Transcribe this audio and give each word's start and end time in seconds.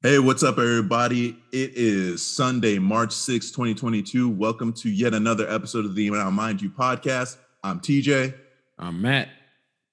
Hey, 0.00 0.20
what's 0.20 0.44
up, 0.44 0.58
everybody? 0.58 1.30
It 1.50 1.72
is 1.74 2.24
Sunday, 2.24 2.78
March 2.78 3.10
6, 3.10 3.50
2022. 3.50 4.28
Welcome 4.28 4.72
to 4.74 4.88
yet 4.88 5.12
another 5.12 5.50
episode 5.50 5.84
of 5.84 5.96
the 5.96 6.08
Now 6.08 6.30
Mind 6.30 6.62
You 6.62 6.70
podcast. 6.70 7.36
I'm 7.64 7.80
TJ. 7.80 8.32
I'm 8.78 9.02
Matt. 9.02 9.28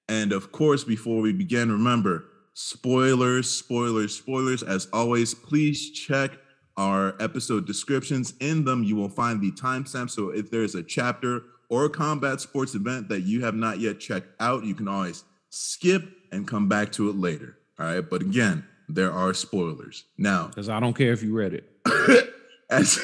And 0.08 0.30
of 0.30 0.52
course, 0.52 0.84
before 0.84 1.20
we 1.20 1.32
begin, 1.32 1.72
remember 1.72 2.24
spoilers, 2.54 3.50
spoilers, 3.50 4.16
spoilers. 4.16 4.62
As 4.62 4.86
always, 4.92 5.34
please 5.34 5.90
check 5.90 6.38
our 6.76 7.16
episode 7.18 7.66
descriptions. 7.66 8.34
In 8.38 8.64
them, 8.64 8.84
you 8.84 8.94
will 8.94 9.08
find 9.08 9.40
the 9.40 9.50
timestamp. 9.50 10.10
So 10.10 10.30
if 10.30 10.52
there's 10.52 10.76
a 10.76 10.84
chapter 10.84 11.42
or 11.68 11.86
a 11.86 11.90
combat 11.90 12.40
sports 12.40 12.76
event 12.76 13.08
that 13.08 13.22
you 13.22 13.42
have 13.44 13.56
not 13.56 13.80
yet 13.80 13.98
checked 13.98 14.28
out, 14.38 14.62
you 14.62 14.76
can 14.76 14.86
always 14.86 15.24
skip 15.50 16.04
and 16.30 16.46
come 16.46 16.68
back 16.68 16.92
to 16.92 17.10
it 17.10 17.16
later. 17.16 17.58
All 17.80 17.86
right. 17.86 18.08
But 18.08 18.22
again, 18.22 18.64
there 18.88 19.12
are 19.12 19.34
spoilers. 19.34 20.04
Now, 20.18 20.48
because 20.48 20.68
I 20.68 20.80
don't 20.80 20.94
care 20.94 21.12
if 21.12 21.22
you 21.22 21.34
read 21.34 21.54
it. 21.54 22.32
as 22.70 22.98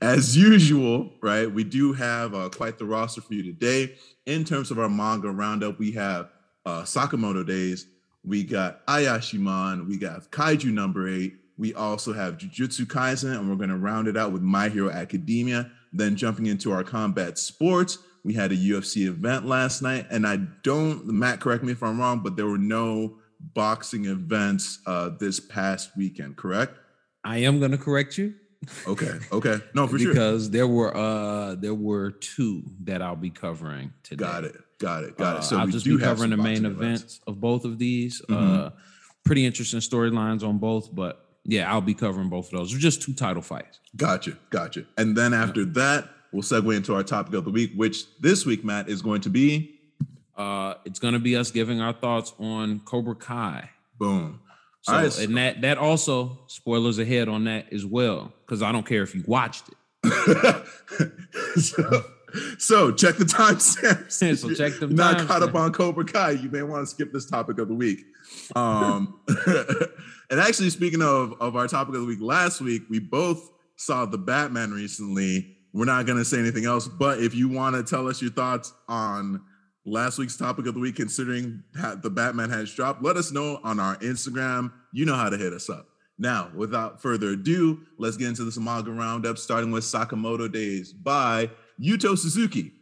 as 0.00 0.36
usual, 0.36 1.12
right? 1.20 1.50
We 1.50 1.64
do 1.64 1.92
have 1.92 2.34
uh, 2.34 2.48
quite 2.48 2.78
the 2.78 2.84
roster 2.84 3.20
for 3.20 3.34
you 3.34 3.42
today. 3.42 3.94
In 4.26 4.44
terms 4.44 4.70
of 4.70 4.78
our 4.78 4.88
manga 4.88 5.30
roundup, 5.30 5.78
we 5.78 5.92
have 5.92 6.30
uh, 6.64 6.82
Sakamoto 6.82 7.46
Days, 7.46 7.86
we 8.24 8.44
got 8.44 8.86
Ayashimon, 8.86 9.88
we 9.88 9.96
got 9.96 10.30
Kaiju 10.30 10.72
number 10.72 11.08
eight, 11.08 11.34
we 11.58 11.74
also 11.74 12.12
have 12.12 12.38
Jujutsu 12.38 12.86
Kaisen, 12.86 13.36
and 13.36 13.48
we're 13.48 13.56
going 13.56 13.70
to 13.70 13.76
round 13.76 14.08
it 14.08 14.16
out 14.16 14.32
with 14.32 14.42
My 14.42 14.68
Hero 14.68 14.90
Academia. 14.90 15.70
Then 15.92 16.16
jumping 16.16 16.46
into 16.46 16.72
our 16.72 16.84
combat 16.84 17.36
sports, 17.36 17.98
we 18.24 18.32
had 18.32 18.52
a 18.52 18.56
UFC 18.56 19.06
event 19.06 19.46
last 19.46 19.82
night, 19.82 20.06
and 20.10 20.26
I 20.26 20.36
don't, 20.62 21.06
Matt, 21.06 21.40
correct 21.40 21.64
me 21.64 21.72
if 21.72 21.82
I'm 21.82 22.00
wrong, 22.00 22.20
but 22.20 22.36
there 22.36 22.46
were 22.46 22.58
no 22.58 23.18
boxing 23.54 24.06
events 24.06 24.80
uh, 24.86 25.10
this 25.18 25.40
past 25.40 25.96
weekend, 25.96 26.36
correct? 26.36 26.78
I 27.24 27.38
am 27.38 27.58
going 27.58 27.70
to 27.70 27.78
correct 27.78 28.18
you. 28.18 28.34
Okay. 28.86 29.18
Okay. 29.32 29.58
No, 29.74 29.86
for 29.86 29.98
because 29.98 30.02
sure. 30.02 30.12
Because 30.12 30.50
there 30.50 30.68
were 30.68 30.96
uh 30.96 31.56
there 31.56 31.74
were 31.74 32.12
two 32.12 32.62
that 32.84 33.02
I'll 33.02 33.16
be 33.16 33.30
covering 33.30 33.92
today. 34.04 34.24
Got 34.24 34.44
it. 34.44 34.56
Got 34.78 35.04
it. 35.04 35.16
Got 35.18 35.38
it. 35.38 35.44
So 35.44 35.56
uh, 35.56 35.60
I'll 35.60 35.66
just 35.66 35.84
be 35.84 35.98
covering 35.98 36.30
the 36.30 36.36
main 36.36 36.64
events. 36.64 36.80
events 36.80 37.20
of 37.26 37.40
both 37.40 37.64
of 37.64 37.78
these. 37.78 38.22
Mm-hmm. 38.22 38.66
Uh 38.66 38.70
pretty 39.24 39.46
interesting 39.46 39.80
storylines 39.80 40.42
on 40.42 40.58
both, 40.58 40.94
but 40.94 41.26
yeah, 41.44 41.70
I'll 41.70 41.80
be 41.80 41.94
covering 41.94 42.28
both 42.28 42.52
of 42.52 42.58
those. 42.58 42.70
They're 42.70 42.80
just 42.80 43.02
two 43.02 43.12
title 43.12 43.42
fights. 43.42 43.80
Gotcha. 43.96 44.36
Gotcha. 44.50 44.84
And 44.96 45.16
then 45.16 45.34
after 45.34 45.62
yeah. 45.62 45.72
that, 45.72 46.08
we'll 46.32 46.42
segue 46.42 46.74
into 46.76 46.94
our 46.94 47.02
topic 47.02 47.34
of 47.34 47.44
the 47.44 47.50
week, 47.50 47.72
which 47.74 48.04
this 48.20 48.46
week, 48.46 48.64
Matt, 48.64 48.88
is 48.88 49.02
going 49.02 49.20
to 49.22 49.30
be 49.30 49.80
uh, 50.36 50.74
it's 50.84 50.98
gonna 50.98 51.18
be 51.18 51.36
us 51.36 51.50
giving 51.50 51.80
our 51.80 51.92
thoughts 51.92 52.32
on 52.38 52.80
Cobra 52.80 53.14
Kai. 53.14 53.70
Boom. 53.98 54.40
So 54.82 54.92
right. 54.94 55.18
and 55.20 55.36
that 55.36 55.60
that 55.62 55.78
also 55.78 56.40
spoilers 56.48 56.98
ahead 56.98 57.28
on 57.28 57.44
that 57.44 57.72
as 57.72 57.86
well 57.86 58.32
because 58.44 58.62
I 58.62 58.72
don't 58.72 58.84
care 58.84 59.02
if 59.02 59.14
you 59.14 59.22
watched 59.26 59.68
it. 59.68 59.76
so, 61.60 62.04
so 62.58 62.90
check 62.90 63.16
the 63.16 63.24
timestamps. 63.24 64.10
so 64.38 64.54
check 64.54 64.72
the 64.80 64.88
not 64.88 65.26
caught 65.28 65.42
up 65.42 65.54
on 65.54 65.72
Cobra 65.72 66.04
Kai. 66.04 66.32
You 66.32 66.50
may 66.50 66.62
want 66.64 66.82
to 66.82 66.86
skip 66.86 67.12
this 67.12 67.26
topic 67.26 67.58
of 67.58 67.68
the 67.68 67.74
week. 67.74 68.00
Um, 68.56 69.20
and 70.30 70.40
actually, 70.40 70.70
speaking 70.70 71.02
of 71.02 71.40
of 71.40 71.54
our 71.54 71.68
topic 71.68 71.94
of 71.94 72.00
the 72.00 72.06
week, 72.06 72.20
last 72.20 72.60
week 72.60 72.82
we 72.90 72.98
both 72.98 73.52
saw 73.76 74.04
the 74.06 74.18
Batman 74.18 74.72
recently. 74.72 75.58
We're 75.72 75.84
not 75.84 76.06
going 76.06 76.18
to 76.18 76.24
say 76.24 76.38
anything 76.38 76.66
else, 76.66 76.86
but 76.86 77.20
if 77.20 77.34
you 77.34 77.48
want 77.48 77.76
to 77.76 77.82
tell 77.82 78.06
us 78.06 78.20
your 78.20 78.30
thoughts 78.30 78.74
on 78.88 79.40
last 79.84 80.18
week's 80.18 80.36
topic 80.36 80.66
of 80.66 80.74
the 80.74 80.80
week, 80.80 80.96
considering 80.96 81.62
the 81.74 82.10
Batman 82.10 82.50
has 82.50 82.72
dropped, 82.72 83.02
let 83.02 83.16
us 83.16 83.32
know 83.32 83.60
on 83.64 83.80
our 83.80 83.96
Instagram. 83.96 84.72
You 84.92 85.04
know 85.04 85.14
how 85.14 85.28
to 85.28 85.36
hit 85.36 85.52
us 85.52 85.68
up. 85.68 85.88
Now, 86.18 86.50
without 86.54 87.00
further 87.00 87.30
ado, 87.30 87.80
let's 87.98 88.16
get 88.16 88.28
into 88.28 88.44
this 88.44 88.58
manga 88.58 88.92
roundup, 88.92 89.38
starting 89.38 89.72
with 89.72 89.82
Sakamoto 89.84 90.50
Days 90.50 90.92
by 90.92 91.50
Yuto 91.80 92.16
Suzuki. 92.16 92.72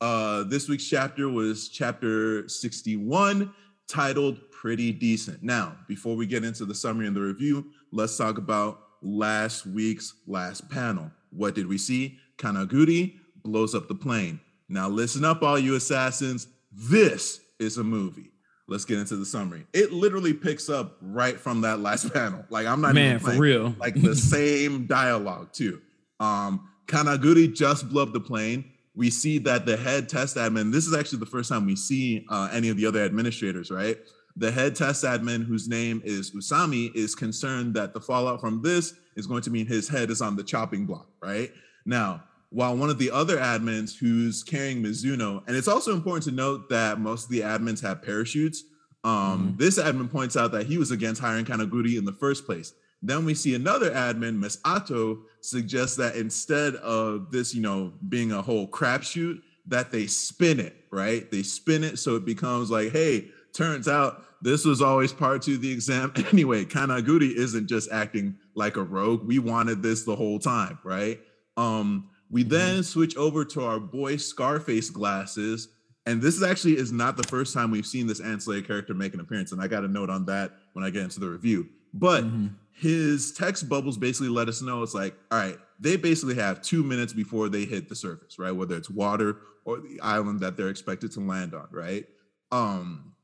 Uh, 0.00 0.44
this 0.44 0.68
week's 0.68 0.86
chapter 0.86 1.28
was 1.28 1.68
chapter 1.68 2.48
61, 2.48 3.52
titled 3.86 4.38
Pretty 4.50 4.92
Decent. 4.92 5.42
Now, 5.42 5.76
before 5.88 6.16
we 6.16 6.26
get 6.26 6.44
into 6.44 6.64
the 6.64 6.74
summary 6.74 7.06
and 7.06 7.16
the 7.16 7.20
review, 7.20 7.66
let's 7.92 8.16
talk 8.16 8.38
about 8.38 8.82
last 9.02 9.66
week's 9.66 10.14
last 10.26 10.68
panel. 10.68 11.10
What 11.30 11.54
did 11.54 11.66
we 11.66 11.78
see? 11.78 12.18
Kanaguri 12.38 13.14
blows 13.42 13.74
up 13.74 13.88
the 13.88 13.94
plane. 13.94 14.40
Now, 14.68 14.88
listen 14.88 15.24
up, 15.24 15.42
all 15.42 15.58
you 15.58 15.74
assassins. 15.74 16.46
This 16.72 17.40
is 17.58 17.78
a 17.78 17.84
movie. 17.84 18.32
Let's 18.68 18.84
get 18.84 18.98
into 18.98 19.16
the 19.16 19.26
summary. 19.26 19.66
It 19.72 19.92
literally 19.92 20.32
picks 20.32 20.68
up 20.68 20.96
right 21.02 21.38
from 21.38 21.62
that 21.62 21.80
last 21.80 22.12
panel. 22.14 22.44
Like 22.50 22.66
I'm 22.66 22.80
not 22.80 22.94
man 22.94 23.18
for 23.18 23.32
real. 23.32 23.74
Like 23.78 24.00
the 24.00 24.14
same 24.16 24.86
dialogue 24.86 25.52
too. 25.52 25.80
Um, 26.20 26.68
Kanaguri 26.86 27.52
just 27.54 27.88
blew 27.88 28.02
up 28.02 28.12
the 28.12 28.20
plane. 28.20 28.64
We 28.94 29.10
see 29.10 29.38
that 29.38 29.66
the 29.66 29.76
head 29.76 30.08
test 30.08 30.36
admin. 30.36 30.72
This 30.72 30.86
is 30.86 30.94
actually 30.94 31.18
the 31.20 31.26
first 31.26 31.48
time 31.48 31.66
we 31.66 31.74
see 31.76 32.24
uh, 32.28 32.48
any 32.52 32.68
of 32.68 32.76
the 32.76 32.86
other 32.86 33.04
administrators. 33.04 33.70
Right. 33.72 33.98
The 34.36 34.52
head 34.52 34.76
test 34.76 35.04
admin, 35.04 35.44
whose 35.44 35.68
name 35.68 36.00
is 36.04 36.30
Usami, 36.30 36.94
is 36.94 37.16
concerned 37.16 37.74
that 37.74 37.92
the 37.92 38.00
fallout 38.00 38.40
from 38.40 38.62
this 38.62 38.94
is 39.16 39.26
going 39.26 39.42
to 39.42 39.50
mean 39.50 39.66
his 39.66 39.88
head 39.88 40.10
is 40.10 40.22
on 40.22 40.36
the 40.36 40.44
chopping 40.44 40.86
block. 40.86 41.08
Right 41.20 41.52
now, 41.84 42.22
while 42.50 42.76
one 42.76 42.90
of 42.90 42.98
the 42.98 43.10
other 43.10 43.38
admins 43.38 43.96
who's 43.96 44.42
carrying 44.42 44.82
Mizuno, 44.82 45.42
and 45.46 45.56
it's 45.56 45.68
also 45.68 45.94
important 45.94 46.24
to 46.24 46.32
note 46.32 46.68
that 46.68 47.00
most 47.00 47.24
of 47.24 47.30
the 47.30 47.40
admins 47.40 47.80
have 47.82 48.02
parachutes. 48.02 48.64
Um, 49.04 49.12
mm-hmm. 49.12 49.56
This 49.56 49.78
admin 49.78 50.10
points 50.10 50.36
out 50.36 50.52
that 50.52 50.66
he 50.66 50.76
was 50.76 50.90
against 50.90 51.20
hiring 51.20 51.44
Kanaguri 51.44 51.96
in 51.96 52.04
the 52.04 52.12
first 52.12 52.44
place. 52.44 52.74
Then 53.02 53.24
we 53.24 53.34
see 53.34 53.54
another 53.54 53.90
admin, 53.92 54.38
Miss 54.38 54.58
Ato, 54.64 55.20
suggests 55.40 55.96
that 55.96 56.16
instead 56.16 56.74
of 56.76 57.30
this, 57.30 57.54
you 57.54 57.62
know, 57.62 57.94
being 58.08 58.32
a 58.32 58.42
whole 58.42 58.68
crapshoot, 58.68 59.40
that 59.66 59.90
they 59.90 60.06
spin 60.06 60.60
it, 60.60 60.74
right? 60.90 61.30
They 61.30 61.42
spin 61.42 61.84
it 61.84 61.98
so 61.98 62.16
it 62.16 62.26
becomes 62.26 62.70
like, 62.70 62.92
hey, 62.92 63.28
turns 63.52 63.88
out 63.88 64.24
this 64.42 64.64
was 64.64 64.82
always 64.82 65.12
part 65.12 65.42
to 65.42 65.56
the 65.56 65.70
exam 65.70 66.12
anyway. 66.32 66.64
Kanaguri 66.64 67.34
isn't 67.34 67.68
just 67.68 67.90
acting 67.90 68.36
like 68.54 68.76
a 68.76 68.82
rogue. 68.82 69.26
We 69.26 69.38
wanted 69.38 69.82
this 69.82 70.04
the 70.04 70.16
whole 70.16 70.38
time, 70.38 70.78
right? 70.84 71.20
Um, 71.56 72.10
we 72.30 72.42
mm-hmm. 72.42 72.50
then 72.50 72.82
switch 72.82 73.16
over 73.16 73.44
to 73.46 73.64
our 73.64 73.80
boy 73.80 74.16
Scarface 74.16 74.90
glasses. 74.90 75.68
And 76.06 76.22
this 76.22 76.34
is 76.34 76.42
actually 76.42 76.76
is 76.78 76.92
not 76.92 77.16
the 77.16 77.24
first 77.24 77.52
time 77.52 77.70
we've 77.70 77.86
seen 77.86 78.06
this 78.06 78.20
ancillary 78.20 78.62
character 78.62 78.94
make 78.94 79.14
an 79.14 79.20
appearance. 79.20 79.52
And 79.52 79.60
I 79.60 79.68
got 79.68 79.84
a 79.84 79.88
note 79.88 80.10
on 80.10 80.24
that 80.26 80.52
when 80.72 80.84
I 80.84 80.90
get 80.90 81.02
into 81.02 81.20
the 81.20 81.28
review. 81.28 81.68
But 81.92 82.24
mm-hmm. 82.24 82.48
his 82.72 83.32
text 83.32 83.68
bubbles 83.68 83.98
basically 83.98 84.28
let 84.28 84.48
us 84.48 84.62
know 84.62 84.82
it's 84.82 84.94
like, 84.94 85.14
all 85.30 85.38
right, 85.38 85.58
they 85.78 85.96
basically 85.96 86.36
have 86.36 86.62
two 86.62 86.82
minutes 86.82 87.12
before 87.12 87.48
they 87.48 87.64
hit 87.64 87.88
the 87.88 87.96
surface, 87.96 88.38
right? 88.38 88.52
Whether 88.52 88.76
it's 88.76 88.90
water 88.90 89.38
or 89.64 89.78
the 89.78 90.00
island 90.02 90.40
that 90.40 90.56
they're 90.56 90.68
expected 90.68 91.12
to 91.12 91.20
land 91.20 91.54
on, 91.54 91.68
right? 91.70 92.06
Um, 92.50 93.14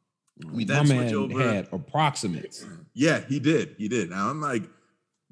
we 0.52 0.64
then 0.64 0.88
My 0.88 0.96
switch 0.96 1.14
over. 1.14 1.42
Had 1.42 1.68
approximates. 1.72 2.66
Yeah, 2.92 3.20
he 3.20 3.40
did. 3.40 3.74
He 3.78 3.88
did. 3.88 4.10
Now 4.10 4.28
I'm 4.28 4.40
like, 4.40 4.64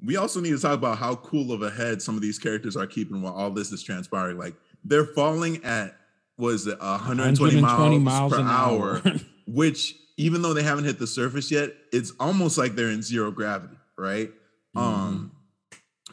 we 0.05 0.17
also 0.17 0.39
need 0.39 0.51
to 0.51 0.59
talk 0.59 0.73
about 0.73 0.97
how 0.97 1.15
cool 1.15 1.51
of 1.51 1.61
a 1.61 1.69
head 1.69 2.01
some 2.01 2.15
of 2.15 2.21
these 2.21 2.37
characters 2.37 2.77
are 2.77 2.87
keeping 2.87 3.21
while 3.21 3.33
all 3.33 3.49
this 3.49 3.71
is 3.71 3.81
transpiring. 3.83 4.37
Like 4.37 4.53
they're 4.83 5.05
falling 5.05 5.63
at 5.63 5.95
was 6.37 6.67
it 6.67 6.79
120, 6.79 7.61
120 7.61 7.97
miles, 7.99 8.31
miles, 8.31 8.33
per 8.33 8.41
hour, 8.41 9.01
hour. 9.05 9.19
which 9.47 9.95
even 10.17 10.41
though 10.41 10.53
they 10.53 10.63
haven't 10.63 10.85
hit 10.85 10.99
the 10.99 11.07
surface 11.07 11.51
yet, 11.51 11.71
it's 11.91 12.11
almost 12.19 12.57
like 12.57 12.75
they're 12.75 12.89
in 12.89 13.01
zero 13.01 13.31
gravity, 13.31 13.75
right? 13.97 14.29
Mm-hmm. 14.75 14.79
Um, 14.79 15.31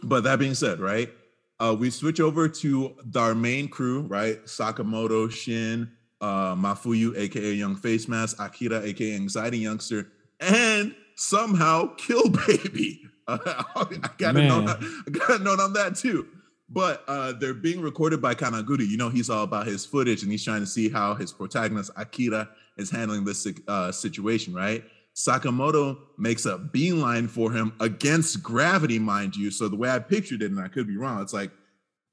but 0.02 0.24
that 0.24 0.38
being 0.38 0.54
said, 0.54 0.80
right, 0.80 1.10
uh, 1.60 1.76
we 1.78 1.90
switch 1.90 2.20
over 2.20 2.48
to 2.48 2.96
our 3.14 3.34
main 3.34 3.68
crew, 3.68 4.02
right? 4.02 4.42
Sakamoto, 4.44 5.30
Shin, 5.30 5.90
uh, 6.20 6.54
Mafuyu, 6.54 7.16
aka 7.16 7.52
Young 7.52 7.76
Face 7.76 8.08
Mask, 8.08 8.40
Akira, 8.40 8.82
aka 8.82 9.14
Anxiety 9.14 9.58
Youngster, 9.58 10.08
and 10.40 10.94
somehow 11.16 11.94
Kill 11.96 12.28
Baby. 12.28 13.02
I 13.28 14.10
got 14.18 14.36
a 14.36 14.42
note. 14.42 14.68
I 14.68 15.10
got 15.10 15.40
a 15.40 15.42
note 15.42 15.60
on 15.60 15.72
that 15.74 15.96
too. 15.96 16.26
But 16.68 17.04
uh, 17.06 17.32
they're 17.32 17.52
being 17.52 17.82
recorded 17.82 18.22
by 18.22 18.34
Kanaguri. 18.34 18.88
You 18.88 18.96
know, 18.96 19.10
he's 19.10 19.28
all 19.28 19.44
about 19.44 19.66
his 19.66 19.84
footage, 19.84 20.22
and 20.22 20.32
he's 20.32 20.44
trying 20.44 20.60
to 20.60 20.66
see 20.66 20.88
how 20.88 21.14
his 21.14 21.32
protagonist 21.32 21.90
Akira 21.96 22.48
is 22.78 22.90
handling 22.90 23.24
this 23.24 23.46
uh, 23.68 23.92
situation. 23.92 24.54
Right? 24.54 24.84
Sakamoto 25.14 25.98
makes 26.18 26.46
a 26.46 26.58
beeline 26.58 27.28
for 27.28 27.52
him 27.52 27.74
against 27.80 28.42
gravity, 28.42 28.98
mind 28.98 29.36
you. 29.36 29.50
So 29.50 29.68
the 29.68 29.76
way 29.76 29.90
I 29.90 29.98
pictured 29.98 30.42
it, 30.42 30.50
and 30.50 30.60
I 30.60 30.68
could 30.68 30.86
be 30.86 30.96
wrong, 30.96 31.20
it's 31.20 31.34
like 31.34 31.50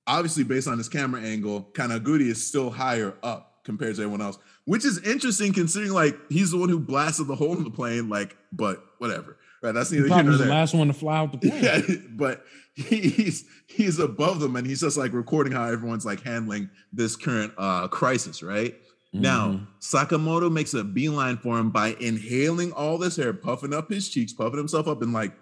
obviously 0.06 0.44
based 0.44 0.68
on 0.68 0.78
his 0.78 0.90
camera 0.90 1.22
angle, 1.22 1.70
Kanaguri 1.74 2.28
is 2.28 2.46
still 2.46 2.70
higher 2.70 3.16
up 3.24 3.64
compared 3.64 3.96
to 3.96 4.02
everyone 4.02 4.22
else, 4.22 4.38
which 4.66 4.84
is 4.84 5.00
interesting 5.04 5.54
considering 5.54 5.94
like 5.94 6.18
he's 6.30 6.52
the 6.52 6.58
one 6.58 6.70
who 6.70 6.80
blasted 6.80 7.28
the 7.28 7.36
hole 7.36 7.56
in 7.56 7.64
the 7.64 7.70
plane. 7.70 8.10
Like, 8.10 8.36
but 8.52 8.84
whatever. 8.98 9.38
Right. 9.62 9.74
That's 9.74 9.92
neither 9.92 10.08
here 10.08 10.24
nor 10.24 10.38
there. 10.38 10.48
the 10.48 10.54
last 10.54 10.74
one 10.74 10.88
to 10.88 10.94
fly 10.94 11.18
out 11.18 11.34
the 11.34 11.38
plane. 11.50 11.64
Yeah, 11.64 11.82
but 12.12 12.46
he's 12.76 13.46
he's 13.68 14.00
above 14.00 14.40
them 14.40 14.56
and 14.56 14.66
he's 14.66 14.82
just 14.82 14.98
like 14.98 15.12
recording 15.14 15.52
how 15.52 15.66
everyone's 15.66 16.06
like 16.06 16.22
handling 16.22 16.70
this 16.94 17.16
current 17.16 17.54
uh 17.58 17.88
crisis, 17.90 18.42
right? 18.42 18.74
Mm-hmm. 19.14 19.22
Now, 19.22 19.68
Sakamoto 19.82 20.52
makes 20.52 20.74
a 20.76 20.84
beeline 20.84 21.38
for 21.38 21.58
him 21.58 21.72
by 21.72 21.96
inhaling 22.00 22.72
all 22.74 22.98
this 22.98 23.18
air, 23.18 23.34
puffing 23.34 23.74
up 23.74 23.90
his 23.90 24.08
cheeks, 24.08 24.34
puffing 24.34 24.58
himself 24.58 24.88
up, 24.88 25.02
and 25.02 25.14
like, 25.14 25.34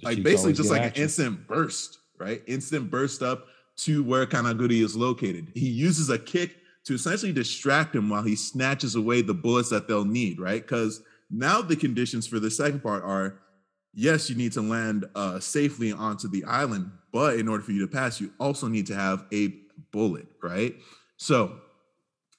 the 0.00 0.08
like 0.08 0.22
basically 0.22 0.54
just 0.54 0.70
like 0.70 0.82
action. 0.82 0.96
an 0.96 1.04
instant 1.04 1.46
burst, 1.46 1.98
right? 2.18 2.42
Instant 2.48 2.90
burst 2.90 3.22
up 3.22 3.46
to 3.76 4.02
where 4.02 4.26
Kanaguri 4.26 4.82
is 4.82 4.96
located. 4.96 5.52
He 5.54 5.68
uses 5.68 6.10
a 6.10 6.18
kick 6.18 6.56
to 6.84 6.94
essentially 6.94 7.32
distract 7.32 7.94
him 7.94 8.08
while 8.08 8.22
he 8.24 8.34
snatches 8.34 8.96
away 8.96 9.22
the 9.22 9.34
bullets 9.34 9.70
that 9.70 9.86
they'll 9.86 10.04
need, 10.04 10.40
right? 10.40 10.60
Because 10.60 11.00
now 11.30 11.62
the 11.62 11.76
conditions 11.76 12.26
for 12.26 12.40
the 12.40 12.50
second 12.50 12.82
part 12.82 13.04
are 13.04 13.38
yes, 13.94 14.30
you 14.30 14.36
need 14.36 14.52
to 14.52 14.62
land 14.62 15.06
uh, 15.14 15.40
safely 15.40 15.92
onto 15.92 16.28
the 16.28 16.44
island, 16.44 16.90
but 17.12 17.38
in 17.38 17.48
order 17.48 17.62
for 17.62 17.72
you 17.72 17.80
to 17.80 17.92
pass, 17.92 18.20
you 18.20 18.32
also 18.38 18.68
need 18.68 18.86
to 18.86 18.94
have 18.94 19.24
a 19.32 19.54
bullet, 19.90 20.26
right? 20.42 20.74
So 21.16 21.56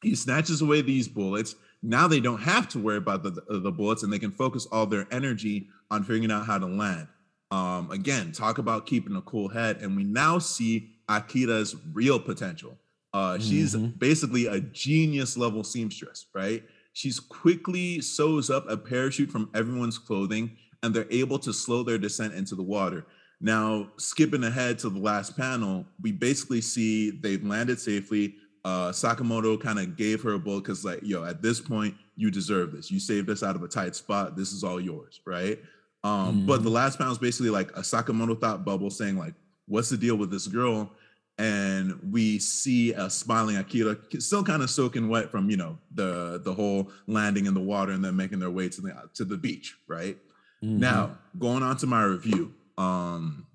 he 0.01 0.15
snatches 0.15 0.61
away 0.61 0.81
these 0.81 1.07
bullets. 1.07 1.55
Now 1.81 2.07
they 2.07 2.19
don't 2.19 2.41
have 2.41 2.67
to 2.69 2.79
worry 2.79 2.97
about 2.97 3.23
the, 3.23 3.31
the, 3.31 3.59
the 3.59 3.71
bullets 3.71 4.03
and 4.03 4.11
they 4.11 4.19
can 4.19 4.31
focus 4.31 4.67
all 4.71 4.85
their 4.85 5.07
energy 5.11 5.67
on 5.91 6.03
figuring 6.03 6.31
out 6.31 6.45
how 6.45 6.57
to 6.57 6.65
land. 6.65 7.07
Um, 7.51 7.91
again, 7.91 8.31
talk 8.31 8.57
about 8.57 8.85
keeping 8.88 9.15
a 9.15 9.21
cool 9.21 9.47
head. 9.47 9.77
And 9.77 9.95
we 9.95 10.03
now 10.03 10.39
see 10.39 10.89
Akira's 11.07 11.75
real 11.94 12.19
potential. 12.19 12.77
Uh, 13.13 13.38
she's 13.38 13.75
mm-hmm. 13.75 13.97
basically 13.97 14.47
a 14.47 14.59
genius 14.59 15.38
level 15.38 15.63
seamstress, 15.63 16.25
right? 16.33 16.63
She's 16.94 17.19
quickly 17.19 18.01
sews 18.01 18.49
up 18.49 18.67
a 18.67 18.75
parachute 18.75 19.29
from 19.29 19.49
everyone's 19.53 19.99
clothing 19.99 20.57
and 20.83 20.94
they're 20.94 21.07
able 21.09 21.39
to 21.39 21.53
slow 21.53 21.81
their 21.81 21.97
descent 21.97 22.35
into 22.35 22.53
the 22.53 22.62
water. 22.62 23.06
Now, 23.41 23.89
skipping 23.97 24.44
ahead 24.44 24.77
to 24.80 24.89
the 24.89 25.00
last 25.00 25.35
panel, 25.35 25.85
we 26.01 26.12
basically 26.12 26.62
see 26.62 27.09
they've 27.09 27.44
landed 27.44 27.80
safely. 27.80 28.35
Uh, 28.63 28.91
Sakamoto 28.91 29.59
kind 29.59 29.80
of 29.80 29.97
gave 29.97 30.21
her 30.24 30.33
a 30.33 30.39
bullet 30.39 30.62
because, 30.62 30.85
like, 30.85 31.00
yo, 31.01 31.24
at 31.25 31.41
this 31.41 31.59
point, 31.59 31.95
you 32.15 32.30
deserve 32.30 32.71
this. 32.71 32.91
You 32.91 33.00
saved 33.00 33.30
us 33.30 33.44
out 33.44 33.56
of 33.56 33.63
a 33.63 33.68
tight 33.68 33.95
spot. 33.95 34.38
This 34.38 34.51
is 34.51 34.63
all 34.63 34.80
yours, 34.80 35.21
right? 35.25 35.59
Um, 36.03 36.12
mm-hmm. 36.12 36.45
But 36.45 36.63
the 36.63 36.69
last 36.69 36.97
panel 36.97 37.13
is 37.13 37.18
basically 37.18 37.50
like 37.50 37.71
a 37.71 37.81
Sakamoto 37.81 38.39
thought 38.39 38.63
bubble 38.63 38.89
saying, 38.89 39.18
like, 39.18 39.33
what's 39.68 39.89
the 39.89 39.97
deal 39.97 40.15
with 40.15 40.30
this 40.30 40.47
girl? 40.47 40.91
and 41.39 42.00
we 42.12 42.38
see 42.38 42.94
a 42.94 43.09
smiling 43.09 43.57
Akira 43.57 43.97
still 44.19 44.44
kind 44.44 44.62
of 44.62 44.69
soaking 44.69 45.09
wet 45.09 45.31
from 45.31 45.50
you 45.50 45.57
know 45.57 45.80
the 45.95 46.39
the 46.44 46.53
whole 46.53 46.91
landing 47.07 47.47
in 47.47 47.56
the 47.56 47.59
water 47.59 47.91
and 47.91 48.06
then 48.06 48.15
making 48.15 48.38
their 48.38 48.51
way 48.51 48.69
to 48.69 48.81
the 48.81 48.94
to 49.15 49.25
the 49.25 49.35
beach 49.35 49.75
right 49.88 50.15
mm-hmm. 50.63 50.80
now 50.80 51.18
going 51.38 51.63
on 51.63 51.77
to 51.77 51.88
my 51.88 52.04
review 52.04 52.54
um 52.77 53.45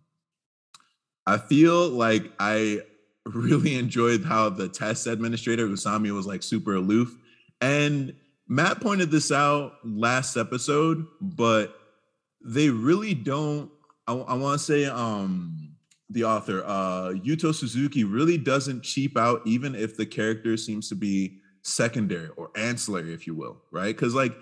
I 1.26 1.38
feel 1.38 1.88
like 1.88 2.32
I 2.38 2.80
really 3.26 3.74
enjoyed 3.78 4.24
how 4.24 4.48
the 4.50 4.68
test 4.68 5.06
administrator 5.06 5.66
Usami 5.66 6.10
was 6.14 6.26
like 6.26 6.42
super 6.42 6.74
aloof 6.74 7.14
and 7.60 8.14
Matt 8.46 8.80
pointed 8.80 9.10
this 9.10 9.32
out 9.32 9.74
last 9.84 10.36
episode 10.36 11.06
but 11.20 11.74
they 12.44 12.68
really 12.68 13.14
don't 13.14 13.70
I, 14.06 14.14
I 14.14 14.34
want 14.34 14.58
to 14.58 14.64
say 14.64 14.84
um 14.86 15.68
the 16.10 16.24
author, 16.24 16.62
uh, 16.64 17.12
Yuto 17.12 17.54
Suzuki 17.54 18.04
really 18.04 18.38
doesn't 18.38 18.82
cheap 18.82 19.16
out, 19.16 19.42
even 19.44 19.74
if 19.74 19.96
the 19.96 20.06
character 20.06 20.56
seems 20.56 20.88
to 20.88 20.94
be 20.94 21.38
secondary 21.62 22.28
or 22.36 22.50
ancillary, 22.56 23.12
if 23.12 23.26
you 23.26 23.34
will, 23.34 23.60
right? 23.70 23.94
Because 23.94 24.14
like 24.14 24.34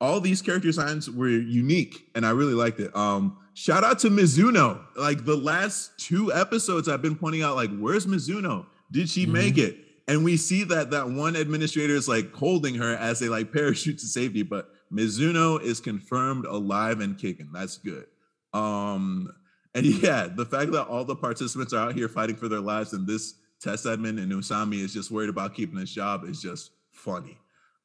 all 0.00 0.20
these 0.20 0.42
character 0.42 0.68
designs 0.68 1.10
were 1.10 1.28
unique, 1.28 2.08
and 2.14 2.24
I 2.24 2.30
really 2.30 2.54
liked 2.54 2.80
it. 2.80 2.94
Um, 2.94 3.38
shout 3.54 3.84
out 3.84 3.98
to 4.00 4.10
Mizuno. 4.10 4.80
Like 4.96 5.24
the 5.24 5.36
last 5.36 5.98
two 5.98 6.32
episodes, 6.32 6.88
I've 6.88 7.02
been 7.02 7.16
pointing 7.16 7.42
out, 7.42 7.56
like, 7.56 7.76
where's 7.78 8.06
Mizuno? 8.06 8.66
Did 8.90 9.08
she 9.08 9.24
mm-hmm. 9.24 9.32
make 9.32 9.58
it? 9.58 9.78
And 10.06 10.24
we 10.24 10.36
see 10.36 10.64
that 10.64 10.90
that 10.92 11.10
one 11.10 11.36
administrator 11.36 11.94
is 11.94 12.08
like 12.08 12.32
holding 12.32 12.74
her 12.76 12.96
as 12.96 13.18
they 13.18 13.28
like 13.28 13.52
parachute 13.52 13.98
to 13.98 14.06
safety, 14.06 14.42
but 14.42 14.70
Mizuno 14.92 15.60
is 15.60 15.80
confirmed 15.80 16.46
alive 16.46 17.00
and 17.00 17.18
kicking. 17.18 17.50
That's 17.52 17.76
good. 17.76 18.06
Um, 18.54 19.30
and 19.74 19.84
yeah, 20.02 20.28
the 20.34 20.46
fact 20.46 20.72
that 20.72 20.86
all 20.86 21.04
the 21.04 21.16
participants 21.16 21.72
are 21.72 21.88
out 21.88 21.94
here 21.94 22.08
fighting 22.08 22.36
for 22.36 22.48
their 22.48 22.60
lives 22.60 22.92
and 22.92 23.06
this 23.06 23.34
test 23.60 23.84
admin 23.84 24.22
and 24.22 24.32
Usami 24.32 24.82
is 24.82 24.94
just 24.94 25.10
worried 25.10 25.28
about 25.28 25.54
keeping 25.54 25.78
his 25.78 25.92
job 25.92 26.24
is 26.24 26.40
just 26.40 26.70
funny. 26.92 27.36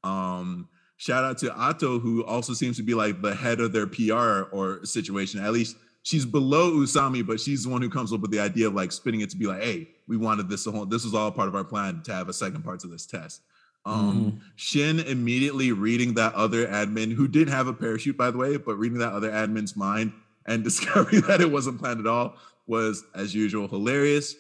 Um, 0.04 0.70
shout 1.04 1.26
out 1.26 1.38
to 1.38 1.54
Ato, 1.54 2.00
who 2.00 2.24
also 2.24 2.54
seems 2.54 2.78
to 2.78 2.84
be 2.84 2.94
like 2.94 3.22
the 3.22 3.36
head 3.36 3.60
of 3.60 3.74
their 3.74 3.86
PR 3.86 4.44
or 4.54 4.86
situation. 4.86 5.44
At 5.44 5.52
least 5.52 5.76
she's 6.04 6.26
below 6.26 6.72
Usami, 6.72 7.28
but 7.28 7.42
she's 7.42 7.66
the 7.66 7.70
one 7.70 7.82
who 7.82 7.90
comes 7.90 8.14
up 8.14 8.22
with 8.22 8.32
the 8.32 8.40
idea 8.40 8.68
of 8.68 8.74
like 8.74 8.94
spinning 8.94 9.20
it 9.20 9.30
to 9.32 9.38
be 9.38 9.46
like, 9.46 9.62
hey, 9.62 9.90
we 10.08 10.16
wanted 10.16 10.48
this 10.48 10.64
whole 10.64 10.86
this 10.86 11.04
was 11.04 11.14
all 11.14 11.30
part 11.30 11.50
of 11.50 11.56
our 11.56 11.66
plan 11.66 12.02
to 12.04 12.14
have 12.14 12.30
a 12.30 12.34
second 12.34 12.64
part 12.64 12.80
to 12.82 12.88
this 12.88 13.06
test. 13.06 13.42
Um, 13.86 14.14
mm-hmm. 14.16 14.38
Shin 14.56 15.02
immediately 15.02 15.74
reading 15.74 16.14
that 16.14 16.34
other 16.36 16.66
admin 16.68 17.12
who 17.12 17.28
didn't 17.28 17.54
have 17.54 17.68
a 17.68 17.74
parachute, 17.74 18.18
by 18.18 18.32
the 18.32 18.38
way, 18.38 18.56
but 18.56 18.78
reading 18.78 19.00
that 19.00 19.12
other 19.12 19.30
admin's 19.30 19.76
mind 19.76 20.14
and 20.46 20.64
discovering 20.70 21.22
that 21.24 21.42
it 21.42 21.52
wasn't 21.52 21.80
planned 21.80 22.00
at 22.00 22.08
all 22.08 22.38
was 22.66 23.04
as 23.14 23.36
usual 23.36 23.68
hilarious. 23.68 24.36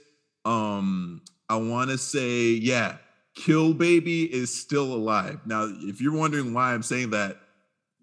Um, 0.45 1.24
I 1.50 1.57
want 1.57 1.89
to 1.89 1.98
say, 1.98 2.51
yeah, 2.51 3.00
Kill 3.35 3.74
Baby 3.74 4.31
is 4.33 4.53
still 4.53 4.94
alive. 4.94 5.39
Now, 5.45 5.68
if 5.69 6.00
you're 6.00 6.15
wondering 6.15 6.53
why 6.53 6.74
I'm 6.74 6.83
saying 6.83 7.09
that, 7.12 7.38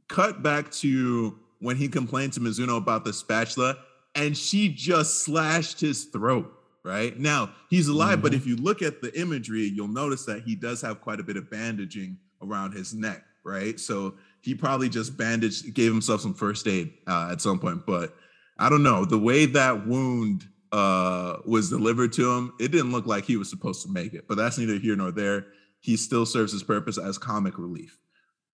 cut 0.09 0.43
back 0.43 0.71
to 0.73 1.38
when 1.61 1.77
he 1.77 1.88
complained 1.88 2.32
to 2.35 2.41
Mizuno 2.41 2.77
about 2.77 3.05
the 3.05 3.12
spatula 3.12 3.77
and 4.15 4.37
she 4.37 4.69
just 4.69 5.25
slashed 5.25 5.81
his 5.81 6.05
throat. 6.06 6.53
Right 6.82 7.19
now, 7.19 7.50
he's 7.69 7.88
alive, 7.88 8.15
mm-hmm. 8.15 8.23
but 8.23 8.35
if 8.35 8.47
you 8.47 8.56
look 8.56 8.81
at 8.81 9.03
the 9.03 9.19
imagery, 9.21 9.65
you'll 9.65 9.87
notice 9.87 10.25
that 10.25 10.44
he 10.44 10.55
does 10.55 10.81
have 10.81 11.03
quite 11.03 11.21
a 11.21 11.23
bit 11.23 11.37
of 11.37 11.50
bandaging 11.50 12.17
around 12.43 12.73
his 12.73 12.94
neck. 12.94 13.23
Right. 13.44 13.79
So 13.79 14.15
he 14.41 14.55
probably 14.55 14.88
just 14.88 15.17
bandaged, 15.17 15.75
gave 15.75 15.93
himself 15.93 16.23
some 16.23 16.35
first 16.35 16.67
aid 16.67 16.93
uh, 17.06 17.29
at 17.31 17.41
some 17.41 17.59
point. 17.59 17.85
But 17.87 18.15
I 18.59 18.69
don't 18.69 18.83
know 18.83 19.05
the 19.05 19.19
way 19.19 19.47
that 19.47 19.87
wound 19.87 20.47
uh, 20.72 21.38
was 21.44 21.70
delivered 21.70 22.12
to 22.14 22.31
him. 22.32 22.52
It 22.61 22.70
didn't 22.70 22.93
look 22.93 23.06
like 23.06 23.25
he 23.25 23.37
was 23.37 23.50
supposed 23.50 23.82
to 23.84 23.93
make 23.93 24.14
it. 24.14 24.28
But 24.28 24.37
that's 24.37 24.58
neither 24.58 24.78
here 24.78 24.96
nor 24.96 25.11
there. 25.11 25.46
He 25.81 25.96
still 25.96 26.26
serves 26.26 26.52
his 26.52 26.62
purpose 26.62 26.99
as 26.99 27.19
comic 27.19 27.58
relief. 27.58 27.99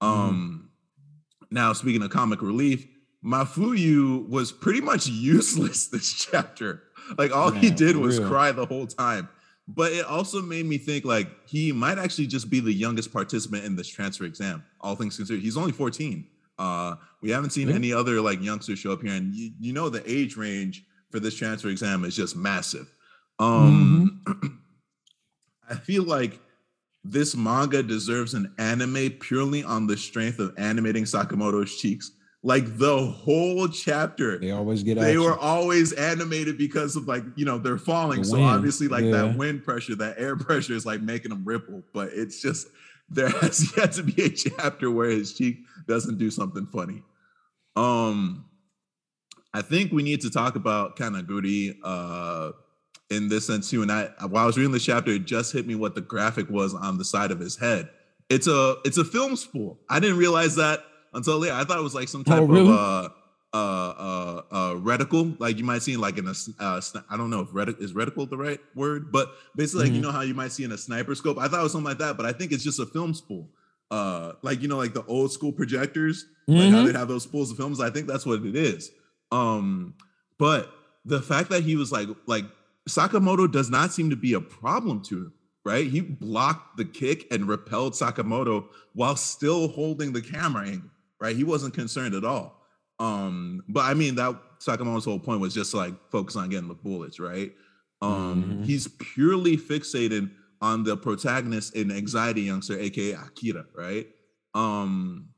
Um, 0.00 0.68
mm. 0.68 1.46
Now, 1.50 1.72
speaking 1.72 2.02
of 2.02 2.10
comic 2.10 2.42
relief, 2.42 2.86
Mafuyu 3.24 4.28
was 4.28 4.52
pretty 4.52 4.80
much 4.80 5.06
useless 5.08 5.88
this 5.88 6.12
chapter. 6.12 6.82
Like 7.18 7.34
all 7.34 7.50
he 7.50 7.70
did 7.70 7.96
was 7.96 8.18
real. 8.18 8.28
cry 8.28 8.52
the 8.52 8.66
whole 8.66 8.86
time. 8.86 9.28
But 9.68 9.92
it 9.92 10.04
also 10.04 10.40
made 10.40 10.64
me 10.64 10.78
think 10.78 11.04
like 11.04 11.28
he 11.46 11.72
might 11.72 11.98
actually 11.98 12.28
just 12.28 12.48
be 12.48 12.60
the 12.60 12.72
youngest 12.72 13.12
participant 13.12 13.64
in 13.64 13.74
this 13.74 13.88
transfer 13.88 14.24
exam, 14.24 14.64
all 14.80 14.94
things 14.94 15.16
considered. 15.16 15.42
He's 15.42 15.56
only 15.56 15.72
14. 15.72 16.24
Uh, 16.58 16.94
we 17.20 17.30
haven't 17.30 17.50
seen 17.50 17.70
any 17.70 17.92
other 17.92 18.20
like 18.20 18.40
youngsters 18.40 18.78
show 18.78 18.92
up 18.92 19.02
here, 19.02 19.12
and 19.12 19.34
you, 19.34 19.50
you 19.58 19.72
know 19.72 19.88
the 19.88 20.08
age 20.10 20.36
range 20.36 20.84
for 21.10 21.20
this 21.20 21.36
transfer 21.36 21.68
exam 21.68 22.04
is 22.04 22.16
just 22.16 22.36
massive. 22.36 22.90
Um, 23.38 24.22
mm-hmm. 24.26 24.46
I 25.70 25.74
feel 25.74 26.04
like 26.04 26.38
this 27.04 27.36
manga 27.36 27.82
deserves 27.82 28.34
an 28.34 28.52
anime 28.58 29.10
purely 29.20 29.62
on 29.62 29.86
the 29.86 29.96
strength 29.96 30.38
of 30.38 30.54
animating 30.58 31.04
Sakamoto's 31.04 31.76
cheeks 31.76 32.12
like 32.46 32.78
the 32.78 32.98
whole 32.98 33.66
chapter 33.66 34.38
they 34.38 34.52
always 34.52 34.84
get 34.84 34.94
they 34.94 35.10
action. 35.10 35.22
were 35.22 35.36
always 35.38 35.92
animated 35.94 36.56
because 36.56 36.94
of 36.94 37.08
like 37.08 37.24
you 37.34 37.44
know 37.44 37.58
they're 37.58 37.76
falling 37.76 38.20
the 38.20 38.24
so 38.24 38.40
obviously 38.40 38.86
like 38.86 39.04
yeah. 39.04 39.10
that 39.10 39.36
wind 39.36 39.64
pressure 39.64 39.96
that 39.96 40.14
air 40.16 40.36
pressure 40.36 40.72
is 40.72 40.86
like 40.86 41.00
making 41.00 41.30
them 41.30 41.44
ripple 41.44 41.82
but 41.92 42.08
it's 42.12 42.40
just 42.40 42.68
there 43.08 43.28
has 43.28 43.72
yet 43.76 43.90
to 43.90 44.04
be 44.04 44.22
a 44.22 44.28
chapter 44.28 44.92
where 44.92 45.10
his 45.10 45.34
cheek 45.34 45.58
doesn't 45.88 46.18
do 46.18 46.30
something 46.30 46.66
funny 46.66 47.02
um 47.74 48.44
i 49.56 49.62
think 49.62 49.92
we 49.92 50.02
need 50.02 50.20
to 50.20 50.30
talk 50.30 50.56
about 50.56 50.96
kanaguri 50.96 51.76
uh 51.82 52.52
in 53.10 53.28
this 53.28 53.46
sense 53.46 53.70
too 53.70 53.82
and 53.82 53.90
i 53.90 54.08
while 54.28 54.44
i 54.44 54.46
was 54.46 54.56
reading 54.56 54.72
the 54.72 54.78
chapter 54.78 55.12
it 55.12 55.24
just 55.24 55.52
hit 55.52 55.66
me 55.66 55.74
what 55.74 55.94
the 55.94 56.00
graphic 56.00 56.48
was 56.50 56.74
on 56.74 56.98
the 56.98 57.04
side 57.04 57.30
of 57.30 57.38
his 57.38 57.56
head 57.56 57.88
it's 58.28 58.46
a 58.46 58.76
it's 58.84 58.98
a 58.98 59.04
film 59.04 59.36
spool 59.36 59.78
i 59.88 60.00
didn't 60.00 60.18
realize 60.18 60.56
that 60.56 60.80
until 61.16 61.44
yeah, 61.44 61.58
I 61.58 61.64
thought 61.64 61.78
it 61.78 61.82
was 61.82 61.94
like 61.94 62.08
some 62.08 62.22
oh, 62.26 62.30
type 62.30 62.42
oh, 62.42 62.46
really? 62.46 62.68
of 62.68 62.74
uh, 62.74 63.08
uh, 63.52 63.56
uh, 63.56 64.42
uh, 64.50 64.74
reticle, 64.74 65.38
like 65.40 65.58
you 65.58 65.64
might 65.64 65.82
see 65.82 65.94
in 65.94 66.00
like 66.00 66.18
in 66.18 66.26
a, 66.26 66.34
uh, 66.60 66.80
I 67.10 67.16
don't 67.16 67.30
know 67.30 67.40
if 67.40 67.48
retic- 67.48 67.80
is 67.80 67.94
reticle 67.94 68.28
the 68.28 68.36
right 68.36 68.60
word, 68.74 69.10
but 69.10 69.32
basically, 69.56 69.86
mm-hmm. 69.86 69.94
like 69.94 69.96
you 69.96 70.02
know 70.02 70.12
how 70.12 70.20
you 70.20 70.34
might 70.34 70.52
see 70.52 70.64
in 70.64 70.72
a 70.72 70.78
sniper 70.78 71.14
scope. 71.14 71.38
I 71.38 71.48
thought 71.48 71.60
it 71.60 71.62
was 71.62 71.72
something 71.72 71.88
like 71.88 71.98
that, 71.98 72.16
but 72.16 72.26
I 72.26 72.32
think 72.32 72.52
it's 72.52 72.62
just 72.62 72.78
a 72.78 72.86
film 72.86 73.14
spool. 73.14 73.48
Uh, 73.90 74.32
like 74.42 74.60
you 74.60 74.68
know, 74.68 74.76
like 74.76 74.94
the 74.94 75.04
old 75.06 75.32
school 75.32 75.52
projectors, 75.52 76.26
mm-hmm. 76.48 76.58
like 76.58 76.70
how 76.70 76.76
mm-hmm. 76.78 76.92
they 76.92 76.98
have 76.98 77.08
those 77.08 77.22
spools 77.22 77.50
of 77.50 77.56
films. 77.56 77.80
I 77.80 77.90
think 77.90 78.06
that's 78.06 78.26
what 78.26 78.44
it 78.44 78.56
is. 78.56 78.90
Um, 79.32 79.94
but 80.38 80.72
the 81.04 81.20
fact 81.20 81.50
that 81.50 81.62
he 81.62 81.76
was 81.76 81.92
like, 81.92 82.08
like 82.26 82.44
Sakamoto 82.88 83.50
does 83.50 83.70
not 83.70 83.92
seem 83.92 84.10
to 84.10 84.16
be 84.16 84.34
a 84.34 84.40
problem 84.40 85.02
to 85.04 85.16
him 85.16 85.32
right? 85.64 85.88
He 85.88 86.00
blocked 86.00 86.76
the 86.76 86.84
kick 86.84 87.26
and 87.32 87.48
repelled 87.48 87.94
Sakamoto 87.94 88.66
while 88.92 89.16
still 89.16 89.66
holding 89.66 90.12
the 90.12 90.22
camera 90.22 90.68
angle 90.68 90.90
right? 91.20 91.36
He 91.36 91.44
wasn't 91.44 91.74
concerned 91.74 92.14
at 92.14 92.24
all. 92.24 92.62
Um, 92.98 93.62
but 93.68 93.84
I 93.84 93.94
mean 93.94 94.14
that 94.16 94.34
Sakamoto's 94.58 95.04
whole 95.04 95.18
point 95.18 95.40
was 95.40 95.54
just 95.54 95.74
like 95.74 95.94
focus 96.10 96.36
on 96.36 96.48
getting 96.48 96.68
the 96.68 96.74
bullets, 96.74 97.20
right? 97.20 97.52
Um, 98.02 98.44
mm-hmm. 98.44 98.62
he's 98.64 98.88
purely 98.88 99.56
fixated 99.56 100.30
on 100.60 100.84
the 100.84 100.96
protagonist 100.96 101.76
in 101.76 101.90
Anxiety 101.90 102.42
Youngster, 102.42 102.78
aka 102.78 103.12
Akira, 103.12 103.66
right? 103.74 104.06
Um 104.54 105.28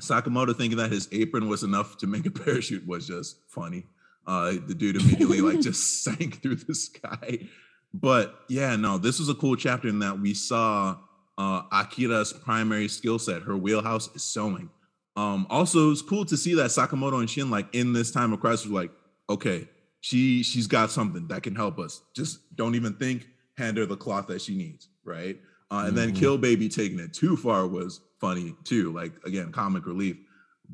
Sakamoto 0.00 0.56
thinking 0.56 0.78
that 0.78 0.92
his 0.92 1.08
apron 1.12 1.48
was 1.48 1.62
enough 1.62 1.96
to 1.98 2.06
make 2.06 2.26
a 2.26 2.30
parachute 2.44 2.86
was 2.86 3.06
just 3.06 3.38
funny. 3.48 3.84
Uh 4.26 4.52
the 4.66 4.74
dude 4.74 4.96
immediately 4.96 5.40
like 5.40 5.60
just 5.62 6.02
sank 6.02 6.42
through 6.42 6.56
the 6.56 6.74
sky. 6.74 7.48
But 7.92 8.34
yeah, 8.48 8.76
no, 8.76 8.98
this 8.98 9.18
was 9.18 9.28
a 9.28 9.34
cool 9.34 9.56
chapter 9.56 9.88
in 9.88 10.00
that 10.00 10.18
we 10.18 10.34
saw 10.34 10.96
uh 11.38 11.62
Akira's 11.72 12.32
primary 12.32 12.88
skill 12.88 13.18
set. 13.18 13.42
Her 13.42 13.56
wheelhouse 13.56 14.14
is 14.14 14.24
sewing. 14.24 14.70
Um, 15.16 15.46
also, 15.48 15.90
it's 15.90 16.02
cool 16.02 16.24
to 16.24 16.36
see 16.36 16.54
that 16.54 16.70
Sakamoto 16.70 17.20
and 17.20 17.30
Shin, 17.30 17.50
like 17.50 17.72
in 17.74 17.92
this 17.92 18.10
time 18.10 18.32
of 18.32 18.40
crisis, 18.40 18.66
were 18.66 18.82
like, 18.82 18.90
okay, 19.30 19.68
she 20.00 20.42
she's 20.42 20.66
got 20.66 20.90
something 20.90 21.28
that 21.28 21.42
can 21.42 21.54
help 21.54 21.78
us. 21.78 22.02
Just 22.14 22.54
don't 22.56 22.74
even 22.74 22.94
think, 22.94 23.26
hand 23.56 23.76
her 23.76 23.86
the 23.86 23.96
cloth 23.96 24.26
that 24.26 24.42
she 24.42 24.56
needs, 24.56 24.88
right? 25.04 25.38
Uh, 25.70 25.84
and 25.86 25.88
mm-hmm. 25.88 25.96
then 25.96 26.14
Kill 26.14 26.36
Baby 26.36 26.68
taking 26.68 26.98
it 26.98 27.14
too 27.14 27.36
far 27.36 27.66
was 27.66 28.00
funny 28.26 28.54
too, 28.64 28.92
like 28.92 29.12
again, 29.24 29.52
comic 29.52 29.86
relief. 29.86 30.16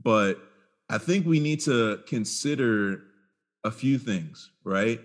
But 0.03 0.39
I 0.89 0.99
think 0.99 1.27
we 1.27 1.41
need 1.41 1.61
to 1.61 2.01
consider 2.07 3.03
a 3.65 3.71
few 3.71 3.99
things, 3.99 4.51
right? 4.65 5.01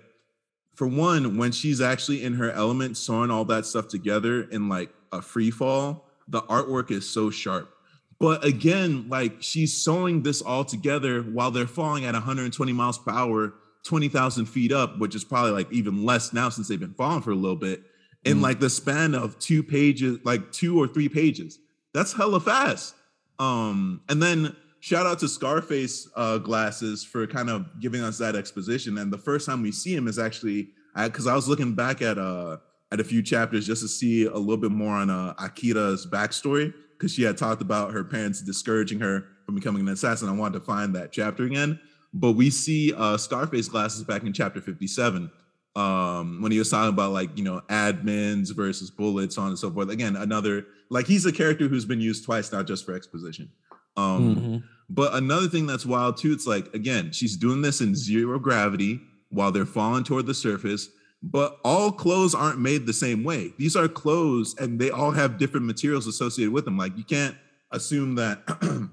For 0.76 0.88
one, 0.88 1.38
when 1.38 1.52
she's 1.52 1.82
actually 1.82 2.24
in 2.24 2.34
her 2.34 2.52
element, 2.52 2.98
sewing 2.98 3.32
all 3.32 3.46
that 3.46 3.66
stuff 3.66 3.88
together 3.88 4.44
in 4.44 4.70
like 4.70 4.90
a 5.12 5.22
free 5.22 5.52
fall, 5.52 6.10
the 6.28 6.42
artwork 6.44 6.92
is 6.92 7.10
so 7.10 7.30
sharp 7.30 7.76
but 8.20 8.46
again, 8.46 9.08
like 9.10 9.36
she's 9.40 9.76
sewing 9.76 10.24
this 10.24 10.42
all 10.42 10.64
together 10.64 11.22
while 11.22 11.52
they're 11.52 11.68
falling 11.68 12.06
at 12.06 12.14
120 12.14 12.74
miles 12.74 12.98
per 12.98 13.12
hour, 13.12 13.54
20,000 13.84 14.46
feet 14.46 14.72
up, 14.72 14.98
which 15.00 15.16
is 15.16 15.24
probably 15.24 15.52
like 15.52 15.72
even 15.72 16.06
less 16.06 16.32
now 16.32 16.50
since 16.50 16.68
they've 16.68 16.80
been 16.80 16.94
falling 16.94 17.22
for 17.22 17.32
a 17.32 17.36
little 17.36 17.58
bit, 17.58 17.84
in 18.24 18.38
mm. 18.38 18.42
like 18.42 18.60
the 18.60 18.70
span 18.70 19.14
of 19.16 19.38
two 19.40 19.62
pages, 19.62 20.20
like 20.24 20.52
two 20.52 20.82
or 20.82 20.88
three 20.88 21.10
pages. 21.10 21.60
That's 21.96 22.12
hella 22.12 22.42
fast. 22.42 22.94
Um, 23.40 24.02
and 24.10 24.22
then 24.22 24.54
shout 24.82 25.06
out 25.06 25.20
to 25.20 25.30
Scarface 25.30 26.10
uh, 26.16 26.40
glasses 26.40 27.06
for 27.06 27.26
kind 27.26 27.50
of 27.50 27.80
giving 27.80 28.02
us 28.02 28.18
that 28.18 28.36
exposition. 28.36 28.98
And 28.98 29.14
the 29.14 29.18
first 29.18 29.46
time 29.46 29.62
we 29.62 29.72
see 29.72 29.96
him 29.96 30.10
is 30.10 30.20
actually 30.20 30.70
because 30.96 31.26
I, 31.26 31.32
I 31.32 31.36
was 31.36 31.48
looking 31.48 31.74
back 31.74 32.02
at 32.02 32.18
uh 32.18 32.58
at 32.92 33.00
a 33.00 33.04
few 33.04 33.22
chapters 33.24 33.66
just 33.66 33.82
to 33.82 33.88
see 33.88 34.26
a 34.26 34.38
little 34.38 34.58
bit 34.58 34.72
more 34.72 34.94
on 34.94 35.10
uh, 35.10 35.34
Akira's 35.40 36.06
backstory 36.06 36.74
because 36.92 37.14
she 37.14 37.24
had 37.24 37.38
talked 37.38 37.62
about 37.62 37.92
her 37.92 38.04
parents 38.04 38.42
discouraging 38.42 39.00
her 39.00 39.26
from 39.46 39.56
becoming 39.56 39.82
an 39.82 39.90
assassin. 39.90 40.30
I 40.30 40.34
wanted 40.34 40.60
to 40.60 40.66
find 40.66 40.96
that 40.96 41.12
chapter 41.12 41.46
again. 41.46 41.80
But 42.14 42.34
we 42.34 42.50
see 42.50 42.94
uh, 42.94 43.18
Scarface 43.18 43.68
glasses 43.68 44.04
back 44.04 44.24
in 44.24 44.34
chapter 44.34 44.62
57 44.62 45.32
um, 45.76 46.42
when 46.42 46.52
he 46.52 46.60
was 46.60 46.70
talking 46.70 46.90
about 46.90 47.12
like, 47.12 47.38
you 47.38 47.44
know, 47.44 47.62
admins 47.70 48.56
versus 48.56 48.90
bullets, 48.90 49.38
on 49.38 49.50
and 49.50 49.60
so 49.60 49.72
forth. 49.72 49.90
Again, 49.90 50.16
another, 50.16 50.66
like 50.90 51.08
he's 51.08 51.26
a 51.26 51.32
character 51.32 51.68
who's 51.68 51.86
been 51.86 52.02
used 52.02 52.26
twice, 52.26 52.52
not 52.52 52.68
just 52.68 52.86
for 52.86 52.94
exposition. 52.96 53.50
Um, 53.98 54.36
mm-hmm. 54.36 54.58
But 54.90 55.16
another 55.16 55.48
thing 55.48 55.66
that's 55.66 55.86
wild 55.86 56.18
too, 56.18 56.32
it's 56.32 56.46
like, 56.46 56.74
again, 56.74 57.12
she's 57.12 57.38
doing 57.38 57.62
this 57.62 57.82
in 57.82 57.96
zero 57.96 58.38
gravity 58.40 59.00
while 59.30 59.52
they're 59.52 59.66
falling 59.66 60.04
toward 60.04 60.26
the 60.28 60.34
surface 60.34 60.90
but 61.26 61.60
all 61.64 61.92
clothes 61.92 62.36
aren't 62.36 62.60
made 62.60 62.86
the 62.86 62.94
same 62.94 63.24
way. 63.24 63.52
These 63.58 63.76
are 63.76 63.88
clothes 63.88 64.56
and 64.60 64.80
they 64.80 64.92
all 64.92 65.10
have 65.10 65.40
different 65.40 65.66
materials 65.66 66.06
associated 66.06 66.54
with 66.54 66.66
them. 66.66 66.78
Like 66.78 66.96
you 66.96 67.04
can't 67.04 67.36
assume 67.72 68.14
that 68.16 68.44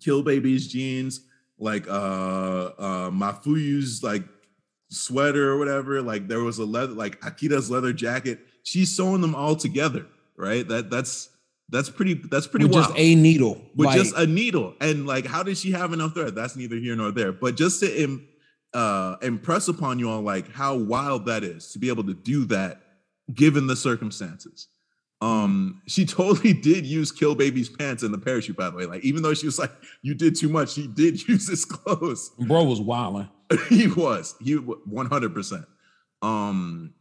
Kill 0.00 0.22
Baby's 0.22 0.68
jeans, 0.68 1.26
like 1.58 1.88
uh 1.88 2.70
uh 2.78 3.10
Mafuyu's 3.10 4.02
like 4.02 4.22
sweater 4.90 5.50
or 5.50 5.58
whatever, 5.58 6.00
like 6.00 6.28
there 6.28 6.40
was 6.40 6.58
a 6.58 6.64
leather 6.64 6.92
like 6.92 7.20
Akira's 7.24 7.68
leather 7.68 7.92
jacket. 7.92 8.38
She's 8.62 8.94
sewing 8.94 9.20
them 9.20 9.34
all 9.34 9.56
together, 9.56 10.06
right? 10.40 10.66
That 10.66 10.90
that's 10.90 11.28
that's 11.68 11.90
pretty 11.90 12.14
that's 12.14 12.46
pretty 12.46 12.66
with 12.66 12.74
wild. 12.74 12.86
just 12.88 12.98
a 12.98 13.14
needle. 13.14 13.60
With 13.76 13.86
like, 13.86 13.98
just 13.98 14.16
a 14.16 14.26
needle. 14.26 14.74
And 14.80 15.06
like 15.06 15.26
how 15.26 15.42
did 15.42 15.56
she 15.56 15.70
have 15.72 15.92
enough 15.92 16.14
thread? 16.14 16.34
That's 16.34 16.56
neither 16.56 16.76
here 16.76 16.96
nor 16.96 17.12
there. 17.12 17.32
But 17.32 17.56
just 17.56 17.80
to 17.80 18.02
Im- 18.02 18.26
uh, 18.74 19.16
impress 19.22 19.68
upon 19.68 19.98
you 19.98 20.10
on 20.10 20.24
like 20.24 20.50
how 20.52 20.76
wild 20.76 21.26
that 21.26 21.44
is 21.44 21.72
to 21.72 21.78
be 21.78 21.88
able 21.88 22.04
to 22.04 22.14
do 22.14 22.44
that 22.46 22.80
given 23.32 23.66
the 23.66 23.76
circumstances. 23.76 24.68
Um, 25.20 25.82
she 25.86 26.06
totally 26.06 26.52
did 26.52 26.86
use 26.86 27.12
Kill 27.12 27.34
Baby's 27.34 27.68
pants 27.68 28.02
in 28.02 28.12
the 28.12 28.18
parachute, 28.18 28.56
by 28.56 28.70
the 28.70 28.76
way. 28.76 28.86
Like, 28.86 29.04
even 29.04 29.22
though 29.22 29.34
she 29.34 29.46
was 29.46 29.58
like, 29.58 29.72
you 30.02 30.14
did 30.14 30.36
too 30.36 30.48
much, 30.48 30.72
she 30.72 30.86
did 30.86 31.26
use 31.28 31.48
his 31.48 31.64
clothes. 31.64 32.30
Bro 32.38 32.64
was 32.64 32.80
wilding. 32.80 33.28
he 33.68 33.88
was. 33.88 34.34
He 34.40 34.56
100%. 34.56 35.66
Um, 36.22 36.94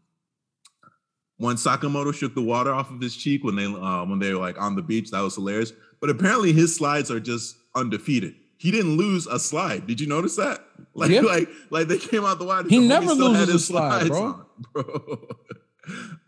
when 1.39 1.55
Sakamoto 1.55 2.13
shook 2.13 2.35
the 2.35 2.41
water 2.41 2.71
off 2.71 2.91
of 2.91 3.01
his 3.01 3.17
cheek 3.17 3.43
when 3.43 3.55
they 3.55 3.65
uh, 3.65 4.05
when 4.05 4.19
they 4.19 4.33
were 4.33 4.39
like 4.39 4.61
on 4.61 4.75
the 4.75 4.81
beach, 4.81 5.11
that 5.11 5.21
was 5.21 5.35
hilarious. 5.35 5.73
But 5.99 6.09
apparently 6.09 6.53
his 6.53 6.75
slides 6.75 7.11
are 7.11 7.19
just 7.19 7.57
undefeated 7.75 8.35
he 8.59 8.71
didn't 8.71 8.97
lose 8.97 9.25
a 9.25 9.39
slide. 9.39 9.87
Did 9.87 9.99
you 9.99 10.07
notice 10.07 10.35
that? 10.35 10.59
Like, 10.95 11.11
yep. 11.11 11.23
like, 11.23 11.47
like 11.69 11.87
they 11.87 11.97
came 11.97 12.25
out 12.25 12.39
the 12.39 12.45
water. 12.45 12.67
He 12.67 12.85
never 12.85 13.13
loses 13.13 13.47
a 13.47 13.59
slide, 13.59 14.07
bro. 14.07 14.21
On, 14.21 14.45
bro. 14.73 15.27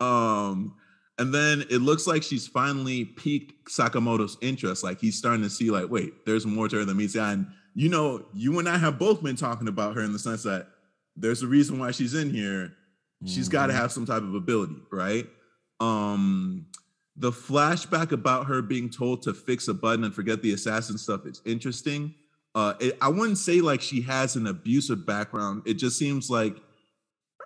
um, 0.00 0.76
and 1.18 1.34
then 1.34 1.64
it 1.68 1.82
looks 1.82 2.06
like 2.06 2.22
she's 2.22 2.46
finally 2.46 3.04
piqued 3.04 3.68
Sakamoto's 3.68 4.38
interest. 4.40 4.82
Like 4.82 4.98
he's 4.98 5.18
starting 5.18 5.42
to 5.42 5.50
see, 5.50 5.70
like, 5.70 5.90
wait, 5.90 6.24
there's 6.24 6.46
more 6.46 6.68
to 6.68 6.76
her 6.76 6.84
than 6.86 6.96
meets 6.96 7.12
the 7.14 7.20
eye. 7.20 7.32
And 7.32 7.48
you 7.74 7.90
know, 7.90 8.24
you 8.32 8.58
and 8.60 8.68
I 8.68 8.78
have 8.78 8.98
both 8.98 9.22
been 9.22 9.36
talking 9.36 9.68
about 9.68 9.94
her 9.96 10.02
in 10.02 10.12
the 10.12 10.18
sense 10.18 10.44
that 10.44 10.68
there's 11.16 11.42
a 11.42 11.46
reason 11.46 11.78
why 11.78 11.90
she's 11.90 12.14
in 12.14 12.30
here. 12.30 12.72
She's 13.24 13.46
mm-hmm. 13.46 13.52
got 13.52 13.66
to 13.68 13.72
have 13.72 13.92
some 13.92 14.06
type 14.06 14.22
of 14.22 14.34
ability, 14.34 14.76
right? 14.90 15.26
Um, 15.80 16.66
the 17.16 17.30
flashback 17.30 18.12
about 18.12 18.46
her 18.46 18.62
being 18.62 18.88
told 18.88 19.22
to 19.22 19.34
fix 19.34 19.68
a 19.68 19.74
button 19.74 20.04
and 20.04 20.14
forget 20.14 20.42
the 20.42 20.52
assassin 20.52 20.98
stuff 20.98 21.26
is 21.26 21.42
interesting 21.44 22.14
uh, 22.54 22.74
it, 22.80 22.98
I 23.00 23.08
wouldn't 23.08 23.38
say 23.38 23.60
like 23.60 23.80
she 23.80 24.02
has 24.02 24.36
an 24.36 24.46
abusive 24.46 25.06
background. 25.06 25.62
It 25.64 25.74
just 25.74 25.98
seems 25.98 26.28
like 26.28 26.56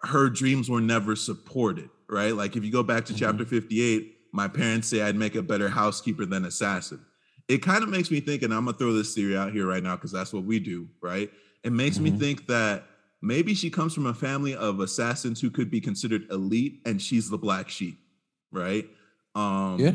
her 0.03 0.29
dreams 0.29 0.69
were 0.69 0.81
never 0.81 1.15
supported, 1.15 1.89
right? 2.09 2.35
Like 2.35 2.57
if 2.57 2.65
you 2.65 2.73
go 2.73 2.83
back 2.83 3.05
to 3.07 3.13
mm-hmm. 3.13 3.25
chapter 3.25 3.45
58, 3.45 4.17
my 4.33 4.49
parents 4.49 4.89
say 4.89 5.03
I'd 5.03 5.17
make 5.17 5.35
a 5.35 5.43
better 5.43 5.69
housekeeper 5.69 6.27
than 6.27 6.45
assassin. 6.45 7.01
It 7.49 7.63
kind 7.63 7.85
of 7.85 7.89
makes 7.89 8.11
me 8.11 8.19
think, 8.21 8.43
and 8.43 8.53
I'm 8.53 8.65
gonna 8.65 8.77
throw 8.77 8.93
this 8.93 9.15
theory 9.15 9.37
out 9.37 9.53
here 9.53 9.67
right 9.67 9.83
now 9.83 9.95
because 9.95 10.11
that's 10.11 10.33
what 10.33 10.43
we 10.43 10.59
do, 10.59 10.89
right? 11.01 11.31
It 11.63 11.73
makes 11.73 11.97
mm-hmm. 11.97 12.15
me 12.15 12.19
think 12.19 12.47
that 12.49 12.85
maybe 13.27 13.55
she 13.55 13.69
comes 13.69 13.93
from 13.93 14.07
a 14.07 14.15
family 14.15 14.55
of 14.55 14.81
assassins 14.81 15.41
who 15.41 15.51
could 15.51 15.71
be 15.71 15.81
considered 15.81 16.27
elite, 16.31 16.81
and 16.87 17.03
she's 17.03 17.29
the 17.29 17.39
black 17.39 17.69
sheep, 17.69 17.99
right? 18.53 18.87
Um, 19.35 19.79
yeah. 19.79 19.93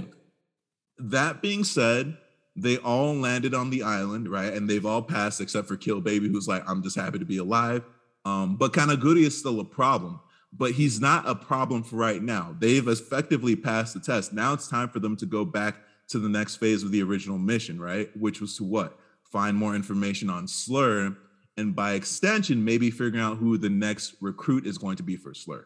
That 0.99 1.41
being 1.41 1.63
said, 1.63 2.17
they 2.55 2.77
all 2.77 3.15
landed 3.15 3.53
on 3.53 3.69
the 3.69 3.83
island, 3.83 4.29
right? 4.29 4.53
And 4.53 4.69
they've 4.69 4.85
all 4.85 5.01
passed 5.01 5.39
except 5.39 5.67
for 5.67 5.77
Kill 5.77 6.01
Baby, 6.01 6.27
who's 6.27 6.47
like, 6.47 6.63
I'm 6.69 6.83
just 6.83 6.97
happy 6.97 7.17
to 7.17 7.25
be 7.25 7.37
alive. 7.37 7.83
Um, 8.25 8.57
but 8.57 8.73
Kanaguri 8.73 9.23
is 9.23 9.37
still 9.37 9.61
a 9.61 9.65
problem, 9.65 10.19
but 10.53 10.71
he's 10.71 10.99
not 10.99 11.27
a 11.27 11.33
problem 11.33 11.81
for 11.81 11.95
right 11.95 12.21
now. 12.21 12.55
They've 12.59 12.87
effectively 12.87 13.55
passed 13.55 13.93
the 13.93 13.99
test. 13.99 14.33
Now 14.33 14.53
it's 14.53 14.67
time 14.67 14.89
for 14.89 14.99
them 14.99 15.15
to 15.17 15.25
go 15.25 15.45
back 15.45 15.77
to 16.09 16.19
the 16.19 16.29
next 16.29 16.57
phase 16.57 16.83
of 16.83 16.91
the 16.91 17.01
original 17.01 17.37
mission, 17.37 17.79
right? 17.79 18.09
Which 18.17 18.41
was 18.41 18.57
to 18.57 18.63
what? 18.65 18.99
Find 19.23 19.55
more 19.55 19.75
information 19.75 20.29
on 20.29 20.47
Slur, 20.47 21.15
and 21.61 21.75
by 21.75 21.93
extension, 21.93 22.63
maybe 22.63 22.91
figuring 22.91 23.23
out 23.23 23.37
who 23.37 23.57
the 23.57 23.69
next 23.69 24.15
recruit 24.19 24.65
is 24.67 24.77
going 24.77 24.97
to 24.97 25.03
be 25.03 25.15
for 25.15 25.33
Slur. 25.33 25.65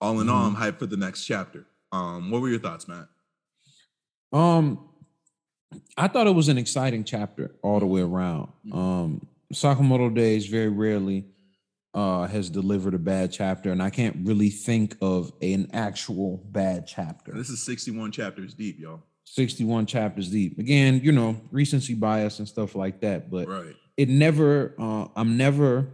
All 0.00 0.20
in 0.20 0.26
mm-hmm. 0.26 0.36
all, 0.36 0.46
I'm 0.46 0.56
hyped 0.56 0.78
for 0.78 0.86
the 0.86 0.96
next 0.96 1.24
chapter. 1.24 1.66
Um, 1.92 2.30
what 2.30 2.42
were 2.42 2.48
your 2.48 2.58
thoughts, 2.58 2.86
Matt? 2.86 3.08
Um, 4.32 4.88
I 5.96 6.08
thought 6.08 6.26
it 6.26 6.34
was 6.34 6.48
an 6.48 6.58
exciting 6.58 7.04
chapter 7.04 7.54
all 7.62 7.80
the 7.80 7.86
way 7.86 8.02
around. 8.02 8.48
Mm-hmm. 8.66 8.78
Um, 8.78 9.26
Sakamoto 9.52 10.14
Days 10.14 10.46
very 10.46 10.68
rarely 10.68 11.24
uh, 11.94 12.26
has 12.26 12.50
delivered 12.50 12.94
a 12.94 12.98
bad 12.98 13.32
chapter, 13.32 13.72
and 13.72 13.82
I 13.82 13.90
can't 13.90 14.16
really 14.22 14.50
think 14.50 14.96
of 15.00 15.32
an 15.40 15.70
actual 15.72 16.42
bad 16.50 16.86
chapter. 16.86 17.32
This 17.32 17.48
is 17.48 17.62
61 17.62 18.12
chapters 18.12 18.54
deep, 18.54 18.78
y'all. 18.78 19.02
61 19.24 19.86
chapters 19.86 20.30
deep. 20.30 20.58
Again, 20.58 21.00
you 21.02 21.12
know, 21.12 21.40
recency 21.50 21.94
bias 21.94 22.38
and 22.38 22.48
stuff 22.48 22.74
like 22.74 23.00
that, 23.00 23.30
but 23.30 23.48
right. 23.48 23.74
It 23.98 24.08
never, 24.08 24.74
uh, 24.78 25.08
I'm 25.16 25.36
never 25.36 25.88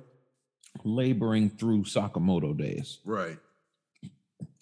laboring 0.85 1.49
through 1.49 1.85
Sakamoto 1.85 2.57
Days. 2.57 2.99
Right. 3.05 3.39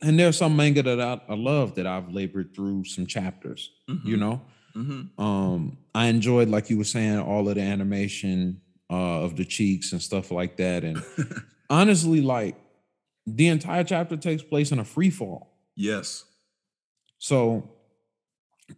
And 0.01 0.19
there's 0.19 0.39
some 0.39 0.57
manga 0.57 0.83
that 0.85 1.01
I, 1.01 1.21
I 1.29 1.35
love 1.35 1.75
that 1.75 1.87
I've 1.87 2.13
labored 2.13 2.55
through 2.55 2.85
some 2.85 3.05
chapters, 3.05 3.71
mm-hmm. 3.91 4.09
you 4.09 4.17
know? 4.17 4.41
Mm-hmm. 4.77 5.21
Um, 5.23 5.77
I 5.93 6.07
enjoyed, 6.07 6.49
like 6.49 6.71
you 6.71 6.79
were 6.79 6.85
saying, 6.85 7.19
all 7.19 7.49
of 7.49 7.57
the 7.57 7.61
animation 7.61 8.61
uh, 8.89 9.23
of 9.23 9.37
the 9.37 9.45
cheeks 9.45 9.93
and 9.93 10.01
stuff 10.01 10.31
like 10.31 10.57
that. 10.59 10.85
And 10.85 11.03
honestly, 11.71 12.21
like 12.21 12.57
the 13.27 13.49
entire 13.49 13.83
chapter 13.83 14.17
takes 14.17 14.43
place 14.43 14.71
in 14.71 14.79
a 14.79 14.85
free 14.85 15.11
fall. 15.11 15.57
Yes. 15.75 16.25
So 17.19 17.71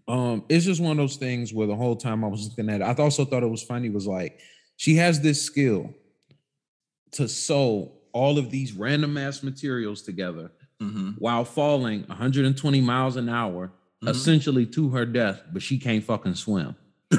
um, 0.09 0.45
it's 0.49 0.65
just 0.65 0.81
one 0.81 0.93
of 0.93 0.97
those 0.97 1.17
things 1.17 1.53
where 1.53 1.67
the 1.67 1.77
whole 1.77 1.97
time 1.97 2.25
I 2.25 2.29
was 2.29 2.49
looking 2.49 2.71
at 2.71 2.81
it, 2.81 2.85
I 2.85 2.95
also 3.03 3.25
thought 3.25 3.43
it 3.43 3.51
was 3.51 3.63
funny, 3.63 3.91
was 3.91 4.07
like 4.07 4.41
she 4.77 4.97
has 4.97 5.21
this 5.21 5.43
skill 5.43 5.95
to 7.13 7.29
sew 7.29 7.93
all 8.13 8.39
of 8.39 8.51
these 8.51 8.73
random 8.73 9.17
ass 9.17 9.43
materials 9.43 10.03
together 10.03 10.51
mm-hmm. 10.81 11.11
while 11.19 11.45
falling 11.45 12.05
120 12.07 12.81
miles 12.81 13.17
an 13.17 13.29
hour, 13.29 13.69
mm-hmm. 13.69 14.09
essentially 14.09 14.67
to 14.67 14.91
her 14.91 15.05
death, 15.05 15.43
but 15.53 15.63
she 15.63 15.79
can't 15.79 16.03
fucking 16.03 16.35
swim. 16.35 16.77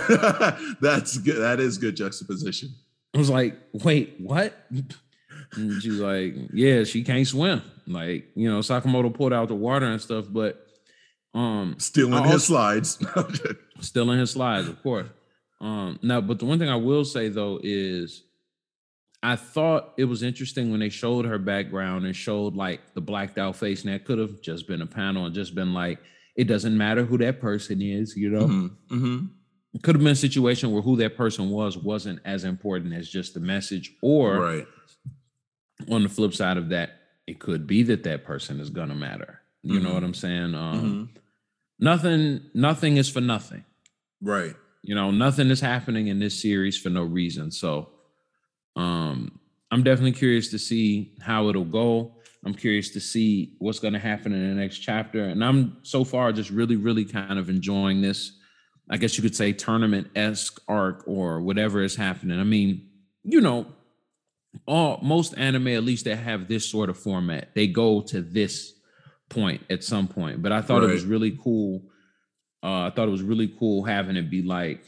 That's 0.81 1.17
good. 1.17 1.37
That 1.37 1.59
is 1.59 1.77
good 1.77 1.95
juxtaposition. 1.95 2.69
I 3.13 3.17
was 3.17 3.29
like, 3.29 3.55
wait, 3.71 4.15
what? 4.19 4.53
And 5.53 5.81
she's 5.81 5.99
like, 5.99 6.35
yeah, 6.53 6.83
she 6.83 7.03
can't 7.03 7.25
swim. 7.25 7.61
Like, 7.87 8.25
you 8.35 8.51
know, 8.51 8.59
Sakamoto 8.59 9.13
pulled 9.13 9.33
out 9.33 9.47
the 9.47 9.55
water 9.55 9.85
and 9.85 10.01
stuff, 10.01 10.25
but 10.29 10.61
um 11.33 11.75
still 11.77 12.15
in 12.15 12.23
his 12.23 12.45
slides. 12.45 12.97
still 13.79 14.11
in 14.11 14.19
his 14.19 14.31
slides, 14.31 14.67
of 14.67 14.81
course. 14.81 15.07
Um 15.61 15.99
now, 16.01 16.21
but 16.21 16.39
the 16.39 16.45
one 16.45 16.59
thing 16.59 16.69
I 16.69 16.75
will 16.75 17.05
say 17.05 17.29
though 17.29 17.59
is 17.63 18.23
I 19.25 19.35
thought 19.35 19.95
it 19.97 20.05
was 20.05 20.21
interesting 20.21 20.69
when 20.69 20.81
they 20.81 20.89
showed 20.89 21.25
her 21.25 21.39
background 21.39 22.05
and 22.05 22.15
showed 22.15 22.55
like 22.55 22.93
the 22.93 23.01
blacked 23.01 23.39
out 23.39 23.55
face, 23.55 23.83
and 23.83 23.91
that 23.91 24.05
could 24.05 24.19
have 24.19 24.39
just 24.39 24.67
been 24.67 24.83
a 24.83 24.85
panel 24.85 25.25
and 25.25 25.33
just 25.33 25.55
been 25.55 25.73
like, 25.73 25.99
it 26.35 26.43
doesn't 26.43 26.77
matter 26.77 27.03
who 27.03 27.17
that 27.17 27.41
person 27.41 27.81
is, 27.81 28.15
you 28.15 28.29
know. 28.29 28.45
Mm-hmm. 28.45 28.95
Mm-hmm. 28.95 29.25
It 29.73 29.81
could 29.81 29.95
have 29.95 30.03
been 30.03 30.13
a 30.13 30.15
situation 30.15 30.71
where 30.71 30.83
who 30.83 30.95
that 30.97 31.17
person 31.17 31.49
was 31.49 31.75
wasn't 31.75 32.19
as 32.23 32.43
important 32.43 32.93
as 32.93 33.09
just 33.09 33.33
the 33.33 33.39
message, 33.39 33.93
or 34.03 34.39
right. 34.39 34.67
on 35.89 36.03
the 36.03 36.09
flip 36.09 36.35
side 36.35 36.57
of 36.57 36.69
that, 36.69 36.91
it 37.25 37.39
could 37.39 37.65
be 37.65 37.81
that 37.83 38.03
that 38.03 38.25
person 38.25 38.59
is 38.59 38.69
gonna 38.69 38.93
matter. 38.93 39.41
You 39.63 39.79
mm-hmm. 39.79 39.87
know 39.87 39.93
what 39.95 40.03
I'm 40.03 40.13
saying? 40.13 40.53
Um, 40.53 40.81
mm-hmm. 40.83 41.19
Nothing, 41.79 42.41
nothing 42.53 42.97
is 42.97 43.09
for 43.09 43.21
nothing. 43.21 43.65
Right. 44.21 44.55
You 44.85 44.95
know, 44.95 45.11
nothing 45.11 45.49
is 45.49 45.59
happening 45.59 46.07
in 46.07 46.19
this 46.19 46.39
series 46.39 46.77
for 46.77 46.89
no 46.89 47.03
reason. 47.03 47.51
So 47.51 47.89
um, 48.75 49.39
I'm 49.71 49.83
definitely 49.83 50.11
curious 50.11 50.49
to 50.51 50.59
see 50.59 51.15
how 51.21 51.49
it'll 51.49 51.65
go. 51.65 52.15
I'm 52.45 52.53
curious 52.53 52.91
to 52.91 52.99
see 52.99 53.55
what's 53.57 53.79
going 53.79 53.93
to 53.93 53.99
happen 53.99 54.31
in 54.31 54.49
the 54.49 54.61
next 54.61 54.79
chapter. 54.79 55.23
And 55.23 55.43
I'm 55.43 55.77
so 55.81 56.03
far 56.03 56.31
just 56.31 56.51
really, 56.51 56.75
really 56.75 57.03
kind 57.03 57.39
of 57.39 57.49
enjoying 57.49 58.01
this. 58.01 58.37
I 58.87 58.97
guess 58.97 59.17
you 59.17 59.23
could 59.23 59.35
say 59.35 59.51
tournament 59.51 60.07
esque 60.15 60.61
arc 60.67 61.03
or 61.07 61.41
whatever 61.41 61.81
is 61.81 61.95
happening. 61.95 62.39
I 62.39 62.43
mean, 62.43 62.87
you 63.23 63.41
know, 63.41 63.65
all 64.67 64.99
most 65.01 65.35
anime, 65.35 65.69
at 65.69 65.83
least 65.83 66.05
that 66.05 66.17
have 66.17 66.47
this 66.47 66.69
sort 66.69 66.91
of 66.91 66.97
format, 66.97 67.55
they 67.55 67.65
go 67.65 68.01
to 68.01 68.21
this 68.21 68.73
point 69.29 69.63
at 69.71 69.83
some 69.83 70.07
point. 70.07 70.43
But 70.43 70.51
I 70.51 70.61
thought 70.61 70.81
right. 70.81 70.91
it 70.91 70.93
was 70.93 71.05
really 71.05 71.37
cool. 71.43 71.81
Uh, 72.65 72.87
I 72.87 72.89
thought 72.89 73.07
it 73.07 73.11
was 73.11 73.21
really 73.21 73.47
cool 73.47 73.83
having 73.83 74.15
it 74.15 74.31
be 74.31 74.41
like 74.41 74.83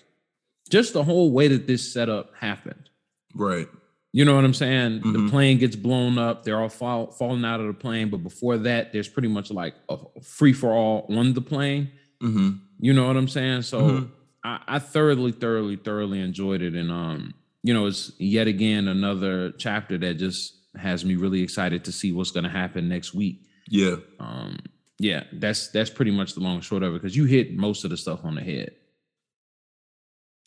just 0.68 0.94
the 0.94 1.04
whole 1.04 1.32
way 1.32 1.48
that 1.48 1.68
this 1.68 1.94
setup 1.94 2.32
happened. 2.36 2.90
Right. 3.36 3.68
You 4.14 4.26
know 4.26 4.36
what 4.36 4.46
I'm 4.46 4.54
saying? 4.56 5.02
Mm-hmm. 5.02 5.14
The 5.14 5.30
plane 5.30 5.58
gets 5.60 5.76
blown 5.76 6.18
up. 6.18 6.44
They're 6.44 6.60
all 6.60 6.70
fall, 6.70 7.12
falling 7.12 7.46
out 7.46 7.60
of 7.60 7.68
the 7.68 7.74
plane. 7.74 8.10
But 8.10 8.24
before 8.24 8.58
that, 8.58 8.94
there's 8.94 9.08
pretty 9.08 9.28
much 9.28 9.52
like 9.52 9.76
a 9.90 9.98
free 10.24 10.54
for 10.54 10.74
all 10.74 11.06
on 11.16 11.34
the 11.34 11.42
plane. 11.42 11.92
Mm-hmm. 12.24 12.52
You 12.80 12.94
know 12.94 13.06
what 13.06 13.16
I'm 13.16 13.28
saying? 13.28 13.62
So 13.62 13.82
mm-hmm. 13.82 14.06
I, 14.44 14.60
I, 14.68 14.80
thoroughly, 14.80 15.32
thoroughly, 15.32 15.76
thoroughly 15.76 16.20
enjoyed 16.20 16.64
it. 16.64 16.74
And 16.74 16.92
um, 16.92 17.36
you 17.62 17.76
know, 17.76 17.86
it's 17.86 18.12
yet 18.18 18.48
again 18.48 18.88
another 18.88 19.52
chapter 19.52 20.00
that 20.00 20.16
just 20.16 20.56
has 20.80 21.06
me 21.06 21.16
really 21.16 21.44
excited 21.44 21.86
to 21.86 21.92
see 21.92 22.12
what's 22.12 22.32
gonna 22.32 22.50
happen 22.50 22.90
next 22.90 23.14
week. 23.14 23.44
Yeah. 23.70 23.98
Um, 24.20 24.58
yeah, 25.00 25.24
that's 25.34 25.68
that's 25.70 25.90
pretty 25.90 26.12
much 26.12 26.34
the 26.34 26.40
long 26.40 26.62
short 26.62 26.84
of 26.84 26.96
it 26.96 27.02
because 27.02 27.16
you 27.16 27.26
hit 27.26 27.56
most 27.56 27.84
of 27.84 27.90
the 27.90 27.98
stuff 27.98 28.24
on 28.24 28.36
the 28.36 28.42
head. 28.42 28.72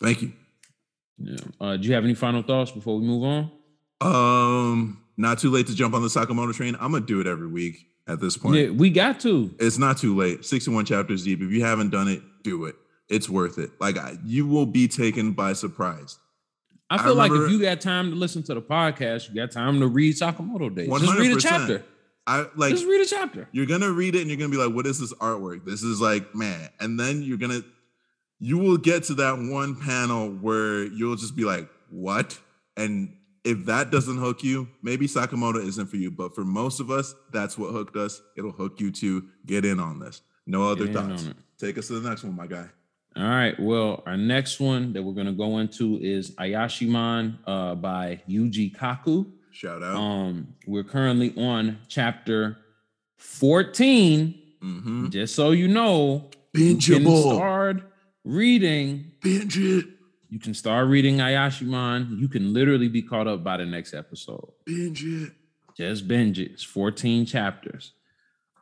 Thank 0.02 0.22
you. 0.22 0.32
Yeah. 1.18 1.36
Uh, 1.60 1.76
do 1.76 1.86
you 1.86 1.94
have 1.94 2.04
any 2.04 2.14
final 2.14 2.42
thoughts 2.42 2.70
before 2.70 2.98
we 2.98 3.04
move 3.04 3.24
on? 3.24 3.50
Um, 4.00 5.02
not 5.16 5.38
too 5.38 5.50
late 5.50 5.66
to 5.66 5.74
jump 5.74 5.94
on 5.94 6.02
the 6.02 6.08
Sakamoto 6.08 6.54
train. 6.54 6.76
I'm 6.80 6.92
gonna 6.92 7.04
do 7.04 7.20
it 7.20 7.26
every 7.26 7.46
week 7.46 7.86
at 8.08 8.20
this 8.20 8.36
point. 8.36 8.56
Yeah, 8.56 8.70
we 8.70 8.90
got 8.90 9.20
to. 9.20 9.54
It's 9.58 9.78
not 9.78 9.98
too 9.98 10.16
late. 10.16 10.44
61 10.44 10.86
chapters 10.86 11.24
deep. 11.24 11.40
If 11.40 11.50
you 11.50 11.64
haven't 11.64 11.90
done 11.90 12.08
it, 12.08 12.22
do 12.42 12.64
it. 12.64 12.76
It's 13.08 13.28
worth 13.28 13.58
it. 13.58 13.70
Like 13.80 13.96
you 14.24 14.46
will 14.46 14.66
be 14.66 14.88
taken 14.88 15.32
by 15.32 15.52
surprise. 15.52 16.18
I 16.88 16.98
feel 16.98 17.12
I 17.20 17.28
like 17.28 17.32
if 17.32 17.50
you 17.50 17.60
got 17.60 17.80
time 17.80 18.10
to 18.10 18.16
listen 18.16 18.42
to 18.44 18.54
the 18.54 18.62
podcast, 18.62 19.28
you 19.28 19.36
got 19.36 19.52
time 19.52 19.78
to 19.78 19.86
read 19.86 20.16
Sakamoto 20.16 20.74
Days. 20.74 20.88
100%. 20.88 21.00
Just 21.00 21.18
read 21.18 21.36
a 21.36 21.40
chapter. 21.40 21.84
I 22.30 22.46
like 22.56 22.70
just 22.70 22.86
read 22.86 23.00
a 23.00 23.06
chapter. 23.06 23.48
You're 23.52 23.66
gonna 23.66 23.90
read 23.90 24.14
it 24.14 24.20
and 24.20 24.30
you're 24.30 24.38
gonna 24.38 24.50
be 24.50 24.56
like, 24.56 24.74
"What 24.74 24.86
is 24.86 25.00
this 25.00 25.12
artwork? 25.14 25.64
This 25.64 25.82
is 25.82 26.00
like, 26.00 26.34
man." 26.34 26.68
And 26.78 26.98
then 26.98 27.22
you're 27.22 27.38
gonna 27.38 27.62
you 28.40 28.56
will 28.58 28.78
get 28.78 29.04
to 29.04 29.14
that 29.14 29.38
one 29.38 29.76
panel 29.76 30.30
where 30.30 30.84
you'll 30.84 31.16
just 31.16 31.36
be 31.36 31.44
like, 31.44 31.68
what? 31.90 32.38
And 32.76 33.14
if 33.44 33.66
that 33.66 33.90
doesn't 33.90 34.16
hook 34.16 34.42
you, 34.42 34.66
maybe 34.82 35.06
Sakamoto 35.06 35.64
isn't 35.64 35.86
for 35.86 35.96
you. 35.96 36.10
But 36.10 36.34
for 36.34 36.44
most 36.44 36.80
of 36.80 36.90
us, 36.90 37.14
that's 37.32 37.58
what 37.58 37.72
hooked 37.72 37.96
us. 37.96 38.20
It'll 38.36 38.50
hook 38.50 38.80
you 38.80 38.90
to 38.92 39.24
get 39.44 39.64
in 39.66 39.78
on 39.78 40.00
this. 40.00 40.22
No 40.46 40.68
other 40.68 40.86
get 40.86 40.94
thoughts. 40.94 41.28
Take 41.58 41.76
us 41.76 41.88
to 41.88 42.00
the 42.00 42.08
next 42.08 42.24
one, 42.24 42.34
my 42.34 42.46
guy. 42.46 42.66
All 43.14 43.24
right. 43.24 43.58
Well, 43.60 44.02
our 44.06 44.16
next 44.16 44.58
one 44.58 44.94
that 44.94 45.02
we're 45.02 45.12
going 45.12 45.26
to 45.26 45.32
go 45.32 45.58
into 45.58 45.98
is 46.00 46.30
Ayashimon 46.32 47.38
uh, 47.46 47.74
by 47.74 48.22
Yuji 48.28 48.74
Kaku. 48.74 49.30
Shout 49.52 49.82
out. 49.82 49.96
Um, 49.96 50.54
we're 50.66 50.84
currently 50.84 51.34
on 51.36 51.78
chapter 51.88 52.56
14. 53.18 54.40
Mm-hmm. 54.62 55.08
Just 55.08 55.34
so 55.34 55.50
you 55.50 55.68
know, 55.68 56.30
bingeable. 56.54 57.34
Start 57.34 57.82
reading. 58.24 59.12
Binge 59.22 59.58
it. 59.58 59.86
You 60.28 60.38
can 60.38 60.54
start 60.54 60.88
reading 60.88 61.16
Ayashimon. 61.16 62.18
You 62.18 62.28
can 62.28 62.52
literally 62.52 62.88
be 62.88 63.02
caught 63.02 63.26
up 63.26 63.42
by 63.42 63.56
the 63.56 63.66
next 63.66 63.94
episode. 63.94 64.52
Binge 64.64 65.04
it. 65.04 65.32
Just 65.76 66.06
binge 66.06 66.38
it. 66.38 66.52
It's 66.52 66.62
14 66.62 67.26
chapters. 67.26 67.92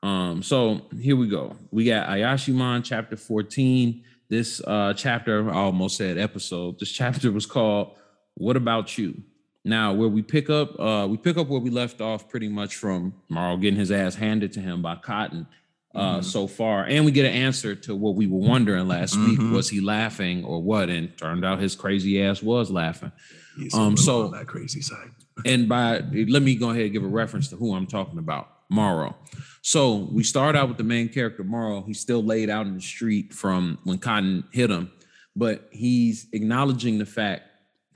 Um, 0.03 0.43
so 0.43 0.87
here 0.99 1.17
we 1.17 1.29
go. 1.29 1.57
We 1.71 1.85
got 1.85 2.09
Ayashimon 2.09 2.85
chapter 2.85 3.17
14. 3.17 4.05
This 4.31 4.61
uh 4.67 4.95
chapter, 4.95 5.51
I 5.51 5.55
almost 5.55 5.97
said 5.97 6.19
episode. 6.19 6.79
This 6.79 6.91
chapter 6.91 7.33
was 7.33 7.47
called 7.47 7.97
What 8.35 8.57
About 8.57 8.97
You? 8.97 9.23
Now, 9.69 9.93
where 9.93 10.09
we 10.09 10.23
pick 10.23 10.49
up, 10.49 10.81
uh, 10.81 11.07
we 11.09 11.19
pick 11.19 11.37
up 11.37 11.49
where 11.49 11.61
we 11.61 11.69
left 11.69 12.01
off 12.01 12.29
pretty 12.29 12.49
much 12.49 12.77
from 12.77 13.13
Morrow 13.29 13.59
getting 13.59 13.79
his 13.79 13.93
ass 13.93 14.15
handed 14.15 14.53
to 14.55 14.61
him 14.61 14.81
by 14.81 14.97
Cotton 14.97 15.47
uh, 15.95 16.15
mm-hmm. 16.15 16.23
so 16.23 16.47
far, 16.47 16.85
and 16.85 17.05
we 17.05 17.13
get 17.13 17.27
an 17.27 17.33
answer 17.33 17.75
to 17.75 17.95
what 17.95 18.15
we 18.15 18.27
were 18.27 18.39
wondering 18.39 18.89
last 18.89 19.15
mm-hmm. 19.15 19.45
week: 19.45 19.55
was 19.55 19.69
he 19.69 19.83
laughing 19.83 20.43
or 20.43 20.63
what? 20.63 20.89
And 20.89 21.17
turned 21.19 21.45
out 21.45 21.61
his 21.61 21.77
crazy 21.77 22.23
ass 22.23 22.43
was 22.43 22.71
laughing. 22.71 23.13
He's 23.59 23.75
um, 23.75 23.99
so 23.99 24.29
that 24.29 24.47
crazy 24.47 24.81
side. 24.81 25.11
and 25.45 25.69
by 25.69 25.99
let 26.29 26.43
me 26.43 26.55
go 26.55 26.71
ahead 26.71 26.85
and 26.85 26.93
give 26.93 27.05
a 27.05 27.09
reference 27.09 27.49
to 27.49 27.57
who 27.57 27.75
I'm 27.75 27.87
talking 27.87 28.19
about, 28.19 28.49
Morrow. 28.71 29.17
So 29.61 30.09
we 30.11 30.23
start 30.23 30.57
out 30.57 30.69
with 30.69 30.79
the 30.79 30.85
main 30.85 31.11
character, 31.11 31.45
Morrow. 31.45 31.83
He's 31.87 32.01
still 32.01 32.23
laid 32.23 32.49
out 32.49 32.67
in 32.67 32.75
the 32.75 32.81
street 32.81 33.35
from 33.35 33.79
when 33.85 33.99
Cotton 33.99 34.45
hit 34.51 34.71
him, 34.71 34.91
but 35.37 35.69
he's 35.73 36.27
acknowledging 36.33 36.99
the 36.99 37.07
fact 37.07 37.43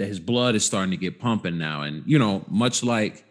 that 0.03 0.09
his 0.09 0.19
blood 0.21 0.57
is 0.57 0.65
starting 0.65 0.91
to 0.91 0.97
get 0.97 1.21
pumping 1.21 1.59
now, 1.59 1.83
and 1.83 2.03
you 2.05 2.19
know, 2.19 2.45
much 2.49 2.83
like 2.83 3.25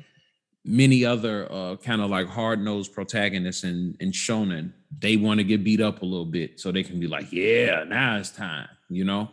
many 0.63 1.03
other 1.03 1.51
uh, 1.51 1.75
kind 1.77 2.01
of 2.01 2.09
like 2.09 2.27
hard-nosed 2.27 2.93
protagonists 2.93 3.63
in, 3.63 3.95
in 3.99 4.11
shonen 4.11 4.71
they 4.99 5.17
want 5.17 5.39
to 5.39 5.43
get 5.43 5.63
beat 5.63 5.81
up 5.81 6.01
a 6.01 6.05
little 6.05 6.25
bit 6.25 6.59
so 6.59 6.71
they 6.71 6.83
can 6.83 6.99
be 6.99 7.07
like 7.07 7.31
yeah 7.31 7.83
now 7.83 8.17
it's 8.17 8.29
time 8.29 8.67
you 8.89 9.05
know? 9.05 9.29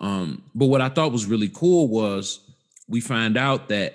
Um, 0.00 0.42
but 0.54 0.66
what 0.66 0.80
i 0.80 0.88
thought 0.88 1.12
was 1.12 1.26
really 1.26 1.48
cool 1.48 1.86
was 1.86 2.40
we 2.88 3.00
find 3.00 3.36
out 3.36 3.68
that 3.68 3.94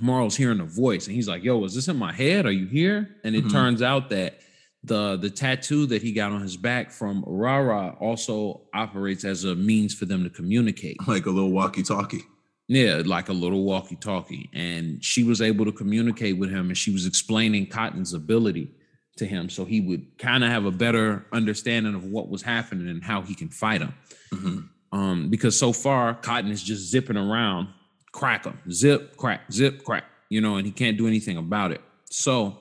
Morrow's 0.00 0.36
hearing 0.36 0.60
a 0.60 0.64
voice 0.64 1.06
and 1.06 1.14
he's 1.14 1.28
like 1.28 1.44
yo 1.44 1.64
is 1.64 1.74
this 1.74 1.88
in 1.88 1.96
my 1.96 2.12
head? 2.12 2.44
Are 2.44 2.52
you 2.52 2.66
here? 2.66 3.16
And 3.24 3.34
it 3.34 3.44
mm-hmm. 3.44 3.52
turns 3.52 3.82
out 3.82 4.10
that 4.10 4.40
the 4.84 5.16
the 5.16 5.30
tattoo 5.30 5.86
that 5.86 6.02
he 6.02 6.12
got 6.12 6.32
on 6.32 6.40
his 6.40 6.56
back 6.56 6.90
from 6.90 7.24
Rara 7.26 7.96
also 8.00 8.62
operates 8.74 9.24
as 9.24 9.44
a 9.44 9.54
means 9.54 9.94
for 9.94 10.04
them 10.04 10.22
to 10.24 10.30
communicate 10.30 10.96
like 11.08 11.26
a 11.26 11.30
little 11.30 11.50
walkie-talkie 11.50 12.24
yeah, 12.68 13.02
like 13.04 13.28
a 13.28 13.32
little 13.32 13.62
walkie 13.62 13.96
talkie. 13.96 14.50
And 14.52 15.02
she 15.02 15.22
was 15.22 15.40
able 15.40 15.64
to 15.64 15.72
communicate 15.72 16.36
with 16.36 16.50
him 16.50 16.68
and 16.68 16.76
she 16.76 16.90
was 16.90 17.06
explaining 17.06 17.66
Cotton's 17.66 18.12
ability 18.12 18.72
to 19.16 19.24
him 19.24 19.48
so 19.48 19.64
he 19.64 19.80
would 19.80 20.18
kind 20.18 20.44
of 20.44 20.50
have 20.50 20.66
a 20.66 20.70
better 20.70 21.26
understanding 21.32 21.94
of 21.94 22.04
what 22.04 22.28
was 22.28 22.42
happening 22.42 22.88
and 22.88 23.02
how 23.02 23.22
he 23.22 23.34
can 23.34 23.48
fight 23.48 23.80
him. 23.80 23.94
Mm-hmm. 24.32 24.98
Um, 24.98 25.30
because 25.30 25.58
so 25.58 25.72
far, 25.72 26.14
Cotton 26.14 26.50
is 26.50 26.62
just 26.62 26.90
zipping 26.90 27.16
around, 27.16 27.68
crack 28.12 28.44
him, 28.44 28.58
zip, 28.70 29.16
crack, 29.16 29.50
zip, 29.52 29.84
crack, 29.84 30.04
you 30.28 30.40
know, 30.40 30.56
and 30.56 30.66
he 30.66 30.72
can't 30.72 30.98
do 30.98 31.06
anything 31.06 31.36
about 31.36 31.72
it. 31.72 31.80
So 32.10 32.58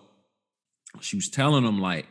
she 1.02 1.16
was 1.16 1.30
telling 1.30 1.64
him, 1.64 1.80
like, 1.80 2.08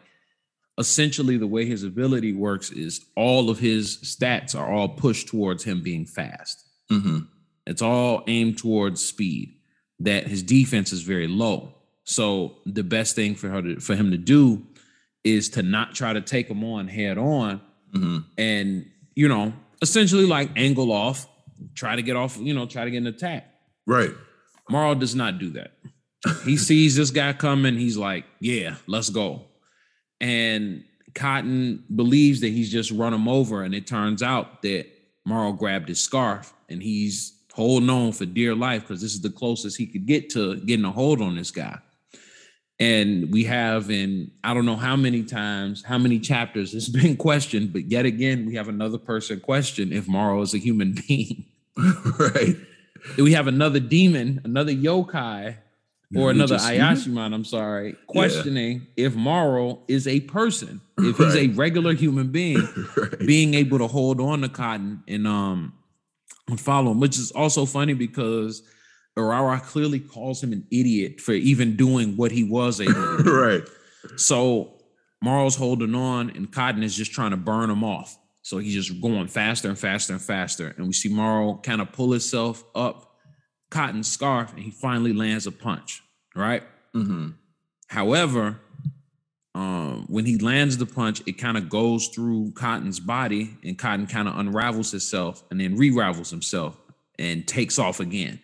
essentially 0.79 1.37
the 1.37 1.47
way 1.47 1.67
his 1.67 1.85
ability 1.85 2.33
works 2.33 2.71
is 2.71 3.05
all 3.17 3.51
of 3.51 3.59
his 3.59 3.99
stats 3.99 4.59
are 4.59 4.73
all 4.73 4.89
pushed 4.89 5.29
towards 5.29 5.65
him 5.65 5.83
being 5.83 6.05
fast. 6.05 6.65
Mm-hmm. 6.91 7.21
It's 7.67 7.83
all 7.83 8.25
aimed 8.27 8.59
towards 8.59 9.05
speed. 9.05 9.57
That 10.01 10.27
his 10.27 10.43
defense 10.43 10.93
is 10.93 11.03
very 11.03 11.29
low. 11.29 11.73
So 12.03 12.59
the 12.67 12.83
best 12.83 13.15
thing 13.15 13.37
for 13.37 13.49
her 13.49 13.63
to, 13.63 13.81
for 13.81 13.95
him 13.95 14.11
to 14.11 14.19
do 14.19 14.67
is 15.23 15.49
to 15.51 15.63
not 15.63 15.95
try 15.95 16.13
to 16.13 16.21
take 16.21 16.49
him 16.49 16.65
on 16.65 16.89
head 16.89 17.17
on, 17.17 17.61
mm-hmm. 17.95 18.19
and 18.37 18.91
you 19.15 19.29
know, 19.29 19.53
essentially 19.81 20.27
like 20.27 20.51
angle 20.57 20.91
off, 20.91 21.27
try 21.75 21.95
to 21.95 22.03
get 22.03 22.17
off, 22.17 22.37
you 22.39 22.53
know, 22.53 22.67
try 22.67 22.85
to 22.85 22.91
get 22.91 22.99
an 22.99 23.07
attack. 23.07 23.47
Right. 23.87 24.11
Morrow 24.69 24.95
does 24.95 25.15
not 25.15 25.39
do 25.39 25.51
that. 25.51 25.73
He 26.45 26.57
sees 26.57 26.97
this 26.97 27.11
guy 27.11 27.33
coming. 27.33 27.77
He's 27.77 27.97
like, 27.97 28.25
"Yeah, 28.41 28.77
let's 28.87 29.11
go." 29.11 29.43
And 30.21 30.85
Cotton 31.15 31.85
believes 31.95 32.41
that 32.41 32.49
he's 32.49 32.71
just 32.71 32.91
run 32.91 33.15
him 33.15 33.29
over, 33.29 33.63
and 33.63 33.75
it 33.75 33.87
turns 33.87 34.23
out 34.23 34.63
that 34.63 34.87
Morrow 35.25 35.53
grabbed 35.53 35.89
his 35.89 36.01
scarf 36.01 36.53
and 36.69 36.83
he's 36.83 37.41
holding 37.53 37.91
on 37.91 38.13
for 38.13 38.27
dear 38.27 38.55
life 38.55 38.83
because 38.83 39.01
this 39.01 39.15
is 39.15 39.21
the 39.21 39.31
closest 39.31 39.77
he 39.77 39.87
could 39.87 40.07
get 40.07 40.31
to 40.31 40.57
getting 40.57 40.85
a 40.85 40.91
hold 40.91 41.21
on 41.21 41.37
this 41.37 41.51
guy. 41.51 41.79
And 42.81 43.33
we 43.33 43.45
have 43.45 43.91
in 43.91 44.33
I 44.43 44.53
don't 44.53 44.67
know 44.67 44.77
how 44.77 44.97
many 44.97 45.23
times, 45.23 45.85
how 45.85 45.99
many 45.99 46.19
chapters 46.19 46.75
it's 46.75 46.89
been 47.03 47.17
questioned, 47.17 47.73
but 47.73 47.91
yet 47.91 48.05
again, 48.05 48.45
we 48.47 48.55
have 48.57 48.69
another 48.69 48.99
person 48.99 49.41
question 49.41 49.93
if 49.93 50.09
Morrow 50.09 50.43
is 50.43 50.55
a 50.55 50.59
human 50.59 50.95
being. 51.09 51.47
right. 52.19 52.57
We 53.19 53.33
have 53.33 53.47
another 53.47 53.81
demon, 53.81 54.41
another 54.45 54.73
yokai, 54.73 55.57
or 56.17 56.31
another 56.31 56.57
Ayashimon, 56.57 57.35
I'm 57.35 57.45
sorry, 57.45 57.97
questioning 58.07 58.87
yeah. 58.97 59.07
if 59.07 59.15
Morrow 59.15 59.83
is 59.89 60.07
a 60.07 60.21
person, 60.21 60.81
if 60.99 61.19
right. 61.19 61.27
he's 61.27 61.37
a 61.37 61.49
regular 61.49 61.95
human 61.95 62.29
being, 62.29 62.67
right. 62.97 63.19
being 63.21 63.55
able 63.55 63.79
to 63.79 63.87
hold 63.87 64.21
on 64.21 64.43
to 64.43 64.49
Cotton 64.49 65.03
and 65.09 65.27
um 65.27 65.75
and 66.49 66.61
follow 66.61 66.93
him, 66.93 67.01
which 67.01 67.19
is 67.19 67.31
also 67.33 67.65
funny 67.65 67.95
because 67.95 68.63
Urara 69.17 69.63
clearly 69.63 70.01
calls 70.01 70.43
him 70.43 70.53
an 70.53 70.67
idiot 70.71 71.21
for 71.21 71.33
even 71.33 71.77
doing 71.77 72.17
what 72.17 72.33
he 72.33 72.45
was 72.45 72.81
able 72.81 72.93
to 72.93 73.23
do. 73.23 73.35
right. 73.43 73.63
So 74.17 74.75
Morrow's 75.23 75.57
holding 75.57 75.95
on, 75.95 76.31
and 76.31 76.53
Cotton 76.53 76.83
is 76.83 76.95
just 76.95 77.13
trying 77.13 77.31
to 77.31 77.37
burn 77.37 77.71
him 77.71 77.83
off. 77.83 78.19
So 78.43 78.59
he's 78.59 78.75
just 78.75 79.01
going 79.01 79.27
faster 79.29 79.69
and 79.69 79.79
faster 79.79 80.13
and 80.13 80.21
faster. 80.21 80.75
And 80.77 80.87
we 80.87 80.93
see 80.93 81.09
Morrow 81.09 81.55
kind 81.63 81.81
of 81.81 81.93
pull 81.93 82.11
himself 82.11 82.63
up 82.75 83.15
Cotton's 83.75 84.07
scarf, 84.07 84.53
and 84.53 84.63
he 84.63 84.71
finally 84.71 85.13
lands 85.13 85.49
a 85.49 85.53
punch. 85.53 86.03
Right. 86.35 86.63
Mm-hmm. 86.95 87.31
However, 87.89 88.61
um, 89.55 90.07
when 90.09 90.27
he 90.27 90.39
lands 90.39 90.79
the 90.79 90.87
punch, 90.87 91.23
it 91.27 91.39
kind 91.39 91.57
of 91.57 91.69
goes 91.69 92.09
through 92.09 92.53
Cotton's 92.53 92.99
body, 92.99 93.57
and 93.63 93.79
Cotton 93.79 94.07
kind 94.07 94.27
of 94.29 94.37
unravels 94.37 94.91
himself 94.91 95.45
and 95.51 95.61
then 95.61 95.77
re-ravels 95.77 96.31
himself 96.31 96.77
and 97.19 97.47
takes 97.47 97.79
off 97.79 98.01
again. 98.01 98.41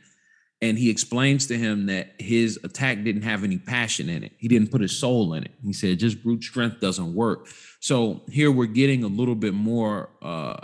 And 0.62 0.78
he 0.78 0.90
explains 0.90 1.46
to 1.46 1.56
him 1.56 1.86
that 1.86 2.14
his 2.18 2.60
attack 2.62 3.02
didn't 3.02 3.22
have 3.22 3.44
any 3.44 3.58
passion 3.58 4.08
in 4.10 4.22
it. 4.22 4.32
He 4.36 4.46
didn't 4.46 4.70
put 4.70 4.82
his 4.82 4.96
soul 4.96 5.32
in 5.32 5.44
it. 5.44 5.52
He 5.64 5.72
said 5.72 5.98
just 5.98 6.22
brute 6.22 6.44
strength 6.44 6.80
doesn't 6.80 7.14
work. 7.14 7.48
So 7.80 8.20
here 8.28 8.52
we're 8.52 8.66
getting 8.66 9.02
a 9.02 9.08
little 9.08 9.34
bit 9.34 9.54
more 9.54 10.10
uh, 10.20 10.58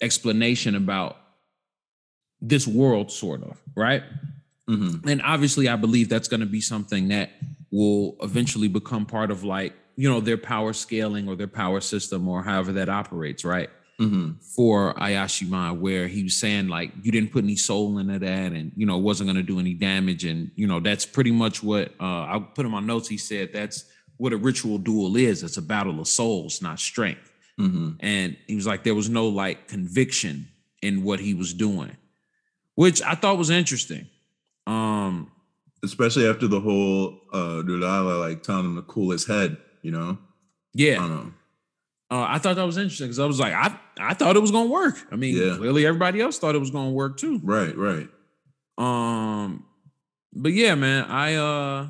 explanation 0.00 0.74
about 0.74 1.18
this 2.40 2.66
world, 2.66 3.12
sort 3.12 3.42
of, 3.42 3.60
right? 3.76 4.02
Mm-hmm. 4.68 5.08
And 5.08 5.22
obviously, 5.22 5.68
I 5.68 5.76
believe 5.76 6.08
that's 6.08 6.28
going 6.28 6.40
to 6.40 6.46
be 6.46 6.60
something 6.60 7.08
that 7.08 7.30
will 7.70 8.16
eventually 8.20 8.68
become 8.68 9.06
part 9.06 9.30
of 9.30 9.44
like, 9.44 9.74
you 9.96 10.08
know, 10.08 10.20
their 10.20 10.36
power 10.36 10.72
scaling 10.72 11.28
or 11.28 11.36
their 11.36 11.46
power 11.46 11.80
system 11.80 12.28
or 12.28 12.42
however 12.42 12.72
that 12.72 12.88
operates, 12.88 13.44
right? 13.44 13.70
Mm-hmm. 14.00 14.32
For 14.54 14.92
Ayashimon, 14.94 15.80
where 15.80 16.06
he 16.06 16.24
was 16.24 16.36
saying 16.36 16.68
like 16.68 16.92
you 17.02 17.10
didn't 17.10 17.32
put 17.32 17.44
any 17.44 17.56
soul 17.56 17.96
into 17.96 18.18
that, 18.18 18.52
and 18.52 18.70
you 18.76 18.84
know 18.84 18.98
it 18.98 19.02
wasn't 19.02 19.28
going 19.28 19.38
to 19.38 19.42
do 19.42 19.58
any 19.58 19.72
damage, 19.72 20.26
and 20.26 20.50
you 20.54 20.66
know 20.66 20.80
that's 20.80 21.06
pretty 21.06 21.30
much 21.30 21.62
what 21.62 21.94
uh, 21.98 22.24
I 22.24 22.46
put 22.54 22.66
in 22.66 22.72
my 22.72 22.80
notes. 22.80 23.08
He 23.08 23.16
said 23.16 23.54
that's 23.54 23.86
what 24.18 24.34
a 24.34 24.36
ritual 24.36 24.76
duel 24.76 25.16
is. 25.16 25.42
It's 25.42 25.56
a 25.56 25.62
battle 25.62 25.98
of 25.98 26.08
souls, 26.08 26.60
not 26.60 26.78
strength. 26.78 27.32
Mm-hmm. 27.58 27.92
And 28.00 28.36
he 28.46 28.54
was 28.54 28.66
like 28.66 28.84
there 28.84 28.94
was 28.94 29.08
no 29.08 29.28
like 29.28 29.68
conviction 29.68 30.48
in 30.82 31.02
what 31.02 31.20
he 31.20 31.32
was 31.32 31.54
doing, 31.54 31.96
which 32.74 33.00
I 33.00 33.14
thought 33.14 33.38
was 33.38 33.48
interesting. 33.48 34.08
Um, 34.66 35.30
especially 35.84 36.28
after 36.28 36.48
the 36.48 36.60
whole 36.60 37.20
uh 37.32 37.62
Urara 37.62 38.18
like 38.18 38.42
telling 38.42 38.64
him 38.64 38.76
to 38.76 38.82
cool 38.82 39.10
his 39.10 39.26
head, 39.26 39.56
you 39.82 39.90
know? 39.90 40.18
Yeah. 40.74 41.02
I 41.02 41.08
know. 41.08 41.32
Uh, 42.08 42.24
I 42.28 42.38
thought 42.38 42.56
that 42.56 42.64
was 42.64 42.76
interesting 42.76 43.06
because 43.06 43.18
I 43.18 43.26
was 43.26 43.40
like, 43.40 43.52
I 43.52 43.78
I 43.98 44.14
thought 44.14 44.36
it 44.36 44.40
was 44.40 44.52
gonna 44.52 44.70
work. 44.70 44.96
I 45.10 45.16
mean, 45.16 45.36
yeah. 45.36 45.56
clearly 45.56 45.86
everybody 45.86 46.20
else 46.20 46.38
thought 46.38 46.54
it 46.54 46.58
was 46.58 46.70
gonna 46.70 46.90
work 46.90 47.16
too. 47.16 47.40
Right, 47.42 47.76
right. 47.76 48.08
Um, 48.78 49.64
but 50.32 50.52
yeah, 50.52 50.74
man, 50.76 51.04
I 51.04 51.34
uh, 51.34 51.88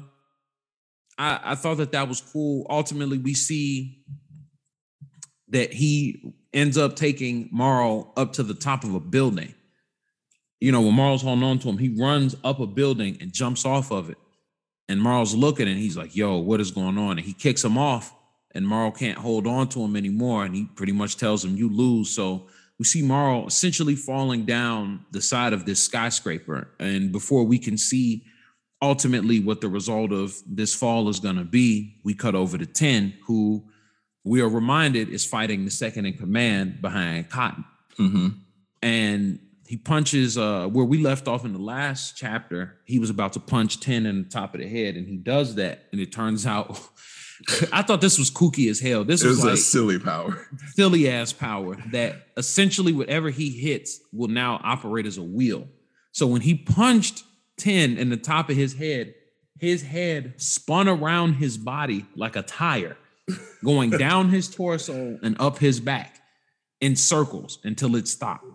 I 1.19 1.41
I 1.45 1.55
thought 1.55 1.77
that 1.79 1.93
that 1.93 2.09
was 2.09 2.21
cool. 2.21 2.67
Ultimately, 2.71 3.19
we 3.19 3.35
see 3.35 4.05
that 5.49 5.73
he 5.73 6.35
ends 6.55 6.79
up 6.79 6.97
taking 6.97 7.51
Marl 7.53 8.13
up 8.17 8.33
to 8.35 8.43
the 8.43 8.55
top 8.55 8.85
of 8.85 8.95
a 8.95 9.01
building 9.01 9.55
you 10.61 10.73
know, 10.73 10.81
when 10.81 10.95
Marl's 10.95 11.23
holding 11.23 11.45
on 11.45 11.59
to 11.61 11.69
him, 11.69 11.79
he 11.79 11.89
runs 11.89 12.35
up 12.45 12.61
a 12.61 12.67
building 12.67 13.19
and 13.21 13.33
jumps 13.33 13.65
off 13.65 13.91
of 13.91 14.11
it. 14.11 14.19
And 14.89 15.01
Marl's 15.01 15.35
looking 15.35 15.69
and 15.69 15.79
he's 15.79 15.97
like, 15.97 16.15
yo, 16.15 16.37
what 16.39 16.61
is 16.61 16.71
going 16.71 16.97
on? 16.97 17.19
And 17.19 17.27
he 17.27 17.33
kicks 17.33 17.65
him 17.65 17.77
off, 17.77 18.15
and 18.55 18.67
Marl 18.67 18.91
can't 18.91 19.19
hold 19.19 19.47
on 19.47 19.69
to 19.71 19.81
him 19.81 19.97
anymore. 19.97 20.45
And 20.45 20.55
he 20.55 20.65
pretty 20.77 20.93
much 20.93 21.17
tells 21.17 21.45
him, 21.45 21.57
you 21.57 21.69
lose. 21.69 22.11
So 22.11 22.47
we 22.79 22.85
see 22.85 23.03
Marl 23.03 23.47
essentially 23.47 23.97
falling 23.97 24.45
down 24.45 25.05
the 25.11 25.21
side 25.21 25.53
of 25.53 25.67
this 25.67 25.83
skyscraper. 25.83 26.69
And 26.79 27.13
before 27.13 27.45
we 27.45 27.59
can 27.59 27.77
see 27.77 28.25
ultimately 28.81 29.41
what 29.41 29.61
the 29.61 29.69
result 29.69 30.13
of 30.13 30.37
this 30.47 30.75
fall 30.75 31.09
is 31.09 31.21
going 31.21 31.37
to 31.37 31.45
be, 31.45 31.97
we 32.05 32.15
cut 32.15 32.35
over 32.35 32.57
to 32.57 32.67
10, 32.67 33.15
who 33.27 33.65
we 34.25 34.41
are 34.41 34.49
reminded 34.49 35.09
is 35.09 35.25
fighting 35.25 35.65
the 35.65 35.71
second 35.71 36.07
in 36.07 36.15
command 36.15 36.81
behind 36.81 37.31
Cotton. 37.31 37.65
Mm-hmm. 37.99 38.29
And 38.83 39.41
he 39.67 39.77
punches 39.77 40.39
uh 40.39 40.67
where 40.69 40.85
we 40.85 40.99
left 40.99 41.29
off 41.29 41.45
in 41.45 41.53
the 41.53 41.59
last 41.59 42.17
chapter 42.17 42.77
he 42.85 42.99
was 42.99 43.11
about 43.11 43.33
to 43.33 43.41
punch 43.41 43.81
10 43.81 44.07
in 44.07 44.23
the 44.23 44.29
top 44.29 44.55
of 44.55 44.61
the 44.61 44.69
head 44.69 44.97
and 44.97 45.07
he 45.09 45.17
does 45.17 45.57
that 45.57 45.85
and 45.93 46.01
it 46.01 46.13
turns 46.13 46.47
out 46.47 46.81
i 47.73 47.83
thought 47.83 48.01
this 48.01 48.19
was 48.19 48.31
kooky 48.31 48.71
as 48.71 48.81
hell. 48.81 49.05
This 49.05 49.23
it 49.23 49.29
was, 49.29 49.37
was 49.37 49.45
like 49.45 49.55
a 49.55 49.59
silly 49.59 49.99
power. 49.99 50.47
silly 50.75 51.09
ass 51.11 51.35
power 51.35 51.77
that 51.93 52.29
essentially 52.37 52.93
whatever 52.93 53.29
he 53.29 53.51
hits 53.51 54.01
will 54.11 54.29
now 54.29 54.59
operate 54.65 55.05
as 55.05 55.19
a 55.19 55.23
wheel. 55.23 55.69
So 56.13 56.27
when 56.27 56.41
he 56.41 56.55
punched 56.55 57.25
10 57.59 57.99
in 57.99 58.09
the 58.09 58.17
top 58.17 58.49
of 58.49 58.57
his 58.57 58.75
head 58.75 59.15
his 59.59 59.83
head 59.83 60.35
spun 60.37 60.89
around 60.89 61.35
his 61.35 61.57
body 61.57 62.05
like 62.15 62.37
a 62.37 62.43
tire 62.43 62.97
going 63.65 63.91
down 63.99 64.29
his 64.29 64.49
torso 64.49 65.19
and 65.23 65.37
up 65.41 65.59
his 65.59 65.81
back 65.81 66.21
in 66.81 66.95
circles 66.95 67.59
until 67.65 67.97
it 67.97 68.07
stopped 68.07 68.46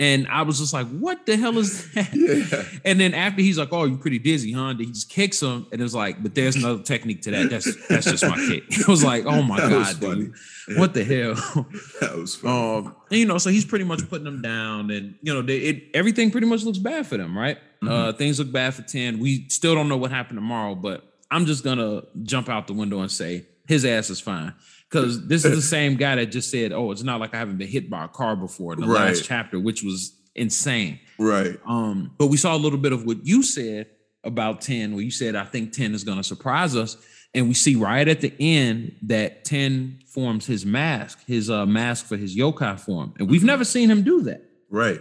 and 0.00 0.26
I 0.26 0.42
was 0.42 0.58
just 0.58 0.72
like, 0.72 0.88
what 0.88 1.24
the 1.24 1.36
hell 1.36 1.56
is 1.56 1.92
that? 1.94 2.12
Yeah. 2.12 2.80
And 2.84 2.98
then 2.98 3.14
after 3.14 3.42
he's 3.42 3.58
like, 3.58 3.72
oh, 3.72 3.84
you're 3.84 3.96
pretty 3.96 4.18
dizzy, 4.18 4.52
huh? 4.52 4.68
And 4.68 4.80
he 4.80 4.86
just 4.86 5.08
kicks 5.08 5.40
him. 5.40 5.66
And 5.70 5.80
it's 5.80 5.94
like, 5.94 6.20
but 6.20 6.34
there's 6.34 6.56
another 6.56 6.82
technique 6.82 7.22
to 7.22 7.30
that. 7.30 7.50
That's 7.50 7.86
that's 7.86 8.06
just 8.06 8.24
my 8.24 8.36
kick. 8.36 8.64
It 8.70 8.88
was 8.88 9.04
like, 9.04 9.24
oh 9.24 9.42
my 9.42 9.60
that 9.60 9.70
God, 9.70 10.00
dude. 10.00 10.34
What 10.76 10.94
the 10.94 11.04
hell? 11.04 11.34
That 12.00 12.16
was 12.16 12.34
funny. 12.34 12.86
Um, 12.86 12.96
and, 13.10 13.18
you 13.18 13.26
know, 13.26 13.38
so 13.38 13.50
he's 13.50 13.64
pretty 13.64 13.84
much 13.84 14.08
putting 14.08 14.24
them 14.24 14.42
down. 14.42 14.90
And, 14.90 15.14
you 15.22 15.32
know, 15.32 15.42
they, 15.42 15.58
it, 15.58 15.84
everything 15.94 16.30
pretty 16.30 16.46
much 16.46 16.64
looks 16.64 16.78
bad 16.78 17.06
for 17.06 17.16
them, 17.16 17.36
right? 17.36 17.58
Mm-hmm. 17.82 17.88
Uh, 17.88 18.12
things 18.12 18.38
look 18.38 18.50
bad 18.50 18.74
for 18.74 18.82
10. 18.82 19.20
We 19.20 19.48
still 19.48 19.74
don't 19.74 19.88
know 19.88 19.96
what 19.96 20.10
happened 20.10 20.38
to 20.38 20.42
Morrow, 20.42 20.74
but 20.74 21.04
I'm 21.30 21.46
just 21.46 21.62
going 21.62 21.78
to 21.78 22.06
jump 22.24 22.48
out 22.48 22.66
the 22.66 22.72
window 22.72 23.00
and 23.00 23.10
say 23.10 23.46
his 23.68 23.84
ass 23.84 24.10
is 24.10 24.20
fine 24.20 24.54
because 24.94 25.26
this 25.28 25.44
is 25.44 25.54
the 25.54 25.62
same 25.62 25.96
guy 25.96 26.16
that 26.16 26.26
just 26.26 26.50
said, 26.50 26.72
"Oh, 26.72 26.90
it's 26.90 27.02
not 27.02 27.20
like 27.20 27.34
I 27.34 27.38
haven't 27.38 27.58
been 27.58 27.68
hit 27.68 27.90
by 27.90 28.04
a 28.04 28.08
car 28.08 28.36
before." 28.36 28.72
In 28.74 28.80
the 28.80 28.86
right. 28.86 29.08
last 29.08 29.24
chapter, 29.24 29.58
which 29.58 29.82
was 29.82 30.18
insane. 30.34 31.00
Right. 31.18 31.58
Um, 31.66 32.14
but 32.18 32.28
we 32.28 32.36
saw 32.36 32.54
a 32.54 32.58
little 32.58 32.78
bit 32.78 32.92
of 32.92 33.04
what 33.04 33.24
you 33.26 33.42
said 33.42 33.88
about 34.22 34.60
ten, 34.60 34.94
where 34.94 35.02
you 35.02 35.10
said, 35.10 35.34
"I 35.34 35.44
think 35.44 35.72
ten 35.72 35.94
is 35.94 36.04
going 36.04 36.18
to 36.18 36.24
surprise 36.24 36.76
us," 36.76 36.96
and 37.34 37.48
we 37.48 37.54
see 37.54 37.74
right 37.74 38.06
at 38.06 38.20
the 38.20 38.32
end 38.38 38.96
that 39.02 39.44
ten 39.44 40.00
forms 40.06 40.46
his 40.46 40.64
mask, 40.64 41.24
his 41.26 41.50
uh, 41.50 41.66
mask 41.66 42.06
for 42.06 42.16
his 42.16 42.36
yokai 42.36 42.78
form, 42.78 43.14
and 43.18 43.28
we've 43.28 43.40
mm-hmm. 43.40 43.48
never 43.48 43.64
seen 43.64 43.90
him 43.90 44.02
do 44.02 44.22
that. 44.22 44.42
Right. 44.70 45.00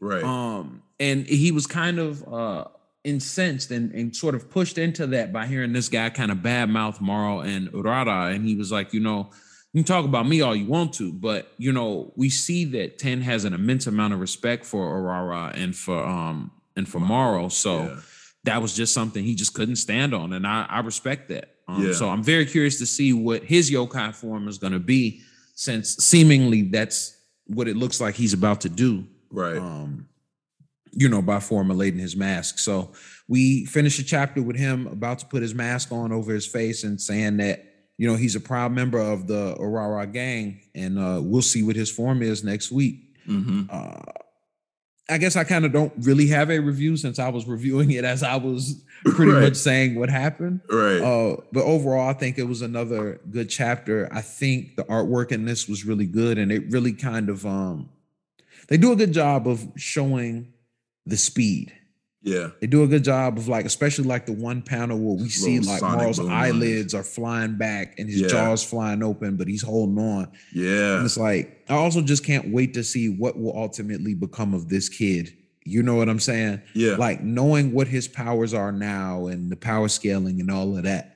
Right. 0.00 0.22
Um, 0.22 0.82
and 1.00 1.26
he 1.26 1.52
was 1.52 1.66
kind 1.66 1.98
of 1.98 2.26
uh 2.32 2.64
incensed 3.04 3.70
and, 3.70 3.92
and 3.92 4.14
sort 4.14 4.34
of 4.34 4.50
pushed 4.50 4.78
into 4.78 5.06
that 5.08 5.32
by 5.32 5.46
hearing 5.46 5.72
this 5.72 5.88
guy 5.88 6.10
kind 6.10 6.30
of 6.30 6.38
badmouth 6.38 7.00
Morrow 7.00 7.40
and 7.40 7.68
Urara. 7.72 8.34
And 8.34 8.44
he 8.44 8.56
was 8.56 8.72
like, 8.72 8.92
you 8.92 9.00
know, 9.00 9.30
you 9.72 9.82
can 9.82 9.84
talk 9.84 10.04
about 10.04 10.26
me 10.26 10.40
all 10.40 10.56
you 10.56 10.66
want 10.66 10.94
to, 10.94 11.12
but 11.12 11.52
you 11.58 11.72
know, 11.72 12.12
we 12.16 12.30
see 12.30 12.64
that 12.64 12.98
Ten 12.98 13.20
has 13.20 13.44
an 13.44 13.52
immense 13.52 13.86
amount 13.86 14.14
of 14.14 14.20
respect 14.20 14.64
for 14.64 14.98
Urara 14.98 15.52
and 15.54 15.76
for 15.76 16.02
um 16.04 16.50
and 16.76 16.88
for 16.88 17.00
Morrow. 17.00 17.48
So 17.48 17.84
yeah. 17.84 18.00
that 18.44 18.62
was 18.62 18.74
just 18.74 18.94
something 18.94 19.24
he 19.24 19.34
just 19.34 19.54
couldn't 19.54 19.76
stand 19.76 20.14
on. 20.14 20.32
And 20.32 20.46
I, 20.46 20.66
I 20.68 20.80
respect 20.80 21.28
that. 21.28 21.54
Um, 21.66 21.86
yeah. 21.86 21.92
so 21.92 22.08
I'm 22.08 22.22
very 22.22 22.46
curious 22.46 22.78
to 22.78 22.86
see 22.86 23.12
what 23.12 23.44
his 23.44 23.70
yokai 23.70 24.14
form 24.14 24.48
is 24.48 24.58
gonna 24.58 24.78
be, 24.78 25.20
since 25.54 25.96
seemingly 25.96 26.62
that's 26.62 27.16
what 27.46 27.68
it 27.68 27.76
looks 27.76 28.00
like 28.00 28.14
he's 28.14 28.32
about 28.32 28.62
to 28.62 28.68
do. 28.68 29.06
Right. 29.30 29.58
Um 29.58 30.08
you 30.98 31.08
know, 31.08 31.22
by 31.22 31.38
formulating 31.38 32.00
his 32.00 32.16
mask. 32.16 32.58
So 32.58 32.90
we 33.28 33.66
finish 33.66 34.00
a 34.00 34.02
chapter 34.02 34.42
with 34.42 34.56
him 34.56 34.88
about 34.88 35.20
to 35.20 35.26
put 35.26 35.42
his 35.42 35.54
mask 35.54 35.92
on 35.92 36.10
over 36.10 36.34
his 36.34 36.44
face 36.44 36.82
and 36.82 37.00
saying 37.00 37.36
that, 37.36 37.64
you 37.98 38.08
know, 38.08 38.16
he's 38.16 38.34
a 38.34 38.40
proud 38.40 38.72
member 38.72 38.98
of 38.98 39.28
the 39.28 39.54
Urara 39.60 40.12
gang, 40.12 40.60
and 40.74 40.98
uh, 40.98 41.20
we'll 41.22 41.40
see 41.42 41.62
what 41.62 41.76
his 41.76 41.88
form 41.88 42.20
is 42.20 42.42
next 42.42 42.72
week. 42.72 43.14
Mm-hmm. 43.28 43.66
Uh, 43.70 44.02
I 45.08 45.18
guess 45.18 45.36
I 45.36 45.44
kind 45.44 45.64
of 45.64 45.72
don't 45.72 45.92
really 46.00 46.26
have 46.28 46.50
a 46.50 46.58
review 46.58 46.96
since 46.96 47.20
I 47.20 47.28
was 47.28 47.46
reviewing 47.46 47.92
it 47.92 48.04
as 48.04 48.24
I 48.24 48.34
was 48.34 48.82
pretty 49.04 49.30
right. 49.30 49.42
much 49.42 49.54
saying 49.54 49.94
what 49.94 50.10
happened. 50.10 50.62
Right. 50.68 51.00
Uh, 51.00 51.36
but 51.52 51.62
overall, 51.62 52.10
I 52.10 52.12
think 52.12 52.38
it 52.38 52.42
was 52.42 52.60
another 52.60 53.20
good 53.30 53.48
chapter. 53.48 54.08
I 54.12 54.20
think 54.20 54.74
the 54.74 54.84
artwork 54.84 55.30
in 55.30 55.44
this 55.44 55.68
was 55.68 55.86
really 55.86 56.06
good, 56.06 56.38
and 56.38 56.50
it 56.50 56.64
really 56.70 56.92
kind 56.92 57.28
of 57.28 57.46
um, 57.46 57.88
they 58.66 58.76
do 58.76 58.90
a 58.90 58.96
good 58.96 59.12
job 59.12 59.46
of 59.46 59.64
showing 59.76 60.52
the 61.08 61.16
speed. 61.16 61.72
Yeah. 62.22 62.48
They 62.60 62.66
do 62.66 62.82
a 62.82 62.86
good 62.86 63.04
job 63.04 63.38
of 63.38 63.48
like, 63.48 63.64
especially 63.64 64.04
like 64.04 64.26
the 64.26 64.32
one 64.32 64.60
panel 64.60 64.98
where 64.98 65.16
we 65.16 65.28
see 65.28 65.60
like 65.60 65.80
Marl's 65.80 66.18
eyelids 66.18 66.92
are 66.94 67.04
flying 67.04 67.56
back 67.56 67.98
and 67.98 68.08
his 68.08 68.22
yeah. 68.22 68.28
jaws 68.28 68.62
flying 68.62 69.02
open, 69.02 69.36
but 69.36 69.48
he's 69.48 69.62
holding 69.62 69.98
on. 69.98 70.30
Yeah. 70.52 70.96
And 70.96 71.06
it's 71.06 71.16
like, 71.16 71.64
I 71.68 71.74
also 71.74 72.02
just 72.02 72.24
can't 72.24 72.52
wait 72.52 72.74
to 72.74 72.84
see 72.84 73.08
what 73.08 73.38
will 73.38 73.56
ultimately 73.56 74.14
become 74.14 74.52
of 74.52 74.68
this 74.68 74.88
kid. 74.88 75.32
You 75.64 75.82
know 75.82 75.94
what 75.94 76.08
I'm 76.08 76.20
saying? 76.20 76.62
Yeah. 76.74 76.96
Like 76.96 77.22
knowing 77.22 77.72
what 77.72 77.86
his 77.86 78.08
powers 78.08 78.52
are 78.52 78.72
now 78.72 79.26
and 79.26 79.50
the 79.50 79.56
power 79.56 79.88
scaling 79.88 80.40
and 80.40 80.50
all 80.50 80.76
of 80.76 80.82
that. 80.84 81.14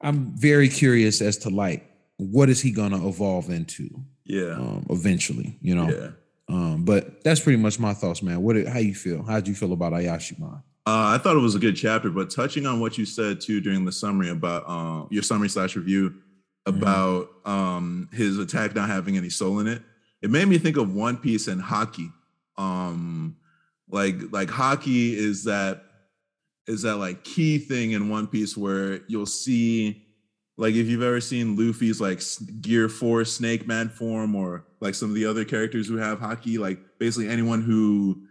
I'm 0.00 0.36
very 0.36 0.68
curious 0.68 1.20
as 1.20 1.38
to 1.38 1.50
like 1.50 1.88
what 2.18 2.48
is 2.48 2.60
he 2.60 2.70
gonna 2.70 3.08
evolve 3.08 3.48
into? 3.48 3.88
Yeah. 4.24 4.52
Um, 4.52 4.86
eventually, 4.90 5.56
you 5.60 5.74
know. 5.74 5.88
Yeah. 5.88 6.10
Um, 6.48 6.84
but 6.84 7.22
that's 7.24 7.40
pretty 7.40 7.58
much 7.58 7.78
my 7.78 7.92
thoughts, 7.92 8.22
man. 8.22 8.42
What? 8.42 8.56
How 8.66 8.78
you 8.78 8.94
feel? 8.94 9.22
How 9.22 9.36
did 9.36 9.48
you 9.48 9.54
feel 9.54 9.72
about 9.72 9.92
Ayashimon? 9.92 10.62
Uh, 10.86 11.12
I 11.14 11.18
thought 11.18 11.36
it 11.36 11.40
was 11.40 11.54
a 11.54 11.58
good 11.58 11.76
chapter, 11.76 12.08
but 12.08 12.30
touching 12.30 12.64
on 12.64 12.80
what 12.80 12.96
you 12.96 13.04
said 13.04 13.42
too 13.42 13.60
during 13.60 13.84
the 13.84 13.92
summary 13.92 14.30
about 14.30 14.64
uh, 14.66 15.06
your 15.10 15.22
summary 15.22 15.50
slash 15.50 15.76
review 15.76 16.08
mm-hmm. 16.10 16.78
about 16.78 17.28
mm-hmm. 17.44 17.50
um, 17.50 18.08
his 18.12 18.38
attack 18.38 18.74
not 18.74 18.88
having 18.88 19.18
any 19.18 19.28
soul 19.28 19.58
in 19.60 19.66
it, 19.66 19.82
it 20.22 20.30
made 20.30 20.48
me 20.48 20.56
think 20.56 20.78
of 20.78 20.94
One 20.94 21.18
Piece 21.18 21.46
and 21.46 21.60
Haki. 21.60 22.10
Um, 22.56 23.36
like 23.90 24.16
like 24.30 24.48
Haki 24.48 25.12
is 25.12 25.44
that 25.44 25.82
is 26.66 26.82
that 26.82 26.96
like 26.96 27.22
key 27.22 27.58
thing 27.58 27.92
in 27.92 28.08
One 28.08 28.26
Piece 28.26 28.56
where 28.56 29.00
you'll 29.08 29.26
see 29.26 30.06
like 30.58 30.74
if 30.74 30.88
you've 30.88 31.02
ever 31.02 31.20
seen 31.20 31.56
Luffy's 31.56 32.00
like 32.00 32.20
Gear 32.60 32.88
Four 32.88 33.24
Snake 33.24 33.66
Man 33.66 33.88
form, 33.88 34.34
or 34.34 34.66
like 34.80 34.94
some 34.96 35.08
of 35.08 35.14
the 35.14 35.24
other 35.24 35.44
characters 35.44 35.86
who 35.86 35.96
have 35.96 36.18
Haki, 36.18 36.58
like 36.58 36.80
basically 36.98 37.28
anyone 37.28 37.62
who 37.62 38.24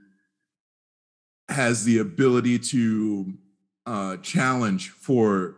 has 1.48 1.86
the 1.86 2.00
ability 2.00 2.60
to 2.60 3.34
uh, 3.86 4.18
challenge 4.18 4.90
for 4.90 5.56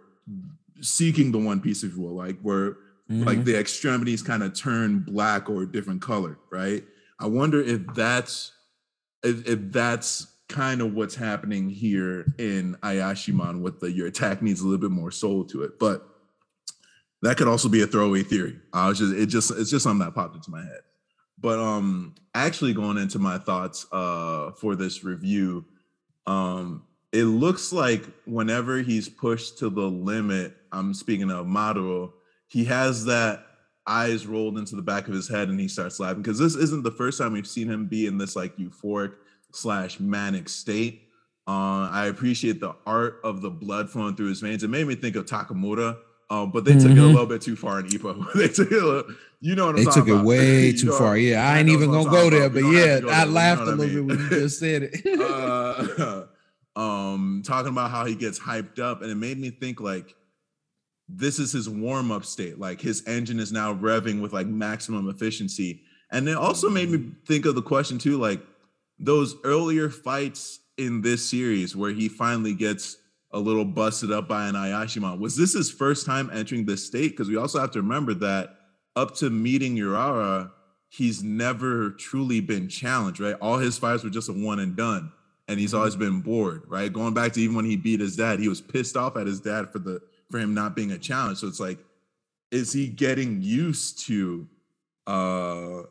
seeking 0.80 1.32
the 1.32 1.40
One 1.40 1.60
Piece, 1.60 1.84
if 1.84 1.96
you 1.96 2.04
will, 2.04 2.16
like 2.16 2.40
where 2.42 2.74
mm-hmm. 3.10 3.24
like 3.24 3.44
the 3.44 3.58
extremities 3.58 4.22
kind 4.22 4.44
of 4.44 4.54
turn 4.54 5.00
black 5.00 5.50
or 5.50 5.64
a 5.64 5.68
different 5.68 6.04
color, 6.04 6.38
right? 6.52 6.84
I 7.20 7.26
wonder 7.26 7.60
if 7.60 7.82
that's 7.96 8.52
if, 9.24 9.48
if 9.48 9.72
that's 9.72 10.28
kind 10.48 10.82
of 10.82 10.94
what's 10.94 11.16
happening 11.16 11.68
here 11.68 12.28
in 12.38 12.76
Ayashimon 12.84 13.62
with 13.62 13.80
the 13.80 13.92
your 13.92 14.06
attack 14.06 14.44
needs 14.44 14.62
a 14.62 14.66
little 14.66 14.80
bit 14.80 14.92
more 14.92 15.10
soul 15.10 15.44
to 15.46 15.64
it, 15.64 15.80
but 15.80 16.06
that 17.22 17.38
could 17.38 17.48
also 17.48 17.70
be 17.70 17.82
a 17.82 17.88
throwaway 17.88 18.24
theory. 18.24 18.60
I 18.74 18.88
was 18.88 19.00
just 19.00 19.14
it 19.14 19.26
just 19.28 19.52
it's 19.52 19.70
just 19.70 19.84
something 19.84 20.06
that 20.06 20.16
popped 20.16 20.36
into 20.36 20.52
my 20.52 20.62
head. 20.62 20.82
But 21.38 21.60
um 21.60 22.16
actually 22.34 22.74
going 22.74 22.98
into 22.98 23.20
my 23.20 23.38
thoughts 23.38 23.86
uh 23.92 24.52
for 24.52 24.76
this 24.76 25.04
review, 25.04 25.66
um 26.26 26.84
it 27.12 27.24
looks 27.24 27.74
like 27.74 28.06
whenever 28.26 28.82
he's 28.82 29.10
pushed 29.10 29.58
to 29.60 29.70
the 29.70 29.90
limit, 29.90 30.56
I'm 30.72 30.94
speaking 30.94 31.32
of 31.32 31.48
Madara, 31.48 32.12
he 32.48 32.66
has 32.66 33.06
that 33.06 33.46
eyes 33.88 34.28
rolled 34.28 34.58
into 34.58 34.76
the 34.76 34.82
back 34.84 35.08
of 35.08 35.14
his 35.16 35.28
head 35.28 35.50
and 35.50 35.60
he 35.60 35.68
starts 35.68 36.00
laughing 36.00 36.22
because 36.22 36.38
this 36.38 36.56
isn't 36.56 36.84
the 36.84 36.92
first 36.92 37.18
time 37.18 37.34
we've 37.34 37.48
seen 37.48 37.68
him 37.68 37.88
be 37.88 38.06
in 38.06 38.20
this 38.20 38.36
like 38.36 38.56
euphoric 38.58 39.14
slash 39.52 40.00
manic 40.00 40.48
state. 40.48 41.08
Uh, 41.48 41.90
I 41.90 42.06
appreciate 42.06 42.60
the 42.60 42.76
art 42.86 43.20
of 43.24 43.42
the 43.42 43.50
blood 43.50 43.90
flowing 43.90 44.16
through 44.16 44.30
his 44.30 44.42
veins. 44.42 44.64
It 44.64 44.70
made 44.70 44.86
me 44.86 44.94
think 44.94 45.16
of 45.16 45.26
Takamura 45.26 45.98
um, 46.32 46.52
but 46.52 46.64
they 46.64 46.74
took 46.74 46.82
mm-hmm. 46.82 46.92
it 46.92 46.98
a 46.98 47.02
mm-hmm. 47.02 47.12
little 47.12 47.26
bit 47.26 47.42
too 47.42 47.56
far 47.56 47.80
in 47.80 47.88
Ippo. 47.88 48.34
they 48.36 48.50
took 48.50 48.72
it, 48.72 48.84
little, 48.84 49.16
you 49.40 49.56
know 49.56 49.68
what 49.68 49.80
I'm 49.80 49.84
they 49.84 49.92
took 49.92 50.08
it 50.08 50.24
way 50.24 50.72
too 50.78 50.88
know, 50.88 50.98
far. 50.98 51.18
Yeah, 51.18 51.48
I 51.48 51.60
ain't 51.60 51.70
even 51.70 51.92
gonna 51.92 52.10
go 52.10 52.30
there, 52.30 52.50
but 52.50 52.64
yeah, 52.66 53.00
I 53.10 53.26
laughed 53.26 53.64
a 53.64 53.66
little 53.66 54.06
bit 54.06 54.06
when 54.06 54.20
you 54.20 54.30
just 54.30 54.60
said 54.60 54.90
it. 54.94 55.20
uh, 55.20 56.26
um, 56.80 57.42
talking 57.44 57.72
about 57.72 57.90
how 57.90 58.06
he 58.06 58.16
gets 58.16 58.40
hyped 58.40 58.80
up, 58.80 59.02
and 59.02 59.12
it 59.12 59.16
made 59.16 59.40
me 59.40 59.50
think 59.50 59.82
like 59.82 60.16
this 61.08 61.40
is 61.40 61.52
his 61.52 61.68
warm 61.68 62.12
up 62.12 62.26
state. 62.26 62.60
Like 62.60 62.80
his 62.80 63.08
engine 63.08 63.40
is 63.40 63.52
now 63.52 63.74
revving 63.74 64.22
with 64.22 64.32
like 64.32 64.46
maximum 64.46 65.10
efficiency, 65.10 65.82
and 66.12 66.30
it 66.30 66.38
also 66.38 66.70
made 66.70 66.90
me 66.90 67.12
think 67.26 67.48
of 67.48 67.56
the 67.56 67.64
question 67.64 67.98
too, 67.98 68.20
like 68.20 68.42
those 69.00 69.36
earlier 69.44 69.90
fights 69.90 70.60
in 70.78 71.02
this 71.02 71.28
series 71.28 71.76
where 71.76 71.92
he 71.92 72.08
finally 72.08 72.54
gets 72.54 72.98
a 73.32 73.40
little 73.40 73.66
busted 73.66 74.12
up 74.12 74.28
by 74.28 74.48
an 74.48 74.56
Ayashimon. 74.56 75.20
Was 75.20 75.36
this 75.36 75.54
his 75.54 75.72
first 75.72 76.06
time 76.06 76.30
entering 76.34 76.66
the 76.66 76.78
state? 76.78 77.12
Because 77.12 77.30
we 77.30 77.38
also 77.38 77.60
have 77.60 77.72
to 77.72 77.82
remember 77.82 78.14
that 78.16 78.56
up 78.96 79.16
to 79.16 79.30
meeting 79.30 79.76
Urara, 79.76 80.52
he's 80.90 81.24
never 81.24 81.92
truly 81.92 82.40
been 82.40 82.68
challenged, 82.68 83.20
right? 83.20 83.36
All 83.40 83.58
his 83.58 83.78
fights 83.78 84.04
were 84.04 84.10
just 84.10 84.30
a 84.30 84.34
one 84.34 84.60
and 84.60 84.76
done. 84.76 85.12
And 85.48 85.60
he's 85.60 85.74
always 85.74 85.96
been 85.96 86.22
bored, 86.22 86.64
right? 86.68 86.92
Going 86.94 87.14
back 87.14 87.34
to 87.34 87.42
even 87.42 87.56
when 87.56 87.66
he 87.66 87.76
beat 87.76 88.00
his 88.00 88.16
dad, 88.16 88.40
he 88.40 88.48
was 88.48 88.62
pissed 88.62 88.96
off 88.96 89.18
at 89.18 89.26
his 89.26 89.40
dad 89.40 89.72
for 89.72 89.80
the 89.80 90.00
for 90.30 90.38
him 90.38 90.54
not 90.54 90.76
being 90.76 90.92
a 90.92 90.98
challenge. 90.98 91.40
So 91.40 91.48
it's 91.48 91.60
like, 91.60 91.80
is 92.52 92.72
he 92.72 92.88
getting 92.88 93.42
used 93.42 94.06
to 94.08 94.48
uh 95.08 95.84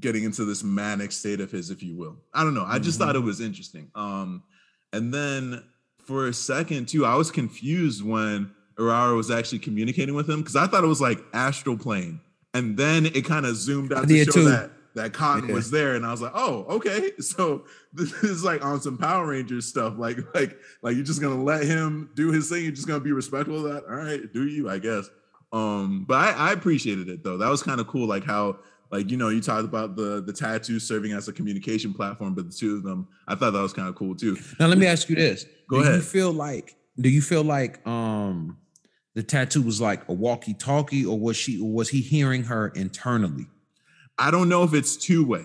getting 0.00 0.22
into 0.24 0.44
this 0.44 0.62
manic 0.62 1.10
state 1.10 1.40
of 1.40 1.50
his, 1.50 1.70
if 1.70 1.82
you 1.82 1.96
will? 1.96 2.16
I 2.32 2.44
don't 2.44 2.54
know. 2.54 2.64
I 2.64 2.78
just 2.78 2.98
mm-hmm. 2.98 3.08
thought 3.08 3.16
it 3.16 3.20
was 3.20 3.40
interesting. 3.40 3.90
Um, 3.96 4.44
and 4.92 5.12
then 5.12 5.64
for 6.04 6.28
a 6.28 6.34
second 6.34 6.88
too, 6.88 7.04
I 7.04 7.16
was 7.16 7.30
confused 7.30 8.04
when 8.04 8.52
Urara 8.78 9.16
was 9.16 9.30
actually 9.30 9.60
communicating 9.60 10.14
with 10.14 10.28
him 10.28 10.40
because 10.40 10.56
I 10.56 10.66
thought 10.66 10.84
it 10.84 10.88
was 10.88 11.00
like 11.00 11.20
astral 11.32 11.76
plane, 11.76 12.20
and 12.52 12.76
then 12.76 13.06
it 13.06 13.24
kind 13.24 13.46
of 13.46 13.56
zoomed 13.56 13.92
out 13.92 14.08
to 14.08 14.24
show 14.24 14.32
too. 14.32 14.48
that 14.48 14.70
that 14.94 15.12
Cotton 15.12 15.48
yeah. 15.48 15.54
was 15.54 15.70
there, 15.70 15.94
and 15.94 16.06
I 16.06 16.10
was 16.10 16.22
like, 16.22 16.32
oh, 16.34 16.64
okay, 16.68 17.12
so 17.18 17.64
this 17.92 18.12
is 18.24 18.44
like 18.44 18.64
on 18.64 18.80
some 18.80 18.98
Power 18.98 19.26
Rangers 19.26 19.66
stuff, 19.66 19.94
like 19.96 20.18
like 20.34 20.58
like 20.82 20.96
you're 20.96 21.04
just 21.04 21.20
gonna 21.20 21.42
let 21.42 21.64
him 21.64 22.10
do 22.14 22.32
his 22.32 22.48
thing, 22.48 22.62
you're 22.62 22.72
just 22.72 22.86
gonna 22.86 23.00
be 23.00 23.12
respectful 23.12 23.66
of 23.66 23.72
that. 23.72 23.84
All 23.84 23.96
right, 23.96 24.32
do 24.32 24.46
you? 24.46 24.68
I 24.68 24.78
guess. 24.78 25.08
Um, 25.52 26.04
but 26.08 26.16
I, 26.16 26.48
I 26.48 26.52
appreciated 26.52 27.08
it 27.08 27.22
though. 27.22 27.38
That 27.38 27.48
was 27.48 27.62
kind 27.62 27.80
of 27.80 27.86
cool, 27.86 28.08
like 28.08 28.24
how 28.24 28.58
like 28.90 29.10
you 29.10 29.16
know 29.16 29.28
you 29.28 29.40
talked 29.40 29.64
about 29.64 29.96
the 29.96 30.22
the 30.22 30.32
tattoo 30.32 30.78
serving 30.78 31.12
as 31.12 31.28
a 31.28 31.32
communication 31.32 31.92
platform 31.92 32.34
but 32.34 32.46
the 32.48 32.56
two 32.56 32.76
of 32.76 32.82
them 32.82 33.08
i 33.28 33.34
thought 33.34 33.52
that 33.52 33.62
was 33.62 33.72
kind 33.72 33.88
of 33.88 33.94
cool 33.94 34.14
too 34.14 34.36
now 34.58 34.66
let 34.66 34.78
me 34.78 34.86
ask 34.86 35.08
you 35.08 35.16
this 35.16 35.46
go 35.68 35.78
do 35.78 35.82
ahead 35.82 35.96
you 35.96 36.02
feel 36.02 36.32
like 36.32 36.76
do 37.00 37.08
you 37.08 37.20
feel 37.22 37.42
like 37.42 37.84
um 37.86 38.56
the 39.14 39.22
tattoo 39.22 39.62
was 39.62 39.80
like 39.80 40.08
a 40.08 40.12
walkie 40.12 40.54
talkie 40.54 41.04
or 41.04 41.18
was 41.18 41.36
she 41.36 41.60
was 41.60 41.88
he 41.88 42.00
hearing 42.00 42.44
her 42.44 42.68
internally 42.68 43.46
i 44.18 44.30
don't 44.30 44.48
know 44.48 44.62
if 44.62 44.74
it's 44.74 44.96
two 44.96 45.24
way 45.24 45.44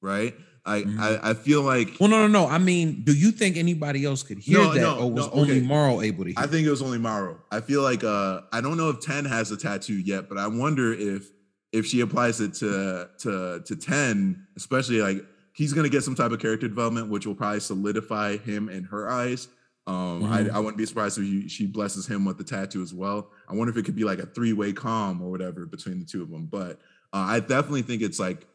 right 0.00 0.34
I, 0.62 0.82
mm-hmm. 0.82 1.00
I, 1.00 1.30
I 1.30 1.34
feel 1.34 1.62
like 1.62 1.96
well 1.98 2.10
no 2.10 2.26
no 2.26 2.26
no 2.26 2.46
I 2.46 2.58
mean 2.58 3.02
do 3.02 3.14
you 3.14 3.30
think 3.30 3.56
anybody 3.56 4.04
else 4.04 4.22
could 4.22 4.38
hear 4.38 4.58
no, 4.58 4.74
that 4.74 4.80
no, 4.80 4.98
or 4.98 5.10
was 5.10 5.26
no, 5.26 5.32
okay. 5.32 5.40
only 5.40 5.60
Marl 5.62 6.02
able 6.02 6.24
to 6.24 6.30
hear? 6.30 6.38
I 6.38 6.46
think 6.46 6.66
it 6.66 6.70
was 6.70 6.82
only 6.82 6.98
Marl. 6.98 7.38
I 7.50 7.60
feel 7.60 7.82
like 7.82 8.04
uh 8.04 8.42
I 8.52 8.60
don't 8.60 8.76
know 8.76 8.90
if 8.90 9.00
Ten 9.00 9.24
has 9.24 9.50
a 9.50 9.56
tattoo 9.56 9.94
yet, 9.94 10.28
but 10.28 10.36
I 10.36 10.48
wonder 10.48 10.92
if 10.92 11.30
if 11.72 11.86
she 11.86 12.00
applies 12.00 12.40
it 12.40 12.54
to 12.54 13.08
to 13.18 13.62
to 13.64 13.76
10 13.76 14.46
especially 14.56 15.00
like 15.00 15.24
he's 15.52 15.72
going 15.72 15.84
to 15.84 15.90
get 15.90 16.02
some 16.02 16.14
type 16.14 16.32
of 16.32 16.40
character 16.40 16.68
development 16.68 17.08
which 17.08 17.26
will 17.26 17.34
probably 17.34 17.60
solidify 17.60 18.36
him 18.38 18.68
in 18.68 18.84
her 18.84 19.08
eyes. 19.10 19.48
Um 19.86 20.22
mm-hmm. 20.22 20.32
I, 20.32 20.56
I 20.56 20.58
wouldn't 20.58 20.78
be 20.78 20.86
surprised 20.86 21.18
if 21.18 21.24
he, 21.24 21.48
she 21.48 21.66
blesses 21.66 22.06
him 22.06 22.24
with 22.24 22.38
the 22.38 22.44
tattoo 22.44 22.82
as 22.82 22.94
well. 22.94 23.30
I 23.48 23.54
wonder 23.54 23.72
if 23.72 23.76
it 23.76 23.84
could 23.84 23.96
be 23.96 24.04
like 24.04 24.18
a 24.18 24.26
three-way 24.26 24.72
calm 24.72 25.22
or 25.22 25.30
whatever 25.30 25.66
between 25.66 26.00
the 26.00 26.06
two 26.06 26.22
of 26.22 26.30
them 26.30 26.46
but 26.46 26.80
uh, 27.12 27.26
i 27.28 27.40
definitely 27.40 27.82
think 27.82 28.02
it's 28.02 28.20
like 28.20 28.46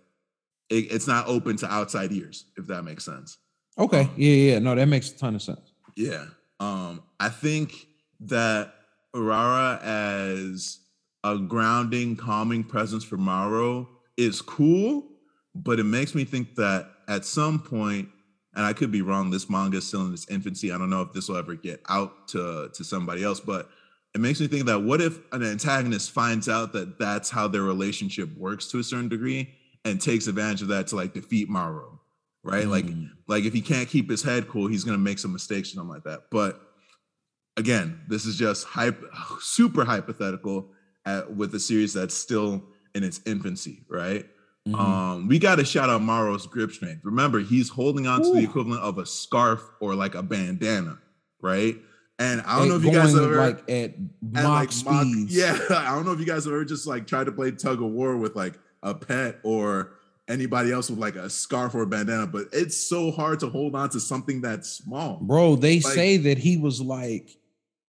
it, 0.70 0.92
it's 0.92 1.08
not 1.08 1.28
open 1.28 1.58
to 1.58 1.72
outside 1.72 2.12
ears 2.12 2.46
if 2.58 2.68
that 2.68 2.84
makes 2.84 3.06
sense. 3.06 3.38
Okay. 3.78 4.02
Um, 4.02 4.12
yeah 4.18 4.34
yeah 4.34 4.60
no 4.60 4.76
that 4.76 4.88
makes 4.88 5.12
a 5.12 5.18
ton 5.18 5.36
of 5.36 5.42
sense. 5.42 5.74
Yeah. 5.96 6.26
Um 6.60 7.04
i 7.20 7.30
think 7.30 7.88
that 8.22 8.74
Urara 9.16 9.82
as 9.82 10.80
a 11.26 11.40
grounding, 11.40 12.16
calming 12.16 12.64
presence 12.64 13.04
for 13.04 13.18
Marl 13.18 13.90
is 14.16 14.44
cool, 14.44 15.08
but 15.56 15.80
it 15.80 15.84
makes 15.84 16.14
me 16.14 16.24
think 16.24 16.54
that 16.56 16.88
at 17.08 17.26
some 17.26 17.58
point, 17.60 18.08
and 18.56 18.64
I 18.64 18.74
could 18.74 18.92
be 18.92 19.02
wrong, 19.02 19.32
this 19.32 19.50
manga 19.50 19.78
is 19.78 19.88
still 19.88 20.06
in 20.06 20.14
its 20.14 20.30
infancy. 20.30 20.72
I 20.72 20.78
don't 20.78 20.92
know 20.92 21.02
if 21.02 21.14
this 21.14 21.28
will 21.28 21.38
ever 21.38 21.56
get 21.56 21.82
out 21.90 22.28
to, 22.30 22.70
to 22.72 22.84
somebody 22.84 23.24
else, 23.24 23.40
but 23.40 23.70
it 24.14 24.22
makes 24.22 24.40
me 24.40 24.46
think 24.46 24.68
that 24.68 24.84
what 24.84 25.02
if 25.02 25.20
an 25.34 25.42
antagonist 25.42 26.12
finds 26.12 26.48
out 26.48 26.74
that 26.74 27.00
that's 27.00 27.32
how 27.32 27.48
their 27.48 27.64
relationship 27.64 28.30
works 28.38 28.68
to 28.68 28.78
a 28.78 28.84
certain 28.84 29.10
degree 29.10 29.50
and 29.84 30.00
takes 30.00 30.28
advantage 30.28 30.62
of 30.62 30.68
that 30.68 30.86
to 30.88 30.96
like 30.96 31.16
defeat 31.16 31.50
Marl, 31.50 32.02
right? 32.44 32.66
Mm. 32.66 32.70
Like, 32.70 32.86
like 33.28 33.44
if 33.46 33.54
he 33.54 33.62
can't 33.62 33.90
keep 33.90 34.12
his 34.12 34.22
head 34.22 34.48
cool, 34.48 34.68
he's 34.68 34.84
gonna 34.84 35.00
make 35.00 35.18
some 35.18 35.34
mistakes 35.34 35.72
or 35.72 35.78
something 35.78 35.96
like 35.96 36.04
that. 36.04 36.26
But 36.30 36.62
again, 37.58 38.02
this 38.08 38.28
is 38.28 38.38
just 38.38 38.68
hype, 38.68 39.04
super 39.42 39.84
hypothetical 39.84 40.70
at, 41.06 41.34
with 41.36 41.54
a 41.56 41.60
series 41.60 41.94
that's 41.94 42.16
still 42.16 42.64
in 42.94 43.04
its 43.04 43.22
infancy, 43.26 43.84
right? 43.90 44.26
Mm-hmm. 44.68 44.76
Um, 44.76 45.28
we 45.28 45.38
got 45.38 45.56
to 45.56 45.66
shout 45.66 45.90
out 45.90 46.02
Maro's 46.02 46.48
grip 46.48 46.72
strength. 46.72 47.02
Remember, 47.04 47.40
he's 47.40 47.70
holding 47.70 48.08
on 48.08 48.24
to 48.24 48.34
the 48.34 48.44
equivalent 48.44 48.82
of 48.82 48.98
a 48.98 49.06
scarf 49.06 49.62
or 49.80 49.94
like 49.94 50.16
a 50.16 50.24
bandana, 50.24 50.98
right? 51.40 51.76
And 52.18 52.42
I 52.42 52.58
don't 52.58 52.70
know 52.70 52.78
if 52.78 52.84
you 52.84 52.92
guys 52.92 53.16
ever 53.16 53.36
like 53.36 53.70
at 53.70 53.94
mock 54.22 54.70
at 54.70 54.86
like 54.86 54.86
mock, 54.86 55.08
yeah, 55.28 55.60
I 55.70 55.94
don't 55.94 56.06
know 56.06 56.14
if 56.14 56.20
you 56.20 56.26
guys 56.26 56.48
ever 56.48 56.64
just 56.64 56.88
like 56.88 57.06
tried 57.06 57.26
to 57.26 57.32
play 57.32 57.52
tug 57.52 57.82
of 57.82 57.92
war 57.92 58.16
with 58.18 58.36
like 58.36 58.58
a 58.82 58.96
pet 58.96 59.40
or 59.44 59.92
anybody 60.28 60.72
else 60.72 60.90
with 60.90 60.98
like 60.98 61.16
a 61.16 61.30
scarf 61.30 61.76
or 61.76 61.84
a 61.84 61.88
bandana, 61.88 62.26
but 62.26 62.48
it's 62.54 62.78
so 62.78 63.12
hard 63.12 63.40
to 63.42 63.50
hold 63.50 63.76
on 63.76 63.90
to 63.90 64.00
something 64.00 64.42
that's 64.42 64.70
small. 64.70 65.20
Bro, 65.22 65.58
they 65.58 65.80
like, 65.82 65.94
say 65.94 66.18
that 66.18 66.38
he 66.38 66.58
was 66.58 66.82
like 66.82 67.38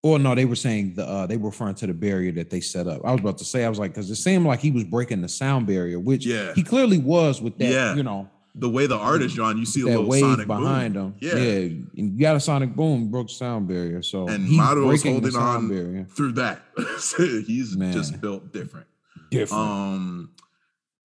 or 0.06 0.20
no, 0.20 0.36
they 0.36 0.46
were 0.46 0.56
saying 0.56 0.94
the 0.94 1.04
uh, 1.04 1.26
they 1.26 1.36
were 1.36 1.50
referring 1.50 1.74
to 1.74 1.88
the 1.88 1.94
barrier 1.94 2.32
that 2.34 2.52
they 2.52 2.62
set 2.62 2.88
up. 2.88 3.02
I 3.04 3.12
was 3.12 3.22
about 3.22 3.39
to 3.39 3.44
say, 3.44 3.65
I 3.65 3.70
was 3.70 3.80
like, 3.80 3.91
because 3.91 4.08
it 4.12 4.18
seemed 4.18 4.46
like 4.46 4.60
he 4.60 4.70
was 4.70 4.84
breaking 4.84 5.22
the 5.22 5.28
sound 5.28 5.65
barrier, 5.65 6.00
which 6.00 6.28
yeah. 6.28 6.54
he 6.54 6.62
clearly 6.62 7.00
was 7.00 7.41
with 7.41 7.58
that, 7.58 7.72
yeah. 7.72 7.96
you 7.96 8.04
know. 8.04 8.30
The 8.54 8.70
way 8.70 8.86
the 8.86 8.98
art 8.98 9.24
is 9.24 9.34
drawn, 9.34 9.58
you 9.58 9.65
see 9.65 9.82
a 9.82 9.86
little 9.86 10.06
wave 10.06 10.22
sonic 10.22 10.46
behind 10.46 10.94
boom. 10.94 11.13
him. 11.13 11.15
Yeah. 11.22 11.36
yeah, 11.36 11.70
you 11.96 12.20
got 12.20 12.36
a 12.36 12.39
sonic 12.39 12.76
boom, 12.76 13.10
broke 13.10 13.32
sound 13.32 13.68
barrier. 13.68 14.04
So 14.04 14.28
and 14.28 14.48
Mato 14.48 14.91
is 14.91 15.02
holding 15.02 15.36
on 15.36 15.70
barrier. 15.70 16.06
through 16.08 16.34
that. 16.34 16.62
He's 17.18 17.76
Man. 17.76 17.91
just 17.91 18.22
built 18.22 18.54
different. 18.54 18.86
Different. 19.32 19.63
Um, 19.63 20.30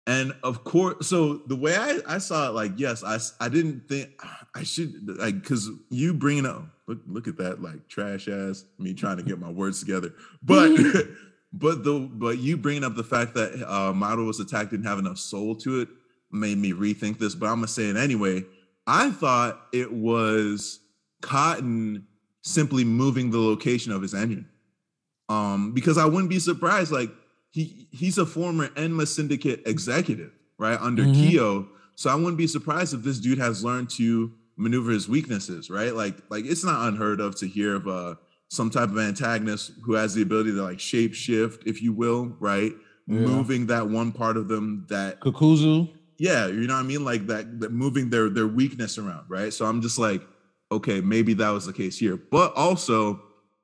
and 0.07 0.33
of 0.43 0.65
course, 0.65 1.07
so 1.07 1.43
the 1.47 1.57
way 1.57 1.77
I, 1.77 2.01
I 2.09 2.19
saw 2.19 2.49
it, 2.49 2.55
like, 2.55 2.73
yes, 2.77 3.05
I 3.05 3.19
I 3.45 3.51
didn't 3.51 3.87
think 3.87 4.19
I 4.55 4.63
should 4.63 5.19
like 5.19 5.43
because 5.43 5.71
you 5.91 6.15
bringing 6.15 6.47
up 6.47 6.65
look 6.89 6.99
look 7.07 7.29
at 7.29 7.37
that 7.37 7.63
like 7.63 7.87
trash 7.87 8.29
ass 8.29 8.65
me 8.79 8.95
trying 8.95 9.19
to 9.19 9.23
get 9.23 9.39
my 9.39 9.51
words 9.51 9.81
together, 9.81 10.15
but 10.43 10.77
but 11.53 11.85
the 11.85 12.09
but 12.13 12.39
you 12.39 12.57
bringing 12.57 12.85
up 12.85 12.97
the 12.97 13.05
fact 13.05 13.35
that 13.35 13.63
uh 13.71 13.93
Mato 13.93 14.25
was 14.25 14.41
attacked 14.41 14.71
didn't 14.71 14.87
have 14.87 14.99
enough 14.99 15.19
soul 15.19 15.55
to 15.57 15.83
it 15.83 15.89
made 16.31 16.59
me 16.59 16.73
rethink 16.73 17.19
this. 17.19 17.35
But 17.35 17.47
I'm 17.47 17.57
gonna 17.57 17.69
say 17.69 17.89
it 17.89 17.97
anyway. 17.97 18.45
I 18.87 19.11
thought 19.11 19.61
it 19.73 19.93
was 19.93 20.81
Cotton 21.21 22.07
simply 22.43 22.85
moving 22.85 23.31
the 23.31 23.39
location 23.39 23.93
of 23.93 24.01
his 24.03 24.15
engine, 24.15 24.49
um, 25.29 25.73
because 25.73 25.99
I 25.99 26.07
wouldn't 26.07 26.31
be 26.31 26.39
surprised 26.39 26.91
like 26.91 27.11
he 27.51 27.89
he's 27.93 28.19
a 28.19 28.27
former 28.27 28.69
Enma 28.69 29.07
Syndicate 29.07 29.63
executive, 29.67 30.33
right, 30.59 30.81
under 30.81 31.03
mm-hmm. 31.03 31.29
Kyo. 31.29 31.69
So 31.97 32.11
I 32.11 32.15
wouldn't 32.15 32.39
be 32.39 32.47
surprised 32.47 32.95
if 32.95 33.03
this 33.03 33.19
dude 33.19 33.39
has 33.39 33.65
learned 33.65 33.91
to 33.91 34.33
maneuver 34.59 34.91
his 34.91 35.09
weaknesses, 35.09 35.71
right? 35.71 35.95
Like, 35.95 36.17
like 36.29 36.45
it's 36.45 36.65
not 36.65 36.89
unheard 36.89 37.21
of 37.21 37.37
to 37.37 37.49
hear 37.49 37.77
of 37.77 37.89
uh 37.89 38.15
some 38.51 38.71
type 38.71 38.89
of 38.89 38.99
antagonist 38.99 39.73
who 39.83 39.93
has 39.93 40.15
the 40.15 40.23
ability 40.23 40.53
to 40.53 40.63
like 40.63 40.81
shape 40.81 41.15
shift, 41.15 41.67
if 41.67 41.83
you 41.83 41.93
will, 41.93 42.37
right? 42.41 42.73
Yeah. 43.07 43.21
Moving 43.21 43.67
that 43.67 43.89
one 43.89 44.13
part 44.13 44.37
of 44.37 44.49
them 44.49 44.87
that 44.89 45.21
Kakuzu. 45.21 45.91
Yeah, 46.19 46.49
you 46.49 46.67
know 46.67 46.75
what 46.75 46.81
I 46.81 46.83
mean? 46.83 47.05
Like 47.05 47.27
that, 47.29 47.61
that 47.61 47.73
moving 47.73 48.11
their 48.11 48.29
their 48.29 48.49
weakness 48.49 48.99
around, 48.99 49.27
right? 49.29 49.53
So 49.53 49.67
I'm 49.67 49.81
just 49.81 49.99
like, 49.99 50.23
okay, 50.73 51.01
maybe 51.01 51.35
that 51.35 51.51
was 51.51 51.67
the 51.67 51.73
case 51.73 51.97
here. 51.97 52.17
But 52.17 52.55
also, 52.55 53.23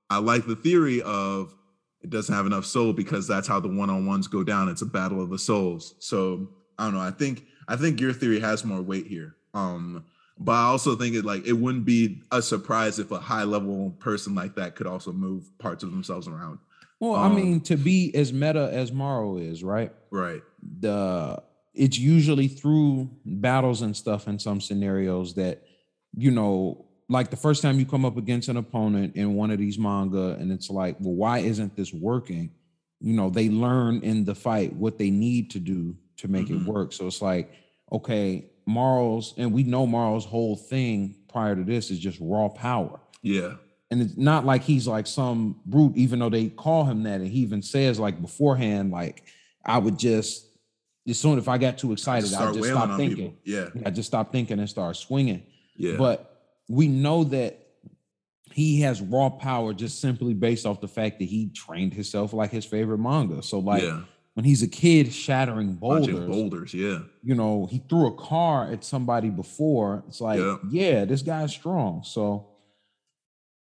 I 0.09 0.19
like 0.19 0.47
the 0.47 0.57
theory 0.57 1.03
of 1.03 1.55
it 2.03 2.11
doesn't 2.11 2.35
have 2.35 2.47
enough 2.47 2.67
soul 2.67 2.93
because 2.93 3.27
that's 3.27 3.49
how 3.49 3.59
the 3.59 3.69
one-on-ones 3.69 4.29
go 4.29 4.45
down. 4.45 4.69
It's 4.69 4.83
a 4.83 4.87
battle 4.87 5.23
of 5.23 5.31
the 5.31 5.39
souls. 5.39 5.95
So 5.99 6.49
I 6.79 6.85
don't 6.85 6.95
know. 6.95 7.01
I 7.01 7.11
think 7.11 7.45
I 7.67 7.77
think 7.77 8.01
your 8.01 8.13
theory 8.13 8.41
has 8.41 8.65
more 8.65 8.83
weight 8.83 9.07
here. 9.07 9.37
Um, 9.55 10.05
but 10.39 10.53
I 10.53 10.65
also 10.65 10.97
think 10.97 11.15
it 11.15 11.25
like 11.25 11.47
it 11.47 11.53
wouldn't 11.53 11.85
be 11.85 12.23
a 12.33 12.43
surprise 12.43 12.99
if 12.99 13.11
a 13.11 13.19
high 13.19 13.45
level 13.45 13.91
person 13.99 14.35
like 14.35 14.55
that 14.57 14.75
could 14.75 14.87
also 14.87 15.13
move 15.13 15.57
parts 15.59 15.83
of 15.83 15.91
themselves 15.91 16.27
around. 16.27 16.59
Well, 17.01 17.15
um, 17.15 17.33
I 17.33 17.35
mean, 17.35 17.61
to 17.63 17.77
be 17.77 18.15
as 18.15 18.33
meta 18.33 18.71
as 18.73 18.93
Maro 18.93 19.37
is, 19.37 19.63
right? 19.63 19.93
Right. 20.11 20.43
The 20.81 21.43
it's 21.75 21.99
usually 21.99 22.49
through 22.49 23.11
battles 23.25 23.83
and 23.83 23.97
stuff 23.97 24.29
in 24.29 24.39
some 24.39 24.61
scenarios 24.61 25.35
that 25.35 25.63
you 26.17 26.31
know 26.31 26.87
like 27.09 27.31
the 27.31 27.37
first 27.37 27.63
time 27.63 27.79
you 27.79 27.85
come 27.85 28.05
up 28.05 28.17
against 28.17 28.49
an 28.49 28.57
opponent 28.57 29.17
in 29.17 29.35
one 29.35 29.51
of 29.51 29.59
these 29.59 29.79
manga 29.79 30.37
and 30.39 30.53
it's 30.53 30.71
like 30.71 30.97
well 31.01 31.15
why 31.15 31.39
isn't 31.39 31.77
this 31.77 31.93
working 31.93 32.51
you 33.01 33.13
know 33.13 33.29
they 33.29 33.49
learn 33.49 34.01
in 34.03 34.25
the 34.25 34.35
fight 34.35 34.73
what 34.75 34.99
they 34.99 35.11
need 35.11 35.51
to 35.51 35.59
do 35.59 35.97
to 36.17 36.29
make 36.29 36.47
mm-hmm. 36.47 36.65
it 36.65 36.73
work 36.73 36.93
so 36.93 37.07
it's 37.07 37.21
like 37.21 37.53
okay 37.91 38.45
Maro's 38.67 39.35
and 39.37 39.53
we 39.53 39.63
know 39.63 39.87
Maro's 39.87 40.25
whole 40.25 40.57
thing 40.57 41.17
prior 41.29 41.55
to 41.55 41.65
this 41.65 41.91
is 41.91 41.99
just 41.99 42.19
raw 42.21 42.49
power 42.49 43.01
yeah 43.23 43.55
and 43.91 44.01
it's 44.01 44.17
not 44.17 44.45
like 44.45 44.63
he's 44.63 44.87
like 44.87 45.07
some 45.07 45.61
brute 45.67 45.97
even 45.97 46.19
though 46.19 46.31
they 46.31 46.49
call 46.49 46.85
him 46.85 47.03
that 47.03 47.21
and 47.21 47.29
he 47.29 47.41
even 47.41 47.63
says 47.63 47.99
like 47.99 48.21
beforehand 48.21 48.91
like 48.91 49.25
i 49.65 49.77
would 49.77 49.99
just 49.99 50.47
as 51.09 51.19
soon 51.19 51.39
if 51.39 51.49
i 51.49 51.59
got 51.59 51.77
too 51.77 51.93
excited 51.93 52.33
i 52.35 52.53
just 52.53 52.69
stop 52.69 52.97
thinking 52.97 53.33
people. 53.33 53.39
yeah 53.45 53.69
i 53.85 53.91
just 53.91 54.07
stop 54.07 54.33
thinking 54.33 54.59
and 54.59 54.71
start 54.71 54.97
swinging 54.97 55.43
yeah 55.77 55.97
but 55.97 56.31
we 56.69 56.89
know 56.89 57.25
that 57.25 57.65
he 58.55 58.83
has 58.83 59.01
raw 59.01 59.29
power 59.29 59.75
just 59.75 60.01
simply 60.01 60.33
based 60.33 60.65
off 60.65 60.81
the 60.81 60.87
fact 60.87 61.19
that 61.19 61.25
he 61.25 61.51
trained 61.51 61.93
himself 61.93 62.33
like 62.33 62.53
his 62.53 62.65
favorite 62.65 62.99
manga. 62.99 63.43
So 63.43 63.59
like 63.59 63.83
yeah. 63.83 64.03
When 64.35 64.45
he's 64.45 64.63
a 64.63 64.69
kid 64.69 65.13
shattering 65.13 65.75
boulders, 65.75 66.13
Watching 66.13 66.31
boulders, 66.31 66.75
yeah. 66.75 66.99
You 67.23 67.35
know, 67.35 67.67
he 67.71 67.83
threw 67.89 68.09
a 68.09 68.13
car 68.13 68.71
at 68.71 68.85
somebody 68.85 69.31
before. 69.31 70.05
It's 70.09 70.21
like, 70.21 70.41
yeah, 70.41 70.57
yeah 70.69 71.05
this 71.05 71.23
guy's 71.23 71.53
strong. 71.53 72.03
So 72.05 72.49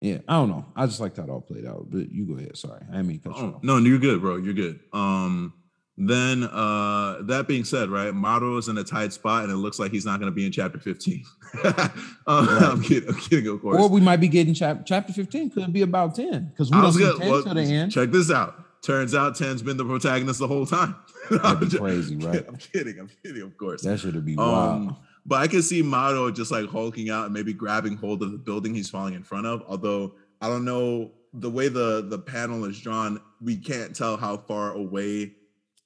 yeah, 0.01 0.19
I 0.29 0.35
don't 0.35 0.49
know. 0.49 0.67
I 0.75 0.87
just 0.87 1.01
like 1.01 1.15
that 1.17 1.29
all 1.29 1.41
played 1.41 1.67
out. 1.67 1.91
But 1.91 2.11
you 2.11 2.25
go 2.25 2.39
ahead. 2.39 2.57
Sorry, 2.57 2.83
I 2.93 3.03
mean, 3.03 3.21
oh, 3.27 3.59
no, 3.63 3.77
you're 3.79 3.99
good, 3.99 4.21
bro. 4.21 4.37
You're 4.37 4.55
good. 4.55 4.81
Um, 4.93 5.55
then 6.03 6.45
uh 6.45 7.19
that 7.23 7.47
being 7.47 7.65
said, 7.65 7.91
right, 7.91 8.15
Mato 8.15 8.57
is 8.57 8.69
in 8.69 8.79
a 8.79 8.85
tight 8.85 9.13
spot 9.13 9.43
and 9.43 9.53
it 9.53 9.57
looks 9.57 9.79
like 9.79 9.91
he's 9.91 10.07
not 10.07 10.19
going 10.19 10.33
to 10.33 10.35
be 10.35 10.47
in 10.47 10.53
chapter 10.53 10.79
15. 10.79 11.25
um, 11.65 11.73
right. 11.77 11.91
I'm, 12.27 12.83
kidding, 12.83 13.09
I'm 13.09 13.17
kidding, 13.17 13.49
of 13.49 13.61
course. 13.61 13.83
Or 13.83 13.89
we 13.89 14.01
might 14.01 14.17
be 14.17 14.29
getting 14.29 14.55
chapter 14.55 14.83
chapter 14.87 15.13
15 15.13 15.51
could 15.51 15.73
be 15.73 15.83
about 15.83 16.15
10 16.15 16.47
because 16.47 16.71
we 16.71 16.81
don't 16.81 16.97
get 16.97 17.17
10 17.19 17.29
well, 17.29 17.43
to 17.43 17.55
the 17.55 17.61
end. 17.61 17.93
Check 17.93 18.11
this 18.13 18.31
out. 18.31 18.55
Turns 18.83 19.15
out 19.15 19.35
10's 19.35 19.63
been 19.63 19.77
the 19.77 19.85
protagonist 19.85 20.39
the 20.39 20.49
whole 20.49 20.65
time. 20.65 20.97
That'd 21.31 21.71
be 21.71 21.77
crazy, 21.77 22.17
right? 22.17 22.45
I'm 22.49 22.57
kidding. 22.57 22.99
I'm 22.99 23.11
kidding, 23.23 23.43
of 23.43 23.57
course. 23.59 23.83
That 23.83 24.01
should 24.01 24.25
be 24.25 24.37
wild. 24.37 24.89
Um, 24.89 24.97
but 25.27 25.43
I 25.43 25.49
can 25.49 25.63
see 25.63 25.83
Mato 25.83 26.31
just 26.31 26.51
like 26.51 26.69
hulking 26.69 27.11
out 27.11 27.27
and 27.27 27.35
maybe 27.35 27.53
grabbing 27.53 27.97
hold 27.97 28.23
of 28.23 28.33
the 28.33 28.39
building 28.39 28.75
he's 28.75 28.89
falling 28.89 29.15
in 29.15 29.23
front 29.23 29.47
of. 29.47 29.63
Although 29.69 30.15
I 30.41 30.49
don't 30.49 30.65
know 30.65 31.11
the 31.35 31.51
way 31.51 31.69
the 31.69 32.07
the 32.09 32.19
panel 32.19 32.65
is 32.65 32.81
drawn, 32.81 33.21
we 33.41 33.57
can't 33.57 33.95
tell 33.95 34.17
how 34.17 34.39
far 34.39 34.73
away 34.73 35.35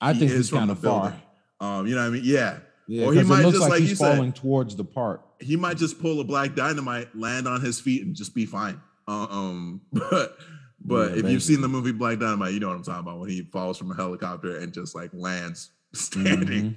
I 0.01 0.15
think 0.15 0.31
he's 0.31 0.51
kind 0.51 0.71
of 0.71 0.79
far. 0.79 1.21
Um, 1.61 1.87
you 1.87 1.95
know 1.95 2.03
what 2.03 2.09
I 2.09 2.11
mean? 2.11 2.23
Yeah. 2.25 2.59
Yeah, 2.87 3.07
or 3.07 3.15
he 3.15 3.23
might 3.23 3.43
just 3.43 3.61
like, 3.61 3.71
like 3.71 3.81
he's 3.81 3.99
falling 3.99 4.35
said, 4.35 4.37
towards 4.37 4.77
the 4.77 4.85
park. 4.85 5.23
He 5.41 5.57
might 5.57 5.79
just 5.79 6.01
pull 6.01 6.21
a 6.21 6.25
black 6.25 6.55
dynamite, 6.55 7.17
land 7.17 7.49
on 7.49 7.63
his 7.63 7.81
feet, 7.81 8.05
and 8.05 8.15
just 8.15 8.35
be 8.35 8.45
fine. 8.45 8.79
Uh, 9.09 9.27
um, 9.31 9.81
but 9.93 10.37
but 10.85 11.13
yeah, 11.13 11.25
if 11.25 11.31
you've 11.31 11.43
seen 11.43 11.61
the 11.61 11.69
movie 11.69 11.93
Black 11.93 12.19
Dynamite, 12.19 12.53
you 12.53 12.61
know 12.61 12.69
what 12.69 12.77
I'm 12.77 12.83
talking 12.83 13.01
about 13.01 13.19
when 13.21 13.31
he 13.31 13.43
falls 13.43 13.79
from 13.79 13.91
a 13.91 13.95
helicopter 13.95 14.59
and 14.59 14.73
just 14.73 14.95
like 14.95 15.11
lands 15.13 15.71
standing. 15.95 16.77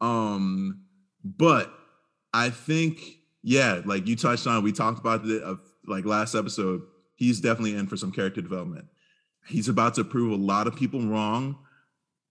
Mm-hmm. 0.00 0.06
Um, 0.06 0.82
but 1.24 1.72
I 2.32 2.50
think 2.50 3.00
yeah, 3.42 3.80
like 3.84 4.06
you 4.06 4.16
touched 4.16 4.46
on, 4.46 4.62
we 4.62 4.72
talked 4.72 4.98
about 4.98 5.24
the 5.24 5.44
uh, 5.44 5.56
like 5.86 6.04
last 6.04 6.34
episode. 6.34 6.82
He's 7.16 7.40
definitely 7.40 7.74
in 7.74 7.86
for 7.86 7.96
some 7.96 8.12
character 8.12 8.40
development. 8.40 8.86
He's 9.46 9.68
about 9.68 9.94
to 9.94 10.04
prove 10.04 10.32
a 10.32 10.42
lot 10.42 10.66
of 10.66 10.76
people 10.76 11.00
wrong 11.00 11.58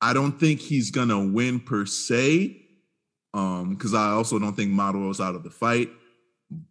I 0.02 0.14
don't 0.14 0.32
think 0.32 0.60
he's 0.62 0.92
gonna 0.92 1.20
win 1.26 1.60
per 1.60 1.86
se, 1.86 2.62
um, 3.34 3.76
because 3.76 3.94
I 3.94 4.12
also 4.12 4.40
don't 4.40 4.56
think 4.56 4.72
is 4.72 5.22
out 5.22 5.36
of 5.36 5.44
the 5.44 5.50
fight, 5.50 5.90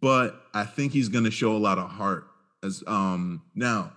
but 0.01 0.41
I 0.53 0.65
think 0.65 0.93
he's 0.93 1.09
gonna 1.09 1.31
show 1.31 1.55
a 1.55 1.59
lot 1.59 1.77
of 1.77 1.89
heart. 1.89 2.25
As 2.63 2.83
um 2.87 3.43
now, 3.55 3.93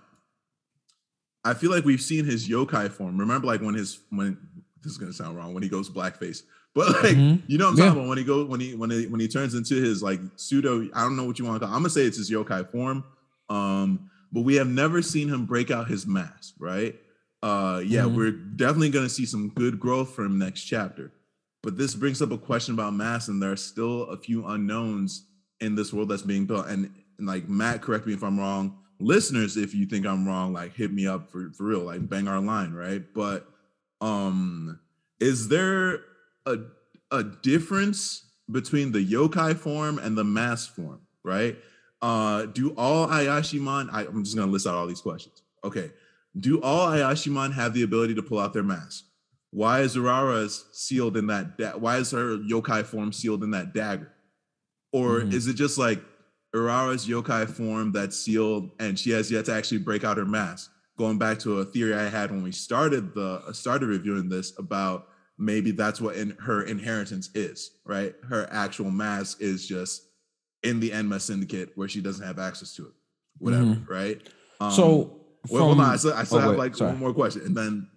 I 1.43 1.53
feel 1.53 1.71
like 1.71 1.85
we've 1.85 2.01
seen 2.01 2.25
his 2.25 2.47
yokai 2.47 2.91
form. 2.91 3.17
Remember, 3.17 3.47
like 3.47 3.61
when 3.61 3.75
his 3.75 3.99
when 4.09 4.37
this 4.81 4.91
is 4.91 4.97
gonna 4.97 5.13
sound 5.13 5.37
wrong 5.37 5.53
when 5.53 5.63
he 5.63 5.69
goes 5.69 5.89
blackface, 5.89 6.43
but 6.75 6.87
like 6.87 7.15
mm-hmm. 7.15 7.43
you 7.47 7.57
know 7.57 7.65
what 7.65 7.71
I'm 7.71 7.77
yeah. 7.77 7.85
talking 7.85 7.99
about 7.99 8.09
when 8.09 8.17
he 8.17 8.23
goes 8.23 8.47
when 8.47 8.59
he 8.59 8.75
when 8.75 8.89
he 8.89 9.07
when 9.07 9.19
he 9.19 9.27
turns 9.27 9.53
into 9.53 9.75
his 9.75 10.01
like 10.01 10.19
pseudo. 10.35 10.87
I 10.93 11.01
don't 11.01 11.15
know 11.15 11.25
what 11.25 11.39
you 11.39 11.45
want 11.45 11.61
to 11.61 11.65
call. 11.65 11.75
I'm 11.75 11.81
gonna 11.81 11.89
say 11.89 12.01
it's 12.01 12.17
his 12.17 12.31
yokai 12.31 12.69
form. 12.69 13.03
Um, 13.49 14.09
but 14.31 14.41
we 14.41 14.55
have 14.55 14.67
never 14.67 15.03
seen 15.03 15.29
him 15.29 15.45
break 15.45 15.69
out 15.69 15.87
his 15.87 16.07
mask, 16.07 16.55
right? 16.57 16.95
uh, 17.43 17.81
yeah, 17.85 18.03
mm-hmm. 18.03 18.15
we're 18.15 18.31
definitely 18.31 18.89
going 18.89 19.05
to 19.05 19.13
see 19.13 19.25
some 19.25 19.49
good 19.49 19.77
growth 19.77 20.15
from 20.15 20.39
next 20.39 20.61
chapter. 20.61 21.11
But 21.61 21.77
this 21.77 21.93
brings 21.93 22.21
up 22.21 22.31
a 22.31 22.37
question 22.37 22.73
about 22.73 22.93
mass, 22.93 23.27
and 23.27 23.43
there 23.43 23.51
are 23.51 23.57
still 23.57 24.03
a 24.03 24.17
few 24.17 24.47
unknowns 24.47 25.25
in 25.59 25.75
this 25.75 25.91
world 25.91 26.09
that's 26.09 26.21
being 26.21 26.45
built. 26.45 26.67
And, 26.67 26.89
and 27.17 27.27
like 27.27 27.49
Matt, 27.49 27.81
correct 27.81 28.07
me 28.07 28.13
if 28.13 28.23
I'm 28.23 28.39
wrong. 28.39 28.79
Listeners, 29.03 29.57
if 29.57 29.73
you 29.73 29.85
think 29.85 30.05
I'm 30.05 30.27
wrong, 30.27 30.53
like 30.53 30.73
hit 30.73 30.91
me 30.91 31.07
up 31.07 31.29
for, 31.29 31.51
for 31.51 31.63
real, 31.65 31.81
like 31.81 32.07
bang 32.07 32.27
our 32.27 32.39
line, 32.39 32.73
right? 32.73 33.03
But 33.13 33.47
um, 34.01 34.79
is 35.19 35.47
there 35.47 35.99
a 36.45 36.57
a 37.11 37.23
difference 37.23 38.25
between 38.51 38.91
the 38.91 39.05
yokai 39.05 39.55
form 39.55 39.99
and 39.99 40.17
the 40.17 40.23
mask 40.23 40.75
form, 40.75 41.01
right? 41.23 41.57
Uh, 42.01 42.47
do 42.47 42.73
all 42.75 43.07
Ayashimon? 43.07 43.89
I, 43.91 44.05
I'm 44.05 44.23
just 44.23 44.35
gonna 44.35 44.51
list 44.51 44.67
out 44.67 44.75
all 44.75 44.87
these 44.87 45.01
questions. 45.01 45.43
Okay, 45.63 45.91
do 46.37 46.61
all 46.61 46.87
Ayashimon 46.87 47.53
have 47.53 47.73
the 47.73 47.83
ability 47.83 48.15
to 48.15 48.23
pull 48.23 48.39
out 48.39 48.53
their 48.53 48.63
mask? 48.63 49.05
why 49.53 49.81
is 49.81 49.95
Urara's 49.95 50.65
sealed 50.71 51.15
in 51.15 51.27
that? 51.27 51.57
Da- 51.59 51.77
why 51.77 51.97
is 51.97 52.09
her 52.09 52.37
yokai 52.39 52.83
form 52.83 53.13
sealed 53.13 53.43
in 53.43 53.51
that 53.51 53.73
dagger? 53.73 54.11
Or 54.91 55.19
mm-hmm. 55.19 55.31
is 55.31 55.47
it 55.47 55.53
just 55.53 55.77
like 55.77 56.03
Urara's 56.53 57.07
yokai 57.07 57.49
form 57.49 57.91
that's 57.91 58.17
sealed 58.17 58.71
and 58.79 58.97
she 58.97 59.09
has 59.11 59.31
yet 59.31 59.45
to 59.45 59.53
actually 59.53 59.79
break 59.79 60.03
out 60.03 60.17
her 60.17 60.25
mask? 60.25 60.71
Going 60.97 61.17
back 61.17 61.39
to 61.39 61.59
a 61.59 61.65
theory 61.65 61.95
I 61.95 62.07
had 62.07 62.29
when 62.29 62.43
we 62.43 62.51
started 62.51 63.15
the 63.15 63.41
started 63.53 63.87
reviewing 63.87 64.29
this 64.29 64.57
about 64.59 65.07
maybe 65.37 65.71
that's 65.71 65.99
what 65.99 66.15
in 66.15 66.31
her 66.39 66.63
inheritance 66.63 67.29
is, 67.33 67.71
right? 67.85 68.13
Her 68.27 68.47
actual 68.51 68.91
mask 68.91 69.41
is 69.41 69.67
just 69.67 70.03
in 70.63 70.79
the 70.79 70.91
Enma 70.91 71.19
syndicate 71.19 71.71
where 71.75 71.87
she 71.87 72.01
doesn't 72.01 72.25
have 72.25 72.39
access 72.39 72.73
to 72.75 72.87
it, 72.87 72.93
whatever, 73.39 73.63
mm-hmm. 73.63 73.91
right? 73.91 74.21
Um, 74.61 74.71
so, 74.71 75.19
from, 75.47 75.57
hold 75.57 75.79
on, 75.79 75.93
I 75.93 75.95
still, 75.97 76.13
I 76.13 76.23
still 76.23 76.37
oh, 76.37 76.41
have 76.41 76.51
wait, 76.51 76.59
like 76.59 76.75
sorry. 76.75 76.91
one 76.91 76.99
more 76.99 77.13
question, 77.13 77.41
and 77.41 77.57
then 77.57 77.87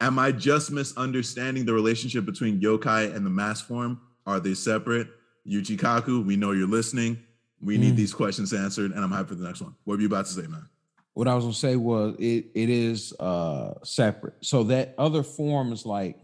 am 0.00 0.18
I 0.18 0.32
just 0.32 0.70
misunderstanding 0.70 1.64
the 1.64 1.72
relationship 1.72 2.26
between 2.26 2.60
yokai 2.60 3.14
and 3.14 3.24
the 3.24 3.30
mask 3.30 3.66
form? 3.66 4.00
Are 4.26 4.40
they 4.40 4.54
separate? 4.54 5.08
Yuji 5.48 5.78
Kaku, 5.78 6.24
we 6.24 6.36
know 6.36 6.52
you're 6.52 6.68
listening. 6.68 7.18
We 7.62 7.78
need 7.78 7.94
mm. 7.94 7.96
these 7.96 8.14
questions 8.14 8.52
answered, 8.52 8.92
and 8.92 9.04
I'm 9.04 9.10
hyped 9.10 9.28
for 9.28 9.34
the 9.34 9.44
next 9.44 9.60
one. 9.60 9.74
What 9.84 9.96
were 9.96 10.00
you 10.00 10.06
about 10.06 10.26
to 10.26 10.32
say, 10.32 10.46
man? 10.46 10.68
What 11.14 11.28
I 11.28 11.34
was 11.34 11.44
gonna 11.44 11.54
say 11.54 11.76
was 11.76 12.14
it 12.18 12.46
it 12.54 12.70
is 12.70 13.12
uh 13.20 13.74
separate. 13.82 14.34
So 14.40 14.64
that 14.64 14.94
other 14.96 15.22
form 15.22 15.72
is 15.72 15.84
like 15.84 16.16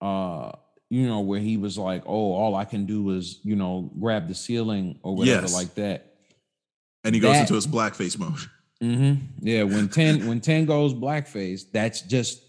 uh 0.00 0.52
you 0.90 1.06
know 1.06 1.20
where 1.20 1.40
he 1.40 1.56
was 1.56 1.78
like, 1.78 2.02
oh, 2.06 2.32
all 2.32 2.54
I 2.54 2.64
can 2.64 2.86
do 2.86 3.10
is 3.10 3.40
you 3.42 3.56
know 3.56 3.90
grab 3.98 4.28
the 4.28 4.34
ceiling 4.34 4.98
or 5.02 5.16
whatever 5.16 5.42
yes. 5.42 5.54
like 5.54 5.74
that. 5.74 6.14
And 7.02 7.14
he 7.14 7.20
goes 7.20 7.36
into 7.36 7.54
his 7.54 7.66
blackface 7.66 8.18
mode. 8.18 8.34
Mm-hmm. 8.82 9.46
Yeah, 9.46 9.64
when 9.64 9.90
ten 9.90 10.26
when 10.26 10.40
ten 10.40 10.64
goes 10.64 10.94
blackface, 10.94 11.70
that's 11.70 12.00
just 12.00 12.42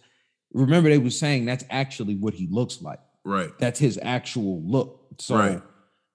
remember 0.53 0.89
they 0.89 0.97
were 0.97 1.09
saying 1.09 1.43
that's 1.43 1.65
actually 1.69 2.15
what 2.15 2.33
he 2.33 2.47
looks 2.49 2.81
like. 2.81 3.01
Right. 3.25 3.49
That's 3.59 3.77
his 3.77 3.99
actual 4.01 4.61
look. 4.61 5.07
So 5.19 5.35
right. 5.35 5.61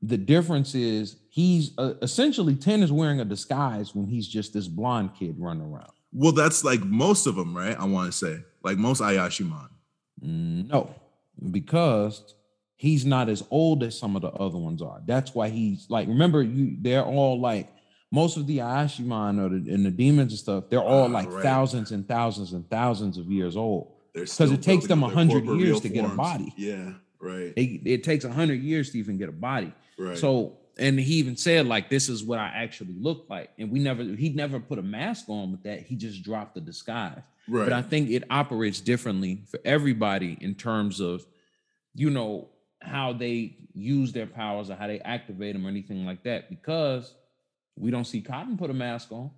The 0.03 0.17
difference 0.17 0.75
is 0.75 1.17
he's 1.29 1.73
uh, 1.79 1.95
essentially 2.03 2.55
ten 2.55 2.83
is 2.83 2.93
wearing 2.93 3.21
a 3.21 3.25
disguise 3.25 3.95
when 3.95 4.07
he's 4.07 4.29
just 4.29 4.53
this 4.53 4.69
blonde 4.69 5.11
kid 5.19 5.37
running 5.39 5.73
around. 5.73 5.91
Well, 6.13 6.33
that's 6.33 6.65
like 6.65 6.81
most 6.85 7.27
of 7.27 7.35
them, 7.37 7.57
right? 7.57 7.79
I 7.79 7.85
want 7.85 8.11
to 8.11 8.17
say 8.17 8.43
like 8.63 8.79
most 8.79 9.01
Ayashimon. 9.01 9.69
No, 10.21 10.95
because 11.51 12.35
he's 12.77 13.05
not 13.05 13.29
as 13.29 13.43
old 13.51 13.83
as 13.83 13.99
some 13.99 14.17
of 14.17 14.23
the 14.23 14.31
other 14.31 14.59
ones 14.59 14.83
are. 14.83 15.01
That's 15.05 15.35
why 15.35 15.49
he's 15.49 15.87
like 15.89 16.09
remember 16.09 16.43
you 16.43 16.77
they're 16.81 17.05
all 17.05 17.41
like 17.41 17.71
most 18.13 18.37
of 18.37 18.47
the 18.47 18.59
Ayashimon 18.59 19.45
or 19.45 19.49
the, 19.49 19.73
and 19.73 19.85
the 19.85 19.91
demons 19.91 20.33
and 20.33 20.39
stuff, 20.39 20.65
they're 20.71 20.81
all 20.81 21.05
ah, 21.05 21.07
like 21.07 21.31
right. 21.31 21.43
thousands 21.43 21.91
and 21.91 22.07
thousands 22.07 22.53
and 22.53 22.69
thousands 22.71 23.19
of 23.19 23.27
years 23.31 23.57
old. 23.57 23.93
Because 24.15 24.51
it 24.51 24.63
takes 24.63 24.87
them 24.87 25.03
a 25.03 25.09
hundred 25.09 25.45
years 25.45 25.81
to 25.81 25.89
forms. 25.89 25.95
get 25.95 26.05
a 26.05 26.17
body. 26.17 26.55
Yeah, 26.57 26.93
right. 27.21 27.53
It, 27.57 27.83
it 27.85 28.05
takes 28.05 28.25
a 28.25 28.33
hundred 28.33 28.63
years 28.63 28.91
to 28.93 28.99
even 28.99 29.19
get 29.19 29.29
a 29.29 29.33
body. 29.33 29.73
Right. 29.99 30.19
So, 30.19 30.59
and 30.79 30.99
he 30.99 31.15
even 31.15 31.37
said 31.37 31.67
like, 31.67 31.89
"This 31.89 32.09
is 32.09 32.23
what 32.23 32.39
I 32.39 32.49
actually 32.49 32.95
look 32.99 33.27
like," 33.29 33.51
and 33.59 33.71
we 33.71 33.79
never, 33.79 34.03
he 34.03 34.31
never 34.31 34.61
put 34.61 34.79
a 34.79 34.83
mask 34.83 35.29
on 35.29 35.53
with 35.53 35.63
that. 35.63 35.83
He 35.83 35.97
just 35.97 36.23
dropped 36.23 36.55
the 36.55 36.61
disguise. 36.61 37.23
Right. 37.49 37.65
But 37.65 37.73
I 37.73 37.83
think 37.83 38.11
it 38.11 38.25
operates 38.31 38.81
differently 38.81 39.43
for 39.49 39.61
everybody 39.65 40.37
in 40.41 40.55
terms 40.55 41.01
of, 41.01 41.25
you 41.95 42.11
know, 42.11 42.49
how 42.83 43.13
they 43.13 43.57
use 43.73 44.13
their 44.13 44.27
powers 44.27 44.69
or 44.71 44.75
how 44.75 44.87
they 44.87 45.01
activate 45.01 45.55
them 45.55 45.65
or 45.65 45.69
anything 45.69 46.05
like 46.05 46.25
that. 46.25 46.51
Because 46.51 47.15
we 47.77 47.91
don't 47.91 48.05
see 48.05 48.21
Cotton 48.21 48.57
put 48.57 48.71
a 48.71 48.75
mask 48.75 49.13
on. 49.13 49.31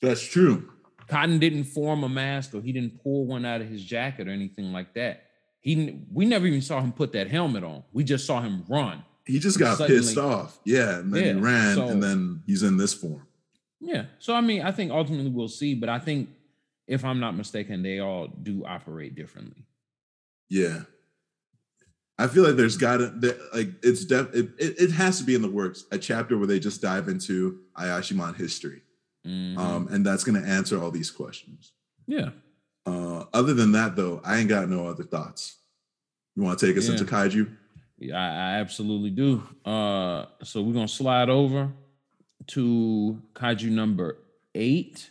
That's 0.00 0.22
true. 0.22 0.70
Cotton 1.08 1.38
didn't 1.38 1.64
form 1.64 2.04
a 2.04 2.08
mask 2.08 2.54
or 2.54 2.60
he 2.60 2.72
didn't 2.72 3.02
pull 3.02 3.26
one 3.26 3.44
out 3.44 3.60
of 3.60 3.68
his 3.68 3.84
jacket 3.84 4.28
or 4.28 4.30
anything 4.30 4.72
like 4.72 4.94
that. 4.94 5.24
He 5.60 6.04
we 6.12 6.24
never 6.24 6.46
even 6.46 6.62
saw 6.62 6.80
him 6.80 6.92
put 6.92 7.12
that 7.12 7.28
helmet 7.28 7.64
on. 7.64 7.84
We 7.92 8.04
just 8.04 8.26
saw 8.26 8.40
him 8.40 8.64
run. 8.68 9.04
He 9.26 9.38
just 9.38 9.58
got 9.58 9.78
Suddenly, 9.78 10.00
pissed 10.00 10.18
off. 10.18 10.58
Yeah, 10.64 10.98
and 10.98 11.12
then 11.12 11.24
yeah, 11.24 11.32
he 11.34 11.40
ran 11.40 11.74
so, 11.76 11.88
and 11.88 12.02
then 12.02 12.42
he's 12.46 12.62
in 12.62 12.76
this 12.76 12.92
form. 12.92 13.26
Yeah. 13.80 14.04
So 14.18 14.34
I 14.34 14.40
mean, 14.40 14.62
I 14.62 14.72
think 14.72 14.90
ultimately 14.90 15.30
we'll 15.30 15.48
see, 15.48 15.74
but 15.74 15.88
I 15.88 15.98
think 15.98 16.30
if 16.86 17.04
I'm 17.04 17.20
not 17.20 17.36
mistaken, 17.36 17.82
they 17.82 18.00
all 18.00 18.28
do 18.28 18.64
operate 18.64 19.14
differently. 19.14 19.64
Yeah. 20.48 20.82
I 22.18 22.28
feel 22.28 22.44
like 22.44 22.56
there's 22.56 22.76
got 22.76 22.98
to 22.98 23.36
like 23.54 23.70
it's 23.82 24.04
def, 24.04 24.32
it, 24.34 24.50
it, 24.58 24.80
it 24.80 24.90
has 24.92 25.18
to 25.18 25.24
be 25.24 25.34
in 25.34 25.42
the 25.42 25.50
works 25.50 25.84
a 25.90 25.98
chapter 25.98 26.38
where 26.38 26.46
they 26.46 26.60
just 26.60 26.82
dive 26.82 27.08
into 27.08 27.60
Ayashimon 27.76 28.36
history, 28.36 28.82
mm-hmm. 29.26 29.58
um, 29.58 29.88
and 29.90 30.04
that's 30.04 30.22
going 30.22 30.40
to 30.40 30.46
answer 30.48 30.80
all 30.80 30.90
these 30.90 31.10
questions. 31.10 31.72
Yeah. 32.06 32.30
Uh, 32.84 33.24
other 33.32 33.54
than 33.54 33.72
that, 33.72 33.96
though, 33.96 34.20
I 34.24 34.38
ain't 34.38 34.48
got 34.48 34.68
no 34.68 34.86
other 34.86 35.04
thoughts. 35.04 35.56
You 36.36 36.42
want 36.42 36.58
to 36.58 36.66
take 36.66 36.76
us 36.76 36.86
yeah. 36.86 36.92
into 36.92 37.04
kaiju? 37.06 37.56
I, 38.10 38.54
I 38.54 38.60
absolutely 38.60 39.10
do. 39.10 39.42
Uh, 39.64 40.26
so 40.42 40.62
we're 40.62 40.72
gonna 40.72 40.88
slide 40.88 41.28
over 41.28 41.70
to 42.48 43.22
kaiju 43.34 43.70
number 43.70 44.18
eight. 44.54 45.10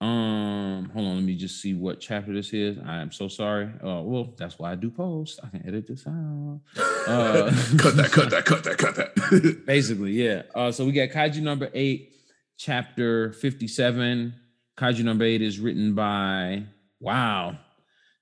Um, 0.00 0.90
hold 0.94 1.06
on, 1.08 1.14
let 1.16 1.24
me 1.24 1.34
just 1.34 1.60
see 1.60 1.74
what 1.74 1.98
chapter 1.98 2.32
this 2.32 2.52
is. 2.52 2.78
I 2.86 3.00
am 3.00 3.10
so 3.10 3.26
sorry. 3.26 3.66
Uh, 3.84 4.00
well, 4.02 4.32
that's 4.36 4.58
why 4.58 4.70
I 4.70 4.74
do 4.76 4.90
post. 4.90 5.40
I 5.42 5.48
can 5.48 5.66
edit 5.66 5.88
this 5.88 6.06
out. 6.06 6.60
Uh, 6.76 7.50
cut 7.78 7.96
that, 7.96 8.10
cut 8.12 8.30
that, 8.30 8.44
cut 8.44 8.62
that, 8.62 8.78
cut 8.78 8.94
that. 8.94 9.62
basically, 9.66 10.12
yeah. 10.12 10.42
Uh, 10.54 10.70
so 10.70 10.84
we 10.84 10.92
got 10.92 11.08
Kaiju 11.08 11.42
number 11.42 11.68
eight, 11.74 12.12
chapter 12.56 13.32
57. 13.32 14.34
Kaiju 14.76 15.02
number 15.02 15.24
eight 15.24 15.42
is 15.42 15.58
written 15.58 15.94
by 15.96 16.62
wow, 17.00 17.58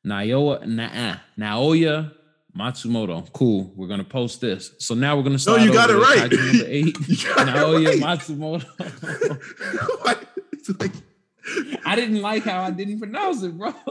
Naoya 0.06 0.66
Na- 0.66 1.16
Naoya 1.38 2.12
Matsumoto. 2.56 3.30
Cool. 3.32 3.72
We're 3.76 3.88
gonna 3.88 4.04
post 4.04 4.40
this. 4.40 4.72
So 4.78 4.94
now 4.94 5.16
we're 5.16 5.22
gonna 5.22 5.38
start. 5.38 5.60
No, 5.60 5.64
you 5.66 5.72
got 5.72 5.90
it 5.90 5.96
right. 5.96 6.30
Number 6.30 6.64
eight. 6.66 6.94
Naoya 6.94 7.86
right. 7.86 8.18
Matsumoto. 8.18 8.66
it's 10.52 10.70
like 10.80 10.92
I 11.84 11.94
didn't 11.96 12.22
like 12.22 12.44
how 12.44 12.62
I 12.62 12.70
didn't 12.70 12.98
pronounce 12.98 13.42
it, 13.42 13.56
bro. 13.56 13.74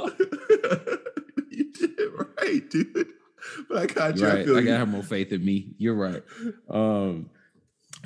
you 1.49 1.72
did 1.72 1.99
it 1.99 2.11
right, 2.41 2.70
dude. 2.70 3.07
But 3.70 3.78
I 3.78 3.86
got 3.86 4.18
you. 4.18 4.26
Right. 4.26 4.38
I, 4.38 4.41
I 4.41 4.45
gotta 4.45 4.61
you. 4.63 4.72
have 4.72 4.89
more 4.89 5.03
faith 5.03 5.32
in 5.32 5.45
me. 5.45 5.76
You're 5.78 5.95
right. 5.95 6.24
Um, 6.70 7.30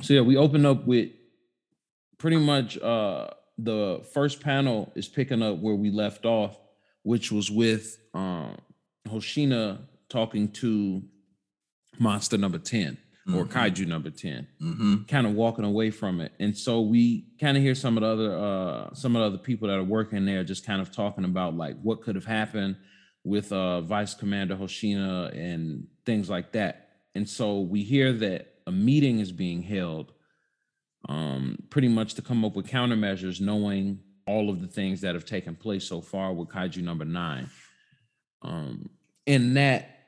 so 0.01 0.14
yeah, 0.14 0.22
we 0.22 0.36
open 0.38 0.66
up 0.66 0.86
with 0.86 1.10
pretty 2.18 2.38
much 2.38 2.78
uh 2.80 3.28
the 3.57 4.01
first 4.14 4.41
panel 4.41 4.91
is 4.95 5.07
picking 5.07 5.41
up 5.41 5.57
where 5.57 5.76
we 5.76 5.89
left 5.89 6.26
off, 6.26 6.57
which 7.03 7.32
was 7.32 7.49
with 7.49 7.97
um 8.14 8.57
Hoshina 9.07 9.80
talking 10.10 10.49
to 10.51 11.01
monster 11.99 12.38
number 12.38 12.57
10 12.57 12.97
or 13.34 13.45
mm-hmm. 13.45 13.57
kaiju 13.57 13.88
number 13.88 14.10
10 14.10 14.47
mm-hmm. 14.62 15.03
kind 15.03 15.28
of 15.28 15.34
walking 15.34 15.66
away 15.66 15.91
from 15.91 16.20
it 16.22 16.32
and 16.39 16.57
so 16.57 16.82
we 16.82 17.26
kind 17.39 17.57
of 17.57 17.64
hear 17.64 17.76
some 17.76 17.97
of 17.97 18.01
the 18.01 18.07
other 18.07 18.38
uh 18.38 18.93
some 18.93 19.16
of 19.16 19.22
the 19.22 19.28
other 19.28 19.38
people 19.38 19.68
that 19.68 19.78
are 19.78 19.84
working 19.84 20.26
there 20.26 20.43
just 20.43 20.66
kind 20.66 20.82
of 20.82 20.91
talking 20.91 21.26
about 21.26 21.55
like 21.55 21.80
what 21.82 22.01
could 22.01 22.16
have 22.16 22.26
happened 22.26 22.76
with 23.24 23.51
uh 23.51 23.82
vice 23.82 24.14
commander 24.14 24.55
hoshina 24.55 25.36
and 25.38 25.88
things 26.05 26.30
like 26.30 26.51
that 26.51 26.89
and 27.16 27.28
so 27.28 27.60
we 27.60 27.84
hear 27.84 28.14
that 28.14 28.53
a 28.66 28.72
meeting 28.72 29.20
is 29.20 29.32
being 29.32 29.62
held 29.62 30.14
um 31.07 31.57
pretty 31.70 31.88
much 31.88 32.14
to 32.16 32.22
come 32.22 32.43
up 32.43 32.55
with 32.55 32.68
countermeasures 32.68 33.41
knowing 33.41 33.99
all 34.26 34.49
of 34.49 34.62
the 34.62 34.68
things 34.68 35.01
that 35.01 35.16
have 35.16 35.26
taken 35.26 35.55
place 35.55 35.84
so 35.84 36.01
far 36.01 36.34
with 36.34 36.49
kaiju 36.49 36.82
number 36.82 37.05
nine 37.05 37.49
um 38.41 38.89
in 39.26 39.53
that 39.53 39.99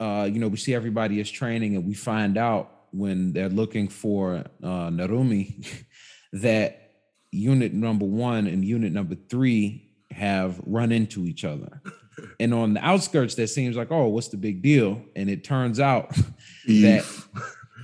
uh, 0.00 0.28
you 0.30 0.38
know, 0.38 0.48
we 0.48 0.56
see 0.56 0.74
everybody 0.74 1.20
is 1.20 1.30
training, 1.30 1.76
and 1.76 1.86
we 1.86 1.94
find 1.94 2.36
out 2.36 2.70
when 2.90 3.32
they're 3.32 3.48
looking 3.48 3.88
for 3.88 4.44
uh, 4.62 4.88
Narumi 4.88 5.66
that 6.32 6.92
unit 7.30 7.72
number 7.72 8.04
one 8.04 8.46
and 8.46 8.64
unit 8.64 8.92
number 8.92 9.16
three 9.28 9.90
have 10.10 10.60
run 10.64 10.92
into 10.92 11.26
each 11.26 11.44
other. 11.44 11.82
And 12.38 12.54
on 12.54 12.74
the 12.74 12.84
outskirts, 12.84 13.34
that 13.34 13.48
seems 13.48 13.76
like, 13.76 13.90
oh, 13.90 14.06
what's 14.06 14.28
the 14.28 14.36
big 14.36 14.62
deal? 14.62 15.02
And 15.16 15.28
it 15.28 15.42
turns 15.42 15.80
out 15.80 16.14
that 16.66 17.04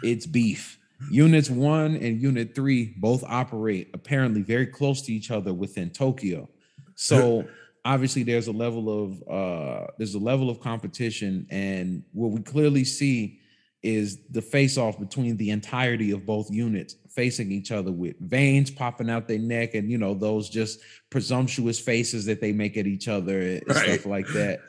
it's 0.04 0.24
beef. 0.24 0.78
Units 1.10 1.50
one 1.50 1.96
and 1.96 2.22
unit 2.22 2.54
three 2.54 2.94
both 2.96 3.24
operate 3.24 3.90
apparently 3.92 4.42
very 4.42 4.66
close 4.66 5.02
to 5.02 5.12
each 5.12 5.32
other 5.32 5.52
within 5.52 5.90
Tokyo. 5.90 6.48
So 6.94 7.44
obviously 7.84 8.22
there's 8.22 8.48
a 8.48 8.52
level 8.52 9.04
of 9.04 9.28
uh 9.28 9.86
there's 9.98 10.14
a 10.14 10.18
level 10.18 10.50
of 10.50 10.60
competition 10.60 11.46
and 11.50 12.02
what 12.12 12.30
we 12.30 12.40
clearly 12.40 12.84
see 12.84 13.38
is 13.82 14.18
the 14.30 14.42
face 14.42 14.76
off 14.76 14.98
between 14.98 15.36
the 15.38 15.50
entirety 15.50 16.10
of 16.10 16.26
both 16.26 16.50
units 16.50 16.96
facing 17.08 17.50
each 17.50 17.72
other 17.72 17.90
with 17.90 18.18
veins 18.20 18.70
popping 18.70 19.08
out 19.08 19.26
their 19.26 19.38
neck 19.38 19.74
and 19.74 19.90
you 19.90 19.96
know 19.96 20.12
those 20.12 20.50
just 20.50 20.80
presumptuous 21.08 21.80
faces 21.80 22.26
that 22.26 22.40
they 22.40 22.52
make 22.52 22.76
at 22.76 22.86
each 22.86 23.08
other 23.08 23.40
and 23.40 23.62
right. 23.66 23.76
stuff 23.76 24.06
like 24.06 24.26
that 24.28 24.60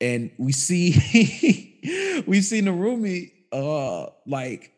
and 0.00 0.30
we 0.38 0.52
see 0.52 0.92
we 2.26 2.42
see 2.42 2.60
Narumi 2.60 3.32
uh 3.52 4.10
like 4.26 4.72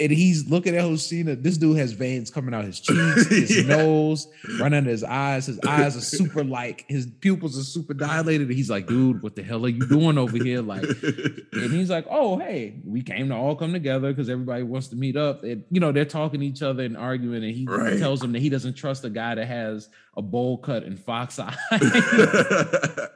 and 0.00 0.10
he's 0.10 0.48
looking 0.48 0.76
at 0.76 0.82
Hoshina. 0.82 1.40
This 1.40 1.56
dude 1.56 1.78
has 1.78 1.92
veins 1.92 2.30
coming 2.30 2.54
out 2.54 2.64
his 2.64 2.80
cheeks, 2.80 3.26
his 3.26 3.56
yeah. 3.58 3.76
nose, 3.76 4.28
running 4.58 4.78
under 4.78 4.90
his 4.90 5.04
eyes. 5.04 5.46
His 5.46 5.60
eyes 5.60 5.96
are 5.96 6.00
super 6.00 6.42
like 6.44 6.84
his 6.88 7.06
pupils 7.06 7.58
are 7.58 7.64
super 7.64 7.94
dilated. 7.94 8.48
And 8.48 8.56
he's 8.56 8.70
like, 8.70 8.86
dude, 8.86 9.22
what 9.22 9.36
the 9.36 9.42
hell 9.42 9.64
are 9.64 9.68
you 9.68 9.86
doing 9.86 10.18
over 10.18 10.36
here? 10.36 10.62
Like, 10.62 10.82
and 10.82 11.72
he's 11.72 11.90
like, 11.90 12.06
oh, 12.10 12.38
hey, 12.38 12.80
we 12.84 13.02
came 13.02 13.28
to 13.28 13.34
all 13.34 13.56
come 13.56 13.72
together 13.72 14.12
because 14.12 14.28
everybody 14.28 14.62
wants 14.62 14.88
to 14.88 14.96
meet 14.96 15.16
up. 15.16 15.44
And 15.44 15.64
you 15.70 15.80
know, 15.80 15.92
they're 15.92 16.04
talking 16.04 16.40
to 16.40 16.46
each 16.46 16.62
other 16.62 16.84
and 16.84 16.96
arguing, 16.96 17.44
and 17.44 17.54
he 17.54 17.64
right. 17.64 17.98
tells 17.98 18.22
him 18.22 18.32
that 18.32 18.40
he 18.40 18.48
doesn't 18.48 18.74
trust 18.74 19.04
a 19.04 19.10
guy 19.10 19.34
that 19.34 19.46
has 19.46 19.88
a 20.16 20.22
bowl 20.22 20.58
cut 20.58 20.84
and 20.84 20.98
fox 20.98 21.38
eye. 21.38 21.56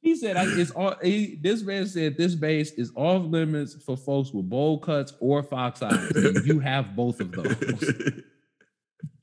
He 0.00 0.16
said, 0.16 0.36
"It's 0.36 0.70
all." 0.70 0.94
He, 1.02 1.36
this 1.42 1.62
man 1.62 1.86
said, 1.86 2.16
"This 2.16 2.34
base 2.34 2.72
is 2.72 2.92
off 2.94 3.24
limits 3.24 3.74
for 3.84 3.96
folks 3.96 4.32
with 4.32 4.48
bowl 4.48 4.78
cuts 4.78 5.12
or 5.20 5.42
fox 5.42 5.82
eyes. 5.82 6.10
And 6.12 6.46
you 6.46 6.60
have 6.60 6.94
both 6.94 7.20
of 7.20 7.32
those." 7.32 8.22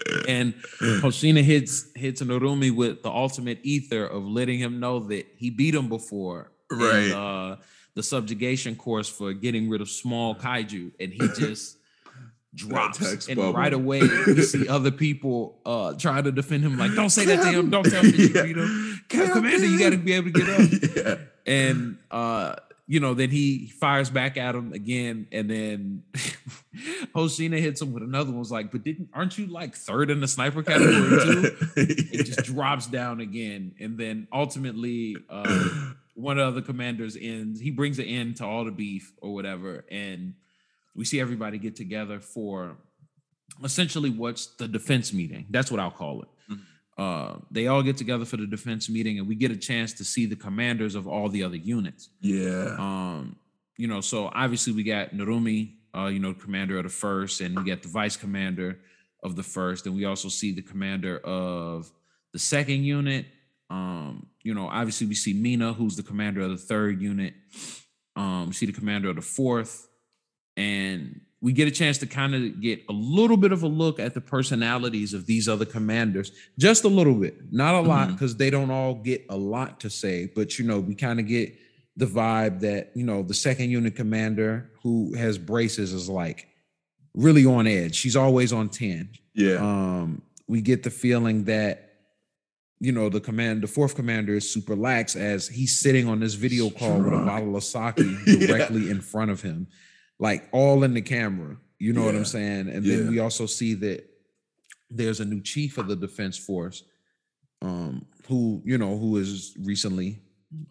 and 0.28 0.54
Hoshina 0.80 1.42
hits 1.42 1.88
hits 1.96 2.22
Narumi 2.22 2.76
with 2.76 3.04
the 3.04 3.10
ultimate 3.10 3.60
ether 3.64 4.06
of 4.06 4.26
letting 4.26 4.60
him 4.60 4.80
know 4.80 5.00
that 5.00 5.28
he 5.38 5.50
beat 5.50 5.76
him 5.76 5.90
before, 5.90 6.52
right? 6.72 7.12
uh, 7.12 7.56
the 7.96 8.04
subjugation 8.04 8.76
course 8.76 9.08
for 9.08 9.34
getting 9.34 9.70
rid 9.70 9.82
of 9.82 9.90
small 9.90 10.36
kaiju, 10.36 10.92
and 11.00 11.14
he 11.14 11.20
just 11.38 11.78
drops 12.56 13.28
and 13.28 13.38
bubble. 13.38 13.54
right 13.54 13.74
away 13.74 14.00
you 14.00 14.42
see 14.42 14.68
other 14.70 14.92
people 14.92 15.60
uh 15.66 15.94
trying 15.94 16.24
to 16.24 16.32
defend 16.32 16.64
him 16.64 16.78
like 16.78 16.94
don't 16.96 17.10
say 17.10 17.26
that 17.26 17.42
to 17.42 17.52
him 17.52 17.70
don't 17.70 17.84
tell 17.84 18.04
him 18.04 18.14
yeah. 18.34 18.44
you 18.44 18.56
him 18.56 19.32
commander 19.32 19.66
you 19.66 19.78
got 19.78 19.92
to 19.92 19.98
be 19.98 20.14
able 20.14 20.32
to 20.32 20.40
get 20.40 20.50
up 20.50 20.96
yeah. 20.96 21.16
and 21.46 21.98
uh 22.12 22.56
you 22.88 23.00
know 23.00 23.14
then 23.14 23.30
he 23.30 23.68
fires 23.68 24.10
back 24.10 24.38
at 24.38 24.56
him 24.56 24.72
again 24.72 25.28
and 25.32 25.50
then 25.50 26.04
Hoshina 27.16 27.60
hits 27.60 27.82
him 27.82 27.94
with 27.94 28.04
another 28.04 28.30
one 28.30 28.40
was 28.40 28.52
like 28.52 28.72
but 28.72 28.84
didn't 28.84 29.10
aren't 29.14 29.38
you 29.38 29.48
like 29.48 29.76
third 29.76 30.10
in 30.10 30.22
the 30.22 30.28
sniper 30.28 30.64
category 30.64 31.24
too 31.24 31.42
yeah. 31.76 31.84
it 32.20 32.24
just 32.26 32.44
drops 32.44 32.88
down 32.88 33.20
again 33.20 33.74
and 33.80 33.98
then 33.98 34.28
ultimately 34.32 35.18
uh 35.30 35.92
one 36.14 36.40
of 36.40 36.56
the 36.56 36.62
commanders 36.62 37.18
ends 37.20 37.60
he 37.60 37.72
brings 37.72 38.00
an 38.00 38.06
end 38.06 38.38
to 38.38 38.46
all 38.46 38.64
the 38.64 38.72
beef 38.72 39.12
or 39.22 39.34
whatever 39.34 39.84
and 39.92 40.36
we 40.96 41.06
see 41.06 41.20
everybody 41.20 41.58
get 41.58 41.76
together 41.76 42.20
for 42.20 42.78
essentially 43.64 44.10
what's 44.10 44.48
the 44.56 44.68
defense 44.68 45.14
meeting. 45.14 45.46
That's 45.50 45.72
what 45.72 45.80
I'll 45.80 45.92
call 45.92 46.24
it. 46.24 46.28
Mm-hmm. 46.52 46.62
Uh, 46.98 47.40
they 47.52 47.68
all 47.68 47.84
get 47.84 47.98
together 47.98 48.26
for 48.26 48.38
the 48.38 48.48
defense 48.48 48.90
meeting, 48.90 49.20
and 49.20 49.28
we 49.28 49.36
get 49.36 49.52
a 49.52 49.58
chance 49.58 49.94
to 49.94 50.04
see 50.04 50.26
the 50.26 50.36
commanders 50.36 50.96
of 50.96 51.08
all 51.08 51.30
the 51.30 51.44
other 51.44 51.58
units. 51.58 52.10
Yeah. 52.22 52.76
Um, 52.78 53.36
you 53.78 53.88
know, 53.88 54.02
so 54.02 54.32
obviously 54.34 54.74
we 54.74 54.84
got 54.84 55.12
Narumi, 55.12 55.74
uh, 55.96 56.08
you 56.08 56.20
know, 56.20 56.34
commander 56.34 56.78
of 56.78 56.84
the 56.84 56.90
first, 56.90 57.42
and 57.42 57.58
we 57.58 57.66
got 57.66 57.82
the 57.82 57.90
vice 57.90 58.16
commander 58.16 58.80
of 59.24 59.36
the 59.36 59.44
first, 59.44 59.86
and 59.86 59.96
we 59.96 60.06
also 60.06 60.30
see 60.30 60.54
the 60.54 60.62
commander 60.62 61.18
of 61.20 61.92
the 62.32 62.40
second 62.40 62.84
unit. 62.84 63.26
Um, 63.70 64.28
you 64.44 64.54
know, 64.54 64.68
obviously 64.68 65.08
we 65.08 65.16
see 65.16 65.34
Mina, 65.34 65.74
who's 65.74 65.96
the 65.96 66.04
commander 66.04 66.42
of 66.42 66.52
the 66.52 66.58
third 66.58 67.02
unit. 67.02 67.34
Um, 68.16 68.48
we 68.48 68.54
see 68.54 68.66
the 68.66 68.72
commander 68.72 69.10
of 69.10 69.16
the 69.16 69.22
fourth, 69.22 69.88
and 70.58 71.22
we 71.42 71.54
get 71.54 71.68
a 71.68 71.72
chance 71.72 72.00
to 72.00 72.08
kind 72.08 72.34
of 72.34 72.62
get 72.62 72.82
a 72.90 72.94
little 72.94 73.38
bit 73.38 73.52
of 73.52 73.62
a 73.62 73.68
look 73.68 74.00
at 74.00 74.14
the 74.14 74.22
personalities 74.22 75.14
of 75.14 75.26
these 75.26 75.48
other 75.48 75.66
commanders 75.66 76.32
just 76.58 76.84
a 76.84 76.88
little 76.88 77.14
bit 77.14 77.36
not 77.52 77.76
a 77.76 77.82
lot 77.82 78.08
because 78.10 78.32
mm-hmm. 78.32 78.40
they 78.40 78.50
don't 78.50 78.72
all 78.72 78.96
get 78.96 79.26
a 79.30 79.36
lot 79.36 79.80
to 79.80 79.90
say 79.90 80.30
but 80.36 80.58
you 80.58 80.66
know 80.66 80.80
we 80.80 80.96
kind 80.96 81.20
of 81.20 81.28
get 81.28 81.56
the 81.98 82.06
vibe 82.06 82.60
that 82.60 82.92
you 82.96 83.04
know 83.04 83.22
the 83.22 83.34
second 83.34 83.70
unit 83.70 83.96
commander 83.96 84.70
who 84.84 85.14
has 85.14 85.38
braces 85.38 85.94
is 85.94 86.10
like 86.10 86.48
really 87.14 87.46
on 87.46 87.66
edge. 87.66 87.96
She's 87.96 88.16
always 88.16 88.52
on 88.52 88.70
10 88.70 89.10
yeah. 89.34 89.56
Um 89.56 90.22
we 90.48 90.62
get 90.62 90.84
the 90.84 90.90
feeling 90.90 91.46
that 91.46 91.94
you 92.80 92.92
know 92.92 93.10
the 93.10 93.22
command 93.22 93.62
the 93.62 93.68
fourth 93.68 93.96
commander 93.96 94.34
is 94.34 94.52
super 94.52 94.76
lax 94.76 95.16
as 95.16 95.48
he's 95.48 95.80
sitting 95.80 96.08
on 96.08 96.20
this 96.20 96.34
video 96.34 96.70
call 96.70 97.00
with 97.00 97.14
a 97.14 97.26
bottle 97.26 97.56
of 97.56 97.64
sake 97.64 97.96
directly 98.26 98.86
yeah. 98.86 98.92
in 98.92 99.02
front 99.02 99.32
of 99.32 99.42
him 99.42 99.68
like 100.20 100.48
all 100.52 100.84
in 100.84 100.94
the 100.94 101.02
camera. 101.02 101.58
You 101.80 101.94
know 101.94 102.02
yeah. 102.02 102.06
what 102.08 102.16
I'm 102.16 102.26
saying? 102.26 102.70
And 102.70 102.86
yeah. 102.86 102.98
then 102.98 103.10
we 103.10 103.20
also 103.20 103.46
see 103.46 103.74
that 103.76 104.10
there's 104.90 105.20
a 105.20 105.26
new 105.26 105.42
chief 105.42 105.78
of 105.78 105.88
the 105.88 105.96
defense 105.96 106.38
force, 106.38 106.84
um, 107.62 108.06
who 108.28 108.62
you 108.66 108.78
know 108.78 108.98
who 108.98 109.18
is 109.18 109.56
recently 109.62 110.22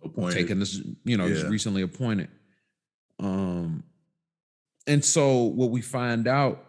appointed. 0.03 0.35
taken 0.35 0.59
this, 0.61 0.81
you 1.05 1.17
know, 1.17 1.27
yeah. 1.27 1.35
just 1.35 1.47
recently 1.47 1.83
appointed. 1.83 2.29
Um, 3.19 3.85
and 4.87 5.05
so 5.05 5.43
what 5.43 5.71
we 5.71 5.81
find 5.81 6.27
out, 6.27 6.65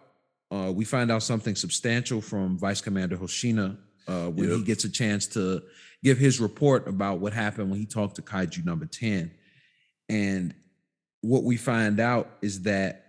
uh, 0.52 0.72
we 0.74 0.86
find 0.86 1.12
out 1.12 1.24
something 1.24 1.56
substantial 1.56 2.22
from 2.22 2.58
Vice 2.58 2.82
Commander 2.82 3.18
Hoshina 3.18 3.78
uh, 4.08 4.28
when 4.28 4.50
yep. 4.50 4.58
he 4.60 4.64
gets 4.64 4.84
a 4.84 4.90
chance 4.90 5.28
to 5.28 5.64
give 6.04 6.18
his 6.18 6.40
report 6.40 6.88
about 6.88 7.20
what 7.20 7.34
happened 7.34 7.70
when 7.70 7.80
he 7.80 7.86
talked 7.86 8.16
to 8.16 8.22
Kaiju 8.22 8.64
number 8.64 8.86
10. 8.86 9.32
And 10.08 10.54
what 11.26 11.44
we 11.44 11.58
find 11.58 12.00
out 12.00 12.30
is 12.44 12.62
that 12.62 13.06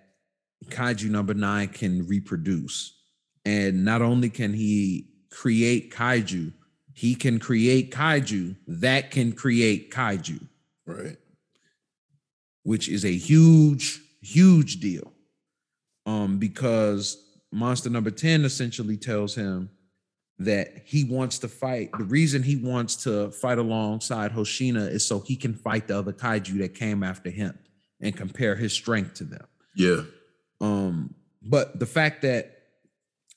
kaiju 0.69 1.11
number 1.11 1.35
nine 1.35 1.69
can 1.69 2.07
reproduce. 2.07 2.95
And 3.45 3.85
not 3.85 4.01
only 4.01 4.31
can 4.31 4.55
he 4.55 5.09
create 5.31 5.93
kaiju, 5.93 6.53
he 6.95 7.15
can 7.15 7.39
create 7.39 7.93
kaiju 7.93 8.57
that 8.67 9.11
can 9.11 9.33
create 9.33 9.91
kaiju. 9.91 10.49
Right. 10.87 11.19
Which 12.63 12.89
is 12.89 13.05
a 13.05 13.15
huge, 13.15 14.01
huge 14.23 14.81
deal. 14.81 15.13
Um, 16.07 16.39
because 16.39 17.23
monster 17.53 17.91
number 17.91 18.11
10 18.11 18.47
essentially 18.47 18.97
tells 18.97 19.35
him 19.35 19.69
that 20.39 20.85
he 20.87 21.05
wants 21.05 21.39
to 21.41 21.49
fight. 21.49 21.91
The 21.99 22.05
reason 22.05 22.43
he 22.43 22.57
wants 22.57 22.97
to 23.05 23.31
fight 23.31 23.59
alongside 23.59 24.33
Hoshina 24.33 24.91
is 24.91 25.07
so 25.07 25.21
he 25.21 25.37
can 25.37 25.55
fight 25.55 25.87
the 25.89 25.99
other 25.99 26.13
kaiju 26.15 26.59
that 26.61 26.75
came 26.75 27.03
after 27.03 27.29
him 27.29 27.59
and 28.01 28.17
compare 28.17 28.55
his 28.55 28.73
strength 28.73 29.15
to 29.15 29.25
them. 29.25 29.47
Yeah. 29.75 30.03
Um, 30.61 31.15
but 31.43 31.79
the 31.79 31.87
fact 31.87 32.23
that 32.23 32.57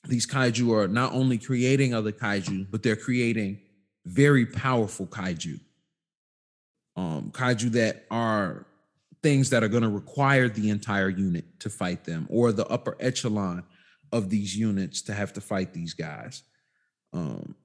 these 0.07 0.25
kaiju 0.25 0.73
are 0.73 0.87
not 0.87 1.13
only 1.13 1.37
creating 1.37 1.93
other 1.93 2.11
kaiju, 2.11 2.67
but 2.71 2.83
they're 2.83 2.95
creating 2.95 3.59
very 4.05 4.45
powerful 4.45 5.05
kaiju. 5.05 5.59
Um, 6.95 7.31
kaiju 7.31 7.71
that 7.71 8.05
are 8.09 8.65
things 9.21 9.49
that 9.49 9.63
are 9.63 9.67
going 9.67 9.83
to 9.83 9.89
require 9.89 10.47
the 10.47 10.69
entire 10.69 11.09
unit 11.09 11.59
to 11.59 11.69
fight 11.69 12.05
them, 12.05 12.27
or 12.29 12.51
the 12.51 12.65
upper 12.67 12.95
echelon 12.99 13.63
of 14.11 14.29
these 14.29 14.55
units 14.55 15.01
to 15.03 15.13
have 15.13 15.33
to 15.33 15.41
fight 15.41 15.73
these 15.73 15.93
guys. 15.93 16.43
Um, 17.13 17.55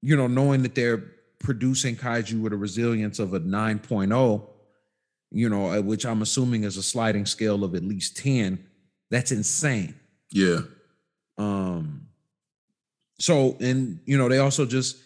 you 0.00 0.16
know, 0.16 0.26
knowing 0.26 0.62
that 0.62 0.74
they're 0.74 1.04
producing 1.38 1.96
kaiju 1.96 2.40
with 2.40 2.52
a 2.52 2.56
resilience 2.56 3.18
of 3.18 3.34
a 3.34 3.40
9.0 3.40 4.48
you 5.32 5.48
know, 5.48 5.72
uh, 5.72 5.80
which 5.80 6.04
I'm 6.06 6.22
assuming 6.22 6.64
is 6.64 6.76
a 6.76 6.82
sliding 6.82 7.26
scale 7.26 7.64
of 7.64 7.74
at 7.74 7.82
least 7.82 8.16
10, 8.18 8.64
that's 9.10 9.32
insane. 9.32 9.94
Yeah. 10.30 10.60
Um, 11.38 12.08
so, 13.18 13.56
and 13.60 14.00
you 14.04 14.18
know, 14.18 14.28
they 14.28 14.38
also 14.38 14.66
just 14.66 14.98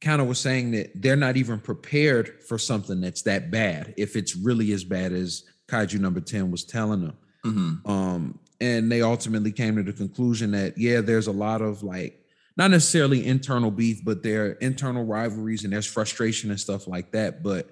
kind 0.00 0.20
of 0.20 0.28
were 0.28 0.34
saying 0.34 0.72
that 0.72 0.90
they're 0.94 1.16
not 1.16 1.36
even 1.36 1.58
prepared 1.58 2.42
for 2.42 2.58
something 2.58 3.00
that's 3.00 3.22
that 3.22 3.50
bad, 3.50 3.94
if 3.96 4.16
it's 4.16 4.36
really 4.36 4.72
as 4.72 4.84
bad 4.84 5.12
as 5.12 5.44
Kaiju 5.68 5.98
number 5.98 6.20
10 6.20 6.50
was 6.50 6.64
telling 6.64 7.02
them. 7.02 7.16
Mm-hmm. 7.44 7.90
Um, 7.90 8.38
and 8.60 8.90
they 8.90 9.02
ultimately 9.02 9.52
came 9.52 9.76
to 9.76 9.82
the 9.82 9.92
conclusion 9.92 10.50
that, 10.52 10.78
yeah, 10.78 11.00
there's 11.00 11.26
a 11.26 11.32
lot 11.32 11.62
of 11.62 11.82
like, 11.82 12.22
not 12.56 12.70
necessarily 12.70 13.26
internal 13.26 13.70
beef, 13.70 14.02
but 14.04 14.22
there 14.22 14.46
are 14.46 14.52
internal 14.52 15.04
rivalries 15.04 15.64
and 15.64 15.72
there's 15.72 15.86
frustration 15.86 16.50
and 16.50 16.58
stuff 16.58 16.86
like 16.86 17.12
that. 17.12 17.42
But 17.42 17.70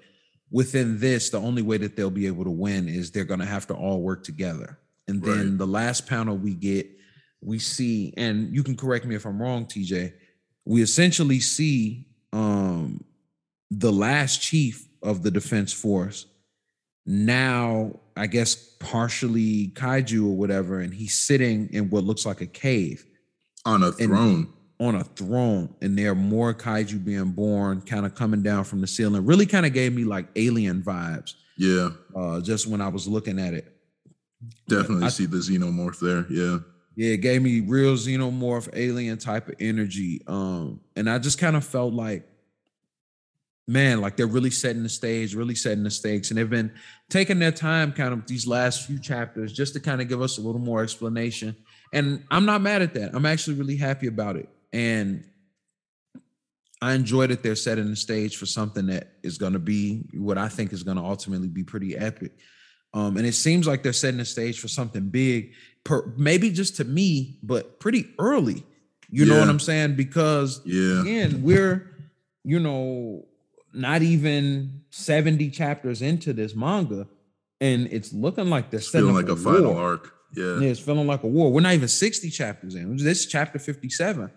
within 0.55 1.01
this, 1.01 1.31
the 1.31 1.41
only 1.41 1.63
way 1.63 1.77
that 1.77 1.97
they'll 1.97 2.11
be 2.11 2.29
able 2.29 2.45
to 2.45 2.51
win 2.51 2.89
is 2.89 3.11
they're 3.11 3.25
going 3.25 3.41
to 3.41 3.45
have 3.45 3.67
to 3.67 3.75
all 3.75 4.01
work 4.01 4.23
together. 4.23 4.79
And 5.09 5.21
then 5.21 5.49
right. 5.49 5.59
the 5.59 5.67
last 5.67 6.07
panel 6.07 6.37
we 6.37 6.55
get, 6.55 6.87
we 7.43 7.59
see, 7.59 8.15
and 8.17 8.55
you 8.55 8.63
can 8.63 8.77
correct 8.77 9.05
me 9.05 9.17
if 9.17 9.27
I'm 9.27 9.43
wrong, 9.43 9.67
TJ. 9.67 10.13
We 10.65 10.81
essentially 10.81 11.41
see 11.41 12.07
um, 12.33 13.03
the 13.73 13.91
last 13.91 14.43
chief 14.43 14.87
of 15.03 15.25
the 15.25 15.31
defense 15.33 15.73
force 15.73 16.27
now, 17.05 17.99
I 18.17 18.29
guess, 18.29 18.55
partially 18.55 19.73
kaiju 19.75 20.25
or 20.25 20.37
whatever, 20.37 20.79
and 20.79 20.95
he's 20.95 21.19
sitting 21.19 21.69
in 21.73 21.91
what 21.91 22.05
looks 22.05 22.25
like 22.25 22.41
a 22.41 22.47
cave 22.47 23.05
on 23.67 23.83
a 23.83 23.91
throne 23.91 24.53
on 24.85 24.95
a 24.97 25.05
throne 25.05 25.75
and 25.81 25.99
there 25.99 26.13
are 26.13 26.15
more 26.15 26.53
kaiju 26.53 27.05
being 27.05 27.31
born 27.31 27.81
kind 27.81 28.05
of 28.05 28.15
coming 28.15 28.43
down 28.43 28.65
from 28.65 28.81
the 28.81 28.87
ceiling 28.87 29.25
really 29.25 29.47
kind 29.47 29.67
of 29.67 29.73
gave 29.73 29.93
me 29.93 30.05
like 30.05 30.27
alien 30.37 30.83
vibes 30.83 31.35
yeah 31.57 31.89
uh 32.17 32.41
just 32.41 32.67
when 32.67 32.81
i 32.81 32.89
was 32.89 33.07
looking 33.07 33.39
at 33.39 33.55
it 33.55 33.77
definitely 34.69 35.05
I, 35.07 35.09
see 35.09 35.27
the 35.27 35.39
xenomorph 35.39 35.99
there 36.01 36.27
yeah 36.31 36.59
yeah 36.97 37.15
it 37.15 37.19
gave 37.19 37.43
me 37.43 37.61
real 37.61 37.95
xenomorph 37.95 38.69
alien 38.73 39.19
type 39.19 39.49
of 39.49 39.55
energy 39.61 40.23
um 40.27 40.81
and 40.97 41.09
i 41.09 41.19
just 41.19 41.39
kind 41.39 41.57
of 41.57 41.65
felt 41.65 41.95
like 41.95 42.29
man, 43.67 44.01
like 44.01 44.17
they're 44.17 44.27
really 44.27 44.51
setting 44.51 44.83
the 44.83 44.89
stage, 44.89 45.35
really 45.35 45.55
setting 45.55 45.85
the 45.85 45.91
stakes, 45.91 46.31
and 46.31 46.39
they've 46.39 46.51
been 46.51 46.73
taking 47.09 47.39
their 47.39 47.53
time, 47.53 47.93
kind 47.93 48.13
of 48.13 48.27
these 48.27 48.47
last 48.47 48.87
few 48.87 48.99
chapters, 48.99 49.53
just 49.53 49.73
to 49.75 49.81
kind 49.81 50.01
of 50.01 50.09
give 50.09 50.21
us 50.21 50.39
a 50.39 50.41
little 50.41 50.61
more 50.61 50.83
explanation. 50.83 51.57
And 51.93 52.25
I'm 52.31 52.45
not 52.45 52.61
mad 52.61 52.83
at 52.83 52.95
that. 52.95 53.15
I'm 53.15 53.27
actually 53.27 53.57
really 53.57 53.77
happy 53.77 54.07
about 54.07 54.37
it, 54.37 54.49
and 54.75 55.25
I 56.83 56.95
enjoy 56.95 57.29
that 57.29 57.43
they're 57.43 57.55
setting 57.55 57.89
the 57.89 57.97
stage 57.97 58.37
for 58.37 58.45
something 58.45 58.87
that 58.89 59.13
is 59.23 59.39
going 59.39 59.53
to 59.53 59.61
be 59.61 60.03
what 60.13 60.37
I 60.37 60.49
think 60.49 60.73
is 60.73 60.83
going 60.83 60.97
to 60.97 61.03
ultimately 61.03 61.49
be 61.49 61.63
pretty 61.63 61.97
epic. 61.97 62.33
Um, 62.93 63.17
and 63.17 63.25
it 63.25 63.35
seems 63.35 63.67
like 63.67 63.83
they're 63.83 63.93
setting 63.93 64.19
the 64.19 64.25
stage 64.25 64.61
for 64.61 64.69
something 64.69 65.09
big, 65.09 65.53
per, 65.85 66.13
maybe 66.17 66.51
just 66.51 66.77
to 66.77 66.85
me, 66.85 67.39
but 67.43 67.79
pretty 67.79 68.13
early. 68.19 68.65
You 69.11 69.25
yeah. 69.25 69.33
know 69.33 69.41
what 69.41 69.49
I'm 69.49 69.61
saying? 69.61 69.95
Because 69.95 70.61
yeah. 70.65 71.03
again, 71.03 71.43
we're 71.43 71.91
you 72.43 72.59
know 72.59 73.25
not 73.73 74.03
even 74.03 74.83
70 74.91 75.51
chapters 75.51 76.03
into 76.03 76.33
this 76.33 76.55
manga, 76.55 77.07
and 77.61 77.87
it's 77.93 78.13
looking 78.13 78.51
like 78.51 78.71
they're 78.71 78.81
feeling 78.81 79.15
like 79.15 79.29
a, 79.29 79.33
a 79.33 79.37
final 79.37 79.77
arc. 79.77 80.13
Yeah. 80.35 80.59
yeah, 80.59 80.69
it's 80.69 80.81
feeling 80.81 81.07
like 81.07 81.23
a 81.23 81.29
war. 81.29 81.53
We're 81.53 81.61
not 81.61 81.75
even 81.75 81.87
60 81.87 82.29
chapters 82.31 82.75
in. 82.75 82.97
This 82.97 83.21
is 83.21 83.27
chapter 83.27 83.61
57. 83.61 84.31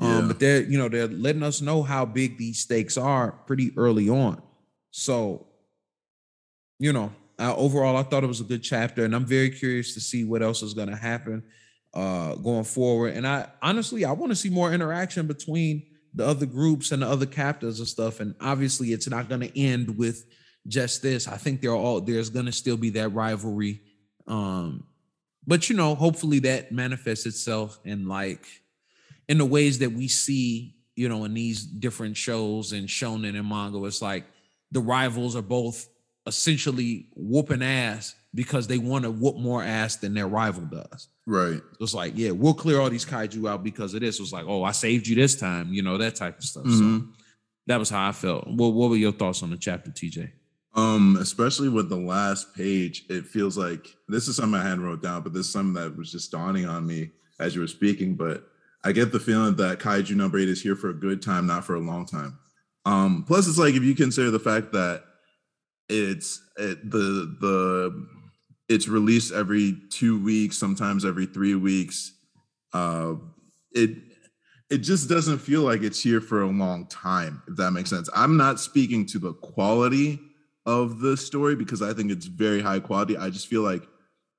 Um, 0.00 0.10
yeah. 0.10 0.24
but 0.28 0.38
they're 0.38 0.62
you 0.62 0.78
know 0.78 0.88
they're 0.88 1.08
letting 1.08 1.42
us 1.42 1.60
know 1.60 1.82
how 1.82 2.04
big 2.04 2.38
these 2.38 2.60
stakes 2.60 2.96
are 2.96 3.32
pretty 3.46 3.72
early 3.76 4.08
on. 4.08 4.40
So, 4.90 5.46
you 6.78 6.92
know, 6.92 7.12
uh, 7.38 7.54
overall, 7.56 7.96
I 7.96 8.02
thought 8.02 8.24
it 8.24 8.28
was 8.28 8.40
a 8.40 8.44
good 8.44 8.62
chapter, 8.62 9.04
and 9.04 9.14
I'm 9.14 9.26
very 9.26 9.50
curious 9.50 9.94
to 9.94 10.00
see 10.00 10.24
what 10.24 10.42
else 10.42 10.62
is 10.62 10.74
going 10.74 10.88
to 10.88 10.96
happen 10.96 11.42
uh, 11.94 12.34
going 12.36 12.64
forward. 12.64 13.14
And 13.14 13.26
I 13.26 13.48
honestly, 13.62 14.04
I 14.04 14.12
want 14.12 14.30
to 14.30 14.36
see 14.36 14.50
more 14.50 14.72
interaction 14.72 15.26
between 15.26 15.84
the 16.14 16.26
other 16.26 16.46
groups 16.46 16.90
and 16.92 17.02
the 17.02 17.08
other 17.08 17.26
captives 17.26 17.78
and 17.78 17.88
stuff. 17.88 18.20
And 18.20 18.34
obviously, 18.40 18.92
it's 18.92 19.08
not 19.08 19.28
going 19.28 19.42
to 19.42 19.60
end 19.60 19.96
with 19.96 20.26
just 20.66 21.02
this. 21.02 21.28
I 21.28 21.36
think 21.36 21.60
there 21.60 21.70
are 21.70 21.76
all 21.76 22.00
there's 22.00 22.30
going 22.30 22.46
to 22.46 22.52
still 22.52 22.76
be 22.76 22.90
that 22.90 23.10
rivalry. 23.10 23.82
Um, 24.26 24.84
but 25.46 25.70
you 25.70 25.76
know, 25.76 25.94
hopefully 25.94 26.40
that 26.40 26.72
manifests 26.72 27.26
itself 27.26 27.78
in 27.84 28.06
like 28.06 28.46
in 29.28 29.38
the 29.38 29.44
ways 29.44 29.78
that 29.80 29.92
we 29.92 30.08
see, 30.08 30.74
you 30.96 31.08
know, 31.08 31.24
in 31.24 31.34
these 31.34 31.64
different 31.64 32.16
shows 32.16 32.72
and 32.72 32.88
shonen 32.88 33.38
and 33.38 33.48
manga. 33.48 33.84
It's 33.84 34.02
like 34.02 34.24
the 34.72 34.80
rivals 34.80 35.36
are 35.36 35.42
both 35.42 35.88
essentially 36.26 37.08
whooping 37.14 37.62
ass 37.62 38.14
because 38.34 38.66
they 38.66 38.78
want 38.78 39.04
to 39.04 39.10
whoop 39.10 39.36
more 39.36 39.62
ass 39.62 39.96
than 39.96 40.14
their 40.14 40.28
rival 40.28 40.64
does. 40.64 41.08
Right. 41.26 41.60
It's 41.80 41.94
like, 41.94 42.12
yeah, 42.16 42.30
we'll 42.30 42.54
clear 42.54 42.80
all 42.80 42.90
these 42.90 43.06
kaiju 43.06 43.48
out 43.48 43.64
because 43.64 43.94
of 43.94 44.00
this. 44.00 44.18
It 44.18 44.22
was 44.22 44.32
like, 44.32 44.44
oh, 44.46 44.62
I 44.62 44.72
saved 44.72 45.06
you 45.06 45.16
this 45.16 45.34
time, 45.34 45.72
you 45.72 45.82
know, 45.82 45.98
that 45.98 46.14
type 46.14 46.38
of 46.38 46.44
stuff. 46.44 46.64
Mm-hmm. 46.64 46.98
So 46.98 47.06
that 47.66 47.78
was 47.78 47.90
how 47.90 48.08
I 48.08 48.12
felt. 48.12 48.46
What 48.46 48.74
what 48.74 48.90
were 48.90 48.96
your 48.96 49.12
thoughts 49.12 49.42
on 49.42 49.50
the 49.50 49.56
chapter, 49.56 49.90
TJ? 49.90 50.30
Um, 50.74 51.16
especially 51.20 51.68
with 51.68 51.88
the 51.88 51.96
last 51.96 52.54
page, 52.54 53.04
it 53.08 53.26
feels 53.26 53.56
like 53.56 53.88
this 54.08 54.28
is 54.28 54.36
something 54.36 54.60
I 54.60 54.62
hadn't 54.62 54.84
wrote 54.84 55.02
down, 55.02 55.22
but 55.22 55.32
this 55.32 55.46
is 55.46 55.52
something 55.52 55.74
that 55.74 55.96
was 55.96 56.12
just 56.12 56.30
dawning 56.30 56.66
on 56.66 56.86
me 56.86 57.10
as 57.40 57.54
you 57.54 57.60
were 57.60 57.66
speaking. 57.66 58.14
But 58.14 58.44
I 58.84 58.92
get 58.92 59.12
the 59.12 59.20
feeling 59.20 59.56
that 59.56 59.80
kaiju 59.80 60.14
number 60.14 60.38
eight 60.38 60.48
is 60.48 60.62
here 60.62 60.76
for 60.76 60.90
a 60.90 60.94
good 60.94 61.20
time, 61.20 61.46
not 61.46 61.64
for 61.64 61.74
a 61.74 61.80
long 61.80 62.06
time. 62.06 62.38
Um, 62.84 63.24
plus, 63.26 63.48
it's 63.48 63.58
like 63.58 63.74
if 63.74 63.82
you 63.82 63.94
consider 63.94 64.30
the 64.30 64.38
fact 64.38 64.72
that 64.72 65.04
it's 65.88 66.40
it, 66.56 66.90
the 66.90 67.36
the 67.40 68.06
it's 68.68 68.88
released 68.88 69.32
every 69.32 69.76
two 69.90 70.22
weeks, 70.22 70.58
sometimes 70.58 71.04
every 71.04 71.26
three 71.26 71.54
weeks. 71.54 72.12
Uh, 72.72 73.14
it 73.72 73.90
it 74.70 74.78
just 74.78 75.08
doesn't 75.08 75.38
feel 75.38 75.62
like 75.62 75.82
it's 75.82 76.02
here 76.02 76.20
for 76.20 76.42
a 76.42 76.46
long 76.46 76.86
time, 76.86 77.42
if 77.48 77.56
that 77.56 77.70
makes 77.72 77.90
sense. 77.90 78.08
I'm 78.14 78.36
not 78.36 78.60
speaking 78.60 79.06
to 79.06 79.18
the 79.18 79.32
quality 79.32 80.20
of 80.66 81.00
the 81.00 81.16
story 81.16 81.56
because 81.56 81.80
I 81.80 81.94
think 81.94 82.10
it's 82.10 82.26
very 82.26 82.60
high 82.60 82.80
quality. 82.80 83.16
I 83.16 83.30
just 83.30 83.48
feel 83.48 83.62
like 83.62 83.82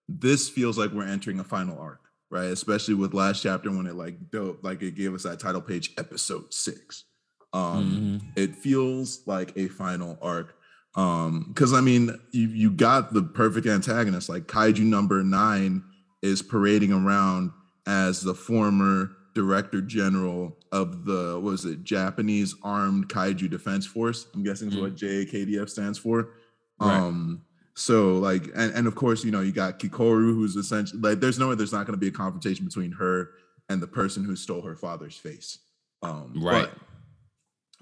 this 0.08 0.48
feels 0.48 0.78
like 0.78 0.92
we're 0.92 1.08
entering 1.08 1.40
a 1.40 1.44
final 1.44 1.80
arc, 1.80 2.02
right? 2.30 2.46
Especially 2.46 2.94
with 2.94 3.14
last 3.14 3.42
chapter 3.42 3.72
when 3.72 3.88
it 3.88 3.96
like 3.96 4.30
dope, 4.32 4.64
like 4.64 4.82
it 4.82 4.96
gave 4.96 5.14
us 5.14 5.24
that 5.24 5.40
title 5.40 5.62
page, 5.62 5.92
episode 5.98 6.54
six. 6.54 7.06
Um, 7.52 8.22
mm-hmm. 8.22 8.28
it 8.36 8.56
feels 8.56 9.24
like 9.26 9.58
a 9.58 9.68
final 9.70 10.20
arc 10.22 10.56
um, 10.96 11.46
because 11.48 11.74
I 11.74 11.82
mean, 11.82 12.20
you 12.32 12.48
you 12.48 12.72
got 12.72 13.14
the 13.14 13.24
perfect 13.24 13.68
antagonist. 13.68 14.30
Like 14.30 14.48
Kaiju 14.48 14.80
number 14.80 15.24
nine 15.24 15.84
is 16.22 16.42
parading 16.42 16.92
around 16.92 17.52
as 17.88 18.22
the 18.22 18.34
former 18.34 19.12
director 19.36 19.82
general 19.82 20.58
of 20.72 21.06
the 21.06 21.40
was 21.40 21.66
it 21.66 21.84
Japanese 21.84 22.56
Armed 22.64 23.08
Kaiju 23.08 23.50
Defense 23.50 23.86
Force. 23.86 24.28
I'm 24.34 24.44
guessing 24.44 24.70
mm-hmm. 24.70 24.78
is 24.78 24.84
what 24.84 24.96
JAKDF 24.96 25.70
stands 25.70 26.00
for. 26.00 26.32
Right. 26.80 26.98
Um, 26.98 27.44
so 27.80 28.18
like, 28.18 28.44
and, 28.56 28.74
and 28.74 28.88
of 28.88 28.96
course, 28.96 29.24
you 29.24 29.32
know, 29.32 29.40
you 29.40 29.54
got 29.54 29.80
Kikoru, 29.80 30.34
who's 30.34 30.58
essentially 30.58 31.00
like, 31.02 31.22
there's 31.22 31.40
no 31.40 31.48
way 31.48 31.56
there's 31.56 31.72
not 31.72 31.86
going 31.86 31.98
to 31.98 32.00
be 32.00 32.10
a 32.10 32.12
confrontation 32.12 32.66
between 32.66 32.92
her 32.92 33.32
and 33.70 33.82
the 33.82 33.88
person 33.88 34.26
who 34.26 34.36
stole 34.36 34.62
her 34.64 34.76
father's 34.76 35.16
face. 35.16 35.60
Um, 36.02 36.34
right. 36.36 36.70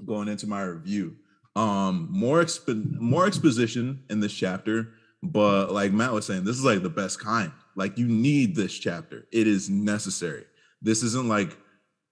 going 0.06 0.28
into 0.28 0.46
my 0.46 0.62
review, 0.62 1.16
um, 1.56 2.08
more 2.12 2.44
exp- 2.44 3.00
more 3.00 3.26
exposition 3.26 4.04
in 4.10 4.20
this 4.20 4.34
chapter, 4.34 4.90
but 5.24 5.72
like 5.72 5.92
Matt 5.92 6.14
was 6.14 6.28
saying, 6.28 6.44
this 6.44 6.58
is 6.58 6.64
like 6.66 6.84
the 6.84 6.90
best 6.90 7.20
kind. 7.20 7.52
Like 7.76 7.98
you 7.98 8.08
need 8.08 8.56
this 8.56 8.78
chapter. 8.78 9.28
It 9.32 9.48
is 9.48 9.68
necessary. 9.68 10.46
This 10.82 11.02
isn't 11.02 11.28
like 11.28 11.58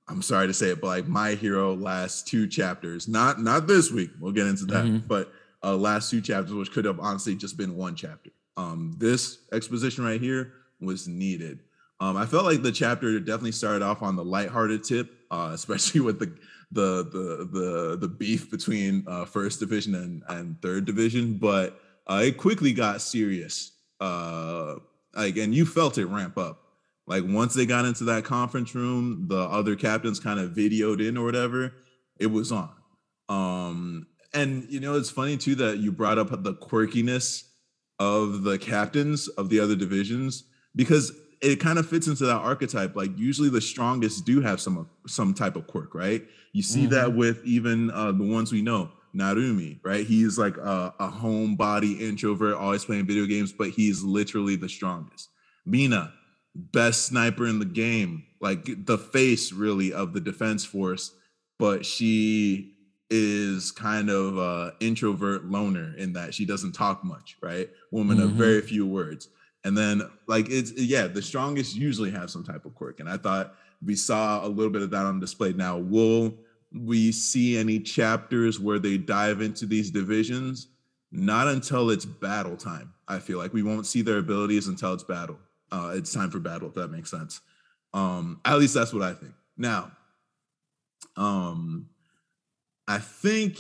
I'm 0.08 0.24
sorry 0.24 0.48
to 0.48 0.54
say 0.54 0.70
it, 0.70 0.82
but 0.82 0.88
like 0.88 1.08
my 1.08 1.36
hero 1.36 1.76
last 1.76 2.28
two 2.28 2.48
chapters, 2.48 3.08
not 3.08 3.40
not 3.40 3.68
this 3.68 3.92
week. 3.92 4.10
We'll 4.20 4.32
get 4.32 4.48
into 4.48 4.66
that, 4.66 4.86
mm-hmm. 4.86 5.08
but 5.08 5.32
uh, 5.66 5.76
last 5.76 6.10
two 6.12 6.22
chapters, 6.22 6.54
which 6.54 6.72
could 6.72 6.86
have 6.86 7.00
honestly 7.00 7.36
just 7.36 7.58
been 7.58 7.76
one 7.76 7.96
chapter. 7.96 8.30
Um, 8.56 8.96
this 8.98 9.40
exposition 9.52 10.06
right 10.06 10.22
here 10.22 10.54
was 10.80 11.08
needed. 11.08 11.62
Um, 12.00 12.18
I 12.18 12.26
felt 12.26 12.46
like 12.46 12.62
the 12.62 12.72
chapter 12.72 13.20
definitely 13.20 13.54
started 13.54 13.82
off 13.82 14.02
on 14.02 14.16
the 14.16 14.24
lighthearted 14.24 14.84
tip, 14.84 15.12
uh, 15.32 15.50
especially 15.54 16.02
with 16.02 16.20
the 16.20 16.34
the 16.72 17.04
the 17.12 17.50
the 17.52 17.98
the 18.02 18.08
beef 18.08 18.52
between 18.52 19.04
uh, 19.08 19.26
first 19.26 19.60
division 19.60 19.96
and, 19.96 20.24
and 20.30 20.62
third 20.62 20.86
division, 20.86 21.38
but 21.38 21.80
uh, 22.08 22.22
it 22.24 22.38
quickly 22.38 22.74
got 22.74 23.02
serious. 23.02 23.72
Uh, 24.00 24.76
like, 25.16 25.38
and 25.38 25.56
you 25.56 25.66
felt 25.66 25.98
it 25.98 26.06
ramp 26.06 26.38
up. 26.38 26.62
Like 27.08 27.24
once 27.26 27.54
they 27.54 27.66
got 27.66 27.86
into 27.86 28.04
that 28.06 28.26
conference 28.26 28.76
room, 28.76 29.26
the 29.28 29.40
other 29.40 29.76
captains 29.76 30.20
kind 30.20 30.40
of 30.40 30.52
videoed 30.52 31.08
in 31.08 31.18
or 31.18 31.26
whatever. 31.26 31.74
It 32.20 32.28
was 32.28 32.52
on. 32.52 32.72
Um, 33.30 34.08
and 34.36 34.66
you 34.70 34.80
know, 34.80 34.96
it's 34.96 35.10
funny 35.10 35.38
too 35.38 35.56
that 35.56 35.78
you 35.78 35.92
brought 35.92 36.20
up 36.20 36.30
the 36.44 36.54
quirkiness 36.54 37.44
of 38.00 38.44
the 38.44 38.58
captains 38.58 39.28
of 39.30 39.50
the 39.50 39.60
other 39.60 39.76
divisions 39.76 40.44
because 40.76 41.14
it 41.42 41.60
kind 41.60 41.80
of 41.80 41.88
fits 41.88 42.08
into 42.08 42.26
that 42.26 42.36
archetype. 42.36 42.96
Like 42.96 43.18
usually 43.18 43.50
the 43.50 43.62
strongest 43.62 44.26
do 44.26 44.42
have 44.42 44.60
some 44.60 44.90
some 45.08 45.34
type 45.34 45.56
of 45.56 45.68
quirk, 45.68 45.96
right? 45.96 46.24
You 46.54 46.62
see 46.62 46.82
mm-hmm. 46.82 46.92
that 46.92 47.16
with 47.16 47.44
even 47.46 47.92
uh, 47.92 48.12
the 48.12 48.24
ones 48.24 48.52
we 48.52 48.62
know, 48.62 48.92
Narumi, 49.16 49.80
right? 49.84 50.06
He's 50.06 50.38
like 50.38 50.58
a, 50.58 50.94
a 51.00 51.10
homebody 51.10 52.02
introvert, 52.02 52.56
always 52.56 52.86
playing 52.86 53.06
video 53.06 53.26
games, 53.26 53.54
but 53.54 53.70
he's 53.70 54.04
literally 54.04 54.56
the 54.56 54.70
strongest. 54.70 55.30
Mina, 55.66 56.14
best 56.56 57.08
sniper 57.08 57.46
in 57.48 57.60
the 57.60 57.66
game, 57.66 58.24
like 58.40 58.86
the 58.86 58.98
face 58.98 59.52
really 59.52 59.94
of 59.94 60.14
the 60.14 60.22
defense 60.22 60.64
force, 60.64 61.14
but 61.60 61.86
she 61.86 62.75
is 63.10 63.72
kind 63.72 64.10
of 64.10 64.38
a 64.38 64.74
introvert 64.80 65.46
loner 65.46 65.94
in 65.98 66.14
that 66.14 66.34
she 66.34 66.46
doesn't 66.46 66.72
talk 66.72 67.04
much, 67.04 67.38
right? 67.42 67.70
Woman 67.92 68.18
mm-hmm. 68.18 68.26
of 68.28 68.32
very 68.32 68.62
few 68.62 68.86
words. 68.86 69.30
And 69.64 69.78
then 69.78 70.10
like 70.28 70.48
it's 70.50 70.72
yeah, 70.74 71.08
the 71.08 71.22
strongest 71.22 71.76
usually 71.76 72.12
have 72.12 72.30
some 72.30 72.44
type 72.44 72.66
of 72.66 72.76
quirk. 72.76 73.00
And 73.00 73.10
I 73.10 73.18
thought 73.18 73.56
we 73.84 73.96
saw 73.96 74.46
a 74.46 74.48
little 74.48 74.72
bit 74.72 74.82
of 74.82 74.90
that 74.92 75.06
on 75.06 75.20
display. 75.20 75.54
Now, 75.54 75.78
will 75.78 76.34
we 76.74 77.12
see 77.12 77.58
any 77.58 77.80
chapters 77.80 78.60
where 78.60 78.80
they 78.80 78.98
dive 78.98 79.42
into 79.42 79.66
these 79.66 79.92
divisions? 79.92 80.68
Not 81.12 81.48
until 81.48 81.90
it's 81.92 82.06
battle 82.06 82.58
time. 82.58 82.94
I 83.08 83.20
feel 83.20 83.38
like 83.38 83.54
we 83.54 83.64
won't 83.64 83.86
see 83.86 84.02
their 84.02 84.18
abilities 84.18 84.68
until 84.68 84.94
it's 84.94 85.04
battle. 85.04 85.38
Uh, 85.72 85.94
it's 85.96 86.14
time 86.14 86.30
for 86.30 86.40
battle, 86.40 86.68
if 86.68 86.74
that 86.76 86.90
makes 86.90 87.10
sense. 87.10 87.42
Um, 87.94 88.42
at 88.44 88.60
least 88.60 88.74
that's 88.74 88.94
what 88.94 89.04
I 89.04 89.14
think. 89.14 89.34
Now, 89.58 89.92
um, 91.16 91.88
I 92.88 93.00
think 93.00 93.60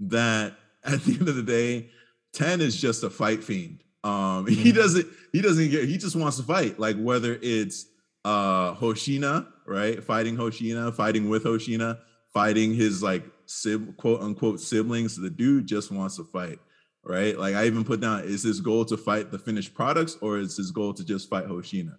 that 0.00 0.54
at 0.84 1.02
the 1.04 1.12
end 1.12 1.28
of 1.28 1.36
the 1.36 1.42
day, 1.42 1.90
10 2.32 2.60
is 2.60 2.80
just 2.80 3.04
a 3.04 3.10
fight 3.10 3.42
fiend. 3.44 3.82
Um, 4.02 4.46
he 4.48 4.72
doesn't 4.72 5.06
he 5.32 5.40
doesn't 5.40 5.70
get 5.70 5.88
he 5.88 5.96
just 5.96 6.16
wants 6.16 6.36
to 6.36 6.42
fight. 6.42 6.78
Like 6.78 6.96
whether 6.96 7.38
it's 7.40 7.86
uh 8.24 8.74
Hoshina, 8.74 9.46
right? 9.66 10.02
Fighting 10.02 10.36
Hoshina, 10.36 10.94
fighting 10.94 11.28
with 11.28 11.44
Hoshina, 11.44 11.98
fighting 12.32 12.74
his 12.74 13.02
like 13.02 13.24
sib- 13.46 13.96
quote 13.96 14.20
unquote 14.20 14.60
siblings. 14.60 15.16
The 15.16 15.30
dude 15.30 15.66
just 15.66 15.90
wants 15.90 16.16
to 16.16 16.24
fight, 16.24 16.58
right? 17.02 17.38
Like 17.38 17.54
I 17.54 17.66
even 17.66 17.84
put 17.84 18.00
down 18.00 18.24
is 18.24 18.42
his 18.42 18.60
goal 18.60 18.84
to 18.86 18.96
fight 18.96 19.30
the 19.30 19.38
finished 19.38 19.74
products 19.74 20.18
or 20.20 20.38
is 20.38 20.56
his 20.56 20.70
goal 20.70 20.92
to 20.94 21.04
just 21.04 21.30
fight 21.30 21.46
Hoshina? 21.46 21.96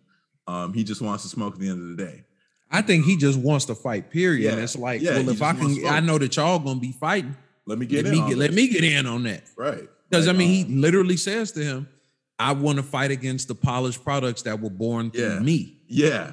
Um, 0.47 0.73
he 0.73 0.83
just 0.83 1.01
wants 1.01 1.23
to 1.23 1.29
smoke 1.29 1.55
at 1.55 1.59
the 1.59 1.69
end 1.69 1.81
of 1.81 1.97
the 1.97 2.03
day. 2.03 2.23
I 2.71 2.81
think 2.81 3.05
he 3.05 3.15
just 3.17 3.39
wants 3.39 3.65
to 3.65 3.75
fight, 3.75 4.09
period. 4.09 4.43
Yeah. 4.43 4.51
And 4.51 4.61
it's 4.61 4.75
like, 4.75 5.01
yeah, 5.01 5.17
well, 5.17 5.29
if 5.29 5.41
I 5.41 5.53
can, 5.53 5.85
I 5.85 5.99
know 5.99 6.17
that 6.17 6.35
y'all 6.35 6.59
gonna 6.59 6.79
be 6.79 6.91
fighting. 6.91 7.35
Let 7.65 7.77
me 7.79 7.85
get 7.85 8.05
let 8.05 8.13
in. 8.13 8.19
Me 8.23 8.29
get, 8.29 8.37
let 8.37 8.53
me 8.53 8.67
get 8.67 8.83
in 8.83 9.05
on 9.05 9.23
that. 9.23 9.43
Right. 9.57 9.87
Because 10.09 10.27
like, 10.27 10.35
I 10.35 10.37
mean, 10.37 10.65
um, 10.65 10.69
he 10.71 10.75
literally 10.75 11.17
says 11.17 11.51
to 11.53 11.63
him, 11.63 11.87
"I 12.37 12.51
want 12.53 12.77
to 12.77 12.83
fight 12.83 13.11
against 13.11 13.47
the 13.47 13.55
polished 13.55 14.03
products 14.03 14.41
that 14.43 14.59
were 14.59 14.69
born 14.69 15.11
through 15.11 15.23
Yeah. 15.35 15.39
me." 15.39 15.77
Yeah. 15.87 16.31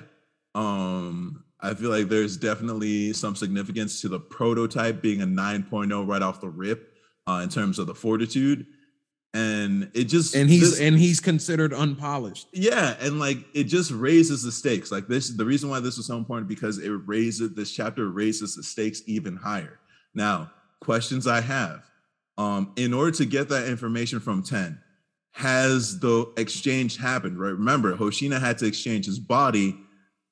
Um, 0.54 1.44
I 1.60 1.74
feel 1.74 1.90
like 1.90 2.08
there's 2.08 2.36
definitely 2.36 3.12
some 3.12 3.36
significance 3.36 4.00
to 4.00 4.08
the 4.08 4.18
prototype 4.20 5.00
being 5.00 5.22
a 5.22 5.26
9.0 5.26 6.06
right 6.06 6.22
off 6.22 6.40
the 6.40 6.48
rip 6.48 6.94
uh, 7.26 7.40
in 7.42 7.48
terms 7.48 7.78
of 7.78 7.86
the 7.86 7.94
fortitude. 7.94 8.66
And 9.34 9.90
it 9.94 10.04
just 10.04 10.34
And 10.36 10.50
he's 10.50 10.72
this- 10.72 10.80
and 10.80 10.98
he's 10.98 11.18
considered 11.20 11.72
unpolished. 11.72 12.48
yeah, 12.52 12.96
and 13.00 13.18
like 13.18 13.38
it 13.54 13.64
just 13.64 13.90
raises 13.90 14.42
the 14.42 14.52
stakes. 14.52 14.92
Like 14.92 15.08
this, 15.08 15.30
the 15.30 15.44
reason 15.46 15.70
why 15.70 15.80
this 15.80 15.96
was 15.96 16.06
so 16.06 16.18
important 16.18 16.48
because 16.48 16.76
it 16.78 16.90
raises 17.06 17.54
this 17.54 17.70
chapter 17.72 18.10
raises 18.10 18.56
the 18.56 18.62
stakes 18.62 19.00
even 19.06 19.36
higher. 19.36 19.78
Now, 20.14 20.50
questions 20.80 21.26
I 21.26 21.40
have. 21.40 21.82
Um, 22.36 22.72
in 22.76 22.92
order 22.92 23.10
to 23.12 23.24
get 23.24 23.48
that 23.50 23.68
information 23.68 24.18
from 24.20 24.42
10, 24.42 24.78
has 25.32 25.98
the 26.00 26.30
exchange 26.36 26.96
happened? 26.98 27.38
Right. 27.38 27.50
Remember, 27.52 27.96
Hoshina 27.96 28.38
had 28.40 28.58
to 28.58 28.66
exchange 28.66 29.06
his 29.06 29.18
body. 29.18 29.78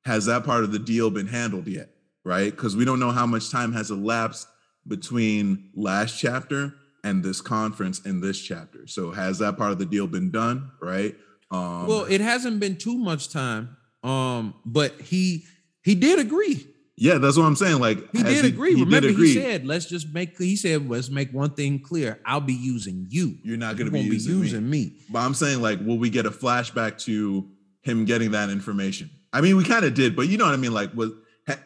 Has 0.05 0.27
that 0.27 0.45
part 0.45 0.65
of 0.65 0.73
the 0.73 0.79
deal 0.79 1.11
been 1.11 1.27
handled 1.27 1.67
yet? 1.69 1.91
Right? 2.25 2.51
Because 2.55 2.77
we 2.77 2.85
don't 2.85 3.01
know 3.01 3.11
how 3.13 3.25
much 3.27 3.49
time 3.51 3.73
has 3.73 3.91
elapsed 3.91 4.47
between 4.87 5.71
last 5.75 6.19
chapter 6.19 6.75
and 7.05 7.23
this 7.23 7.41
conference 7.41 8.01
in 8.07 8.21
this 8.21 8.41
chapter. 8.41 8.87
So 8.87 9.11
has 9.11 9.39
that 9.39 9.57
part 9.57 9.73
of 9.73 9.79
the 9.79 9.87
deal 9.87 10.07
been 10.07 10.31
done? 10.31 10.71
Right. 10.81 11.17
Um, 11.51 11.87
well, 11.87 12.05
it 12.05 12.21
hasn't 12.21 12.61
been 12.61 12.77
too 12.77 12.97
much 12.99 13.31
time. 13.31 13.77
Um, 14.03 14.55
but 14.65 15.01
he 15.01 15.45
he 15.83 15.95
did 15.95 16.19
agree. 16.19 16.67
yeah, 16.97 17.19
that's 17.19 17.37
what 17.37 17.45
I'm 17.45 17.57
saying. 17.57 17.81
Like 17.81 17.99
He 18.13 18.23
did 18.23 18.45
agree. 18.45 18.75
he 18.75 18.85
Remember, 18.85 19.09
did 19.09 19.17
he 19.19 19.35
said, 19.35 19.67
"Let's 19.67 19.87
just 19.87 20.13
make." 20.15 20.39
He 20.39 20.57
said, 20.57 20.89
"Let's 20.89 21.11
make 21.11 21.33
one 21.33 21.51
thing 21.51 21.81
clear. 21.81 22.19
I'll 22.25 22.41
be 22.41 22.55
using 22.55 23.07
you. 23.11 23.37
you're 23.43 23.57
not 23.57 23.77
going 23.77 23.87
to 23.87 23.93
be 23.93 23.99
won't 24.01 24.13
using, 24.13 24.71
me. 24.71 24.85
me." 24.87 24.97
But 25.11 25.21
I'm 25.21 25.35
saying, 25.35 25.61
like, 25.61 25.81
will 25.81 25.99
we 25.99 26.09
get 26.11 26.25
a 26.27 26.31
flashback 26.31 26.99
to 27.05 27.49
him 27.83 28.05
getting 28.05 28.31
that 28.33 28.49
information? 28.51 29.11
I 29.33 29.41
mean, 29.43 29.57
we 29.57 29.65
kind 29.65 29.85
of 29.85 29.95
did, 29.95 30.17
but 30.17 30.29
you 30.29 30.39
know 30.39 30.45
what 30.47 30.55
I 30.55 30.59
mean. 30.59 30.73
Like, 30.73 30.95
was 30.95 31.11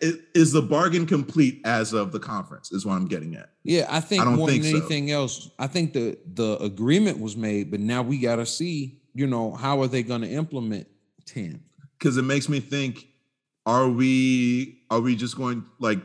is 0.00 0.52
the 0.52 0.62
bargain 0.62 1.06
complete 1.06 1.60
as 1.64 1.92
of 1.92 2.12
the 2.12 2.20
conference? 2.20 2.72
Is 2.72 2.84
what 2.86 2.94
I'm 2.94 3.06
getting 3.06 3.34
at. 3.36 3.50
Yeah, 3.62 3.86
I 3.88 4.00
think 4.00 4.22
I 4.22 4.34
more 4.34 4.48
think 4.48 4.62
than 4.62 4.72
so. 4.72 4.78
anything 4.78 5.10
else, 5.10 5.50
I 5.58 5.66
think 5.66 5.92
the 5.92 6.18
the 6.34 6.58
agreement 6.58 7.20
was 7.20 7.36
made, 7.36 7.70
but 7.70 7.80
now 7.80 8.02
we 8.02 8.18
got 8.18 8.36
to 8.36 8.46
see, 8.46 9.00
you 9.14 9.26
know, 9.26 9.52
how 9.52 9.80
are 9.80 9.88
they 9.88 10.02
going 10.02 10.22
to 10.22 10.28
implement 10.28 10.86
ten? 11.26 11.62
Because 11.98 12.16
it 12.16 12.22
makes 12.22 12.48
me 12.48 12.60
think: 12.60 13.06
Are 13.66 13.88
we 13.88 14.80
are 14.90 15.00
we 15.00 15.16
just 15.16 15.36
going 15.36 15.64
like? 15.78 15.98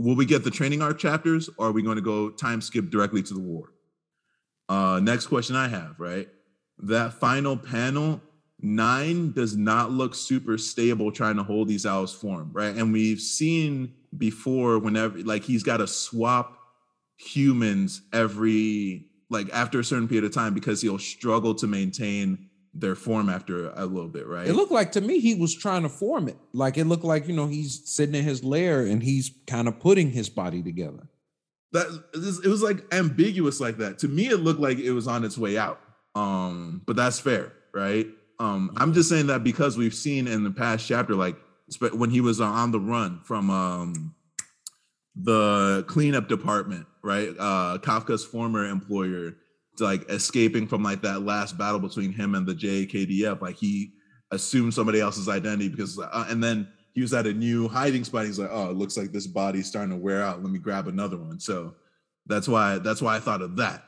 Will 0.00 0.14
we 0.14 0.26
get 0.26 0.44
the 0.44 0.50
training 0.50 0.80
arc 0.80 0.98
chapters, 0.98 1.50
or 1.58 1.68
are 1.68 1.72
we 1.72 1.82
going 1.82 1.96
to 1.96 2.02
go 2.02 2.30
time 2.30 2.60
skip 2.60 2.88
directly 2.88 3.22
to 3.22 3.34
the 3.34 3.40
war? 3.40 3.72
Uh, 4.68 5.00
next 5.02 5.26
question 5.26 5.56
I 5.56 5.68
have, 5.68 5.98
right? 5.98 6.28
That 6.78 7.14
final 7.14 7.56
panel, 7.56 8.20
nine 8.60 9.32
does 9.32 9.56
not 9.56 9.90
look 9.90 10.14
super 10.14 10.58
stable 10.58 11.12
trying 11.12 11.36
to 11.36 11.42
hold 11.42 11.68
these 11.68 11.86
owls 11.86 12.12
form, 12.14 12.50
right? 12.52 12.74
And 12.74 12.92
we've 12.92 13.20
seen 13.20 13.94
before 14.16 14.78
whenever 14.78 15.18
like 15.18 15.44
he's 15.44 15.62
got 15.62 15.78
to 15.78 15.86
swap 15.86 16.58
humans 17.16 18.02
every 18.12 19.06
like 19.30 19.48
after 19.52 19.80
a 19.80 19.84
certain 19.84 20.08
period 20.08 20.24
of 20.24 20.32
time 20.32 20.54
because 20.54 20.80
he'll 20.80 20.98
struggle 20.98 21.54
to 21.56 21.66
maintain 21.66 22.46
their 22.74 22.94
form 22.94 23.28
after 23.28 23.70
a 23.70 23.86
little 23.86 24.08
bit, 24.08 24.26
right? 24.26 24.46
It 24.46 24.54
looked 24.54 24.72
like 24.72 24.92
to 24.92 25.00
me 25.00 25.18
he 25.20 25.34
was 25.34 25.54
trying 25.54 25.82
to 25.82 25.88
form 25.88 26.28
it. 26.28 26.36
Like 26.52 26.78
it 26.78 26.84
looked 26.84 27.04
like 27.04 27.28
you 27.28 27.34
know 27.34 27.46
he's 27.46 27.82
sitting 27.88 28.14
in 28.14 28.24
his 28.24 28.42
lair 28.44 28.82
and 28.82 29.02
he's 29.02 29.30
kind 29.46 29.68
of 29.68 29.78
putting 29.80 30.10
his 30.10 30.28
body 30.28 30.62
together. 30.62 31.08
that 31.72 31.86
it 32.44 32.48
was 32.48 32.62
like 32.62 32.82
ambiguous 32.92 33.60
like 33.60 33.78
that. 33.78 33.98
To 34.00 34.08
me, 34.08 34.28
it 34.28 34.38
looked 34.38 34.60
like 34.60 34.78
it 34.78 34.92
was 34.92 35.06
on 35.06 35.24
its 35.24 35.36
way 35.36 35.58
out. 35.58 35.80
Um, 36.14 36.82
but 36.86 36.96
that's 36.96 37.20
fair, 37.20 37.52
right? 37.74 38.06
Um, 38.40 38.72
I'm 38.76 38.92
just 38.92 39.08
saying 39.08 39.26
that 39.28 39.42
because 39.42 39.76
we've 39.76 39.94
seen 39.94 40.28
in 40.28 40.44
the 40.44 40.50
past 40.50 40.86
chapter, 40.86 41.14
like 41.14 41.36
when 41.92 42.10
he 42.10 42.20
was 42.20 42.40
uh, 42.40 42.44
on 42.44 42.70
the 42.70 42.80
run 42.80 43.20
from 43.24 43.50
um 43.50 44.14
the 45.16 45.84
cleanup 45.88 46.28
department, 46.28 46.86
right? 47.02 47.30
Uh 47.38 47.78
Kafka's 47.82 48.24
former 48.24 48.66
employer, 48.66 49.34
like 49.80 50.08
escaping 50.08 50.66
from 50.66 50.82
like 50.82 51.02
that 51.02 51.22
last 51.22 51.58
battle 51.58 51.80
between 51.80 52.12
him 52.12 52.34
and 52.34 52.46
the 52.46 52.54
JKDF. 52.54 53.40
Like 53.40 53.56
he 53.56 53.92
assumed 54.30 54.74
somebody 54.74 55.00
else's 55.00 55.28
identity 55.28 55.68
because, 55.68 55.98
uh, 55.98 56.26
and 56.28 56.42
then 56.42 56.68
he 56.94 57.00
was 57.00 57.14
at 57.14 57.26
a 57.26 57.32
new 57.32 57.68
hiding 57.68 58.04
spot. 58.04 58.26
He's 58.26 58.38
like, 58.38 58.50
oh, 58.52 58.70
it 58.70 58.76
looks 58.76 58.96
like 58.96 59.12
this 59.12 59.26
body's 59.26 59.66
starting 59.66 59.90
to 59.90 59.96
wear 59.96 60.22
out. 60.22 60.42
Let 60.42 60.52
me 60.52 60.58
grab 60.58 60.88
another 60.88 61.16
one. 61.16 61.40
So 61.40 61.74
that's 62.26 62.48
why 62.48 62.78
that's 62.78 63.02
why 63.02 63.16
I 63.16 63.20
thought 63.20 63.42
of 63.42 63.56
that. 63.56 63.84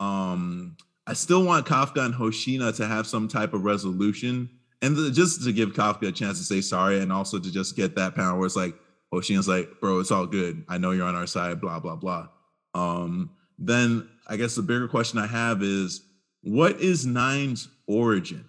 Um, 0.00 0.76
I 1.06 1.12
still 1.12 1.44
want 1.44 1.66
Kafka 1.66 2.04
and 2.04 2.14
Hoshina 2.14 2.74
to 2.76 2.86
have 2.86 3.06
some 3.06 3.28
type 3.28 3.54
of 3.54 3.64
resolution, 3.64 4.50
and 4.82 4.96
the, 4.96 5.10
just 5.10 5.44
to 5.44 5.52
give 5.52 5.72
Kafka 5.72 6.08
a 6.08 6.12
chance 6.12 6.38
to 6.38 6.44
say 6.44 6.60
sorry, 6.60 7.00
and 7.00 7.12
also 7.12 7.38
to 7.38 7.52
just 7.52 7.76
get 7.76 7.94
that 7.96 8.14
power 8.14 8.36
where 8.36 8.46
it's 8.46 8.56
like 8.56 8.74
Hoshina's 9.12 9.48
like, 9.48 9.68
bro, 9.80 10.00
it's 10.00 10.10
all 10.10 10.26
good. 10.26 10.64
I 10.68 10.78
know 10.78 10.90
you're 10.90 11.06
on 11.06 11.14
our 11.14 11.26
side. 11.26 11.60
Blah 11.60 11.80
blah 11.80 11.96
blah. 11.96 12.28
Um, 12.74 13.30
then 13.58 14.08
I 14.26 14.36
guess 14.36 14.54
the 14.56 14.62
bigger 14.62 14.88
question 14.88 15.18
I 15.18 15.26
have 15.26 15.62
is, 15.62 16.02
what 16.42 16.80
is 16.80 17.06
Nine's 17.06 17.68
origin? 17.86 18.44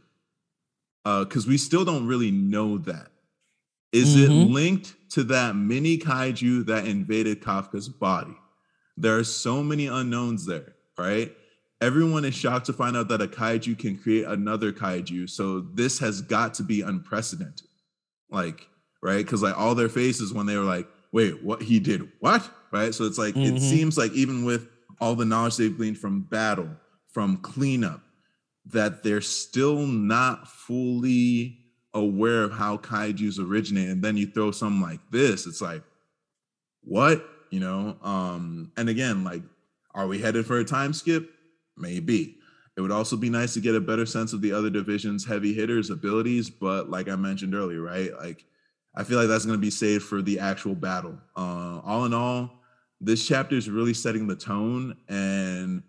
Because 1.06 1.48
we 1.48 1.58
still 1.58 1.86
don't 1.86 2.08
really 2.08 2.32
know 2.32 2.80
that. 2.80 3.08
Is 3.94 4.16
it 4.18 4.30
Mhm. 4.30 4.52
linked 4.52 4.96
to 5.12 5.24
that 5.26 5.56
mini 5.56 5.98
kaiju 5.98 6.66
that 6.66 6.86
invaded 6.86 7.42
Kafka's 7.42 7.88
body? 7.88 8.36
There 8.98 9.18
are 9.18 9.24
so 9.24 9.64
many 9.64 9.88
unknowns 9.88 10.46
there, 10.46 10.76
right? 10.98 11.34
Everyone 11.80 12.26
is 12.26 12.34
shocked 12.36 12.66
to 12.68 12.74
find 12.74 12.98
out 12.98 13.08
that 13.10 13.22
a 13.22 13.28
kaiju 13.28 13.78
can 13.78 13.98
create 13.98 14.26
another 14.26 14.72
kaiju. 14.72 15.30
So 15.30 15.62
this 15.62 16.00
has 16.00 16.22
got 16.22 16.54
to 16.56 16.64
be 16.64 16.82
unprecedented. 16.82 17.68
Like, 18.30 18.68
right? 19.02 19.24
Because 19.24 19.44
like 19.44 19.58
all 19.58 19.76
their 19.76 19.90
faces 19.90 20.34
when 20.34 20.46
they 20.48 20.58
were 20.58 20.64
like, 20.64 20.88
wait, 21.12 21.44
what 21.44 21.62
he 21.62 21.80
did 21.80 22.10
what? 22.20 22.50
Right. 22.72 22.94
So 22.94 23.06
it's 23.06 23.18
like 23.18 23.36
it 23.36 23.54
Mhm. 23.56 23.60
seems 23.60 23.98
like 23.98 24.12
even 24.14 24.44
with 24.44 24.68
all 25.00 25.16
the 25.16 25.24
knowledge 25.26 25.58
they've 25.58 25.76
gleaned 25.76 25.98
from 26.00 26.22
battle, 26.22 26.70
from 27.14 27.38
cleanup, 27.38 28.02
that 28.66 29.04
they're 29.04 29.22
still 29.22 29.86
not 29.86 30.50
fully 30.52 31.60
aware 31.94 32.44
of 32.44 32.52
how 32.52 32.78
kaijus 32.78 33.40
originate. 33.40 33.90
And 33.90 34.04
then 34.04 34.18
you 34.18 34.28
throw 34.28 34.52
something 34.52 34.82
like 34.82 35.00
this, 35.12 35.46
it's 35.48 35.62
like, 35.62 35.84
what? 36.82 37.24
You 37.52 37.60
know? 37.60 37.98
Um, 38.02 38.72
and 38.76 38.90
again, 38.90 39.24
like, 39.24 39.44
are 39.94 40.08
we 40.08 40.20
headed 40.20 40.46
for 40.46 40.58
a 40.60 40.66
time 40.66 40.92
skip? 40.94 41.32
Maybe. 41.78 42.38
It 42.76 42.82
would 42.82 42.92
also 42.92 43.16
be 43.18 43.30
nice 43.30 43.54
to 43.56 43.60
get 43.60 43.76
a 43.76 43.82
better 43.82 44.06
sense 44.06 44.34
of 44.34 44.42
the 44.42 44.52
other 44.52 44.70
division's 44.70 45.26
heavy 45.26 45.54
hitters' 45.54 45.90
abilities, 45.90 46.50
but 46.50 46.90
like 46.90 47.10
I 47.10 47.16
mentioned 47.16 47.56
earlier, 47.56 47.82
right? 47.82 48.14
Like, 48.18 48.46
I 48.96 49.04
feel 49.04 49.18
like 49.18 49.28
that's 49.28 49.46
going 49.46 49.58
to 49.58 49.62
be 49.62 49.70
saved 49.70 50.04
for 50.04 50.22
the 50.22 50.40
actual 50.40 50.76
battle. 50.76 51.18
Uh, 51.36 51.80
all 51.84 52.06
in 52.06 52.14
all, 52.14 52.62
this 53.02 53.28
chapter 53.28 53.56
is 53.56 53.70
really 53.70 53.94
setting 53.94 54.28
the 54.28 54.36
tone, 54.36 54.96
and 55.08 55.84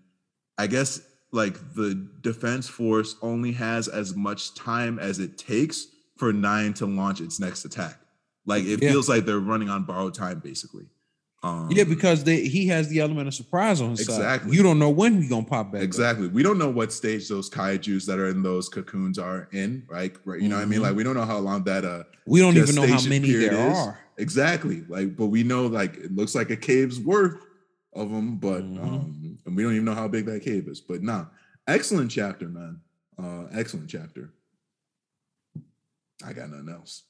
I 0.59 0.67
guess 0.67 1.01
like 1.31 1.75
the 1.75 2.09
defense 2.23 2.69
force 2.69 3.17
only 3.21 3.53
has 3.53 3.89
as 3.89 4.15
much 4.15 4.55
time 4.55 4.99
as 4.99 5.19
it 5.19 5.37
takes 5.37 5.87
for 6.17 6.33
nine 6.33 6.73
to 6.75 6.87
launch 6.87 7.21
its 7.21 7.39
next 7.39 7.65
attack. 7.65 7.99
Like 8.47 8.65
it 8.65 8.83
Yeah. 8.83 8.93
feels 8.93 9.09
like 9.09 9.27
they're 9.27 9.39
running 9.39 9.69
on 9.69 9.85
borrowed 9.85 10.15
time, 10.15 10.41
basically. 10.41 10.87
Um, 11.43 11.69
Yeah, 11.71 11.85
because 11.85 12.25
they, 12.25 12.41
he 12.49 12.67
has 12.67 12.89
the 12.89 12.99
element 13.01 13.29
of 13.29 13.35
surprise 13.35 13.81
on 13.81 13.91
his 13.91 14.05
side. 14.07 14.15
Exactly. 14.17 14.57
You 14.57 14.63
don't 14.65 14.79
know 14.81 14.91
when 14.91 15.21
he's 15.23 15.31
gonna 15.31 15.47
pop 15.47 15.71
back. 15.73 15.81
up. 15.81 15.85
Exactly. 15.85 16.27
We 16.29 16.43
don't 16.43 16.59
know 16.59 16.69
what 16.71 16.93
stage 16.93 17.29
those 17.29 17.49
kaiju's 17.49 18.07
that 18.07 18.19
are 18.19 18.29
in 18.29 18.43
those 18.43 18.69
cocoons 18.69 19.19
are 19.21 19.49
in, 19.53 19.85
right? 19.89 20.15
Right. 20.25 20.41
You 20.41 20.49
know 20.49 20.57
what 20.57 20.63
I 20.63 20.67
mean? 20.67 20.81
Mhm. 20.81 20.83
Like 20.83 20.97
we 20.97 21.05
don't 21.05 21.15
know 21.15 21.25
how 21.25 21.39
long 21.39 21.63
that 21.65 21.85
uh 21.85 22.03
We 22.27 22.41
don't 22.41 22.57
even 22.57 22.75
know 22.75 22.87
how 22.87 23.01
many 23.09 23.31
there 23.33 23.53
is. 23.71 23.77
are. 23.77 23.99
exactly. 24.17 24.83
Like, 24.89 25.17
but 25.17 25.27
we 25.27 25.45
know 25.45 25.67
like 25.67 25.97
it 25.97 26.13
looks 26.15 26.35
like 26.35 26.51
a 26.51 26.57
cave's 26.57 26.99
worth 26.99 27.41
of 27.95 28.11
them, 28.11 28.37
but 28.39 28.63
Mhm. 28.65 28.83
um 28.83 29.39
and 29.47 29.57
we 29.57 29.63
don't 29.63 29.73
even 29.75 29.85
know 29.85 29.95
how 29.95 30.09
big 30.09 30.27
that 30.27 30.43
cave 30.43 30.67
is. 30.67 30.81
But 30.81 31.03
nah, 31.05 31.27
excellent 31.69 32.11
chapter, 32.11 32.49
man. 32.49 32.81
Uh 33.17 33.45
excellent 33.53 33.89
chapter. 33.89 34.33
I 36.25 36.33
got 36.33 36.51
nothing 36.51 36.69
else. 36.69 37.05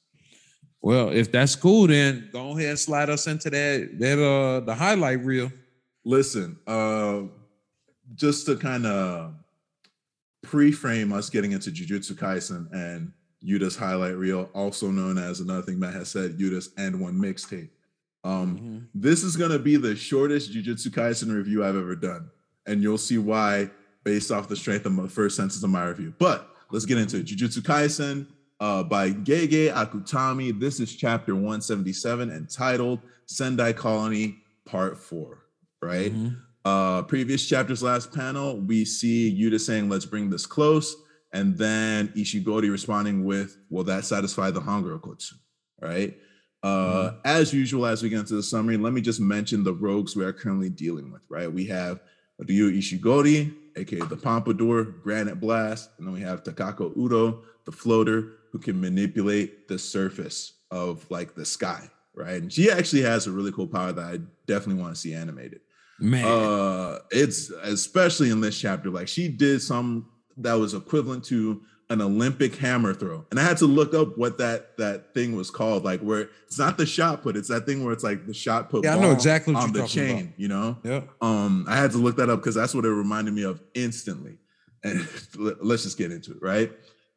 Well, 0.81 1.09
if 1.09 1.31
that's 1.31 1.55
cool, 1.55 1.87
then 1.87 2.29
go 2.31 2.51
ahead 2.57 2.69
and 2.69 2.79
slide 2.79 3.09
us 3.09 3.27
into 3.27 3.49
that 3.49 3.99
that 3.99 4.23
uh 4.23 4.61
the 4.61 4.73
highlight 4.73 5.23
reel. 5.25 5.51
Listen, 6.05 6.57
uh, 6.65 7.23
just 8.15 8.45
to 8.45 8.55
kind 8.55 8.85
of 8.85 9.33
pre-frame 10.41 11.11
us 11.11 11.29
getting 11.29 11.51
into 11.51 11.69
Jujutsu 11.69 12.13
Kaisen 12.13 12.71
and 12.71 13.11
Yuta's 13.45 13.75
highlight 13.75 14.15
reel, 14.15 14.49
also 14.53 14.89
known 14.89 15.17
as 15.17 15.41
another 15.41 15.61
thing 15.61 15.77
Matt 15.79 15.93
has 15.93 16.09
said, 16.09 16.37
Yuta's 16.39 16.69
and 16.77 16.99
one 16.99 17.15
mixtape. 17.15 17.69
Um, 18.23 18.57
Mhm. 18.57 18.87
this 18.95 19.23
is 19.23 19.35
gonna 19.35 19.59
be 19.59 19.75
the 19.75 19.95
shortest 19.95 20.51
Jujutsu 20.53 20.87
Kaisen 20.89 21.33
review 21.35 21.63
I've 21.63 21.75
ever 21.75 21.95
done, 21.95 22.29
and 22.65 22.81
you'll 22.81 22.97
see 22.97 23.17
why 23.17 23.69
based 24.05 24.31
off 24.31 24.47
the 24.47 24.55
strength 24.55 24.85
of 24.85 24.93
my 24.93 25.07
first 25.07 25.35
sentence 25.35 25.61
of 25.61 25.69
my 25.69 25.85
review. 25.87 26.13
But 26.17 26.49
let's 26.71 26.85
get 26.85 26.97
into 26.97 27.17
it. 27.17 27.25
Jujutsu 27.25 27.59
Kaisen 27.61 28.25
uh, 28.59 28.83
by 28.83 29.11
Gege 29.11 29.73
Akutami. 29.73 30.57
This 30.59 30.79
is 30.79 30.95
chapter 30.95 31.33
177 31.33 32.29
entitled 32.29 32.99
Sendai 33.25 33.73
Colony 33.73 34.37
Part 34.65 34.97
4, 34.97 35.45
right? 35.81 36.13
Mhm. 36.13 36.37
Uh, 36.65 37.01
previous 37.03 37.47
chapter's 37.47 37.81
last 37.81 38.13
panel, 38.13 38.59
we 38.59 38.83
see 38.83 39.33
Yuta 39.33 39.59
saying, 39.59 39.89
"Let's 39.89 40.05
bring 40.05 40.29
this 40.29 40.45
close," 40.45 40.95
and 41.31 41.57
then 41.57 42.09
Ishigori 42.09 42.69
responding 42.69 43.23
with, 43.23 43.57
"Will 43.69 43.85
that 43.85 44.05
satisfy 44.05 44.51
the 44.51 44.59
hunger, 44.59 44.97
Okotsu?" 44.97 45.33
Right. 45.81 46.17
Uh, 46.61 46.67
mm-hmm. 46.67 47.17
As 47.23 47.53
usual, 47.53 47.85
as 47.85 48.03
we 48.03 48.09
get 48.09 48.19
into 48.19 48.35
the 48.35 48.43
summary, 48.43 48.75
let 48.75 48.91
me 48.91 48.99
just 48.99 49.21
mention 49.21 49.63
the 49.63 49.73
rogues 49.73 50.17
we 50.17 50.25
are 50.25 50.33
currently 50.33 50.69
dealing 50.69 51.09
with. 51.11 51.21
Right. 51.29 51.51
We 51.51 51.65
have 51.67 52.01
Ryu 52.39 52.71
Ishigori, 52.71 53.53
aka 53.77 53.99
the 54.01 54.17
Pompadour, 54.17 54.83
Granite 54.83 55.39
Blast, 55.39 55.91
and 55.97 56.05
then 56.05 56.13
we 56.13 56.19
have 56.19 56.43
Takako 56.43 56.95
Udo, 56.97 57.43
the 57.65 57.71
floater, 57.71 58.33
who 58.51 58.59
can 58.59 58.79
manipulate 58.79 59.67
the 59.67 59.79
surface 59.79 60.53
of 60.71 61.09
like 61.09 61.35
the 61.35 61.45
sky, 61.45 61.89
right? 62.15 62.41
And 62.41 62.51
she 62.51 62.71
actually 62.71 63.01
has 63.03 63.27
a 63.27 63.31
really 63.31 63.51
cool 63.51 63.67
power 63.67 63.91
that 63.91 64.05
I 64.05 64.19
definitely 64.47 64.81
want 64.81 64.95
to 64.95 64.99
see 64.99 65.13
animated. 65.13 65.61
Man, 65.99 66.25
uh, 66.25 66.99
it's 67.11 67.49
especially 67.49 68.29
in 68.29 68.39
this 68.39 68.59
chapter, 68.59 68.89
like 68.89 69.07
she 69.07 69.27
did 69.27 69.61
some 69.61 70.07
that 70.37 70.53
was 70.53 70.73
equivalent 70.73 71.25
to 71.25 71.61
an 71.89 72.01
Olympic 72.01 72.55
hammer 72.55 72.93
throw. 72.93 73.25
And 73.31 73.39
I 73.39 73.43
had 73.43 73.57
to 73.57 73.65
look 73.65 73.93
up 73.93 74.17
what 74.17 74.37
that 74.37 74.77
that 74.77 75.13
thing 75.13 75.35
was 75.35 75.49
called, 75.49 75.83
like 75.83 76.01
where 76.01 76.29
it's 76.45 76.59
not 76.59 76.77
the 76.77 76.85
shot 76.85 77.23
put, 77.23 77.35
it's 77.35 77.49
that 77.49 77.65
thing 77.65 77.83
where 77.83 77.93
it's 77.93 78.03
like 78.03 78.27
the 78.27 78.33
shot 78.33 78.69
put. 78.69 78.83
Yeah, 78.83 78.95
I 78.95 78.99
know 78.99 79.11
exactly 79.11 79.55
on 79.55 79.73
the 79.73 79.87
chain, 79.87 80.19
about. 80.19 80.39
you 80.39 80.47
know? 80.47 80.77
Yeah. 80.83 81.01
Um, 81.21 81.65
I 81.67 81.75
had 81.75 81.91
to 81.91 81.97
look 81.97 82.17
that 82.17 82.29
up 82.29 82.39
because 82.39 82.55
that's 82.55 82.75
what 82.75 82.85
it 82.85 82.89
reminded 82.89 83.33
me 83.33 83.43
of 83.43 83.61
instantly. 83.73 84.37
And 84.83 85.07
let's 85.61 85.83
just 85.83 85.97
get 85.97 86.11
into 86.11 86.31
it, 86.31 86.41
right? 86.41 86.71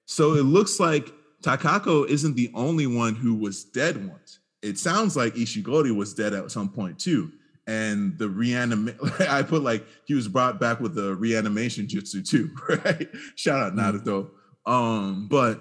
So 0.06 0.34
it 0.34 0.44
looks 0.44 0.80
like 0.80 1.12
Takako 1.42 2.08
isn't 2.08 2.36
the 2.36 2.50
only 2.54 2.86
one 2.86 3.14
who 3.14 3.34
was 3.34 3.64
dead 3.64 4.08
once. 4.08 4.38
It 4.62 4.78
sounds 4.78 5.16
like 5.16 5.34
Ishigori 5.34 5.94
was 5.94 6.14
dead 6.14 6.32
at 6.34 6.50
some 6.50 6.68
point 6.68 6.98
too. 6.98 7.32
And 7.66 8.16
the 8.18 8.28
reanimate, 8.28 8.96
I 9.28 9.42
put 9.42 9.62
like 9.62 9.84
he 10.04 10.14
was 10.14 10.28
brought 10.28 10.60
back 10.60 10.80
with 10.80 10.94
the 10.94 11.14
reanimation 11.14 11.86
jutsu 11.86 12.26
too, 12.26 12.50
right? 12.84 13.08
Shout 13.36 13.60
out 13.60 13.74
mm-hmm. 13.74 14.08
Naruto. 14.08 14.30
Um, 14.64 15.26
but 15.28 15.60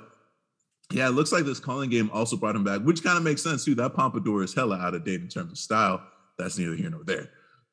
yeah, 0.92 1.08
it 1.08 1.12
looks 1.12 1.32
like 1.32 1.46
this 1.46 1.60
culling 1.60 1.90
game 1.90 2.10
also 2.14 2.38
brought 2.38 2.56
him 2.56 2.64
back, 2.64 2.82
which 2.82 3.04
kind 3.04 3.18
of 3.18 3.24
makes 3.24 3.42
sense 3.42 3.66
too. 3.66 3.76
That 3.76 3.96
pompadour 3.96 4.44
is 4.44 4.54
hella 4.54 4.78
out 4.78 4.94
of 4.94 5.04
date 5.04 5.22
in 5.22 5.28
terms 5.28 5.52
of 5.52 5.58
style. 5.58 6.02
That's 6.38 6.58
neither 6.58 6.76
here 6.76 6.90
nor 6.90 7.04
there. 7.04 7.30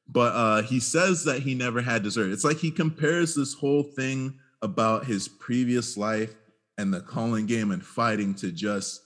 But 0.09 0.35
uh, 0.35 0.63
he 0.63 0.81
says 0.81 1.25
that 1.25 1.43
he 1.43 1.55
never 1.55 1.83
had 1.83 2.03
dessert. 2.03 2.31
It's 2.31 2.45
like 2.45 2.57
he 2.57 2.71
compares 2.71 3.35
this 3.35 3.53
whole 3.53 3.83
thing 3.83 4.39
about 4.63 5.05
his 5.05 5.29
previous 5.29 5.97
life 5.97 6.35
and 6.79 6.95
the 6.95 7.01
culling 7.01 7.47
game 7.47 7.73
and 7.73 7.85
fighting 7.85 8.35
to 8.37 8.53
just 8.53 9.03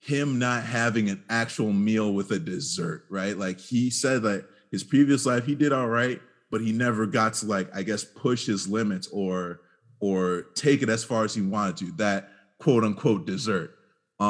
him 0.00 0.38
not 0.38 0.62
having 0.62 1.10
an 1.10 1.22
actual 1.28 1.72
meal 1.72 2.14
with 2.14 2.30
a 2.30 2.38
dessert, 2.38 3.04
right? 3.10 3.36
Like 3.36 3.58
he 3.60 3.90
said 3.90 4.22
that 4.22 4.46
his 4.70 4.84
previous 4.84 5.26
life 5.26 5.44
he 5.44 5.54
did 5.54 5.72
all 5.72 5.88
right, 5.88 6.20
but 6.50 6.60
he 6.60 6.72
never 6.72 7.04
got 7.04 7.34
to 7.34 7.46
like 7.46 7.68
I 7.74 7.82
guess 7.82 8.04
push 8.04 8.46
his 8.46 8.68
limits 8.68 9.08
or 9.08 9.60
or 10.00 10.42
take 10.54 10.82
it 10.82 10.88
as 10.88 11.02
far 11.02 11.24
as 11.24 11.34
he 11.34 11.42
wanted 11.42 11.76
to. 11.78 11.92
That 11.96 12.30
quote 12.58 12.84
unquote 12.84 13.26
dessert. 13.26 13.74
Um 14.20 14.28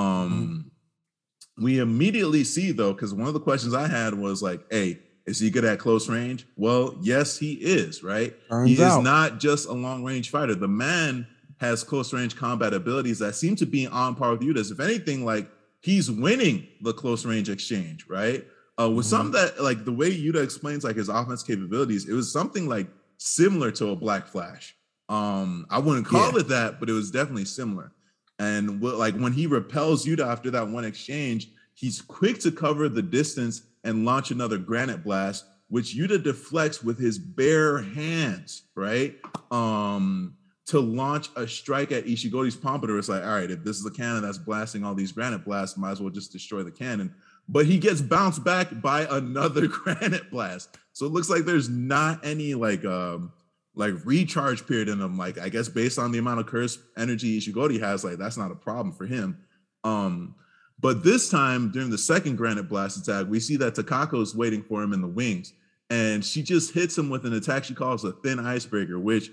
mm-hmm. 1.59 1.64
we 1.64 1.78
immediately 1.78 2.44
see 2.44 2.72
though 2.72 2.94
cuz 2.94 3.12
one 3.12 3.28
of 3.28 3.34
the 3.34 3.40
questions 3.40 3.74
I 3.74 3.88
had 3.88 4.14
was 4.14 4.42
like, 4.42 4.64
"Hey, 4.70 5.00
is 5.26 5.38
he 5.38 5.50
good 5.50 5.66
at 5.66 5.78
close 5.78 6.09
range?" 6.09 6.46
Well, 6.56 6.96
yes, 7.02 7.36
he 7.38 7.52
is, 7.52 8.02
right? 8.02 8.34
Turns 8.48 8.70
he 8.70 8.82
out. 8.82 8.98
is 8.98 9.04
not 9.04 9.38
just 9.38 9.68
a 9.68 9.74
long 9.74 10.02
range 10.02 10.30
fighter. 10.30 10.54
The 10.54 10.68
man 10.68 11.26
has 11.59 11.84
close 11.84 12.12
range 12.12 12.36
combat 12.36 12.72
abilities 12.72 13.18
that 13.18 13.34
seem 13.34 13.56
to 13.56 13.66
be 13.66 13.86
on 13.86 14.14
par 14.14 14.32
with 14.32 14.40
Yuta's. 14.40 14.70
If 14.70 14.80
anything, 14.80 15.24
like 15.24 15.48
he's 15.80 16.11
winning 16.11 16.66
the 16.82 16.92
close 16.92 17.24
range 17.24 17.48
exchange, 17.48 18.06
right? 18.09 18.46
Uh, 18.80 18.88
with 18.88 19.06
mm-hmm. 19.06 19.16
some 19.16 19.32
that 19.32 19.62
like 19.62 19.84
the 19.84 19.92
way 19.92 20.11
Yuta 20.11 20.42
explains 20.42 20.84
like 20.84 20.96
his 20.96 21.09
offense 21.09 21.42
capabilities, 21.42 22.09
it 22.09 22.12
was 22.14 22.32
something 22.32 22.68
like 22.68 22.86
similar 23.18 23.70
to 23.72 23.88
a 23.88 23.96
Black 23.96 24.26
Flash. 24.26 24.76
Um, 25.09 25.66
I 25.70 25.78
wouldn't 25.78 26.06
call 26.06 26.32
yeah. 26.32 26.40
it 26.40 26.48
that, 26.48 26.80
but 26.80 26.88
it 26.88 26.92
was 26.92 27.11
definitely 27.11 27.46
similar. 27.46 27.92
And 28.38 28.80
what, 28.80 28.96
like 28.96 29.16
when 29.16 29.32
he 29.32 29.46
repels 29.46 30.06
Yuta 30.06 30.26
after 30.26 30.50
that 30.52 30.68
one 30.68 30.84
exchange, 30.84 31.48
he's 31.74 32.00
quick 32.00 32.38
to 32.40 32.52
cover 32.52 32.88
the 32.88 33.02
distance 33.02 33.62
and 33.84 34.04
launch 34.04 34.30
another 34.30 34.59
granite 34.59 35.02
blast, 35.02 35.46
which 35.68 35.96
Yuta 35.96 36.22
deflects 36.22 36.82
with 36.82 37.00
his 37.00 37.18
bare 37.18 37.82
hands, 37.82 38.64
right? 38.76 39.16
Um, 39.50 40.36
to 40.68 40.80
launch 40.80 41.30
a 41.34 41.48
strike 41.48 41.92
at 41.92 42.04
Ishigori's 42.04 42.54
Pompadour. 42.54 42.98
It's 42.98 43.08
like, 43.08 43.22
all 43.22 43.30
right, 43.30 43.50
if 43.50 43.64
this 43.64 43.78
is 43.78 43.86
a 43.86 43.90
cannon 43.90 44.22
that's 44.22 44.36
blasting 44.36 44.84
all 44.84 44.94
these 44.94 45.12
granite 45.12 45.44
blasts, 45.44 45.78
might 45.78 45.92
as 45.92 46.00
well 46.00 46.10
just 46.10 46.30
destroy 46.30 46.62
the 46.62 46.70
cannon. 46.70 47.14
But 47.48 47.64
he 47.64 47.78
gets 47.78 48.02
bounced 48.02 48.44
back 48.44 48.82
by 48.82 49.06
another 49.10 49.66
granite 49.66 50.30
blast. 50.30 50.76
So 50.92 51.06
it 51.06 51.12
looks 51.12 51.30
like 51.30 51.44
there's 51.44 51.70
not 51.70 52.24
any 52.24 52.54
like 52.54 52.84
um 52.84 53.32
like 53.74 53.94
recharge 54.04 54.66
period 54.66 54.88
in 54.88 55.00
him. 55.00 55.16
Like 55.16 55.38
I 55.38 55.48
guess 55.48 55.68
based 55.68 55.98
on 55.98 56.12
the 56.12 56.18
amount 56.18 56.40
of 56.40 56.46
curse 56.46 56.78
energy 56.98 57.40
Ishigori 57.40 57.80
has, 57.80 58.04
like 58.04 58.18
that's 58.18 58.36
not 58.36 58.50
a 58.50 58.56
problem 58.56 58.92
for 58.92 59.06
him. 59.06 59.38
Um, 59.84 60.34
but 60.80 61.02
this 61.02 61.30
time 61.30 61.70
during 61.70 61.88
the 61.88 61.98
second 61.98 62.36
granite 62.36 62.68
blast 62.68 62.98
attack, 62.98 63.26
we 63.28 63.40
see 63.40 63.56
that 63.56 63.74
Takako 63.74 64.20
is 64.20 64.34
waiting 64.34 64.62
for 64.62 64.82
him 64.82 64.92
in 64.92 65.00
the 65.00 65.08
wings, 65.08 65.54
and 65.88 66.22
she 66.22 66.42
just 66.42 66.74
hits 66.74 66.98
him 66.98 67.08
with 67.08 67.24
an 67.24 67.32
attack 67.32 67.64
she 67.64 67.74
calls 67.74 68.04
a 68.04 68.12
thin 68.12 68.38
icebreaker, 68.38 68.98
which 68.98 69.30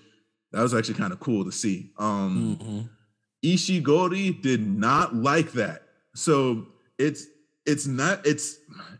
that 0.52 0.62
was 0.62 0.74
actually 0.74 0.96
kind 0.96 1.14
of 1.14 1.20
cool 1.20 1.46
to 1.46 1.52
see. 1.52 1.92
Um, 1.98 2.58
mm-hmm. 2.60 2.82
Ishigori 3.46 4.42
did 4.42 4.66
not 4.66 5.16
like 5.16 5.52
that. 5.54 5.84
So 6.16 6.68
it's 6.98 7.28
it's 7.66 7.88
not 7.88 8.26
it's 8.26 8.58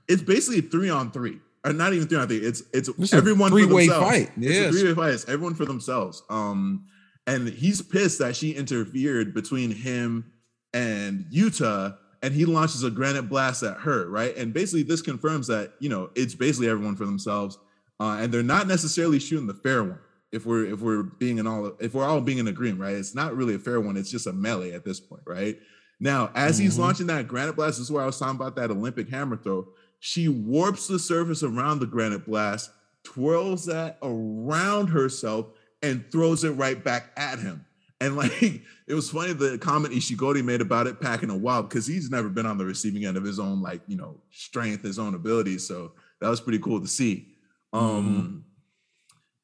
it's 0.08 0.22
basically 0.22 0.62
three 0.62 0.90
on 0.90 1.12
three. 1.12 1.40
Or 1.64 1.74
not 1.74 1.94
even 1.94 2.08
three 2.08 2.18
on 2.18 2.28
three. 2.28 2.38
It's 2.38 2.62
it's, 2.74 2.90
it's 2.90 3.14
everyone 3.14 3.52
three 3.52 3.66
way 3.66 3.88
fight. 3.88 4.32
Yes. 4.38 4.68
It's 4.68 4.76
a 4.76 4.80
three 4.80 4.90
way 4.90 4.96
fight. 4.96 5.14
It's 5.14 5.28
everyone 5.28 5.56
for 5.56 5.66
themselves. 5.66 6.24
Um, 6.30 6.86
and 7.28 7.48
he's 7.48 7.82
pissed 7.82 8.20
that 8.20 8.36
she 8.36 8.52
interfered 8.52 9.34
between 9.34 9.72
him 9.72 10.32
and 10.74 11.26
Yuta, 11.34 11.98
and 12.22 12.34
he 12.34 12.46
launches 12.46 12.84
a 12.84 12.92
granite 12.92 13.30
blast 13.30 13.64
at 13.64 13.78
her, 13.78 14.08
right? 14.10 14.36
And 14.38 14.54
basically, 14.54 14.84
this 14.84 15.02
confirms 15.02 15.48
that 15.48 15.74
you 15.80 15.90
know 15.90 16.12
it's 16.16 16.36
basically 16.36 16.70
everyone 16.70 16.96
for 16.96 17.06
themselves, 17.06 17.58
uh, 18.00 18.18
and 18.20 18.32
they're 18.32 18.44
not 18.44 18.68
necessarily 18.68 19.20
shooting 19.20 19.48
the 19.48 19.54
fair 19.56 19.84
one 19.84 20.00
if 20.36 20.46
we're 20.46 20.66
if 20.66 20.82
we're 20.82 21.04
being 21.04 21.38
in 21.38 21.48
all 21.48 21.74
if 21.80 21.94
we're 21.94 22.06
all 22.06 22.22
being 22.22 22.38
in 22.38 22.48
agreement, 22.48 22.82
right? 22.82 22.96
It's 22.96 23.16
not 23.16 23.36
really 23.36 23.56
a 23.56 23.60
fair 23.60 23.80
one. 23.80 23.98
It's 23.98 24.12
just 24.12 24.28
a 24.28 24.34
melee 24.34 24.74
at 24.74 24.84
this 24.84 25.00
point, 25.00 25.24
right? 25.26 25.58
Now, 26.00 26.30
as 26.36 26.56
mm-hmm. 26.56 26.64
he's 26.64 26.78
launching 26.78 27.08
that 27.08 27.28
granite 27.28 27.56
blast, 27.56 27.78
this 27.78 27.86
is 27.86 27.92
where 27.92 28.04
I 28.04 28.06
was 28.06 28.20
talking 28.20 28.36
about 28.36 28.56
that 28.58 28.70
Olympic 28.70 29.10
hammer 29.10 29.38
throw. 29.38 29.70
She 30.00 30.28
warps 30.28 30.88
the 30.88 31.00
surface 31.00 31.42
around 31.42 31.80
the 31.80 31.86
granite 31.86 32.26
blast, 32.26 32.70
twirls 33.04 33.66
that 33.66 33.98
around 34.04 34.88
herself, 34.88 35.48
and 35.82 36.04
throws 36.12 36.44
it 36.44 36.52
right 36.52 36.84
back 36.84 37.12
at 37.16 37.40
him. 37.40 37.66
And 38.02 38.18
like 38.18 38.42
it 38.42 38.94
was 38.94 39.10
funny 39.10 39.32
the 39.32 39.58
comment 39.58 39.94
Ishigori 39.94 40.44
made 40.44 40.60
about 40.60 40.88
it 40.88 41.00
packing 41.00 41.30
a 41.30 41.38
while 41.38 41.64
because 41.64 41.88
he's 41.88 42.10
never 42.10 42.28
been 42.28 42.46
on 42.46 42.58
the 42.58 42.66
receiving 42.66 43.06
end 43.06 43.16
of 43.16 43.24
his 43.24 43.40
own 43.40 43.62
like 43.62 43.82
you 43.88 43.96
know 43.96 44.20
strength, 44.32 44.84
his 44.84 45.00
own 45.00 45.16
abilities. 45.16 45.66
So 45.66 45.94
that 46.20 46.28
was 46.28 46.42
pretty 46.42 46.60
cool 46.60 46.82
to 46.82 46.88
see. 46.88 47.30
Um, 47.72 47.82
mm-hmm. 47.82 48.38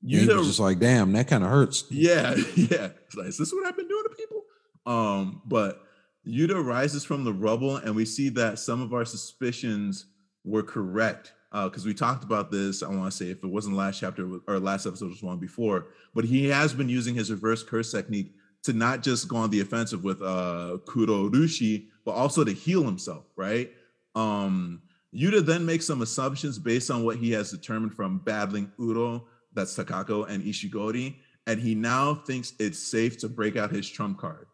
You 0.04 0.26
know, 0.26 0.44
just 0.44 0.60
like, 0.60 0.80
damn, 0.80 1.12
that 1.14 1.28
kind 1.28 1.44
of 1.44 1.50
hurts. 1.50 1.86
Yeah, 1.90 2.36
yeah. 2.56 2.90
Like, 3.16 3.28
is 3.28 3.38
this 3.38 3.54
what 3.54 3.68
I've 3.68 3.78
been 3.78 3.88
doing 3.88 4.04
to 4.04 4.16
people? 4.16 4.44
Um, 4.86 5.42
but 5.46 5.84
Yuta 6.28 6.64
rises 6.64 7.06
from 7.06 7.24
the 7.24 7.34
rubble, 7.34 7.78
and 7.78 7.96
we 7.96 8.06
see 8.06 8.30
that 8.30 8.60
some 8.60 8.82
of 8.82 8.94
our 8.94 9.06
suspicions 9.06 10.06
were 10.44 10.64
correct. 10.64 11.34
Because 11.52 11.86
uh, 11.86 11.88
we 11.88 11.94
talked 11.94 12.24
about 12.24 12.50
this, 12.50 12.82
I 12.82 12.88
want 12.88 13.12
to 13.12 13.18
say 13.18 13.30
if 13.30 13.44
it 13.44 13.48
wasn't 13.48 13.76
last 13.76 14.00
chapter 14.00 14.40
or 14.48 14.58
last 14.58 14.86
episode 14.86 15.10
was 15.10 15.22
one 15.22 15.38
before, 15.38 15.88
but 16.16 16.24
he 16.24 16.48
has 16.48 16.74
been 16.74 16.88
using 16.88 17.14
his 17.14 17.30
reverse 17.30 17.62
curse 17.62 17.92
technique 17.92 18.34
to 18.64 18.74
not 18.74 19.04
just 19.04 19.28
go 19.28 19.36
on 19.38 19.50
the 19.50 19.60
offensive 19.60 20.04
with 20.04 20.22
uh 20.22 20.78
Kuro 20.86 21.30
Rushi, 21.30 21.88
but 22.06 22.12
also 22.12 22.46
to 22.46 22.54
heal 22.54 22.84
himself, 22.84 23.26
right? 23.36 23.70
Um 24.16 24.82
Yuta 25.14 25.46
then 25.46 25.66
makes 25.66 25.86
some 25.86 26.02
assumptions 26.02 26.58
based 26.58 26.90
on 26.90 27.04
what 27.04 27.18
he 27.18 27.32
has 27.32 27.52
determined 27.52 27.94
from 27.94 28.20
battling 28.20 28.72
Udo 28.80 29.28
that's 29.54 29.76
Takako 29.76 30.30
and 30.30 30.44
Ishigori, 30.44 31.16
and 31.48 31.60
he 31.60 31.76
now 31.76 32.16
thinks 32.16 32.54
it's 32.60 32.80
safe 32.80 33.18
to 33.20 33.30
break 33.30 33.56
out 33.56 33.72
his 33.72 33.90
trump 33.90 34.20
card. 34.20 34.48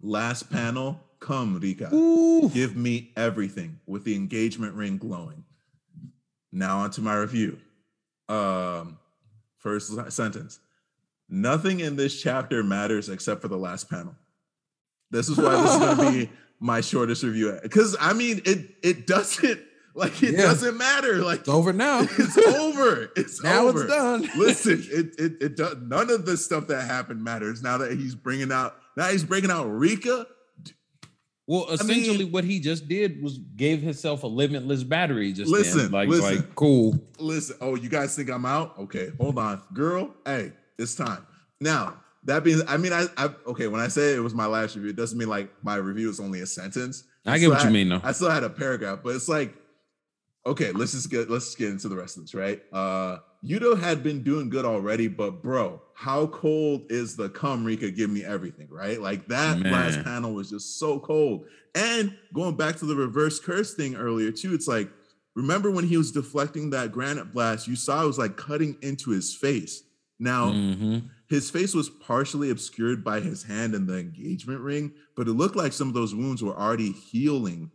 Last 0.00 0.50
panel, 0.50 1.00
come 1.20 1.58
Rika, 1.60 1.94
Ooh. 1.94 2.48
give 2.48 2.76
me 2.76 3.12
everything 3.16 3.78
with 3.86 4.04
the 4.04 4.14
engagement 4.14 4.74
ring 4.74 4.98
glowing. 4.98 5.44
Now 6.52 6.78
on 6.78 6.90
to 6.92 7.00
my 7.00 7.14
review. 7.14 7.58
Um, 8.28 8.98
first 9.58 9.92
sentence. 10.10 10.58
Nothing 11.28 11.80
in 11.80 11.96
this 11.96 12.20
chapter 12.20 12.62
matters 12.64 13.08
except 13.08 13.40
for 13.40 13.48
the 13.48 13.56
last 13.56 13.88
panel. 13.88 14.16
This 15.10 15.28
is 15.28 15.38
why 15.38 15.60
this 15.62 15.72
is 15.72 15.78
going 15.78 15.96
to 15.96 16.26
be 16.26 16.32
my 16.60 16.80
shortest 16.80 17.22
review 17.22 17.58
because 17.62 17.96
I 17.98 18.12
mean 18.12 18.42
it 18.44 18.74
it 18.82 19.06
doesn't 19.06 19.60
like 19.94 20.22
it 20.22 20.32
yeah. 20.32 20.42
doesn't 20.42 20.76
matter. 20.76 21.16
Like 21.16 21.40
it's 21.40 21.48
over 21.48 21.72
now. 21.72 22.00
It's 22.18 22.38
over. 22.38 23.10
It's 23.16 23.40
over. 23.44 23.48
now 23.48 23.68
over. 23.68 23.82
it's 23.82 23.92
done. 23.92 24.28
Listen, 24.36 24.84
it, 24.90 25.14
it 25.18 25.32
it 25.40 25.56
does. 25.56 25.76
None 25.80 26.10
of 26.10 26.26
the 26.26 26.36
stuff 26.36 26.68
that 26.68 26.82
happened 26.82 27.22
matters 27.22 27.62
now 27.62 27.78
that 27.78 27.92
he's 27.92 28.14
bringing 28.14 28.52
out. 28.52 28.76
Now 28.96 29.08
he's 29.08 29.24
bringing 29.24 29.50
out 29.50 29.66
Rika. 29.66 30.26
Well, 31.46 31.68
essentially, 31.70 32.14
I 32.14 32.18
mean, 32.18 32.32
what 32.32 32.44
he 32.44 32.60
just 32.60 32.86
did 32.86 33.20
was 33.20 33.38
gave 33.38 33.82
himself 33.82 34.22
a 34.22 34.28
limitless 34.28 34.84
battery. 34.84 35.32
Just 35.32 35.50
listen, 35.50 35.78
then. 35.78 35.90
like, 35.90 36.08
listen, 36.08 36.36
like, 36.36 36.54
cool. 36.54 36.96
Listen, 37.18 37.56
oh, 37.60 37.74
you 37.74 37.88
guys 37.88 38.14
think 38.14 38.30
I'm 38.30 38.46
out? 38.46 38.78
Okay, 38.78 39.10
hold 39.20 39.36
on, 39.36 39.60
girl. 39.74 40.14
Hey, 40.24 40.52
it's 40.78 40.94
time. 40.94 41.26
Now 41.60 41.96
that 42.24 42.44
being, 42.44 42.60
I 42.68 42.76
mean, 42.76 42.92
I, 42.92 43.06
I 43.16 43.30
okay. 43.46 43.66
When 43.66 43.80
I 43.80 43.88
say 43.88 44.14
it 44.14 44.20
was 44.20 44.34
my 44.34 44.46
last 44.46 44.76
review, 44.76 44.90
it 44.90 44.96
doesn't 44.96 45.18
mean 45.18 45.28
like 45.28 45.50
my 45.62 45.74
review 45.76 46.08
is 46.08 46.20
only 46.20 46.40
a 46.40 46.46
sentence. 46.46 47.04
I, 47.26 47.32
I 47.32 47.38
get 47.38 47.48
what 47.48 47.58
had, 47.58 47.66
you 47.66 47.72
mean, 47.72 47.88
though. 47.88 48.00
I 48.02 48.12
still 48.12 48.30
had 48.30 48.44
a 48.44 48.50
paragraph, 48.50 49.00
but 49.02 49.14
it's 49.14 49.28
like, 49.28 49.54
okay, 50.46 50.72
let's 50.72 50.92
just 50.92 51.10
get 51.10 51.30
let's 51.30 51.46
just 51.46 51.58
get 51.58 51.70
into 51.70 51.88
the 51.88 51.96
rest 51.96 52.16
of 52.16 52.24
this, 52.24 52.34
right? 52.34 52.62
Uh 52.72 53.18
Yuta 53.44 53.78
had 53.78 54.02
been 54.02 54.22
doing 54.22 54.50
good 54.50 54.64
already, 54.64 55.08
but 55.08 55.42
bro, 55.42 55.80
how 55.94 56.26
cold 56.26 56.82
is 56.90 57.16
the 57.16 57.28
come 57.30 57.64
Rika 57.64 57.90
give 57.90 58.10
me 58.10 58.24
everything, 58.24 58.68
right? 58.70 59.00
Like 59.00 59.28
that 59.28 59.58
Man. 59.58 59.72
last 59.72 60.02
panel 60.04 60.34
was 60.34 60.50
just 60.50 60.78
so 60.78 60.98
cold. 60.98 61.46
And 61.74 62.16
going 62.34 62.56
back 62.56 62.76
to 62.76 62.86
the 62.86 62.96
reverse 62.96 63.40
curse 63.40 63.74
thing 63.74 63.94
earlier, 63.96 64.30
too, 64.30 64.52
it's 64.54 64.68
like, 64.68 64.90
remember 65.34 65.70
when 65.70 65.86
he 65.86 65.96
was 65.96 66.12
deflecting 66.12 66.70
that 66.70 66.92
granite 66.92 67.32
blast, 67.32 67.66
you 67.66 67.76
saw 67.76 68.02
it 68.02 68.06
was 68.06 68.18
like 68.18 68.36
cutting 68.36 68.76
into 68.82 69.10
his 69.10 69.34
face. 69.34 69.84
Now, 70.18 70.50
mm-hmm. 70.50 70.98
his 71.28 71.50
face 71.50 71.74
was 71.74 71.88
partially 71.88 72.50
obscured 72.50 73.02
by 73.02 73.20
his 73.20 73.42
hand 73.42 73.74
and 73.74 73.88
the 73.88 73.98
engagement 73.98 74.60
ring, 74.60 74.92
but 75.16 75.28
it 75.28 75.32
looked 75.32 75.56
like 75.56 75.72
some 75.72 75.88
of 75.88 75.94
those 75.94 76.14
wounds 76.14 76.42
were 76.42 76.54
already 76.54 76.92
healing. 76.92 77.70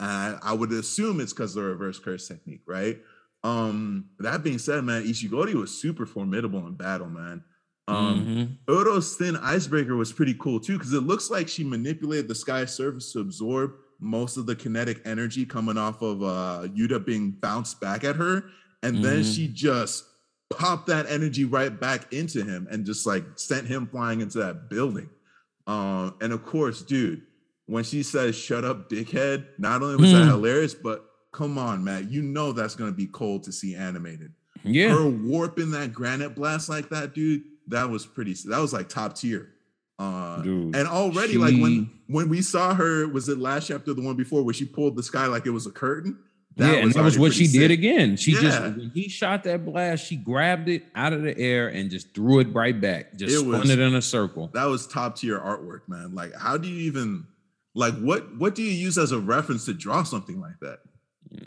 Uh, 0.00 0.38
I 0.42 0.52
would 0.52 0.72
assume 0.72 1.20
it's 1.20 1.32
because 1.32 1.56
of 1.56 1.62
the 1.62 1.68
reverse 1.70 1.98
curse 1.98 2.28
technique, 2.28 2.62
right? 2.66 2.98
Um, 3.42 4.06
that 4.18 4.42
being 4.42 4.58
said, 4.58 4.82
man, 4.84 5.04
Ishigori 5.04 5.54
was 5.54 5.76
super 5.76 6.06
formidable 6.06 6.66
in 6.66 6.74
battle, 6.74 7.08
man. 7.08 7.44
Um, 7.86 8.58
mm-hmm. 8.66 8.72
Uro's 8.72 9.16
thin 9.16 9.36
icebreaker 9.36 9.94
was 9.94 10.12
pretty 10.12 10.34
cool 10.34 10.58
too, 10.58 10.78
because 10.78 10.94
it 10.94 11.02
looks 11.02 11.30
like 11.30 11.48
she 11.48 11.62
manipulated 11.62 12.28
the 12.28 12.34
sky 12.34 12.64
surface 12.64 13.12
to 13.12 13.20
absorb 13.20 13.74
most 14.00 14.36
of 14.36 14.46
the 14.46 14.56
kinetic 14.56 15.00
energy 15.04 15.44
coming 15.44 15.78
off 15.78 16.02
of 16.02 16.22
uh 16.22 16.66
Yuta 16.74 17.04
being 17.04 17.30
bounced 17.30 17.80
back 17.80 18.02
at 18.04 18.16
her, 18.16 18.44
and 18.82 18.94
mm-hmm. 18.94 19.02
then 19.02 19.24
she 19.24 19.48
just 19.48 20.04
popped 20.50 20.86
that 20.86 21.06
energy 21.08 21.44
right 21.44 21.78
back 21.78 22.12
into 22.12 22.42
him 22.42 22.66
and 22.70 22.86
just 22.86 23.06
like 23.06 23.24
sent 23.36 23.66
him 23.66 23.86
flying 23.86 24.20
into 24.20 24.38
that 24.38 24.68
building. 24.70 25.10
Um, 25.66 26.14
and 26.20 26.32
of 26.32 26.44
course, 26.44 26.82
dude, 26.82 27.22
when 27.66 27.84
she 27.84 28.02
says 28.02 28.36
"shut 28.36 28.64
up, 28.64 28.90
dickhead," 28.90 29.46
not 29.58 29.82
only 29.82 29.96
was 29.96 30.12
mm. 30.12 30.20
that 30.20 30.26
hilarious, 30.26 30.74
but 30.74 31.04
come 31.32 31.58
on, 31.58 31.84
Matt. 31.84 32.10
You 32.10 32.22
know 32.22 32.52
that's 32.52 32.74
gonna 32.74 32.92
be 32.92 33.06
cold 33.06 33.44
to 33.44 33.52
see 33.52 33.74
animated. 33.74 34.32
Yeah. 34.62 34.90
Her 34.90 35.08
warping 35.08 35.70
that 35.72 35.92
granite 35.92 36.34
blast 36.34 36.68
like 36.68 36.88
that, 36.90 37.14
dude, 37.14 37.42
that 37.68 37.88
was 37.88 38.06
pretty 38.06 38.34
that 38.46 38.58
was 38.58 38.72
like 38.72 38.88
top 38.88 39.16
tier. 39.16 39.50
Uh 39.98 40.42
dude, 40.42 40.74
and 40.74 40.88
already 40.88 41.34
she... 41.34 41.38
like 41.38 41.54
when 41.54 41.90
when 42.06 42.28
we 42.28 42.42
saw 42.42 42.74
her, 42.74 43.06
was 43.08 43.28
it 43.28 43.38
last 43.38 43.68
chapter, 43.68 43.94
the 43.94 44.02
one 44.02 44.16
before 44.16 44.42
where 44.42 44.54
she 44.54 44.64
pulled 44.64 44.96
the 44.96 45.02
sky 45.02 45.26
like 45.26 45.46
it 45.46 45.50
was 45.50 45.66
a 45.66 45.70
curtain? 45.70 46.18
That 46.56 46.72
yeah, 46.72 46.78
and 46.80 46.92
that 46.92 47.02
was 47.02 47.18
what 47.18 47.32
she 47.32 47.46
sick. 47.46 47.60
did 47.60 47.70
again. 47.72 48.16
She 48.16 48.32
yeah. 48.32 48.40
just 48.40 48.60
when 48.62 48.92
he 48.94 49.08
shot 49.08 49.42
that 49.42 49.64
blast, 49.64 50.06
she 50.06 50.14
grabbed 50.14 50.68
it 50.68 50.84
out 50.94 51.12
of 51.12 51.22
the 51.22 51.36
air 51.36 51.66
and 51.66 51.90
just 51.90 52.14
threw 52.14 52.38
it 52.38 52.54
right 52.54 52.80
back. 52.80 53.16
Just 53.16 53.34
it 53.34 53.38
spun 53.40 53.60
was, 53.60 53.70
it 53.70 53.80
in 53.80 53.94
a 53.94 54.02
circle. 54.02 54.50
That 54.54 54.66
was 54.66 54.86
top 54.86 55.16
tier 55.16 55.38
artwork, 55.38 55.80
man. 55.88 56.14
Like, 56.14 56.32
how 56.36 56.56
do 56.56 56.68
you 56.68 56.82
even 56.82 57.26
like 57.74 57.94
what 57.98 58.36
what 58.36 58.54
do 58.54 58.62
you 58.62 58.70
use 58.70 58.96
as 58.98 59.12
a 59.12 59.18
reference 59.18 59.64
to 59.66 59.74
draw 59.74 60.02
something 60.02 60.40
like 60.40 60.58
that? 60.60 60.80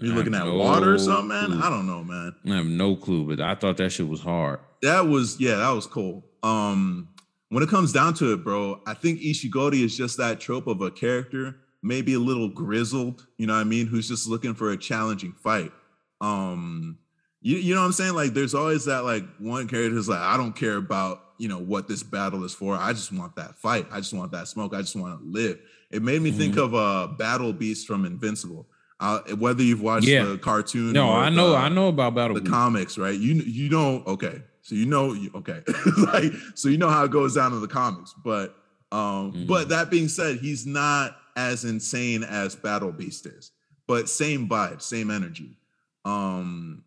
You're 0.02 0.14
looking 0.14 0.36
at 0.36 0.46
no 0.46 0.56
water 0.56 0.96
or 0.96 0.98
something, 1.00 1.30
man. 1.30 1.46
Clue. 1.46 1.62
I 1.62 1.70
don't 1.70 1.88
know, 1.88 2.04
man. 2.04 2.36
I 2.46 2.58
have 2.58 2.66
no 2.66 2.96
clue, 2.96 3.26
but 3.26 3.42
I 3.42 3.56
thought 3.56 3.78
that 3.78 3.92
shit 3.92 4.08
was 4.08 4.22
hard. 4.22 4.60
That 4.82 5.08
was 5.08 5.40
yeah, 5.40 5.56
that 5.56 5.70
was 5.70 5.88
cool. 5.88 6.26
Um, 6.44 7.10
when 7.50 7.64
it 7.64 7.70
comes 7.70 7.94
down 7.94 8.14
to 8.16 8.34
it, 8.34 8.44
bro, 8.44 8.82
I 8.86 8.94
think 8.94 9.22
Ishigori 9.22 9.84
is 9.84 9.96
just 9.96 10.18
that 10.18 10.40
trope 10.42 10.68
of 10.68 10.82
a 10.82 10.92
character, 10.92 11.56
maybe 11.82 12.14
a 12.14 12.20
little 12.20 12.50
grizzled, 12.50 13.26
you 13.38 13.48
know 13.48 13.54
what 13.54 13.62
I 13.62 13.64
mean, 13.64 13.88
who's 13.88 14.10
just 14.10 14.28
looking 14.28 14.54
for 14.54 14.72
a 14.72 14.78
challenging 14.78 15.32
fight. 15.32 15.72
Um, 16.20 16.98
you, 17.42 17.58
you 17.58 17.74
know 17.74 17.82
what 17.82 17.88
I'm 17.88 17.94
saying? 17.94 18.14
Like, 18.14 18.34
there's 18.34 18.54
always 18.54 18.86
that 18.86 19.06
like 19.06 19.24
one 19.40 19.68
character 19.68 19.92
who's 19.92 20.10
like, 20.10 20.20
I 20.20 20.36
don't 20.36 20.54
care 20.56 20.76
about 20.76 21.22
you 21.38 21.48
know 21.48 21.60
what 21.60 21.88
this 21.88 22.04
battle 22.04 22.44
is 22.44 22.54
for. 22.54 22.76
I 22.76 22.94
just 22.94 23.12
want 23.12 23.36
that 23.36 23.56
fight. 23.56 23.88
I 23.92 23.98
just 23.98 24.14
want 24.14 24.32
that 24.32 24.48
smoke. 24.48 24.74
I 24.74 24.82
just 24.82 24.96
want 24.96 25.20
to 25.20 25.26
live. 25.26 25.60
It 25.90 26.02
made 26.04 26.22
me 26.22 26.30
mm-hmm. 26.30 26.40
think 26.40 26.58
of 26.58 26.74
a 26.74 26.78
uh, 26.78 27.08
Battle 27.08 27.54
Beast 27.54 27.88
from 27.88 28.06
Invincible. 28.06 28.68
Uh, 29.00 29.20
whether 29.36 29.62
you've 29.62 29.82
watched 29.82 30.08
yeah. 30.08 30.24
the 30.24 30.38
cartoon, 30.40 30.92
no, 30.92 31.12
I 31.12 31.30
know, 31.30 31.52
the, 31.52 31.58
I 31.58 31.70
know 31.70 31.90
about 31.90 32.16
Battle 32.16 32.34
the 32.34 32.42
Beast. 32.42 32.52
comics, 32.52 32.98
right? 32.98 33.14
You 33.14 33.36
you 33.36 33.70
know, 33.70 34.04
okay, 34.08 34.42
so 34.64 34.74
you 34.74 34.88
know, 34.88 35.16
okay, 35.36 35.62
like 35.98 36.34
so 36.56 36.68
you 36.68 36.80
know 36.80 36.90
how 36.90 37.04
it 37.04 37.12
goes 37.12 37.36
down 37.36 37.54
in 37.54 37.62
the 37.62 37.68
comics. 37.68 38.16
But 38.24 38.56
um, 38.92 39.34
mm-hmm. 39.34 39.46
but 39.46 39.70
that 39.70 39.92
being 39.92 40.08
said, 40.08 40.38
he's 40.38 40.66
not 40.66 41.16
as 41.36 41.64
insane 41.64 42.24
as 42.24 42.56
Battle 42.56 42.92
Beast 42.92 43.28
is, 43.28 43.52
but 43.86 44.10
same 44.10 44.50
vibe, 44.50 44.82
same 44.82 45.12
energy. 45.12 45.58
Um, 46.04 46.84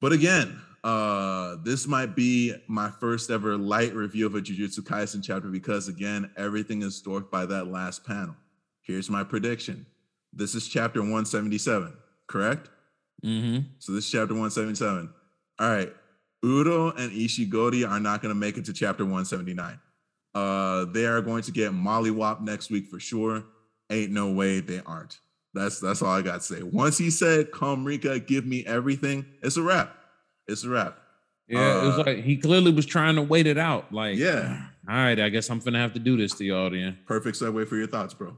but 0.00 0.12
again, 0.12 0.60
uh, 0.86 1.56
this 1.64 1.88
might 1.88 2.14
be 2.14 2.54
my 2.68 2.88
first 2.88 3.28
ever 3.28 3.56
light 3.56 3.92
review 3.92 4.24
of 4.24 4.36
a 4.36 4.40
Jujutsu 4.40 4.82
Kaisen 4.82 5.20
chapter 5.20 5.48
because 5.48 5.88
again, 5.88 6.30
everything 6.36 6.82
is 6.82 7.02
dwarfed 7.02 7.28
by 7.28 7.44
that 7.44 7.66
last 7.66 8.06
panel. 8.06 8.36
Here's 8.82 9.10
my 9.10 9.24
prediction. 9.24 9.84
This 10.32 10.54
is 10.54 10.68
chapter 10.68 11.00
177, 11.00 11.92
correct? 12.28 12.70
Mm-hmm. 13.24 13.66
So 13.80 13.94
this 13.94 14.04
is 14.04 14.12
chapter 14.12 14.32
177. 14.32 15.12
All 15.58 15.68
right. 15.68 15.92
Uro 16.44 16.96
and 16.96 17.10
Ishigori 17.10 17.88
are 17.88 17.98
not 17.98 18.22
going 18.22 18.32
to 18.32 18.38
make 18.38 18.56
it 18.56 18.64
to 18.66 18.72
chapter 18.72 19.02
179. 19.02 19.80
Uh, 20.36 20.84
they 20.92 21.06
are 21.06 21.20
going 21.20 21.42
to 21.42 21.50
get 21.50 21.72
mollywop 21.72 22.42
next 22.42 22.70
week 22.70 22.86
for 22.86 23.00
sure. 23.00 23.42
Ain't 23.90 24.12
no 24.12 24.30
way 24.30 24.60
they 24.60 24.82
aren't. 24.86 25.18
That's 25.52 25.80
that's 25.80 26.00
all 26.00 26.12
I 26.12 26.22
got 26.22 26.42
to 26.42 26.46
say. 26.46 26.62
Once 26.62 26.96
he 26.98 27.10
said, 27.10 27.50
"Come, 27.50 27.84
Rika, 27.84 28.20
give 28.20 28.46
me 28.46 28.64
everything," 28.66 29.24
it's 29.42 29.56
a 29.56 29.62
wrap. 29.62 29.96
It's 30.46 30.64
a 30.64 30.68
wrap. 30.68 30.98
Yeah, 31.48 31.60
uh, 31.60 31.82
it 31.82 31.86
was 31.86 31.98
uh, 31.98 32.02
like 32.06 32.24
he 32.24 32.36
clearly 32.36 32.72
was 32.72 32.86
trying 32.86 33.16
to 33.16 33.22
wait 33.22 33.46
it 33.46 33.58
out. 33.58 33.92
Like, 33.92 34.16
yeah, 34.16 34.66
all 34.88 34.96
right, 34.96 35.18
I 35.18 35.28
guess 35.28 35.48
I'm 35.48 35.60
gonna 35.60 35.78
have 35.78 35.92
to 35.94 36.00
do 36.00 36.16
this 36.16 36.34
to 36.34 36.44
y'all 36.44 36.70
then. 36.70 36.98
Perfect 37.06 37.38
segue 37.38 37.68
for 37.68 37.76
your 37.76 37.86
thoughts, 37.86 38.14
bro. 38.14 38.36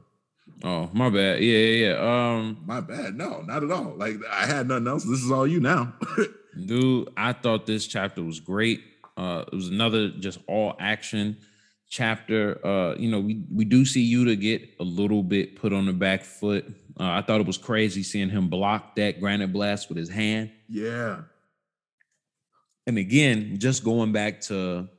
Oh, 0.63 0.89
my 0.93 1.09
bad. 1.09 1.41
Yeah, 1.41 1.57
yeah, 1.57 1.87
yeah. 1.87 2.35
Um, 2.35 2.61
my 2.65 2.81
bad. 2.81 3.15
No, 3.15 3.41
not 3.41 3.63
at 3.63 3.71
all. 3.71 3.93
Like 3.95 4.15
I 4.29 4.45
had 4.45 4.67
nothing 4.67 4.87
else. 4.87 5.03
This 5.03 5.23
is 5.23 5.31
all 5.31 5.47
you 5.47 5.59
now. 5.59 5.93
dude, 6.65 7.09
I 7.15 7.33
thought 7.33 7.65
this 7.65 7.87
chapter 7.87 8.23
was 8.23 8.39
great. 8.39 8.81
Uh, 9.15 9.45
it 9.51 9.55
was 9.55 9.69
another 9.69 10.09
just 10.09 10.39
all 10.47 10.75
action 10.79 11.37
chapter. 11.89 12.65
Uh, 12.65 12.95
you 12.95 13.09
know, 13.09 13.19
we 13.19 13.43
we 13.53 13.65
do 13.65 13.85
see 13.85 14.13
Yuta 14.13 14.39
get 14.39 14.61
a 14.79 14.83
little 14.83 15.23
bit 15.23 15.55
put 15.55 15.73
on 15.73 15.85
the 15.85 15.93
back 15.93 16.23
foot. 16.23 16.65
Uh, 16.99 17.11
I 17.11 17.21
thought 17.21 17.39
it 17.39 17.47
was 17.47 17.57
crazy 17.57 18.03
seeing 18.03 18.29
him 18.29 18.49
block 18.49 18.95
that 18.95 19.19
granite 19.19 19.53
blast 19.53 19.87
with 19.89 19.97
his 19.97 20.09
hand. 20.09 20.51
Yeah. 20.67 21.21
And 22.89 22.97
again, 22.97 23.59
just 23.59 23.83
going 23.83 24.11
back 24.11 24.41
to 24.41 24.89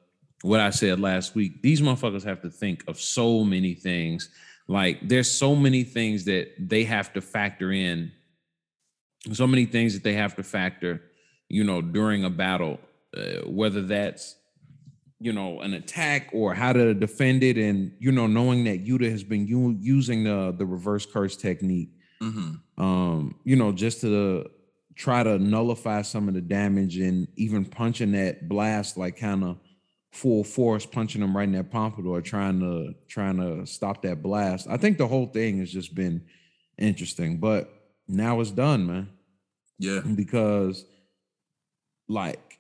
what 0.43 0.61
I 0.61 0.70
said 0.70 1.01
last 1.01 1.34
week, 1.34 1.61
these 1.61 1.80
motherfuckers 1.80 2.22
have 2.22 2.41
to 2.43 2.49
think 2.49 2.84
of 2.86 3.01
so 3.01 3.43
many 3.43 3.74
things. 3.74 4.28
Like 4.68 5.09
there's 5.09 5.28
so 5.28 5.57
many 5.57 5.82
things 5.82 6.24
that 6.26 6.53
they 6.57 6.84
have 6.84 7.12
to 7.14 7.20
factor 7.20 7.72
in, 7.72 8.12
so 9.32 9.45
many 9.45 9.64
things 9.64 9.95
that 9.95 10.05
they 10.05 10.12
have 10.12 10.36
to 10.36 10.45
factor, 10.45 11.03
you 11.49 11.64
know, 11.64 11.82
during 11.82 12.22
a 12.22 12.30
battle, 12.30 12.78
uh, 13.16 13.41
whether 13.45 13.82
that's 13.82 14.36
you 15.18 15.32
know 15.32 15.61
an 15.61 15.74
attack 15.74 16.30
or 16.32 16.55
how 16.55 16.72
to 16.72 16.95
defend 16.95 17.43
it, 17.43 17.59
and 17.59 17.91
you 17.99 18.12
know 18.12 18.28
knowing 18.28 18.62
that 18.64 18.86
Yuta 18.86 19.11
has 19.11 19.24
been 19.24 19.49
u- 19.49 19.76
using 19.80 20.22
the 20.22 20.55
the 20.57 20.64
reverse 20.64 21.07
curse 21.07 21.36
technique, 21.36 21.91
mm-hmm. 22.22 22.80
um, 22.80 23.34
you 23.43 23.57
know, 23.57 23.72
just 23.72 24.01
to 24.03 24.49
try 24.95 25.22
to 25.22 25.38
nullify 25.38 26.03
some 26.03 26.28
of 26.28 26.34
the 26.34 26.41
damage 26.41 26.99
and 26.99 27.28
even 27.36 27.64
punching 27.64 28.12
that 28.12 28.49
blast 28.49 28.97
like 28.97 29.16
kind 29.16 29.45
of 29.45 29.59
full 30.12 30.43
force 30.43 30.84
punching 30.84 31.22
him 31.22 31.36
right 31.36 31.45
in 31.45 31.53
that 31.53 31.70
pompadour, 31.70 32.20
trying 32.20 32.61
to 32.61 32.95
trying 33.09 33.36
to 33.36 33.66
stop 33.66 34.03
that 34.03 34.22
blast. 34.22 34.66
I 34.68 34.76
think 34.76 34.99
the 34.99 35.07
whole 35.07 35.26
thing 35.26 35.59
has 35.59 35.72
just 35.72 35.95
been 35.95 36.22
interesting, 36.78 37.38
but 37.38 37.72
now 38.09 38.41
it's 38.41 38.51
done, 38.51 38.86
man. 38.86 39.09
Yeah, 39.78 40.01
because 40.01 40.84
like 42.09 42.59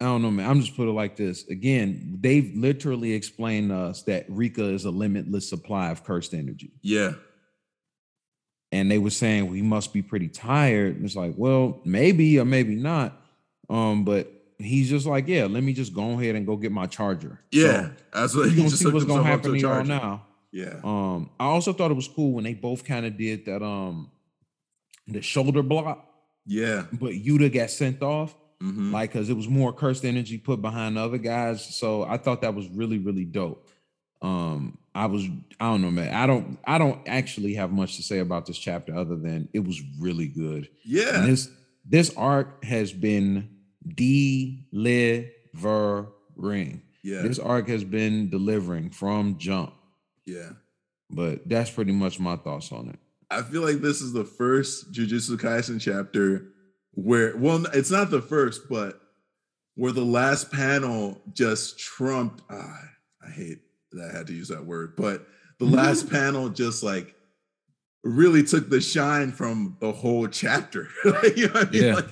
I 0.00 0.04
don't 0.04 0.20
know, 0.20 0.30
man. 0.30 0.48
I'm 0.48 0.60
just 0.60 0.76
put 0.76 0.88
it 0.88 0.92
like 0.92 1.16
this. 1.16 1.48
Again, 1.48 2.18
they've 2.20 2.52
literally 2.54 3.14
explained 3.14 3.70
to 3.70 3.76
us 3.76 4.02
that 4.02 4.26
Rika 4.28 4.64
is 4.64 4.84
a 4.84 4.90
limitless 4.90 5.48
supply 5.48 5.90
of 5.90 6.04
cursed 6.04 6.34
energy. 6.34 6.72
Yeah. 6.82 7.12
And 8.72 8.90
they 8.90 8.98
were 8.98 9.10
saying 9.10 9.50
we 9.50 9.62
must 9.62 9.92
be 9.92 10.02
pretty 10.02 10.28
tired. 10.28 11.02
It's 11.04 11.14
like, 11.14 11.34
well, 11.36 11.80
maybe 11.84 12.38
or 12.38 12.44
maybe 12.44 12.74
not. 12.74 13.20
Um, 13.70 14.04
but 14.04 14.30
he's 14.58 14.90
just 14.90 15.06
like, 15.06 15.28
yeah, 15.28 15.46
let 15.46 15.62
me 15.62 15.72
just 15.72 15.94
go 15.94 16.18
ahead 16.18 16.34
and 16.34 16.46
go 16.46 16.56
get 16.56 16.72
my 16.72 16.86
charger. 16.86 17.40
Yeah, 17.50 17.82
so 17.82 17.92
that's 18.12 18.34
what 18.34 18.48
he's 18.50 18.56
gonna 18.56 18.70
see 18.70 18.90
what's 18.90 19.04
gonna 19.04 19.22
happen 19.22 19.52
to 19.52 19.58
y'all 19.58 19.84
now. 19.84 20.26
Yeah. 20.52 20.80
Um, 20.82 21.30
I 21.38 21.44
also 21.44 21.72
thought 21.72 21.90
it 21.90 21.94
was 21.94 22.08
cool 22.08 22.32
when 22.32 22.44
they 22.44 22.54
both 22.54 22.84
kind 22.84 23.06
of 23.06 23.16
did 23.16 23.44
that 23.46 23.62
um 23.62 24.10
the 25.06 25.22
shoulder 25.22 25.62
block. 25.62 26.08
Yeah. 26.46 26.84
But 26.92 27.12
Yuta 27.12 27.52
got 27.52 27.70
sent 27.70 28.02
off. 28.02 28.34
Mm-hmm. 28.62 28.92
Like, 28.92 29.12
cause 29.12 29.28
it 29.28 29.36
was 29.36 29.48
more 29.48 29.72
cursed 29.72 30.04
energy 30.04 30.38
put 30.38 30.62
behind 30.62 30.96
the 30.96 31.02
other 31.02 31.18
guys. 31.18 31.62
So 31.76 32.04
I 32.04 32.16
thought 32.16 32.40
that 32.40 32.54
was 32.54 32.68
really, 32.68 32.98
really 32.98 33.24
dope. 33.24 33.68
Um, 34.22 34.78
I 34.96 35.06
was 35.06 35.28
I 35.60 35.70
don't 35.70 35.82
know, 35.82 35.90
man. 35.90 36.14
I 36.14 36.26
don't 36.26 36.58
I 36.64 36.78
don't 36.78 37.06
actually 37.06 37.54
have 37.54 37.70
much 37.70 37.96
to 37.96 38.02
say 38.02 38.18
about 38.18 38.46
this 38.46 38.56
chapter 38.56 38.96
other 38.96 39.16
than 39.16 39.48
it 39.52 39.60
was 39.60 39.80
really 40.00 40.26
good. 40.26 40.70
Yeah. 40.84 41.20
And 41.20 41.28
this 41.28 41.50
this 41.84 42.16
arc 42.16 42.64
has 42.64 42.92
been 42.94 43.50
delivering. 43.94 45.10
Yeah. 47.02 47.22
This 47.22 47.38
arc 47.38 47.68
has 47.68 47.84
been 47.84 48.30
delivering 48.30 48.90
from 48.90 49.36
jump. 49.38 49.74
Yeah. 50.24 50.52
But 51.10 51.46
that's 51.46 51.70
pretty 51.70 51.92
much 51.92 52.18
my 52.18 52.36
thoughts 52.36 52.72
on 52.72 52.88
it. 52.88 52.98
I 53.30 53.42
feel 53.42 53.62
like 53.62 53.82
this 53.82 54.00
is 54.00 54.14
the 54.14 54.24
first 54.24 54.92
Jujutsu 54.92 55.36
Kaisen 55.36 55.80
chapter 55.80 56.48
where, 56.92 57.36
well, 57.36 57.66
it's 57.74 57.90
not 57.90 58.10
the 58.10 58.22
first, 58.22 58.62
but 58.70 58.98
where 59.74 59.92
the 59.92 60.04
last 60.04 60.50
panel 60.50 61.20
just 61.32 61.78
trumped. 61.78 62.42
Ah, 62.50 62.80
I 63.24 63.30
hate 63.30 63.58
I 64.00 64.16
had 64.16 64.26
to 64.28 64.32
use 64.32 64.48
that 64.48 64.66
word, 64.66 64.94
but 64.96 65.26
the 65.58 65.64
last 65.66 66.10
panel 66.10 66.48
just 66.48 66.82
like 66.82 67.14
really 68.04 68.42
took 68.44 68.70
the 68.70 68.80
shine 68.80 69.32
from 69.32 69.76
the 69.80 69.92
whole 69.92 70.28
chapter. 70.28 70.88
like, 71.04 71.36
you 71.36 71.48
know 71.48 71.54
what 71.54 71.68
I 71.68 71.70
mean? 71.70 71.82
Yeah. 71.82 71.94
Like, 71.94 72.08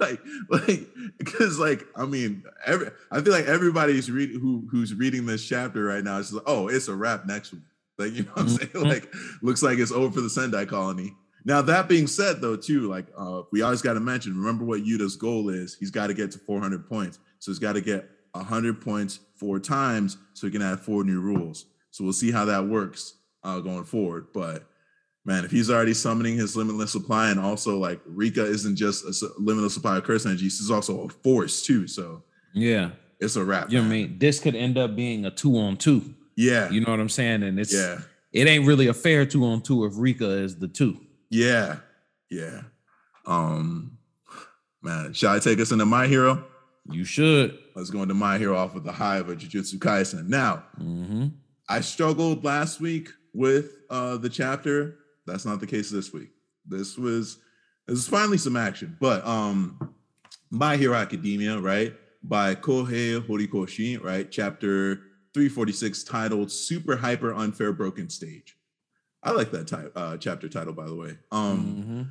like, 0.00 0.20
like, 0.50 0.86
because 1.18 1.58
like, 1.58 1.86
I 1.96 2.04
mean, 2.04 2.42
every 2.64 2.90
I 3.10 3.20
feel 3.20 3.32
like 3.32 3.46
everybody's 3.46 4.10
reading 4.10 4.40
who 4.40 4.66
who's 4.70 4.94
reading 4.94 5.26
this 5.26 5.46
chapter 5.46 5.84
right 5.84 6.02
now 6.02 6.18
is 6.18 6.32
like, 6.32 6.44
oh, 6.46 6.68
it's 6.68 6.88
a 6.88 6.94
wrap 6.94 7.26
next 7.26 7.52
week. 7.52 7.62
Like, 7.98 8.12
you 8.12 8.24
know 8.24 8.32
what 8.34 8.42
I'm 8.42 8.48
saying? 8.48 8.70
Mhm. 8.70 8.88
Like, 8.88 9.14
looks 9.42 9.62
like 9.62 9.78
it's 9.78 9.92
over 9.92 10.12
for 10.12 10.20
the 10.20 10.30
Sendai 10.30 10.66
colony. 10.66 11.14
Now, 11.46 11.62
that 11.62 11.88
being 11.88 12.08
said, 12.08 12.40
though, 12.40 12.56
too, 12.56 12.88
like 12.88 13.06
uh, 13.16 13.42
we 13.52 13.62
always 13.62 13.80
got 13.80 13.94
to 13.94 14.00
mention, 14.00 14.36
remember 14.36 14.64
what 14.64 14.84
Yuta's 14.84 15.16
goal 15.16 15.48
is. 15.48 15.76
He's 15.78 15.92
got 15.92 16.08
to 16.08 16.14
get 16.14 16.32
to 16.32 16.38
400 16.40 16.88
points. 16.88 17.20
So 17.38 17.52
he's 17.52 17.60
got 17.60 17.74
to 17.74 17.80
get 17.80 18.10
100 18.38 18.80
points 18.80 19.20
four 19.36 19.58
times 19.58 20.16
so 20.34 20.46
he 20.46 20.52
can 20.52 20.62
add 20.62 20.80
four 20.80 21.04
new 21.04 21.20
rules. 21.20 21.66
So 21.90 22.04
we'll 22.04 22.12
see 22.12 22.30
how 22.30 22.44
that 22.46 22.66
works 22.66 23.14
uh, 23.44 23.60
going 23.60 23.84
forward. 23.84 24.28
But 24.34 24.64
man, 25.24 25.44
if 25.44 25.50
he's 25.50 25.70
already 25.70 25.94
summoning 25.94 26.36
his 26.36 26.56
limitless 26.56 26.92
supply, 26.92 27.30
and 27.30 27.40
also 27.40 27.78
like 27.78 28.00
Rika 28.06 28.44
isn't 28.44 28.76
just 28.76 29.04
a 29.04 29.30
limitless 29.38 29.74
supply 29.74 29.96
of 29.98 30.04
curse 30.04 30.26
energy, 30.26 30.44
she's 30.48 30.70
also 30.70 31.02
a 31.04 31.08
force 31.08 31.62
too. 31.62 31.86
So 31.86 32.22
Yeah. 32.54 32.90
it's 33.20 33.36
a 33.36 33.44
wrap. 33.44 33.70
You 33.70 33.78
know 33.78 33.84
what 33.84 33.94
I 33.94 33.96
mean? 33.96 34.18
This 34.18 34.40
could 34.40 34.54
end 34.54 34.78
up 34.78 34.94
being 34.96 35.24
a 35.24 35.30
two 35.30 35.56
on 35.58 35.76
two. 35.76 36.14
Yeah. 36.36 36.70
You 36.70 36.80
know 36.80 36.90
what 36.90 37.00
I'm 37.00 37.08
saying? 37.08 37.42
And 37.42 37.58
it's 37.58 37.72
yeah. 37.74 38.00
it 38.32 38.46
ain't 38.46 38.66
really 38.66 38.88
a 38.88 38.94
fair 38.94 39.24
two 39.26 39.44
on 39.44 39.62
two 39.62 39.84
if 39.84 39.92
Rika 39.96 40.28
is 40.28 40.58
the 40.58 40.68
two. 40.68 41.00
Yeah. 41.30 41.76
Yeah. 42.30 42.62
Um, 43.26 43.98
man, 44.82 45.12
shall 45.12 45.34
I 45.34 45.38
take 45.38 45.58
us 45.60 45.72
into 45.72 45.86
My 45.86 46.06
Hero? 46.06 46.44
You 46.90 47.04
should. 47.04 47.58
Let's 47.76 47.90
go 47.90 48.00
into 48.02 48.14
My 48.14 48.38
Hero 48.38 48.56
off 48.56 48.74
of 48.74 48.84
the 48.84 48.92
high 48.92 49.18
of 49.18 49.28
a 49.28 49.36
Jujutsu 49.36 49.74
Kaisen. 49.78 50.28
Now, 50.28 50.64
hmm 50.78 51.26
I 51.68 51.80
struggled 51.80 52.42
last 52.42 52.80
week 52.80 53.10
with 53.34 53.70
uh 53.90 54.16
the 54.16 54.30
chapter. 54.30 54.96
That's 55.26 55.44
not 55.44 55.60
the 55.60 55.66
case 55.66 55.90
this 55.90 56.10
week. 56.12 56.30
This 56.66 56.96
was 56.96 57.38
this 57.86 57.98
is 57.98 58.08
finally 58.08 58.38
some 58.38 58.56
action, 58.56 58.96
but 58.98 59.24
um 59.26 59.94
My 60.50 60.76
Hero 60.78 60.94
Academia, 60.94 61.58
right? 61.58 61.92
By 62.22 62.54
Kohei 62.54 63.20
Horikoshi, 63.20 64.02
right? 64.02 64.28
Chapter 64.30 64.96
346 65.34 66.02
titled 66.04 66.50
Super 66.50 66.96
Hyper 66.96 67.34
Unfair 67.34 67.72
Broken 67.74 68.08
Stage. 68.08 68.56
I 69.22 69.32
like 69.32 69.50
that 69.50 69.66
type 69.66 69.92
uh 69.94 70.16
chapter 70.16 70.48
title 70.48 70.72
by 70.72 70.86
the 70.86 70.94
way. 70.94 71.18
Um 71.30 71.82
hmm 71.84 72.02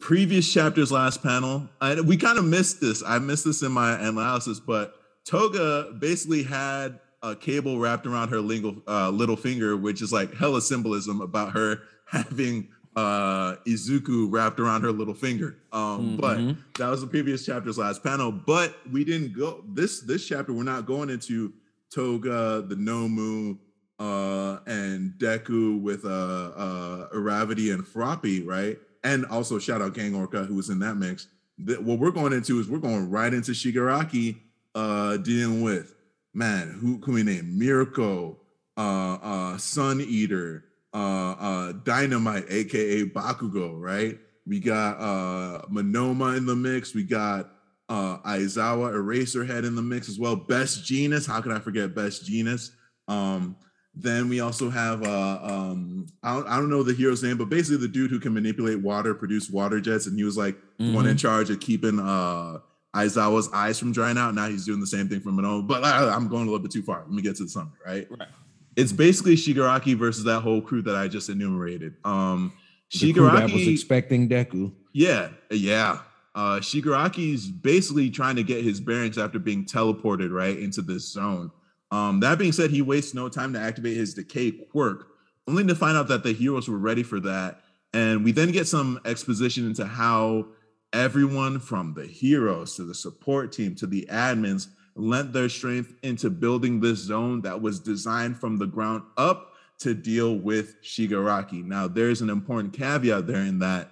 previous 0.00 0.52
chapter's 0.52 0.92
last 0.92 1.22
panel, 1.22 1.66
I, 1.80 1.98
we 2.00 2.18
kind 2.18 2.36
of 2.38 2.44
missed 2.44 2.78
this. 2.80 3.02
I 3.06 3.18
missed 3.20 3.44
this 3.44 3.62
in 3.62 3.72
my 3.72 3.98
analysis, 3.98 4.60
but 4.60 4.94
Toga 5.24 5.92
basically 5.98 6.42
had 6.42 7.00
a 7.22 7.34
cable 7.34 7.78
wrapped 7.78 8.06
around 8.06 8.28
her 8.28 8.40
lingual, 8.40 8.76
uh, 8.86 9.08
little 9.10 9.36
finger, 9.36 9.76
which 9.76 10.02
is 10.02 10.12
like 10.12 10.34
hella 10.34 10.60
symbolism 10.60 11.20
about 11.20 11.52
her 11.52 11.80
having 12.06 12.68
uh, 12.96 13.56
Izuku 13.66 14.28
wrapped 14.30 14.60
around 14.60 14.82
her 14.82 14.92
little 14.92 15.14
finger. 15.14 15.56
Um, 15.72 16.16
But 16.16 16.38
Mhm. 16.38 16.56
that 16.78 16.88
was 16.90 17.00
the 17.00 17.08
previous 17.08 17.44
chapter's 17.44 17.76
last 17.78 18.04
panel. 18.04 18.30
But 18.30 18.76
we 18.92 19.04
didn't 19.04 19.36
go 19.36 19.64
this 19.72 20.00
this 20.02 20.24
chapter. 20.26 20.52
We're 20.52 20.62
not 20.62 20.86
going 20.86 21.10
into 21.10 21.52
Toga, 21.92 22.64
the 22.68 22.76
Nomu, 22.76 23.58
uh, 23.98 24.58
and 24.66 25.12
Deku 25.18 25.80
with 25.80 26.04
uh, 26.04 26.08
uh, 26.08 27.08
Uravity 27.14 27.72
and 27.74 27.84
Froppy, 27.84 28.46
right? 28.46 28.78
And 29.02 29.24
also 29.26 29.58
shout 29.58 29.82
out 29.82 29.94
Gang 29.94 30.14
Orca 30.14 30.44
who 30.44 30.54
was 30.54 30.70
in 30.70 30.78
that 30.80 30.96
mix. 30.96 31.26
The- 31.58 31.80
what 31.80 31.98
we're 31.98 32.10
going 32.12 32.32
into 32.32 32.60
is 32.60 32.68
we're 32.68 32.78
going 32.78 33.10
right 33.10 33.32
into 33.34 33.52
Shigaraki 33.52 34.36
uh, 34.74 35.16
dealing 35.18 35.62
with 35.62 35.94
man. 36.32 36.76
Who 36.80 36.98
can 36.98 37.14
we 37.14 37.22
name? 37.22 37.58
Mirko, 37.58 38.38
uh, 38.76 39.18
uh, 39.22 39.58
Sun 39.58 40.00
Eater, 40.00 40.64
uh, 40.92 41.32
uh, 41.32 41.72
Dynamite, 41.84 42.46
aka 42.48 43.04
Bakugo, 43.04 43.80
right? 43.80 44.18
We 44.46 44.60
got 44.60 45.00
uh 45.00 45.62
Monoma 45.70 46.36
in 46.36 46.44
the 46.44 46.54
mix. 46.54 46.94
We 46.94 47.02
got 47.02 47.50
uh 47.88 48.18
Aizawa 48.18 48.92
Eraserhead 48.92 49.64
in 49.64 49.74
the 49.74 49.82
mix 49.82 50.08
as 50.08 50.18
well. 50.18 50.36
Best 50.36 50.84
Jeanist. 50.84 51.26
How 51.26 51.40
could 51.40 51.52
I 51.52 51.60
forget 51.60 51.94
Best 51.94 52.30
Jeanist? 52.30 52.72
Um, 53.08 53.56
then 53.94 54.28
we 54.28 54.40
also 54.40 54.68
have 54.68 55.02
uh 55.02 55.38
um 55.42 56.06
I 56.22 56.34
don't, 56.34 56.46
I 56.46 56.56
don't 56.56 56.68
know 56.68 56.82
the 56.82 56.92
hero's 56.92 57.22
name, 57.22 57.38
but 57.38 57.48
basically 57.48 57.78
the 57.78 57.88
dude 57.88 58.10
who 58.10 58.20
can 58.20 58.34
manipulate 58.34 58.80
water, 58.82 59.14
produce 59.14 59.48
water 59.48 59.80
jets, 59.80 60.06
and 60.06 60.18
he 60.18 60.24
was 60.24 60.36
like 60.36 60.56
the 60.78 60.92
one 60.92 61.06
in 61.06 61.16
charge 61.16 61.48
of 61.48 61.60
keeping 61.60 61.98
uh 61.98 62.58
Aizawa's 62.94 63.50
eyes 63.52 63.78
from 63.78 63.92
drying 63.92 64.16
out. 64.18 64.34
Now 64.34 64.48
he's 64.48 64.64
doing 64.64 64.80
the 64.80 64.86
same 64.86 65.08
thing 65.08 65.20
for 65.20 65.30
Monoma. 65.30 65.66
But 65.66 65.84
I, 65.84 66.08
I'm 66.14 66.28
going 66.28 66.42
a 66.42 66.46
little 66.46 66.60
bit 66.60 66.70
too 66.70 66.82
far. 66.82 67.00
Let 67.00 67.10
me 67.10 67.22
get 67.22 67.36
to 67.36 67.42
the 67.44 67.48
summary, 67.48 67.72
right? 67.84 68.06
Right. 68.10 68.28
It's 68.76 68.92
basically 68.92 69.36
Shigaraki 69.36 69.96
versus 69.96 70.24
that 70.24 70.40
whole 70.40 70.60
crew 70.60 70.82
that 70.82 70.96
I 70.96 71.08
just 71.08 71.28
enumerated. 71.28 71.94
Um 72.04 72.52
The 72.92 73.12
crew 73.12 73.30
that 73.30 73.50
was 73.50 73.66
expecting 73.68 74.28
Deku. 74.28 74.72
yeah, 74.92 75.28
yeah. 75.50 75.98
Uh 76.34 76.58
Shigaraki's 76.60 77.48
basically 77.50 78.10
trying 78.10 78.36
to 78.36 78.42
get 78.42 78.64
his 78.64 78.80
bearings 78.80 79.18
after 79.18 79.38
being 79.38 79.64
teleported 79.64 80.32
right 80.32 80.58
into 80.58 80.82
this 80.82 81.10
zone. 81.12 81.50
Um, 81.90 82.18
that 82.20 82.38
being 82.38 82.50
said, 82.50 82.70
he 82.70 82.82
wastes 82.82 83.14
no 83.14 83.28
time 83.28 83.52
to 83.52 83.60
activate 83.60 83.96
his 83.96 84.14
decay 84.14 84.50
quirk, 84.50 85.06
only 85.46 85.64
to 85.64 85.76
find 85.76 85.96
out 85.96 86.08
that 86.08 86.24
the 86.24 86.32
heroes 86.32 86.68
were 86.68 86.78
ready 86.78 87.04
for 87.04 87.20
that. 87.20 87.60
And 87.92 88.24
we 88.24 88.32
then 88.32 88.50
get 88.50 88.66
some 88.66 88.98
exposition 89.04 89.64
into 89.66 89.84
how 89.86 90.46
everyone 90.94 91.58
from 91.58 91.92
the 91.92 92.06
heroes 92.06 92.76
to 92.76 92.84
the 92.84 92.94
support 92.94 93.52
team 93.52 93.74
to 93.74 93.86
the 93.86 94.06
admins 94.10 94.68
lent 94.94 95.32
their 95.32 95.48
strength 95.48 95.92
into 96.04 96.30
building 96.30 96.80
this 96.80 97.00
zone 97.00 97.42
that 97.42 97.60
was 97.60 97.80
designed 97.80 98.38
from 98.38 98.56
the 98.56 98.66
ground 98.66 99.02
up 99.16 99.50
to 99.80 99.92
deal 99.92 100.36
with 100.36 100.80
Shigaraki. 100.82 101.64
Now, 101.64 101.88
there's 101.88 102.20
an 102.20 102.30
important 102.30 102.72
caveat 102.72 103.26
there 103.26 103.42
in 103.42 103.58
that 103.58 103.90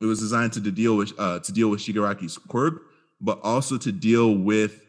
it 0.00 0.06
was 0.06 0.18
designed 0.18 0.52
to 0.54 0.60
deal 0.60 0.96
with 0.96 1.12
uh, 1.18 1.38
to 1.38 1.52
deal 1.52 1.68
with 1.68 1.80
Shigaraki's 1.80 2.36
quirk, 2.36 2.82
but 3.20 3.38
also 3.44 3.78
to 3.78 3.92
deal 3.92 4.34
with 4.34 4.84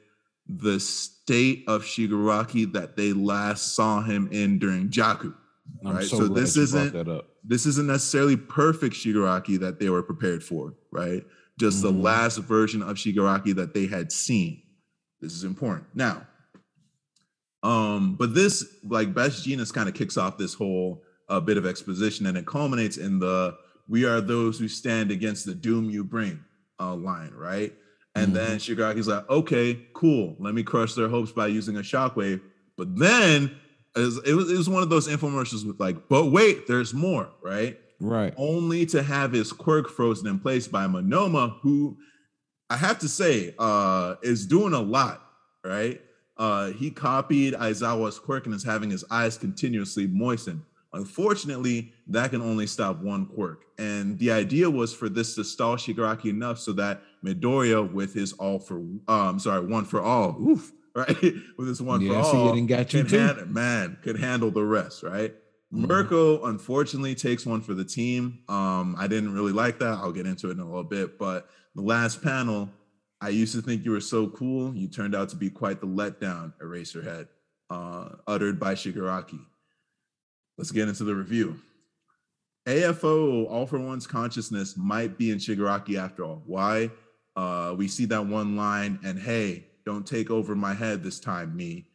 the 0.47 0.79
state 0.79 1.63
of 1.67 1.83
Shigaraki 1.83 2.73
that 2.73 2.97
they 2.97 3.13
last 3.13 3.75
saw 3.75 4.01
him 4.01 4.29
in 4.31 4.57
during 4.57 4.89
Jaku. 4.89 5.35
Right, 5.83 6.03
so, 6.03 6.17
so 6.17 6.27
this 6.27 6.57
isn't-. 6.57 7.23
This 7.43 7.65
isn't 7.65 7.87
necessarily 7.87 8.37
perfect 8.37 8.93
Shigaraki 8.95 9.59
that 9.61 9.79
they 9.79 9.89
were 9.89 10.03
prepared 10.03 10.43
for, 10.43 10.75
right? 10.91 11.23
Just 11.61 11.83
the 11.83 11.91
Mhm. 11.91 12.01
last 12.01 12.37
version 12.39 12.81
of 12.81 12.97
Shigaraki 12.97 13.53
that 13.55 13.75
they 13.75 13.85
had 13.85 14.11
seen. 14.11 14.63
This 15.21 15.31
is 15.33 15.43
important. 15.43 15.85
Now, 15.93 16.25
um, 17.61 18.15
but 18.15 18.33
this 18.33 18.65
like 18.83 19.13
Best 19.13 19.45
Jeanist 19.45 19.71
kind 19.71 19.87
of 19.87 19.93
kicks 19.93 20.17
off 20.17 20.39
this 20.39 20.55
whole 20.55 21.03
uh, 21.29 21.39
bit 21.39 21.57
of 21.57 21.65
exposition 21.67 22.25
and 22.25 22.35
it 22.35 22.47
culminates 22.47 22.97
in 22.97 23.19
the 23.19 23.55
we 23.87 24.05
are 24.05 24.21
those 24.21 24.57
who 24.57 24.67
stand 24.67 25.11
against 25.11 25.45
the 25.45 25.53
doom 25.53 25.89
you 25.89 26.03
bring 26.03 26.39
uh, 26.79 26.95
line, 26.95 27.31
right? 27.35 27.73
And 28.15 28.35
then 28.35 28.57
Shigaraki's 28.57 29.07
like, 29.07 29.29
okay, 29.29 29.85
cool. 29.93 30.35
Let 30.39 30.53
me 30.55 30.63
crush 30.63 30.95
their 30.95 31.07
hopes 31.09 31.31
by 31.31 31.47
using 31.47 31.77
a 31.77 31.81
shockwave. 31.81 32.41
But 32.75 32.97
then 32.97 33.55
it 33.95 33.99
was, 33.99 34.17
it 34.25 34.33
was 34.57 34.67
one 34.67 34.81
of 34.83 34.89
those 34.89 35.07
infomercials 35.07 35.65
with 35.65 35.79
like, 35.79 36.09
but 36.09 36.25
wait, 36.31 36.67
there's 36.67 36.93
more, 36.93 37.29
right? 37.43 37.77
Right. 38.01 38.33
Only 38.35 38.85
to 38.87 39.03
have 39.03 39.31
his 39.31 39.53
quirk 39.53 39.87
frozen 39.89 40.27
in 40.27 40.39
place 40.39 40.67
by 40.67 40.87
Monoma, 40.87 41.59
who 41.61 41.97
I 42.69 42.75
have 42.77 42.99
to 42.99 43.07
say 43.07 43.53
uh, 43.59 44.15
is 44.23 44.45
doing 44.47 44.73
a 44.73 44.81
lot, 44.81 45.21
right? 45.63 46.01
Uh, 46.37 46.71
he 46.71 46.89
copied 46.89 47.53
Aizawa's 47.53 48.17
quirk 48.17 48.47
and 48.47 48.55
is 48.55 48.63
having 48.63 48.89
his 48.89 49.05
eyes 49.11 49.37
continuously 49.37 50.07
moistened. 50.07 50.63
Unfortunately, 50.93 51.93
that 52.07 52.31
can 52.31 52.41
only 52.41 52.65
stop 52.67 52.99
one 53.01 53.25
quirk. 53.27 53.63
And 53.77 54.17
the 54.19 54.31
idea 54.31 54.69
was 54.69 54.93
for 54.93 55.07
this 55.09 55.35
to 55.35 55.43
stall 55.43 55.75
Shigaraki 55.75 56.25
enough 56.25 56.57
so 56.59 56.71
that 56.73 57.01
Midoriya, 57.23 57.91
with 57.93 58.13
his 58.13 58.33
all 58.33 58.59
for 58.59 58.81
um, 59.07 59.37
sorry, 59.39 59.65
one 59.65 59.85
for 59.85 60.01
all, 60.01 60.37
oof, 60.41 60.71
right, 60.95 61.21
with 61.57 61.67
his 61.67 61.81
one 61.81 62.01
Yeah, 62.01 62.21
for 62.21 62.37
all, 62.37 62.53
done 62.55 62.65
got 62.65 62.93
you 62.93 63.03
too. 63.03 63.17
hand- 63.17 63.53
man 63.53 63.97
could 64.01 64.17
handle 64.17 64.51
the 64.51 64.63
rest, 64.63 65.03
right? 65.03 65.33
Mhm. 65.73 65.87
Mirko 65.87 66.45
unfortunately 66.45 67.15
takes 67.15 67.45
one 67.45 67.61
for 67.61 67.73
the 67.73 67.85
team. 67.85 68.39
Um, 68.49 68.95
I 68.97 69.07
didn't 69.07 69.33
really 69.33 69.53
like 69.53 69.79
that. 69.79 69.93
I'll 69.99 70.11
get 70.11 70.25
into 70.25 70.49
it 70.49 70.53
in 70.53 70.59
a 70.59 70.65
little 70.65 70.83
bit, 70.83 71.17
but 71.17 71.49
the 71.75 71.81
last 71.81 72.21
panel, 72.21 72.69
I 73.21 73.29
used 73.29 73.53
to 73.55 73.61
think 73.61 73.85
you 73.85 73.91
were 73.91 74.01
so 74.01 74.27
cool. 74.29 74.75
You 74.75 74.87
turned 74.87 75.15
out 75.15 75.29
to 75.29 75.35
be 75.35 75.49
quite 75.49 75.79
the 75.79 75.87
letdown, 75.87 76.53
Eraserhead, 76.61 77.27
uh, 77.69 78.09
uttered 78.27 78.59
by 78.59 78.75
Shigaraki. 78.75 79.39
let's 80.57 80.71
get 80.71 80.87
into 80.87 81.03
the 81.03 81.15
review. 81.15 81.59
AFO, 82.67 83.47
All 83.49 83.65
for 83.65 83.79
One's 83.79 84.05
consciousness 84.05 84.77
might 84.77 85.17
be 85.17 85.31
in 85.31 85.39
Shigaraki 85.39 85.95
after 85.97 86.23
all. 86.23 86.43
Why? 86.45 86.91
Uh, 87.35 87.73
we 87.75 87.87
see 87.87 88.05
that 88.05 88.25
one 88.27 88.55
line, 88.55 88.99
and 89.03 89.17
hey, 89.17 89.65
don't 89.85 90.05
take 90.05 90.29
over 90.29 90.55
my 90.55 90.73
head 90.75 91.01
this 91.01 91.19
time, 91.19 91.55
me. 91.55 91.87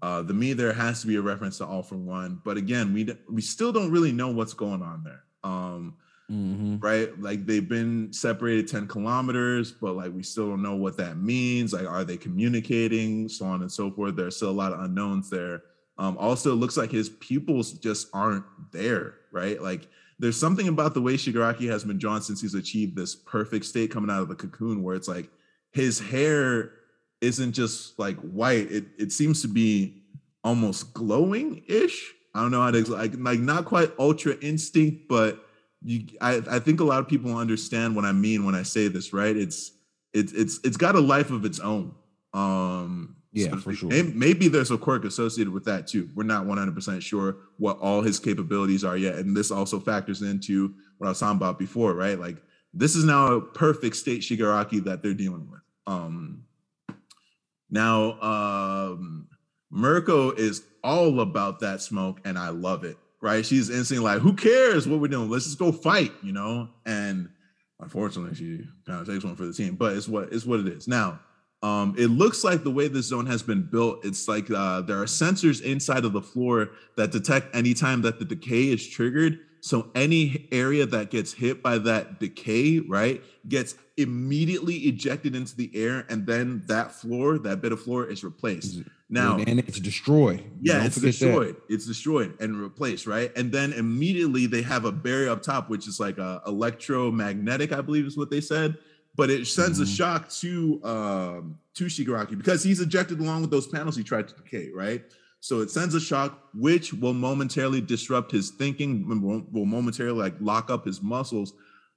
Uh, 0.00 0.22
the 0.22 0.34
me 0.34 0.52
there 0.52 0.72
has 0.72 1.00
to 1.00 1.06
be 1.06 1.16
a 1.16 1.20
reference 1.20 1.58
to 1.58 1.66
All 1.66 1.82
for 1.82 1.96
One, 1.96 2.40
but 2.44 2.56
again, 2.56 2.92
we 2.92 3.08
we 3.28 3.42
still 3.42 3.72
don't 3.72 3.90
really 3.90 4.12
know 4.12 4.28
what's 4.28 4.54
going 4.54 4.82
on 4.82 5.02
there. 5.02 5.24
Um, 5.42 5.96
mm-hmm. 6.30 6.76
Right, 6.78 7.20
like 7.20 7.46
they've 7.46 7.68
been 7.68 8.12
separated 8.12 8.68
ten 8.68 8.86
kilometers, 8.86 9.72
but 9.72 9.96
like 9.96 10.12
we 10.12 10.22
still 10.22 10.48
don't 10.48 10.62
know 10.62 10.76
what 10.76 10.96
that 10.98 11.18
means. 11.18 11.72
Like, 11.72 11.86
are 11.86 12.04
they 12.04 12.16
communicating, 12.16 13.28
so 13.28 13.46
on 13.46 13.62
and 13.62 13.72
so 13.72 13.90
forth? 13.90 14.14
There's 14.14 14.36
still 14.36 14.50
a 14.50 14.52
lot 14.52 14.72
of 14.72 14.80
unknowns 14.80 15.30
there. 15.30 15.62
Um, 15.98 16.16
also, 16.16 16.52
it 16.52 16.56
looks 16.56 16.76
like 16.76 16.92
his 16.92 17.08
pupils 17.08 17.72
just 17.72 18.08
aren't 18.12 18.44
there, 18.70 19.14
right? 19.32 19.60
Like 19.60 19.88
there's 20.20 20.38
something 20.38 20.68
about 20.68 20.94
the 20.94 21.02
way 21.02 21.14
Shigaraki 21.14 21.68
has 21.68 21.84
been 21.84 21.98
drawn 21.98 22.22
since 22.22 22.40
he's 22.40 22.54
achieved 22.54 22.96
this 22.96 23.14
perfect 23.16 23.64
state 23.64 23.90
coming 23.90 24.10
out 24.10 24.22
of 24.22 24.28
the 24.28 24.34
cocoon, 24.34 24.82
where 24.82 24.94
it's 24.94 25.08
like 25.08 25.28
his 25.72 25.98
hair 25.98 26.72
isn't 27.20 27.52
just 27.52 27.98
like 27.98 28.16
white; 28.18 28.70
it 28.70 28.86
it 28.98 29.12
seems 29.12 29.42
to 29.42 29.48
be 29.48 30.02
almost 30.44 30.94
glowing 30.94 31.62
ish. 31.68 32.14
I 32.34 32.42
don't 32.42 32.50
know 32.50 32.62
how 32.62 32.70
to 32.70 32.82
like 32.90 33.12
like 33.16 33.40
not 33.40 33.64
quite 33.64 33.92
ultra 33.98 34.36
instinct, 34.40 35.08
but 35.08 35.44
you 35.82 36.06
I, 36.20 36.42
I 36.50 36.58
think 36.58 36.80
a 36.80 36.84
lot 36.84 37.00
of 37.00 37.08
people 37.08 37.36
understand 37.36 37.96
what 37.96 38.04
I 38.04 38.12
mean 38.12 38.44
when 38.44 38.54
I 38.54 38.62
say 38.62 38.88
this, 38.88 39.12
right? 39.12 39.36
It's 39.36 39.72
it's 40.12 40.32
it's 40.32 40.60
it's 40.64 40.76
got 40.76 40.94
a 40.94 41.00
life 41.00 41.30
of 41.30 41.44
its 41.44 41.60
own. 41.60 41.94
Um 42.32 43.16
yeah, 43.32 43.50
so 43.50 43.56
for 43.58 43.74
sure. 43.74 43.90
Maybe 43.90 44.48
there's 44.48 44.70
a 44.70 44.78
quirk 44.78 45.04
associated 45.04 45.52
with 45.52 45.64
that 45.66 45.86
too. 45.86 46.08
We're 46.14 46.24
not 46.24 46.46
100% 46.46 47.02
sure 47.02 47.36
what 47.58 47.78
all 47.78 48.00
his 48.00 48.18
capabilities 48.18 48.84
are 48.84 48.96
yet. 48.96 49.16
And 49.16 49.36
this 49.36 49.50
also 49.50 49.78
factors 49.78 50.22
into 50.22 50.74
what 50.96 51.06
I 51.06 51.10
was 51.10 51.20
talking 51.20 51.36
about 51.36 51.58
before, 51.58 51.92
right? 51.94 52.18
Like 52.18 52.38
this 52.72 52.96
is 52.96 53.04
now 53.04 53.34
a 53.34 53.40
perfect 53.40 53.96
state 53.96 54.22
Shigaraki 54.22 54.82
that 54.84 55.02
they're 55.02 55.14
dealing 55.14 55.48
with. 55.50 55.60
Um 55.86 56.44
now 57.70 58.20
um 58.20 59.28
Mirko 59.70 60.32
is 60.32 60.62
all 60.82 61.20
about 61.20 61.60
that 61.60 61.80
smoke 61.80 62.20
and 62.24 62.38
I 62.38 62.48
love 62.48 62.84
it, 62.84 62.96
right? 63.20 63.44
She's 63.44 63.70
instantly 63.70 64.04
like, 64.04 64.20
who 64.20 64.34
cares 64.34 64.88
what 64.88 65.00
we're 65.00 65.08
doing? 65.08 65.28
Let's 65.28 65.44
just 65.44 65.58
go 65.58 65.72
fight, 65.72 66.12
you 66.22 66.32
know? 66.32 66.68
And 66.86 67.28
unfortunately, 67.80 68.34
she 68.34 68.64
kind 68.86 69.00
of 69.00 69.06
takes 69.06 69.24
one 69.24 69.36
for 69.36 69.44
the 69.44 69.52
team, 69.52 69.76
but 69.76 69.96
it's 69.96 70.08
what 70.08 70.32
it's 70.32 70.46
what 70.46 70.60
it 70.60 70.68
is. 70.68 70.88
Now, 70.88 71.20
um, 71.62 71.94
it 71.98 72.06
looks 72.06 72.44
like 72.44 72.62
the 72.62 72.70
way 72.70 72.88
this 72.88 73.06
zone 73.06 73.26
has 73.26 73.42
been 73.42 73.62
built, 73.62 74.04
it's 74.04 74.28
like 74.28 74.50
uh, 74.50 74.82
there 74.82 75.00
are 75.00 75.06
sensors 75.06 75.60
inside 75.60 76.04
of 76.04 76.12
the 76.12 76.22
floor 76.22 76.70
that 76.96 77.10
detect 77.10 77.54
anytime 77.54 78.02
that 78.02 78.18
the 78.18 78.24
decay 78.24 78.68
is 78.68 78.86
triggered. 78.86 79.40
So 79.68 79.90
any 79.94 80.48
area 80.50 80.86
that 80.86 81.10
gets 81.10 81.34
hit 81.34 81.62
by 81.62 81.76
that 81.76 82.18
decay, 82.18 82.78
right, 82.78 83.22
gets 83.46 83.74
immediately 83.98 84.76
ejected 84.76 85.36
into 85.36 85.54
the 85.54 85.70
air, 85.74 86.06
and 86.08 86.26
then 86.26 86.62
that 86.68 86.92
floor, 86.92 87.36
that 87.40 87.60
bit 87.60 87.72
of 87.72 87.82
floor, 87.82 88.06
is 88.06 88.24
replaced. 88.24 88.80
Now, 89.10 89.36
and 89.36 89.58
it's 89.58 89.78
destroyed. 89.78 90.42
Yeah, 90.62 90.86
it's 90.86 90.96
destroyed. 90.96 91.56
That. 91.56 91.74
It's 91.74 91.86
destroyed 91.86 92.34
and 92.40 92.56
replaced, 92.58 93.06
right? 93.06 93.30
And 93.36 93.52
then 93.52 93.74
immediately 93.74 94.46
they 94.46 94.62
have 94.62 94.86
a 94.86 94.92
barrier 94.92 95.28
up 95.28 95.42
top, 95.42 95.68
which 95.68 95.86
is 95.86 96.00
like 96.00 96.16
a 96.16 96.40
electromagnetic, 96.46 97.70
I 97.70 97.82
believe 97.82 98.06
is 98.06 98.16
what 98.16 98.30
they 98.30 98.40
said 98.40 98.78
but 99.18 99.30
it 99.30 99.48
sends 99.48 99.80
mm-hmm. 99.80 99.82
a 99.82 99.96
shock 99.96 100.28
to 100.28 100.80
um, 100.84 101.58
to 101.74 101.86
Shigaraki 101.86 102.38
because 102.38 102.62
he's 102.62 102.80
ejected 102.80 103.18
along 103.18 103.40
with 103.40 103.50
those 103.50 103.66
panels 103.66 103.96
he 103.96 104.04
tried 104.04 104.28
to 104.28 104.34
decay, 104.34 104.70
right? 104.72 105.02
So 105.40 105.60
it 105.60 105.70
sends 105.70 105.94
a 105.94 106.00
shock, 106.00 106.38
which 106.54 106.92
will 106.92 107.14
momentarily 107.14 107.80
disrupt 107.80 108.32
his 108.32 108.50
thinking, 108.50 109.06
will 109.52 109.66
momentarily 109.66 110.18
like 110.18 110.34
lock 110.40 110.70
up 110.70 110.84
his 110.84 111.00
muscles, 111.00 111.52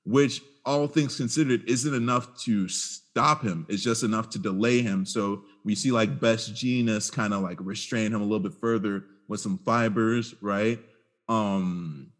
which 0.05 0.41
all 0.65 0.88
things 0.88 1.18
considered 1.18 1.63
isn't 1.68 1.93
enough 1.93 2.39
to 2.43 2.68
stop 2.68 3.41
him. 3.41 3.65
It's 3.68 3.84
just 3.84 4.03
enough 4.03 4.30
to 4.31 4.39
delay 4.39 4.81
him. 4.81 5.05
So 5.05 5.43
we 5.65 5.76
see 5.76 5.91
like 5.91 6.19
Best 6.19 6.53
Jeanist 6.53 7.13
kind 7.13 7.34
of 7.34 7.41
like 7.41 7.57
restrain 7.59 8.13
him 8.13 8.22
a 8.22 8.26
little 8.26 8.39
bit 8.39 8.53
further 8.53 9.05
with 9.27 9.39
some 9.39 9.57
fibers, 9.65 10.35
right? 10.41 10.80
Um, 11.27 12.11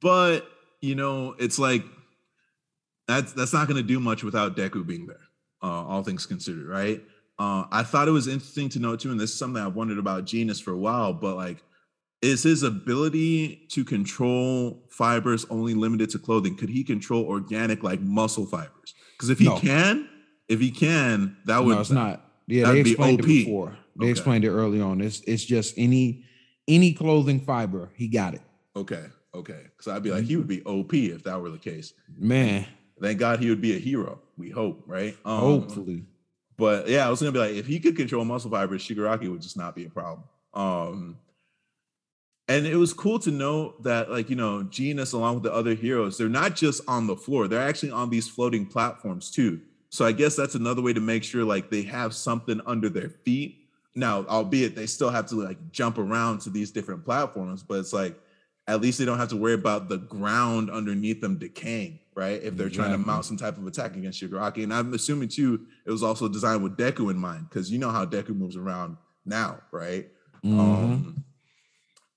but 0.00 0.48
you 0.80 0.94
know, 0.94 1.34
it's 1.38 1.58
like 1.58 1.84
that's 3.08 3.32
that's 3.32 3.52
not 3.52 3.66
going 3.66 3.78
to 3.78 3.86
do 3.86 3.98
much 3.98 4.22
without 4.22 4.56
Deku 4.56 4.86
being 4.86 5.06
there. 5.06 5.20
Uh, 5.62 5.84
all 5.84 6.02
things 6.02 6.26
considered, 6.26 6.68
right? 6.68 7.02
Uh, 7.38 7.64
I 7.70 7.82
thought 7.82 8.08
it 8.08 8.12
was 8.12 8.28
interesting 8.28 8.68
to 8.70 8.78
note 8.78 9.00
too, 9.00 9.10
and 9.10 9.20
this 9.20 9.30
is 9.30 9.38
something 9.38 9.62
I've 9.62 9.74
wondered 9.74 9.98
about 9.98 10.24
Jeanist 10.24 10.62
for 10.62 10.72
a 10.72 10.76
while. 10.76 11.12
But 11.12 11.36
like, 11.36 11.62
is 12.22 12.42
his 12.42 12.62
ability 12.62 13.66
to 13.72 13.84
control 13.84 14.82
fibers 14.90 15.44
only 15.50 15.74
limited 15.74 16.10
to 16.10 16.18
clothing? 16.18 16.56
Could 16.56 16.70
he 16.70 16.82
control 16.82 17.24
organic 17.24 17.82
like 17.82 18.00
muscle 18.00 18.46
fibers? 18.46 18.94
Because 19.12 19.30
if 19.30 19.38
he 19.38 19.46
no. 19.46 19.58
can, 19.58 20.08
if 20.48 20.60
he 20.60 20.70
can, 20.70 21.36
that 21.44 21.62
would 21.62 21.74
no, 21.74 21.80
it's 21.80 21.90
not. 21.90 22.22
Yeah, 22.46 22.72
they 22.72 22.80
explained 22.80 23.20
it 23.20 23.26
before. 23.26 23.76
They 23.96 24.06
okay. 24.06 24.10
explained 24.10 24.44
it 24.44 24.50
early 24.50 24.80
on. 24.80 25.00
It's 25.00 25.20
it's 25.26 25.44
just 25.44 25.74
any 25.76 26.24
any 26.68 26.92
clothing 26.94 27.40
fiber, 27.40 27.90
he 27.94 28.08
got 28.08 28.34
it. 28.34 28.42
Okay, 28.74 29.04
okay. 29.34 29.62
Because 29.64 29.92
I'd 29.92 30.02
be 30.02 30.10
like, 30.10 30.24
he 30.24 30.36
would 30.36 30.48
be 30.48 30.62
OP 30.64 30.94
if 30.94 31.22
that 31.24 31.40
were 31.40 31.50
the 31.50 31.58
case. 31.58 31.92
Man, 32.18 32.66
Thank 33.00 33.18
God 33.18 33.40
he 33.40 33.50
would 33.50 33.60
be 33.60 33.76
a 33.76 33.78
hero. 33.78 34.20
We 34.38 34.50
hope, 34.50 34.82
right? 34.86 35.16
Um, 35.24 35.38
Hopefully. 35.38 36.04
But 36.56 36.88
yeah, 36.88 37.06
I 37.06 37.10
was 37.10 37.20
gonna 37.20 37.32
be 37.32 37.38
like, 37.38 37.54
if 37.54 37.66
he 37.66 37.80
could 37.80 37.96
control 37.96 38.24
muscle 38.24 38.50
fibers, 38.50 38.82
Shigaraki 38.82 39.30
would 39.30 39.42
just 39.42 39.56
not 39.56 39.74
be 39.74 39.84
a 39.84 39.90
problem. 39.90 40.24
Um, 40.54 41.18
and 42.48 42.66
it 42.66 42.76
was 42.76 42.92
cool 42.92 43.18
to 43.20 43.30
know 43.30 43.74
that, 43.80 44.10
like, 44.10 44.30
you 44.30 44.36
know, 44.36 44.62
Jeanist 44.70 45.14
along 45.14 45.34
with 45.34 45.42
the 45.42 45.52
other 45.52 45.74
heroes, 45.74 46.16
they're 46.16 46.28
not 46.28 46.54
just 46.54 46.80
on 46.86 47.06
the 47.06 47.16
floor, 47.16 47.48
they're 47.48 47.66
actually 47.66 47.90
on 47.90 48.08
these 48.08 48.28
floating 48.28 48.66
platforms 48.66 49.30
too. 49.30 49.60
So 49.90 50.04
I 50.04 50.12
guess 50.12 50.36
that's 50.36 50.54
another 50.54 50.82
way 50.82 50.92
to 50.92 51.00
make 51.00 51.24
sure 51.24 51.44
like 51.44 51.70
they 51.70 51.82
have 51.82 52.14
something 52.14 52.60
under 52.66 52.88
their 52.88 53.08
feet. 53.08 53.68
Now, 53.94 54.26
albeit 54.26 54.76
they 54.76 54.86
still 54.86 55.10
have 55.10 55.26
to 55.26 55.36
like 55.36 55.72
jump 55.72 55.98
around 55.98 56.40
to 56.42 56.50
these 56.50 56.70
different 56.70 57.04
platforms, 57.04 57.62
but 57.62 57.78
it's 57.78 57.92
like 57.92 58.18
at 58.66 58.80
least 58.80 58.98
they 58.98 59.04
don't 59.04 59.18
have 59.18 59.30
to 59.30 59.36
worry 59.36 59.54
about 59.54 59.88
the 59.88 59.98
ground 59.98 60.70
underneath 60.70 61.20
them 61.20 61.38
decaying, 61.38 61.98
right? 62.16 62.42
If 62.42 62.56
they're 62.56 62.66
exactly. 62.66 62.76
trying 62.76 62.92
to 62.92 63.06
mount 63.06 63.24
some 63.26 63.36
type 63.36 63.58
of 63.58 63.66
attack 63.66 63.94
against 63.94 64.20
Shigaraki. 64.20 64.64
And 64.64 64.72
I'm 64.72 64.94
assuming 64.94 65.28
too, 65.28 65.66
it 65.84 65.90
was 65.90 66.02
also 66.02 66.28
designed 66.28 66.62
with 66.62 66.76
Deku 66.76 67.10
in 67.10 67.18
mind, 67.18 67.46
because 67.48 67.70
you 67.70 67.78
know 67.78 67.90
how 67.90 68.06
Deku 68.06 68.30
moves 68.30 68.56
around 68.56 68.96
now, 69.24 69.60
right? 69.70 70.08
Mm-hmm. 70.44 70.60
Um, 70.60 71.24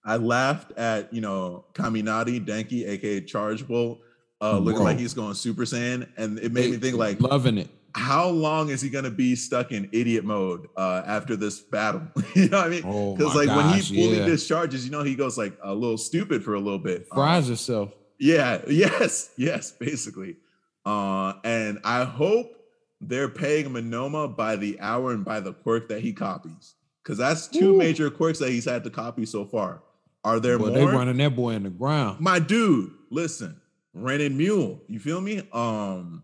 I 0.06 0.16
laughed 0.16 0.72
at, 0.78 1.14
you 1.14 1.22
know, 1.22 1.66
Kaminari 1.74 2.44
Denki, 2.44 2.88
aka 2.88 3.22
Charge 3.22 3.68
Bolt, 3.68 4.00
uh, 4.42 4.58
looking 4.58 4.84
like 4.84 4.98
he's 4.98 5.14
going 5.14 5.34
Super 5.34 5.64
Saiyan. 5.64 6.08
And 6.18 6.40
it 6.40 6.54
made 6.54 6.72
me 6.72 6.78
think 6.78 6.96
like 6.96 7.20
loving 7.20 7.58
it 7.58 7.70
how 7.96 8.28
long 8.28 8.70
is 8.70 8.82
he 8.82 8.90
going 8.90 9.04
to 9.04 9.12
be 9.12 9.36
stuck 9.36 9.72
in 9.72 9.90
idiot 9.92 10.24
mode 10.24 10.68
uh, 10.78 11.04
after 11.06 11.36
this 11.36 11.60
battle? 11.60 12.02
you 12.36 12.50
know 12.50 12.58
what 12.58 12.68
I 12.68 12.70
mean? 12.70 12.82
Because 12.82 13.36
oh 13.36 13.38
like 13.38 13.48
gosh, 13.48 13.58
when 13.58 13.74
he 13.74 13.82
fully 13.82 14.20
yeah. 14.20 14.26
discharges, 14.26 14.86
you 14.86 14.92
know, 14.92 15.04
he 15.04 15.16
goes 15.16 15.38
like 15.38 15.58
a 15.64 15.74
little 15.74 15.98
stupid 15.98 16.44
for 16.44 16.56
a 16.56 16.60
little 16.60 16.80
bit. 16.80 17.08
Fries 17.14 17.44
um, 17.44 17.50
himself. 17.50 17.92
Yeah. 18.20 18.62
Yes. 18.68 19.32
Yes. 19.38 19.72
Basically. 19.72 20.38
Uh, 20.86 21.34
and 21.44 21.80
I 21.84 22.04
hope 22.04 22.56
they're 23.02 23.30
paying 23.30 23.70
Monoma 23.70 24.36
by 24.36 24.56
the 24.56 24.80
hour 24.80 25.12
and 25.12 25.24
by 25.24 25.40
the 25.40 25.54
quirk 25.54 25.90
that 25.90 26.02
he 26.02 26.14
copies, 26.14 26.76
because 27.04 27.18
that's 27.18 27.48
two 27.48 27.76
Ooh. 27.76 27.78
major 27.78 28.10
quirks 28.10 28.40
that 28.40 28.50
he's 28.50 28.66
had 28.66 28.84
to 28.84 28.90
copy 28.90 29.26
so 29.26 29.46
far. 29.46 29.82
Are 30.24 30.40
there 30.40 30.58
more? 30.60 30.72
They 30.72 30.86
running 30.86 31.18
that 31.18 31.36
boy 31.36 31.52
in 31.52 31.64
the 31.64 31.70
ground. 31.70 32.20
My 32.20 32.40
dude, 32.40 32.92
listen, 33.10 33.60
Renin 33.96 34.36
Mule. 34.36 34.82
You 34.88 35.00
feel 35.00 35.22
me? 35.22 35.42
Um 35.52 36.24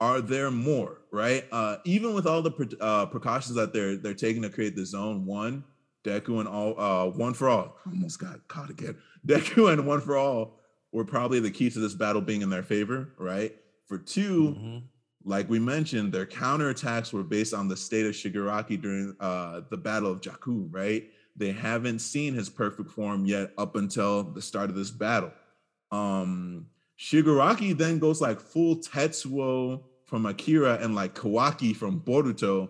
are 0.00 0.20
there 0.20 0.50
more 0.50 0.98
right 1.12 1.44
uh 1.52 1.76
even 1.84 2.14
with 2.14 2.26
all 2.26 2.42
the 2.42 2.50
pre- 2.50 2.68
uh, 2.80 3.06
precautions 3.06 3.54
that 3.54 3.72
they're 3.72 3.96
they're 3.96 4.12
taking 4.12 4.42
to 4.42 4.50
create 4.50 4.74
the 4.74 4.84
zone 4.84 5.24
one 5.24 5.64
deku 6.04 6.40
and 6.40 6.48
all 6.48 6.78
uh 6.78 7.06
one 7.06 7.32
for 7.32 7.48
all 7.48 7.76
almost 7.86 8.18
got 8.18 8.46
caught 8.48 8.70
again 8.70 8.96
deku 9.26 9.72
and 9.72 9.86
one 9.86 10.00
for 10.00 10.16
all 10.16 10.58
were 10.94 11.04
probably 11.04 11.40
the 11.40 11.50
key 11.50 11.68
to 11.68 11.78
this 11.78 11.94
battle 11.94 12.22
being 12.22 12.40
in 12.40 12.48
their 12.48 12.62
favor 12.62 13.10
right 13.18 13.54
for 13.86 13.98
2 13.98 14.42
mm-hmm. 14.48 14.78
like 15.24 15.48
we 15.50 15.58
mentioned 15.58 16.12
their 16.12 16.26
counterattacks 16.26 17.12
were 17.12 17.22
based 17.22 17.52
on 17.52 17.68
the 17.68 17.76
state 17.76 18.06
of 18.06 18.12
shigaraki 18.12 18.80
during 18.80 19.14
uh 19.20 19.60
the 19.70 19.76
battle 19.76 20.10
of 20.10 20.22
Jaku 20.22 20.66
right 20.70 21.10
they 21.36 21.52
haven't 21.52 21.98
seen 21.98 22.32
his 22.32 22.48
perfect 22.48 22.90
form 22.90 23.26
yet 23.26 23.52
up 23.58 23.76
until 23.76 24.22
the 24.22 24.40
start 24.40 24.70
of 24.70 24.76
this 24.76 24.90
battle 24.90 25.32
um 25.90 26.66
Shigaraki 26.98 27.76
then 27.76 27.98
goes 27.98 28.20
like 28.20 28.40
full 28.40 28.76
Tetsuo 28.76 29.82
from 30.04 30.26
Akira 30.26 30.78
and 30.80 30.94
like 30.94 31.14
Kawaki 31.14 31.74
from 31.74 32.00
Boruto, 32.00 32.68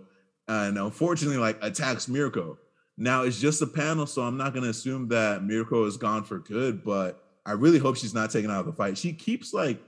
and 0.48 0.78
unfortunately 0.78 1.38
like 1.38 1.58
attacks 1.62 2.08
Mirko. 2.08 2.58
Now 2.96 3.22
it's 3.22 3.40
just 3.40 3.60
a 3.60 3.66
panel, 3.66 4.06
so 4.06 4.22
I'm 4.22 4.36
not 4.36 4.54
gonna 4.54 4.68
assume 4.68 5.08
that 5.08 5.42
Mirko 5.42 5.84
is 5.84 5.96
gone 5.96 6.24
for 6.24 6.38
good, 6.38 6.84
but 6.84 7.23
I 7.46 7.52
really 7.52 7.78
hope 7.78 7.96
she's 7.96 8.14
not 8.14 8.30
taken 8.30 8.50
out 8.50 8.60
of 8.60 8.66
the 8.66 8.72
fight. 8.72 8.96
She 8.98 9.12
keeps 9.12 9.52
like, 9.52 9.80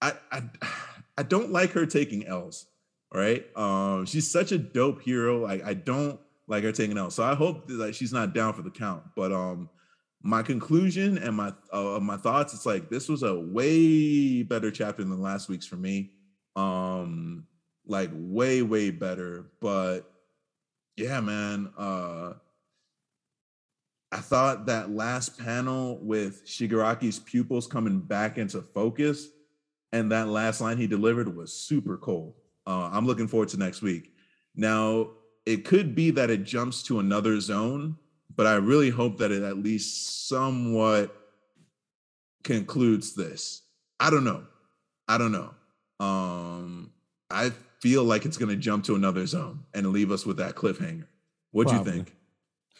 I 0.00 0.14
I, 0.30 0.42
I 1.18 1.22
don't 1.22 1.52
like 1.52 1.70
her 1.72 1.86
taking 1.86 2.26
L's. 2.26 2.66
Right? 3.12 3.46
Um, 3.56 4.06
she's 4.06 4.28
such 4.28 4.50
a 4.50 4.58
dope 4.58 5.02
hero. 5.02 5.40
Like 5.40 5.64
I 5.64 5.74
don't 5.74 6.18
like 6.48 6.64
her 6.64 6.72
taking 6.72 6.98
L's, 6.98 7.14
so 7.14 7.22
I 7.22 7.34
hope 7.34 7.68
that 7.68 7.74
like, 7.74 7.94
she's 7.94 8.12
not 8.12 8.34
down 8.34 8.54
for 8.54 8.62
the 8.62 8.70
count. 8.70 9.04
But 9.14 9.32
um, 9.32 9.70
my 10.22 10.42
conclusion 10.42 11.18
and 11.18 11.36
my 11.36 11.52
uh, 11.72 12.00
my 12.00 12.16
thoughts, 12.16 12.54
it's 12.54 12.66
like 12.66 12.90
this 12.90 13.08
was 13.08 13.22
a 13.22 13.38
way 13.38 14.42
better 14.42 14.70
chapter 14.70 15.04
than 15.04 15.20
last 15.22 15.48
week's 15.48 15.66
for 15.66 15.76
me. 15.76 16.10
Um, 16.56 17.46
like 17.86 18.10
way, 18.12 18.62
way 18.62 18.90
better. 18.90 19.46
But 19.60 20.10
yeah, 20.96 21.20
man. 21.20 21.72
Uh 21.76 22.34
I 24.14 24.18
thought 24.18 24.66
that 24.66 24.92
last 24.92 25.36
panel 25.40 25.98
with 26.00 26.46
Shigaraki's 26.46 27.18
pupils 27.18 27.66
coming 27.66 27.98
back 27.98 28.38
into 28.38 28.62
focus 28.62 29.26
and 29.90 30.12
that 30.12 30.28
last 30.28 30.60
line 30.60 30.76
he 30.76 30.86
delivered 30.86 31.34
was 31.34 31.52
super 31.52 31.96
cold. 31.96 32.34
Uh, 32.64 32.90
I'm 32.92 33.08
looking 33.08 33.26
forward 33.26 33.48
to 33.48 33.56
next 33.56 33.82
week. 33.82 34.12
Now, 34.54 35.08
it 35.46 35.64
could 35.64 35.96
be 35.96 36.12
that 36.12 36.30
it 36.30 36.44
jumps 36.44 36.84
to 36.84 37.00
another 37.00 37.40
zone, 37.40 37.96
but 38.36 38.46
I 38.46 38.54
really 38.54 38.88
hope 38.88 39.18
that 39.18 39.32
it 39.32 39.42
at 39.42 39.58
least 39.58 40.28
somewhat 40.28 41.12
concludes 42.44 43.16
this. 43.16 43.62
I 43.98 44.10
don't 44.10 44.24
know. 44.24 44.44
I 45.08 45.18
don't 45.18 45.32
know. 45.32 45.54
Um, 45.98 46.92
I 47.30 47.50
feel 47.80 48.04
like 48.04 48.26
it's 48.26 48.36
going 48.36 48.50
to 48.50 48.56
jump 48.56 48.84
to 48.84 48.94
another 48.94 49.26
zone 49.26 49.64
and 49.74 49.88
leave 49.88 50.12
us 50.12 50.24
with 50.24 50.36
that 50.36 50.54
cliffhanger. 50.54 51.08
What 51.50 51.66
do 51.66 51.74
you 51.74 51.84
think? 51.84 52.14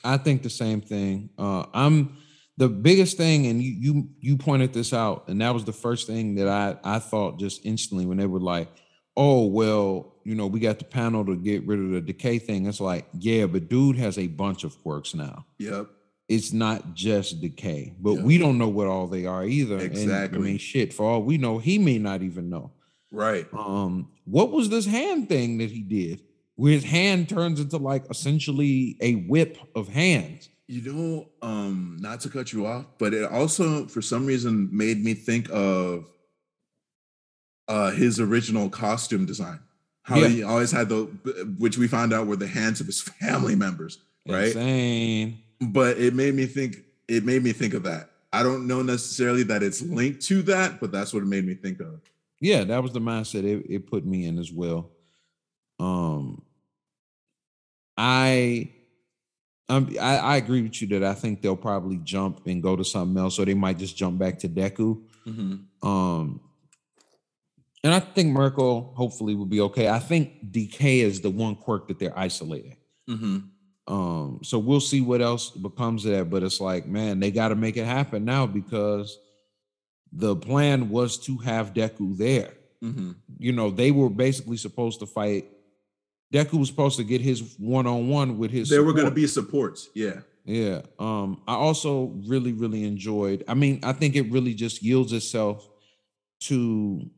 I 0.05 0.19
think 0.19 0.43
the 0.43 0.51
same 0.51 0.81
thing. 0.81 1.31
Uh, 1.39 1.65
I'm 1.73 2.17
the 2.57 2.69
biggest 2.69 3.17
thing, 3.17 3.47
and 3.47 3.63
you 3.63 3.73
you 3.73 4.09
you 4.21 4.37
pointed 4.37 4.73
this 4.73 4.93
out, 4.93 5.29
and 5.29 5.41
that 5.41 5.55
was 5.55 5.65
the 5.65 5.73
first 5.73 6.07
thing 6.07 6.37
that 6.37 6.49
I 6.49 6.77
I 6.85 6.99
thought 6.99 7.39
just 7.39 7.65
instantly 7.65 8.07
when 8.07 8.19
they 8.19 8.27
were 8.27 8.41
like, 8.41 8.69
"Oh 9.17 9.47
well, 9.47 10.17
you 10.25 10.35
know, 10.35 10.47
we 10.47 10.61
got 10.61 10.79
the 10.79 10.85
panel 10.85 11.25
to 11.25 11.37
get 11.37 11.67
rid 11.67 11.81
of 11.81 11.91
the 11.91 12.01
decay 12.01 12.39
thing." 12.39 12.67
It's 12.67 12.81
like, 12.81 13.07
yeah, 13.19 13.47
but 13.47 13.69
dude 13.69 13.97
has 13.97 14.19
a 14.19 14.29
bunch 14.29 14.63
of 14.63 14.81
quirks 14.83 15.15
now. 15.15 15.47
Yep. 15.59 15.89
It's 16.29 16.53
not 16.53 16.95
just 16.95 17.41
decay, 17.41 17.95
but 18.01 18.15
yep. 18.15 18.25
we 18.25 18.39
don't 18.39 18.57
know 18.57 18.69
what 18.69 18.87
all 18.87 19.07
they 19.07 19.27
are 19.27 19.45
either. 19.45 19.79
Exactly. 19.79 20.37
And, 20.37 20.47
I 20.47 20.49
mean, 20.49 20.59
shit. 20.59 20.93
For 20.93 21.05
all 21.05 21.23
we 21.23 21.39
know, 21.39 21.59
he 21.59 21.79
may 21.79 21.99
not 21.99 22.23
even 22.23 22.51
know. 22.51 22.73
Right. 23.11 23.47
Um. 23.53 24.11
What 24.25 24.51
was 24.51 24.71
this 24.71 24.87
hand 24.87 25.29
thing 25.29 25.59
that 25.59 25.71
he 25.71 25.83
did? 25.83 26.23
Where 26.57 26.73
his 26.73 26.85
hand 26.85 27.29
turns 27.29 27.61
into 27.61 27.77
like 27.79 28.05
essentially 28.11 28.97
a 29.01 29.15
whip 29.15 29.59
of 29.75 29.89
hands. 29.89 30.49
You 30.67 30.93
know, 30.93 31.29
um, 31.43 31.99
not 32.01 32.21
to 32.21 32.31
cut 32.31 32.53
you 32.53 32.67
off, 32.67 32.87
but 32.99 33.13
it 33.13 33.31
also 33.31 33.87
for 33.87 34.01
some 34.01 34.25
reason 34.25 34.69
made 34.73 35.05
me 35.05 35.15
think 35.15 35.49
of 35.51 36.07
uh 37.67 37.91
his 37.91 38.21
original 38.21 38.69
costume 38.69 39.27
design. 39.27 39.59
How 40.03 40.17
yeah. 40.17 40.29
he 40.29 40.43
always 40.43 40.71
had 40.71 40.89
the 40.89 41.05
which 41.59 41.79
we 41.79 41.89
found 41.89 42.13
out 42.13 42.27
were 42.27 42.37
the 42.37 42.47
hands 42.47 42.81
of 42.81 42.87
his 42.87 43.01
family 43.21 43.57
members, 43.57 43.99
right? 44.29 44.49
Insane. 44.49 45.39
But 45.61 45.99
it 45.99 46.15
made 46.15 46.35
me 46.35 46.47
think 46.47 46.77
it 47.09 47.25
made 47.25 47.43
me 47.43 47.53
think 47.53 47.75
of 47.75 47.83
that. 47.85 48.11
I 48.33 48.43
don't 48.43 48.67
know 48.67 48.83
necessarily 48.83 49.45
that 49.45 49.63
it's 49.63 49.81
linked 49.81 50.23
to 50.23 50.43
that, 50.43 50.81
but 50.81 50.91
that's 50.91 51.15
what 51.15 51.23
it 51.23 51.27
made 51.27 51.47
me 51.47 51.55
think 51.55 51.81
of. 51.81 52.01
Yeah, 52.41 52.65
that 52.65 52.83
was 52.83 52.93
the 52.93 53.01
mindset 53.01 53.45
it, 53.45 53.65
it 53.71 53.87
put 53.87 54.05
me 54.05 54.27
in 54.27 54.39
as 54.39 54.51
well. 54.51 54.91
Um, 55.79 56.43
I, 57.97 58.71
um, 59.69 59.95
I, 60.01 60.17
I 60.19 60.37
agree 60.37 60.63
with 60.63 60.81
you 60.81 60.89
that 60.89 61.05
I 61.05 61.15
think 61.15 61.43
they'll 61.43 61.57
probably 61.57 61.99
jump 61.99 62.47
and 62.47 62.63
go 62.63 62.77
to 62.77 62.85
something 62.85 63.21
else, 63.23 63.39
or 63.39 63.45
they 63.45 63.55
might 63.55 63.79
just 63.79 63.97
jump 63.97 64.19
back 64.19 64.39
to 64.41 64.49
Deku. 64.49 65.03
Mm-hmm. 65.27 65.89
Um, 65.89 66.41
and 67.83 67.93
I 67.93 68.01
think 68.01 68.31
Mirko 68.31 68.93
hopefully 68.95 69.35
will 69.35 69.47
be 69.47 69.61
okay. 69.61 69.89
I 69.89 69.99
think 69.99 70.51
Decay 70.51 71.01
is 71.01 71.21
the 71.21 71.31
one 71.31 71.55
quirk 71.55 71.89
that 71.89 71.99
they're 71.99 72.19
isolating. 72.19 72.77
Mm-hmm. 73.09 73.39
Um, 73.87 74.41
so 74.43 74.59
we'll 74.59 74.81
see 74.81 75.03
what 75.03 75.21
else 75.21 75.51
becomes 75.51 76.07
of 76.07 76.13
that. 76.13 76.31
But 76.31 76.43
it's 76.43 76.61
like, 76.61 76.87
man, 76.87 77.21
they 77.21 77.31
got 77.31 77.49
to 77.49 77.55
make 77.55 77.77
it 77.77 77.85
happen 77.85 78.25
now 78.25 78.47
because 78.47 79.19
the 80.13 80.35
plan 80.35 80.89
was 80.89 81.19
to 81.27 81.37
have 81.39 81.75
Deku 81.75 82.17
there. 82.17 82.55
Mm-hmm. 82.83 83.13
You 83.39 83.53
know, 83.53 83.71
they 83.71 83.91
were 83.91 84.09
basically 84.09 84.57
supposed 84.57 85.01
to 85.01 85.07
fight 85.07 85.47
Deku 86.35 86.59
was 86.59 86.69
supposed 86.69 86.97
to 86.97 87.05
get 87.05 87.21
his 87.21 87.55
one 87.59 87.87
on 87.87 88.09
one 88.09 88.39
with 88.39 88.51
his. 88.51 88.69
There 88.69 88.81
support. 88.81 88.87
were 88.87 89.01
going 89.01 89.09
to 89.09 89.15
be 89.15 89.27
supports. 89.29 89.89
Yeah. 89.95 90.21
Yeah. 90.45 90.83
Um, 90.99 91.43
I 91.47 91.55
also 91.55 92.13
really, 92.27 92.53
really 92.53 92.85
enjoyed. 92.85 93.45
I 93.47 93.55
mean, 93.55 93.81
I 93.85 93.93
think 93.93 94.17
it 94.17 94.31
really 94.33 94.53
just 94.53 94.83
yields 94.83 95.13
itself 95.13 95.69
to 96.41 97.09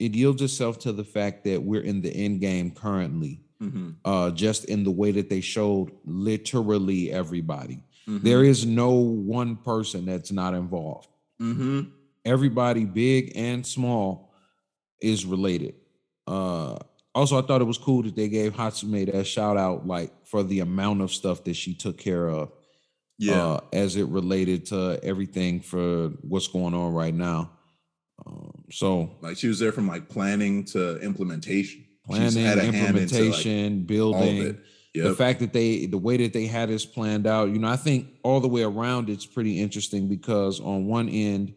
it 0.00 0.14
yields 0.14 0.42
itself 0.42 0.78
to 0.80 0.92
the 0.92 1.04
fact 1.04 1.44
that 1.44 1.62
we're 1.62 1.82
in 1.82 2.00
the 2.00 2.10
end 2.10 2.40
game 2.40 2.72
currently. 2.72 3.40
Mm-hmm. 3.62 3.90
Uh, 4.04 4.30
just 4.30 4.64
in 4.64 4.84
the 4.84 4.90
way 4.90 5.12
that 5.12 5.28
they 5.28 5.42
showed 5.42 5.92
literally 6.06 7.12
everybody. 7.12 7.84
Mm-hmm. 8.08 8.24
There 8.24 8.42
is 8.42 8.64
no 8.64 8.92
one 8.92 9.56
person 9.56 10.06
that's 10.06 10.32
not 10.32 10.54
involved. 10.54 11.08
Mm-hmm. 11.40 11.90
Everybody, 12.24 12.86
big 12.86 13.32
and 13.36 13.66
small, 13.66 14.32
is 15.02 15.26
related. 15.26 15.74
Uh, 16.26 16.78
also, 17.14 17.42
I 17.42 17.46
thought 17.46 17.60
it 17.60 17.64
was 17.64 17.78
cool 17.78 18.02
that 18.04 18.16
they 18.16 18.28
gave 18.28 18.54
Hatsume 18.54 19.12
that 19.12 19.26
shout 19.26 19.56
out, 19.56 19.86
like 19.86 20.12
for 20.26 20.42
the 20.42 20.60
amount 20.60 21.02
of 21.02 21.12
stuff 21.12 21.44
that 21.44 21.54
she 21.54 21.74
took 21.74 21.98
care 21.98 22.28
of. 22.28 22.52
Yeah, 23.18 23.46
uh, 23.46 23.60
as 23.72 23.96
it 23.96 24.06
related 24.06 24.64
to 24.66 24.98
everything 25.02 25.60
for 25.60 26.08
what's 26.22 26.48
going 26.48 26.72
on 26.72 26.94
right 26.94 27.12
now. 27.12 27.50
Um, 28.24 28.64
so, 28.70 29.10
like, 29.20 29.36
she 29.36 29.48
was 29.48 29.58
there 29.58 29.72
from 29.72 29.88
like 29.88 30.08
planning 30.08 30.64
to 30.66 30.98
implementation. 31.00 31.84
Planning, 32.06 32.46
implementation, 32.46 33.78
like 33.78 33.86
building. 33.86 34.58
Yep. 34.94 35.04
The 35.04 35.14
fact 35.14 35.40
that 35.40 35.52
they, 35.52 35.86
the 35.86 35.98
way 35.98 36.16
that 36.16 36.32
they 36.32 36.46
had 36.46 36.68
this 36.68 36.84
planned 36.84 37.26
out, 37.26 37.50
you 37.50 37.58
know, 37.58 37.68
I 37.68 37.76
think 37.76 38.08
all 38.24 38.40
the 38.40 38.48
way 38.48 38.62
around 38.62 39.08
it's 39.08 39.26
pretty 39.26 39.60
interesting 39.60 40.08
because 40.08 40.58
on 40.58 40.86
one 40.86 41.08
end, 41.08 41.54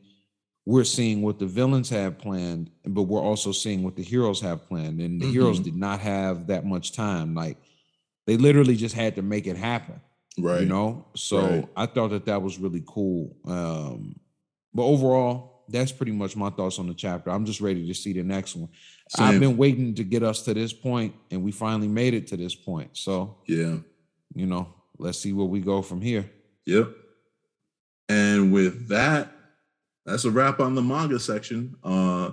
we're 0.65 0.83
seeing 0.83 1.21
what 1.21 1.39
the 1.39 1.45
villains 1.45 1.89
have 1.89 2.17
planned, 2.17 2.69
but 2.85 3.03
we're 3.03 3.21
also 3.21 3.51
seeing 3.51 3.83
what 3.83 3.95
the 3.95 4.03
heroes 4.03 4.39
have 4.41 4.65
planned. 4.67 5.01
And 5.01 5.19
the 5.19 5.25
mm-hmm. 5.25 5.33
heroes 5.33 5.59
did 5.59 5.75
not 5.75 5.99
have 5.99 6.47
that 6.47 6.65
much 6.65 6.93
time. 6.93 7.35
Like 7.35 7.57
they 8.25 8.37
literally 8.37 8.75
just 8.75 8.95
had 8.95 9.15
to 9.15 9.21
make 9.21 9.45
it 9.45 9.57
happen. 9.57 9.99
Right. 10.37 10.61
You 10.61 10.67
know? 10.67 11.05
So 11.15 11.45
right. 11.45 11.67
I 11.75 11.85
thought 11.85 12.09
that 12.11 12.25
that 12.25 12.41
was 12.41 12.57
really 12.57 12.83
cool. 12.87 13.35
Um, 13.45 14.15
but 14.73 14.83
overall, 14.83 15.63
that's 15.69 15.91
pretty 15.91 16.11
much 16.11 16.35
my 16.35 16.49
thoughts 16.49 16.79
on 16.79 16.87
the 16.87 16.93
chapter. 16.93 17.29
I'm 17.29 17.45
just 17.45 17.61
ready 17.61 17.85
to 17.87 17.93
see 17.93 18.13
the 18.13 18.23
next 18.23 18.55
one. 18.55 18.69
Same. 19.09 19.25
I've 19.25 19.39
been 19.39 19.57
waiting 19.57 19.93
to 19.95 20.03
get 20.03 20.23
us 20.23 20.43
to 20.43 20.53
this 20.53 20.73
point, 20.73 21.13
and 21.29 21.43
we 21.43 21.51
finally 21.51 21.87
made 21.87 22.13
it 22.13 22.27
to 22.27 22.37
this 22.37 22.55
point. 22.55 22.97
So, 22.97 23.37
yeah, 23.47 23.77
you 24.33 24.45
know, 24.45 24.73
let's 24.97 25.19
see 25.19 25.33
where 25.33 25.45
we 25.45 25.59
go 25.59 25.81
from 25.81 26.01
here. 26.01 26.29
Yep. 26.65 26.89
And 28.09 28.51
with 28.51 28.89
that, 28.89 29.31
that's 30.05 30.25
a 30.25 30.31
wrap 30.31 30.59
on 30.59 30.75
the 30.75 30.81
manga 30.81 31.19
section. 31.19 31.75
Uh, 31.83 32.31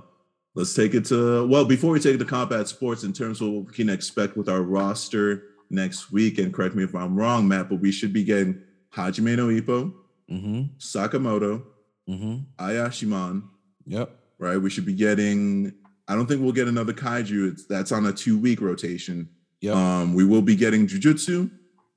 let's 0.54 0.74
take 0.74 0.94
it 0.94 1.04
to 1.06 1.46
well 1.46 1.64
before 1.64 1.92
we 1.92 2.00
take 2.00 2.14
it 2.14 2.18
to 2.18 2.24
combat 2.24 2.68
sports 2.68 3.04
in 3.04 3.12
terms 3.12 3.40
of 3.40 3.48
what 3.48 3.66
we 3.66 3.72
can 3.72 3.88
expect 3.88 4.36
with 4.36 4.48
our 4.48 4.62
roster 4.62 5.44
next 5.70 6.12
week. 6.12 6.38
And 6.38 6.52
correct 6.52 6.74
me 6.74 6.84
if 6.84 6.94
I'm 6.94 7.16
wrong, 7.16 7.46
Matt, 7.46 7.68
but 7.68 7.80
we 7.80 7.92
should 7.92 8.12
be 8.12 8.24
getting 8.24 8.60
Hajime 8.94 9.36
no 9.36 9.48
Ippo, 9.48 9.92
mm-hmm. 10.30 10.62
Sakamoto, 10.78 11.62
mm-hmm. 12.08 12.36
Ayashimon. 12.58 13.44
Yep. 13.86 14.16
Right. 14.38 14.56
We 14.56 14.70
should 14.70 14.86
be 14.86 14.94
getting. 14.94 15.74
I 16.08 16.16
don't 16.16 16.26
think 16.26 16.42
we'll 16.42 16.52
get 16.52 16.66
another 16.66 16.92
kaiju. 16.92 17.52
It's, 17.52 17.66
that's 17.66 17.92
on 17.92 18.06
a 18.06 18.12
two 18.12 18.38
week 18.38 18.60
rotation. 18.60 19.28
Yep. 19.60 19.76
Um, 19.76 20.14
we 20.14 20.24
will 20.24 20.42
be 20.42 20.56
getting 20.56 20.86
Jujutsu. 20.86 21.50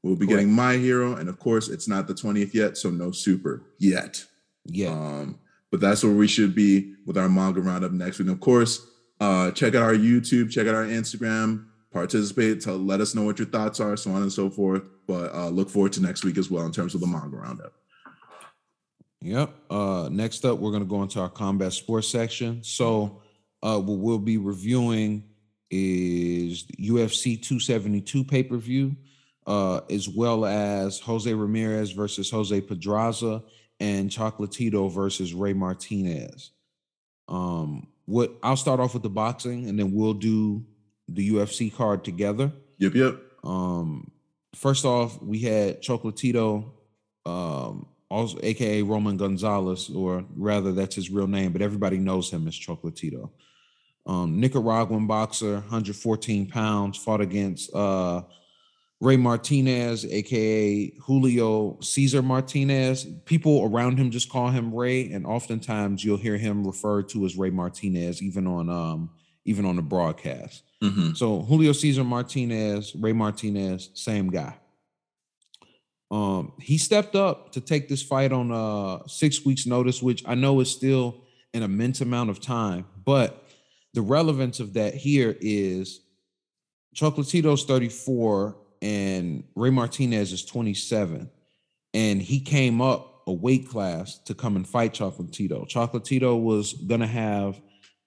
We'll 0.03 0.15
be 0.15 0.27
Correct. 0.27 0.41
getting 0.41 0.53
My 0.53 0.75
Hero, 0.75 1.15
and 1.15 1.29
of 1.29 1.39
course, 1.39 1.69
it's 1.69 1.87
not 1.87 2.07
the 2.07 2.13
20th 2.13 2.53
yet, 2.53 2.77
so 2.77 2.89
no 2.89 3.11
Super 3.11 3.63
yet. 3.79 4.25
Yeah. 4.65 4.89
Um, 4.89 5.39
but 5.73 5.79
that's 5.79 6.03
where 6.03 6.13
we 6.13 6.27
should 6.27 6.53
be 6.53 6.93
with 7.07 7.17
our 7.17 7.27
manga 7.27 7.59
roundup 7.59 7.91
next 7.91 8.19
week. 8.19 8.27
And 8.27 8.35
of 8.35 8.39
course, 8.39 8.85
uh, 9.19 9.49
check 9.49 9.73
out 9.73 9.81
our 9.81 9.95
YouTube, 9.95 10.51
check 10.51 10.67
out 10.67 10.75
our 10.75 10.85
Instagram, 10.85 11.65
participate, 11.91 12.61
to 12.61 12.73
let 12.73 13.01
us 13.01 13.15
know 13.15 13.23
what 13.23 13.39
your 13.39 13.47
thoughts 13.47 13.79
are, 13.79 13.97
so 13.97 14.11
on 14.11 14.21
and 14.21 14.31
so 14.31 14.51
forth. 14.51 14.83
But 15.07 15.33
uh, 15.33 15.49
look 15.49 15.71
forward 15.71 15.93
to 15.93 16.01
next 16.03 16.23
week 16.23 16.37
as 16.37 16.51
well 16.51 16.67
in 16.67 16.71
terms 16.71 16.93
of 16.93 17.01
the 17.01 17.07
manga 17.07 17.37
roundup. 17.37 17.73
Yep. 19.21 19.51
Uh, 19.67 20.09
next 20.11 20.45
up, 20.45 20.59
we're 20.59 20.69
going 20.69 20.83
to 20.83 20.87
go 20.87 21.01
into 21.01 21.19
our 21.19 21.27
combat 21.27 21.73
sports 21.73 22.07
section. 22.07 22.63
So, 22.63 23.23
uh, 23.63 23.79
what 23.79 23.97
we'll 23.97 24.19
be 24.19 24.37
reviewing 24.37 25.23
is 25.71 26.67
UFC 26.79 27.41
272 27.41 28.23
pay 28.25 28.43
per 28.43 28.57
view, 28.57 28.95
uh, 29.47 29.79
as 29.89 30.07
well 30.07 30.45
as 30.45 30.99
Jose 30.99 31.33
Ramirez 31.33 31.93
versus 31.93 32.29
Jose 32.29 32.61
Pedraza 32.61 33.41
and 33.79 34.09
Chocolatito 34.09 34.91
versus 34.91 35.33
Ray 35.33 35.53
Martinez. 35.53 36.51
Um, 37.27 37.87
what 38.05 38.33
I'll 38.43 38.57
start 38.57 38.79
off 38.79 38.93
with 38.93 39.03
the 39.03 39.09
boxing, 39.09 39.69
and 39.69 39.79
then 39.79 39.93
we'll 39.93 40.13
do 40.13 40.65
the 41.07 41.31
UFC 41.31 41.73
card 41.73 42.03
together. 42.03 42.51
Yep, 42.79 42.95
yep. 42.95 43.19
Um, 43.43 44.11
first 44.55 44.85
off, 44.85 45.21
we 45.21 45.39
had 45.39 45.81
Chocolatito, 45.81 46.71
um, 47.25 47.87
also 48.09 48.39
aka 48.43 48.81
Roman 48.81 49.17
Gonzalez, 49.17 49.89
or 49.89 50.25
rather, 50.35 50.71
that's 50.71 50.95
his 50.95 51.09
real 51.09 51.27
name, 51.27 51.51
but 51.51 51.61
everybody 51.61 51.97
knows 51.97 52.29
him 52.29 52.47
as 52.47 52.55
Chocolatito. 52.55 53.29
Um, 54.05 54.39
Nicaraguan 54.39 55.07
boxer, 55.07 55.53
114 55.53 56.47
pounds, 56.47 56.97
fought 56.97 57.21
against 57.21 57.73
uh, 57.73 58.23
Ray 59.03 59.17
Martinez, 59.17 60.05
aka 60.05 60.89
Julio 61.01 61.77
Cesar 61.81 62.21
Martinez. 62.21 63.05
People 63.25 63.69
around 63.69 63.97
him 63.97 64.11
just 64.11 64.29
call 64.29 64.47
him 64.47 64.73
Ray, 64.73 65.11
and 65.11 65.25
oftentimes 65.25 66.05
you'll 66.05 66.15
hear 66.15 66.37
him 66.37 66.65
referred 66.65 67.09
to 67.09 67.25
as 67.25 67.35
Ray 67.35 67.49
Martinez, 67.49 68.21
even 68.21 68.47
on 68.47 68.69
um 68.69 69.09
even 69.43 69.65
on 69.65 69.75
the 69.75 69.81
broadcast. 69.81 70.63
Mm-hmm. 70.81 71.15
So 71.15 71.41
Julio 71.41 71.73
Cesar 71.73 72.05
Martinez, 72.05 72.95
Ray 72.95 73.11
Martinez, 73.11 73.89
same 73.93 74.29
guy. 74.29 74.55
Um, 76.09 76.53
he 76.61 76.77
stepped 76.77 77.15
up 77.15 77.51
to 77.53 77.59
take 77.59 77.89
this 77.89 78.01
fight 78.01 78.31
on 78.31 78.53
uh 78.53 79.05
six 79.07 79.43
weeks 79.43 79.65
notice, 79.65 80.01
which 80.01 80.23
I 80.25 80.35
know 80.35 80.61
is 80.61 80.71
still 80.71 81.25
an 81.53 81.61
immense 81.61 81.99
amount 81.99 82.29
of 82.29 82.39
time, 82.39 82.85
but 83.03 83.49
the 83.93 84.01
relevance 84.01 84.61
of 84.61 84.75
that 84.75 84.93
here 84.93 85.35
is 85.41 85.99
Chocolatito's 86.95 87.65
34 87.65 88.62
and 88.83 89.45
Ray 89.55 89.69
Martinez 89.69 90.33
is 90.33 90.43
27. 90.43 91.31
And 91.93 92.21
he 92.21 92.41
came 92.41 92.81
up 92.81 93.23
a 93.25 93.31
weight 93.31 93.69
class 93.69 94.19
to 94.25 94.35
come 94.35 94.57
and 94.57 94.67
fight 94.67 94.93
Chocolatito. 94.93 95.67
Chocolatito 95.69 96.39
was 96.39 96.73
gonna 96.73 97.07
have 97.07 97.59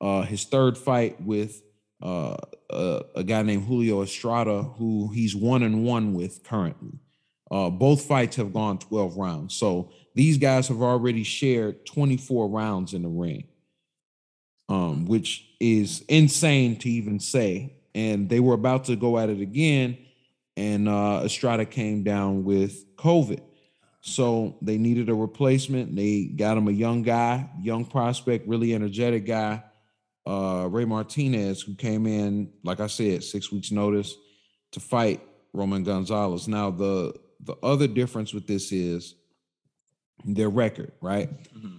uh, 0.03 0.23
his 0.23 0.45
third 0.45 0.77
fight 0.77 1.19
with 1.23 1.63
uh, 2.03 2.37
a, 2.69 3.03
a, 3.15 3.25
guy 3.25 3.41
named 3.41 3.65
Julio 3.65 4.03
Estrada, 4.03 4.63
who 4.63 5.11
he's 5.15 5.35
one 5.35 5.63
and 5.63 5.83
one 5.83 6.13
with 6.13 6.45
currently. 6.45 6.99
Uh, 7.51 7.71
both 7.71 8.03
fights 8.03 8.37
have 8.37 8.53
gone 8.53 8.79
12 8.79 9.17
rounds. 9.17 9.55
So 9.55 9.93
these 10.15 10.37
guys 10.37 10.69
have 10.69 10.83
already 10.83 11.23
shared 11.23 11.87
24 11.87 12.51
rounds 12.51 12.93
in 12.93 13.03
the 13.03 13.09
ring, 13.09 13.45
um, 14.69 15.07
which 15.07 15.49
is 15.59 16.05
insane 16.09 16.77
to 16.81 16.91
even 16.91 17.19
say. 17.19 17.73
And 17.95 18.29
they 18.29 18.41
were 18.41 18.53
about 18.53 18.85
to 18.87 18.97
go 18.97 19.17
at 19.17 19.31
it 19.31 19.41
again 19.41 19.97
and 20.57 20.89
uh, 20.89 21.23
Estrada 21.25 21.65
came 21.65 22.03
down 22.03 22.45
with 22.45 22.97
COVID. 22.97 23.41
So 24.01 24.57
they 24.63 24.79
needed 24.79 25.09
a 25.09 25.15
replacement. 25.15 25.97
They 25.97 26.25
got 26.25 26.57
him 26.57 26.69
a 26.69 26.73
young 26.73 27.03
guy, 27.03 27.51
young 27.61 27.85
prospect, 27.85 28.47
really 28.47 28.75
energetic 28.75 29.27
guy, 29.27 29.63
uh, 30.27 30.69
Ray 30.71 30.85
Martinez, 30.85 31.61
who 31.63 31.75
came 31.75 32.07
in, 32.07 32.53
like 32.63 32.81
I 32.81 32.87
said, 32.87 33.25
six 33.25 33.51
weeks 33.51 33.73
notice 33.73 34.15
to 34.73 34.81
fight 34.81 35.21
Roman 35.53 35.83
Gonzalez. 35.83 36.49
Now 36.49 36.71
the 36.71 37.15
the 37.41 37.57
other 37.63 37.87
difference 37.87 38.33
with 38.33 38.47
this 38.47 38.73
is 38.73 39.15
their 40.25 40.49
record, 40.49 40.93
right? 41.01 41.31
Mm-hmm. 41.55 41.77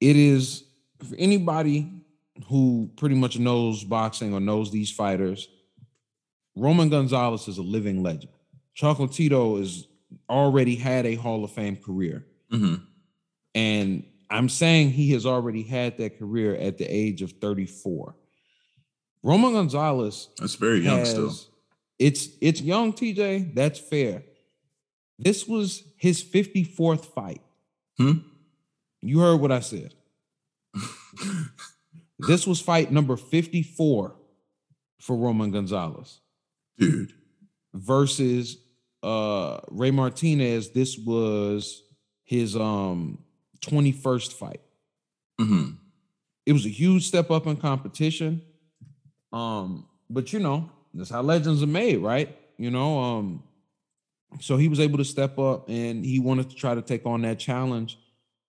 It 0.00 0.16
is 0.16 0.64
for 1.02 1.16
anybody 1.16 1.90
who 2.48 2.90
pretty 2.96 3.14
much 3.14 3.38
knows 3.38 3.82
boxing 3.84 4.34
or 4.34 4.40
knows 4.40 4.70
these 4.70 4.90
fighters 4.90 5.48
Roman 6.58 6.88
Gonzalez 6.88 7.46
is 7.48 7.58
a 7.58 7.62
living 7.62 8.02
legend. 8.02 8.32
Chocolatito 8.76 9.60
is 9.60 9.86
already 10.28 10.74
had 10.76 11.06
a 11.06 11.14
Hall 11.14 11.44
of 11.44 11.52
Fame 11.52 11.76
career. 11.76 12.26
Mm-hmm. 12.52 12.76
And 13.54 14.04
I'm 14.30 14.48
saying 14.48 14.90
he 14.90 15.12
has 15.12 15.24
already 15.24 15.62
had 15.62 15.98
that 15.98 16.18
career 16.18 16.54
at 16.56 16.78
the 16.78 16.84
age 16.84 17.22
of 17.22 17.32
34. 17.32 18.14
Roman 19.22 19.52
Gonzalez. 19.52 20.28
That's 20.38 20.54
very 20.54 20.80
young 20.80 20.98
has, 20.98 21.10
still. 21.10 21.34
It's 21.98 22.28
it's 22.40 22.60
young, 22.60 22.92
TJ. 22.92 23.54
That's 23.54 23.78
fair. 23.78 24.22
This 25.18 25.48
was 25.48 25.82
his 25.96 26.22
54th 26.22 27.04
fight. 27.06 27.42
Hmm? 27.96 28.18
You 29.00 29.18
heard 29.18 29.40
what 29.40 29.50
I 29.50 29.60
said. 29.60 29.94
this 32.20 32.46
was 32.46 32.60
fight 32.60 32.92
number 32.92 33.16
54 33.16 34.14
for 35.00 35.16
Roman 35.16 35.50
Gonzalez 35.50 36.20
dude. 36.78 37.12
Versus 37.74 38.58
uh 39.02 39.60
Ray 39.70 39.90
Martinez, 39.90 40.70
this 40.70 40.98
was 40.98 41.82
his 42.24 42.56
um 42.56 43.18
21st 43.60 44.32
fight. 44.32 44.60
Mm-hmm. 45.40 45.72
It 46.46 46.52
was 46.52 46.64
a 46.64 46.70
huge 46.70 47.06
step 47.06 47.30
up 47.30 47.46
in 47.46 47.56
competition. 47.56 48.42
Um, 49.32 49.86
but 50.08 50.32
you 50.32 50.38
know, 50.38 50.70
that's 50.94 51.10
how 51.10 51.22
legends 51.22 51.62
are 51.62 51.66
made, 51.66 51.98
right? 51.98 52.36
You 52.56 52.70
know, 52.70 52.98
um, 52.98 53.42
so 54.40 54.56
he 54.56 54.68
was 54.68 54.80
able 54.80 54.98
to 54.98 55.04
step 55.04 55.38
up 55.38 55.68
and 55.68 56.04
he 56.04 56.18
wanted 56.18 56.50
to 56.50 56.56
try 56.56 56.74
to 56.74 56.82
take 56.82 57.06
on 57.06 57.22
that 57.22 57.38
challenge 57.38 57.98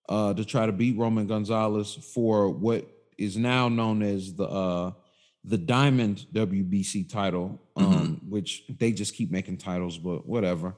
uh 0.08 0.34
to 0.34 0.44
try 0.44 0.66
to 0.66 0.72
beat 0.72 0.96
Roman 0.98 1.26
Gonzalez 1.26 1.94
for 1.94 2.50
what 2.50 2.86
is 3.16 3.36
now 3.36 3.68
known 3.68 4.02
as 4.02 4.34
the 4.34 4.44
uh 4.44 4.92
the 5.44 5.58
Diamond 5.58 6.26
WBC 6.32 7.10
title, 7.10 7.60
um, 7.76 7.92
mm-hmm. 7.92 8.30
which 8.30 8.64
they 8.78 8.92
just 8.92 9.14
keep 9.14 9.30
making 9.30 9.56
titles, 9.56 9.96
but 9.98 10.26
whatever. 10.26 10.74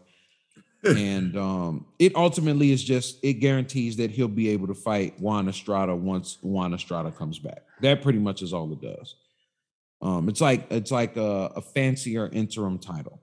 and 0.85 1.37
um, 1.37 1.87
it 1.99 2.15
ultimately 2.17 2.73
is 2.73 2.83
just 2.83 3.19
it 3.23 3.35
guarantees 3.35 3.97
that 3.97 4.11
he'll 4.11 4.27
be 4.27 4.49
able 4.49 4.67
to 4.67 4.75
fight 4.75 5.19
Juan 5.21 5.49
Estrada 5.49 5.95
once 5.95 6.39
Juan 6.43 6.75
Estrada 6.75 7.13
comes 7.13 7.39
back. 7.39 7.63
That 7.83 8.03
pretty 8.03 8.19
much 8.19 8.43
is 8.43 8.53
all 8.53 8.73
it 8.73 8.81
does. 8.81 9.15
Um, 10.01 10.29
it's 10.29 10.41
like 10.41 10.67
it's 10.71 10.91
like 10.91 11.17
a, 11.17 11.53
a 11.55 11.61
fancier 11.61 12.29
interim 12.33 12.79
title. 12.79 13.21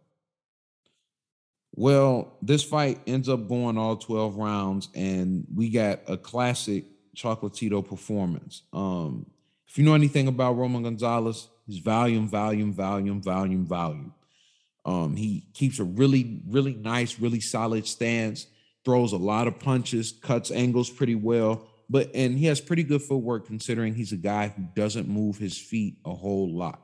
Well, 1.74 2.38
this 2.42 2.64
fight 2.64 3.02
ends 3.08 3.28
up 3.30 3.48
going 3.48 3.78
all 3.78 3.98
12 3.98 4.38
rounds, 4.38 4.90
and 4.96 5.46
we 5.54 5.70
got 5.70 6.00
a 6.08 6.18
classic 6.18 6.86
Chocolatito 7.16 7.86
performance. 7.86 8.64
Um, 8.72 9.26
if 9.70 9.78
you 9.78 9.84
know 9.86 9.94
anything 9.94 10.28
about 10.28 10.58
Roman 10.58 10.82
Gonzalez, 10.82 11.48
he's 11.68 11.78
volume, 11.78 12.28
volume, 12.28 12.74
volume, 12.74 13.22
volume, 13.22 13.66
volume. 13.68 14.14
Um, 14.84 15.16
he 15.16 15.46
keeps 15.54 15.78
a 15.78 15.84
really, 15.84 16.42
really 16.48 16.74
nice, 16.74 17.20
really 17.20 17.40
solid 17.40 17.86
stance, 17.86 18.48
throws 18.84 19.14
a 19.14 19.18
lot 19.18 19.48
of 19.48 19.60
punches, 19.60 20.12
cuts 20.12 20.50
angles 20.50 20.90
pretty 20.90 21.14
well, 21.14 21.68
but 21.88 22.10
and 22.16 22.38
he 22.38 22.48
has 22.48 22.60
pretty 22.60 22.82
good 22.84 23.04
footwork 23.04 23.46
considering 23.46 23.94
he's 23.94 24.12
a 24.12 24.18
guy 24.18 24.48
who 24.48 24.64
doesn't 24.76 25.08
move 25.08 25.38
his 25.38 25.58
feet 25.58 25.98
a 26.04 26.16
whole 26.16 26.52
lot. 26.52 26.82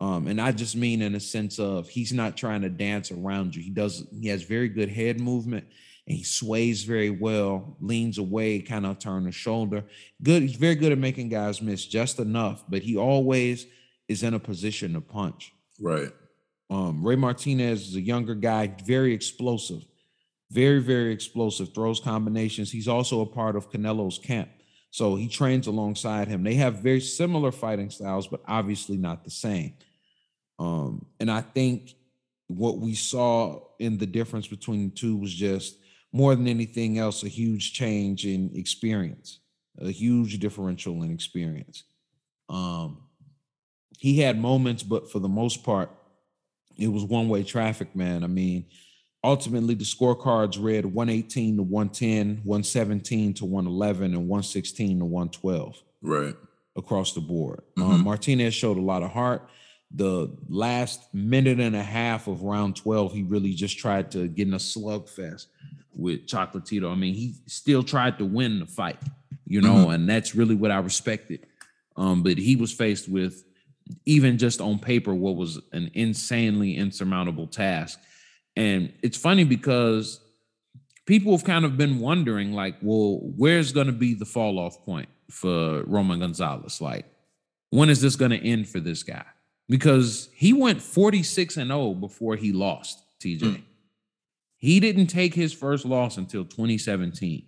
Um, 0.00 0.26
and 0.26 0.40
I 0.40 0.52
just 0.52 0.74
mean 0.74 1.02
in 1.02 1.14
a 1.14 1.20
sense 1.20 1.58
of 1.60 1.88
he's 1.88 2.12
not 2.12 2.36
trying 2.36 2.62
to 2.62 2.68
dance 2.68 3.12
around 3.12 3.54
you. 3.54 3.62
He 3.62 3.70
does, 3.70 4.06
he 4.20 4.28
has 4.28 4.42
very 4.42 4.68
good 4.68 4.90
head 4.90 5.20
movement 5.20 5.66
and 6.06 6.16
he 6.16 6.22
sways 6.22 6.84
very 6.84 7.10
well, 7.10 7.76
leans 7.80 8.18
away, 8.18 8.60
kind 8.60 8.86
of 8.86 8.98
turn 8.98 9.24
the 9.24 9.32
shoulder. 9.32 9.84
Good, 10.22 10.42
he's 10.42 10.56
very 10.56 10.76
good 10.76 10.92
at 10.92 10.98
making 10.98 11.30
guys 11.30 11.60
miss 11.60 11.84
just 11.84 12.18
enough, 12.20 12.64
but 12.68 12.82
he 12.82 12.96
always 12.96 13.66
is 14.08 14.22
in 14.22 14.34
a 14.34 14.38
position 14.38 14.92
to 14.92 15.00
punch. 15.00 15.52
Right. 15.80 16.12
Um, 16.70 17.04
Ray 17.04 17.16
Martinez 17.16 17.88
is 17.88 17.96
a 17.96 18.00
younger 18.00 18.34
guy, 18.34 18.72
very 18.84 19.12
explosive, 19.12 19.84
very, 20.50 20.80
very 20.80 21.12
explosive, 21.12 21.74
throws 21.74 22.00
combinations. 22.00 22.70
He's 22.70 22.88
also 22.88 23.20
a 23.20 23.26
part 23.26 23.56
of 23.56 23.70
Canelo's 23.70 24.18
camp. 24.18 24.48
So 24.90 25.16
he 25.16 25.28
trains 25.28 25.66
alongside 25.66 26.28
him. 26.28 26.42
They 26.42 26.54
have 26.54 26.76
very 26.76 27.00
similar 27.00 27.52
fighting 27.52 27.90
styles, 27.90 28.28
but 28.28 28.40
obviously 28.46 28.96
not 28.96 29.24
the 29.24 29.30
same. 29.30 29.74
Um, 30.58 31.04
and 31.20 31.30
I 31.30 31.42
think 31.42 31.94
what 32.46 32.78
we 32.78 32.94
saw 32.94 33.60
in 33.78 33.98
the 33.98 34.06
difference 34.06 34.46
between 34.46 34.88
the 34.88 34.94
two 34.94 35.16
was 35.16 35.34
just 35.34 35.76
more 36.12 36.34
than 36.34 36.48
anything 36.48 36.98
else, 36.98 37.22
a 37.22 37.28
huge 37.28 37.72
change 37.72 38.26
in 38.26 38.50
experience, 38.54 39.40
a 39.78 39.90
huge 39.90 40.38
differential 40.38 41.02
in 41.02 41.10
experience. 41.10 41.84
Um, 42.48 43.02
he 43.98 44.20
had 44.20 44.40
moments, 44.40 44.82
but 44.82 45.10
for 45.10 45.18
the 45.18 45.28
most 45.28 45.64
part, 45.64 45.90
it 46.78 46.88
was 46.88 47.04
one 47.04 47.28
way 47.28 47.42
traffic, 47.42 47.94
man. 47.96 48.22
I 48.22 48.26
mean, 48.26 48.66
ultimately, 49.24 49.74
the 49.74 49.84
scorecards 49.84 50.62
read 50.62 50.84
118 50.84 51.56
to 51.56 51.62
110, 51.62 52.42
117 52.44 53.34
to 53.34 53.44
111, 53.44 54.04
and 54.04 54.28
116 54.28 54.98
to 54.98 55.04
112. 55.04 55.82
Right. 56.02 56.34
Across 56.76 57.14
the 57.14 57.20
board. 57.20 57.62
Mm-hmm. 57.78 57.90
Um, 57.90 58.04
Martinez 58.04 58.54
showed 58.54 58.76
a 58.76 58.82
lot 58.82 59.02
of 59.02 59.10
heart. 59.10 59.48
The 59.90 60.36
last 60.48 61.14
minute 61.14 61.60
and 61.60 61.74
a 61.74 61.82
half 61.82 62.26
of 62.26 62.42
round 62.42 62.76
12, 62.76 63.12
he 63.12 63.22
really 63.22 63.52
just 63.52 63.78
tried 63.78 64.10
to 64.10 64.28
get 64.28 64.48
in 64.48 64.54
a 64.54 64.58
slugfest 64.58 65.46
with 65.96 66.26
Chocolatito. 66.26 66.90
I 66.90 66.94
mean, 66.94 67.14
he 67.14 67.34
still 67.46 67.82
tried 67.82 68.18
to 68.18 68.24
win 68.24 68.60
the 68.60 68.66
fight, 68.66 68.98
you 69.46 69.60
know, 69.60 69.74
mm-hmm. 69.74 69.90
and 69.90 70.08
that's 70.08 70.34
really 70.34 70.54
what 70.54 70.70
I 70.70 70.78
respected. 70.78 71.46
Um, 71.96 72.22
but 72.22 72.38
he 72.38 72.56
was 72.56 72.72
faced 72.72 73.08
with 73.08 73.42
even 74.04 74.38
just 74.38 74.60
on 74.60 74.78
paper 74.78 75.14
what 75.14 75.36
was 75.36 75.60
an 75.72 75.90
insanely 75.94 76.76
insurmountable 76.76 77.46
task. 77.46 77.98
And 78.56 78.92
it's 79.02 79.16
funny 79.16 79.44
because 79.44 80.20
people 81.06 81.32
have 81.32 81.44
kind 81.44 81.64
of 81.64 81.76
been 81.76 82.00
wondering, 82.00 82.52
like, 82.52 82.76
well, 82.82 83.20
where's 83.36 83.72
going 83.72 83.86
to 83.86 83.92
be 83.92 84.14
the 84.14 84.24
fall 84.24 84.58
off 84.58 84.84
point 84.84 85.08
for 85.30 85.82
Roman 85.84 86.20
Gonzalez? 86.20 86.80
Like, 86.80 87.06
when 87.70 87.90
is 87.90 88.00
this 88.00 88.16
going 88.16 88.32
to 88.32 88.44
end 88.44 88.68
for 88.68 88.80
this 88.80 89.02
guy? 89.02 89.24
Because 89.68 90.28
he 90.34 90.52
went 90.52 90.80
46 90.80 91.56
and 91.56 91.68
0 91.68 91.94
before 91.94 92.36
he 92.36 92.52
lost, 92.52 93.02
TJ. 93.20 93.40
Mm. 93.40 93.62
He 94.58 94.80
didn't 94.80 95.08
take 95.08 95.34
his 95.34 95.52
first 95.52 95.84
loss 95.84 96.16
until 96.16 96.44
2017. 96.44 97.46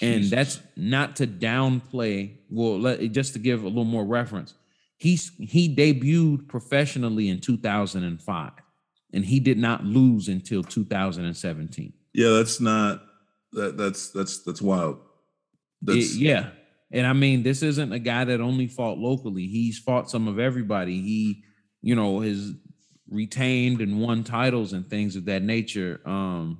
And 0.00 0.24
that's 0.24 0.60
not 0.76 1.16
to 1.16 1.26
downplay. 1.26 2.36
Well, 2.50 2.78
let, 2.78 3.00
just 3.12 3.32
to 3.32 3.38
give 3.38 3.62
a 3.62 3.68
little 3.68 3.84
more 3.84 4.04
reference, 4.04 4.54
he's 4.98 5.32
he 5.38 5.74
debuted 5.74 6.48
professionally 6.48 7.28
in 7.28 7.40
2005, 7.40 8.52
and 9.14 9.24
he 9.24 9.40
did 9.40 9.58
not 9.58 9.84
lose 9.84 10.28
until 10.28 10.62
2017. 10.62 11.92
Yeah, 12.12 12.30
that's 12.30 12.60
not 12.60 13.02
that 13.52 13.78
that's 13.78 14.10
that's 14.10 14.42
that's 14.42 14.60
wild. 14.60 14.98
That's, 15.80 16.14
it, 16.14 16.18
yeah. 16.18 16.50
And 16.92 17.06
I 17.06 17.12
mean, 17.12 17.42
this 17.42 17.62
isn't 17.62 17.92
a 17.92 17.98
guy 17.98 18.24
that 18.24 18.40
only 18.40 18.68
fought 18.68 18.98
locally. 18.98 19.46
He's 19.46 19.78
fought 19.78 20.10
some 20.10 20.28
of 20.28 20.38
everybody. 20.38 21.00
He, 21.00 21.42
you 21.82 21.94
know, 21.94 22.20
has 22.20 22.52
retained 23.10 23.80
and 23.80 24.00
won 24.00 24.24
titles 24.24 24.72
and 24.72 24.88
things 24.88 25.16
of 25.16 25.26
that 25.26 25.42
nature. 25.42 26.00
Um, 26.04 26.58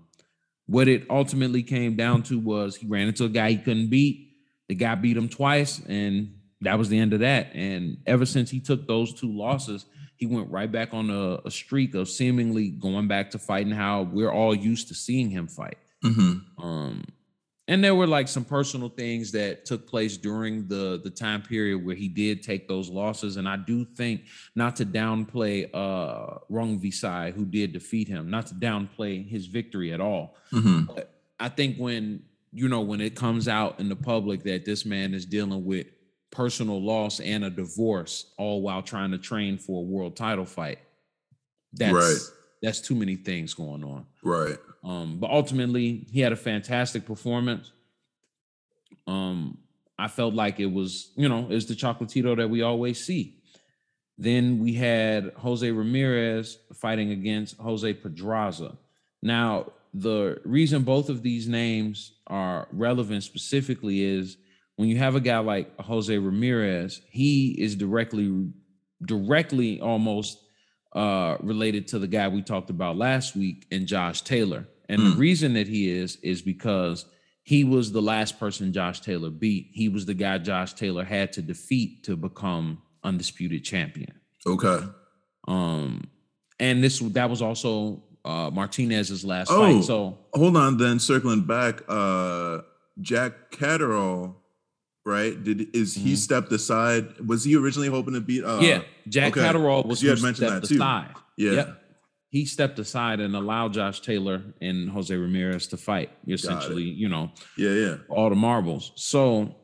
what 0.67 0.89
it 0.89 1.07
ultimately 1.11 1.63
came 1.63 1.97
down 1.97 2.23
to 2.25 2.39
was 2.39 2.77
he 2.77 2.87
ran 2.87 3.09
into 3.09 3.25
a 3.25 3.29
guy 3.29 3.51
he 3.51 3.59
couldn't 3.59 3.89
beat. 3.89 4.33
The 4.69 4.75
guy 4.75 4.95
beat 4.97 5.17
him 5.17 5.29
twice, 5.29 5.81
and 5.87 6.35
that 6.63 6.79
was 6.79 6.89
the 6.89 6.99
end 6.99 7.13
of 7.13 7.21
that. 7.21 7.55
And 7.55 7.99
ever 8.07 8.27
since 8.27 8.51
he 8.51 8.61
took 8.61 8.87
those 8.87 9.13
two 9.13 9.33
losses, 9.33 9.87
he 10.17 10.27
went 10.27 10.51
right 10.51 10.71
back 10.71 10.93
on 10.93 11.11
a, 11.11 11.39
a 11.45 11.51
streak 11.51 11.95
of 11.95 12.09
seemingly 12.09 12.71
going 12.71 13.07
back 13.07 13.31
to 13.31 13.39
fighting 13.39 13.73
how 13.73 14.03
we're 14.03 14.33
all 14.33 14.55
used 14.55 14.89
to 14.89 14.95
seeing 14.95 15.31
him 15.31 15.47
fight. 15.47 15.79
Mm-hmm. 16.05 16.63
Um, 16.65 17.05
and 17.69 17.83
there 17.83 17.95
were 17.95 18.07
like 18.07 18.29
some 18.29 18.45
personal 18.45 18.89
things 18.89 19.33
that 19.33 19.65
took 19.65 19.87
place 19.89 20.17
during 20.17 20.67
the 20.69 21.01
the 21.03 21.11
time 21.11 21.43
period 21.43 21.85
where 21.85 21.97
he 21.97 22.09
did 22.09 22.43
take 22.43 22.69
those 22.69 22.89
losses 22.89 23.37
and 23.37 23.49
i 23.49 23.57
do 23.57 23.85
think 23.85 24.23
not 24.55 24.77
to 24.77 24.85
downplay 24.85 25.69
uh 25.75 26.39
Rungvisai 26.51 27.33
who 27.33 27.45
did 27.45 27.73
defeat 27.73 28.09
him 28.09 28.31
not 28.31 28.47
to 28.49 28.55
downplay 28.55 29.27
his 29.27 29.47
victory 29.47 29.93
at 29.93 30.01
all 30.01 30.37
mm-hmm. 30.53 30.85
but 30.95 31.15
i 31.41 31.49
think 31.49 31.77
when 31.77 32.23
you 32.53 32.69
know 32.69 32.81
when 32.81 33.01
it 33.01 33.15
comes 33.15 33.49
out 33.49 33.81
in 33.81 33.89
the 33.89 33.97
public 33.97 34.43
that 34.45 34.65
this 34.65 34.85
man 34.85 35.15
is 35.15 35.27
dealing 35.27 35.65
with 35.65 35.87
personal 36.31 36.83
loss 36.83 37.21
and 37.21 37.45
a 37.45 37.51
divorce 37.51 38.33
all 38.37 38.61
while 38.63 38.83
trying 38.83 39.11
to 39.11 39.19
train 39.19 39.59
for 39.59 39.81
a 39.81 39.85
world 39.85 40.17
title 40.17 40.45
fight 40.45 40.79
that's 41.73 41.93
right. 41.93 42.19
that's 42.63 42.81
too 42.81 42.95
many 42.95 43.17
things 43.17 43.55
going 43.55 43.83
on 43.85 44.05
right 44.23 44.59
um, 44.87 45.19
but 45.19 45.31
ultimately, 45.31 46.07
he 46.13 46.21
had 46.21 46.33
a 46.33 46.37
fantastic 46.37 47.05
performance. 47.07 47.73
Um, 49.09 49.59
I 49.99 50.07
felt 50.07 50.33
like 50.33 50.61
it 50.61 50.73
was, 50.73 51.11
you 51.17 51.29
know, 51.29 51.49
it's 51.51 51.67
the 51.67 51.75
Chocolatito 51.75 52.37
that 52.37 52.49
we 52.49 52.63
always 52.63 53.05
see. 53.05 53.41
Then 54.17 54.61
we 54.61 54.75
had 54.75 55.33
Jose 55.39 55.69
Ramirez 55.69 56.59
fighting 56.73 57.11
against 57.11 57.57
Jose 57.57 57.95
Pedraza. 57.95 58.79
Now, 59.23 59.73
the 59.93 60.41
reason 60.45 60.83
both 60.83 61.09
of 61.09 61.21
these 61.23 61.49
names 61.49 62.13
are 62.29 62.69
relevant 62.71 63.25
specifically 63.25 64.05
is 64.05 64.37
when 64.77 64.89
you 64.89 64.99
have 64.99 65.17
a 65.17 65.21
guy 65.21 65.39
like 65.39 65.77
Jose 65.81 66.17
Ramirez, 66.17 67.01
he 67.11 67.57
is 67.59 67.75
directly, 67.75 68.53
directly 69.05 69.81
almost 69.81 70.39
uh, 70.95 71.39
related 71.41 71.89
to 71.89 71.99
the 71.99 72.07
guy 72.07 72.29
we 72.29 72.43
talked 72.43 72.71
about 72.71 72.97
last 72.97 73.35
week 73.35 73.67
and 73.73 73.87
Josh 73.87 74.23
Taylor. 74.23 74.69
And 74.89 75.01
mm. 75.01 75.13
the 75.13 75.17
reason 75.19 75.55
that 75.55 75.67
he 75.67 75.91
is 75.91 76.17
is 76.23 76.43
because 76.43 77.07
he 77.43 77.65
was 77.65 77.93
the 77.93 78.03
last 78.03 78.39
person 78.39 78.73
Josh 78.73 79.01
Taylor 79.01 79.31
beat. 79.31 79.69
He 79.73 79.89
was 79.89 80.07
the 80.07 80.15
guy 80.15 80.39
Josh 80.39 80.75
Taylor 80.75 81.05
had 81.05 81.33
to 81.35 81.43
defeat 81.43 82.05
to 82.05 82.17
become 82.17 82.83
undisputed 83.05 83.65
champion. 83.65 84.21
Okay. 84.47 84.85
Um, 85.47 86.09
and 86.59 86.83
this 86.83 86.99
that 86.99 87.31
was 87.31 87.43
also 87.43 88.03
uh 88.25 88.51
Martinez's 88.51 89.25
last 89.25 89.51
oh, 89.51 89.61
fight. 89.61 89.85
So 89.85 90.19
hold 90.35 90.57
on, 90.57 90.77
then 90.77 90.99
circling 90.99 91.43
back, 91.43 91.83
uh 91.89 92.63
Jack 93.01 93.53
Catterall, 93.53 94.35
right? 95.05 95.43
Did 95.43 95.75
is 95.75 95.97
mm-hmm. 95.97 96.07
he 96.07 96.17
stepped 96.17 96.51
aside? 96.51 97.21
Was 97.21 97.45
he 97.45 97.55
originally 97.57 97.89
hoping 97.89 98.15
to 98.15 98.21
beat? 98.21 98.45
uh 98.45 98.59
Yeah, 98.61 98.83
Jack 99.09 99.33
okay. 99.37 99.47
Catterall 99.47 99.85
was. 99.85 100.03
You 100.03 100.11
had 100.11 100.23
mentioned 100.23 100.49
that 100.49 100.65
too. 100.65 100.77
Aside. 100.77 101.15
Yeah. 101.37 101.53
Yep 101.53 101.83
he 102.37 102.45
stepped 102.45 102.79
aside 102.79 103.19
and 103.19 103.35
allowed 103.35 103.73
Josh 103.73 104.01
Taylor 104.01 104.43
and 104.61 104.91
Jose 104.91 105.15
Ramirez 105.15 105.67
to 105.69 105.79
fight. 105.79 106.11
Essentially, 106.29 106.83
you 106.83 107.09
know, 107.09 107.31
yeah, 107.57 107.71
yeah, 107.71 107.97
all 108.11 108.29
the 108.29 108.37
marbles. 108.37 108.93
So 108.95 109.57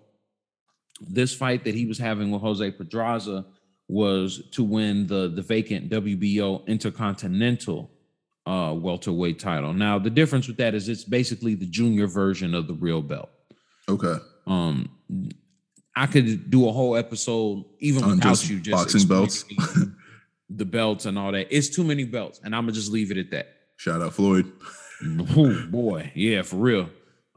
this 0.99 1.35
fight 1.35 1.65
that 1.65 1.74
he 1.74 1.85
was 1.85 1.99
having 1.99 2.31
with 2.31 2.40
Jose 2.40 2.70
Pedraza 2.70 3.44
was 3.89 4.43
to 4.53 4.65
win 4.65 5.07
the 5.07 5.28
the 5.28 5.43
vacant 5.43 5.90
WBO 5.90 6.66
Intercontinental 6.66 7.90
uh, 8.47 8.74
welterweight 8.74 9.39
title. 9.39 9.74
Now 9.74 9.99
the 9.99 10.11
difference 10.11 10.49
with 10.49 10.57
that 10.57 10.74
is 10.74 10.89
it's 10.89 11.05
basically 11.05 11.55
the 11.55 11.66
junior 11.66 12.07
version 12.07 12.55
of 12.55 12.69
the 12.69 12.74
real 12.74 13.03
belt. 13.03 13.28
Okay. 13.86 14.16
Um, 14.47 14.89
I 15.94 16.07
could 16.07 16.51
do 16.51 16.66
a 16.69 16.73
whole 16.73 16.97
episode 16.97 17.66
even 17.81 18.03
On 18.05 18.11
without 18.12 18.49
you 18.49 18.61
just 18.61 18.82
boxing 18.82 19.07
belts. 19.07 19.44
The 20.57 20.65
belts 20.65 21.07
and 21.07 21.19
all 21.19 21.33
that. 21.33 21.49
It's 21.51 21.69
too 21.69 21.85
many 21.85 22.05
belts, 22.05 22.41
and 22.43 22.55
I'm 22.55 22.62
gonna 22.62 22.73
just 22.73 22.91
leave 22.91 23.11
it 23.11 23.19
at 23.19 23.31
that. 23.31 23.49
Shout 23.77 24.03
out 24.03 24.15
Floyd. 24.15 24.51
oh 25.37 25.66
boy, 25.69 26.12
yeah, 26.15 26.43
for 26.43 26.57
real. 26.57 26.91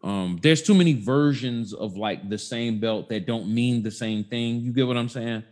Um, 0.04 0.40
there's 0.42 0.62
too 0.62 0.76
many 0.76 0.94
versions 0.94 1.74
of 1.74 1.98
like 1.98 2.30
the 2.30 2.38
same 2.38 2.80
belt 2.80 3.10
that 3.10 3.26
don't 3.26 3.48
mean 3.54 3.82
the 3.82 3.92
same 3.92 4.24
thing. 4.24 4.62
You 4.62 4.72
get 4.72 4.86
what 4.86 4.98
I'm 4.98 5.10
saying? 5.10 5.44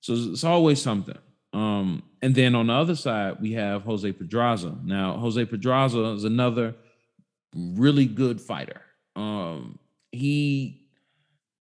So 0.00 0.14
it's 0.14 0.44
always 0.44 0.80
something. 0.80 1.18
Um, 1.52 2.02
and 2.22 2.34
then 2.34 2.54
on 2.54 2.68
the 2.68 2.72
other 2.72 2.94
side, 2.94 3.36
we 3.40 3.52
have 3.52 3.82
Jose 3.82 4.10
Pedraza. 4.12 4.78
Now, 4.82 5.18
Jose 5.18 5.44
Pedraza 5.44 6.02
is 6.12 6.24
another 6.24 6.74
really 7.54 8.06
good 8.06 8.40
fighter. 8.40 8.80
Um, 9.16 9.78
he 10.12 10.80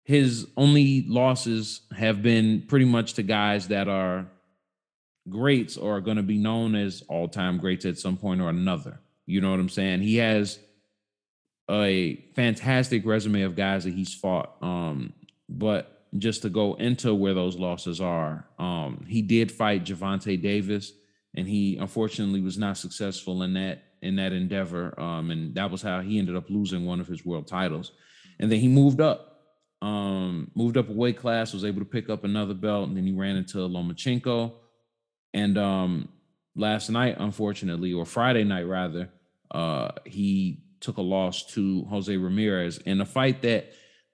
his 0.05 0.47
only 0.57 1.05
losses 1.07 1.81
have 1.95 2.21
been 2.21 2.63
pretty 2.67 2.85
much 2.85 3.13
to 3.13 3.23
guys 3.23 3.69
that 3.69 3.87
are 3.87 4.27
greats 5.29 5.77
are 5.77 6.01
going 6.01 6.17
to 6.17 6.23
be 6.23 6.37
known 6.37 6.75
as 6.75 7.03
all 7.07 7.27
time 7.27 7.57
greats 7.57 7.85
at 7.85 7.97
some 7.97 8.17
point 8.17 8.41
or 8.41 8.49
another. 8.49 8.99
You 9.25 9.41
know 9.41 9.51
what 9.51 9.59
I'm 9.59 9.69
saying? 9.69 10.01
He 10.01 10.17
has 10.17 10.59
a 11.69 12.15
fantastic 12.35 13.05
resume 13.05 13.43
of 13.43 13.55
guys 13.55 13.85
that 13.85 13.93
he's 13.93 14.13
fought. 14.13 14.55
Um, 14.61 15.13
but 15.47 16.07
just 16.17 16.41
to 16.43 16.49
go 16.49 16.75
into 16.75 17.13
where 17.13 17.33
those 17.33 17.57
losses 17.57 18.01
are, 18.01 18.45
um, 18.59 19.05
he 19.07 19.21
did 19.21 19.51
fight 19.51 19.85
Gervonta 19.85 20.39
Davis, 20.41 20.91
and 21.35 21.47
he 21.47 21.77
unfortunately 21.77 22.41
was 22.41 22.57
not 22.57 22.77
successful 22.77 23.43
in 23.43 23.53
that 23.53 23.83
in 24.01 24.17
that 24.17 24.33
endeavor. 24.33 24.99
Um, 24.99 25.31
and 25.31 25.55
that 25.55 25.71
was 25.71 25.81
how 25.81 26.01
he 26.01 26.19
ended 26.19 26.35
up 26.35 26.49
losing 26.49 26.85
one 26.85 26.99
of 26.99 27.07
his 27.07 27.25
world 27.25 27.47
titles. 27.47 27.93
And 28.37 28.51
then 28.51 28.59
he 28.59 28.67
moved 28.67 28.99
up, 28.99 29.39
um, 29.81 30.51
moved 30.55 30.75
up 30.75 30.89
a 30.89 30.91
weight 30.91 31.17
class, 31.17 31.53
was 31.53 31.63
able 31.63 31.79
to 31.79 31.85
pick 31.85 32.09
up 32.09 32.25
another 32.25 32.53
belt, 32.53 32.89
and 32.89 32.97
then 32.97 33.05
he 33.05 33.13
ran 33.13 33.37
into 33.37 33.59
Lomachenko 33.59 34.51
and 35.33 35.57
um, 35.57 36.09
last 36.55 36.89
night, 36.89 37.15
unfortunately, 37.19 37.93
or 37.93 38.05
Friday 38.05 38.43
night 38.43 38.63
rather, 38.63 39.09
uh, 39.51 39.89
he 40.05 40.63
took 40.79 40.97
a 40.97 41.01
loss 41.01 41.45
to 41.53 41.85
Jose 41.85 42.15
Ramirez 42.15 42.77
in 42.79 43.01
a 43.01 43.05
fight 43.05 43.41
that 43.43 43.71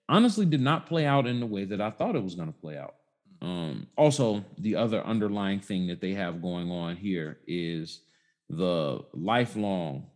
honestly 0.08 0.46
did 0.46 0.62
not 0.62 0.86
play 0.86 1.06
out 1.06 1.28
in 1.28 1.40
the 1.40 1.46
way 1.46 1.66
that 1.66 1.82
I 1.82 1.90
thought 1.90 2.16
it 2.16 2.24
was 2.24 2.36
going 2.36 2.52
to 2.52 2.60
play 2.60 2.78
out. 2.78 2.96
Um, 3.42 3.88
also, 3.98 4.44
the 4.58 4.76
other 4.76 5.02
underlying 5.04 5.62
thing 5.62 5.88
that 5.88 6.02
they 6.02 6.14
have 6.14 6.42
going 6.42 6.70
on 6.72 6.98
here 6.98 7.40
is 7.48 8.02
the 8.50 9.00
lifelong, 9.14 10.08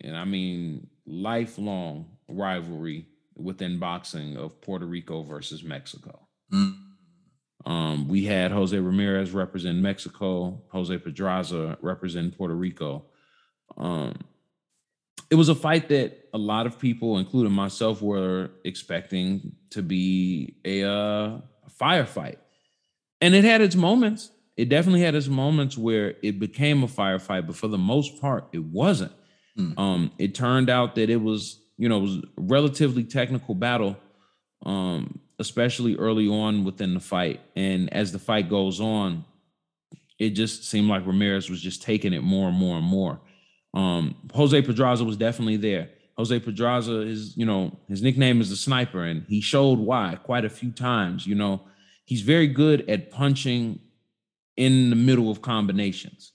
and 0.00 0.16
I 0.16 0.24
mean 0.24 0.88
lifelong 1.06 2.06
rivalry 2.28 3.06
within 3.34 3.78
boxing 3.78 4.36
of 4.36 4.60
Puerto 4.60 4.84
Rico 4.84 5.22
versus 5.22 5.62
Mexico. 5.62 6.28
Mm. 6.52 6.76
Um, 7.66 8.08
we 8.08 8.24
had 8.24 8.52
Jose 8.52 8.78
Ramirez 8.78 9.32
represent 9.32 9.78
Mexico, 9.78 10.62
Jose 10.68 10.96
Pedraza 10.98 11.76
represent 11.80 12.36
Puerto 12.36 12.54
Rico. 12.54 13.04
Um, 13.76 14.14
it 15.30 15.34
was 15.34 15.48
a 15.48 15.54
fight 15.54 15.88
that 15.88 16.28
a 16.32 16.38
lot 16.38 16.66
of 16.66 16.78
people, 16.78 17.18
including 17.18 17.52
myself, 17.52 18.00
were 18.00 18.50
expecting 18.64 19.52
to 19.70 19.82
be 19.82 20.54
a 20.64 20.84
uh, 20.84 21.40
firefight. 21.78 22.36
And 23.20 23.34
it 23.34 23.44
had 23.44 23.60
its 23.60 23.76
moments. 23.76 24.30
It 24.56 24.68
definitely 24.68 25.02
had 25.02 25.14
its 25.14 25.28
moments 25.28 25.76
where 25.76 26.14
it 26.22 26.38
became 26.38 26.82
a 26.82 26.86
firefight, 26.86 27.46
but 27.46 27.56
for 27.56 27.68
the 27.68 27.78
most 27.78 28.20
part, 28.20 28.48
it 28.52 28.64
wasn't. 28.64 29.12
Mm. 29.58 29.78
Um, 29.78 30.12
it 30.18 30.34
turned 30.34 30.70
out 30.70 30.94
that 30.94 31.10
it 31.10 31.20
was, 31.20 31.60
you 31.76 31.88
know, 31.88 31.98
it 31.98 32.02
was 32.02 32.16
a 32.16 32.22
relatively 32.38 33.04
technical 33.04 33.54
battle. 33.54 33.96
Um, 34.64 35.20
especially 35.38 35.96
early 35.96 36.28
on 36.28 36.64
within 36.64 36.94
the 36.94 37.00
fight. 37.00 37.40
And 37.54 37.92
as 37.92 38.12
the 38.12 38.18
fight 38.18 38.48
goes 38.48 38.80
on, 38.80 39.24
it 40.18 40.30
just 40.30 40.64
seemed 40.64 40.88
like 40.88 41.06
Ramirez 41.06 41.48
was 41.48 41.60
just 41.60 41.82
taking 41.82 42.12
it 42.12 42.22
more 42.22 42.48
and 42.48 42.56
more 42.56 42.76
and 42.76 42.86
more. 42.86 43.20
Um, 43.74 44.16
Jose 44.34 44.60
Pedraza 44.62 45.04
was 45.04 45.16
definitely 45.16 45.56
there. 45.56 45.90
Jose 46.16 46.40
Pedraza 46.40 47.02
is, 47.02 47.36
you 47.36 47.46
know, 47.46 47.78
his 47.86 48.02
nickname 48.02 48.40
is 48.40 48.50
the 48.50 48.56
sniper, 48.56 49.04
and 49.04 49.24
he 49.28 49.40
showed 49.40 49.78
why 49.78 50.18
quite 50.24 50.44
a 50.44 50.50
few 50.50 50.72
times. 50.72 51.24
You 51.24 51.36
know, 51.36 51.62
he's 52.04 52.22
very 52.22 52.48
good 52.48 52.90
at 52.90 53.12
punching 53.12 53.78
in 54.56 54.90
the 54.90 54.96
middle 54.96 55.30
of 55.30 55.40
combinations. 55.40 56.32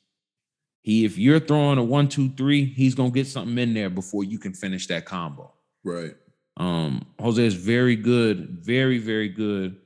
He, 0.83 1.03
if 1.03 1.17
you're 1.17 1.41
throwing 1.41 1.77
a 1.77 1.83
one, 1.83 2.07
two, 2.07 2.29
three, 2.29 2.63
he's 2.63 2.95
gonna 2.95 3.11
get 3.11 3.27
something 3.27 3.57
in 3.57 3.73
there 3.73 3.89
before 3.89 4.23
you 4.23 4.39
can 4.39 4.53
finish 4.53 4.87
that 4.87 5.03
combo. 5.03 5.53
Right. 5.83 6.15
Um, 6.57 7.05
Jose 7.19 7.43
is 7.45 7.55
very 7.55 7.95
good, 7.95 8.59
very, 8.61 8.99
very 8.99 9.29
good. 9.29 9.77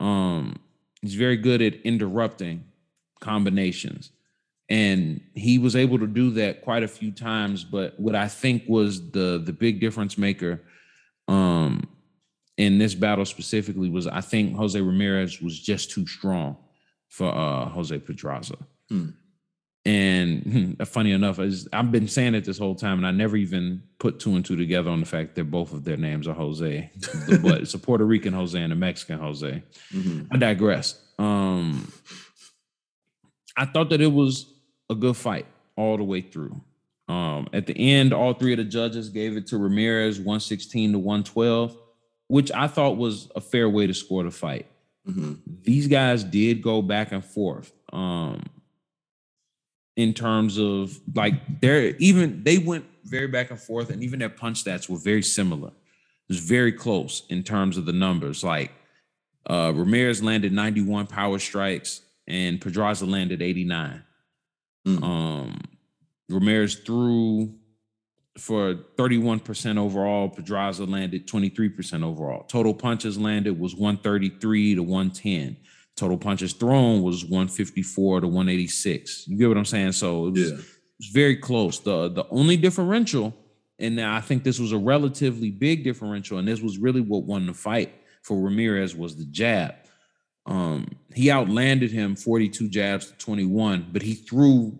Um, 0.00 0.56
he's 1.00 1.14
very 1.14 1.36
good 1.36 1.62
at 1.62 1.74
interrupting 1.82 2.64
combinations. 3.20 4.10
and 4.70 5.20
he 5.34 5.58
was 5.58 5.74
able 5.74 5.98
to 5.98 6.06
do 6.06 6.30
that 6.32 6.62
quite 6.62 6.82
a 6.82 6.88
few 6.88 7.10
times. 7.10 7.64
But 7.64 7.98
what 7.98 8.14
I 8.14 8.28
think 8.28 8.64
was 8.68 9.10
the 9.12 9.40
the 9.42 9.52
big 9.52 9.80
difference 9.80 10.18
maker 10.18 10.60
um, 11.26 11.88
in 12.56 12.78
this 12.78 12.94
battle 12.94 13.24
specifically 13.24 13.88
was 13.88 14.06
I 14.06 14.20
think 14.20 14.56
Jose 14.56 14.78
Ramirez 14.80 15.40
was 15.40 15.58
just 15.58 15.90
too 15.90 16.06
strong 16.06 16.56
for 17.08 17.34
uh, 17.34 17.66
Jose 17.70 17.98
Pedraza. 17.98 18.56
Hmm. 18.90 19.10
And 19.88 20.76
funny 20.86 21.12
enough, 21.12 21.40
I've 21.72 21.90
been 21.90 22.08
saying 22.08 22.34
it 22.34 22.44
this 22.44 22.58
whole 22.58 22.74
time, 22.74 22.98
and 22.98 23.06
I 23.06 23.10
never 23.10 23.38
even 23.38 23.82
put 23.98 24.20
two 24.20 24.36
and 24.36 24.44
two 24.44 24.54
together 24.54 24.90
on 24.90 25.00
the 25.00 25.06
fact 25.06 25.34
that 25.36 25.44
both 25.44 25.72
of 25.72 25.84
their 25.84 25.96
names 25.96 26.28
are 26.28 26.34
Jose, 26.34 26.90
but 27.42 27.62
it's 27.62 27.72
a 27.72 27.78
Puerto 27.78 28.04
Rican 28.04 28.34
Jose 28.34 28.60
and 28.60 28.70
a 28.70 28.76
Mexican 28.76 29.18
Jose. 29.18 29.62
Mm-hmm. 29.94 30.26
I 30.30 30.36
digress. 30.36 31.02
Um, 31.18 31.90
I 33.56 33.64
thought 33.64 33.88
that 33.88 34.02
it 34.02 34.12
was 34.12 34.52
a 34.90 34.94
good 34.94 35.16
fight 35.16 35.46
all 35.74 35.96
the 35.96 36.04
way 36.04 36.20
through. 36.20 36.60
Um, 37.08 37.48
at 37.54 37.66
the 37.66 37.74
end, 37.74 38.12
all 38.12 38.34
three 38.34 38.52
of 38.52 38.58
the 38.58 38.64
judges 38.64 39.08
gave 39.08 39.38
it 39.38 39.46
to 39.46 39.56
Ramirez 39.56 40.18
116 40.18 40.92
to 40.92 40.98
112, 40.98 41.74
which 42.26 42.52
I 42.52 42.66
thought 42.66 42.98
was 42.98 43.30
a 43.34 43.40
fair 43.40 43.70
way 43.70 43.86
to 43.86 43.94
score 43.94 44.22
the 44.22 44.30
fight. 44.30 44.66
Mm-hmm. 45.08 45.32
These 45.62 45.88
guys 45.88 46.24
did 46.24 46.60
go 46.60 46.82
back 46.82 47.12
and 47.12 47.24
forth. 47.24 47.72
Um, 47.90 48.42
in 49.98 50.14
terms 50.14 50.58
of 50.58 50.96
like 51.14 51.34
they're 51.60 51.88
even 51.96 52.44
they 52.44 52.56
went 52.56 52.86
very 53.04 53.26
back 53.26 53.50
and 53.50 53.60
forth, 53.60 53.90
and 53.90 54.02
even 54.02 54.20
their 54.20 54.28
punch 54.28 54.64
stats 54.64 54.88
were 54.88 54.96
very 54.96 55.22
similar. 55.22 55.68
It 55.68 56.28
was 56.28 56.38
very 56.38 56.72
close 56.72 57.24
in 57.28 57.42
terms 57.42 57.76
of 57.76 57.84
the 57.84 57.92
numbers. 57.92 58.44
Like 58.44 58.70
uh 59.50 59.72
Ramirez 59.74 60.22
landed 60.22 60.52
91 60.52 61.08
power 61.08 61.40
strikes 61.40 62.02
and 62.28 62.60
Pedraza 62.60 63.06
landed 63.06 63.42
89. 63.42 64.04
Mm. 64.86 65.02
Um, 65.02 65.60
Ramirez 66.28 66.76
threw 66.76 67.54
for 68.38 68.74
31% 68.96 69.78
overall. 69.78 70.28
Pedraza 70.28 70.84
landed 70.84 71.26
23% 71.26 72.04
overall. 72.04 72.44
Total 72.44 72.72
punches 72.72 73.18
landed 73.18 73.58
was 73.58 73.74
133 73.74 74.76
to 74.76 74.82
110. 74.82 75.56
Total 75.98 76.16
punches 76.16 76.52
thrown 76.52 77.02
was 77.02 77.24
154 77.24 78.20
to 78.20 78.26
186. 78.26 79.26
You 79.26 79.36
get 79.36 79.48
what 79.48 79.56
I'm 79.58 79.64
saying? 79.64 79.92
So 79.92 80.26
it 80.26 80.30
was, 80.30 80.50
yeah. 80.50 80.56
it 80.56 80.64
was 80.98 81.08
very 81.12 81.36
close. 81.36 81.80
The 81.80 82.08
the 82.08 82.26
only 82.30 82.56
differential, 82.56 83.34
and 83.78 84.00
I 84.00 84.20
think 84.20 84.44
this 84.44 84.60
was 84.60 84.72
a 84.72 84.78
relatively 84.78 85.50
big 85.50 85.84
differential, 85.84 86.38
and 86.38 86.46
this 86.46 86.60
was 86.60 86.78
really 86.78 87.00
what 87.00 87.24
won 87.24 87.46
the 87.46 87.54
fight 87.54 87.92
for 88.22 88.40
Ramirez 88.40 88.94
was 88.94 89.16
the 89.16 89.24
jab. 89.24 89.74
Um, 90.46 90.86
he 91.14 91.30
outlanded 91.30 91.90
him 91.90 92.16
42 92.16 92.68
jabs 92.68 93.08
to 93.08 93.12
21, 93.18 93.88
but 93.92 94.02
he 94.02 94.14
threw 94.14 94.78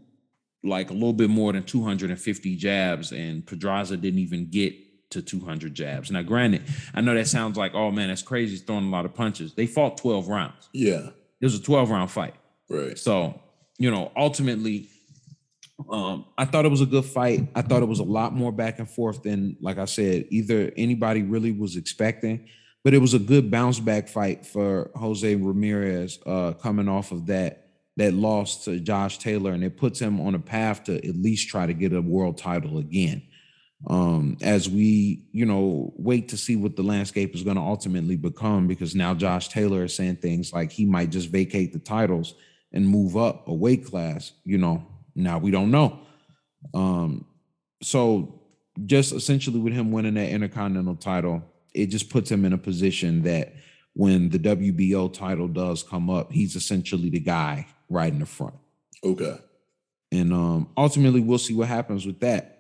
like 0.64 0.90
a 0.90 0.94
little 0.94 1.12
bit 1.12 1.30
more 1.30 1.52
than 1.52 1.64
250 1.64 2.56
jabs, 2.56 3.12
and 3.12 3.46
Pedraza 3.46 3.96
didn't 3.96 4.20
even 4.20 4.50
get 4.50 4.74
to 5.10 5.22
200 5.22 5.74
jabs. 5.74 6.10
Now, 6.10 6.22
granted, 6.22 6.62
I 6.94 7.01
know 7.01 7.14
that 7.14 7.28
sounds 7.28 7.56
like, 7.56 7.74
oh 7.74 7.90
man, 7.90 8.09
that's 8.09 8.22
crazy. 8.22 8.52
He's 8.52 8.62
throwing 8.62 8.86
a 8.86 8.90
lot 8.90 9.05
of 9.05 9.14
punches. 9.14 9.55
They 9.55 9.66
fought 9.66 9.97
12 9.98 10.28
rounds. 10.28 10.68
Yeah. 10.72 11.10
It 11.40 11.47
was 11.47 11.55
a 11.55 11.62
12 11.62 11.90
round 11.90 12.10
fight. 12.10 12.35
Right. 12.68 12.98
So, 12.98 13.40
you 13.78 13.90
know, 13.90 14.12
ultimately, 14.16 14.89
um, 15.89 16.26
I 16.36 16.44
thought 16.44 16.64
it 16.64 16.70
was 16.70 16.80
a 16.80 16.86
good 16.86 17.05
fight. 17.05 17.48
I 17.55 17.62
thought 17.62 17.82
it 17.82 17.89
was 17.89 18.01
a 18.01 18.05
lot 18.05 18.35
more 18.35 18.52
back 18.52 18.78
and 18.78 18.90
forth 18.90 19.22
than, 19.22 19.56
like 19.60 19.78
I 19.78 19.85
said, 19.85 20.26
either 20.30 20.72
anybody 20.76 21.22
really 21.22 21.52
was 21.52 21.76
expecting 21.76 22.48
but 22.85 22.94
it 22.94 23.01
was 23.01 23.14
a 23.14 23.18
good 23.18 23.51
bounce 23.51 23.80
back 23.80 24.09
fight 24.09 24.47
for 24.47 24.90
Jose 24.94 25.35
Ramirez 25.35 26.18
uh, 26.26 26.52
coming 26.55 26.89
off 26.89 27.12
of 27.12 27.26
that 27.26 27.66
that 27.97 28.14
loss 28.14 28.64
to 28.64 28.78
Josh 28.78 29.18
Taylor, 29.18 29.51
and 29.51 29.64
it 29.64 29.76
puts 29.76 29.98
him 29.98 30.20
on 30.20 30.36
a 30.36 30.39
path 30.39 30.85
to 30.85 30.97
at 30.97 31.16
least 31.16 31.48
try 31.48 31.66
to 31.66 31.74
get 31.74 31.93
a 31.93 32.01
world 32.01 32.39
title 32.39 32.78
again. 32.78 33.22
Um, 33.86 34.36
as 34.42 34.68
we, 34.68 35.24
you 35.30 35.46
know, 35.46 35.92
wait 35.96 36.28
to 36.30 36.36
see 36.36 36.56
what 36.56 36.74
the 36.74 36.82
landscape 36.82 37.34
is 37.34 37.44
going 37.44 37.56
to 37.56 37.62
ultimately 37.62 38.16
become, 38.16 38.66
because 38.66 38.94
now 38.94 39.14
Josh 39.14 39.48
Taylor 39.48 39.84
is 39.84 39.94
saying 39.94 40.16
things 40.16 40.52
like 40.52 40.72
he 40.72 40.84
might 40.84 41.10
just 41.10 41.28
vacate 41.28 41.72
the 41.72 41.78
titles 41.78 42.34
and 42.72 42.88
move 42.88 43.16
up 43.16 43.46
a 43.46 43.55
weight 43.55 43.86
class. 43.86 44.32
You 44.44 44.59
know, 44.59 44.84
now 45.14 45.38
we 45.38 45.50
don't 45.50 45.70
know. 45.70 46.00
Um, 46.74 47.26
so 47.82 48.42
just 48.84 49.12
essentially 49.12 49.60
with 49.60 49.72
him 49.72 49.92
winning 49.92 50.14
that 50.14 50.28
intercontinental 50.28 50.96
title, 50.96 51.42
it 51.74 51.86
just 51.86 52.10
puts 52.10 52.30
him 52.30 52.44
in 52.44 52.52
a 52.52 52.59
position 52.59 53.22
that 53.22 53.55
when 53.94 54.28
the 54.28 54.38
WBO 54.38 55.12
title 55.12 55.48
does 55.48 55.82
come 55.82 56.10
up, 56.10 56.32
he's 56.32 56.56
essentially 56.56 57.10
the 57.10 57.20
guy 57.20 57.66
right 57.88 58.12
in 58.12 58.20
the 58.20 58.26
front. 58.26 58.55
Okay. 59.05 59.38
And 60.10 60.32
um, 60.32 60.68
ultimately, 60.76 61.20
we'll 61.20 61.38
see 61.38 61.55
what 61.55 61.68
happens 61.68 62.06
with 62.06 62.20
that. 62.20 62.57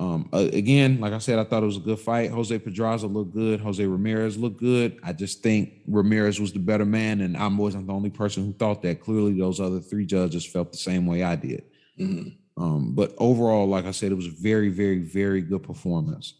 Um, 0.00 0.30
uh, 0.32 0.48
again, 0.54 0.98
like 0.98 1.12
I 1.12 1.18
said, 1.18 1.38
I 1.38 1.44
thought 1.44 1.62
it 1.62 1.66
was 1.66 1.76
a 1.76 1.80
good 1.80 1.98
fight. 1.98 2.30
Jose 2.30 2.58
Pedraza 2.58 3.06
looked 3.06 3.34
good. 3.34 3.60
Jose 3.60 3.84
Ramirez 3.84 4.38
looked 4.38 4.58
good. 4.58 4.98
I 5.02 5.12
just 5.12 5.42
think 5.42 5.74
Ramirez 5.86 6.40
was 6.40 6.54
the 6.54 6.58
better 6.58 6.86
man, 6.86 7.20
and 7.20 7.36
I 7.36 7.46
wasn't 7.48 7.86
the 7.86 7.92
only 7.92 8.08
person 8.08 8.46
who 8.46 8.54
thought 8.54 8.80
that. 8.80 9.02
Clearly, 9.02 9.38
those 9.38 9.60
other 9.60 9.78
three 9.78 10.06
judges 10.06 10.46
felt 10.46 10.72
the 10.72 10.78
same 10.78 11.04
way 11.04 11.22
I 11.22 11.36
did. 11.36 11.64
Mm-hmm. 11.98 12.62
Um, 12.62 12.94
but 12.94 13.14
overall, 13.18 13.66
like 13.66 13.84
I 13.84 13.90
said, 13.90 14.10
it 14.10 14.14
was 14.14 14.26
a 14.26 14.34
very, 14.40 14.70
very, 14.70 15.00
very 15.00 15.42
good 15.42 15.62
performance. 15.62 16.32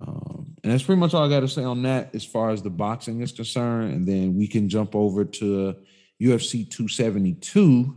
Um, 0.00 0.56
and 0.64 0.72
that's 0.72 0.82
pretty 0.82 1.00
much 1.00 1.12
all 1.12 1.26
I 1.26 1.28
got 1.28 1.40
to 1.40 1.48
say 1.48 1.64
on 1.64 1.82
that 1.82 2.14
as 2.14 2.24
far 2.24 2.52
as 2.52 2.62
the 2.62 2.70
boxing 2.70 3.20
is 3.20 3.32
concerned. 3.32 3.92
And 3.92 4.08
then 4.08 4.34
we 4.34 4.46
can 4.46 4.66
jump 4.66 4.94
over 4.94 5.26
to 5.26 5.76
UFC 6.22 6.70
272, 6.70 7.94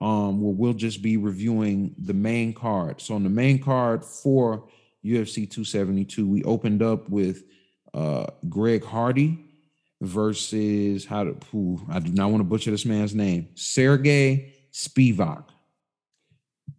um, 0.00 0.40
where 0.40 0.52
we'll 0.52 0.72
just 0.72 1.02
be 1.02 1.16
reviewing 1.16 1.94
the 1.98 2.14
main 2.14 2.52
card. 2.54 3.00
So 3.00 3.14
on 3.14 3.22
the 3.22 3.30
main 3.30 3.62
card 3.62 4.04
for 4.04 4.68
UFC 5.04 5.50
272, 5.50 6.26
we 6.26 6.42
opened 6.44 6.82
up 6.82 7.08
with 7.08 7.44
uh, 7.92 8.26
Greg 8.48 8.84
Hardy 8.84 9.44
versus 10.00 11.04
how 11.04 11.24
to. 11.24 11.36
Ooh, 11.54 11.80
I 11.90 12.00
do 12.00 12.12
not 12.12 12.30
want 12.30 12.40
to 12.40 12.44
butcher 12.44 12.70
this 12.70 12.86
man's 12.86 13.14
name. 13.14 13.48
Serghei 13.54 14.52
Spivac. 14.72 15.44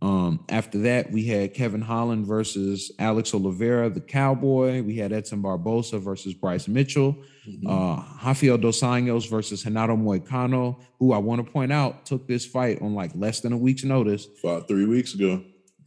Um, 0.01 0.43
after 0.49 0.79
that, 0.79 1.11
we 1.11 1.25
had 1.25 1.53
Kevin 1.53 1.81
Holland 1.81 2.25
versus 2.25 2.91
Alex 2.97 3.33
Oliveira, 3.35 3.89
the 3.89 4.01
Cowboy. 4.01 4.81
We 4.81 4.95
had 4.95 5.13
Edson 5.13 5.41
Barboza 5.41 5.99
versus 5.99 6.33
Bryce 6.33 6.67
Mitchell. 6.67 7.15
Mm-hmm. 7.47 7.67
Uh, 7.67 8.03
Rafael 8.25 8.57
Dos 8.57 8.81
Anjos 8.81 9.29
versus 9.29 9.63
Renato 9.63 9.95
Moicano, 9.95 10.81
who 10.97 11.13
I 11.13 11.19
want 11.19 11.45
to 11.45 11.51
point 11.51 11.71
out 11.71 12.05
took 12.05 12.27
this 12.27 12.45
fight 12.45 12.81
on 12.81 12.95
like 12.95 13.11
less 13.13 13.41
than 13.41 13.53
a 13.53 13.57
week's 13.57 13.83
notice. 13.83 14.27
Fought 14.41 14.67
three 14.67 14.85
weeks 14.85 15.13
ago. 15.13 15.43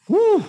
Whew. 0.07 0.45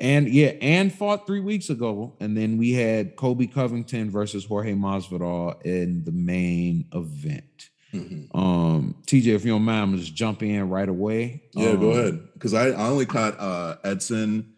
And 0.00 0.28
yeah, 0.28 0.52
and 0.60 0.92
fought 0.92 1.26
three 1.26 1.40
weeks 1.40 1.70
ago. 1.70 2.16
And 2.20 2.36
then 2.36 2.58
we 2.58 2.72
had 2.72 3.16
Colby 3.16 3.46
Covington 3.46 4.10
versus 4.10 4.44
Jorge 4.44 4.72
Masvidal 4.72 5.62
in 5.64 6.04
the 6.04 6.12
main 6.12 6.86
event. 6.92 7.70
Mm-hmm. 8.00 8.38
Um, 8.38 8.96
TJ, 9.06 9.34
if 9.34 9.44
you 9.44 9.52
don't 9.52 9.62
mind, 9.62 9.82
I'm 9.82 9.98
just 9.98 10.14
jump 10.14 10.42
in 10.42 10.68
right 10.68 10.88
away. 10.88 11.42
Yeah, 11.52 11.70
um, 11.70 11.80
go 11.80 11.90
ahead. 11.90 12.28
Because 12.34 12.54
I, 12.54 12.68
I 12.68 12.88
only 12.88 13.06
caught 13.06 13.38
uh, 13.38 13.76
Edson, 13.84 14.54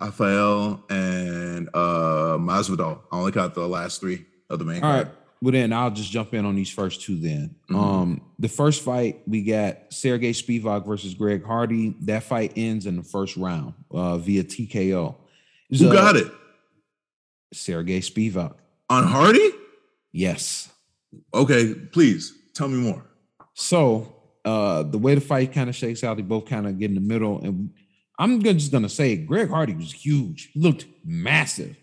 Rafael, 0.00 0.84
and 0.90 1.68
uh, 1.74 2.36
Masvidal. 2.38 3.00
I 3.10 3.16
only 3.16 3.32
caught 3.32 3.54
the 3.54 3.66
last 3.66 4.00
three 4.00 4.26
of 4.50 4.58
the 4.58 4.64
main. 4.64 4.82
All 4.82 4.90
card. 4.90 5.06
right. 5.06 5.16
Well, 5.42 5.52
then 5.52 5.72
I'll 5.72 5.90
just 5.90 6.12
jump 6.12 6.34
in 6.34 6.44
on 6.44 6.54
these 6.54 6.70
first 6.70 7.02
two. 7.02 7.18
Then, 7.18 7.56
mm-hmm. 7.68 7.76
um, 7.76 8.20
the 8.38 8.48
first 8.48 8.82
fight 8.82 9.22
we 9.26 9.42
got 9.42 9.90
Serghei 9.90 10.30
Spivac 10.30 10.86
versus 10.86 11.14
Greg 11.14 11.44
Hardy. 11.44 11.96
That 12.02 12.22
fight 12.22 12.52
ends 12.56 12.86
in 12.86 12.96
the 12.96 13.02
first 13.02 13.36
round 13.36 13.74
uh, 13.90 14.18
via 14.18 14.44
TKO. 14.44 15.16
Who 15.76 15.88
uh, 15.88 15.92
got 15.92 16.16
it? 16.16 16.30
Serghei 17.52 17.98
Spivac 17.98 18.54
on 18.88 19.04
Hardy. 19.04 19.50
Yes. 20.12 20.70
Okay, 21.34 21.74
please. 21.74 22.34
Tell 22.54 22.68
me 22.68 22.78
more. 22.78 23.04
So 23.54 24.14
uh 24.44 24.82
the 24.82 24.98
way 24.98 25.14
the 25.14 25.20
fight 25.20 25.52
kind 25.52 25.68
of 25.68 25.76
shakes 25.76 26.02
out, 26.04 26.16
they 26.16 26.22
both 26.22 26.46
kind 26.46 26.66
of 26.66 26.78
get 26.78 26.90
in 26.90 26.94
the 26.94 27.00
middle. 27.00 27.40
And 27.42 27.70
I'm 28.18 28.42
just 28.42 28.72
gonna 28.72 28.88
say 28.88 29.16
Greg 29.16 29.50
Hardy 29.50 29.74
was 29.74 29.92
huge. 29.92 30.50
He 30.52 30.60
looked 30.60 30.86
massive 31.04 31.76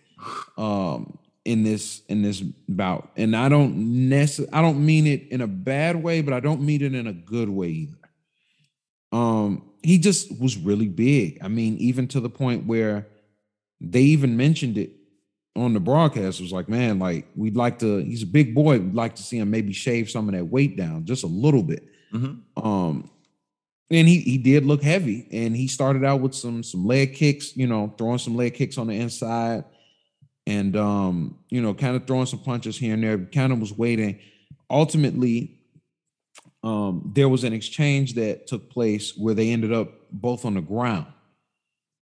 um 0.57 1.17
in 1.45 1.63
this 1.63 2.01
in 2.09 2.21
this 2.21 2.41
bout. 2.41 3.09
And 3.15 3.35
I 3.35 3.49
don't 3.49 4.09
necessarily 4.09 4.53
I 4.53 4.61
don't 4.61 4.85
mean 4.85 5.07
it 5.07 5.27
in 5.29 5.41
a 5.41 5.47
bad 5.47 6.01
way, 6.03 6.21
but 6.21 6.33
I 6.33 6.39
don't 6.39 6.61
mean 6.61 6.81
it 6.81 6.93
in 6.93 7.07
a 7.07 7.13
good 7.13 7.49
way 7.49 7.69
either. 7.69 7.97
Um, 9.11 9.69
he 9.81 9.97
just 9.97 10.39
was 10.39 10.57
really 10.57 10.87
big. 10.87 11.39
I 11.41 11.47
mean, 11.47 11.77
even 11.77 12.07
to 12.09 12.19
the 12.19 12.29
point 12.29 12.65
where 12.67 13.07
they 13.81 14.01
even 14.01 14.37
mentioned 14.37 14.77
it 14.77 14.91
on 15.59 15.73
the 15.73 15.79
broadcast 15.79 16.41
was 16.41 16.51
like, 16.51 16.69
man, 16.69 16.99
like 16.99 17.27
we'd 17.35 17.55
like 17.55 17.79
to. 17.79 17.97
He's 17.99 18.23
a 18.23 18.27
big 18.27 18.55
boy. 18.55 18.79
We'd 18.79 18.95
like 18.95 19.15
to 19.15 19.23
see 19.23 19.37
him 19.37 19.49
maybe 19.49 19.73
shave 19.73 20.09
some 20.09 20.29
of 20.29 20.35
that 20.35 20.45
weight 20.45 20.77
down 20.77 21.05
just 21.05 21.23
a 21.23 21.27
little 21.27 21.63
bit. 21.63 21.85
Mm-hmm. 22.13 22.67
Um, 22.67 23.09
and 23.91 24.07
he 24.07 24.19
he 24.19 24.37
did 24.37 24.65
look 24.65 24.83
heavy, 24.83 25.27
and 25.31 25.55
he 25.55 25.67
started 25.67 26.05
out 26.05 26.21
with 26.21 26.35
some 26.35 26.63
some 26.63 26.85
leg 26.85 27.13
kicks, 27.15 27.55
you 27.57 27.67
know, 27.67 27.93
throwing 27.97 28.19
some 28.19 28.35
leg 28.35 28.53
kicks 28.53 28.77
on 28.77 28.87
the 28.87 28.93
inside, 28.93 29.63
and 30.47 30.75
um, 30.77 31.37
you 31.49 31.61
know, 31.61 31.73
kind 31.73 31.95
of 31.95 32.05
throwing 32.05 32.25
some 32.25 32.39
punches 32.39 32.77
here 32.77 32.93
and 32.93 33.03
there. 33.03 33.17
Kind 33.17 33.51
of 33.51 33.59
was 33.59 33.73
waiting. 33.73 34.19
Ultimately, 34.69 35.59
um, 36.63 37.11
there 37.15 37.29
was 37.29 37.43
an 37.43 37.53
exchange 37.53 38.13
that 38.13 38.47
took 38.47 38.69
place 38.69 39.17
where 39.17 39.33
they 39.33 39.51
ended 39.51 39.73
up 39.73 39.91
both 40.11 40.45
on 40.45 40.53
the 40.53 40.61
ground. 40.61 41.07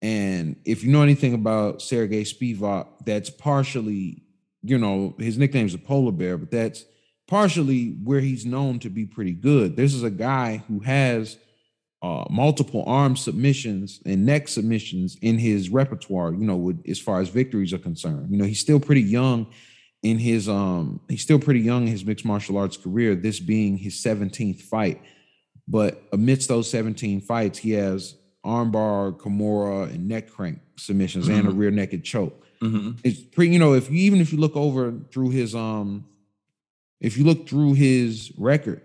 And 0.07 0.55
if 0.65 0.85
you 0.85 0.93
know 0.93 1.03
anything 1.03 1.35
about 1.35 1.81
Serghei 1.81 2.23
Spivac, 2.23 2.87
that's 3.05 3.29
partially, 3.29 4.23
you 4.63 4.79
know, 4.79 5.17
his 5.19 5.37
nickname 5.37 5.67
is 5.67 5.75
a 5.75 5.79
polar 5.79 6.13
bear, 6.13 6.39
but 6.39 6.53
that's 6.53 6.85
partially 7.27 7.99
where 8.05 8.21
he's 8.21 8.47
known 8.47 8.79
to 8.79 8.89
be 8.89 9.05
pretty 9.05 9.33
good. 9.33 9.75
This 9.75 9.95
is 9.95 10.05
a 10.05 10.11
guy 10.11 10.63
who 10.69 10.79
has 10.79 11.39
uh, 12.03 12.25
multiple 12.31 12.85
arm 12.87 13.17
submissions 13.17 14.01
and 14.07 14.25
neck 14.25 14.47
submissions 14.47 15.17
in 15.23 15.39
his 15.39 15.71
repertoire, 15.71 16.31
you 16.31 16.45
know, 16.45 16.55
with, 16.55 16.89
as 16.89 17.01
far 17.01 17.21
as 17.21 17.29
victories 17.29 17.73
are 17.73 17.79
concerned. 17.79 18.31
You 18.31 18.39
know, 18.39 18.45
he's 18.45 18.61
still 18.61 18.79
pretty 18.79 19.03
young 19.03 19.49
in 20.05 20.19
his 20.19 20.49
um 20.49 21.01
he's 21.09 21.23
still 21.23 21.41
pretty 21.41 21.59
young 21.59 21.83
in 21.83 21.89
his 21.89 22.05
mixed 22.05 22.25
martial 22.25 22.59
arts 22.59 22.77
career, 22.77 23.17
this 23.17 23.41
being 23.41 23.77
his 23.77 23.95
17th 23.95 24.63
fight. 24.63 25.03
But 25.67 26.01
amidst 26.13 26.49
those 26.49 26.71
17 26.71 27.23
fights, 27.23 27.59
he 27.59 27.73
has 27.73 28.15
armbar, 28.47 29.19
Kimura, 29.19 29.91
and 29.91 30.09
neck 30.09 30.31
crank 30.31 30.61
submissions 30.77 31.27
mm-hmm. 31.27 31.39
and 31.39 31.49
a 31.49 31.51
mm-hmm. 31.51 31.59
rear 31.59 31.71
naked 31.71 32.05
choke. 32.05 32.45
Mm-hmm. 32.63 32.93
It's 33.05 33.21
pretty, 33.21 33.53
you 33.53 33.59
know, 33.59 33.75
if 33.75 33.91
you 33.91 33.97
even 33.99 34.21
if 34.21 34.33
you 34.33 34.39
look 34.39 34.57
over 34.57 34.95
through 35.11 35.31
his 35.31 35.55
um 35.55 36.07
if 37.01 37.19
you 37.19 37.25
look 37.25 37.49
through 37.49 37.75
his 37.75 38.33
record, 38.39 38.81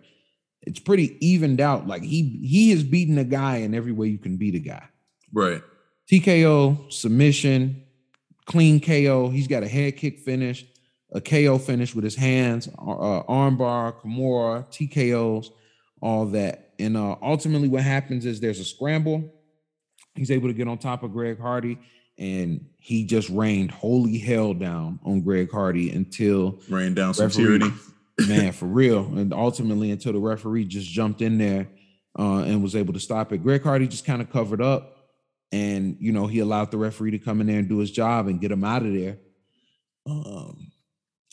it's 0.61 0.79
pretty 0.79 1.17
evened 1.25 1.61
out. 1.61 1.87
Like 1.87 2.03
he 2.03 2.23
he 2.43 2.71
has 2.71 2.83
beaten 2.83 3.17
a 3.17 3.23
guy 3.23 3.57
in 3.57 3.73
every 3.73 3.91
way 3.91 4.07
you 4.07 4.17
can 4.17 4.37
beat 4.37 4.55
a 4.55 4.59
guy. 4.59 4.83
Right. 5.31 5.61
TKO, 6.11 6.91
submission, 6.91 7.83
clean 8.45 8.81
KO. 8.81 9.29
He's 9.29 9.47
got 9.47 9.63
a 9.63 9.67
head 9.67 9.95
kick 9.95 10.19
finish 10.19 10.65
a 11.11 11.21
KO 11.21 11.57
finish 11.57 11.93
with 11.93 12.03
his 12.03 12.15
hands, 12.15 12.67
uh, 12.67 13.23
armbar, 13.23 13.99
Kimura, 14.01 14.65
TKOs, 14.67 15.47
all 16.01 16.25
that. 16.27 16.73
And 16.79 16.97
uh, 16.97 17.15
ultimately, 17.21 17.67
what 17.67 17.83
happens 17.83 18.25
is 18.25 18.39
there's 18.39 18.59
a 18.59 18.65
scramble. 18.65 19.33
He's 20.15 20.31
able 20.31 20.49
to 20.49 20.53
get 20.53 20.67
on 20.67 20.77
top 20.77 21.03
of 21.03 21.13
Greg 21.13 21.39
Hardy, 21.39 21.79
and 22.17 22.65
he 22.77 23.05
just 23.05 23.29
rained 23.29 23.71
holy 23.71 24.17
hell 24.17 24.53
down 24.53 24.99
on 25.03 25.21
Greg 25.21 25.49
Hardy 25.51 25.89
until 25.91 26.59
rained 26.69 26.95
down 26.97 27.13
some 27.13 27.29
tyranny. 27.29 27.71
man, 28.27 28.51
for 28.53 28.65
real. 28.65 29.05
And 29.17 29.33
ultimately, 29.33 29.91
until 29.91 30.13
the 30.13 30.19
referee 30.19 30.65
just 30.65 30.89
jumped 30.89 31.21
in 31.21 31.37
there 31.37 31.67
uh, 32.17 32.39
and 32.39 32.61
was 32.61 32.75
able 32.75 32.93
to 32.93 32.99
stop 32.99 33.31
it. 33.31 33.39
Greg 33.39 33.63
Hardy 33.63 33.87
just 33.87 34.05
kind 34.05 34.21
of 34.21 34.29
covered 34.29 34.61
up, 34.61 34.97
and 35.51 35.97
you 35.99 36.11
know 36.11 36.27
he 36.27 36.39
allowed 36.39 36.71
the 36.71 36.77
referee 36.77 37.11
to 37.11 37.19
come 37.19 37.41
in 37.41 37.47
there 37.47 37.59
and 37.59 37.69
do 37.69 37.79
his 37.79 37.91
job 37.91 38.27
and 38.27 38.41
get 38.41 38.51
him 38.51 38.63
out 38.63 38.85
of 38.85 38.93
there. 38.93 39.17
Um, 40.05 40.71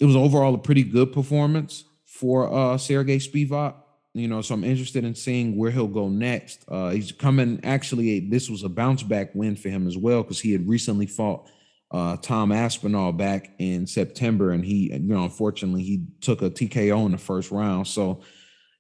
it 0.01 0.05
was 0.05 0.17
overall 0.17 0.55
a 0.55 0.59
pretty 0.59 0.85
good 0.85 1.13
performance 1.13 1.85
for 2.05 2.47
uh 2.49 2.77
Serghei 2.77 3.17
Spivac. 3.17 3.75
You 4.15 4.27
know, 4.27 4.41
so 4.41 4.55
I'm 4.55 4.65
interested 4.65 5.05
in 5.05 5.15
seeing 5.15 5.57
where 5.57 5.71
he'll 5.71 5.87
go 5.87 6.09
next. 6.09 6.65
Uh 6.69 6.91
he's 6.91 7.13
coming 7.13 7.61
actually 7.63 8.21
this 8.21 8.51
was 8.51 8.63
a 8.63 8.69
bounce 8.69 9.03
back 9.03 9.35
win 9.35 9.57
for 9.57 9.69
him 9.69 9.87
as 9.87 9.97
well 9.97 10.23
because 10.23 10.41
he 10.41 10.53
had 10.53 10.69
recently 10.69 11.07
fought 11.07 11.49
uh 11.91 12.17
Tom 12.17 12.51
Aspinall 12.51 13.13
back 13.13 13.51
in 13.59 13.87
September 13.87 14.51
and 14.53 14.65
he 14.65 14.93
you 14.93 14.99
know 14.99 15.25
unfortunately 15.25 15.83
he 15.83 16.07
took 16.21 16.43
a 16.43 16.51
TKO 16.51 17.07
in 17.07 17.13
the 17.13 17.19
first 17.19 17.51
round. 17.51 17.87
So 17.87 18.23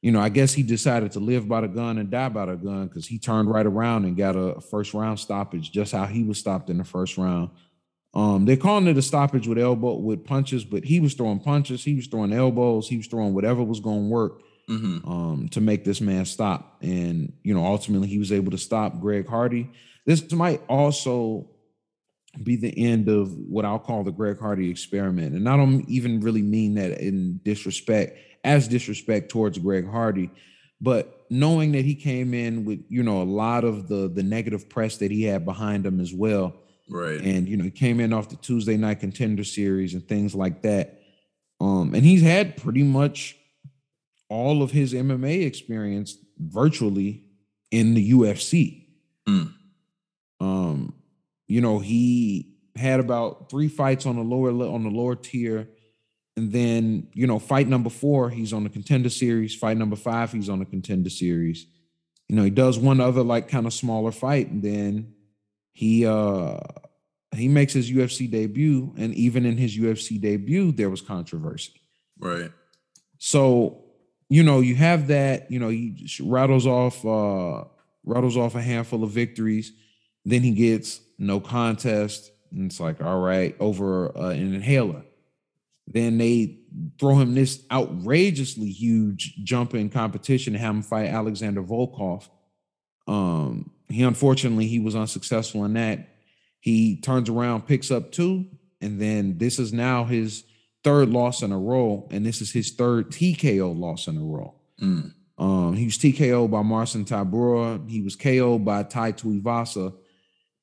you 0.00 0.12
know, 0.12 0.20
I 0.20 0.28
guess 0.28 0.52
he 0.52 0.62
decided 0.62 1.12
to 1.12 1.20
live 1.20 1.48
by 1.48 1.62
the 1.62 1.68
gun 1.68 1.98
and 1.98 2.10
die 2.10 2.28
by 2.28 2.46
the 2.46 2.54
gun 2.54 2.86
because 2.86 3.06
he 3.06 3.18
turned 3.18 3.50
right 3.50 3.66
around 3.66 4.04
and 4.04 4.16
got 4.16 4.36
a 4.36 4.60
first 4.60 4.94
round 4.94 5.18
stoppage, 5.18 5.72
just 5.72 5.92
how 5.92 6.06
he 6.06 6.22
was 6.22 6.38
stopped 6.38 6.70
in 6.70 6.78
the 6.78 6.84
first 6.84 7.18
round. 7.18 7.50
Um, 8.14 8.44
they're 8.44 8.56
calling 8.56 8.86
it 8.86 8.96
a 8.96 9.02
stoppage 9.02 9.48
with 9.48 9.58
elbow 9.58 9.96
with 9.96 10.24
punches, 10.24 10.64
but 10.64 10.84
he 10.84 11.00
was 11.00 11.14
throwing 11.14 11.40
punches, 11.40 11.84
he 11.84 11.94
was 11.94 12.06
throwing 12.06 12.32
elbows, 12.32 12.88
he 12.88 12.96
was 12.96 13.06
throwing 13.06 13.34
whatever 13.34 13.62
was 13.62 13.80
going 13.80 14.04
to 14.04 14.08
work 14.08 14.40
mm-hmm. 14.68 15.10
um, 15.10 15.48
to 15.50 15.60
make 15.60 15.84
this 15.84 16.00
man 16.00 16.24
stop. 16.24 16.76
And 16.82 17.32
you 17.42 17.54
know, 17.54 17.64
ultimately, 17.64 18.08
he 18.08 18.18
was 18.18 18.32
able 18.32 18.50
to 18.52 18.58
stop 18.58 19.00
Greg 19.00 19.26
Hardy. 19.26 19.70
This 20.06 20.30
might 20.32 20.62
also 20.68 21.50
be 22.42 22.56
the 22.56 22.86
end 22.86 23.08
of 23.08 23.32
what 23.36 23.64
I'll 23.64 23.78
call 23.78 24.04
the 24.04 24.12
Greg 24.12 24.38
Hardy 24.38 24.70
experiment, 24.70 25.34
and 25.34 25.48
I 25.48 25.56
don't 25.56 25.88
even 25.88 26.20
really 26.20 26.42
mean 26.42 26.74
that 26.74 27.00
in 27.00 27.40
disrespect, 27.44 28.18
as 28.44 28.68
disrespect 28.68 29.30
towards 29.30 29.58
Greg 29.58 29.88
Hardy, 29.88 30.30
but 30.80 31.26
knowing 31.30 31.72
that 31.72 31.84
he 31.84 31.94
came 31.94 32.34
in 32.34 32.64
with 32.64 32.84
you 32.88 33.02
know 33.02 33.22
a 33.22 33.24
lot 33.24 33.64
of 33.64 33.88
the 33.88 34.08
the 34.08 34.22
negative 34.22 34.68
press 34.68 34.98
that 34.98 35.10
he 35.10 35.24
had 35.24 35.44
behind 35.44 35.84
him 35.84 36.00
as 36.00 36.12
well 36.12 36.54
Right. 36.90 37.20
And 37.20 37.48
you 37.48 37.56
know, 37.56 37.64
he 37.64 37.70
came 37.70 38.00
in 38.00 38.12
off 38.12 38.28
the 38.28 38.36
Tuesday 38.36 38.76
night 38.76 39.00
contender 39.00 39.44
series 39.44 39.94
and 39.94 40.06
things 40.06 40.34
like 40.34 40.62
that. 40.62 41.02
Um, 41.60 41.94
and 41.94 42.04
he's 42.04 42.22
had 42.22 42.56
pretty 42.56 42.82
much 42.82 43.36
all 44.28 44.62
of 44.62 44.70
his 44.70 44.92
MMA 44.92 45.44
experience 45.46 46.16
virtually 46.38 47.24
in 47.70 47.94
the 47.94 48.12
UFC. 48.12 48.84
Mm. 49.28 49.52
Um, 50.40 50.94
you 51.46 51.60
know, 51.60 51.78
he 51.78 52.54
had 52.76 53.00
about 53.00 53.50
three 53.50 53.68
fights 53.68 54.06
on 54.06 54.16
the 54.16 54.22
lower 54.22 54.50
on 54.50 54.84
the 54.84 54.90
lower 54.90 55.16
tier. 55.16 55.68
And 56.36 56.52
then, 56.52 57.08
you 57.14 57.26
know, 57.26 57.40
fight 57.40 57.66
number 57.66 57.90
four, 57.90 58.30
he's 58.30 58.52
on 58.52 58.62
the 58.62 58.70
contender 58.70 59.08
series. 59.08 59.56
Fight 59.56 59.76
number 59.76 59.96
five, 59.96 60.30
he's 60.30 60.48
on 60.48 60.60
the 60.60 60.64
contender 60.64 61.10
series. 61.10 61.66
You 62.28 62.36
know, 62.36 62.44
he 62.44 62.50
does 62.50 62.78
one 62.78 63.00
other 63.00 63.22
like 63.22 63.48
kind 63.48 63.66
of 63.66 63.72
smaller 63.72 64.12
fight, 64.12 64.48
and 64.48 64.62
then 64.62 65.14
he 65.72 66.06
uh 66.06 66.58
he 67.34 67.48
makes 67.48 67.72
his 67.72 67.90
UFC 67.90 68.30
debut, 68.30 68.94
and 68.96 69.14
even 69.14 69.44
in 69.44 69.56
his 69.56 69.76
UFC 69.76 70.20
debut, 70.20 70.72
there 70.72 70.90
was 70.90 71.00
controversy. 71.00 71.80
Right. 72.18 72.50
So, 73.18 73.84
you 74.28 74.42
know, 74.42 74.60
you 74.60 74.74
have 74.74 75.08
that, 75.08 75.50
you 75.50 75.58
know, 75.58 75.68
he 75.68 76.08
rattles 76.22 76.66
off 76.66 77.04
uh 77.04 77.64
rattles 78.04 78.36
off 78.36 78.54
a 78.54 78.62
handful 78.62 79.04
of 79.04 79.10
victories, 79.10 79.72
then 80.24 80.42
he 80.42 80.52
gets 80.52 81.00
no 81.18 81.40
contest, 81.40 82.30
and 82.52 82.70
it's 82.70 82.80
like, 82.80 83.02
all 83.02 83.20
right, 83.20 83.56
over 83.60 84.16
uh, 84.16 84.30
an 84.30 84.54
inhaler. 84.54 85.02
Then 85.86 86.18
they 86.18 86.58
throw 86.98 87.16
him 87.16 87.34
this 87.34 87.64
outrageously 87.72 88.70
huge 88.70 89.36
jump 89.42 89.74
in 89.74 89.88
competition 89.88 90.52
to 90.52 90.58
have 90.58 90.74
him 90.74 90.82
fight 90.82 91.08
Alexander 91.08 91.62
Volkov. 91.62 92.28
Um, 93.06 93.70
he 93.88 94.02
unfortunately 94.02 94.66
he 94.66 94.78
was 94.78 94.94
unsuccessful 94.94 95.64
in 95.64 95.72
that. 95.74 96.08
He 96.60 97.00
turns 97.00 97.30
around, 97.30 97.66
picks 97.66 97.90
up 97.90 98.12
two, 98.12 98.46
and 98.80 99.00
then 99.00 99.38
this 99.38 99.58
is 99.58 99.72
now 99.72 100.04
his 100.04 100.44
third 100.88 101.10
loss 101.10 101.42
in 101.42 101.52
a 101.52 101.58
row, 101.58 102.08
and 102.10 102.24
this 102.24 102.40
is 102.40 102.50
his 102.50 102.70
third 102.70 103.10
TKO 103.10 103.78
loss 103.78 104.06
in 104.06 104.16
a 104.16 104.24
row. 104.24 104.54
Mm. 104.80 105.12
Um, 105.36 105.74
he 105.74 105.84
was 105.84 105.98
TKO 105.98 106.50
by 106.50 106.62
Marcin 106.62 107.04
Tybura. 107.04 107.86
He 107.88 108.00
was 108.00 108.16
KO 108.16 108.58
by 108.58 108.84
Tai 108.84 109.12
Tuivasa, 109.12 109.92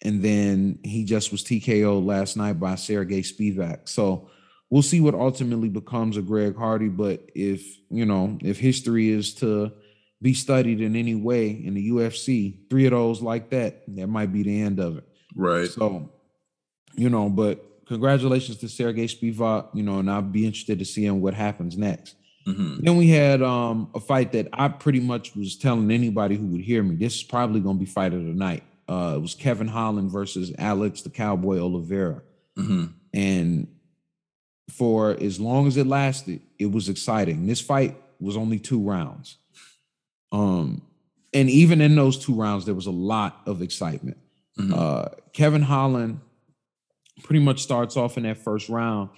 and 0.01 0.23
then 0.23 0.79
he 0.83 1.05
just 1.05 1.31
was 1.31 1.43
TKO 1.43 2.03
last 2.03 2.37
night 2.37 2.59
by 2.59 2.73
Serghei 2.73 3.19
Spivac. 3.19 3.87
So 3.87 4.31
we'll 4.71 4.81
see 4.81 4.99
what 4.99 5.13
ultimately 5.13 5.69
becomes 5.69 6.17
of 6.17 6.25
Greg 6.25 6.57
Hardy. 6.57 6.89
But 6.89 7.29
if 7.35 7.63
you 7.91 8.07
know, 8.07 8.39
if 8.41 8.57
history 8.57 9.09
is 9.09 9.35
to 9.35 9.71
be 10.23 10.33
studied 10.33 10.81
in 10.81 10.95
any 10.95 11.13
way 11.13 11.51
in 11.51 11.75
the 11.75 11.89
UFC, 11.91 12.67
three 12.67 12.85
of 12.85 12.91
those 12.91 13.21
like 13.21 13.51
that, 13.51 13.83
that 13.95 14.07
might 14.07 14.33
be 14.33 14.41
the 14.41 14.59
end 14.59 14.79
of 14.79 14.97
it. 14.97 15.03
Right. 15.35 15.69
So, 15.69 16.09
you 16.95 17.11
know, 17.11 17.29
but 17.29 17.63
congratulations 17.87 18.57
to 18.57 18.65
Serghei 18.67 19.05
Spivac, 19.05 19.69
you 19.73 19.83
know, 19.83 19.99
and 19.99 20.09
I'll 20.09 20.21
be 20.21 20.45
interested 20.45 20.79
to 20.79 20.85
see 20.85 21.05
him 21.05 21.21
what 21.21 21.33
happens 21.33 21.77
next. 21.77 22.15
Mm-hmm. 22.47 22.83
Then 22.83 22.97
we 22.97 23.09
had 23.09 23.41
um, 23.41 23.89
a 23.95 23.99
fight 23.99 24.31
that 24.33 24.47
I 24.53 24.67
pretty 24.67 24.99
much 24.99 25.35
was 25.35 25.55
telling 25.55 25.89
anybody 25.89 26.35
who 26.35 26.45
would 26.47 26.61
hear 26.61 26.83
me, 26.83 26.95
this 26.95 27.15
is 27.15 27.23
probably 27.23 27.59
going 27.59 27.77
to 27.77 27.79
be 27.79 27.89
fight 27.89 28.13
of 28.13 28.23
the 28.23 28.33
night. 28.33 28.63
Uh, 28.87 29.13
it 29.15 29.19
was 29.19 29.33
Kevin 29.33 29.67
Holland 29.67 30.11
versus 30.11 30.53
Alex 30.59 31.01
the 31.01 31.09
Cowboy 31.09 31.59
Oliveira. 31.59 32.21
Mm-hmm. 32.57 32.85
And 33.13 33.67
for 34.69 35.11
as 35.11 35.39
long 35.39 35.67
as 35.67 35.77
it 35.77 35.87
lasted, 35.87 36.41
it 36.59 36.71
was 36.71 36.87
exciting. 36.87 37.47
This 37.47 37.61
fight 37.61 37.97
was 38.19 38.37
only 38.37 38.59
two 38.59 38.79
rounds. 38.79 39.37
Um, 40.31 40.83
and 41.33 41.49
even 41.49 41.81
in 41.81 41.95
those 41.95 42.17
two 42.17 42.33
rounds, 42.33 42.65
there 42.65 42.75
was 42.75 42.85
a 42.85 42.91
lot 42.91 43.41
of 43.47 43.61
excitement. 43.61 44.17
Mm-hmm. 44.59 44.73
Uh, 44.73 45.05
Kevin 45.33 45.63
Holland 45.63 46.19
pretty 47.23 47.39
much 47.39 47.61
starts 47.61 47.97
off 47.97 48.17
in 48.17 48.23
that 48.23 48.37
first 48.37 48.69
round. 48.69 49.09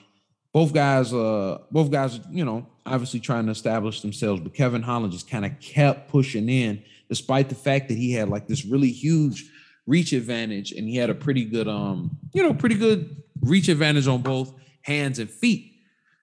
Both 0.53 0.73
guys, 0.73 1.13
uh, 1.13 1.59
both 1.71 1.91
guys, 1.91 2.19
you 2.31 2.45
know, 2.45 2.65
obviously 2.85 3.19
trying 3.19 3.45
to 3.45 3.51
establish 3.51 4.01
themselves, 4.01 4.41
but 4.41 4.53
Kevin 4.53 4.81
Holland 4.81 5.13
just 5.13 5.29
kind 5.29 5.45
of 5.45 5.59
kept 5.59 6.09
pushing 6.09 6.49
in, 6.49 6.83
despite 7.09 7.49
the 7.49 7.55
fact 7.55 7.89
that 7.89 7.97
he 7.97 8.13
had 8.13 8.29
like 8.29 8.47
this 8.47 8.65
really 8.65 8.91
huge 8.91 9.51
reach 9.85 10.13
advantage 10.13 10.71
and 10.71 10.87
he 10.87 10.95
had 10.95 11.09
a 11.09 11.15
pretty 11.15 11.45
good, 11.45 11.67
um, 11.67 12.17
you 12.33 12.41
know, 12.41 12.53
pretty 12.53 12.75
good 12.75 13.23
reach 13.41 13.67
advantage 13.67 14.07
on 14.07 14.21
both 14.21 14.53
hands 14.81 15.19
and 15.19 15.29
feet. 15.29 15.73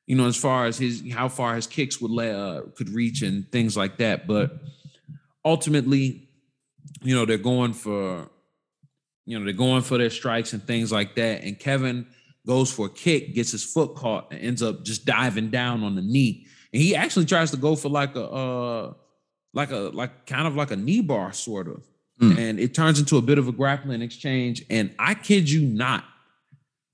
You 0.07 0.17
know, 0.17 0.27
as 0.27 0.37
far 0.37 0.67
as 0.67 0.77
his 0.77 1.03
how 1.13 1.29
far 1.29 1.55
his 1.55 1.67
kicks 1.67 2.01
would 2.01 2.11
lay, 2.11 2.31
uh, 2.31 2.63
could 2.77 2.91
reach 2.91 3.23
and 3.23 3.51
things 3.51 3.75
like 3.77 3.97
that. 3.99 4.27
But 4.27 4.59
ultimately, 5.45 6.29
you 7.03 7.15
know, 7.15 7.25
they're 7.25 7.39
going 7.39 7.73
for 7.73 8.29
you 9.27 9.39
know, 9.39 9.45
they're 9.45 9.55
going 9.55 9.83
for 9.83 9.99
their 9.99 10.11
strikes 10.11 10.53
and 10.53 10.63
things 10.63 10.93
like 10.93 11.15
that. 11.17 11.43
And 11.43 11.59
Kevin 11.59 12.07
goes 12.47 12.73
for 12.73 12.87
a 12.87 12.91
kick, 12.91 13.35
gets 13.35 13.53
his 13.53 13.65
foot 13.65 13.95
caught, 13.95 14.31
and 14.31 14.41
ends 14.41 14.63
up 14.63 14.85
just 14.85 15.07
diving 15.07 15.51
down 15.51 15.83
on 15.83 15.95
the 15.95 16.03
knee. 16.03 16.47
And 16.73 16.83
he 16.83 16.95
actually 16.95 17.27
tries 17.27 17.51
to 17.53 17.57
go 17.57 17.77
for 17.77 17.89
like 17.89 18.17
a 18.17 18.25
uh 18.25 18.93
like 19.53 19.71
a 19.71 19.91
like 19.95 20.27
kind 20.27 20.47
of 20.47 20.57
like 20.57 20.71
a 20.71 20.77
knee 20.77 21.01
bar 21.01 21.33
sort 21.33 21.69
of, 21.69 21.85
mm. 22.21 22.37
and 22.37 22.59
it 22.59 22.75
turns 22.75 22.99
into 22.99 23.17
a 23.17 23.23
bit 23.23 23.39
of 23.39 23.49
a 23.49 23.53
grappling 23.53 24.03
exchange. 24.03 24.65
And 24.69 24.95
I 24.99 25.15
kid 25.15 25.49
you 25.49 25.67
not, 25.67 26.05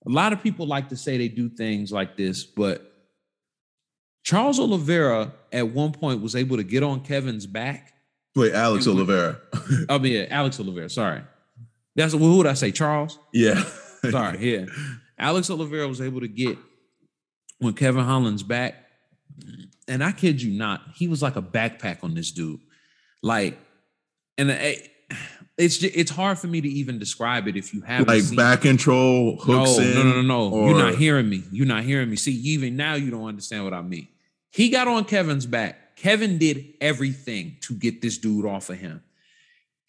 a 0.06 0.10
lot 0.10 0.32
of 0.32 0.42
people 0.42 0.66
like 0.66 0.90
to 0.90 0.96
say 0.96 1.18
they 1.18 1.28
do 1.28 1.48
things 1.48 1.90
like 1.90 2.16
this, 2.16 2.44
but 2.44 2.90
Charles 4.22 4.60
Oliveira 4.60 5.32
at 5.52 5.68
one 5.68 5.92
point 5.92 6.20
was 6.20 6.36
able 6.36 6.56
to 6.58 6.62
get 6.62 6.82
on 6.82 7.00
Kevin's 7.00 7.46
back. 7.46 7.94
Wait, 8.36 8.52
Alex 8.52 8.86
Oliveira. 8.86 9.40
oh 9.88 10.02
yeah, 10.04 10.26
Alex 10.30 10.60
Oliveira. 10.60 10.88
Sorry, 10.88 11.22
that's 11.96 12.12
who 12.12 12.38
would 12.38 12.46
I 12.46 12.54
say? 12.54 12.70
Charles. 12.70 13.18
Yeah. 13.32 13.62
Sorry. 14.10 14.52
Yeah, 14.52 14.66
Alex 15.18 15.50
Oliveira 15.50 15.86
was 15.86 16.00
able 16.00 16.20
to 16.20 16.28
get 16.28 16.56
when 17.58 17.74
Kevin 17.74 18.04
Holland's 18.04 18.42
back, 18.42 18.74
and 19.86 20.02
I 20.02 20.12
kid 20.12 20.40
you 20.40 20.58
not, 20.58 20.80
he 20.94 21.06
was 21.06 21.22
like 21.22 21.36
a 21.36 21.42
backpack 21.42 22.02
on 22.02 22.14
this 22.14 22.30
dude. 22.32 22.60
Like, 23.22 23.58
and 24.38 24.50
uh, 24.50 24.54
it's 25.58 25.76
just, 25.76 25.94
it's 25.94 26.10
hard 26.10 26.38
for 26.38 26.46
me 26.46 26.62
to 26.62 26.68
even 26.68 26.98
describe 26.98 27.46
it 27.46 27.56
if 27.56 27.74
you 27.74 27.82
have 27.82 28.08
like 28.08 28.34
back 28.34 28.62
control 28.62 29.36
hooks 29.36 29.76
no, 29.76 29.84
in. 29.84 29.94
No, 29.94 30.02
no, 30.02 30.12
no, 30.14 30.22
no. 30.22 30.48
Or... 30.48 30.70
You're 30.70 30.78
not 30.78 30.94
hearing 30.94 31.28
me. 31.28 31.42
You're 31.52 31.66
not 31.66 31.84
hearing 31.84 32.08
me. 32.08 32.16
See, 32.16 32.32
even 32.32 32.76
now 32.76 32.94
you 32.94 33.10
don't 33.10 33.28
understand 33.28 33.64
what 33.64 33.74
I 33.74 33.82
mean. 33.82 34.08
He 34.50 34.70
got 34.70 34.88
on 34.88 35.04
Kevin's 35.04 35.44
back. 35.44 35.96
Kevin 35.96 36.38
did 36.38 36.64
everything 36.80 37.58
to 37.60 37.74
get 37.74 38.00
this 38.00 38.16
dude 38.16 38.46
off 38.46 38.70
of 38.70 38.78
him. 38.78 39.02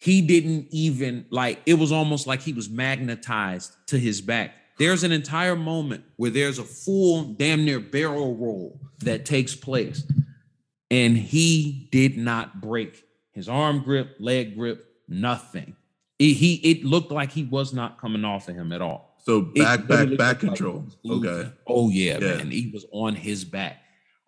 He 0.02 0.20
didn't 0.20 0.66
even 0.70 1.26
like 1.30 1.60
it 1.64 1.74
was 1.74 1.92
almost 1.92 2.26
like 2.26 2.42
he 2.42 2.52
was 2.52 2.68
magnetized 2.68 3.72
to 3.86 3.96
his 3.96 4.20
back. 4.20 4.52
There's 4.76 5.04
an 5.04 5.12
entire 5.12 5.54
moment 5.54 6.02
where 6.16 6.32
there's 6.32 6.58
a 6.58 6.64
full 6.64 7.22
damn 7.22 7.64
near 7.64 7.78
barrel 7.78 8.34
roll 8.34 8.80
that 9.04 9.24
takes 9.24 9.54
place. 9.54 10.04
And 10.90 11.16
he 11.16 11.88
did 11.92 12.18
not 12.18 12.60
break 12.60 13.04
his 13.30 13.48
arm 13.48 13.84
grip, 13.84 14.16
leg 14.18 14.56
grip, 14.56 14.84
nothing. 15.06 15.76
It, 16.18 16.34
he 16.34 16.54
it 16.56 16.84
looked 16.84 17.12
like 17.12 17.30
he 17.30 17.44
was 17.44 17.72
not 17.72 18.00
coming 18.00 18.24
off 18.24 18.48
of 18.48 18.56
him 18.56 18.72
at 18.72 18.82
all. 18.82 19.16
So 19.24 19.40
back, 19.40 19.80
it 19.80 19.88
back, 19.88 20.16
back 20.18 20.40
control. 20.40 20.84
Like 21.04 21.30
okay. 21.30 21.52
Oh 21.68 21.90
yeah, 21.90 22.18
yeah, 22.18 22.38
man. 22.38 22.50
He 22.50 22.72
was 22.74 22.86
on 22.90 23.14
his 23.14 23.44
back. 23.44 23.81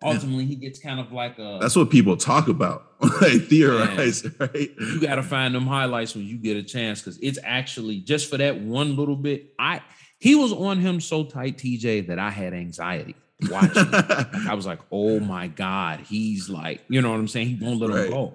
Ultimately, 0.05 0.45
he 0.45 0.55
gets 0.55 0.79
kind 0.79 0.99
of 0.99 1.11
like 1.11 1.37
a. 1.39 1.59
That's 1.61 1.75
what 1.75 1.89
people 1.89 2.17
talk 2.17 2.47
about, 2.47 2.93
like 3.21 3.43
theorize, 3.43 4.23
man, 4.23 4.33
right? 4.39 4.71
You 4.77 5.01
got 5.01 5.15
to 5.15 5.23
find 5.23 5.53
them 5.53 5.67
highlights 5.67 6.15
when 6.15 6.25
you 6.25 6.37
get 6.37 6.57
a 6.57 6.63
chance 6.63 7.01
because 7.01 7.17
it's 7.19 7.39
actually 7.43 7.99
just 7.99 8.29
for 8.29 8.37
that 8.37 8.59
one 8.59 8.95
little 8.95 9.15
bit. 9.15 9.53
I 9.59 9.81
he 10.19 10.35
was 10.35 10.51
on 10.53 10.79
him 10.79 11.01
so 11.01 11.23
tight, 11.23 11.57
TJ, 11.57 12.07
that 12.07 12.19
I 12.19 12.29
had 12.29 12.53
anxiety 12.53 13.15
watching. 13.49 13.89
I 13.93 14.53
was 14.53 14.65
like, 14.65 14.79
oh 14.91 15.19
my 15.19 15.47
god, 15.47 16.01
he's 16.01 16.49
like, 16.49 16.81
you 16.87 17.01
know 17.01 17.11
what 17.11 17.19
I'm 17.19 17.27
saying? 17.27 17.47
He 17.47 17.63
won't 17.63 17.79
let 17.79 17.89
right. 17.89 18.05
him 18.05 18.11
go. 18.11 18.33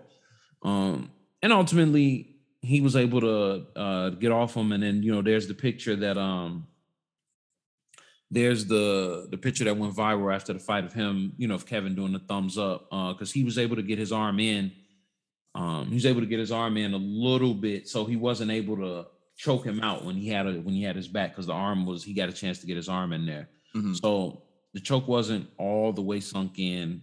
Um, 0.63 1.11
and 1.43 1.53
ultimately, 1.53 2.37
he 2.63 2.81
was 2.81 2.97
able 2.97 3.21
to 3.21 3.67
uh, 3.75 4.11
get 4.11 4.33
off 4.33 4.55
him. 4.55 4.73
And 4.73 4.83
then 4.83 5.03
you 5.03 5.13
know, 5.13 5.23
there's 5.23 5.49
the 5.49 5.55
picture 5.55 5.97
that 5.97 6.19
um, 6.19 6.67
there's 8.31 8.67
the 8.67 9.27
the 9.31 9.37
picture 9.37 9.65
that 9.65 9.77
went 9.77 9.95
viral 9.95 10.35
after 10.35 10.53
the 10.53 10.59
fight 10.59 10.85
of 10.85 10.93
him, 10.93 11.33
you 11.37 11.49
know, 11.49 11.55
of 11.55 11.67
Kevin 11.67 11.95
doing 11.95 12.13
the 12.13 12.21
thumbs 12.21 12.57
up 12.57 12.89
because 12.91 13.31
uh, 13.31 13.35
he 13.35 13.45
was 13.45 13.59
able 13.59 13.77
to 13.77 13.83
get 13.83 13.99
his 13.99 14.13
arm 14.13 14.39
in. 14.39 14.73
Um, 15.55 15.89
he 15.89 15.95
was 15.95 16.07
able 16.07 16.21
to 16.21 16.27
get 16.27 16.39
his 16.39 16.53
arm 16.53 16.77
in 16.77 16.95
a 16.95 16.99
little 16.99 17.55
bit, 17.55 17.89
so 17.89 18.05
he 18.05 18.17
wasn't 18.17 18.53
able 18.53 18.77
to 18.77 19.07
choke 19.37 19.65
him 19.65 19.81
out 19.81 20.05
when 20.05 20.15
he 20.15 20.29
had 20.29 20.47
a 20.47 20.53
when 20.53 20.75
he 20.75 20.83
had 20.83 20.95
his 20.95 21.09
back 21.09 21.31
because 21.31 21.47
the 21.47 21.53
arm 21.53 21.87
was 21.87 22.05
he 22.05 22.15
got 22.15 22.29
a 22.29 22.33
chance 22.33 22.61
to 22.61 22.67
get 22.67 22.77
his 22.77 22.89
arm 22.89 23.13
in 23.13 23.27
there. 23.27 23.49
Mm-hmm. 23.75 23.95
So 23.95 24.43
the 24.75 24.81
choke 24.81 25.09
wasn't 25.09 25.49
all 25.59 25.93
the 25.93 26.03
way 26.03 26.21
sunk 26.21 26.59
in, 26.59 27.03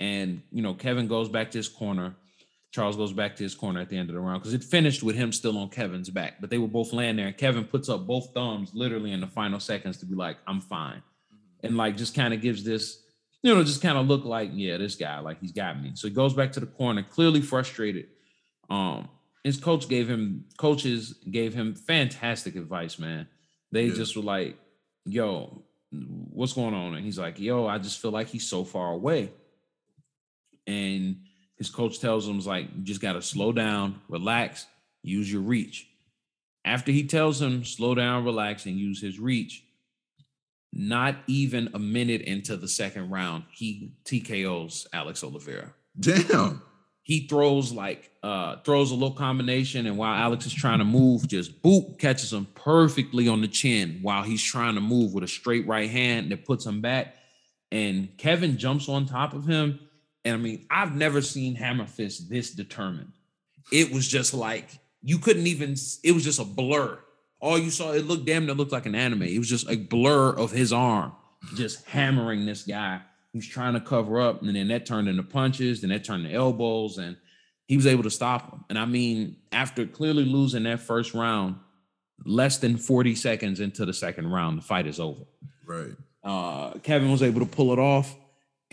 and 0.00 0.42
you 0.50 0.62
know 0.62 0.74
Kevin 0.74 1.06
goes 1.06 1.28
back 1.28 1.52
to 1.52 1.58
his 1.58 1.68
corner. 1.68 2.16
Charles 2.74 2.96
goes 2.96 3.12
back 3.12 3.36
to 3.36 3.44
his 3.44 3.54
corner 3.54 3.80
at 3.80 3.88
the 3.88 3.96
end 3.96 4.10
of 4.10 4.16
the 4.16 4.20
round 4.20 4.42
because 4.42 4.52
it 4.52 4.64
finished 4.64 5.04
with 5.04 5.14
him 5.14 5.30
still 5.30 5.56
on 5.58 5.68
Kevin's 5.68 6.10
back, 6.10 6.40
but 6.40 6.50
they 6.50 6.58
were 6.58 6.66
both 6.66 6.92
laying 6.92 7.14
there. 7.14 7.28
And 7.28 7.36
Kevin 7.36 7.62
puts 7.62 7.88
up 7.88 8.04
both 8.04 8.34
thumbs 8.34 8.72
literally 8.74 9.12
in 9.12 9.20
the 9.20 9.28
final 9.28 9.60
seconds 9.60 9.96
to 9.98 10.06
be 10.06 10.16
like, 10.16 10.38
I'm 10.48 10.60
fine. 10.60 10.96
Mm-hmm. 10.96 11.66
And 11.68 11.76
like 11.76 11.96
just 11.96 12.16
kind 12.16 12.34
of 12.34 12.40
gives 12.40 12.64
this, 12.64 13.00
you 13.44 13.54
know, 13.54 13.62
just 13.62 13.80
kind 13.80 13.96
of 13.96 14.08
look 14.08 14.24
like, 14.24 14.50
yeah, 14.54 14.76
this 14.76 14.96
guy, 14.96 15.20
like 15.20 15.40
he's 15.40 15.52
got 15.52 15.80
me. 15.80 15.92
So 15.94 16.08
he 16.08 16.14
goes 16.14 16.34
back 16.34 16.50
to 16.50 16.58
the 16.58 16.66
corner, 16.66 17.04
clearly 17.04 17.42
frustrated. 17.42 18.08
Um, 18.68 19.08
his 19.44 19.56
coach 19.56 19.88
gave 19.88 20.10
him, 20.10 20.46
coaches 20.58 21.14
gave 21.30 21.54
him 21.54 21.76
fantastic 21.76 22.56
advice, 22.56 22.98
man. 22.98 23.28
They 23.70 23.84
yeah. 23.84 23.94
just 23.94 24.16
were 24.16 24.24
like, 24.24 24.58
yo, 25.04 25.62
what's 25.92 26.54
going 26.54 26.74
on? 26.74 26.96
And 26.96 27.04
he's 27.04 27.20
like, 27.20 27.38
yo, 27.38 27.68
I 27.68 27.78
just 27.78 28.02
feel 28.02 28.10
like 28.10 28.26
he's 28.26 28.48
so 28.48 28.64
far 28.64 28.90
away. 28.90 29.30
And 30.66 31.18
his 31.56 31.70
coach 31.70 32.00
tells 32.00 32.28
him, 32.28 32.38
like, 32.40 32.68
you 32.76 32.82
just 32.82 33.00
got 33.00 33.12
to 33.12 33.22
slow 33.22 33.52
down, 33.52 34.00
relax, 34.08 34.66
use 35.02 35.30
your 35.30 35.42
reach. 35.42 35.88
After 36.64 36.90
he 36.90 37.06
tells 37.06 37.40
him, 37.40 37.64
slow 37.64 37.94
down, 37.94 38.24
relax, 38.24 38.66
and 38.66 38.76
use 38.76 39.00
his 39.00 39.18
reach, 39.18 39.62
not 40.72 41.16
even 41.26 41.70
a 41.74 41.78
minute 41.78 42.22
into 42.22 42.56
the 42.56 42.66
second 42.66 43.10
round, 43.10 43.44
he 43.52 43.92
TKOs 44.04 44.86
Alex 44.92 45.22
Oliveira. 45.22 45.72
Damn. 45.98 46.62
He 47.02 47.28
throws 47.28 47.70
like 47.70 48.10
uh 48.22 48.56
throws 48.64 48.90
a 48.90 48.94
little 48.94 49.12
combination, 49.12 49.86
and 49.86 49.98
while 49.98 50.14
Alex 50.14 50.46
is 50.46 50.54
trying 50.54 50.78
to 50.78 50.86
move, 50.86 51.28
just 51.28 51.62
boop 51.62 51.98
catches 51.98 52.32
him 52.32 52.46
perfectly 52.54 53.28
on 53.28 53.42
the 53.42 53.46
chin 53.46 53.98
while 54.00 54.22
he's 54.22 54.42
trying 54.42 54.74
to 54.74 54.80
move 54.80 55.12
with 55.12 55.22
a 55.22 55.28
straight 55.28 55.66
right 55.66 55.90
hand 55.90 56.32
that 56.32 56.46
puts 56.46 56.64
him 56.64 56.80
back. 56.80 57.14
And 57.70 58.16
Kevin 58.16 58.56
jumps 58.56 58.88
on 58.88 59.04
top 59.04 59.34
of 59.34 59.46
him 59.46 59.78
and 60.24 60.34
I 60.34 60.38
mean, 60.38 60.66
I've 60.70 60.94
never 60.94 61.20
seen 61.20 61.54
Hammer 61.54 61.86
Fist 61.86 62.30
this 62.30 62.50
determined. 62.50 63.12
It 63.72 63.92
was 63.92 64.08
just 64.08 64.34
like 64.34 64.68
you 65.02 65.18
couldn't 65.18 65.46
even, 65.46 65.76
it 66.02 66.12
was 66.12 66.24
just 66.24 66.40
a 66.40 66.44
blur. 66.44 66.98
All 67.40 67.58
you 67.58 67.70
saw, 67.70 67.92
it 67.92 68.06
looked 68.06 68.24
damn, 68.24 68.48
it 68.48 68.56
looked 68.56 68.72
like 68.72 68.86
an 68.86 68.94
anime. 68.94 69.22
It 69.22 69.38
was 69.38 69.48
just 69.48 69.68
a 69.68 69.76
blur 69.76 70.30
of 70.30 70.50
his 70.50 70.72
arm 70.72 71.12
just 71.54 71.84
hammering 71.86 72.46
this 72.46 72.62
guy 72.62 73.00
who's 73.32 73.46
trying 73.46 73.74
to 73.74 73.80
cover 73.80 74.20
up. 74.20 74.42
And 74.42 74.56
then 74.56 74.68
that 74.68 74.86
turned 74.86 75.08
into 75.08 75.22
punches, 75.22 75.80
then 75.80 75.90
that 75.90 76.04
turned 76.04 76.24
to 76.24 76.32
elbows, 76.32 76.98
and 76.98 77.16
he 77.66 77.76
was 77.76 77.86
able 77.86 78.04
to 78.04 78.10
stop 78.10 78.50
him. 78.50 78.64
And 78.70 78.78
I 78.78 78.86
mean, 78.86 79.36
after 79.52 79.86
clearly 79.86 80.24
losing 80.24 80.62
that 80.64 80.80
first 80.80 81.14
round, 81.14 81.56
less 82.24 82.58
than 82.58 82.76
40 82.76 83.14
seconds 83.14 83.60
into 83.60 83.84
the 83.84 83.92
second 83.92 84.30
round, 84.30 84.58
the 84.58 84.62
fight 84.62 84.86
is 84.86 85.00
over. 85.00 85.24
Right. 85.66 85.96
Uh, 86.22 86.78
Kevin 86.78 87.10
was 87.10 87.22
able 87.22 87.40
to 87.40 87.46
pull 87.46 87.72
it 87.72 87.78
off 87.78 88.14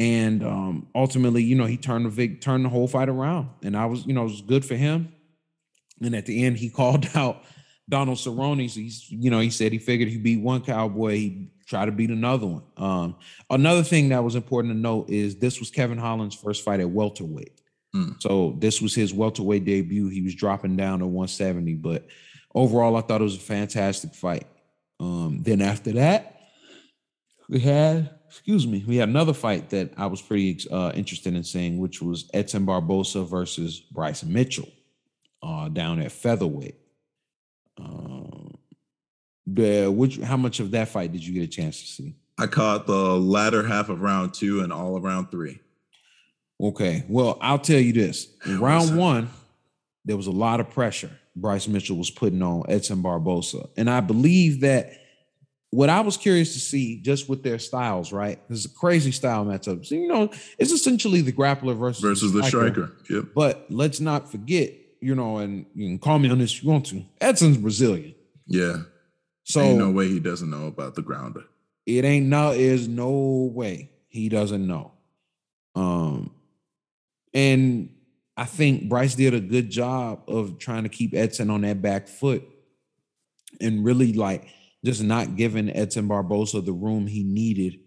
and 0.01 0.43
um, 0.43 0.87
ultimately, 0.95 1.43
you 1.43 1.53
know, 1.53 1.65
he 1.65 1.77
turned 1.77 2.05
the 2.05 2.09
Vic, 2.09 2.41
turned 2.41 2.65
the 2.65 2.69
whole 2.69 2.87
fight 2.87 3.07
around, 3.07 3.49
and 3.61 3.77
I 3.77 3.85
was, 3.85 4.03
you 4.07 4.13
know, 4.13 4.21
it 4.21 4.31
was 4.31 4.41
good 4.41 4.65
for 4.65 4.75
him. 4.75 5.13
And 6.01 6.15
at 6.15 6.25
the 6.25 6.43
end, 6.43 6.57
he 6.57 6.69
called 6.81 7.07
out 7.13 7.43
Donald 7.87 8.17
Cerrone. 8.17 8.67
So 8.67 8.79
he's, 8.79 9.05
you 9.11 9.29
know, 9.29 9.39
he 9.39 9.51
said 9.51 9.71
he 9.71 9.77
figured 9.77 10.09
he 10.09 10.17
beat 10.17 10.41
one 10.41 10.61
cowboy, 10.61 11.11
he 11.17 11.51
try 11.67 11.85
to 11.85 11.91
beat 11.91 12.09
another 12.09 12.47
one. 12.47 12.63
Um, 12.77 13.15
another 13.51 13.83
thing 13.83 14.09
that 14.09 14.23
was 14.23 14.33
important 14.33 14.73
to 14.73 14.79
note 14.79 15.07
is 15.11 15.35
this 15.35 15.59
was 15.59 15.69
Kevin 15.69 15.99
Holland's 15.99 16.35
first 16.35 16.65
fight 16.65 16.79
at 16.79 16.89
welterweight. 16.89 17.61
Mm. 17.95 18.19
So 18.23 18.55
this 18.57 18.81
was 18.81 18.95
his 18.95 19.13
welterweight 19.13 19.65
debut. 19.65 20.09
He 20.09 20.23
was 20.23 20.33
dropping 20.33 20.77
down 20.77 20.99
to 20.99 21.05
170, 21.05 21.75
but 21.75 22.07
overall, 22.55 22.95
I 22.95 23.01
thought 23.01 23.21
it 23.21 23.25
was 23.25 23.35
a 23.35 23.39
fantastic 23.39 24.15
fight. 24.15 24.47
Um, 24.99 25.43
then 25.43 25.61
after 25.61 25.91
that, 25.93 26.39
we 27.47 27.59
had 27.59 28.09
excuse 28.31 28.65
me, 28.65 28.81
we 28.87 28.95
had 28.95 29.09
another 29.09 29.33
fight 29.33 29.71
that 29.71 29.91
I 29.97 30.05
was 30.05 30.21
pretty 30.21 30.57
uh, 30.71 30.93
interested 30.95 31.35
in 31.35 31.43
seeing, 31.43 31.79
which 31.79 32.01
was 32.01 32.29
Edson 32.33 32.63
Barboza 32.63 33.23
versus 33.25 33.81
Bryce 33.81 34.23
Mitchell 34.23 34.69
uh, 35.43 35.67
down 35.67 35.99
at 35.99 36.13
featherweight. 36.13 36.77
Um, 37.77 38.57
the 39.45 39.89
which 39.89 40.17
how 40.19 40.37
much 40.37 40.61
of 40.61 40.71
that 40.71 40.87
fight 40.87 41.11
did 41.11 41.25
you 41.25 41.33
get 41.33 41.43
a 41.43 41.47
chance 41.47 41.81
to 41.81 41.87
see? 41.87 42.15
I 42.37 42.47
caught 42.47 42.87
the 42.87 43.19
latter 43.19 43.67
half 43.67 43.89
of 43.89 44.01
round 44.01 44.33
two 44.33 44.61
and 44.61 44.71
all 44.71 44.95
of 44.95 45.03
round 45.03 45.29
three. 45.29 45.59
Okay, 46.59 47.03
well, 47.09 47.37
I'll 47.41 47.59
tell 47.59 47.79
you 47.79 47.91
this: 47.91 48.27
in 48.45 48.61
round 48.61 48.97
one, 48.97 49.29
there 50.05 50.15
was 50.15 50.27
a 50.27 50.31
lot 50.31 50.61
of 50.61 50.69
pressure 50.69 51.11
Bryce 51.35 51.67
Mitchell 51.67 51.97
was 51.97 52.09
putting 52.09 52.41
on 52.41 52.63
Edson 52.69 53.01
Barboza, 53.01 53.67
and 53.75 53.89
I 53.89 53.99
believe 53.99 54.61
that 54.61 54.93
what 55.71 55.89
I 55.89 56.01
was 56.01 56.17
curious 56.17 56.53
to 56.53 56.59
see 56.59 56.97
just 56.97 57.29
with 57.29 57.43
their 57.43 57.57
styles, 57.57 58.11
right? 58.11 58.39
It's 58.49 58.65
a 58.65 58.69
crazy 58.69 59.11
style 59.11 59.45
matchup. 59.45 59.85
So, 59.85 59.95
you 59.95 60.07
know, 60.07 60.29
it's 60.59 60.71
essentially 60.71 61.21
the 61.21 61.31
grappler 61.31 61.75
versus, 61.77 62.01
versus 62.01 62.33
the 62.33 62.43
striker. 62.43 62.91
Yep. 63.09 63.25
But 63.33 63.65
let's 63.69 64.01
not 64.01 64.29
forget, 64.29 64.73
you 64.99 65.15
know, 65.15 65.37
and 65.37 65.65
you 65.73 65.87
can 65.87 65.99
call 65.99 66.19
me 66.19 66.29
on 66.29 66.39
this 66.39 66.53
if 66.53 66.63
you 66.63 66.69
want 66.69 66.85
to. 66.87 67.03
Edson's 67.21 67.57
Brazilian. 67.57 68.13
Yeah. 68.47 68.81
So 69.43 69.61
ain't 69.61 69.79
no 69.79 69.91
way 69.91 70.09
he 70.09 70.19
doesn't 70.19 70.49
know 70.49 70.67
about 70.67 70.95
the 70.95 71.01
grounder. 71.01 71.43
It 71.85 72.03
ain't 72.03 72.27
no, 72.27 72.51
is 72.51 72.89
no 72.89 73.49
way 73.53 73.91
he 74.09 74.27
doesn't 74.27 74.67
know. 74.67 74.91
Um, 75.73 76.35
and 77.33 77.95
I 78.35 78.43
think 78.43 78.89
Bryce 78.89 79.15
did 79.15 79.33
a 79.33 79.39
good 79.39 79.69
job 79.69 80.23
of 80.27 80.59
trying 80.59 80.83
to 80.83 80.89
keep 80.89 81.13
Edson 81.13 81.49
on 81.49 81.61
that 81.61 81.81
back 81.81 82.09
foot 82.09 82.43
and 83.61 83.85
really 83.85 84.11
like 84.11 84.47
just 84.83 85.03
not 85.03 85.35
giving 85.35 85.69
Edson 85.69 86.07
Barboza 86.07 86.61
the 86.61 86.73
room 86.73 87.07
he 87.07 87.23
needed 87.23 87.79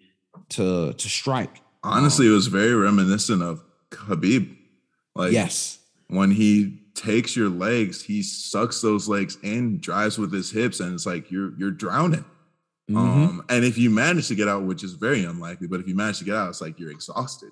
to 0.50 0.92
to 0.92 1.08
strike. 1.08 1.60
Honestly, 1.82 2.26
um, 2.26 2.32
it 2.32 2.34
was 2.34 2.46
very 2.46 2.74
reminiscent 2.74 3.42
of 3.42 3.62
Khabib. 3.90 4.56
Like 5.14 5.32
yes, 5.32 5.78
when 6.08 6.30
he 6.30 6.80
takes 6.94 7.36
your 7.36 7.48
legs, 7.48 8.02
he 8.02 8.22
sucks 8.22 8.80
those 8.80 9.08
legs 9.08 9.38
in, 9.42 9.78
drives 9.80 10.18
with 10.18 10.32
his 10.32 10.50
hips, 10.50 10.80
and 10.80 10.94
it's 10.94 11.06
like 11.06 11.30
you're 11.30 11.52
you're 11.58 11.70
drowning. 11.70 12.24
Mm-hmm. 12.90 12.96
Um, 12.98 13.44
and 13.48 13.64
if 13.64 13.78
you 13.78 13.90
manage 13.90 14.28
to 14.28 14.34
get 14.34 14.48
out, 14.48 14.64
which 14.64 14.84
is 14.84 14.92
very 14.92 15.24
unlikely, 15.24 15.68
but 15.68 15.80
if 15.80 15.88
you 15.88 15.94
manage 15.94 16.18
to 16.18 16.24
get 16.24 16.36
out, 16.36 16.50
it's 16.50 16.60
like 16.60 16.78
you're 16.78 16.90
exhausted. 16.90 17.50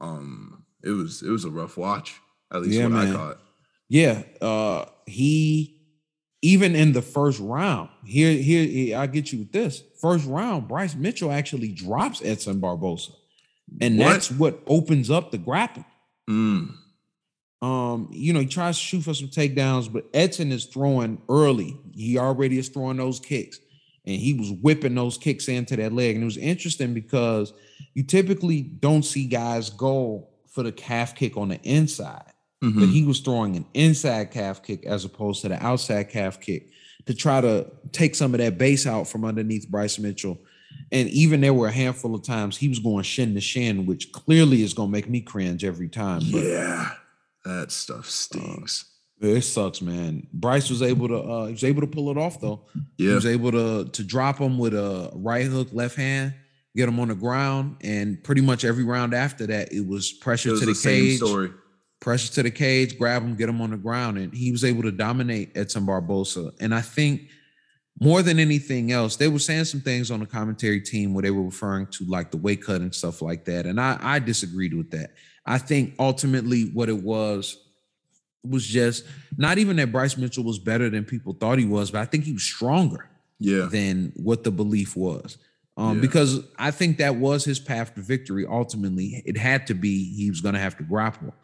Um, 0.00 0.64
it 0.82 0.90
was 0.90 1.22
it 1.22 1.30
was 1.30 1.44
a 1.44 1.50
rough 1.50 1.76
watch, 1.76 2.20
at 2.52 2.62
least 2.62 2.78
yeah, 2.78 2.84
what 2.84 2.92
man. 2.92 3.08
I 3.08 3.12
thought. 3.12 3.38
Yeah, 3.88 4.22
uh, 4.40 4.84
he 5.06 5.79
even 6.42 6.74
in 6.74 6.92
the 6.92 7.02
first 7.02 7.38
round. 7.40 7.90
Here, 8.04 8.32
here, 8.32 8.98
I 8.98 9.06
get 9.06 9.32
you 9.32 9.40
with 9.40 9.52
this 9.52 9.82
first 10.00 10.26
round. 10.26 10.68
Bryce 10.68 10.94
Mitchell 10.94 11.30
actually 11.30 11.72
drops 11.72 12.22
Edson 12.24 12.60
Barboza, 12.60 13.12
and 13.80 13.98
what? 13.98 14.04
that's 14.04 14.30
what 14.30 14.60
opens 14.66 15.10
up 15.10 15.30
the 15.30 15.38
grappling. 15.38 15.84
Mm. 16.28 16.74
Um, 17.62 18.08
you 18.10 18.32
know, 18.32 18.40
he 18.40 18.46
tries 18.46 18.78
to 18.78 18.82
shoot 18.82 19.02
for 19.02 19.14
some 19.14 19.28
takedowns, 19.28 19.92
but 19.92 20.06
Edson 20.14 20.50
is 20.50 20.64
throwing 20.64 21.20
early. 21.28 21.76
He 21.92 22.16
already 22.18 22.58
is 22.58 22.70
throwing 22.70 22.96
those 22.96 23.20
kicks, 23.20 23.58
and 24.06 24.16
he 24.16 24.32
was 24.32 24.50
whipping 24.50 24.94
those 24.94 25.18
kicks 25.18 25.48
into 25.48 25.76
that 25.76 25.92
leg. 25.92 26.14
And 26.14 26.22
it 26.22 26.26
was 26.26 26.38
interesting 26.38 26.94
because 26.94 27.52
you 27.94 28.02
typically 28.02 28.62
don't 28.62 29.04
see 29.04 29.26
guys 29.26 29.68
go 29.68 30.28
for 30.48 30.62
the 30.62 30.72
calf 30.72 31.14
kick 31.14 31.36
on 31.36 31.48
the 31.48 31.60
inside, 31.62 32.32
mm-hmm. 32.62 32.80
but 32.80 32.88
he 32.88 33.04
was 33.04 33.20
throwing 33.20 33.56
an 33.56 33.66
inside 33.74 34.30
calf 34.30 34.62
kick 34.62 34.84
as 34.86 35.04
opposed 35.04 35.42
to 35.42 35.48
the 35.48 35.64
outside 35.64 36.08
calf 36.08 36.40
kick 36.40 36.70
to 37.06 37.14
try 37.14 37.40
to 37.40 37.66
take 37.92 38.14
some 38.14 38.34
of 38.34 38.38
that 38.38 38.58
base 38.58 38.86
out 38.86 39.08
from 39.08 39.24
underneath 39.24 39.68
Bryce 39.68 39.98
Mitchell. 39.98 40.38
And 40.92 41.08
even 41.08 41.40
there 41.40 41.54
were 41.54 41.68
a 41.68 41.72
handful 41.72 42.14
of 42.14 42.22
times 42.22 42.56
he 42.56 42.68
was 42.68 42.78
going 42.78 43.02
shin 43.02 43.34
to 43.34 43.40
shin, 43.40 43.86
which 43.86 44.12
clearly 44.12 44.62
is 44.62 44.74
going 44.74 44.88
to 44.88 44.92
make 44.92 45.08
me 45.08 45.20
cringe 45.20 45.64
every 45.64 45.88
time. 45.88 46.22
But, 46.30 46.42
yeah 46.42 46.90
that 47.44 47.72
stuff 47.72 48.08
stinks. 48.08 48.84
Uh, 49.22 49.28
it 49.28 49.42
sucks, 49.42 49.82
man. 49.82 50.26
Bryce 50.32 50.70
was 50.70 50.82
able 50.82 51.08
to 51.08 51.18
uh 51.18 51.46
he 51.46 51.52
was 51.52 51.64
able 51.64 51.82
to 51.82 51.86
pull 51.86 52.10
it 52.10 52.16
off 52.16 52.40
though. 52.40 52.62
Yeah. 52.96 53.08
He 53.08 53.14
was 53.14 53.26
able 53.26 53.52
to 53.52 53.84
to 53.90 54.04
drop 54.04 54.38
him 54.38 54.58
with 54.58 54.74
a 54.74 55.10
right 55.14 55.46
hook 55.46 55.68
left 55.72 55.96
hand, 55.96 56.34
get 56.74 56.88
him 56.88 56.98
on 57.00 57.08
the 57.08 57.14
ground, 57.14 57.76
and 57.82 58.22
pretty 58.22 58.40
much 58.40 58.64
every 58.64 58.84
round 58.84 59.14
after 59.14 59.46
that, 59.46 59.72
it 59.72 59.86
was 59.86 60.12
pressure 60.12 60.50
it 60.50 60.52
was 60.52 60.60
to 60.60 60.66
the, 60.66 60.72
the 60.72 60.82
cage. 60.82 61.16
Story. 61.18 61.50
Pressure 62.00 62.32
to 62.32 62.42
the 62.42 62.50
cage, 62.50 62.98
grab 62.98 63.22
him, 63.22 63.36
get 63.36 63.48
him 63.48 63.60
on 63.60 63.70
the 63.70 63.76
ground, 63.76 64.16
and 64.16 64.32
he 64.32 64.50
was 64.50 64.64
able 64.64 64.82
to 64.82 64.90
dominate 64.90 65.52
Edson 65.54 65.84
Barboza. 65.84 66.52
And 66.58 66.74
I 66.74 66.80
think 66.80 67.28
more 68.00 68.22
than 68.22 68.38
anything 68.38 68.90
else, 68.90 69.16
they 69.16 69.28
were 69.28 69.38
saying 69.38 69.64
some 69.64 69.82
things 69.82 70.10
on 70.10 70.20
the 70.20 70.26
commentary 70.26 70.80
team 70.80 71.12
where 71.12 71.22
they 71.22 71.30
were 71.30 71.42
referring 71.42 71.86
to 71.88 72.04
like 72.06 72.30
the 72.30 72.38
weight 72.38 72.64
cut 72.64 72.80
and 72.80 72.94
stuff 72.94 73.20
like 73.20 73.44
that. 73.44 73.66
And 73.66 73.78
I, 73.78 73.98
I 74.00 74.18
disagreed 74.18 74.74
with 74.74 74.90
that. 74.92 75.12
I 75.44 75.58
think 75.58 75.94
ultimately 75.98 76.70
what 76.72 76.88
it 76.88 77.02
was 77.02 77.58
was 78.42 78.66
just 78.66 79.04
not 79.36 79.58
even 79.58 79.76
that 79.76 79.92
Bryce 79.92 80.16
Mitchell 80.16 80.44
was 80.44 80.58
better 80.58 80.88
than 80.88 81.04
people 81.04 81.34
thought 81.34 81.58
he 81.58 81.66
was, 81.66 81.90
but 81.90 82.00
I 82.00 82.06
think 82.06 82.24
he 82.24 82.32
was 82.32 82.42
stronger 82.42 83.10
yeah. 83.38 83.68
than 83.70 84.12
what 84.16 84.44
the 84.44 84.50
belief 84.50 84.96
was. 84.96 85.36
Um, 85.76 85.96
yeah. 85.96 86.00
Because 86.00 86.40
I 86.58 86.70
think 86.70 86.98
that 86.98 87.16
was 87.16 87.44
his 87.44 87.58
path 87.58 87.94
to 87.94 88.00
victory. 88.00 88.46
Ultimately, 88.46 89.22
it 89.26 89.36
had 89.36 89.66
to 89.66 89.74
be 89.74 90.14
he 90.14 90.30
was 90.30 90.40
going 90.40 90.54
to 90.54 90.60
have 90.60 90.76
to 90.78 90.82
grapple. 90.82 91.34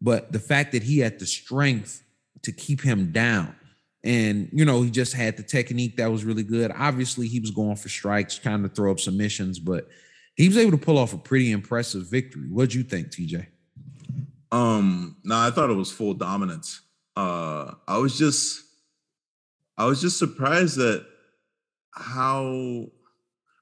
But 0.00 0.32
the 0.32 0.38
fact 0.38 0.72
that 0.72 0.82
he 0.82 0.98
had 0.98 1.18
the 1.18 1.26
strength 1.26 2.02
to 2.42 2.52
keep 2.52 2.82
him 2.82 3.12
down, 3.12 3.54
and 4.02 4.50
you 4.52 4.64
know, 4.64 4.82
he 4.82 4.90
just 4.90 5.14
had 5.14 5.36
the 5.36 5.42
technique 5.42 5.96
that 5.96 6.10
was 6.10 6.24
really 6.24 6.42
good. 6.42 6.72
Obviously, 6.76 7.26
he 7.26 7.40
was 7.40 7.50
going 7.50 7.76
for 7.76 7.88
strikes, 7.88 8.38
kind 8.38 8.64
of 8.64 8.74
throw 8.74 8.90
up 8.90 9.00
submissions, 9.00 9.58
but 9.58 9.88
he 10.34 10.48
was 10.48 10.58
able 10.58 10.72
to 10.72 10.84
pull 10.84 10.98
off 10.98 11.14
a 11.14 11.18
pretty 11.18 11.52
impressive 11.52 12.10
victory. 12.10 12.48
What'd 12.50 12.74
you 12.74 12.82
think, 12.82 13.08
TJ? 13.08 13.46
Um, 14.52 15.16
no, 15.24 15.36
I 15.36 15.50
thought 15.50 15.70
it 15.70 15.74
was 15.74 15.90
full 15.90 16.14
dominance. 16.14 16.82
Uh, 17.16 17.72
I 17.88 17.98
was 17.98 18.18
just, 18.18 18.62
I 19.78 19.86
was 19.86 20.00
just 20.00 20.18
surprised 20.18 20.76
that 20.76 21.06
how. 21.92 22.86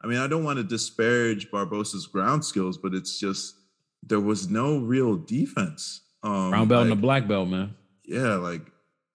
I 0.04 0.08
mean, 0.08 0.18
I 0.18 0.26
don't 0.26 0.42
want 0.42 0.56
to 0.56 0.64
disparage 0.64 1.48
Barboza's 1.52 2.08
ground 2.08 2.44
skills, 2.44 2.76
but 2.76 2.92
it's 2.92 3.20
just 3.20 3.54
there 4.02 4.18
was 4.18 4.50
no 4.50 4.78
real 4.78 5.16
defense. 5.16 6.01
Um, 6.22 6.50
Brown 6.50 6.68
belt 6.68 6.80
like, 6.80 6.92
and 6.92 6.98
a 6.98 7.02
black 7.02 7.28
belt, 7.28 7.48
man. 7.48 7.74
Yeah, 8.04 8.34
like 8.36 8.62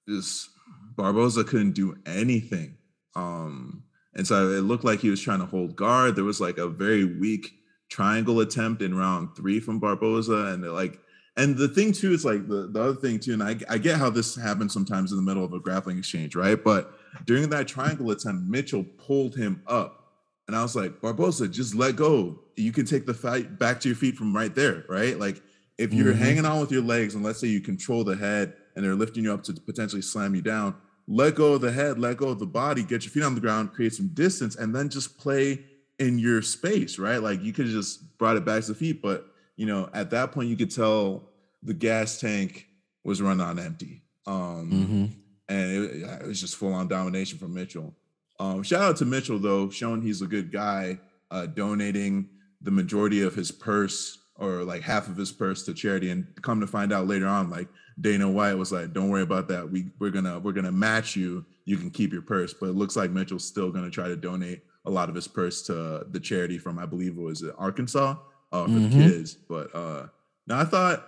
just 0.08 0.50
Barboza 0.96 1.44
couldn't 1.44 1.74
do 1.74 1.96
anything. 2.06 2.78
Um, 3.16 3.84
and 4.16 4.26
so 4.26 4.50
it 4.50 4.62
looked 4.62 4.84
like 4.84 5.00
he 5.00 5.10
was 5.10 5.22
trying 5.22 5.40
to 5.40 5.46
hold 5.46 5.76
guard. 5.76 6.16
There 6.16 6.24
was 6.24 6.42
like 6.42 6.58
a 6.58 6.68
very 6.68 7.06
weak 7.06 7.54
triangle 7.90 8.40
attempt 8.40 8.82
in 8.82 8.98
round 8.98 9.36
three 9.36 9.60
from 9.60 9.80
Barboza. 9.80 10.48
And 10.48 10.64
like, 10.74 11.00
and 11.38 11.56
the 11.56 11.68
thing 11.68 11.92
too 11.92 12.14
is 12.14 12.26
like 12.26 12.48
the, 12.48 12.68
the 12.68 12.82
other 12.82 12.96
thing 12.96 13.20
too, 13.20 13.34
and 13.34 13.44
I, 13.44 13.56
I 13.70 13.78
get 13.78 13.98
how 13.98 14.10
this 14.10 14.36
happens 14.36 14.74
sometimes 14.74 15.12
in 15.12 15.18
the 15.18 15.24
middle 15.24 15.46
of 15.46 15.54
a 15.54 15.60
grappling 15.60 16.00
exchange, 16.00 16.36
right? 16.36 16.62
But 16.62 16.92
during 17.26 17.50
that 17.50 17.68
triangle 17.68 18.10
attempt, 18.12 18.48
Mitchell 18.48 18.84
pulled 18.98 19.36
him 19.36 19.62
up. 19.68 20.04
And 20.48 20.56
I 20.56 20.64
was 20.64 20.76
like, 20.76 21.02
Barboza, 21.02 21.50
just 21.50 21.76
let 21.76 21.96
go. 21.96 22.40
You 22.56 22.72
can 22.72 22.86
take 22.86 23.06
the 23.06 23.14
fight 23.14 23.60
back 23.60 23.82
to 23.82 23.90
your 23.90 23.98
feet 23.98 24.16
from 24.16 24.36
right 24.36 24.54
there, 24.56 24.86
right? 24.88 25.20
Like 25.20 25.44
if 25.78 25.94
you're 25.94 26.14
mm-hmm. 26.14 26.24
hanging 26.24 26.46
on 26.46 26.60
with 26.60 26.72
your 26.72 26.82
legs 26.82 27.16
and 27.16 27.24
let's 27.24 27.40
say 27.40 27.48
you 27.48 27.62
control 27.62 28.04
the 28.04 28.16
head 28.16 28.54
and 28.76 28.84
they're 28.84 28.96
lifting 28.96 29.24
you 29.24 29.34
up 29.34 29.44
to 29.44 29.54
potentially 29.54 30.02
slam 30.02 30.34
you 30.34 30.42
down, 30.42 30.76
let 31.08 31.36
go 31.36 31.54
of 31.54 31.62
the 31.62 31.72
head, 31.72 32.00
let 32.00 32.18
go 32.18 32.30
of 32.30 32.40
the 32.40 32.46
body, 32.46 32.84
get 32.84 33.04
your 33.04 33.12
feet 33.12 33.24
on 33.24 33.36
the 33.36 33.42
ground, 33.42 33.74
create 33.74 33.94
some 33.94 34.10
distance, 34.10 34.56
and 34.56 34.76
then 34.76 34.90
just 34.90 35.18
play 35.18 35.64
in 36.00 36.20
your 36.20 36.42
space, 36.42 37.00
right? 37.00 37.22
Like 37.22 37.42
you 37.42 37.54
could 37.54 37.66
have 37.66 37.74
just 37.74 38.18
brought 38.18 38.38
it 38.38 38.46
back 38.46 38.64
to 38.64 38.70
the 38.70 38.76
feet, 38.76 39.02
but 39.02 39.28
you 39.56 39.66
know, 39.66 39.90
at 39.94 40.12
that 40.12 40.32
point, 40.32 40.50
you 40.50 40.56
could 40.56 40.72
tell 40.72 41.30
the 41.64 41.74
gas 41.74 42.20
tank 42.20 42.68
was 43.04 43.22
run 43.22 43.42
on 43.42 43.58
empty. 43.58 44.04
Um, 44.26 44.72
mm-hmm. 44.72 45.06
and 45.50 45.72
it, 45.72 46.22
it, 46.22 46.28
was 46.28 46.42
just 46.42 46.58
full 46.58 46.74
on 46.74 46.88
domination 46.88 47.40
from 47.40 47.54
Mitchell. 47.54 47.96
Um, 48.40 48.62
shout 48.62 48.82
out 48.82 48.98
to 48.98 49.06
Mitchell 49.06 49.40
though, 49.40 49.70
showing 49.70 50.02
he's 50.02 50.22
a 50.22 50.28
good 50.28 50.52
guy, 50.52 51.00
uh, 51.32 51.46
donating 51.46 52.30
the 52.62 52.72
majority 52.72 53.22
of 53.22 53.34
his 53.34 53.52
purse 53.52 54.20
or 54.38 54.64
like 54.64 54.82
half 54.82 55.08
of 55.08 55.18
his 55.18 55.32
purse 55.32 55.64
to 55.64 55.74
charity, 55.74 56.10
and 56.10 56.28
come 56.42 56.60
to 56.60 56.68
find 56.68 56.94
out 56.94 57.08
later 57.08 57.28
on, 57.28 57.50
like 57.50 57.68
Dana 58.00 58.30
White 58.30 58.56
was 58.56 58.72
like, 58.72 58.94
"Don't 58.94 59.10
worry 59.10 59.24
about 59.24 59.48
that. 59.50 59.70
We 59.70 59.88
we're 60.00 60.12
gonna 60.12 60.40
we're 60.40 60.52
gonna 60.52 60.72
match 60.72 61.16
you. 61.16 61.46
You 61.66 61.78
can 61.78 61.90
keep 61.90 62.14
your 62.14 62.22
purse." 62.22 62.54
But 62.54 62.70
it 62.70 62.76
looks 62.76 62.96
like 62.96 63.12
Mitchell's 63.12 63.46
still 63.46 63.72
gonna 63.72 63.90
try 63.90 64.08
to 64.08 64.16
donate 64.16 64.64
a 64.86 64.92
lot 64.92 65.10
of 65.10 65.16
his 65.16 65.28
purse 65.28 65.62
to 65.64 66.06
the 66.10 66.20
charity 66.20 66.58
from 66.58 66.80
I 66.80 66.86
believe 66.86 67.18
it 67.18 67.22
was 67.22 67.44
Arkansas 67.58 68.16
uh, 68.52 68.64
for 68.66 68.70
mm-hmm. 68.70 68.98
the 68.98 69.10
kids. 69.10 69.34
But 69.34 69.76
uh, 69.76 70.08
now 70.48 70.60
I 70.60 70.64
thought 70.66 71.08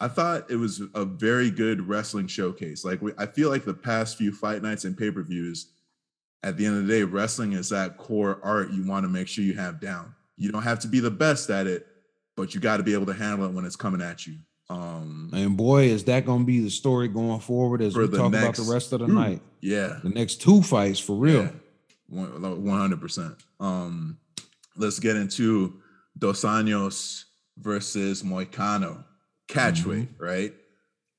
I 0.00 0.08
thought 0.08 0.50
it 0.50 0.56
was 0.56 0.82
a 0.94 1.04
very 1.04 1.50
good 1.50 1.88
wrestling 1.88 2.26
showcase. 2.26 2.84
Like 2.84 3.00
we, 3.00 3.12
I 3.16 3.26
feel 3.26 3.48
like 3.48 3.64
the 3.64 3.74
past 3.74 4.18
few 4.18 4.32
fight 4.32 4.62
nights 4.62 4.84
and 4.84 4.96
pay 4.96 5.10
per 5.10 5.22
views, 5.22 5.68
at 6.42 6.56
the 6.56 6.66
end 6.66 6.76
of 6.76 6.86
the 6.86 6.92
day, 6.92 7.02
wrestling 7.02 7.54
is 7.54 7.70
that 7.70 7.96
core 7.96 8.38
art 8.42 8.70
you 8.70 8.86
want 8.86 9.04
to 9.04 9.08
make 9.08 9.28
sure 9.28 9.42
you 9.42 9.54
have 9.54 9.80
down. 9.80 10.14
You 10.36 10.52
don't 10.52 10.62
have 10.62 10.80
to 10.80 10.88
be 10.88 11.00
the 11.00 11.10
best 11.10 11.48
at 11.48 11.66
it, 11.66 11.86
but 12.36 12.54
you 12.54 12.60
got 12.60 12.76
to 12.76 12.82
be 12.82 12.92
able 12.92 13.06
to 13.06 13.14
handle 13.14 13.46
it 13.46 13.52
when 13.52 13.64
it's 13.64 13.76
coming 13.76 14.02
at 14.02 14.26
you. 14.26 14.36
Um, 14.68 15.30
and 15.32 15.56
boy, 15.56 15.84
is 15.84 16.04
that 16.04 16.26
going 16.26 16.40
to 16.40 16.44
be 16.44 16.60
the 16.60 16.70
story 16.70 17.08
going 17.08 17.40
forward 17.40 17.80
as 17.82 17.96
we 17.96 18.08
talk 18.08 18.32
next, 18.32 18.58
about 18.58 18.66
the 18.66 18.72
rest 18.72 18.92
of 18.92 19.00
the 19.00 19.06
night? 19.06 19.40
Yeah, 19.60 19.98
the 20.02 20.10
next 20.10 20.40
two 20.42 20.62
fights 20.62 20.98
for 20.98 21.16
real. 21.16 21.50
One 22.08 22.66
hundred 22.66 23.00
percent. 23.00 23.34
Um, 23.58 24.18
let's 24.76 24.98
get 24.98 25.16
into 25.16 25.80
Dos 26.18 26.42
Anjos 26.42 27.24
versus 27.58 28.22
Moicano 28.22 29.04
catchweight, 29.48 30.08
mm-hmm. 30.08 30.22
right? 30.22 30.54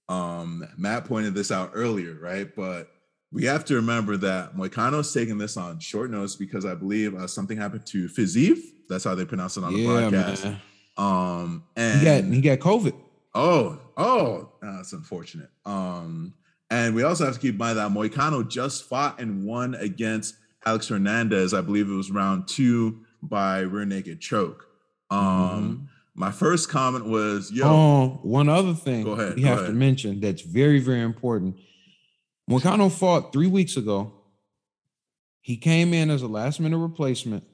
Um, 0.10 0.68
Matt 0.77 1.06
pointed 1.06 1.34
this 1.34 1.52
out 1.52 1.72
earlier, 1.73 2.18
right? 2.22 2.53
But 2.56 2.89
we 3.31 3.45
have 3.45 3.65
to 3.65 3.76
remember 3.76 4.15
that 4.18 4.56
Moicano's 4.56 5.14
taking 5.14 5.38
this 5.38 5.57
on 5.57 5.80
short 5.80 6.11
notice 6.11 6.35
because 6.35 6.65
I 6.65 6.76
believe 6.76 7.15
uh, 7.15 7.27
something 7.27 7.57
happened 7.57 7.85
to 7.88 8.07
Fiziev. 8.07 8.60
That's 8.88 9.03
how 9.03 9.15
they 9.15 9.26
pronounce 9.26 9.57
it 9.57 9.64
on 9.64 9.73
the 9.73 9.80
yeah, 9.80 10.10
broadcast. 10.10 10.45
Man. 10.45 10.61
Um, 10.98 11.64
and 11.76 11.99
he 11.99 12.06
got 12.06 12.24
he 12.24 12.41
got 12.41 12.60
COVID. 12.60 12.94
Oh, 13.36 13.80
oh, 13.95 14.49
that's 14.61 14.94
unfortunate. 14.94 15.49
Um, 15.65 16.34
and 16.69 16.95
we 16.95 17.03
also 17.03 17.26
have 17.26 17.36
to 17.36 17.40
keep 17.40 17.53
in 17.53 17.57
mind 17.57 17.78
that 17.78 17.91
Moicano 17.91 18.48
just 18.48 18.86
fought 18.86 19.22
and 19.22 19.45
won 19.45 19.76
against 19.76 20.36
Alex 20.65 20.88
Hernandez. 20.88 21.53
I 21.53 21.61
believe 21.61 21.90
it 21.90 21.94
was 21.94 22.11
round 22.11 22.48
two 22.48 23.06
by 23.22 23.60
rear 23.60 23.86
naked 23.86 24.19
choke. 24.19 24.68
Um, 25.10 25.19
mm-hmm. 25.19 25.84
my 26.15 26.32
first 26.32 26.69
comment 26.69 27.06
was, 27.06 27.52
"Yo." 27.52 27.65
Oh, 27.65 28.19
one 28.24 28.49
other 28.49 28.74
thing. 28.74 29.03
Go 29.03 29.11
ahead. 29.11 29.36
We 29.36 29.44
go 29.44 29.49
have 29.49 29.60
ahead. 29.60 29.69
to 29.69 29.76
mention 29.76 30.19
that's 30.19 30.41
very, 30.41 30.80
very 30.80 31.02
important. 31.02 31.57
Moicano 32.49 32.91
fought 32.91 33.32
three 33.32 33.48
weeks 33.48 33.78
ago. 33.78 34.14
He 35.41 35.57
came 35.57 35.94
in 35.94 36.10
as 36.10 36.22
a 36.24 36.28
last 36.28 36.60
minute 36.60 36.78
replacement. 36.78 37.45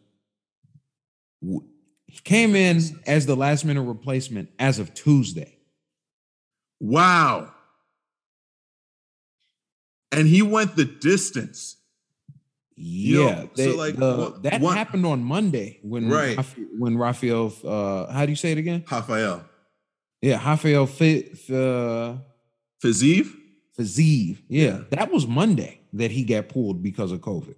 He 2.13 2.19
came 2.19 2.55
in 2.55 2.79
as 3.07 3.25
the 3.25 3.35
last 3.35 3.65
minute 3.65 3.81
replacement 3.81 4.49
as 4.59 4.77
of 4.77 4.93
Tuesday. 4.93 5.57
Wow. 6.79 7.51
And 10.11 10.27
he 10.27 10.43
went 10.43 10.75
the 10.75 10.85
distance. 10.85 11.75
Yeah, 12.75 13.45
they, 13.55 13.71
so 13.71 13.77
like 13.77 13.95
that 14.43 14.61
happened 14.61 15.07
on 15.07 15.23
Monday 15.23 15.79
when 15.81 16.07
right 16.07 16.37
when 16.77 16.99
Rafael 16.99 17.51
uh 17.63 18.11
how 18.11 18.27
do 18.27 18.31
you 18.31 18.35
say 18.35 18.51
it 18.51 18.59
again? 18.59 18.83
Rafael. 18.91 19.43
Yeah, 20.21 20.35
Rafael 20.35 20.85
fit 20.85 21.31
uh 21.49 22.17
Fiziev? 22.83 23.35
Fiziev. 23.75 24.37
Yeah, 24.49 24.63
yeah, 24.63 24.79
that 24.91 25.11
was 25.11 25.25
Monday 25.25 25.81
that 25.93 26.11
he 26.11 26.23
got 26.23 26.47
pulled 26.49 26.83
because 26.83 27.11
of 27.11 27.21
COVID. 27.21 27.55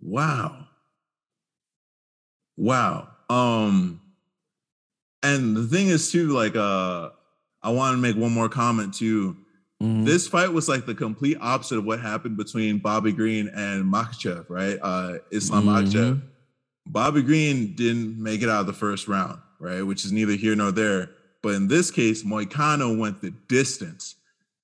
Wow. 0.00 0.68
Wow. 2.56 3.08
Um, 3.28 4.00
and 5.22 5.56
the 5.56 5.66
thing 5.66 5.88
is 5.88 6.10
too, 6.10 6.28
like, 6.28 6.56
uh, 6.56 7.10
I 7.62 7.70
want 7.70 7.96
to 7.96 8.00
make 8.00 8.16
one 8.16 8.32
more 8.32 8.48
comment 8.48 8.94
too. 8.94 9.36
Mm-hmm. 9.82 10.04
This 10.04 10.26
fight 10.26 10.52
was 10.52 10.68
like 10.68 10.86
the 10.86 10.94
complete 10.94 11.36
opposite 11.40 11.78
of 11.78 11.84
what 11.84 12.00
happened 12.00 12.36
between 12.36 12.78
Bobby 12.78 13.12
Green 13.12 13.48
and 13.48 13.84
Makhachev, 13.84 14.46
right? 14.48 14.78
Uh, 14.80 15.18
Islam 15.30 15.64
mm-hmm. 15.64 15.86
Makhachev. 15.86 16.22
Bobby 16.86 17.22
Green 17.22 17.74
didn't 17.74 18.22
make 18.22 18.42
it 18.42 18.48
out 18.48 18.60
of 18.60 18.66
the 18.66 18.72
first 18.72 19.08
round, 19.08 19.40
right? 19.58 19.82
Which 19.82 20.04
is 20.04 20.12
neither 20.12 20.32
here 20.32 20.54
nor 20.54 20.70
there. 20.70 21.10
But 21.42 21.54
in 21.54 21.68
this 21.68 21.90
case, 21.90 22.22
Moicano 22.24 22.96
went 22.96 23.20
the 23.20 23.32
distance. 23.48 24.14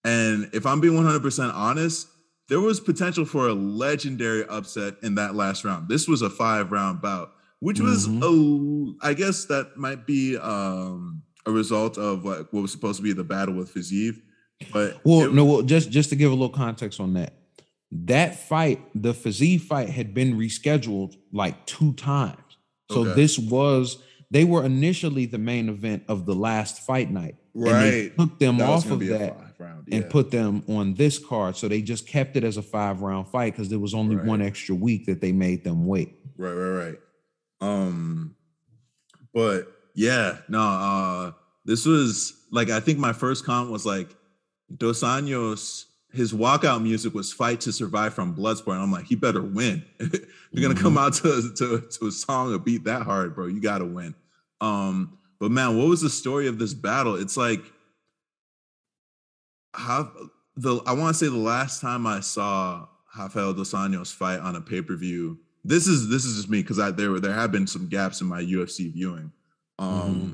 And 0.04 0.48
if 0.52 0.64
I'm 0.66 0.80
being 0.80 0.94
100% 0.94 1.54
honest, 1.54 2.08
there 2.48 2.60
was 2.60 2.80
potential 2.80 3.24
for 3.24 3.48
a 3.48 3.52
legendary 3.52 4.44
upset 4.48 4.94
in 5.02 5.14
that 5.16 5.34
last 5.34 5.64
round. 5.64 5.88
This 5.88 6.08
was 6.08 6.22
a 6.22 6.30
five 6.30 6.72
round 6.72 7.00
bout, 7.00 7.32
which 7.62 7.78
was 7.78 8.08
mm-hmm. 8.08 8.98
a, 9.04 9.06
I 9.08 9.14
guess 9.14 9.44
that 9.44 9.76
might 9.76 10.04
be 10.04 10.36
um, 10.36 11.22
a 11.46 11.52
result 11.52 11.96
of 11.96 12.24
what, 12.24 12.52
what 12.52 12.62
was 12.62 12.72
supposed 12.72 12.96
to 12.96 13.04
be 13.04 13.12
the 13.12 13.22
battle 13.22 13.54
with 13.54 13.72
Fiziev. 13.72 14.16
But 14.72 15.00
well, 15.04 15.26
it, 15.26 15.32
no, 15.32 15.44
well, 15.44 15.62
just 15.62 15.90
just 15.90 16.10
to 16.10 16.16
give 16.16 16.32
a 16.32 16.34
little 16.34 16.48
context 16.48 16.98
on 16.98 17.14
that, 17.14 17.34
that 17.92 18.48
fight, 18.48 18.80
the 18.96 19.12
Fiziev 19.12 19.60
fight, 19.60 19.90
had 19.90 20.12
been 20.12 20.36
rescheduled 20.36 21.14
like 21.32 21.64
two 21.64 21.92
times. 21.92 22.36
So 22.90 23.02
okay. 23.02 23.14
this 23.14 23.38
was 23.38 24.02
they 24.32 24.42
were 24.42 24.64
initially 24.64 25.26
the 25.26 25.38
main 25.38 25.68
event 25.68 26.02
of 26.08 26.26
the 26.26 26.34
last 26.34 26.84
fight 26.84 27.12
night. 27.12 27.36
Right. 27.54 27.72
And 27.72 27.92
they 27.92 28.08
took 28.08 28.38
them 28.40 28.58
that 28.58 28.68
off 28.68 28.90
of 28.90 28.98
that 29.06 29.36
round, 29.58 29.84
yeah. 29.86 29.98
and 29.98 30.10
put 30.10 30.32
them 30.32 30.64
on 30.68 30.94
this 30.94 31.16
card. 31.16 31.56
So 31.56 31.68
they 31.68 31.80
just 31.80 32.08
kept 32.08 32.36
it 32.36 32.42
as 32.42 32.56
a 32.56 32.62
five 32.62 33.02
round 33.02 33.28
fight 33.28 33.52
because 33.52 33.68
there 33.68 33.78
was 33.78 33.94
only 33.94 34.16
right. 34.16 34.26
one 34.26 34.42
extra 34.42 34.74
week 34.74 35.06
that 35.06 35.20
they 35.20 35.30
made 35.30 35.62
them 35.62 35.86
wait. 35.86 36.18
Right, 36.36 36.52
right, 36.54 36.86
right. 36.86 36.98
Um, 37.62 38.34
but 39.32 39.72
yeah, 39.94 40.38
no, 40.48 40.60
uh, 40.60 41.32
this 41.64 41.86
was 41.86 42.34
like 42.50 42.68
I 42.68 42.80
think 42.80 42.98
my 42.98 43.12
first 43.12 43.46
comment 43.46 43.70
was 43.70 43.86
like 43.86 44.14
Dos 44.76 45.02
Anjos, 45.02 45.84
his 46.12 46.32
walkout 46.32 46.82
music 46.82 47.14
was 47.14 47.32
"Fight 47.32 47.60
to 47.62 47.72
Survive" 47.72 48.14
from 48.14 48.36
Bloodsport. 48.36 48.74
And 48.74 48.82
I'm 48.82 48.92
like, 48.92 49.06
he 49.06 49.14
better 49.14 49.42
win. 49.42 49.84
You're 49.98 50.08
mm-hmm. 50.08 50.62
gonna 50.62 50.74
come 50.74 50.96
mm-hmm. 50.96 50.98
out 50.98 51.14
to, 51.14 51.54
to 51.54 51.88
to 51.98 52.06
a 52.08 52.12
song 52.12 52.52
or 52.52 52.58
beat 52.58 52.84
that 52.84 53.02
hard, 53.02 53.34
bro. 53.34 53.46
You 53.46 53.60
gotta 53.60 53.86
win. 53.86 54.14
Um, 54.60 55.18
but 55.40 55.50
man, 55.50 55.78
what 55.78 55.88
was 55.88 56.00
the 56.00 56.10
story 56.10 56.48
of 56.48 56.58
this 56.58 56.74
battle? 56.74 57.14
It's 57.14 57.36
like 57.36 57.62
how 59.74 60.10
the 60.56 60.80
I 60.86 60.92
want 60.92 61.16
to 61.16 61.24
say 61.24 61.30
the 61.30 61.36
last 61.36 61.80
time 61.80 62.06
I 62.06 62.20
saw 62.20 62.86
Rafael 63.16 63.54
dos 63.54 63.72
Anjos 63.72 64.12
fight 64.12 64.40
on 64.40 64.56
a 64.56 64.60
pay-per-view. 64.60 65.38
This 65.64 65.86
is 65.86 66.08
this 66.08 66.24
is 66.24 66.36
just 66.36 66.50
me 66.50 66.62
because 66.62 66.78
I 66.78 66.90
there 66.90 67.10
were 67.10 67.20
there 67.20 67.34
have 67.34 67.52
been 67.52 67.66
some 67.66 67.88
gaps 67.88 68.20
in 68.20 68.26
my 68.26 68.42
UFC 68.42 68.92
viewing. 68.92 69.32
Um 69.78 69.88
mm-hmm. 69.88 70.32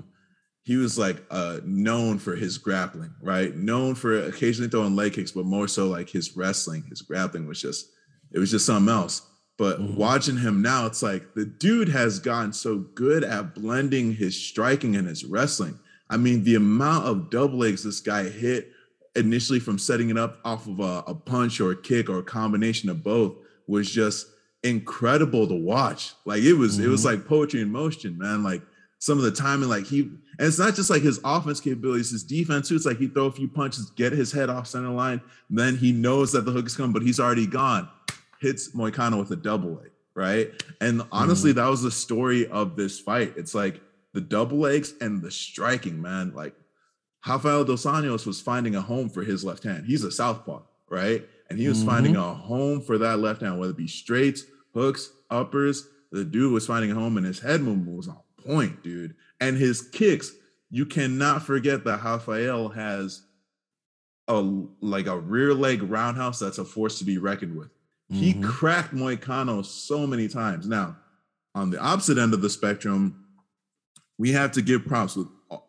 he 0.63 0.77
was 0.77 0.99
like 0.99 1.23
uh 1.31 1.61
known 1.65 2.19
for 2.19 2.35
his 2.35 2.59
grappling, 2.59 3.15
right? 3.23 3.55
Known 3.55 3.95
for 3.95 4.19
occasionally 4.25 4.71
throwing 4.71 4.97
leg 4.97 5.15
kicks, 5.15 5.33
but 5.33 5.45
more 5.45 5.69
so 5.69 5.89
like 5.89 6.09
his 6.09 6.37
wrestling, 6.37 6.85
his 6.89 7.03
grappling 7.03 7.47
was 7.47 7.61
just 7.61 7.91
it 8.33 8.39
was 8.39 8.51
just 8.51 8.67
something 8.67 8.93
else. 8.93 9.23
But 9.59 9.81
mm-hmm. 9.81 9.97
watching 9.97 10.39
him 10.39 10.63
now, 10.63 10.87
it's 10.87 11.03
like 11.03 11.35
the 11.35 11.45
dude 11.45 11.89
has 11.89 12.21
gotten 12.21 12.53
so 12.53 12.79
good 12.79 13.25
at 13.25 13.55
blending 13.55 14.15
his 14.15 14.41
striking 14.41 14.97
and 14.97 15.09
his 15.09 15.25
wrestling. 15.25 15.79
I 16.09 16.17
mean, 16.17 16.45
the 16.45 16.55
amount 16.55 17.07
of 17.07 17.29
double 17.29 17.59
legs 17.59 17.83
this 17.83 18.01
guy 18.01 18.29
hit 18.29 18.73
initially 19.17 19.61
from 19.61 19.79
setting 19.79 20.11
it 20.11 20.17
up 20.17 20.39
off 20.45 20.67
of 20.69 20.81
a, 20.81 21.03
a 21.09 21.15
punch 21.15 21.61
or 21.61 21.73
a 21.73 21.77
kick 21.77 22.09
or 22.09 22.19
a 22.19 22.23
combination 22.23 22.89
of 22.89 23.03
both 23.03 23.35
was 23.67 23.91
just 23.91 24.29
incredible 24.63 25.47
to 25.47 25.55
watch. 25.55 26.13
Like 26.25 26.43
it 26.43 26.55
was, 26.55 26.77
mm-hmm. 26.77 26.87
it 26.87 26.89
was 26.89 27.05
mm-hmm. 27.05 27.21
like 27.21 27.29
poetry 27.29 27.61
in 27.61 27.71
motion, 27.71 28.19
man. 28.19 28.43
Like 28.43 28.63
some 28.99 29.19
of 29.19 29.25
the 29.25 29.31
timing, 29.31 29.69
like 29.69 29.87
he, 29.87 30.01
and 30.01 30.47
it's 30.47 30.59
not 30.59 30.75
just 30.75 30.91
like 30.91 31.03
his 31.03 31.21
offense 31.25 31.61
capabilities, 31.61 32.11
his 32.11 32.25
defense 32.25 32.69
too. 32.69 32.77
It's 32.77 32.87
like 32.87 32.99
he 32.99 33.09
throw 33.09 33.27
a 33.27 33.33
few 33.33 33.49
punches, 33.49 33.91
get 33.91 34.13
his 34.13 34.33
head 34.33 34.51
off 34.51 34.67
center 34.67 34.91
line, 34.91 35.21
then 35.51 35.77
he 35.77 35.93
knows 35.93 36.33
that 36.33 36.45
the 36.45 36.53
hook 36.53 36.67
is 36.67 36.77
coming, 36.77 36.93
but 36.93 37.03
he's 37.03 37.21
already 37.21 37.47
gone 37.47 37.89
hits 38.41 38.73
Moicano 38.73 39.19
with 39.19 39.31
a 39.31 39.37
double 39.37 39.75
leg, 39.75 39.91
right? 40.15 40.51
And 40.81 41.03
honestly, 41.13 41.51
mm-hmm. 41.51 41.59
that 41.59 41.69
was 41.69 41.83
the 41.83 41.91
story 41.91 42.47
of 42.49 42.77
this 42.77 42.99
fight. 43.01 43.35
It's 43.37 43.55
like 43.55 43.81
the 44.15 44.21
double 44.21 44.59
legs 44.59 44.95
and 45.01 45.23
the 45.23 45.31
striking, 45.31 46.01
man. 46.01 46.33
Like 46.35 46.55
Rafael 47.27 47.65
Dos 47.65 47.85
Anjos 47.85 48.27
was 48.27 48.41
finding 48.41 48.77
a 48.77 48.81
home 48.81 49.09
for 49.09 49.23
his 49.23 49.45
left 49.45 49.65
hand. 49.65 49.85
He's 49.87 50.05
a 50.05 50.11
southpaw, 50.11 50.63
right? 50.89 51.27
And 51.51 51.59
he 51.59 51.69
was 51.69 51.79
mm-hmm. 51.79 51.89
finding 51.89 52.17
a 52.17 52.35
home 52.35 52.81
for 52.81 52.99
that 52.99 53.19
left 53.19 53.43
hand, 53.43 53.59
whether 53.59 53.71
it 53.71 53.77
be 53.77 53.87
straights, 53.87 54.45
hooks, 54.75 55.11
uppers. 55.31 55.89
The 56.13 56.25
dude 56.25 56.53
was 56.53 56.67
finding 56.67 56.91
a 56.91 56.95
home, 56.95 57.17
and 57.17 57.27
his 57.27 57.41
head 57.41 57.61
movement 57.61 57.97
was 57.97 58.09
on 58.09 58.19
point, 58.45 58.83
dude. 58.83 59.15
And 59.41 59.57
his 59.57 59.83
kicks, 59.83 60.33
you 60.71 60.87
cannot 60.87 61.43
forget 61.43 61.85
that 61.85 62.03
Rafael 62.03 62.69
has 62.71 63.23
a 64.27 64.41
like 64.81 65.07
a 65.07 65.19
rear 65.19 65.55
leg 65.55 65.83
roundhouse 65.83 66.39
that's 66.39 66.59
a 66.59 66.65
force 66.65 66.99
to 66.99 67.05
be 67.05 67.19
reckoned 67.19 67.57
with. 67.57 67.71
He 68.11 68.33
mm-hmm. 68.33 68.45
cracked 68.45 68.95
Moicano 68.95 69.65
so 69.65 70.07
many 70.07 70.29
times. 70.29 70.67
Now, 70.67 70.97
on 71.55 71.71
the 71.71 71.79
opposite 71.79 72.17
end 72.17 72.33
of 72.33 72.41
the 72.41 72.49
spectrum, 72.49 73.27
we 74.17 74.33
have 74.33 74.53
to 74.53 74.63
give 74.63 74.87
props 74.87 75.15
with 75.17 75.29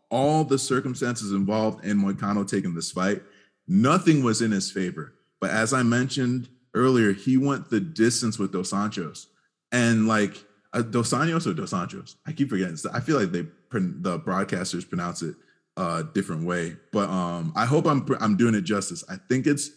all 0.10 0.44
the 0.44 0.58
circumstances 0.58 1.32
involved 1.32 1.84
in 1.86 1.98
Moicano 2.02 2.48
taking 2.48 2.74
this 2.76 2.92
fight. 2.92 3.22
Nothing 3.68 4.24
was 4.24 4.42
in 4.42 4.52
his 4.52 4.72
favor. 4.72 5.14
But 5.40 5.52
as 5.52 5.74
I 5.74 5.84
mentioned 5.84 6.50
earlier, 6.74 7.14
he 7.14 7.38
went 7.38 7.70
the 7.70 7.80
distance 7.80 8.38
with 8.38 8.52
Dos 8.52 8.72
Anjos. 8.72 9.28
And 9.72 10.08
like 10.08 10.44
uh, 10.74 10.82
Dos 10.82 11.12
Anjos 11.12 11.48
or 11.48 11.54
Dos 11.54 11.74
Anjos, 11.74 12.16
I 12.26 12.32
keep 12.32 12.50
forgetting. 12.50 12.78
I 12.94 13.00
feel 13.00 13.20
like 13.20 13.32
they 13.32 13.46
the 13.72 14.20
broadcasters 14.20 14.88
pronounce 14.88 15.22
it 15.22 15.36
a 15.78 16.04
different 16.14 16.46
way. 16.46 16.76
But 16.92 17.10
um, 17.10 17.54
I 17.56 17.66
hope 17.66 17.86
I'm 17.86 18.06
I'm 18.20 18.36
doing 18.36 18.56
it 18.56 18.62
justice. 18.62 19.04
I 19.10 19.18
think 19.30 19.46
it's 19.48 19.72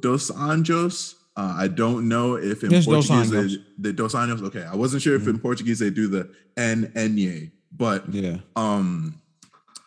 Dos 0.00 0.30
Anjos 0.30 1.14
uh, 1.36 1.54
I 1.56 1.68
don't 1.68 2.08
know 2.08 2.36
if 2.36 2.64
in 2.64 2.70
Portuguese 2.82 3.30
they, 3.30 3.56
the 3.78 3.92
dos 3.92 4.14
Anjos. 4.14 4.42
Okay, 4.42 4.64
I 4.64 4.74
wasn't 4.74 5.02
sure 5.02 5.18
mm-hmm. 5.18 5.28
if 5.28 5.34
in 5.34 5.40
Portuguese 5.40 5.78
they 5.78 5.90
do 5.90 6.08
the 6.08 6.30
n 6.56 6.90
enye, 6.94 7.50
but 7.70 8.08
yeah. 8.12 8.38
Um, 8.56 9.20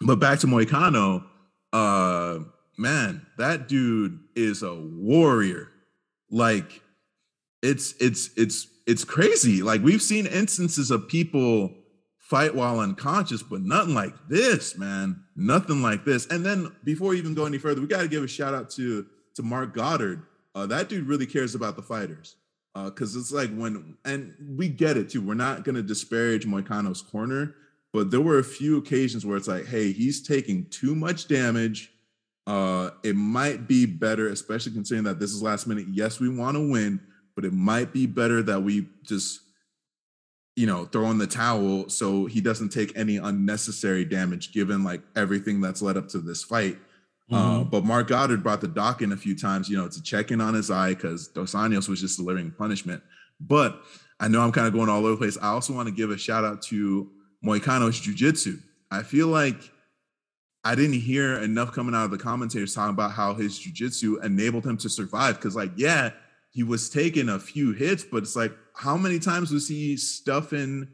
but 0.01 0.19
back 0.19 0.39
to 0.39 0.47
Moicano, 0.47 1.23
uh, 1.73 2.39
man, 2.79 3.25
that 3.37 3.67
dude 3.67 4.19
is 4.35 4.63
a 4.63 4.73
warrior. 4.73 5.69
Like, 6.31 6.81
it's 7.61 7.93
it's 7.99 8.29
it's 8.37 8.67
it's 8.87 9.03
crazy. 9.03 9.61
Like 9.61 9.83
we've 9.83 10.01
seen 10.01 10.25
instances 10.25 10.89
of 10.89 11.07
people 11.07 11.73
fight 12.17 12.55
while 12.55 12.79
unconscious, 12.79 13.43
but 13.43 13.61
nothing 13.61 13.93
like 13.93 14.13
this, 14.29 14.77
man. 14.77 15.23
Nothing 15.35 15.81
like 15.81 16.05
this. 16.05 16.25
And 16.27 16.45
then 16.45 16.71
before 16.83 17.13
even 17.13 17.33
go 17.33 17.45
any 17.45 17.57
further, 17.57 17.81
we 17.81 17.87
got 17.87 18.01
to 18.01 18.07
give 18.07 18.23
a 18.23 18.27
shout 18.27 18.53
out 18.53 18.69
to 18.71 19.05
to 19.35 19.43
Marc 19.43 19.73
Goddard 19.73 20.23
uh, 20.55 20.65
that 20.67 20.89
dude 20.89 21.07
really 21.07 21.25
cares 21.25 21.55
about 21.55 21.75
the 21.75 21.81
fighters. 21.81 22.35
Because 22.75 23.15
uh, 23.15 23.19
it's 23.19 23.31
like 23.31 23.53
when, 23.55 23.97
and 24.05 24.33
we 24.57 24.69
get 24.69 24.95
it 24.95 25.09
too. 25.09 25.21
We're 25.21 25.33
not 25.33 25.63
going 25.63 25.75
to 25.75 25.81
disparage 25.81 26.45
Moicano's 26.45 27.01
corner, 27.01 27.55
but 27.91 28.11
there 28.11 28.21
were 28.21 28.39
a 28.39 28.43
few 28.43 28.77
occasions 28.77 29.25
where 29.25 29.37
it's 29.37 29.47
like, 29.47 29.65
hey, 29.65 29.91
he's 29.91 30.25
taking 30.25 30.65
too 30.69 30.95
much 30.95 31.27
damage. 31.27 31.91
Uh, 32.47 32.89
it 33.03 33.15
might 33.15 33.67
be 33.67 33.85
better, 33.85 34.29
especially 34.29 34.71
considering 34.71 35.03
that 35.03 35.19
this 35.19 35.31
is 35.31 35.41
last 35.41 35.67
minute. 35.67 35.85
Yes, 35.91 36.19
we 36.19 36.29
want 36.29 36.57
to 36.57 36.71
win, 36.71 36.99
but 37.35 37.45
it 37.45 37.53
might 37.53 37.93
be 37.93 38.05
better 38.07 38.41
that 38.41 38.61
we 38.61 38.87
just, 39.03 39.41
you 40.55 40.65
know, 40.65 40.85
throw 40.85 41.11
in 41.11 41.17
the 41.19 41.27
towel 41.27 41.87
so 41.89 42.25
he 42.25 42.41
doesn't 42.41 42.69
take 42.69 42.97
any 42.97 43.17
unnecessary 43.17 44.03
damage, 44.03 44.51
given 44.51 44.83
like 44.83 45.01
everything 45.15 45.61
that's 45.61 45.81
led 45.81 45.95
up 45.95 46.07
to 46.09 46.19
this 46.19 46.43
fight. 46.43 46.77
Uh, 47.31 47.35
mm-hmm. 47.35 47.61
Uh, 47.61 47.63
but 47.65 47.85
Marc 47.85 48.07
Goddard 48.07 48.41
brought 48.41 48.61
the 48.61 48.67
doc 48.67 49.03
in 49.03 49.11
a 49.11 49.17
few 49.17 49.37
times, 49.37 49.69
you 49.69 49.77
know, 49.77 49.87
to 49.87 50.01
check 50.01 50.31
in 50.31 50.41
on 50.41 50.55
his 50.55 50.71
eye 50.71 50.95
because 50.95 51.27
Dos 51.27 51.53
Anjos 51.53 51.87
was 51.87 52.01
just 52.01 52.17
delivering 52.17 52.49
punishment. 52.51 53.03
But 53.39 53.79
I 54.19 54.27
know 54.27 54.41
I'm 54.41 54.51
kind 54.51 54.65
of 54.65 54.73
going 54.73 54.89
all 54.89 55.01
over 55.01 55.11
the 55.11 55.17
place. 55.17 55.37
I 55.39 55.49
also 55.49 55.73
want 55.73 55.87
to 55.87 55.93
give 55.93 56.09
a 56.09 56.17
shout 56.17 56.43
out 56.43 56.63
to 56.63 57.09
Moicano's 57.45 57.99
jiu-jitsu. 57.99 58.57
I 58.91 59.03
feel 59.03 59.27
like 59.27 59.71
I 60.63 60.75
didn't 60.75 60.99
hear 60.99 61.39
enough 61.39 61.71
coming 61.71 61.95
out 61.95 62.05
of 62.05 62.11
the 62.11 62.17
commentators 62.17 62.73
talking 62.73 62.93
about 62.93 63.11
how 63.11 63.33
his 63.33 63.57
jiu-jitsu 63.57 64.19
enabled 64.21 64.65
him 64.65 64.77
to 64.77 64.89
survive. 64.89 65.35
Because, 65.35 65.55
like, 65.55 65.71
yeah, 65.75 66.11
he 66.51 66.63
was 66.63 66.89
taking 66.89 67.29
a 67.29 67.39
few 67.39 67.71
hits, 67.71 68.03
but 68.03 68.23
it's 68.23 68.35
like, 68.35 68.51
how 68.75 68.97
many 68.97 69.19
times 69.19 69.51
was 69.51 69.67
he 69.67 69.97
stuffing 69.97 70.87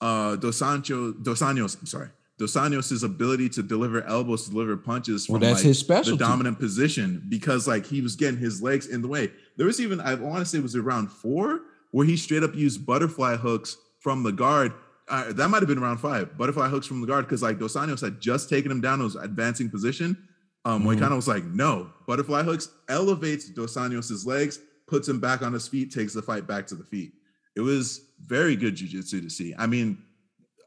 uh 0.00 0.36
Dos 0.36 0.58
Sancho, 0.58 1.12
Dos 1.12 1.40
Anjos, 1.40 1.78
I'm 1.80 1.86
sorry, 1.86 2.10
Dos 2.38 2.54
Anjos' 2.54 3.02
ability 3.02 3.48
to 3.50 3.62
deliver 3.62 4.02
elbows, 4.04 4.44
to 4.44 4.50
deliver 4.50 4.76
punches 4.76 5.26
from 5.26 5.34
well, 5.34 5.40
that's 5.40 5.60
like, 5.60 5.66
his 5.66 5.78
specialty. 5.78 6.18
the 6.18 6.24
dominant 6.24 6.58
position 6.60 7.24
because 7.28 7.66
like 7.66 7.84
he 7.84 8.00
was 8.00 8.14
getting 8.14 8.38
his 8.38 8.62
legs 8.62 8.86
in 8.86 9.02
the 9.02 9.08
way. 9.08 9.32
There 9.56 9.66
was 9.66 9.80
even 9.80 10.00
I 10.00 10.14
want 10.14 10.38
to 10.38 10.44
say 10.44 10.58
it 10.58 10.62
was 10.62 10.76
around 10.76 11.10
four 11.10 11.62
where 11.90 12.06
he 12.06 12.16
straight 12.16 12.44
up 12.44 12.54
used 12.54 12.86
butterfly 12.86 13.36
hooks 13.36 13.76
from 13.98 14.22
the 14.22 14.30
guard. 14.30 14.72
Uh, 15.08 15.32
that 15.32 15.48
might 15.48 15.60
have 15.60 15.68
been 15.68 15.78
around 15.78 15.98
five 15.98 16.36
butterfly 16.36 16.68
hooks 16.68 16.86
from 16.86 17.00
the 17.00 17.06
guard 17.06 17.24
because 17.24 17.42
like 17.42 17.58
Dos 17.58 17.74
Anjos 17.74 18.00
had 18.00 18.20
just 18.20 18.48
taken 18.48 18.70
him 18.70 18.80
down, 18.80 19.02
was 19.02 19.16
advancing 19.16 19.70
position. 19.70 20.16
Um, 20.64 20.82
mm-hmm. 20.82 21.02
Moicano 21.02 21.16
was 21.16 21.28
like, 21.28 21.44
no, 21.44 21.90
butterfly 22.06 22.42
hooks 22.42 22.68
elevates 22.88 23.48
Dos 23.48 23.76
Anjos' 23.76 24.26
legs, 24.26 24.60
puts 24.86 25.08
him 25.08 25.18
back 25.20 25.42
on 25.42 25.52
his 25.52 25.66
feet, 25.66 25.92
takes 25.92 26.12
the 26.12 26.22
fight 26.22 26.46
back 26.46 26.66
to 26.66 26.74
the 26.74 26.84
feet. 26.84 27.12
It 27.56 27.60
was 27.60 28.02
very 28.20 28.54
good 28.54 28.76
jujitsu 28.76 29.22
to 29.22 29.30
see. 29.30 29.54
I 29.56 29.66
mean, 29.66 29.98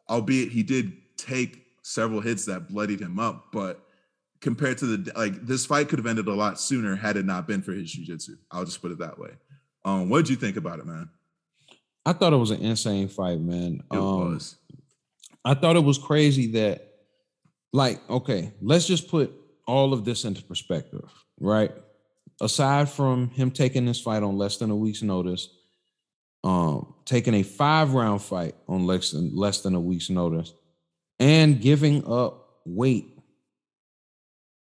albeit 0.09 0.51
he 0.51 0.63
did 0.63 0.93
take 1.17 1.63
several 1.83 2.21
hits 2.21 2.45
that 2.45 2.67
bloodied 2.67 2.99
him 2.99 3.19
up, 3.19 3.51
but 3.51 3.83
compared 4.41 4.77
to 4.79 4.97
the 4.97 5.11
like 5.13 5.45
this 5.45 5.65
fight 5.65 5.87
could 5.87 5.99
have 5.99 6.07
ended 6.07 6.27
a 6.27 6.33
lot 6.33 6.59
sooner 6.59 6.95
had 6.95 7.15
it 7.15 7.25
not 7.25 7.47
been 7.47 7.61
for 7.61 7.73
his 7.73 7.91
jiu-jitsu. 7.91 8.35
I'll 8.49 8.65
just 8.65 8.81
put 8.81 8.91
it 8.91 8.99
that 8.99 9.19
way. 9.19 9.31
Um, 9.85 10.09
what 10.09 10.19
did 10.19 10.29
you 10.29 10.35
think 10.35 10.57
about 10.57 10.79
it, 10.79 10.85
man? 10.85 11.09
I 12.05 12.13
thought 12.13 12.33
it 12.33 12.37
was 12.37 12.51
an 12.51 12.61
insane 12.61 13.07
fight, 13.07 13.39
man. 13.39 13.83
It 13.91 13.97
um, 13.97 14.33
was. 14.33 14.55
I 15.45 15.53
thought 15.53 15.75
it 15.75 15.83
was 15.83 15.97
crazy 15.97 16.51
that, 16.53 16.87
like, 17.73 17.99
okay, 18.09 18.53
let's 18.61 18.85
just 18.85 19.09
put 19.09 19.33
all 19.67 19.93
of 19.93 20.05
this 20.05 20.25
into 20.25 20.43
perspective, 20.43 21.09
right? 21.39 21.71
Aside 22.41 22.89
from 22.89 23.29
him 23.29 23.51
taking 23.51 23.85
this 23.85 24.01
fight 24.01 24.23
on 24.23 24.37
less 24.37 24.57
than 24.57 24.71
a 24.71 24.75
week's 24.75 25.03
notice, 25.03 25.49
um, 26.43 26.95
taking 27.05 27.35
a 27.35 27.43
five 27.43 27.93
round 27.93 28.21
fight 28.21 28.55
on 28.67 28.85
less 28.85 29.11
than 29.11 29.35
less 29.35 29.61
than 29.61 29.75
a 29.75 29.79
week's 29.79 30.09
notice, 30.09 30.53
and 31.19 31.61
giving 31.61 32.05
up 32.07 32.59
weight 32.65 33.11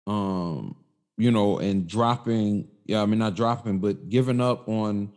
um, 0.06 0.76
you 1.16 1.30
know, 1.30 1.58
and 1.58 1.86
dropping, 1.86 2.68
yeah, 2.84 3.02
I 3.02 3.06
mean, 3.06 3.18
not 3.18 3.36
dropping, 3.36 3.78
but 3.78 4.08
giving 4.08 4.40
up 4.40 4.68
on, 4.68 5.12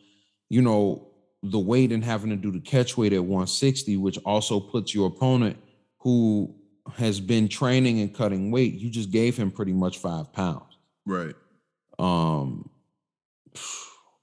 you 0.49 0.61
know, 0.61 1.10
the 1.51 1.59
weight 1.59 1.91
and 1.91 2.03
having 2.03 2.30
to 2.30 2.35
do 2.35 2.51
the 2.51 2.59
catch 2.59 2.97
weight 2.97 3.13
at 3.13 3.23
160, 3.23 3.97
which 3.97 4.17
also 4.26 4.59
puts 4.59 4.93
your 4.93 5.07
opponent 5.07 5.57
who 5.99 6.53
has 6.93 7.19
been 7.19 7.47
training 7.47 7.99
and 7.99 8.13
cutting 8.13 8.51
weight, 8.51 8.73
you 8.73 8.89
just 8.89 9.11
gave 9.11 9.35
him 9.35 9.51
pretty 9.51 9.73
much 9.73 9.97
five 9.97 10.31
pounds. 10.34 10.77
Right. 11.05 11.35
Um, 11.97 12.69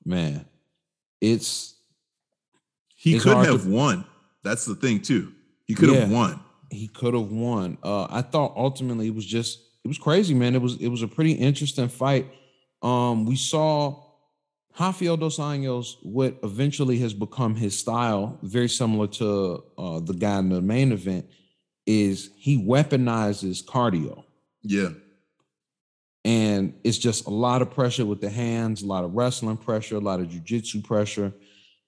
man, 0.05 0.44
it's 1.20 1.74
he 2.94 3.16
it's 3.16 3.24
could 3.24 3.36
have 3.36 3.65
to, 3.65 3.69
won. 3.69 4.05
That's 4.44 4.65
the 4.65 4.74
thing 4.74 5.01
too. 5.01 5.32
He 5.65 5.74
could 5.74 5.90
yeah, 5.90 6.01
have 6.01 6.11
won. 6.11 6.40
He 6.70 6.89
could 6.89 7.15
have 7.15 7.31
won. 7.31 7.78
Uh, 7.82 8.07
I 8.11 8.23
thought 8.23 8.55
ultimately 8.57 9.09
it 9.09 9.15
was 9.15 9.27
just 9.27 9.61
it 9.85 9.89
was 9.89 9.99
crazy, 9.99 10.35
man. 10.35 10.55
It 10.55 10.62
was 10.62 10.77
it 10.77 10.89
was 10.89 11.03
a 11.03 11.09
pretty 11.09 11.32
interesting 11.32 11.89
fight. 11.89 12.27
Um, 12.82 13.27
we 13.27 13.36
saw 13.36 14.03
Rafael 14.78 15.16
dos 15.16 15.39
Anjos, 15.39 15.97
what 16.03 16.39
eventually 16.43 16.99
has 16.99 17.12
become 17.12 17.55
his 17.55 17.78
style, 17.78 18.39
very 18.43 18.69
similar 18.69 19.07
to 19.09 19.62
uh, 19.77 20.01
the 20.01 20.15
guy 20.15 20.39
in 20.39 20.49
the 20.49 20.62
main 20.62 20.93
event, 20.93 21.27
is 21.86 22.31
he 22.36 22.59
weaponizes 22.59 23.62
cardio. 23.65 24.24
Yeah. 24.62 24.90
And 26.24 26.74
it's 26.85 26.99
just 26.99 27.27
a 27.27 27.31
lot 27.31 27.62
of 27.62 27.70
pressure 27.70 28.07
with 28.07 28.20
the 28.20 28.31
hands, 28.31 28.82
a 28.82 28.86
lot 28.86 29.05
of 29.05 29.15
wrestling 29.15 29.57
pressure, 29.57 29.97
a 29.97 30.01
lot 30.01 30.20
of 30.20 30.28
jujitsu 30.28 30.85
pressure, 30.85 31.32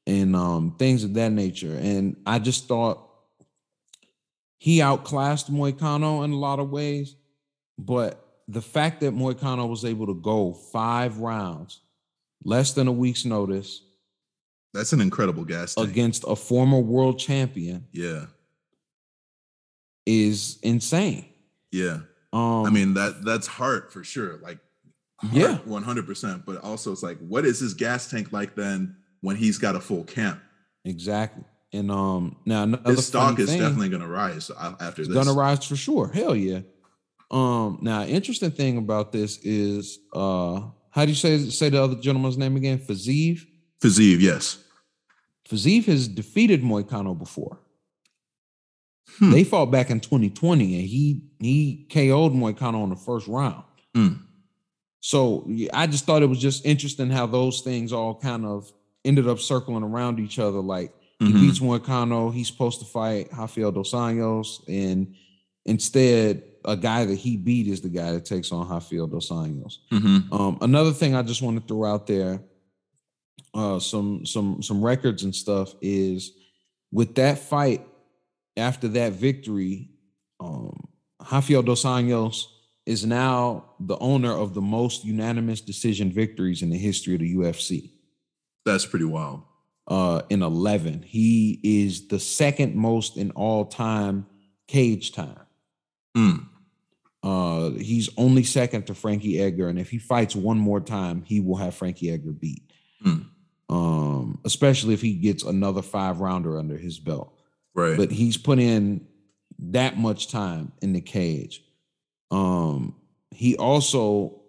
and 0.07 0.35
um, 0.35 0.75
things 0.79 1.05
of 1.05 1.15
that 1.15 1.31
nature. 1.31 1.79
And 1.81 2.17
I 2.27 2.39
just 2.39 2.67
thought 2.67 3.09
he 4.59 4.83
outclassed 4.83 5.53
Moicano 5.53 6.25
in 6.25 6.33
a 6.33 6.39
lot 6.39 6.59
of 6.59 6.71
ways. 6.71 7.15
But 7.79 8.21
the 8.49 8.63
fact 8.63 9.01
that 9.01 9.15
Moicano 9.15 9.69
was 9.69 9.85
able 9.85 10.07
to 10.07 10.15
go 10.15 10.53
five 10.53 11.19
rounds, 11.19 11.81
less 12.45 12.73
than 12.73 12.89
a 12.89 12.93
week's 12.93 13.25
notice. 13.25 13.83
That's 14.73 14.93
an 14.93 15.01
incredible 15.01 15.45
gas 15.45 15.75
tank. 15.75 15.89
against 15.89 16.25
a 16.27 16.37
former 16.37 16.79
world 16.79 17.19
champion. 17.19 17.87
Yeah. 17.93 18.27
Is 20.07 20.59
insane. 20.63 21.27
Yeah. 21.71 22.01
Um, 22.33 22.67
I 22.67 22.71
mean 22.71 22.95
that 22.95 23.25
that's 23.25 23.47
heart 23.47 23.93
for 23.93 24.05
sure. 24.05 24.39
Like 24.43 24.59
yeah, 25.33 25.59
100%. 25.67 26.45
But 26.45 26.59
also 26.63 26.93
it's 26.93 27.03
like, 27.03 27.19
what 27.19 27.47
is 27.47 27.61
his 27.61 27.75
gas 27.75 28.11
tank 28.11 28.33
like 28.33 28.55
then 28.55 28.97
when 29.21 29.37
he's 29.37 29.59
got 29.59 29.77
a 29.77 29.81
full 29.81 30.05
camp? 30.05 30.41
Exactly. 30.85 31.45
And 31.73 31.91
um 31.91 32.37
now 32.45 32.67
his 32.87 33.07
stock 33.07 33.39
is 33.39 33.49
thing, 33.49 33.61
definitely 33.61 33.89
gonna 33.89 34.09
rise 34.09 34.51
after 34.59 35.05
this. 35.05 35.15
Gonna 35.15 35.33
rise 35.33 35.65
for 35.65 35.77
sure. 35.77 36.09
Hell 36.09 36.37
yeah. 36.37 36.61
Um, 37.31 37.79
now, 37.83 38.05
interesting 38.05 38.53
thing 38.53 38.77
about 38.79 39.11
this 39.11 39.39
is 39.39 39.99
uh 40.13 40.61
how 40.95 41.05
do 41.05 41.11
you 41.11 41.17
say 41.17 41.39
say 41.51 41.71
the 41.71 41.83
other 41.83 41.97
gentleman's 41.97 42.39
name 42.39 42.55
again? 42.55 42.79
Fiziev? 42.79 43.45
Fiziev, 43.83 44.21
yes. 44.21 44.63
Fiziev 45.49 45.87
has 45.87 46.07
defeated 46.07 46.63
Moicano 46.63 47.19
before. 47.19 47.59
Hmm. 49.19 49.33
They 49.33 49.43
fought 49.43 49.73
back 49.73 49.91
in 49.91 49.99
2020 49.99 50.79
and 50.79 50.87
he 50.87 51.23
he 51.41 51.87
KO'd 51.91 52.33
Moicano 52.33 52.85
in 52.85 52.91
the 52.91 52.97
first 52.97 53.27
round. 53.27 53.65
Hmm. 53.93 54.15
So 55.01 55.51
I 55.73 55.89
just 55.89 56.07
thought 56.07 56.23
it 56.23 56.29
was 56.29 56.39
just 56.39 56.65
interesting 56.65 57.11
how 57.11 57.27
those 57.27 57.63
things 57.63 57.93
all 57.93 58.15
kind 58.15 58.47
of 58.47 58.73
ended 59.05 59.27
up 59.27 59.41
circling 59.41 59.83
around 59.83 60.21
each 60.21 60.39
other. 60.39 60.61
Like 60.61 60.95
he 61.19 61.27
mm-hmm. 61.27 61.41
beats 61.41 61.59
Moicano, 61.59 62.33
he's 62.33 62.47
supposed 62.47 62.79
to 62.79 62.87
fight 62.87 63.31
Rafael 63.37 63.73
dos 63.73 63.91
Anjos, 63.91 64.61
and 64.69 65.17
instead 65.67 66.45
a 66.65 66.77
guy 66.77 67.05
that 67.05 67.17
he 67.17 67.37
beat 67.37 67.67
is 67.67 67.81
the 67.81 67.89
guy 67.89 68.13
that 68.13 68.25
takes 68.25 68.53
on 68.53 68.69
Rafael 68.69 69.07
dos 69.07 69.31
Anjos. 69.31 69.79
Mm-hmm. 69.93 70.33
Um, 70.33 70.59
another 70.61 70.93
thing 70.93 71.15
I 71.15 71.23
just 71.23 71.43
want 71.43 71.61
to 71.61 71.67
throw 71.67 71.85
out 71.85 72.07
there, 72.07 72.41
uh, 73.55 73.79
some 73.79 74.25
some 74.27 74.63
some 74.63 74.85
records 74.85 75.23
and 75.23 75.35
stuff 75.35 75.75
is 75.81 76.33
with 76.93 77.15
that 77.17 77.39
fight 77.39 77.87
after 78.57 78.89
that 78.89 79.13
victory, 79.13 79.91
um, 80.41 80.89
Rafael 81.31 81.63
dos 81.63 81.85
Anjos 81.85 82.47
is 82.87 83.05
now 83.05 83.65
the 83.81 83.97
owner 83.99 84.33
of 84.33 84.55
the 84.55 84.61
most 84.61 85.05
unanimous 85.05 85.61
decision 85.61 86.11
victories 86.11 86.63
in 86.63 86.71
the 86.71 86.79
history 86.79 87.15
of 87.15 87.21
the 87.21 87.35
UFC. 87.35 87.91
That's 88.65 88.87
pretty 88.87 89.07
wild. 89.07 89.43
Uh, 89.87 90.23
in 90.31 90.43
11, 90.43 91.03
he 91.03 91.61
is 91.63 92.09
the 92.09 92.19
second 92.19 92.75
most 92.75 93.17
in 93.17 93.31
all 93.33 93.67
time 93.67 94.27
cage 94.67 95.13
time. 95.13 95.41
Mm. 96.17 96.47
Uh, 97.25 97.71
he's 97.71 98.11
only 98.19 98.45
second 98.45 98.87
to 98.87 98.95
Frankie 98.95 99.41
Edgar, 99.41 99.69
and 99.69 99.79
if 99.79 99.89
he 99.89 99.97
fights 99.97 100.37
one 100.37 100.59
more 100.59 100.81
time, 100.81 101.23
he 101.23 101.41
will 101.41 101.57
have 101.57 101.75
Frankie 101.75 102.11
Edgar 102.11 102.33
beat. 102.33 102.71
Mm. 103.05 103.27
Um, 103.71 104.41
especially 104.45 104.93
if 104.93 105.01
he 105.01 105.15
gets 105.15 105.43
another 105.43 105.81
five 105.81 106.21
rounder 106.21 106.59
under 106.59 106.77
his 106.77 106.99
belt. 106.99 107.35
Right. 107.75 107.97
But 107.97 108.11
he's 108.11 108.37
put 108.37 108.59
in 108.59 109.07
that 109.59 109.97
much 109.97 110.29
time 110.29 110.73
in 110.83 110.93
the 110.93 111.01
cage. 111.01 111.65
Um, 112.31 112.95
he 113.31 113.57
also 113.57 114.43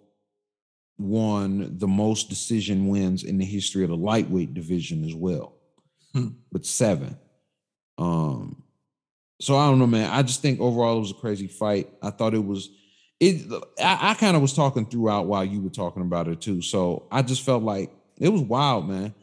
won 0.98 1.78
the 1.78 1.88
most 1.88 2.28
decision 2.28 2.88
wins 2.88 3.24
in 3.24 3.38
the 3.38 3.46
history 3.46 3.84
of 3.84 3.90
the 3.90 3.96
lightweight 3.96 4.54
division 4.54 5.06
as 5.06 5.16
well, 5.16 5.56
hmm. 6.14 6.28
with 6.52 6.66
seven. 6.66 7.18
Um, 7.98 8.64
so 9.40 9.58
I 9.58 9.68
don't 9.68 9.80
know, 9.80 9.88
man. 9.88 10.10
I 10.10 10.22
just 10.22 10.42
think 10.42 10.60
overall 10.60 10.98
it 10.98 11.02
was 11.02 11.12
a 11.12 11.16
crazy 11.16 11.48
fight. 11.48 11.90
I 12.02 12.10
thought 12.10 12.34
it 12.34 12.46
was 12.46 12.70
it 13.20 13.52
I, 13.80 14.12
I 14.12 14.14
kind 14.16 14.36
of 14.36 14.42
was 14.42 14.54
talking 14.54 14.86
throughout 14.86 15.28
while 15.28 15.46
you 15.46 15.62
were 15.62 15.70
talking 15.70 16.02
about 16.02 16.28
it 16.28 16.42
too. 16.42 16.62
So 16.62 17.08
I 17.12 17.22
just 17.22 17.44
felt 17.44 17.64
like 17.64 17.92
it 18.20 18.30
was 18.30 18.42
wild, 18.42 18.88
man. 18.88 19.14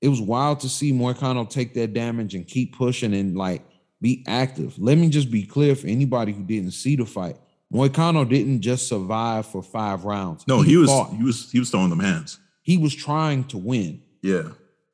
It 0.00 0.08
was 0.08 0.20
wild 0.20 0.60
to 0.60 0.68
see 0.68 0.92
Moicano 0.92 1.48
take 1.48 1.74
that 1.74 1.92
damage 1.92 2.34
and 2.34 2.46
keep 2.46 2.76
pushing 2.76 3.14
and 3.14 3.36
like 3.36 3.62
be 4.00 4.24
active. 4.26 4.78
Let 4.78 4.96
me 4.96 5.08
just 5.08 5.30
be 5.30 5.44
clear 5.44 5.74
for 5.74 5.88
anybody 5.88 6.32
who 6.32 6.44
didn't 6.44 6.70
see 6.70 6.96
the 6.96 7.04
fight. 7.04 7.36
Moicano 7.72 8.28
didn't 8.28 8.62
just 8.62 8.88
survive 8.88 9.46
for 9.46 9.62
five 9.62 10.04
rounds. 10.04 10.46
No, 10.46 10.62
he, 10.62 10.70
he 10.70 10.76
was 10.76 10.88
fought. 10.88 11.10
he 11.10 11.22
was 11.22 11.50
he 11.50 11.58
was 11.58 11.70
throwing 11.70 11.90
them 11.90 12.00
hands. 12.00 12.38
He 12.62 12.78
was 12.78 12.94
trying 12.94 13.44
to 13.44 13.58
win. 13.58 14.02
Yeah. 14.22 14.50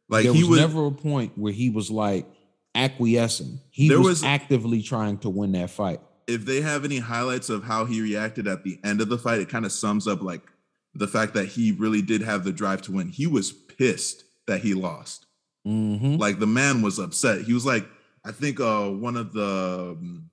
Like 0.08 0.24
there 0.24 0.32
was, 0.32 0.44
was 0.44 0.60
never 0.60 0.86
a 0.86 0.90
point 0.90 1.36
where 1.36 1.52
he 1.52 1.70
was 1.70 1.90
like, 1.90 2.26
acquiescing. 2.74 3.60
He 3.70 3.90
was, 3.90 4.06
was, 4.06 4.24
actively 4.24 4.82
trying 4.82 5.18
to 5.18 5.30
win 5.30 5.52
that 5.52 5.70
fight. 5.70 6.00
If 6.26 6.44
they 6.44 6.60
have 6.60 6.84
any 6.84 6.98
highlights 6.98 7.50
of 7.50 7.64
how 7.64 7.84
he 7.84 8.00
reacted 8.00 8.46
at 8.48 8.64
the 8.64 8.78
end 8.82 9.00
of 9.00 9.08
the 9.08 9.18
fight, 9.18 9.40
it 9.40 9.48
kind 9.48 9.64
of 9.64 9.72
sums 9.72 10.08
up 10.08 10.22
like 10.22 10.42
the 10.94 11.08
fact 11.08 11.34
that 11.34 11.46
he 11.46 11.72
really 11.72 12.02
did 12.02 12.22
have 12.22 12.44
the 12.44 12.52
drive 12.52 12.82
to 12.82 12.92
win. 12.92 13.08
He 13.08 13.26
was 13.26 13.52
pissed 13.52 14.24
that 14.46 14.60
he 14.60 14.74
lost. 14.74 15.26
Mm-hmm. 15.66 16.16
Like 16.16 16.38
the 16.38 16.46
man 16.46 16.82
was 16.82 16.98
upset. 16.98 17.42
He 17.42 17.52
was 17.52 17.66
like, 17.66 17.86
I 18.24 18.32
think 18.32 18.60
uh, 18.60 18.88
one 18.88 19.16
of 19.16 19.32
the 19.32 19.96
um, 19.98 20.30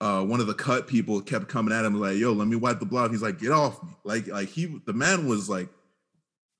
uh, 0.00 0.24
one 0.24 0.40
of 0.40 0.48
the 0.48 0.54
cut 0.54 0.88
people 0.88 1.20
kept 1.20 1.48
coming 1.48 1.72
at 1.72 1.84
him 1.84 2.00
like, 2.00 2.16
"Yo, 2.16 2.32
let 2.32 2.48
me 2.48 2.56
wipe 2.56 2.80
the 2.80 2.86
blood." 2.86 3.12
He's 3.12 3.22
like, 3.22 3.38
"Get 3.38 3.52
off 3.52 3.80
me!" 3.84 3.90
Like, 4.02 4.26
like 4.26 4.48
he, 4.48 4.80
the 4.84 4.92
man 4.92 5.28
was 5.28 5.48
like, 5.48 5.68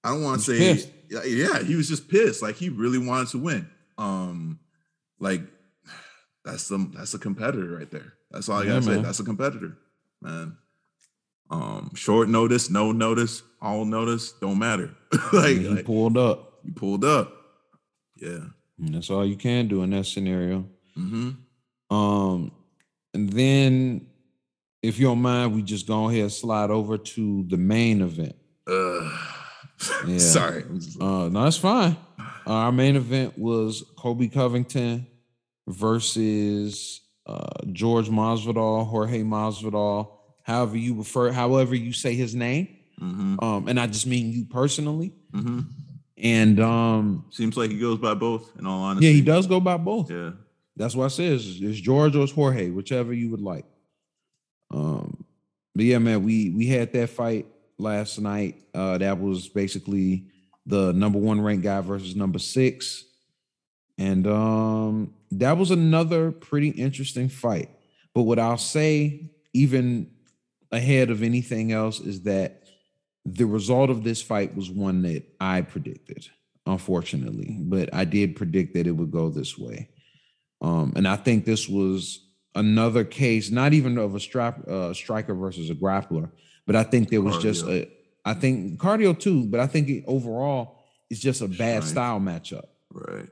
I 0.05 0.10
don't 0.10 0.22
want 0.22 0.40
to 0.40 0.44
say, 0.44 0.59
pissed. 0.59 0.90
yeah, 1.26 1.62
he 1.62 1.74
was 1.74 1.89
just 1.89 2.09
pissed. 2.09 2.43
Like 2.43 2.56
he 2.56 2.68
really 2.68 2.98
wanted 2.98 3.28
to 3.28 3.39
win. 3.39 3.68
Um, 3.98 4.60
like 5.23 5.40
that's 6.44 6.65
some 6.65 6.93
that's 6.97 7.15
a 7.15 7.19
competitor 7.19 7.77
right 7.78 7.90
there. 7.90 8.15
That's 8.31 8.49
all 8.49 8.61
I 8.61 8.66
gotta 8.66 8.82
say. 8.82 9.01
That's 9.01 9.20
a 9.20 9.24
competitor, 9.24 9.78
man. 10.20 10.59
Um, 11.49 11.93
short 11.94 12.28
notice, 12.28 12.70
no 12.70 12.93
notice, 12.93 13.43
all 13.61 13.85
notice, 13.85 14.32
don't 14.32 14.59
matter. 14.59 14.90
like 15.32 15.59
he 15.59 15.69
like, 15.69 15.85
pulled 15.85 16.19
up. 16.19 16.59
You 16.65 16.73
pulled 16.73 17.05
up. 17.05 17.32
Yeah. 18.16 18.40
And 18.78 18.94
that's 18.94 19.11
all 19.11 19.24
you 19.24 19.36
can 19.36 19.69
do 19.69 19.82
in 19.82 19.90
that 19.90 20.07
scenario. 20.07 20.66
Mm-hmm. 20.99 21.94
Um, 21.94 22.53
and 23.15 23.31
then 23.31 24.07
if 24.82 24.99
you 24.99 25.07
don't 25.07 25.20
mind, 25.20 25.55
we 25.55 25.62
just 25.62 25.86
go 25.86 26.09
ahead 26.09 26.23
and 26.23 26.32
slide 26.32 26.70
over 26.70 26.97
to 26.99 27.44
the 27.49 27.59
main 27.59 28.01
event. 28.01 28.35
Uh, 28.66 29.19
yeah. 30.07 30.19
Sorry. 30.19 30.65
Uh, 31.01 31.28
no, 31.28 31.44
that's 31.44 31.59
fine. 31.59 31.97
Uh, 32.19 32.53
our 32.53 32.73
main 32.73 32.97
event 32.97 33.39
was 33.39 33.85
Colby 33.97 34.28
Covington 34.28 35.07
versus 35.68 37.01
uh, 37.26 37.47
George 37.72 38.09
Masvidal, 38.09 38.86
Jorge 38.86 39.22
Masvidal, 39.22 40.10
however 40.43 40.76
you 40.76 40.94
refer, 40.94 41.30
however 41.30 41.74
you 41.74 41.93
say 41.93 42.14
his 42.14 42.34
name. 42.34 42.68
Mm-hmm. 43.01 43.43
Um, 43.43 43.68
and 43.68 43.80
I 43.80 43.86
just 43.86 44.06
mean 44.06 44.32
you 44.32 44.44
personally. 44.44 45.14
Mm-hmm. 45.32 45.60
And 46.18 46.60
um, 46.60 47.24
seems 47.30 47.56
like 47.56 47.70
he 47.70 47.78
goes 47.78 47.98
by 47.98 48.14
both. 48.14 48.56
In 48.59 48.66
all 48.66 48.82
honesty, 48.82 49.06
yeah, 49.06 49.12
he 49.12 49.22
does 49.22 49.47
go 49.47 49.59
by 49.59 49.76
both. 49.76 50.10
Yeah, 50.10 50.32
that's 50.76 50.94
what 50.94 51.06
I 51.06 51.09
says. 51.09 51.59
It's 51.60 51.80
George 51.80 52.14
or 52.14 52.22
it's 52.22 52.32
Jorge, 52.32 52.70
whichever 52.70 53.12
you 53.12 53.30
would 53.30 53.40
like. 53.40 53.64
Um, 54.70 55.24
but 55.74 55.84
yeah, 55.84 55.98
man, 55.98 56.22
we 56.22 56.51
we 56.51 56.68
had 56.68 56.93
that 56.93 57.10
fight 57.10 57.47
last 57.76 58.20
night. 58.20 58.62
Uh, 58.72 58.98
that 58.98 59.20
was 59.20 59.48
basically 59.48 60.26
the 60.64 60.93
number 60.93 61.18
one 61.18 61.40
ranked 61.40 61.64
guy 61.64 61.80
versus 61.80 62.14
number 62.14 62.39
six, 62.39 63.05
and 63.98 64.26
um, 64.28 65.12
that 65.38 65.56
was 65.56 65.70
another 65.70 66.30
pretty 66.30 66.68
interesting 66.68 67.28
fight. 67.28 67.70
But 68.14 68.22
what 68.22 68.38
I'll 68.38 68.59
say, 68.59 69.30
even 69.52 70.10
ahead 70.70 71.10
of 71.10 71.22
anything 71.22 71.72
else, 71.72 72.00
is 72.00 72.22
that 72.22 72.64
the 73.24 73.46
result 73.46 73.90
of 73.90 74.04
this 74.04 74.20
fight 74.20 74.56
was 74.56 74.70
one 74.70 75.02
that 75.02 75.24
I 75.40 75.62
predicted, 75.62 76.28
unfortunately. 76.66 77.56
But 77.60 77.94
I 77.94 78.04
did 78.04 78.36
predict 78.36 78.74
that 78.74 78.86
it 78.86 78.92
would 78.92 79.10
go 79.10 79.28
this 79.28 79.56
way. 79.56 79.90
Um, 80.60 80.92
and 80.96 81.06
I 81.09 81.16
think 81.16 81.44
this 81.44 81.68
was 81.68 82.24
another 82.54 83.04
case, 83.04 83.50
not 83.50 83.72
even 83.72 83.98
of 83.98 84.14
a 84.14 84.20
strap, 84.20 84.66
uh, 84.68 84.92
striker 84.92 85.34
versus 85.34 85.70
a 85.70 85.74
grappler, 85.74 86.30
but 86.66 86.76
I 86.76 86.82
think 86.84 87.09
there 87.09 87.22
was 87.22 87.36
cardio. 87.36 87.42
just 87.42 87.66
a, 87.66 87.88
I 88.24 88.34
think 88.34 88.78
cardio 88.78 89.18
too, 89.18 89.46
but 89.46 89.60
I 89.60 89.66
think 89.66 89.88
it, 89.88 90.04
overall 90.06 90.84
it's 91.10 91.20
just 91.20 91.40
a 91.40 91.48
bad 91.48 91.84
style 91.84 92.20
matchup. 92.20 92.66
Right. 92.90 93.28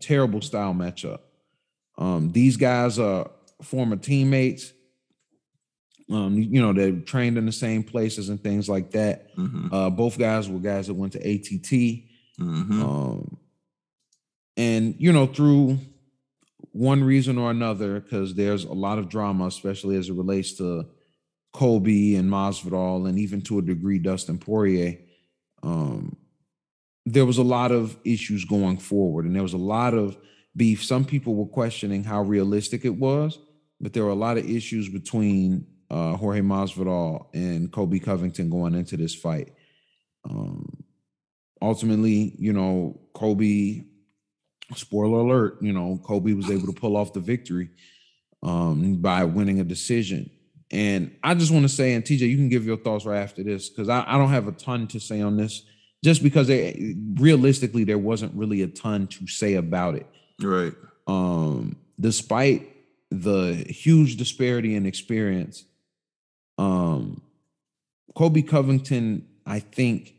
Terrible 0.00 0.40
style 0.40 0.74
matchup. 0.74 1.20
Um, 1.98 2.32
these 2.32 2.56
guys 2.56 2.98
are 2.98 3.30
former 3.62 3.96
teammates. 3.96 4.72
Um, 6.10 6.36
you 6.36 6.60
know, 6.60 6.72
they 6.72 6.92
trained 6.92 7.38
in 7.38 7.46
the 7.46 7.52
same 7.52 7.82
places 7.82 8.28
and 8.28 8.42
things 8.42 8.68
like 8.68 8.90
that. 8.92 9.34
Mm-hmm. 9.36 9.72
Uh, 9.72 9.90
both 9.90 10.18
guys 10.18 10.48
were 10.48 10.58
guys 10.58 10.88
that 10.88 10.94
went 10.94 11.12
to 11.14 11.18
ATT. 11.18 12.04
Mm-hmm. 12.40 12.82
Um, 12.82 13.38
and 14.56 14.94
you 14.98 15.12
know, 15.12 15.26
through 15.26 15.78
one 16.72 17.04
reason 17.04 17.38
or 17.38 17.50
another, 17.50 18.00
because 18.00 18.34
there's 18.34 18.64
a 18.64 18.72
lot 18.72 18.98
of 18.98 19.08
drama, 19.08 19.46
especially 19.46 19.96
as 19.96 20.08
it 20.08 20.14
relates 20.14 20.54
to 20.54 20.86
Colby 21.52 22.16
and 22.16 22.30
Masvidal, 22.30 23.08
and 23.08 23.18
even 23.18 23.42
to 23.42 23.58
a 23.58 23.62
degree 23.62 23.98
Dustin 23.98 24.38
Poirier. 24.38 24.98
Um, 25.62 26.16
there 27.04 27.26
was 27.26 27.38
a 27.38 27.42
lot 27.42 27.72
of 27.72 27.96
issues 28.04 28.44
going 28.44 28.78
forward, 28.78 29.24
and 29.24 29.34
there 29.34 29.42
was 29.42 29.54
a 29.54 29.58
lot 29.58 29.94
of 29.94 30.16
beef. 30.56 30.84
Some 30.84 31.04
people 31.04 31.34
were 31.34 31.46
questioning 31.46 32.04
how 32.04 32.22
realistic 32.22 32.84
it 32.84 32.96
was, 32.96 33.38
but 33.80 33.92
there 33.92 34.04
were 34.04 34.10
a 34.10 34.14
lot 34.14 34.38
of 34.38 34.48
issues 34.48 34.88
between 34.88 35.66
uh, 35.90 36.16
Jorge 36.16 36.40
Masvidal 36.40 37.26
and 37.34 37.70
Colby 37.70 38.00
Covington 38.00 38.48
going 38.48 38.74
into 38.74 38.96
this 38.96 39.14
fight. 39.14 39.52
Um, 40.28 40.84
ultimately, 41.60 42.34
you 42.38 42.52
know, 42.52 43.00
Colby, 43.14 43.86
spoiler 44.74 45.20
alert, 45.20 45.58
you 45.60 45.72
know, 45.72 46.00
Colby 46.02 46.34
was 46.34 46.50
able 46.50 46.66
to 46.66 46.72
pull 46.72 46.96
off 46.96 47.12
the 47.12 47.20
victory 47.20 47.70
um, 48.42 48.96
by 48.96 49.24
winning 49.24 49.60
a 49.60 49.64
decision. 49.64 50.30
And 50.70 51.14
I 51.22 51.34
just 51.34 51.52
want 51.52 51.64
to 51.64 51.68
say, 51.68 51.92
and 51.92 52.02
TJ, 52.02 52.20
you 52.20 52.36
can 52.36 52.48
give 52.48 52.64
your 52.64 52.78
thoughts 52.78 53.04
right 53.04 53.20
after 53.20 53.42
this 53.42 53.68
because 53.68 53.88
I, 53.88 54.04
I, 54.06 54.16
don't 54.16 54.30
have 54.30 54.48
a 54.48 54.52
ton 54.52 54.86
to 54.88 54.98
say 54.98 55.20
on 55.20 55.36
this, 55.36 55.64
just 56.02 56.22
because 56.22 56.48
they, 56.48 56.96
realistically 57.16 57.84
there 57.84 57.98
wasn't 57.98 58.34
really 58.34 58.62
a 58.62 58.68
ton 58.68 59.06
to 59.08 59.26
say 59.26 59.54
about 59.54 59.96
it. 59.96 60.06
Right. 60.42 60.74
Um, 61.06 61.76
despite 61.98 62.68
the 63.10 63.54
huge 63.54 64.16
disparity 64.16 64.74
in 64.74 64.86
experience, 64.86 65.64
um, 66.58 67.22
Colby 68.14 68.42
Covington, 68.42 69.26
I 69.46 69.60
think, 69.60 70.14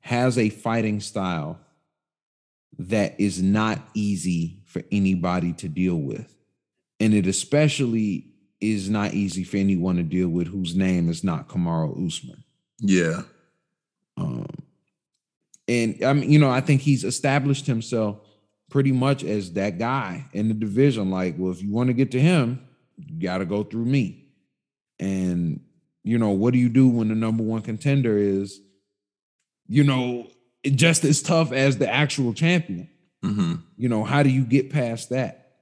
has 0.00 0.38
a 0.38 0.48
fighting 0.48 1.00
style 1.00 1.58
that 2.78 3.20
is 3.20 3.42
not 3.42 3.78
easy 3.94 4.60
for 4.64 4.82
anybody 4.90 5.52
to 5.52 5.68
deal 5.68 5.96
with. 5.96 6.34
And 6.98 7.14
it 7.14 7.26
especially 7.26 8.26
is 8.60 8.90
not 8.90 9.14
easy 9.14 9.44
for 9.44 9.56
anyone 9.56 9.96
to 9.96 10.02
deal 10.02 10.28
with 10.28 10.48
whose 10.48 10.74
name 10.74 11.08
is 11.08 11.24
not 11.24 11.48
Kamaru 11.48 12.06
Usman. 12.06 12.44
Yeah. 12.78 13.22
Um, 14.16 14.46
and 15.66 16.02
I 16.04 16.12
mean, 16.12 16.30
you 16.30 16.38
know, 16.38 16.50
I 16.50 16.60
think 16.60 16.80
he's 16.80 17.04
established 17.04 17.66
himself 17.66 18.18
pretty 18.70 18.92
much 18.92 19.24
as 19.24 19.52
that 19.52 19.78
guy 19.78 20.26
in 20.32 20.48
the 20.48 20.54
division. 20.54 21.10
Like, 21.10 21.34
well, 21.36 21.52
if 21.52 21.62
you 21.62 21.70
want 21.70 21.88
to 21.88 21.94
get 21.94 22.12
to 22.12 22.20
him, 22.20 22.66
you 22.96 23.20
got 23.20 23.38
to 23.38 23.44
go 23.44 23.62
through 23.62 23.84
me. 23.84 24.24
And, 24.98 25.60
you 26.02 26.18
know, 26.18 26.30
what 26.30 26.52
do 26.52 26.58
you 26.58 26.68
do 26.68 26.88
when 26.88 27.08
the 27.08 27.14
number 27.14 27.42
one 27.42 27.62
contender 27.62 28.16
is, 28.16 28.60
you 29.66 29.84
know, 29.84 30.28
just 30.64 31.04
as 31.04 31.22
tough 31.22 31.52
as 31.52 31.78
the 31.78 31.90
actual 31.90 32.32
champion. 32.34 32.88
Mm-hmm. 33.24 33.54
You 33.76 33.88
know, 33.88 34.04
how 34.04 34.22
do 34.22 34.30
you 34.30 34.44
get 34.44 34.70
past 34.70 35.10
that? 35.10 35.52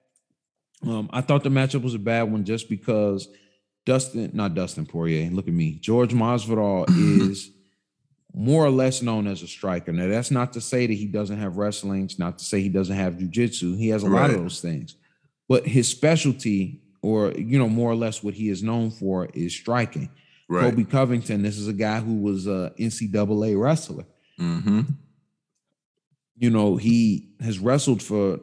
Um, 0.86 1.10
I 1.12 1.20
thought 1.20 1.42
the 1.42 1.50
matchup 1.50 1.82
was 1.82 1.94
a 1.94 1.98
bad 1.98 2.24
one 2.24 2.44
just 2.44 2.68
because 2.68 3.28
Dustin, 3.84 4.30
not 4.32 4.54
Dustin 4.54 4.86
Poirier, 4.86 5.30
look 5.30 5.48
at 5.48 5.54
me. 5.54 5.78
George 5.80 6.12
Masvidal 6.14 6.86
is 7.30 7.50
more 8.34 8.64
or 8.64 8.70
less 8.70 9.02
known 9.02 9.26
as 9.26 9.42
a 9.42 9.48
striker. 9.48 9.92
Now, 9.92 10.08
that's 10.08 10.30
not 10.30 10.52
to 10.52 10.60
say 10.60 10.86
that 10.86 10.92
he 10.92 11.06
doesn't 11.06 11.38
have 11.38 11.56
wrestling. 11.56 12.04
It's 12.04 12.18
not 12.18 12.38
to 12.38 12.44
say 12.44 12.60
he 12.60 12.68
doesn't 12.68 12.94
have 12.94 13.14
jujitsu. 13.14 13.76
He 13.76 13.88
has 13.88 14.04
a 14.04 14.08
right. 14.08 14.22
lot 14.22 14.30
of 14.30 14.36
those 14.36 14.60
things. 14.60 14.96
But 15.48 15.66
his 15.66 15.88
specialty, 15.88 16.82
or 17.02 17.32
you 17.32 17.58
know, 17.58 17.68
more 17.68 17.90
or 17.90 17.96
less 17.96 18.22
what 18.22 18.34
he 18.34 18.50
is 18.50 18.62
known 18.62 18.90
for, 18.90 19.26
is 19.32 19.54
striking. 19.54 20.10
Right. 20.48 20.62
Colby 20.62 20.84
Covington, 20.84 21.42
this 21.42 21.58
is 21.58 21.68
a 21.68 21.72
guy 21.72 22.00
who 22.00 22.16
was 22.16 22.46
a 22.46 22.72
NCAA 22.78 23.60
wrestler. 23.60 24.04
Mm-hmm. 24.38 24.82
You 26.36 26.50
know, 26.50 26.76
he 26.76 27.30
has 27.40 27.58
wrestled 27.58 28.02
for 28.02 28.40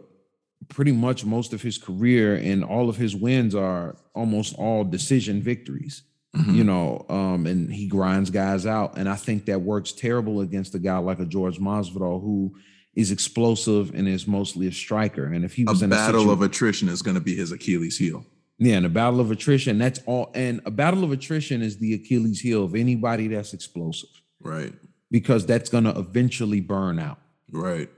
pretty 0.68 0.92
much 0.92 1.26
most 1.26 1.54
of 1.54 1.62
his 1.62 1.78
career, 1.78 2.36
and 2.36 2.64
all 2.64 2.90
of 2.90 2.98
his 2.98 3.16
wins 3.16 3.56
are 3.56 3.96
almost 4.14 4.56
all 4.56 4.84
decision 4.84 5.42
victories. 5.42 6.04
Mm-hmm. 6.36 6.56
You 6.56 6.64
know, 6.64 7.06
um, 7.10 7.48
and 7.48 7.72
he 7.72 7.88
grinds 7.88 8.30
guys 8.30 8.66
out, 8.66 8.98
and 8.98 9.08
I 9.08 9.16
think 9.16 9.46
that 9.46 9.62
works 9.62 9.92
terrible 9.92 10.42
against 10.42 10.76
a 10.76 10.80
guy 10.80 10.98
like 10.98 11.20
a 11.20 11.26
George 11.26 11.60
Masvidal 11.60 12.22
who 12.22 12.56
is 12.94 13.12
explosive 13.12 13.94
and 13.94 14.08
is 14.08 14.28
mostly 14.28 14.68
a 14.68 14.72
striker. 14.72 15.26
And 15.26 15.44
if 15.46 15.54
he 15.54 15.64
was 15.64 15.82
a 15.82 15.86
in 15.86 15.90
battle 15.92 16.16
a 16.16 16.24
situ- 16.24 16.32
of 16.32 16.42
attrition 16.42 16.90
is 16.90 17.02
going 17.02 17.16
to 17.16 17.22
be 17.22 17.36
his 17.36 17.52
Achilles 17.52 17.98
heel. 17.98 18.26
Yeah, 18.58 18.78
and 18.78 18.86
a 18.86 18.90
battle 18.90 19.20
of 19.20 19.32
attrition, 19.32 19.78
that's 19.78 20.00
all. 20.06 20.32
And 20.34 20.62
a 20.66 20.72
battle 20.72 21.04
of 21.04 21.12
attrition 21.12 21.62
is 21.62 21.78
the 21.78 21.94
Achilles 21.94 22.40
heel 22.40 22.64
of 22.64 22.76
anybody 22.76 23.28
that's 23.28 23.54
explosive. 23.54 24.10
Right 24.40 24.74
because 25.12 25.46
that's 25.46 25.70
going 25.70 25.84
to 25.86 25.98
eventually 25.98 26.62
burn 26.62 27.00
out. 27.00 27.20
Right. 27.52 27.90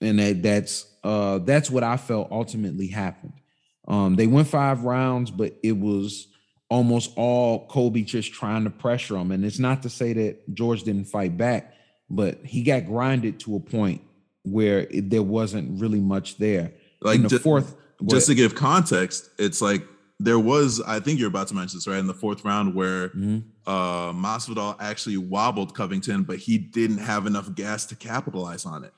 And 0.00 0.18
that 0.18 0.42
that's 0.42 0.86
uh 1.02 1.38
that's 1.38 1.70
what 1.70 1.82
I 1.82 1.96
felt 1.96 2.30
ultimately 2.30 2.86
happened. 2.86 3.34
Um 3.88 4.16
they 4.16 4.26
went 4.26 4.48
5 4.48 4.84
rounds 4.84 5.30
but 5.30 5.58
it 5.62 5.76
was 5.76 6.28
almost 6.70 7.12
all 7.16 7.66
Colby 7.66 8.02
just 8.02 8.32
trying 8.32 8.64
to 8.64 8.70
pressure 8.70 9.16
him 9.16 9.32
and 9.32 9.44
it's 9.44 9.58
not 9.58 9.82
to 9.82 9.90
say 9.90 10.12
that 10.12 10.54
George 10.54 10.84
didn't 10.84 11.06
fight 11.06 11.36
back 11.36 11.74
but 12.10 12.44
he 12.44 12.62
got 12.62 12.84
grinded 12.84 13.38
to 13.40 13.56
a 13.56 13.60
point 13.60 14.02
where 14.42 14.80
it, 14.90 15.08
there 15.10 15.22
wasn't 15.22 15.80
really 15.80 16.00
much 16.00 16.36
there. 16.38 16.72
Like 17.00 17.16
in 17.16 17.22
the 17.22 17.28
just, 17.28 17.42
fourth 17.42 17.76
just 18.06 18.26
to 18.26 18.34
give 18.34 18.54
context, 18.54 19.30
it's 19.38 19.62
like 19.62 19.86
there 20.18 20.38
was, 20.38 20.82
I 20.82 21.00
think 21.00 21.18
you're 21.18 21.28
about 21.28 21.48
to 21.48 21.54
mention 21.54 21.78
this, 21.78 21.86
right? 21.86 21.98
In 21.98 22.06
the 22.06 22.14
fourth 22.14 22.44
round 22.44 22.74
where 22.74 23.10
mm-hmm. 23.10 23.38
uh 23.66 24.12
Masvidal 24.12 24.76
actually 24.80 25.16
wobbled 25.16 25.74
Covington, 25.74 26.24
but 26.24 26.38
he 26.38 26.58
didn't 26.58 26.98
have 26.98 27.26
enough 27.26 27.54
gas 27.54 27.86
to 27.86 27.96
capitalize 27.96 28.66
on 28.66 28.84
it. 28.84 28.92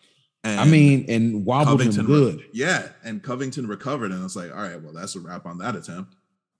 And 0.44 0.58
I 0.58 0.64
mean, 0.64 1.04
and 1.08 1.44
wobbled 1.44 1.78
Covington 1.78 2.00
him 2.00 2.06
good. 2.06 2.36
Re- 2.38 2.48
yeah, 2.52 2.88
and 3.04 3.22
Covington 3.22 3.68
recovered, 3.68 4.10
and 4.10 4.24
it's 4.24 4.34
like, 4.34 4.50
all 4.50 4.62
right, 4.62 4.80
well, 4.80 4.92
that's 4.92 5.14
a 5.14 5.20
wrap 5.20 5.46
on 5.46 5.58
that 5.58 5.76
attempt. 5.76 6.16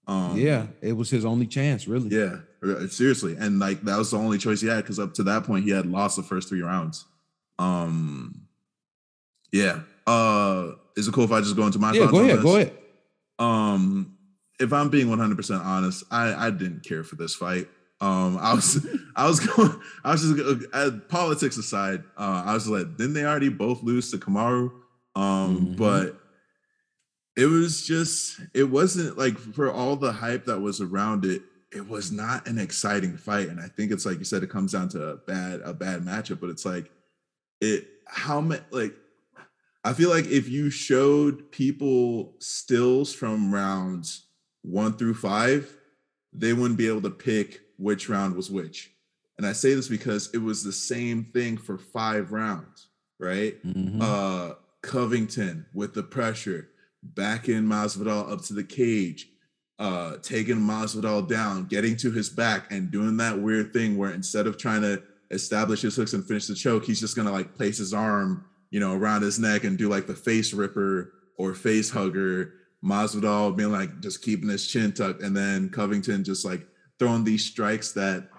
Um, 0.07 0.37
yeah, 0.37 0.67
it 0.81 0.93
was 0.93 1.09
his 1.09 1.23
only 1.23 1.47
chance, 1.47 1.87
really. 1.87 2.09
Yeah, 2.09 2.39
seriously, 2.89 3.35
and 3.39 3.59
like 3.59 3.81
that 3.83 3.97
was 3.97 4.11
the 4.11 4.17
only 4.17 4.37
choice 4.37 4.61
he 4.61 4.67
had 4.67 4.83
because 4.83 4.99
up 4.99 5.13
to 5.15 5.23
that 5.23 5.45
point 5.45 5.65
he 5.65 5.71
had 5.71 5.85
lost 5.85 6.17
the 6.17 6.23
first 6.23 6.49
three 6.49 6.61
rounds. 6.61 7.05
Um, 7.59 8.47
yeah. 9.51 9.81
Uh, 10.05 10.71
is 10.97 11.07
it 11.07 11.13
cool 11.13 11.23
if 11.23 11.31
I 11.31 11.39
just 11.39 11.55
go 11.55 11.65
into 11.65 11.79
my 11.79 11.93
yeah? 11.93 12.07
Go 12.07 12.19
ahead, 12.19 12.41
go 12.41 12.55
ahead. 12.57 12.73
Um, 13.39 14.17
if 14.59 14.73
I'm 14.73 14.89
being 14.89 15.07
100% 15.07 15.63
honest, 15.63 16.03
I, 16.11 16.47
I 16.47 16.49
didn't 16.49 16.83
care 16.83 17.03
for 17.03 17.15
this 17.15 17.35
fight. 17.35 17.67
Um, 18.01 18.37
I 18.39 18.53
was, 18.53 18.85
I 19.15 19.27
was 19.27 19.39
going, 19.39 19.79
I 20.03 20.11
was 20.11 20.21
just 20.21 20.65
uh, 20.73 20.91
politics 21.07 21.57
aside. 21.57 22.03
Uh, 22.17 22.43
I 22.45 22.53
was 22.53 22.67
like, 22.67 22.97
didn't 22.97 23.13
they 23.13 23.25
already 23.25 23.49
both 23.49 23.81
lose 23.83 24.11
to 24.11 24.17
Kamaru? 24.17 24.71
Um, 25.15 25.57
mm-hmm. 25.57 25.75
but 25.75 26.19
it 27.35 27.45
was 27.47 27.85
just, 27.85 28.39
it 28.53 28.69
wasn't 28.69 29.17
like 29.17 29.37
for 29.37 29.71
all 29.71 29.95
the 29.95 30.11
hype 30.11 30.45
that 30.45 30.59
was 30.59 30.81
around 30.81 31.25
it. 31.25 31.41
it 31.73 31.87
was 31.87 32.11
not 32.11 32.47
an 32.47 32.59
exciting 32.59 33.17
fight. 33.17 33.49
And 33.49 33.59
I 33.59 33.67
think 33.67 33.91
it's 33.91 34.05
like 34.05 34.19
you 34.19 34.25
said, 34.25 34.43
it 34.43 34.49
comes 34.49 34.71
down 34.71 34.89
to 34.89 35.09
a 35.09 35.17
bad, 35.17 35.61
a 35.61 35.73
bad 35.73 36.01
matchup, 36.01 36.39
but 36.39 36.49
it's 36.49 36.65
like 36.65 36.91
it 37.61 37.87
how 38.05 38.41
many 38.41 38.61
like 38.71 38.93
I 39.83 39.93
feel 39.93 40.09
like 40.09 40.27
if 40.27 40.47
you 40.47 40.69
showed 40.69 41.51
people 41.51 42.35
stills 42.39 43.13
from 43.13 43.53
rounds 43.53 44.27
one 44.61 44.93
through 44.93 45.15
five, 45.15 45.75
they 46.31 46.53
wouldn't 46.53 46.77
be 46.77 46.87
able 46.87 47.01
to 47.01 47.09
pick 47.09 47.61
which 47.77 48.07
round 48.07 48.35
was 48.35 48.49
which. 48.49 48.91
And 49.37 49.47
I 49.47 49.53
say 49.53 49.73
this 49.73 49.87
because 49.87 50.29
it 50.33 50.37
was 50.37 50.63
the 50.63 50.71
same 50.71 51.25
thing 51.33 51.57
for 51.57 51.77
five 51.77 52.31
rounds, 52.31 52.87
right? 53.19 53.61
Mm-hmm. 53.65 54.01
Uh 54.01 54.53
Covington 54.81 55.65
with 55.73 55.93
the 55.93 56.03
pressure, 56.03 56.67
backing 57.03 57.63
Masvidal 57.63 58.31
up 58.31 58.41
to 58.45 58.53
the 58.53 58.63
cage, 58.63 59.27
uh, 59.79 60.17
taking 60.21 60.57
Masvidal 60.57 61.27
down, 61.27 61.65
getting 61.65 61.95
to 61.97 62.11
his 62.11 62.29
back, 62.29 62.71
and 62.71 62.91
doing 62.91 63.17
that 63.17 63.39
weird 63.39 63.73
thing 63.73 63.97
where 63.97 64.11
instead 64.11 64.47
of 64.47 64.57
trying 64.57 64.81
to 64.81 65.03
establish 65.31 65.81
his 65.81 65.95
hooks 65.95 66.13
and 66.13 66.25
finish 66.25 66.47
the 66.47 66.55
choke, 66.55 66.85
he's 66.85 66.99
just 66.99 67.15
gonna 67.15 67.31
like 67.31 67.55
place 67.55 67.77
his 67.77 67.93
arm, 67.93 68.45
you 68.71 68.79
know, 68.79 68.93
around 68.93 69.21
his 69.21 69.39
neck 69.39 69.63
and 69.63 69.77
do 69.77 69.89
like 69.89 70.07
the 70.07 70.15
face 70.15 70.53
ripper 70.53 71.13
or 71.37 71.53
face 71.53 71.89
hugger. 71.89 72.53
Masvidal 72.83 73.55
being 73.55 73.71
like 73.71 74.01
just 74.01 74.21
keeping 74.21 74.49
his 74.49 74.67
chin 74.67 74.91
tucked, 74.91 75.21
and 75.21 75.35
then 75.35 75.69
Covington 75.69 76.23
just 76.23 76.43
like 76.43 76.67
throwing 76.99 77.23
these 77.23 77.45
strikes 77.45 77.93
that 77.93 78.29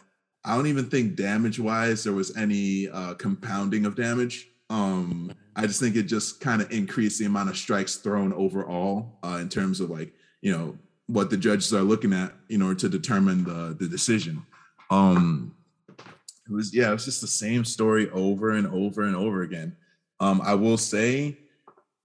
I 0.44 0.54
don't 0.54 0.66
even 0.66 0.90
think 0.90 1.16
damage 1.16 1.58
wise 1.58 2.04
there 2.04 2.12
was 2.12 2.36
any 2.36 2.88
uh, 2.88 3.14
compounding 3.14 3.86
of 3.86 3.96
damage. 3.96 4.48
Um, 4.70 5.32
I 5.56 5.66
just 5.66 5.80
think 5.80 5.96
it 5.96 6.04
just 6.04 6.40
kind 6.40 6.60
of 6.60 6.70
increased 6.72 7.18
the 7.18 7.26
amount 7.26 7.50
of 7.50 7.56
strikes 7.56 7.96
thrown 7.96 8.32
overall 8.32 9.18
uh, 9.22 9.38
in 9.40 9.48
terms 9.48 9.80
of 9.80 9.90
like 9.90 10.12
you 10.40 10.52
know 10.52 10.76
what 11.06 11.30
the 11.30 11.36
judges 11.36 11.72
are 11.74 11.82
looking 11.82 12.12
at 12.12 12.32
in 12.48 12.62
order 12.62 12.78
to 12.80 12.88
determine 12.88 13.44
the 13.44 13.76
the 13.78 13.88
decision. 13.88 14.44
Um, 14.90 15.54
it 15.98 16.52
was 16.52 16.74
yeah, 16.74 16.90
it 16.90 16.92
was 16.92 17.04
just 17.04 17.20
the 17.20 17.26
same 17.26 17.64
story 17.64 18.10
over 18.10 18.50
and 18.50 18.66
over 18.66 19.02
and 19.02 19.16
over 19.16 19.42
again. 19.42 19.76
Um, 20.20 20.40
I 20.42 20.54
will 20.54 20.76
say 20.76 21.38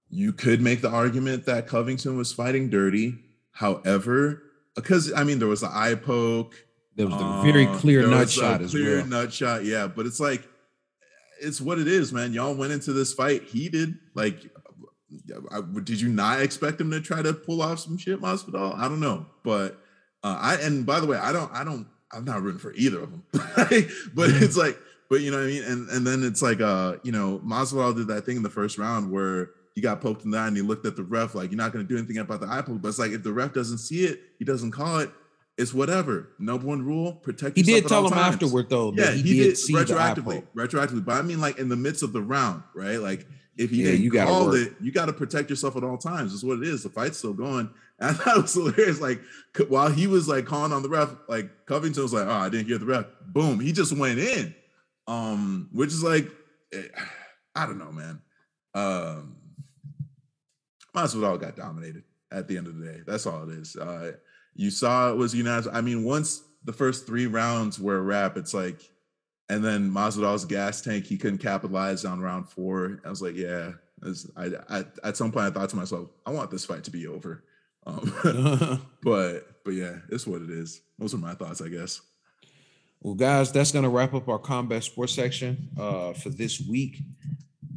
you 0.08 0.32
could 0.32 0.60
make 0.60 0.80
the 0.80 0.90
argument 0.90 1.46
that 1.46 1.66
Covington 1.66 2.16
was 2.16 2.32
fighting 2.32 2.68
dirty. 2.68 3.18
However, 3.52 4.42
because 4.74 5.12
I 5.12 5.24
mean 5.24 5.38
there 5.38 5.48
was 5.48 5.60
the 5.60 5.70
eye 5.70 5.94
poke. 5.94 6.54
There 6.96 7.06
was 7.06 7.14
a 7.14 7.42
very 7.42 7.66
uh, 7.66 7.78
clear 7.78 8.06
nut 8.06 8.28
shot 8.28 8.60
as 8.60 8.72
clear 8.72 8.98
well. 8.98 9.06
nut 9.06 9.32
shot, 9.32 9.64
yeah. 9.64 9.86
But 9.86 10.06
it's 10.06 10.20
like 10.20 10.46
it's 11.40 11.60
what 11.60 11.78
it 11.78 11.88
is, 11.88 12.12
man. 12.12 12.32
Y'all 12.32 12.54
went 12.54 12.72
into 12.72 12.92
this 12.92 13.12
fight 13.12 13.44
heated. 13.44 13.98
Like, 14.14 14.50
I, 15.50 15.60
did 15.82 16.00
you 16.00 16.08
not 16.08 16.40
expect 16.40 16.80
him 16.80 16.90
to 16.90 17.00
try 17.00 17.22
to 17.22 17.32
pull 17.32 17.62
off 17.62 17.80
some 17.80 17.96
shit, 17.96 18.20
Masvidal? 18.20 18.76
I 18.76 18.88
don't 18.88 19.00
know, 19.00 19.26
but 19.42 19.80
uh, 20.22 20.38
I 20.40 20.54
and 20.56 20.86
by 20.86 21.00
the 21.00 21.06
way, 21.06 21.16
I 21.16 21.32
don't, 21.32 21.50
I 21.52 21.64
don't, 21.64 21.86
I'm 22.12 22.24
not 22.24 22.42
rooting 22.42 22.60
for 22.60 22.72
either 22.74 23.00
of 23.00 23.10
them. 23.10 23.24
but 23.32 24.30
it's 24.30 24.56
like, 24.56 24.78
but 25.08 25.20
you 25.20 25.30
know 25.30 25.38
what 25.38 25.44
I 25.44 25.48
mean. 25.48 25.64
And 25.64 25.88
and 25.90 26.06
then 26.06 26.22
it's 26.22 26.42
like, 26.42 26.60
uh, 26.60 26.96
you 27.02 27.12
know, 27.12 27.40
Masvidal 27.44 27.96
did 27.96 28.08
that 28.08 28.24
thing 28.26 28.36
in 28.36 28.42
the 28.42 28.50
first 28.50 28.78
round 28.78 29.10
where 29.10 29.50
he 29.74 29.80
got 29.80 30.00
poked 30.00 30.24
in 30.24 30.30
the 30.30 30.38
eye 30.38 30.48
and 30.48 30.56
he 30.56 30.62
looked 30.62 30.86
at 30.86 30.96
the 30.96 31.02
ref 31.02 31.34
like, 31.34 31.50
you're 31.50 31.58
not 31.58 31.72
going 31.72 31.86
to 31.86 31.88
do 31.88 31.96
anything 31.96 32.18
about 32.18 32.40
the 32.40 32.48
eye 32.48 32.62
poke. 32.62 32.82
But 32.82 32.88
it's 32.88 32.98
like 32.98 33.12
if 33.12 33.22
the 33.22 33.32
ref 33.32 33.52
doesn't 33.52 33.78
see 33.78 34.04
it, 34.04 34.20
he 34.38 34.44
doesn't 34.44 34.72
call 34.72 34.98
it 34.98 35.10
it's 35.60 35.74
whatever. 35.74 36.30
Number 36.38 36.66
one 36.66 36.84
rule: 36.84 37.12
protect. 37.12 37.56
Yourself. 37.56 37.74
He 37.74 37.80
did 37.80 37.88
tell 37.88 38.06
him 38.06 38.12
times. 38.12 38.34
afterward, 38.34 38.70
though. 38.70 38.92
Yeah, 38.94 39.12
he, 39.12 39.22
he, 39.22 39.38
did, 39.38 39.56
did 39.56 39.76
retroactively. 39.76 40.42
Retroactively, 40.54 41.04
but 41.04 41.16
I 41.16 41.22
mean, 41.22 41.40
like 41.40 41.58
in 41.58 41.68
the 41.68 41.76
midst 41.76 42.02
of 42.02 42.12
the 42.12 42.22
round, 42.22 42.62
right? 42.74 42.96
Like 42.96 43.26
if 43.56 43.70
he 43.70 43.82
yeah, 43.82 43.90
didn't 43.90 44.04
you 44.04 44.10
call 44.12 44.54
it, 44.54 44.72
you 44.80 44.90
got 44.90 45.06
to 45.06 45.12
protect 45.12 45.50
yourself 45.50 45.76
at 45.76 45.84
all 45.84 45.98
times. 45.98 46.32
That's 46.32 46.42
what 46.42 46.58
it 46.58 46.66
is. 46.66 46.82
The 46.82 46.88
fight's 46.88 47.18
still 47.18 47.34
going. 47.34 47.70
And 48.00 48.08
I 48.08 48.12
thought 48.14 48.36
it 48.38 48.42
was 48.44 48.54
hilarious. 48.54 48.98
Like 48.98 49.20
while 49.68 49.90
he 49.90 50.06
was 50.06 50.26
like 50.26 50.46
calling 50.46 50.72
on 50.72 50.82
the 50.82 50.88
ref, 50.88 51.14
like 51.28 51.50
Covington 51.66 52.02
was 52.02 52.14
like, 52.14 52.26
"Oh, 52.26 52.30
I 52.30 52.48
didn't 52.48 52.66
hear 52.66 52.78
the 52.78 52.86
ref." 52.86 53.04
Boom, 53.26 53.60
he 53.60 53.72
just 53.72 53.94
went 53.94 54.18
in. 54.18 54.54
Um, 55.06 55.68
which 55.70 55.90
is 55.90 56.02
like, 56.02 56.26
eh, 56.72 56.80
I 57.54 57.66
don't 57.66 57.76
know, 57.76 57.92
man. 57.92 58.22
Um, 58.74 59.36
all 60.94 61.36
got 61.36 61.56
dominated 61.56 62.04
at 62.32 62.48
the 62.48 62.56
end 62.56 62.68
of 62.68 62.78
the 62.78 62.86
day. 62.86 63.00
That's 63.06 63.26
all 63.26 63.42
it 63.50 63.58
is. 63.58 63.76
Uh, 63.76 64.12
you 64.60 64.70
saw 64.70 65.10
it 65.10 65.16
was 65.16 65.34
unanimous. 65.34 65.68
I 65.72 65.80
mean, 65.80 66.04
once 66.04 66.42
the 66.64 66.72
first 66.74 67.06
three 67.06 67.26
rounds 67.26 67.80
were 67.80 67.96
a 67.96 68.02
wrap, 68.02 68.36
it's 68.36 68.52
like, 68.52 68.90
and 69.48 69.64
then 69.64 69.90
Masvidal's 69.90 70.44
gas 70.44 70.82
tank, 70.82 71.06
he 71.06 71.16
couldn't 71.16 71.38
capitalize 71.38 72.04
on 72.04 72.20
round 72.20 72.46
four. 72.46 73.00
I 73.02 73.08
was 73.08 73.22
like, 73.22 73.34
yeah. 73.36 73.72
Was, 74.02 74.30
I, 74.36 74.50
I, 74.68 74.84
at 75.02 75.16
some 75.16 75.32
point, 75.32 75.46
I 75.46 75.50
thought 75.50 75.70
to 75.70 75.76
myself, 75.76 76.10
I 76.26 76.30
want 76.30 76.50
this 76.50 76.66
fight 76.66 76.84
to 76.84 76.90
be 76.90 77.06
over. 77.06 77.42
Um, 77.86 78.12
but 79.02 79.64
but 79.64 79.70
yeah, 79.70 79.96
it's 80.10 80.26
what 80.26 80.42
it 80.42 80.50
is. 80.50 80.82
Those 80.98 81.14
are 81.14 81.18
my 81.18 81.32
thoughts, 81.32 81.62
I 81.62 81.68
guess. 81.68 82.02
Well, 83.00 83.14
guys, 83.14 83.50
that's 83.52 83.72
going 83.72 83.84
to 83.84 83.88
wrap 83.88 84.12
up 84.12 84.28
our 84.28 84.38
combat 84.38 84.84
sports 84.84 85.14
section 85.14 85.70
uh, 85.78 86.12
for 86.12 86.28
this 86.28 86.60
week. 86.60 87.00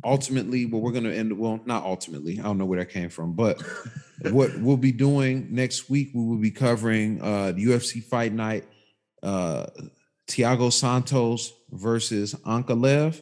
Ultimately, 0.03 0.65
what 0.65 0.81
we're 0.81 0.91
going 0.91 1.03
to 1.05 1.15
end, 1.15 1.37
well, 1.37 1.59
not 1.65 1.83
ultimately, 1.83 2.39
I 2.39 2.43
don't 2.43 2.57
know 2.57 2.65
where 2.65 2.79
that 2.79 2.89
came 2.89 3.09
from, 3.09 3.33
but 3.33 3.61
what 4.31 4.57
we'll 4.59 4.77
be 4.77 4.91
doing 4.91 5.47
next 5.51 5.89
week, 5.89 6.11
we 6.13 6.23
will 6.23 6.37
be 6.37 6.51
covering 6.51 7.21
uh, 7.21 7.51
the 7.51 7.65
UFC 7.65 8.03
Fight 8.03 8.33
Night, 8.33 8.65
uh, 9.21 9.67
Thiago 10.27 10.71
Santos 10.71 11.53
versus 11.71 12.33
Ankalaev. 12.45 13.21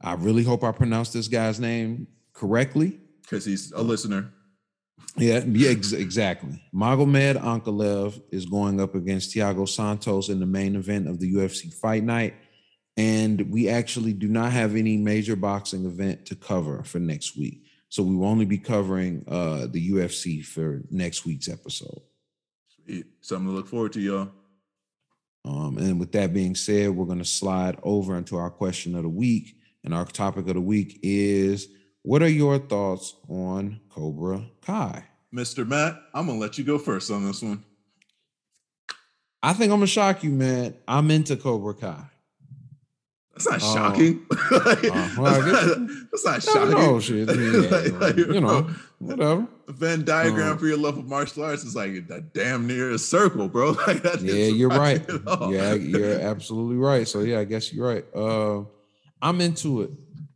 I 0.00 0.14
really 0.14 0.42
hope 0.44 0.62
I 0.62 0.72
pronounced 0.72 1.12
this 1.12 1.28
guy's 1.28 1.58
name 1.58 2.06
correctly 2.32 3.00
because 3.22 3.44
he's 3.44 3.72
a 3.72 3.82
listener. 3.82 4.32
Yeah, 5.16 5.42
yeah, 5.46 5.70
ex- 5.70 5.92
exactly. 5.92 6.62
Magomed 6.74 7.40
Ankalaev 7.40 8.20
is 8.30 8.44
going 8.44 8.80
up 8.80 8.94
against 8.94 9.34
Thiago 9.34 9.66
Santos 9.68 10.28
in 10.28 10.40
the 10.40 10.46
main 10.46 10.76
event 10.76 11.08
of 11.08 11.20
the 11.20 11.32
UFC 11.32 11.72
Fight 11.72 12.04
Night. 12.04 12.34
And 12.96 13.50
we 13.50 13.68
actually 13.68 14.14
do 14.14 14.28
not 14.28 14.52
have 14.52 14.74
any 14.74 14.96
major 14.96 15.36
boxing 15.36 15.84
event 15.84 16.26
to 16.26 16.36
cover 16.36 16.82
for 16.84 16.98
next 16.98 17.36
week. 17.36 17.62
So 17.88 18.02
we 18.02 18.16
will 18.16 18.26
only 18.26 18.46
be 18.46 18.58
covering 18.58 19.24
uh, 19.28 19.66
the 19.70 19.90
UFC 19.90 20.44
for 20.44 20.82
next 20.90 21.24
week's 21.24 21.48
episode. 21.48 22.00
Sweet. 22.84 23.06
Something 23.20 23.48
to 23.48 23.52
look 23.52 23.68
forward 23.68 23.92
to, 23.94 24.00
y'all. 24.00 24.30
Um, 25.44 25.78
and 25.78 26.00
with 26.00 26.12
that 26.12 26.32
being 26.32 26.54
said, 26.54 26.90
we're 26.90 27.06
going 27.06 27.18
to 27.18 27.24
slide 27.24 27.78
over 27.82 28.16
into 28.16 28.36
our 28.36 28.50
question 28.50 28.96
of 28.96 29.02
the 29.02 29.08
week. 29.08 29.56
And 29.84 29.94
our 29.94 30.04
topic 30.04 30.48
of 30.48 30.54
the 30.54 30.60
week 30.60 30.98
is 31.02 31.68
what 32.02 32.22
are 32.22 32.28
your 32.28 32.58
thoughts 32.58 33.14
on 33.28 33.80
Cobra 33.88 34.44
Kai? 34.62 35.04
Mr. 35.32 35.66
Matt, 35.66 36.00
I'm 36.12 36.26
going 36.26 36.38
to 36.38 36.42
let 36.42 36.58
you 36.58 36.64
go 36.64 36.78
first 36.78 37.10
on 37.10 37.24
this 37.24 37.42
one. 37.42 37.62
I 39.42 39.52
think 39.52 39.70
I'm 39.70 39.78
going 39.78 39.82
to 39.82 39.86
shock 39.86 40.24
you, 40.24 40.30
man. 40.30 40.74
I'm 40.88 41.10
into 41.10 41.36
Cobra 41.36 41.74
Kai. 41.74 42.04
That's 43.36 43.62
not 43.62 43.62
uh, 43.62 43.74
shocking. 43.74 44.26
like, 44.50 44.84
uh, 44.84 45.08
well, 45.18 45.40
that's, 45.42 45.66
not, 45.66 45.88
that's, 46.10 46.24
not, 46.24 46.42
shocking. 46.42 46.74
Oh 46.74 47.00
shit. 47.00 47.28
like, 47.70 48.00
like, 48.00 48.16
you 48.16 48.40
know, 48.40 48.70
whatever. 48.98 49.46
Venn 49.68 50.04
diagram 50.06 50.54
uh, 50.54 50.56
for 50.56 50.66
your 50.66 50.78
love 50.78 50.96
of 50.96 51.06
martial 51.06 51.44
arts 51.44 51.62
is 51.62 51.76
like 51.76 51.90
a 51.90 52.20
damn 52.20 52.66
near 52.66 52.92
a 52.92 52.98
circle, 52.98 53.48
bro. 53.48 53.72
Like 53.86 54.02
that. 54.02 54.22
Yeah, 54.22 54.46
you're 54.46 54.70
right. 54.70 55.04
Yeah, 55.50 55.74
you're 55.74 56.18
absolutely 56.20 56.76
right. 56.76 57.06
So 57.06 57.20
yeah, 57.20 57.40
I 57.40 57.44
guess 57.44 57.72
you're 57.72 57.86
right. 57.86 58.04
Uh, 58.14 58.64
I'm 59.20 59.42
into 59.42 59.82
it. 59.82 59.90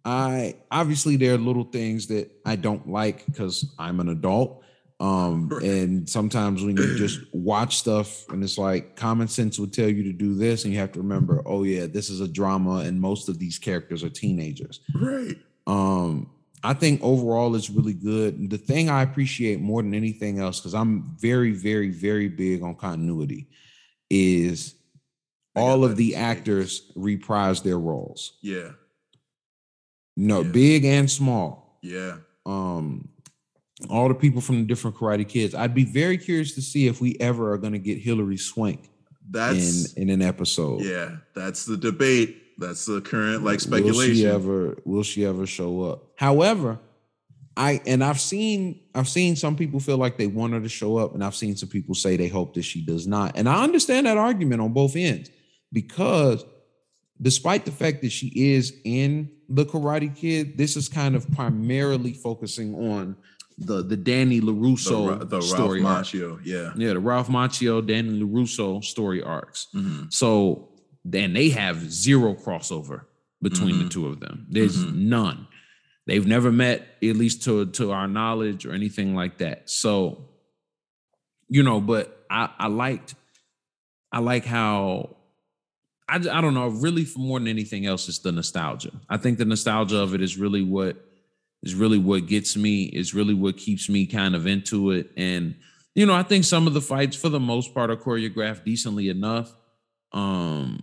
I 0.05 0.57
obviously 0.71 1.17
there 1.17 1.35
are 1.35 1.39
little 1.39 1.65
things 1.65 2.07
that 2.09 2.31
I 2.45 2.57
don't 2.57 2.87
like 2.87 3.25
because 3.27 3.75
I'm 3.79 4.01
an 4.01 4.11
adult. 4.11 4.60
Um, 5.01 5.49
right. 5.53 5.63
and 5.63 6.09
sometimes 6.09 6.63
when 6.63 6.77
you 6.77 6.97
just 6.97 7.21
watch 7.33 7.79
stuff 7.79 8.29
and 8.29 8.45
it's 8.45 8.59
like 8.59 8.97
common 8.97 9.29
sense 9.29 9.59
would 9.59 9.73
tell 9.73 9.89
you 9.89 10.05
to 10.05 10.13
do 10.13 10.35
this, 10.35 10.65
and 10.65 10.73
you 10.73 10.79
have 10.79 10.93
to 10.93 11.01
remember, 11.01 11.43
oh 11.47 11.63
yeah, 11.63 11.87
this 11.87 12.11
is 12.11 12.21
a 12.21 12.29
drama, 12.29 12.79
and 12.81 13.01
most 13.01 13.29
of 13.29 13.39
these 13.39 13.59
characters 13.59 14.05
are 14.05 14.11
teenagers. 14.11 14.81
Right. 14.95 15.37
Um, 15.67 16.31
I 16.63 16.75
think 16.75 17.03
overall 17.03 17.55
it's 17.55 17.71
really 17.71 17.95
good. 17.95 18.51
The 18.51 18.59
thing 18.59 18.91
I 18.91 19.03
appreciate 19.03 19.61
more 19.61 19.83
than 19.83 19.95
anything 19.95 20.39
else, 20.39 20.61
because 20.61 20.75
I'm 20.75 21.17
very, 21.19 21.53
very, 21.53 21.89
very 21.89 22.29
big 22.29 22.63
on 22.63 22.75
continuity, 22.75 23.49
is 24.11 24.75
all 25.57 25.85
of 25.85 25.97
the 25.97 26.17
actors 26.17 26.93
reprise 26.95 27.63
their 27.63 27.79
roles. 27.79 28.39
Yeah. 28.43 28.71
No, 30.17 30.43
yeah. 30.43 30.51
big 30.51 30.85
and 30.85 31.11
small. 31.11 31.79
Yeah. 31.83 32.17
Um, 32.45 33.10
all 33.89 34.09
the 34.09 34.15
people 34.15 34.41
from 34.41 34.61
the 34.61 34.67
different 34.67 34.97
Karate 34.97 35.27
Kids. 35.27 35.55
I'd 35.55 35.75
be 35.75 35.85
very 35.85 36.19
curious 36.19 36.55
to 36.55 36.63
see 36.63 36.87
if 36.87 37.01
we 37.01 37.17
ever 37.21 37.53
are 37.53 37.59
going 37.59 37.73
to 37.73 37.79
get 37.79 37.99
Hilary 37.99 38.37
Swank. 38.37 38.91
That's 39.31 39.93
in 39.95 40.03
in 40.03 40.11
an 40.11 40.23
episode. 40.23 40.83
Yeah, 40.83 41.17
that's 41.35 41.65
the 41.65 41.77
debate. 41.77 42.59
That's 42.59 42.85
the 42.85 43.01
current 43.01 43.45
like 43.45 43.61
speculation. 43.61 43.97
Will 43.97 44.15
she 44.15 44.27
ever? 44.27 44.77
Will 44.85 45.03
she 45.03 45.25
ever 45.25 45.47
show 45.47 45.83
up? 45.85 46.11
However, 46.17 46.79
I 47.57 47.81
and 47.87 48.03
I've 48.03 48.21
seen 48.21 48.81
I've 48.95 49.09
seen 49.09 49.37
some 49.37 49.57
people 49.57 49.81
feel 49.81 49.99
like 49.99 50.19
they 50.19 50.27
want 50.27 50.53
her 50.53 50.61
to 50.61 50.69
show 50.69 50.97
up, 50.97 51.15
and 51.15 51.25
I've 51.25 51.35
seen 51.35 51.57
some 51.57 51.69
people 51.69 51.95
say 51.95 52.17
they 52.17 52.29
hope 52.29 52.55
that 52.55 52.63
she 52.63 52.85
does 52.85 53.07
not. 53.07 53.37
And 53.37 53.49
I 53.49 53.63
understand 53.63 54.07
that 54.07 54.17
argument 54.17 54.61
on 54.61 54.73
both 54.73 54.97
ends 54.97 55.31
because 55.73 56.45
despite 57.21 57.65
the 57.65 57.73
fact 57.73 58.03
that 58.03 58.11
she 58.11 58.33
is 58.35 58.75
in 58.85 59.31
the 59.49 59.65
Karate 59.65 60.15
Kid, 60.15 60.57
this 60.57 60.77
is 60.77 60.89
kind 60.89 61.15
of 61.15 61.31
primarily 61.33 62.13
focusing 62.13 62.75
on 62.75 63.17
the 63.61 63.83
the 63.83 63.97
Danny 63.97 64.41
Larusso 64.41 65.19
the, 65.21 65.25
the 65.27 65.41
story 65.43 65.83
Ralph 65.83 66.15
arc. 66.15 66.41
Yeah. 66.45 66.73
Yeah, 66.77 66.95
the 66.95 67.01
Ralph 67.01 67.29
Macchio, 67.29 67.87
Danny 67.87 68.21
Larusso 68.21 68.83
story 68.83 69.23
arcs. 69.23 69.69
Mhm. 69.75 70.13
So 70.13 70.69
then 71.05 71.33
they 71.35 71.51
have 71.51 71.91
zero 71.91 72.35
crossover 72.35 73.03
between 73.43 73.79
the 73.79 73.85
Mhm. 73.85 73.91
two 73.91 74.07
of 74.07 74.21
them. 74.21 74.47
There's 74.51 74.77
Mhm. 74.85 74.95
none. 74.95 75.47
They've 76.07 76.27
never 76.27 76.51
met, 76.51 76.97
at 77.03 77.17
least 77.17 77.43
to 77.45 77.67
to 77.67 77.93
our 77.93 78.09
knowledge 78.09 78.65
or 78.67 78.73
anything 78.73 79.15
like 79.15 79.39
that. 79.39 79.69
So, 79.71 80.29
you 81.49 81.63
know, 81.63 81.81
but 81.81 82.25
I 82.31 82.49
I 82.59 82.67
liked 82.69 83.15
I 84.13 84.21
like 84.21 84.45
how 84.45 85.17
I 86.09 86.17
I 86.17 86.41
don't 86.41 86.55
know, 86.55 86.69
really 86.69 87.05
for 87.05 87.19
more 87.21 87.39
than 87.39 87.47
anything 87.49 87.87
else, 87.87 88.09
it's 88.09 88.19
the 88.21 88.33
nostalgia. 88.33 88.91
I 89.09 89.19
think 89.19 89.39
the 89.39 89.45
nostalgia 89.45 89.99
of 89.99 90.15
it 90.15 90.23
is 90.23 90.37
really 90.39 90.63
what 90.63 91.07
is 91.63 91.75
really 91.75 91.99
what 91.99 92.27
gets 92.27 92.57
me, 92.57 92.85
is 92.85 93.15
really 93.15 93.35
what 93.35 93.57
keeps 93.57 93.89
me 93.89 94.07
kind 94.07 94.35
of 94.35 94.47
into 94.47 94.91
it. 94.93 95.11
And 95.17 95.55
you 95.95 96.07
know, 96.07 96.15
I 96.15 96.23
think 96.23 96.45
some 96.45 96.67
of 96.67 96.73
the 96.75 96.81
fights 96.81 97.17
for 97.17 97.29
the 97.29 97.41
most 97.41 97.75
part 97.75 97.91
are 97.91 97.97
choreographed 97.97 98.65
decently 98.65 99.09
enough. 99.09 99.53
Um, 100.13 100.83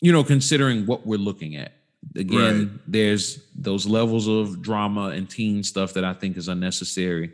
you 0.00 0.12
know, 0.12 0.24
considering 0.24 0.86
what 0.86 1.06
we're 1.06 1.18
looking 1.18 1.56
at. 1.56 1.72
Again, 2.16 2.58
Right. 2.60 2.80
there's 2.86 3.38
those 3.54 3.86
levels 3.86 4.26
of 4.26 4.62
drama 4.62 5.08
and 5.08 5.28
teen 5.28 5.62
stuff 5.62 5.92
that 5.94 6.04
I 6.04 6.14
think 6.14 6.36
is 6.36 6.48
unnecessary. 6.48 7.32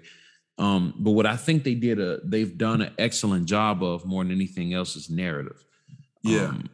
Um, 0.58 0.94
but 0.98 1.12
what 1.12 1.26
I 1.26 1.36
think 1.36 1.62
they 1.64 1.74
did 1.74 2.00
a 2.00 2.20
they've 2.24 2.56
done 2.56 2.80
an 2.82 2.92
excellent 2.98 3.46
job 3.46 3.82
of 3.84 4.04
more 4.06 4.24
than 4.24 4.32
anything 4.32 4.72
else 4.74 4.96
is 4.96 5.10
narrative. 5.10 5.64
Yeah. 6.22 6.46
Um, 6.46 6.70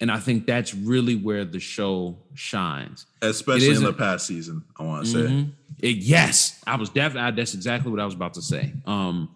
and 0.00 0.10
I 0.10 0.18
think 0.18 0.46
that's 0.46 0.74
really 0.74 1.14
where 1.16 1.44
the 1.44 1.60
show 1.60 2.18
shines. 2.34 3.06
Especially 3.22 3.68
in 3.68 3.82
the 3.82 3.92
past 3.92 4.26
season, 4.26 4.64
I 4.78 4.82
want 4.84 5.04
to 5.06 5.10
say. 5.12 5.18
Mhm. 5.20 5.52
It- 5.80 5.96
yes, 5.98 6.60
I 6.66 6.76
was 6.76 6.88
definitely. 6.90 7.36
That's 7.36 7.54
exactly 7.54 7.90
what 7.90 8.00
I 8.00 8.04
was 8.04 8.14
about 8.14 8.34
to 8.34 8.42
say. 8.42 8.72
Um, 8.86 9.30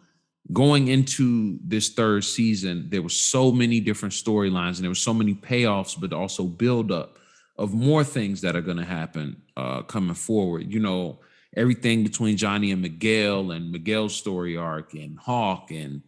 going 0.52 0.88
into 0.88 1.58
this 1.64 1.90
third 1.90 2.24
season, 2.24 2.88
there 2.90 3.02
were 3.02 3.08
so 3.08 3.50
many 3.52 3.80
different 3.80 4.12
storylines 4.14 4.76
and 4.76 4.82
there 4.84 4.90
were 4.90 4.94
so 4.94 5.14
many 5.14 5.34
payoffs, 5.34 5.98
but 5.98 6.12
also 6.12 6.44
build 6.44 6.92
up 6.92 7.18
of 7.56 7.72
more 7.72 8.02
things 8.04 8.40
that 8.42 8.54
are 8.56 8.60
going 8.60 8.76
to 8.76 8.84
happen 8.84 9.40
uh, 9.56 9.82
coming 9.82 10.14
forward. 10.14 10.70
You 10.72 10.80
know, 10.80 11.20
everything 11.56 12.02
between 12.02 12.36
Johnny 12.36 12.72
and 12.72 12.82
Miguel 12.82 13.52
and 13.52 13.70
Miguel's 13.70 14.14
story 14.14 14.56
arc 14.56 14.92
and 14.94 15.18
Hawk 15.18 15.70
and 15.70 16.02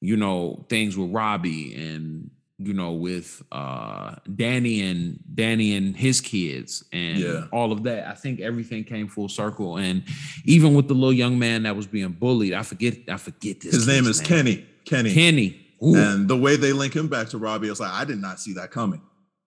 you 0.00 0.16
know 0.16 0.64
things 0.68 0.96
with 0.96 1.10
Robbie 1.10 1.74
and 1.74 2.30
you 2.58 2.72
know 2.72 2.92
with 2.92 3.42
uh 3.52 4.14
Danny 4.34 4.80
and 4.82 5.18
Danny 5.34 5.76
and 5.76 5.94
his 5.96 6.20
kids 6.22 6.84
and 6.92 7.18
Yeah. 7.18 7.44
all 7.52 7.70
of 7.72 7.82
that. 7.84 8.08
I 8.08 8.14
think 8.14 8.40
everything 8.40 8.84
came 8.84 9.08
full 9.08 9.28
circle 9.28 9.76
and 9.76 10.02
even 10.46 10.74
with 10.74 10.88
the 10.88 10.94
little 10.94 11.12
young 11.12 11.38
man 11.38 11.64
that 11.64 11.76
was 11.76 11.86
being 11.86 12.12
bullied, 12.12 12.54
I 12.54 12.62
forget 12.62 12.96
I 13.08 13.18
forget 13.18 13.60
this. 13.60 13.74
His 13.74 13.86
name 13.86 14.06
is 14.06 14.20
Kenny. 14.20 14.64
Kenny. 14.86 15.12
Kenny. 15.12 15.60
Ooh. 15.84 15.94
And 15.96 16.28
the 16.28 16.36
way 16.36 16.56
they 16.56 16.72
link 16.72 16.94
him 16.96 17.08
back 17.08 17.28
to 17.30 17.38
Robbie, 17.38 17.66
I 17.68 17.70
was 17.70 17.80
like, 17.80 17.92
I 17.92 18.04
did 18.06 18.18
not 18.18 18.40
see 18.40 18.54
that 18.54 18.70
coming. 18.70 19.02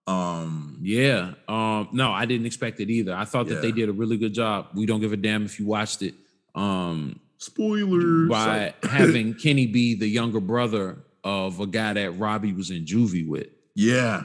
Um, 0.05 0.77
Yeah. 0.81 1.33
Um, 1.47 1.89
no, 1.91 2.11
I 2.11 2.25
didn't 2.25 2.45
expect 2.45 2.79
it 2.79 2.89
either. 2.91 3.15
I 3.15 3.25
thought 3.25 3.47
that 3.47 3.61
they 3.63 3.71
did 3.71 3.89
a 3.89 3.91
really 3.93 4.17
good 4.17 4.33
job. 4.33 4.67
We 4.75 4.85
don't 4.85 5.01
give 5.01 5.13
a 5.13 5.17
damn 5.17 5.45
if 5.45 5.59
you 5.59 5.65
watched 5.65 6.01
it. 6.03 6.13
Um, 6.55 7.19
spoilers. 7.37 8.29
by 8.29 8.73
having 8.83 9.33
Kenny 9.33 9.65
be 9.67 9.95
the 9.95 10.07
younger 10.07 10.39
brother 10.39 10.97
of 11.23 11.59
a 11.59 11.67
guy 11.67 11.93
that 11.93 12.11
Robbie 12.19 12.53
was 12.53 12.71
in 12.71 12.85
juvie 12.85 13.27
with. 13.27 13.47
yeah. 13.75 14.23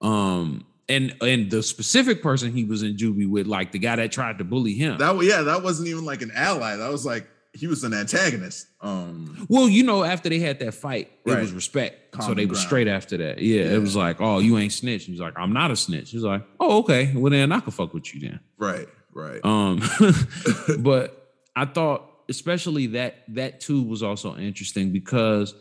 Um, 0.00 0.66
and 0.88 1.14
and 1.22 1.50
the 1.50 1.62
specific 1.62 2.22
person 2.22 2.52
he 2.52 2.64
was 2.64 2.82
in 2.82 2.96
juvie 2.96 3.28
with, 3.28 3.46
like 3.46 3.72
the 3.72 3.78
guy 3.78 3.96
that 3.96 4.12
tried 4.12 4.36
to 4.38 4.44
bully 4.44 4.74
him. 4.74 4.98
That 4.98 5.16
yeah, 5.24 5.40
that 5.42 5.62
wasn't 5.62 5.88
even 5.88 6.04
like 6.04 6.20
an 6.20 6.30
ally. 6.34 6.76
That 6.76 6.90
was 6.90 7.06
like 7.06 7.26
he 7.54 7.66
was 7.68 7.84
an 7.84 7.94
antagonist. 7.94 8.66
Um, 8.82 9.46
well, 9.48 9.66
you 9.68 9.82
know, 9.84 10.04
after 10.04 10.28
they 10.28 10.40
had 10.40 10.58
that 10.58 10.74
fight, 10.74 11.10
it 11.24 11.30
Right. 11.30 11.40
was 11.40 11.52
respect. 11.52 12.16
so 12.22 12.34
they 12.34 12.44
were 12.46 12.54
straight 12.56 12.88
after 12.88 13.16
that. 13.16 13.38
Yeah, 13.38 13.62
Yeah. 13.62 13.70
it 13.76 13.78
was 13.78 13.94
like, 13.96 14.20
oh, 14.20 14.40
you 14.40 14.58
ain't 14.58 14.72
snitch. 14.72 15.04
He's 15.06 15.20
like, 15.20 15.34
I'm 15.38 15.52
not 15.54 15.70
a 15.70 15.76
snitch. 15.76 16.10
He's 16.10 16.22
like, 16.24 16.42
oh, 16.60 16.80
okay. 16.80 17.12
Well, 17.14 17.30
then 17.30 17.50
I 17.52 17.60
can 17.60 17.70
fuck 17.70 17.94
with 17.94 18.12
you 18.12 18.20
then. 18.20 18.40
right, 18.58 18.88
right. 19.14 19.40
Um, 19.44 19.80
but 20.80 21.32
I 21.56 21.64
thought, 21.64 22.10
especially 22.28 22.88
that 22.88 23.22
that 23.28 23.60
too 23.60 23.82
was 23.84 24.02
also 24.02 24.36
interesting 24.36 24.90
because, 24.92 25.54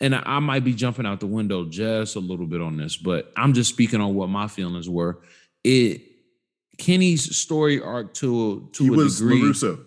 and 0.00 0.14
I, 0.14 0.38
might 0.40 0.64
be 0.64 0.74
jumping 0.74 1.06
out 1.06 1.20
the 1.20 1.26
window 1.26 1.64
just 1.64 2.16
a 2.16 2.20
little 2.20 2.46
bit 2.46 2.60
on 2.60 2.76
this, 2.76 2.96
but 2.96 3.32
I'm 3.36 3.54
just 3.54 3.70
speaking 3.70 4.00
on 4.00 4.14
what 4.14 4.28
my 4.28 4.46
feelings 4.48 4.88
were. 4.88 5.20
It 5.64 6.02
Kenny's 6.78 7.34
story 7.36 7.80
arc 7.80 8.14
to 8.14 8.68
to 8.72 8.84
he 8.84 8.88
a 8.88 8.92
was 8.92 9.18
degree. 9.18 9.40
Larusso. 9.40 9.82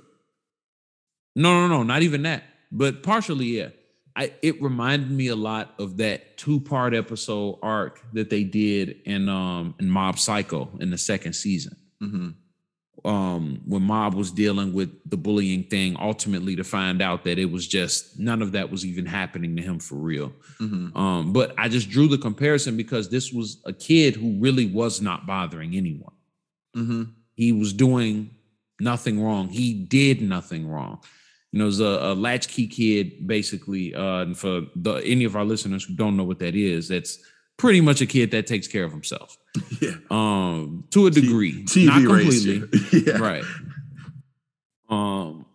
No, 1.35 1.53
no, 1.53 1.67
no, 1.67 1.83
not 1.83 2.01
even 2.01 2.23
that. 2.23 2.43
But 2.71 3.03
partially, 3.03 3.45
yeah. 3.59 3.69
I 4.15 4.33
it 4.41 4.61
reminded 4.61 5.11
me 5.11 5.27
a 5.27 5.35
lot 5.35 5.75
of 5.79 5.97
that 5.97 6.37
two-part 6.37 6.93
episode 6.93 7.59
arc 7.61 8.01
that 8.13 8.29
they 8.29 8.43
did 8.43 9.01
in 9.05 9.29
um 9.29 9.75
in 9.79 9.89
Mob 9.89 10.17
Psycho 10.19 10.69
in 10.79 10.89
the 10.89 10.97
second 10.97 11.33
season. 11.33 11.77
Mhm. 12.01 12.33
Um 13.05 13.61
when 13.65 13.81
Mob 13.83 14.13
was 14.13 14.31
dealing 14.31 14.73
with 14.73 14.89
the 15.09 15.17
bullying 15.17 15.63
thing, 15.63 15.95
ultimately 15.99 16.55
to 16.57 16.63
find 16.63 17.01
out 17.01 17.23
that 17.23 17.39
it 17.39 17.49
was 17.51 17.67
just 17.67 18.19
none 18.19 18.41
of 18.41 18.51
that 18.51 18.69
was 18.69 18.85
even 18.85 19.05
happening 19.05 19.55
to 19.55 19.61
him 19.61 19.79
for 19.79 19.95
real. 19.95 20.33
Mhm. 20.59 20.95
Um, 20.95 21.31
but 21.33 21.53
I 21.57 21.69
just 21.69 21.89
drew 21.89 22.07
the 22.07 22.17
comparison 22.17 22.75
because 22.75 23.09
this 23.09 23.31
was 23.31 23.61
a 23.65 23.73
kid 23.73 24.15
who 24.15 24.37
really 24.39 24.65
was 24.65 25.01
not 25.01 25.25
bothering 25.25 25.75
anyone 25.75 26.13
Mhm. 26.75 27.09
he 27.35 27.51
was 27.51 27.71
doing 27.73 28.31
nothing 28.81 29.21
wrong. 29.21 29.49
He 29.49 29.73
did 29.73 30.21
nothing 30.21 30.67
wrong. 30.67 30.99
You 31.51 31.59
know, 31.59 31.67
as 31.67 31.79
a, 31.79 31.85
a 31.85 32.13
latchkey 32.15 32.67
kid, 32.67 33.25
basically. 33.27 33.95
Uh, 33.95 34.21
and 34.23 34.37
for 34.37 34.67
the 34.75 34.95
any 35.05 35.23
of 35.25 35.35
our 35.35 35.45
listeners 35.45 35.83
who 35.85 35.95
don't 35.95 36.15
know 36.15 36.23
what 36.23 36.39
that 36.39 36.55
is, 36.55 36.87
that's 36.89 37.19
pretty 37.59 37.81
much 37.81 38.01
a 38.01 38.07
kid 38.07 38.31
that 38.31 38.47
takes 38.47 38.67
care 38.67 38.83
of 38.85 38.91
himself, 38.91 39.37
Yeah. 39.81 39.91
um, 40.09 40.85
to 40.91 41.05
a 41.05 41.11
degree, 41.11 41.63
TV 41.65 41.85
not 41.85 42.01
completely, 42.03 43.03
yeah. 43.05 43.17
right. 43.19 43.43
Um, 44.89 45.45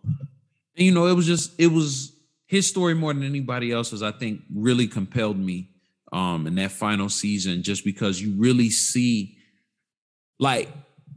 and 0.77 0.85
you 0.85 0.93
know, 0.93 1.07
it 1.07 1.13
was 1.13 1.25
just 1.25 1.51
it 1.59 1.67
was 1.67 2.13
his 2.47 2.67
story 2.69 2.93
more 2.93 3.13
than 3.13 3.23
anybody 3.23 3.71
else's. 3.71 4.01
I 4.01 4.11
think 4.11 4.41
really 4.53 4.87
compelled 4.87 5.37
me 5.37 5.69
um 6.13 6.47
in 6.47 6.55
that 6.55 6.71
final 6.71 7.09
season, 7.09 7.63
just 7.63 7.83
because 7.83 8.21
you 8.21 8.33
really 8.37 8.69
see, 8.69 9.35
like, 10.39 10.69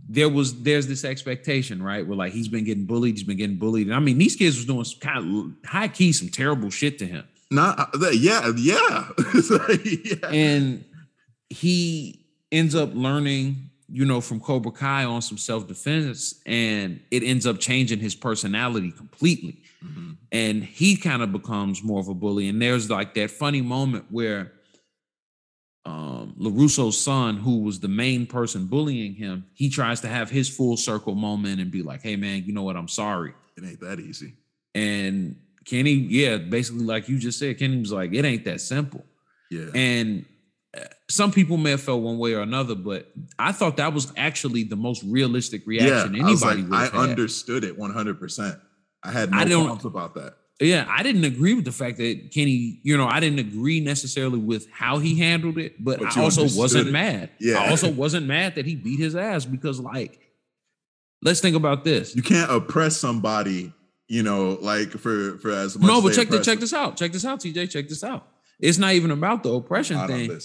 there 0.09 0.29
was 0.29 0.63
there's 0.63 0.87
this 0.89 1.05
expectation, 1.05 1.83
right? 1.83 2.05
Where 2.07 2.17
like 2.17 2.33
he's 2.33 2.49
been 2.49 2.65
getting 2.65 2.87
bullied, 2.87 3.15
he's 3.17 3.25
been 3.27 3.37
getting 3.37 3.57
bullied, 3.57 3.87
and 3.87 3.95
I 3.95 4.01
mean 4.01 4.19
these 4.19 4.35
kids 4.37 4.57
was 4.57 4.65
doing 4.65 4.85
some 4.85 5.01
kind 5.01 5.19
of 5.65 5.69
high 5.71 5.89
key, 5.89 6.13
some 6.13 6.29
terrible 6.29 6.71
shit 6.71 6.99
to 7.01 7.07
him, 7.07 7.25
Not 7.51 7.79
uh, 7.79 7.99
that- 7.99 8.17
yeah, 8.17 8.53
yeah. 8.57 9.09
Like, 9.51 10.05
yeah. 10.05 10.29
and 10.31 10.85
he 11.51 12.25
ends 12.53 12.75
up 12.75 12.91
learning 12.95 13.57
you 13.91 14.05
know 14.05 14.21
from 14.21 14.39
cobra 14.39 14.71
kai 14.71 15.05
on 15.05 15.23
some 15.23 15.39
self-defense 15.39 16.43
and 16.45 17.01
it 17.11 17.23
ends 17.23 17.47
up 17.47 17.59
changing 17.59 17.99
his 17.99 18.15
personality 18.15 18.91
completely 18.91 19.63
Mhm. 19.83 20.17
and 20.33 20.63
he 20.65 20.97
kind 20.97 21.23
of 21.23 21.31
becomes 21.33 21.83
more 21.83 21.99
of 22.01 22.09
a 22.09 22.15
bully 22.15 22.49
and 22.49 22.61
there's 22.61 22.91
like 22.91 23.15
that 23.15 23.31
funny 23.31 23.63
moment 23.63 24.05
where 24.11 24.53
um 25.87 26.35
larusso's 26.39 27.01
son 27.01 27.37
who 27.37 27.61
was 27.61 27.81
the 27.81 27.89
main 27.89 28.27
person 28.27 28.67
bullying 28.67 29.15
him 29.15 29.47
he 29.55 29.71
tries 29.71 30.01
to 30.03 30.09
have 30.09 30.29
his 30.31 30.49
full 30.49 30.77
circle 30.77 31.15
moment 31.15 31.61
and 31.61 31.71
be 31.71 31.83
like 31.83 32.03
hey 32.03 32.17
man 32.17 32.43
you 32.45 32.53
know 32.53 32.63
what 32.65 32.77
i'm 32.77 32.89
sorry 32.89 33.33
It 33.57 33.65
ain't 33.65 33.81
that 33.81 34.01
easy. 34.01 34.35
and 34.75 35.37
kenny 35.69 35.93
yeah 35.93 36.37
basically 36.39 36.85
like 36.85 37.09
you 37.09 37.19
just 37.19 37.39
said 37.39 37.59
kenny 37.59 37.79
was 37.79 37.93
like 37.93 38.13
it 38.15 38.25
ain't 38.25 38.45
that 38.45 38.61
simple 38.61 39.05
Yeah. 39.51 39.67
and 39.75 40.25
uh, 40.77 40.81
some 41.09 41.33
people 41.33 41.57
may 41.57 41.71
have 41.71 41.81
felt 41.81 42.03
one 42.03 42.19
way 42.19 42.35
or 42.35 42.43
another, 42.43 42.75
but 42.75 43.11
I 43.39 43.53
thought 43.53 43.79
that 43.79 43.95
was 43.95 44.13
actually 44.19 44.65
the 44.65 44.77
most 44.77 45.03
realistic 45.03 45.63
yeah. 45.67 45.83
reaction 45.83 46.21
I 46.21 46.31
was 46.31 46.43
anybody 46.43 46.63
like, 46.69 46.93
would 46.93 47.01
I 47.01 47.03
understood 47.05 47.65
it 47.65 47.79
100%. 47.79 48.61
I 49.03 49.11
had 49.11 49.31
no 49.31 49.63
I 49.63 49.65
qualms 49.65 49.87
about 49.87 50.15
that. 50.17 50.35
yeah, 50.61 50.85
I 50.87 51.03
didn't 51.03 51.25
agree 51.25 51.55
with 51.55 51.65
the 51.65 51.73
fact 51.73 51.97
that 51.97 52.31
Kenny, 52.35 52.81
you 52.83 52.99
know, 52.99 53.07
I 53.07 53.19
didn't 53.19 53.39
agree 53.39 53.81
necessarily 53.81 54.39
with 54.39 54.71
how 54.71 54.99
he 54.99 55.19
handled 55.19 55.57
it, 55.57 55.83
but, 55.83 56.01
But 56.01 56.15
I 56.19 56.23
also 56.23 56.43
wasn't 56.43 56.89
it. 56.89 56.93
mad. 56.93 57.31
Yeah. 57.41 57.61
I 57.63 57.71
also 57.71 57.91
wasn't 57.91 58.27
mad 58.27 58.57
that 58.57 58.67
he 58.67 58.75
beat 58.77 59.01
his 59.01 59.17
ass 59.17 59.47
because, 59.47 59.81
like, 59.81 60.21
let's 61.23 61.41
think 61.41 61.57
about 61.57 61.83
this. 61.85 62.15
You 62.15 62.23
can't 62.23 62.51
oppress 62.51 62.99
somebody, 62.99 63.73
you 64.09 64.23
know, 64.23 64.59
like 64.61 64.91
for 64.91 65.39
for 65.39 65.51
as 65.51 65.79
much 65.79 65.87
No, 65.87 66.01
but 66.03 66.15
check 66.15 66.29
the, 66.29 66.37
oppress 66.37 66.47
check 66.47 66.59
this 66.61 66.73
out. 66.75 66.97
Check 66.97 67.13
this 67.13 67.25
out, 67.25 67.41
TJ. 67.41 67.71
Check 67.71 67.89
this 67.89 68.03
out. 68.03 68.27
It's 68.61 68.79
not 68.79 68.95
even 68.95 69.11
about 69.13 69.43
the 69.45 69.53
oppression 69.53 70.05
thing. 70.09 70.41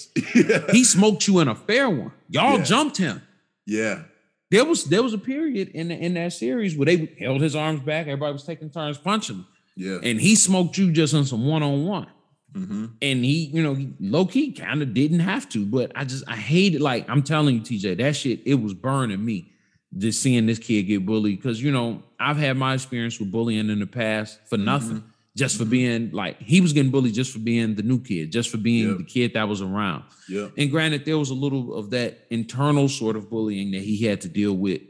He 0.71 0.83
smoked 0.83 1.27
you 1.27 1.39
in 1.39 1.47
a 1.47 1.55
fair 1.55 1.89
one. 1.89 2.11
Y'all 2.29 2.57
Yeah. 2.59 2.63
jumped 2.63 2.97
him. 2.97 3.21
yeah. 3.65 4.03
There 4.51 4.65
was 4.65 4.83
there 4.83 5.01
was 5.01 5.13
a 5.13 5.17
period 5.17 5.69
in 5.69 5.87
the, 5.87 5.95
in 5.95 6.13
that 6.13 6.31
series 6.33 6.77
where 6.77 6.85
they 6.85 7.15
held 7.19 7.41
his 7.41 7.55
arms 7.55 7.79
back. 7.79 8.05
Everybody 8.05 8.33
was 8.33 8.43
taking 8.43 8.69
turns 8.69 8.99
punching 8.99 9.37
him, 9.37 9.47
Yeah. 9.75 9.97
and 10.03 10.21
he 10.21 10.35
smoked 10.35 10.77
you 10.77 10.91
just 10.91 11.15
on 11.15 11.25
some 11.25 11.47
one 11.47 11.63
on 11.63 11.85
one. 11.85 12.07
And 12.55 13.25
he, 13.25 13.45
you 13.51 13.63
know, 13.63 13.75
low 13.99 14.27
key 14.27 14.51
kind 14.51 14.83
of 14.83 14.93
didn't 14.93 15.21
have 15.21 15.49
to, 15.49 15.65
but 15.65 15.91
I 15.95 16.05
just 16.05 16.23
I 16.27 16.35
hated 16.35 16.81
like 16.81 17.09
I'm 17.09 17.23
telling 17.23 17.55
you, 17.55 17.61
TJ, 17.61 17.97
that 17.97 18.15
shit 18.15 18.41
it 18.45 18.55
was 18.61 18.75
burning 18.75 19.25
me 19.25 19.52
just 19.97 20.21
seeing 20.21 20.45
this 20.45 20.59
kid 20.59 20.83
get 20.83 21.05
bullied 21.05 21.37
because 21.37 21.61
you 21.61 21.71
know 21.71 22.03
I've 22.19 22.37
had 22.37 22.57
my 22.57 22.73
experience 22.73 23.19
with 23.19 23.31
bullying 23.31 23.69
in 23.69 23.79
the 23.79 23.87
past 23.87 24.39
for 24.45 24.55
mm-hmm. 24.55 24.65
nothing, 24.65 24.97
mm-hmm. 24.97 25.07
just 25.35 25.57
for 25.57 25.63
mm-hmm. 25.63 25.71
being 25.71 26.11
like 26.11 26.41
he 26.41 26.61
was 26.61 26.73
getting 26.73 26.91
bullied 26.91 27.13
just 27.13 27.31
for 27.31 27.39
being 27.39 27.75
the 27.75 27.83
new 27.83 27.99
kid, 27.99 28.31
just 28.31 28.49
for 28.49 28.57
being 28.57 28.89
yep. 28.89 28.97
the 28.97 29.03
kid 29.03 29.33
that 29.33 29.47
was 29.47 29.61
around. 29.61 30.03
Yeah. 30.27 30.49
And 30.57 30.71
granted, 30.71 31.05
there 31.05 31.17
was 31.17 31.29
a 31.29 31.35
little 31.35 31.75
of 31.75 31.91
that 31.91 32.25
internal 32.29 32.89
sort 32.89 33.15
of 33.15 33.29
bullying 33.29 33.71
that 33.71 33.81
he 33.81 34.05
had 34.05 34.21
to 34.21 34.29
deal 34.29 34.53
with, 34.53 34.81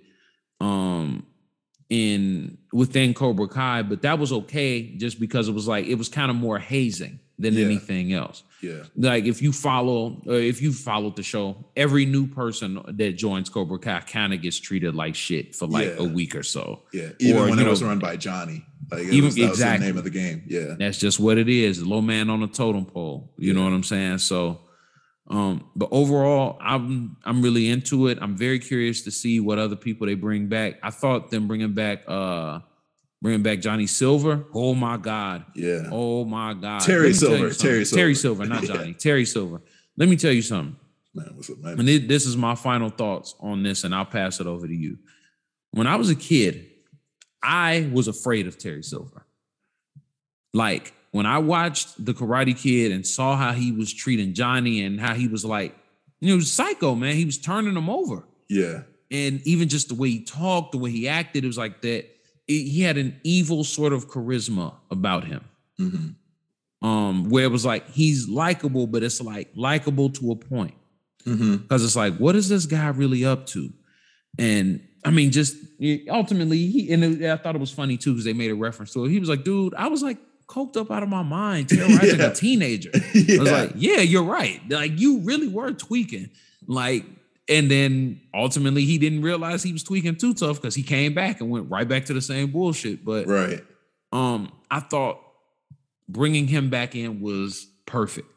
um, 0.62 1.26
in 1.90 2.58
within 2.72 3.14
Cobra 3.14 3.48
Kai, 3.48 3.84
but 3.84 4.02
that 4.04 4.20
was 4.20 4.32
okay 4.32 4.96
just 4.96 5.20
because 5.20 5.48
it 5.48 5.54
was 5.54 5.68
like 5.68 5.86
it 5.86 5.96
was 5.96 6.10
kind 6.10 6.32
of 6.32 6.38
more 6.38 6.60
hazing 6.60 7.20
than 7.38 7.54
yeah. 7.54 7.66
anything 7.66 8.14
else. 8.14 8.44
Yeah. 8.64 8.84
Like 8.96 9.26
if 9.26 9.42
you 9.42 9.52
follow, 9.52 10.22
uh, 10.28 10.34
if 10.34 10.62
you 10.62 10.72
followed 10.72 11.16
the 11.16 11.24
show, 11.24 11.66
every 11.76 12.06
new 12.06 12.26
person 12.28 12.82
that 12.88 13.12
joins 13.14 13.50
Cobra 13.50 13.78
Kai 13.78 14.00
kind 14.02 14.34
of 14.34 14.42
gets 14.42 14.60
treated 14.60 14.96
like 14.96 15.16
shit 15.16 15.56
for 15.56 15.68
like 15.68 15.88
yeah. 15.88 15.96
a 16.00 16.04
week 16.04 16.36
or 16.36 16.44
so. 16.44 16.82
Yeah. 16.94 17.10
Even 17.20 17.42
or, 17.42 17.50
when 17.50 17.60
it 17.60 17.64
know, 17.64 17.70
was 17.70 17.84
run 17.84 18.00
by 18.00 18.16
Johnny. 18.16 18.66
Like 18.92 19.04
even 19.04 19.26
was, 19.26 19.38
exactly 19.38 19.88
the 19.88 19.92
name 19.92 19.98
of 19.98 20.04
the 20.04 20.10
game. 20.10 20.44
Yeah. 20.48 20.76
That's 20.80 20.98
just 20.98 21.20
what 21.20 21.38
it 21.38 21.50
is. 21.50 21.86
Low 21.86 22.02
man 22.02 22.30
on 22.30 22.42
a 22.42 22.48
totem 22.48 22.86
pole. 22.86 23.34
You 23.38 23.48
yeah. 23.48 23.60
know 23.60 23.66
what 23.66 23.74
I'm 23.74 23.84
saying? 23.84 24.20
So 24.20 24.62
um, 25.28 25.70
but 25.76 25.90
overall, 25.92 26.58
I'm 26.62 27.16
I'm 27.24 27.42
really 27.42 27.70
into 27.70 28.08
it. 28.08 28.18
I'm 28.22 28.36
very 28.36 28.60
curious 28.60 29.04
to 29.04 29.12
see 29.12 29.40
what 29.40 29.58
other 29.58 29.76
people 29.76 30.06
they 30.06 30.16
bring 30.16 30.48
back. 30.48 30.76
I 30.84 30.90
thought 30.90 31.32
them 31.32 31.48
bringing 31.48 31.74
back 31.74 32.04
uh 32.08 32.60
bringing 33.24 33.42
back 33.42 33.62
Johnny 33.62 33.88
Silver. 33.88 34.46
Oh 34.54 34.76
my 34.76 34.98
God. 34.98 35.46
Yeah. 35.56 35.88
Oh 35.90 36.26
my 36.26 36.54
God. 36.54 36.82
Terry 36.82 37.14
Silver. 37.14 37.52
Terry 37.54 37.86
Silver. 37.86 38.02
Terry 38.02 38.16
Silver, 38.16 38.46
not 38.46 38.64
Johnny. 38.66 38.90
yeah. 38.90 38.94
Terry 38.98 39.26
Silver. 39.26 39.62
Let 39.98 40.10
me 40.10 40.18
tell 40.18 40.34
you 40.34 40.42
something. 40.42 40.76
Man, 41.16 41.32
what's 41.36 41.50
up, 41.50 41.58
man? 41.60 41.80
And 41.80 41.88
this 41.88 42.26
is 42.26 42.36
my 42.36 42.54
final 42.54 42.90
thoughts 42.90 43.34
on 43.40 43.64
this, 43.64 43.86
and 43.86 43.96
I'll 43.96 44.06
pass 44.06 44.40
it 44.42 44.46
over 44.48 44.68
to 44.68 44.76
you. 44.76 44.98
When 45.72 45.88
I 45.88 45.96
was 45.96 46.10
a 46.10 46.16
kid, 46.16 46.68
I 47.42 47.90
was 47.94 48.08
afraid 48.10 48.46
of 48.46 48.58
Terry 48.58 48.84
Silver. 48.84 49.26
Like 50.54 50.94
when 51.12 51.26
I 51.26 51.38
watched 51.38 52.04
The 52.04 52.14
Karate 52.14 52.58
Kid 52.58 52.92
and 52.92 53.08
saw 53.08 53.38
how 53.38 53.54
he 53.54 53.72
was 53.72 53.94
treating 53.94 54.34
Johnny 54.34 54.84
and 54.84 55.00
how 55.00 55.14
he 55.14 55.28
was 55.30 55.46
like, 55.46 55.76
you 56.20 56.36
know, 56.36 56.42
psycho, 56.42 56.94
man. 56.94 57.16
He 57.16 57.26
was 57.26 57.38
turning 57.38 57.76
him 57.76 57.90
over. 57.90 58.28
Yeah. 58.50 58.82
And 59.12 59.42
even 59.48 59.70
just 59.70 59.90
the 59.90 59.96
way 59.96 60.10
he 60.10 60.24
talked, 60.24 60.74
the 60.74 60.78
way 60.78 60.92
he 60.92 61.08
acted, 61.08 61.44
it 61.44 61.48
was 61.48 61.58
like 61.58 61.82
that 61.84 62.06
he 62.48 62.82
had 62.82 62.98
an 62.98 63.20
evil 63.24 63.64
sort 63.64 63.94
of 63.94 64.10
charisma 64.10 64.74
about 64.92 65.26
him. 65.26 65.44
Mm-hmm. 65.80 66.88
Um, 66.88 67.30
where 67.30 67.46
it 67.46 67.52
was 67.52 67.66
like 67.66 67.90
he's 67.92 68.28
likable, 68.28 68.88
but 68.88 69.04
it's 69.04 69.22
like 69.22 69.50
likable 69.56 70.10
to 70.12 70.32
a 70.32 70.36
point. 70.36 70.74
Because 71.24 71.40
mm-hmm. 71.40 71.76
it's 71.76 71.96
like, 71.96 72.18
what 72.18 72.36
is 72.36 72.50
this 72.50 72.66
guy 72.66 72.90
really 72.90 73.24
up 73.24 73.46
to? 73.48 73.72
And 74.38 74.82
I 75.06 75.12
mean, 75.12 75.32
just 75.32 75.56
ultimately, 76.10 76.68
he 76.68 76.92
and 76.92 77.26
I 77.26 77.38
thought 77.38 77.56
it 77.56 77.62
was 77.62 77.72
funny 77.72 77.98
too 77.98 78.12
because 78.12 78.26
they 78.26 78.34
made 78.34 78.52
a 78.52 78.56
reference 78.56 78.94
to 78.94 79.06
it. 79.06 79.10
He 79.10 79.20
was 79.20 79.30
like, 79.30 79.44
"Dude, 79.44 79.74
I 79.76 79.88
was 79.88 80.02
like 80.02 80.18
coked 80.48 80.78
up 80.78 80.92
out 80.92 81.04
of 81.04 81.10
my 81.10 81.24
mind, 81.24 81.70
terrorizing 81.70 82.20
yeah. 82.20 82.28
a 82.28 82.34
teenager." 82.34 82.92
yeah. 83.14 83.38
I 83.38 83.40
was 83.40 83.52
like, 83.52 83.72
"Yeah, 83.76 84.00
you're 84.00 84.24
right. 84.24 84.62
Like, 84.70 85.00
you 85.00 85.20
really 85.20 85.48
were 85.48 85.72
tweaking." 85.72 86.30
Like, 86.68 87.06
and 87.54 87.70
then 87.70 88.20
ultimately 88.34 88.84
he 88.84 88.98
didn't 88.98 89.22
realize 89.22 89.62
he 89.62 89.74
was 89.74 89.84
tweaking 89.84 90.16
too 90.16 90.34
tough 90.34 90.60
because 90.60 90.74
he 90.74 90.82
came 90.82 91.14
back 91.14 91.40
and 91.40 91.52
went 91.52 91.70
right 91.70 91.88
back 91.88 92.06
to 92.06 92.14
the 92.14 92.22
same 92.22 92.52
bullshit. 92.52 93.06
But 93.06 93.28
right, 93.28 93.64
um, 94.12 94.52
I 94.72 94.80
thought 94.80 95.22
bringing 96.10 96.48
him 96.48 96.70
back 96.70 96.96
in 96.96 97.22
was 97.22 97.68
perfect. 97.86 98.28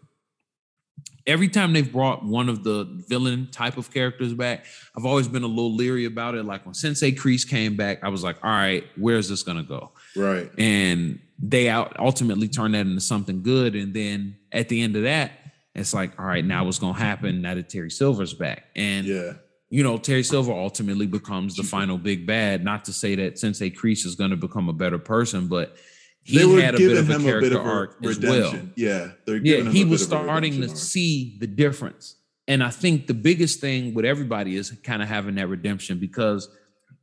Every 1.27 1.49
time 1.49 1.73
they've 1.73 1.91
brought 1.91 2.25
one 2.25 2.49
of 2.49 2.63
the 2.63 2.85
villain 3.09 3.49
type 3.51 3.79
of 3.79 3.93
characters 3.93 4.33
back, 4.35 4.67
I've 4.97 5.07
always 5.07 5.27
been 5.27 5.43
a 5.43 5.49
little 5.49 5.75
leery 5.75 6.05
about 6.05 6.35
it. 6.37 6.45
Like 6.45 6.65
when 6.65 6.75
Sensei 6.75 7.11
Kreese 7.13 7.49
came 7.49 7.75
back, 7.75 8.05
I 8.05 8.11
was 8.11 8.23
like, 8.23 8.37
all 8.45 8.51
right, 8.51 8.85
where's 8.97 9.29
this 9.29 9.43
gonna 9.43 9.65
go? 9.65 9.93
Right. 10.15 10.51
And 10.59 11.21
they 11.39 11.69
out 11.69 11.99
ultimately 11.99 12.49
turned 12.49 12.75
that 12.75 12.81
into 12.81 13.01
something 13.01 13.43
good. 13.43 13.75
And 13.75 13.93
then 13.93 14.37
at 14.53 14.69
the 14.69 14.83
end 14.83 14.95
of 14.95 15.03
that, 15.03 15.33
it's 15.81 15.95
like, 15.95 16.19
all 16.19 16.27
right, 16.27 16.45
now 16.45 16.65
what's 16.65 16.79
gonna 16.79 16.99
happen 16.99 17.43
now 17.43 17.55
that 17.55 17.69
Terry 17.69 17.91
Silver's 17.91 18.35
back? 18.35 18.65
And 18.75 19.07
yeah, 19.07 19.33
you 19.69 19.83
know, 19.83 19.99
Terry 19.99 20.23
Silver 20.23 20.53
ultimately 20.53 21.07
becomes 21.07 21.57
the 21.57 21.63
final 21.63 21.99
big 21.99 22.27
bad. 22.27 22.65
Not 22.65 22.85
to 22.87 22.93
say 22.93 23.15
that 23.17 23.39
Sensei 23.39 23.71
Kreese 23.71 24.07
is 24.07 24.15
gonna 24.15 24.37
become 24.37 24.69
a 24.69 24.73
better 24.73 24.99
person, 24.99 25.49
but 25.49 25.77
he 26.23 26.39
had 26.61 26.75
a 26.75 26.79
bit 26.79 26.97
of 26.97 27.09
a 27.09 27.19
character 27.19 27.41
bit 27.41 27.53
of 27.53 27.65
arc 27.65 27.97
redemption. 28.01 28.25
as 28.25 28.53
well. 28.53 28.63
Yeah, 28.75 29.11
yeah, 29.43 29.71
he 29.71 29.85
was 29.85 30.05
starting 30.05 30.61
to 30.61 30.69
arc. 30.69 30.77
see 30.77 31.37
the 31.39 31.47
difference. 31.47 32.17
And 32.49 32.63
I 32.63 32.71
think 32.71 33.07
the 33.07 33.15
biggest 33.15 33.61
thing 33.61 33.95
with 33.95 34.05
everybody 34.05 34.57
is 34.57 34.71
kind 34.83 35.03
of 35.03 35.09
having 35.09 35.35
that 35.37 35.49
redemption 35.49 35.99
because 35.99 36.49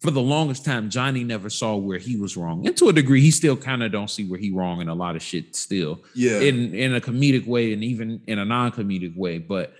for 0.04 0.12
the 0.12 0.22
longest 0.22 0.66
time, 0.66 0.90
Johnny 0.90 1.24
never 1.24 1.50
saw 1.50 1.78
where 1.78 1.98
he 1.98 2.18
was 2.18 2.36
wrong. 2.36 2.68
And 2.68 2.76
to 2.76 2.90
a 2.90 2.94
degree, 2.94 3.22
he 3.22 3.32
still 3.32 3.56
kind 3.56 3.82
of 3.82 3.94
don't 3.94 4.10
see 4.10 4.26
where 4.26 4.38
he 4.38 4.52
wrong 4.52 4.82
in 4.82 4.90
a 4.90 4.94
lot 4.94 5.16
of 5.16 5.22
shit 5.22 5.56
still. 5.56 6.04
Yeah. 6.14 6.42
In 6.42 6.76
in 6.76 6.94
a 6.94 7.00
comedic 7.00 7.48
way 7.48 7.72
and 7.72 7.82
even 7.86 8.22
in 8.28 8.38
a 8.38 8.44
non-comedic 8.44 9.16
way. 9.16 9.38
But 9.38 9.74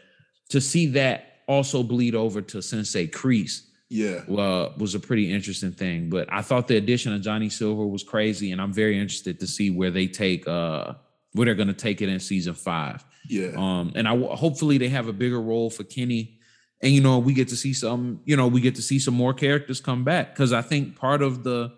to 0.48 0.62
see 0.62 0.88
that 0.92 1.42
also 1.46 1.84
bleed 1.84 2.16
over 2.16 2.42
to 2.42 2.62
Sensei 2.62 3.06
Kreese, 3.06 3.64
yeah, 3.90 4.22
uh, 4.34 4.72
was 4.78 4.96
a 4.96 5.00
pretty 5.00 5.30
interesting 5.30 5.74
thing. 5.74 6.10
But 6.10 6.32
I 6.32 6.42
thought 6.42 6.70
the 6.70 6.78
addition 6.78 7.12
of 7.12 7.22
Johnny 7.22 7.50
Silver 7.50 7.86
was 7.86 8.04
crazy, 8.04 8.54
and 8.54 8.62
I'm 8.62 8.72
very 8.72 8.98
interested 8.98 9.42
to 9.42 9.48
see 9.48 9.72
where 9.72 9.92
they 9.92 10.08
take 10.08 10.48
uh 10.48 10.94
where 11.34 11.46
they're 11.46 11.54
gonna 11.54 11.74
take 11.74 12.02
it 12.02 12.08
in 12.08 12.22
season 12.22 12.54
five. 12.54 13.04
Yeah. 13.28 13.52
Um, 13.58 13.92
and 13.96 14.08
I 14.08 14.18
hopefully 14.18 14.78
they 14.78 14.88
have 14.88 15.10
a 15.10 15.14
bigger 15.14 15.42
role 15.42 15.70
for 15.70 15.84
Kenny 15.84 16.40
and 16.84 16.92
you 16.92 17.02
know 17.02 17.18
we 17.18 17.34
get 17.34 17.48
to 17.48 17.56
see 17.56 17.74
some 17.74 18.20
you 18.26 18.36
know 18.36 18.48
we 18.48 18.62
get 18.62 18.76
to 18.76 18.82
see 18.82 19.00
some 19.00 19.14
more 19.14 19.34
characters 19.34 19.80
come 19.80 20.04
back. 20.04 20.34
Because 20.34 20.54
i 20.54 20.62
think 20.62 20.96
part 20.96 21.22
of 21.24 21.44
the, 21.44 21.72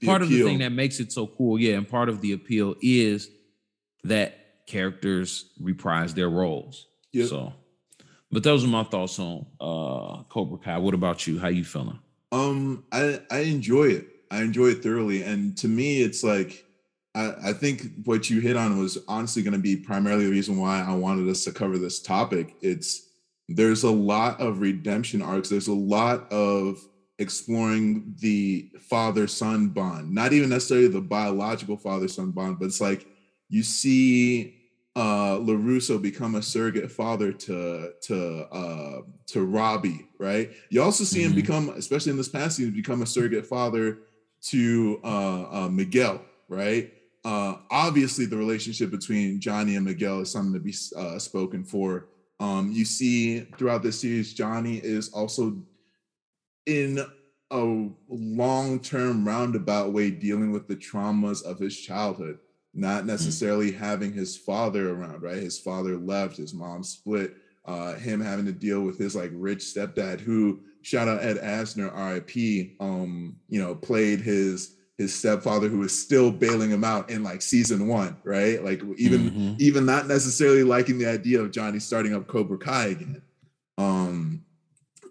the 0.00 0.06
part 0.06 0.22
appeal. 0.22 0.40
of 0.40 0.44
the 0.44 0.50
thing 0.50 0.58
that 0.58 0.70
makes 0.70 1.00
it 1.00 1.10
so 1.10 1.26
cool 1.26 1.58
yeah 1.58 1.76
and 1.76 1.88
part 1.88 2.08
of 2.08 2.20
the 2.20 2.32
appeal 2.32 2.76
is 2.80 3.28
that 4.04 4.38
characters 4.66 5.52
reprise 5.60 6.14
their 6.14 6.28
roles. 6.30 6.86
Yep. 7.12 7.28
so 7.28 7.52
but 8.30 8.42
those 8.42 8.64
are 8.64 8.68
my 8.68 8.84
thoughts 8.84 9.18
on 9.18 9.46
uh 9.60 10.22
cobra 10.24 10.58
kai. 10.58 10.78
What 10.78 10.94
about 10.94 11.26
you? 11.26 11.38
How 11.38 11.48
you 11.48 11.64
feeling? 11.64 11.98
Um 12.30 12.84
i 12.92 13.20
i 13.30 13.38
enjoy 13.40 13.84
it. 13.84 14.06
I 14.30 14.42
enjoy 14.42 14.68
it 14.68 14.82
thoroughly. 14.82 15.22
And 15.22 15.56
to 15.58 15.68
me 15.68 16.02
it's 16.02 16.22
like 16.22 16.64
I, 17.14 17.34
I 17.48 17.52
think 17.52 17.82
what 18.04 18.30
you 18.30 18.40
hit 18.40 18.56
on 18.56 18.78
was 18.78 18.96
honestly 19.06 19.42
going 19.42 19.52
to 19.52 19.58
be 19.58 19.76
primarily 19.76 20.24
the 20.24 20.30
reason 20.30 20.56
why 20.58 20.82
I 20.82 20.94
wanted 20.94 21.28
us 21.28 21.44
to 21.44 21.52
cover 21.52 21.76
this 21.76 22.00
topic. 22.00 22.54
It's 22.62 23.11
there's 23.48 23.82
a 23.82 23.90
lot 23.90 24.40
of 24.40 24.60
redemption 24.60 25.22
arcs. 25.22 25.48
There's 25.48 25.68
a 25.68 25.74
lot 25.74 26.30
of 26.32 26.78
exploring 27.18 28.14
the 28.20 28.70
father 28.80 29.26
son 29.26 29.68
bond, 29.68 30.12
not 30.12 30.32
even 30.32 30.50
necessarily 30.50 30.88
the 30.88 31.00
biological 31.00 31.76
father 31.76 32.08
son 32.08 32.30
bond, 32.30 32.58
but 32.58 32.66
it's 32.66 32.80
like 32.80 33.06
you 33.48 33.62
see 33.62 34.58
uh 34.94 35.38
LaRusso 35.38 36.00
become 36.00 36.34
a 36.34 36.42
surrogate 36.42 36.90
father 36.90 37.32
to 37.32 37.92
to 38.02 38.46
uh 38.52 39.00
to 39.26 39.44
Robbie, 39.44 40.06
right? 40.18 40.50
You 40.70 40.82
also 40.82 41.04
see 41.04 41.20
mm-hmm. 41.20 41.30
him 41.30 41.34
become, 41.34 41.68
especially 41.70 42.10
in 42.10 42.18
this 42.18 42.28
past 42.28 42.56
season, 42.56 42.74
become 42.74 43.02
a 43.02 43.06
surrogate 43.06 43.46
father 43.46 44.00
to 44.48 45.00
uh, 45.04 45.64
uh 45.64 45.68
Miguel, 45.68 46.20
right? 46.48 46.92
Uh 47.24 47.56
obviously 47.70 48.26
the 48.26 48.36
relationship 48.36 48.90
between 48.90 49.40
Johnny 49.40 49.76
and 49.76 49.86
Miguel 49.86 50.20
is 50.20 50.30
something 50.30 50.52
to 50.52 50.60
be 50.60 50.74
uh, 50.96 51.18
spoken 51.18 51.64
for 51.64 52.08
um, 52.42 52.72
you 52.72 52.84
see 52.84 53.42
throughout 53.56 53.84
this 53.84 54.00
series, 54.00 54.34
Johnny 54.34 54.78
is 54.78 55.10
also 55.10 55.56
in 56.66 56.98
a 57.52 57.88
long-term 58.08 59.24
roundabout 59.24 59.92
way 59.92 60.10
dealing 60.10 60.50
with 60.50 60.66
the 60.66 60.74
traumas 60.74 61.44
of 61.44 61.60
his 61.60 61.78
childhood, 61.78 62.40
not 62.74 63.02
hmm. 63.02 63.06
necessarily 63.06 63.70
mm-hmm. 63.70 63.84
having 63.84 64.12
his 64.12 64.36
father 64.36 64.90
around, 64.90 65.22
right? 65.22 65.36
His 65.36 65.60
father 65.60 65.96
left, 65.96 66.36
his 66.36 66.52
mom 66.52 66.82
split, 66.82 67.36
uh, 67.64 67.94
him 67.94 68.20
having 68.20 68.46
to 68.46 68.52
deal 68.52 68.80
with 68.80 68.98
his 68.98 69.14
like 69.14 69.30
rich 69.34 69.60
stepdad 69.60 70.18
who 70.18 70.62
shout 70.80 71.06
out 71.06 71.22
Ed 71.22 71.36
Asner, 71.36 71.94
RIP, 71.94 72.74
um, 72.80 73.36
you 73.48 73.62
know, 73.62 73.76
played 73.76 74.20
his 74.20 74.78
his 75.02 75.14
stepfather 75.14 75.68
who 75.68 75.82
is 75.82 76.00
still 76.00 76.30
bailing 76.30 76.70
him 76.70 76.84
out 76.84 77.10
in 77.10 77.22
like 77.22 77.42
season 77.42 77.88
one, 77.88 78.16
right? 78.24 78.64
Like 78.64 78.80
even 78.96 79.30
mm-hmm. 79.30 79.54
even 79.58 79.84
not 79.84 80.06
necessarily 80.06 80.62
liking 80.62 80.98
the 80.98 81.06
idea 81.06 81.40
of 81.40 81.50
Johnny 81.50 81.80
starting 81.80 82.14
up 82.14 82.26
Cobra 82.26 82.56
Kai 82.56 82.86
again. 82.86 83.22
Um, 83.76 84.44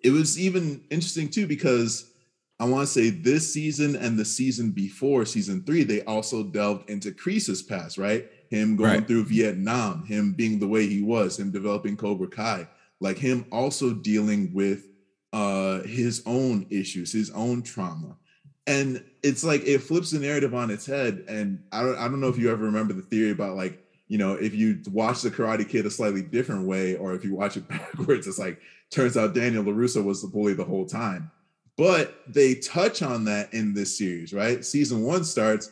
it 0.03 0.11
was 0.11 0.39
even 0.39 0.83
interesting 0.89 1.29
too 1.29 1.45
because 1.45 2.11
I 2.59 2.65
want 2.65 2.87
to 2.87 2.93
say 2.93 3.09
this 3.09 3.53
season 3.53 3.95
and 3.95 4.17
the 4.17 4.25
season 4.25 4.71
before 4.71 5.25
season 5.25 5.63
three, 5.63 5.83
they 5.83 6.03
also 6.03 6.43
delved 6.43 6.89
into 6.89 7.11
Kreese's 7.11 7.61
past, 7.61 7.97
right? 7.97 8.27
Him 8.49 8.75
going 8.75 8.91
right. 8.91 9.07
through 9.07 9.25
Vietnam, 9.25 10.05
him 10.05 10.33
being 10.33 10.59
the 10.59 10.67
way 10.67 10.87
he 10.87 11.01
was, 11.01 11.37
him 11.37 11.51
developing 11.51 11.97
Cobra 11.97 12.27
Kai, 12.27 12.67
like 12.99 13.17
him 13.17 13.45
also 13.51 13.93
dealing 13.93 14.53
with 14.53 14.87
uh 15.33 15.81
his 15.81 16.23
own 16.25 16.65
issues, 16.69 17.11
his 17.11 17.29
own 17.31 17.61
trauma 17.61 18.17
and 18.67 19.03
it's 19.23 19.43
like 19.43 19.63
it 19.65 19.79
flips 19.79 20.11
the 20.11 20.19
narrative 20.19 20.53
on 20.53 20.69
its 20.69 20.85
head. 20.85 21.25
And 21.27 21.63
I 21.71 21.83
don't 21.83 21.97
I 21.97 22.07
don't 22.07 22.21
know 22.21 22.27
if 22.27 22.37
you 22.37 22.51
ever 22.51 22.65
remember 22.65 22.93
the 22.93 23.01
theory 23.01 23.31
about 23.31 23.55
like 23.55 23.83
you 24.07 24.17
know 24.17 24.33
if 24.33 24.53
you 24.53 24.81
watch 24.91 25.21
the 25.21 25.31
Karate 25.31 25.67
Kid 25.67 25.85
a 25.85 25.91
slightly 25.91 26.21
different 26.21 26.67
way, 26.67 26.95
or 26.95 27.13
if 27.13 27.23
you 27.23 27.35
watch 27.35 27.57
it 27.57 27.67
backwards, 27.69 28.27
it's 28.27 28.39
like 28.39 28.59
turns 28.89 29.17
out 29.17 29.33
Daniel 29.33 29.63
Larusso 29.63 30.03
was 30.03 30.21
the 30.21 30.27
bully 30.27 30.53
the 30.53 30.63
whole 30.63 30.85
time. 30.85 31.31
But 31.77 32.21
they 32.27 32.55
touch 32.55 33.01
on 33.01 33.25
that 33.25 33.53
in 33.53 33.73
this 33.73 33.97
series, 33.97 34.33
right? 34.33 34.63
Season 34.63 35.03
one 35.03 35.23
starts. 35.23 35.71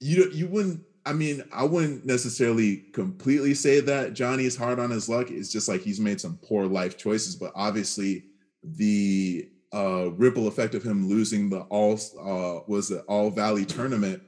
You 0.00 0.30
you 0.32 0.48
wouldn't. 0.48 0.82
I 1.06 1.14
mean, 1.14 1.42
I 1.52 1.64
wouldn't 1.64 2.04
necessarily 2.04 2.84
completely 2.92 3.54
say 3.54 3.80
that 3.80 4.12
Johnny 4.12 4.44
is 4.44 4.56
hard 4.56 4.78
on 4.78 4.90
his 4.90 5.08
luck. 5.08 5.30
It's 5.30 5.50
just 5.50 5.66
like 5.66 5.80
he's 5.80 6.00
made 6.00 6.20
some 6.20 6.38
poor 6.42 6.66
life 6.66 6.98
choices, 6.98 7.34
but 7.34 7.52
obviously 7.54 8.24
the 8.62 9.48
uh, 9.72 10.10
ripple 10.12 10.48
effect 10.48 10.74
of 10.74 10.82
him 10.82 11.08
losing 11.08 11.50
the 11.50 11.60
all 11.62 11.94
uh, 11.94 12.64
was 12.66 12.88
the 12.88 13.00
All 13.02 13.30
Valley 13.30 13.64
tournament 13.64 14.22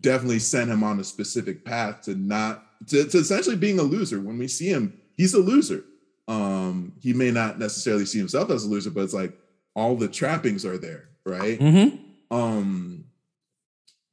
definitely 0.00 0.38
sent 0.38 0.70
him 0.70 0.82
on 0.82 0.98
a 0.98 1.04
specific 1.04 1.64
path 1.64 2.02
to 2.02 2.14
not 2.14 2.64
to, 2.88 3.04
to 3.04 3.18
essentially 3.18 3.56
being 3.56 3.78
a 3.78 3.82
loser. 3.82 4.20
When 4.20 4.38
we 4.38 4.48
see 4.48 4.68
him, 4.68 4.98
he's 5.16 5.34
a 5.34 5.38
loser. 5.38 5.84
Um, 6.28 6.94
he 7.00 7.12
may 7.12 7.30
not 7.30 7.58
necessarily 7.58 8.06
see 8.06 8.18
himself 8.18 8.50
as 8.50 8.64
a 8.64 8.68
loser, 8.68 8.90
but 8.90 9.04
it's 9.04 9.14
like 9.14 9.36
all 9.74 9.96
the 9.96 10.08
trappings 10.08 10.64
are 10.64 10.78
there, 10.78 11.08
right? 11.24 11.58
Mm-hmm. 11.58 12.34
Um, 12.34 13.04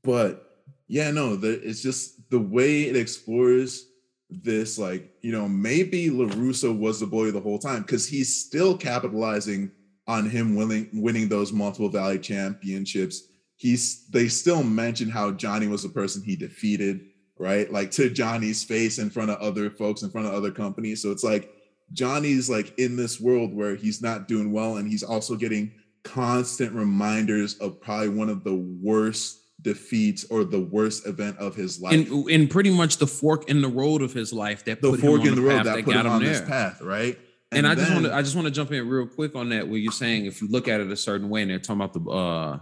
but 0.04 0.64
yeah, 0.88 1.12
no, 1.12 1.36
the, 1.36 1.62
it's 1.68 1.82
just 1.82 2.30
the 2.30 2.40
way 2.40 2.84
it 2.84 2.96
explores 2.96 3.86
this, 4.30 4.78
like, 4.78 5.12
you 5.22 5.32
know, 5.32 5.48
maybe 5.48 6.10
LaRusso 6.10 6.78
was 6.78 7.00
the 7.00 7.08
boy 7.08 7.32
the 7.32 7.40
whole 7.40 7.60
time 7.60 7.82
because 7.82 8.08
he's 8.08 8.36
still 8.36 8.78
capitalizing 8.78 9.72
on 10.10 10.28
him 10.28 10.56
winning 10.56 10.90
winning 10.92 11.30
those 11.30 11.54
multiple 11.54 11.88
valley 11.88 12.18
championships. 12.18 13.28
He's 13.58 14.08
they 14.10 14.28
still 14.28 14.64
mention 14.64 15.08
how 15.08 15.32
Johnny 15.32 15.68
was 15.68 15.84
the 15.84 15.90
person 15.90 16.24
he 16.24 16.36
defeated, 16.36 17.02
right? 17.38 17.72
Like 17.72 17.92
to 17.92 18.10
Johnny's 18.10 18.64
face 18.64 18.98
in 18.98 19.12
front 19.12 19.30
of 19.30 19.38
other 19.40 19.70
folks, 19.70 20.02
in 20.02 20.10
front 20.10 20.26
of 20.26 20.34
other 20.34 20.52
companies. 20.52 21.04
So 21.04 21.12
it's 21.12 21.24
like 21.24 21.54
Johnny's 21.94 22.50
like 22.50 22.78
in 22.80 22.96
this 22.96 23.22
world 23.22 23.54
where 23.54 23.76
he's 23.76 24.02
not 24.02 24.28
doing 24.28 24.52
well, 24.52 24.78
and 24.78 24.90
he's 24.90 25.04
also 25.04 25.36
getting 25.36 25.72
constant 26.04 26.74
reminders 26.74 27.60
of 27.60 27.80
probably 27.80 28.10
one 28.10 28.30
of 28.30 28.44
the 28.44 28.56
worst 28.56 29.38
defeats 29.62 30.26
or 30.32 30.44
the 30.44 30.60
worst 30.60 31.06
event 31.06 31.38
of 31.38 31.54
his 31.54 31.80
life. 31.80 31.94
And, 31.94 32.30
and 32.30 32.50
pretty 32.50 32.72
much 32.72 32.98
the 32.98 33.06
fork 33.06 33.48
in 33.48 33.62
the 33.62 33.68
road 33.68 34.02
of 34.02 34.14
his 34.14 34.34
life 34.34 34.66
that 34.66 34.82
the 34.82 34.92
put 34.92 35.02
fork 35.02 35.22
him 35.22 35.22
on 35.22 35.28
in 35.28 35.36
the, 35.36 35.42
the 35.42 35.48
road 35.48 35.58
that, 35.58 35.64
that 35.66 35.86
put 35.86 35.94
got 35.94 36.06
him 36.06 36.06
him 36.08 36.12
on 36.14 36.24
there. 36.24 36.32
this 36.32 36.42
path, 36.42 36.82
right? 36.82 37.20
And, 37.52 37.66
I 37.68 37.74
just 37.76 37.92
want 37.92 38.06
to 38.06 38.14
I 38.14 38.22
just 38.22 38.36
want 38.36 38.46
to 38.46 38.52
jump 38.52 38.72
in 38.72 38.88
real 38.88 39.08
quick 39.08 39.36
on 39.36 39.50
that 39.50 39.68
where 39.68 39.80
you're 39.80 39.92
saying 39.92 40.26
if 40.26 40.42
you 40.42 40.48
look 40.48 40.68
at 40.68 40.82
it 40.82 40.92
a 40.92 40.96
certain 40.96 41.30
way 41.30 41.42
and 41.42 41.50
they're 41.52 41.58
talking 41.60 41.82
about 41.82 41.94
the 41.94 42.10
uh 42.12 42.60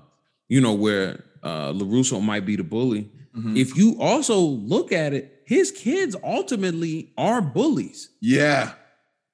you 0.47 0.61
know 0.61 0.73
where 0.73 1.23
uh 1.43 1.73
LaRusso 1.73 2.21
might 2.21 2.45
be 2.45 2.55
the 2.55 2.63
bully. 2.63 3.09
Mhm. 3.35 3.57
If 3.57 3.75
you 3.77 3.97
also 3.99 4.39
look 4.39 4.91
at 4.93 5.13
it, 5.13 5.41
his 5.45 5.71
kids 5.71 6.15
ultimately 6.23 7.11
are 7.17 7.41
bullies. 7.41 8.09
yeah. 8.21 8.73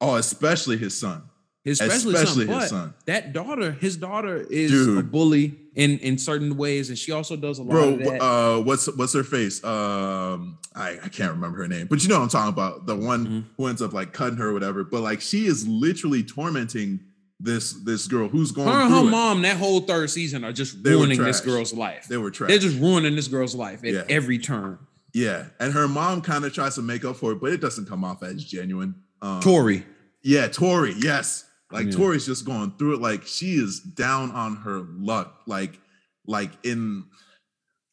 Oh, 0.01 0.15
especially 0.15 0.75
his 0.77 0.97
son. 0.97 1.21
Especially, 1.65 2.13
Especially 2.13 2.45
son. 2.47 2.59
his 2.61 2.69
son. 2.69 2.93
That 3.05 3.31
daughter, 3.31 3.71
his 3.71 3.95
daughter 3.95 4.45
is 4.49 4.97
a 4.97 5.01
bully 5.01 5.55
in 5.75 5.97
in 5.99 6.17
certain 6.17 6.57
ways, 6.57 6.89
and 6.89 6.97
she 6.97 7.11
also 7.13 7.37
does 7.37 7.57
a 7.59 7.63
lot 7.63 7.71
Bro, 7.71 7.89
of 7.93 7.99
that. 7.99 8.21
uh, 8.21 8.59
what's 8.61 8.87
what's 8.97 9.13
her 9.13 9.23
face? 9.23 9.63
Um, 9.63 10.57
I, 10.75 10.97
I 11.03 11.07
can't 11.07 11.31
remember 11.31 11.59
her 11.59 11.67
name, 11.69 11.87
but 11.89 12.03
you 12.03 12.09
know 12.09 12.17
what 12.17 12.23
I'm 12.23 12.29
talking 12.29 12.49
about. 12.49 12.85
The 12.85 12.95
one 12.97 13.25
Mhm. 13.27 13.43
who 13.57 13.67
ends 13.67 13.81
up 13.81 13.93
like 13.93 14.11
cutting 14.11 14.37
her 14.37 14.49
or 14.49 14.53
whatever. 14.53 14.83
But 14.83 15.01
like 15.01 15.21
she 15.21 15.45
is 15.45 15.65
literally 15.65 16.21
tormenting 16.23 16.99
this 17.39 17.71
this 17.85 18.07
girl 18.07 18.27
who's 18.27 18.51
going 18.51 18.67
her 18.67 18.81
and 18.81 18.93
her 18.93 18.99
it. 18.99 19.03
mom, 19.11 19.41
that 19.43 19.55
whole 19.55 19.79
third 19.81 20.09
season 20.09 20.43
are 20.43 20.51
just 20.51 20.83
They 20.83 20.89
ruining 20.91 21.23
this 21.23 21.39
girl's 21.39 21.73
life. 21.73 22.07
They 22.09 22.17
were 22.17 22.29
trash. 22.31 22.49
They're 22.49 22.59
just 22.59 22.77
ruining 22.79 23.15
this 23.15 23.29
girl's 23.29 23.55
life 23.55 23.85
at 23.85 23.93
Yeah. 23.93 24.03
every 24.09 24.37
turn. 24.37 24.79
yeah, 25.13 25.45
and 25.61 25.71
her 25.71 25.87
mom 25.87 26.21
kind 26.21 26.43
of 26.43 26.53
tries 26.53 26.75
to 26.75 26.81
make 26.81 27.05
up 27.05 27.15
for 27.15 27.31
it, 27.31 27.39
but 27.39 27.53
it 27.53 27.61
doesn't 27.61 27.87
come 27.87 28.03
off 28.03 28.21
as 28.21 28.43
genuine. 28.43 28.95
Um, 29.21 29.39
Tori. 29.41 29.85
Yeah, 30.23 30.47
Tori. 30.47 30.93
Yes. 30.97 31.45
Like 31.73 31.87
Yeah. 31.87 31.93
Tori's 31.93 32.25
just 32.25 32.45
going 32.45 32.71
through 32.77 32.95
it. 32.95 33.01
Like 33.01 33.25
she 33.25 33.55
is 33.55 33.79
down 33.79 34.31
on 34.31 34.57
her 34.57 34.85
luck. 34.97 35.41
Like, 35.47 35.79
like 36.25 36.51
in 36.63 37.05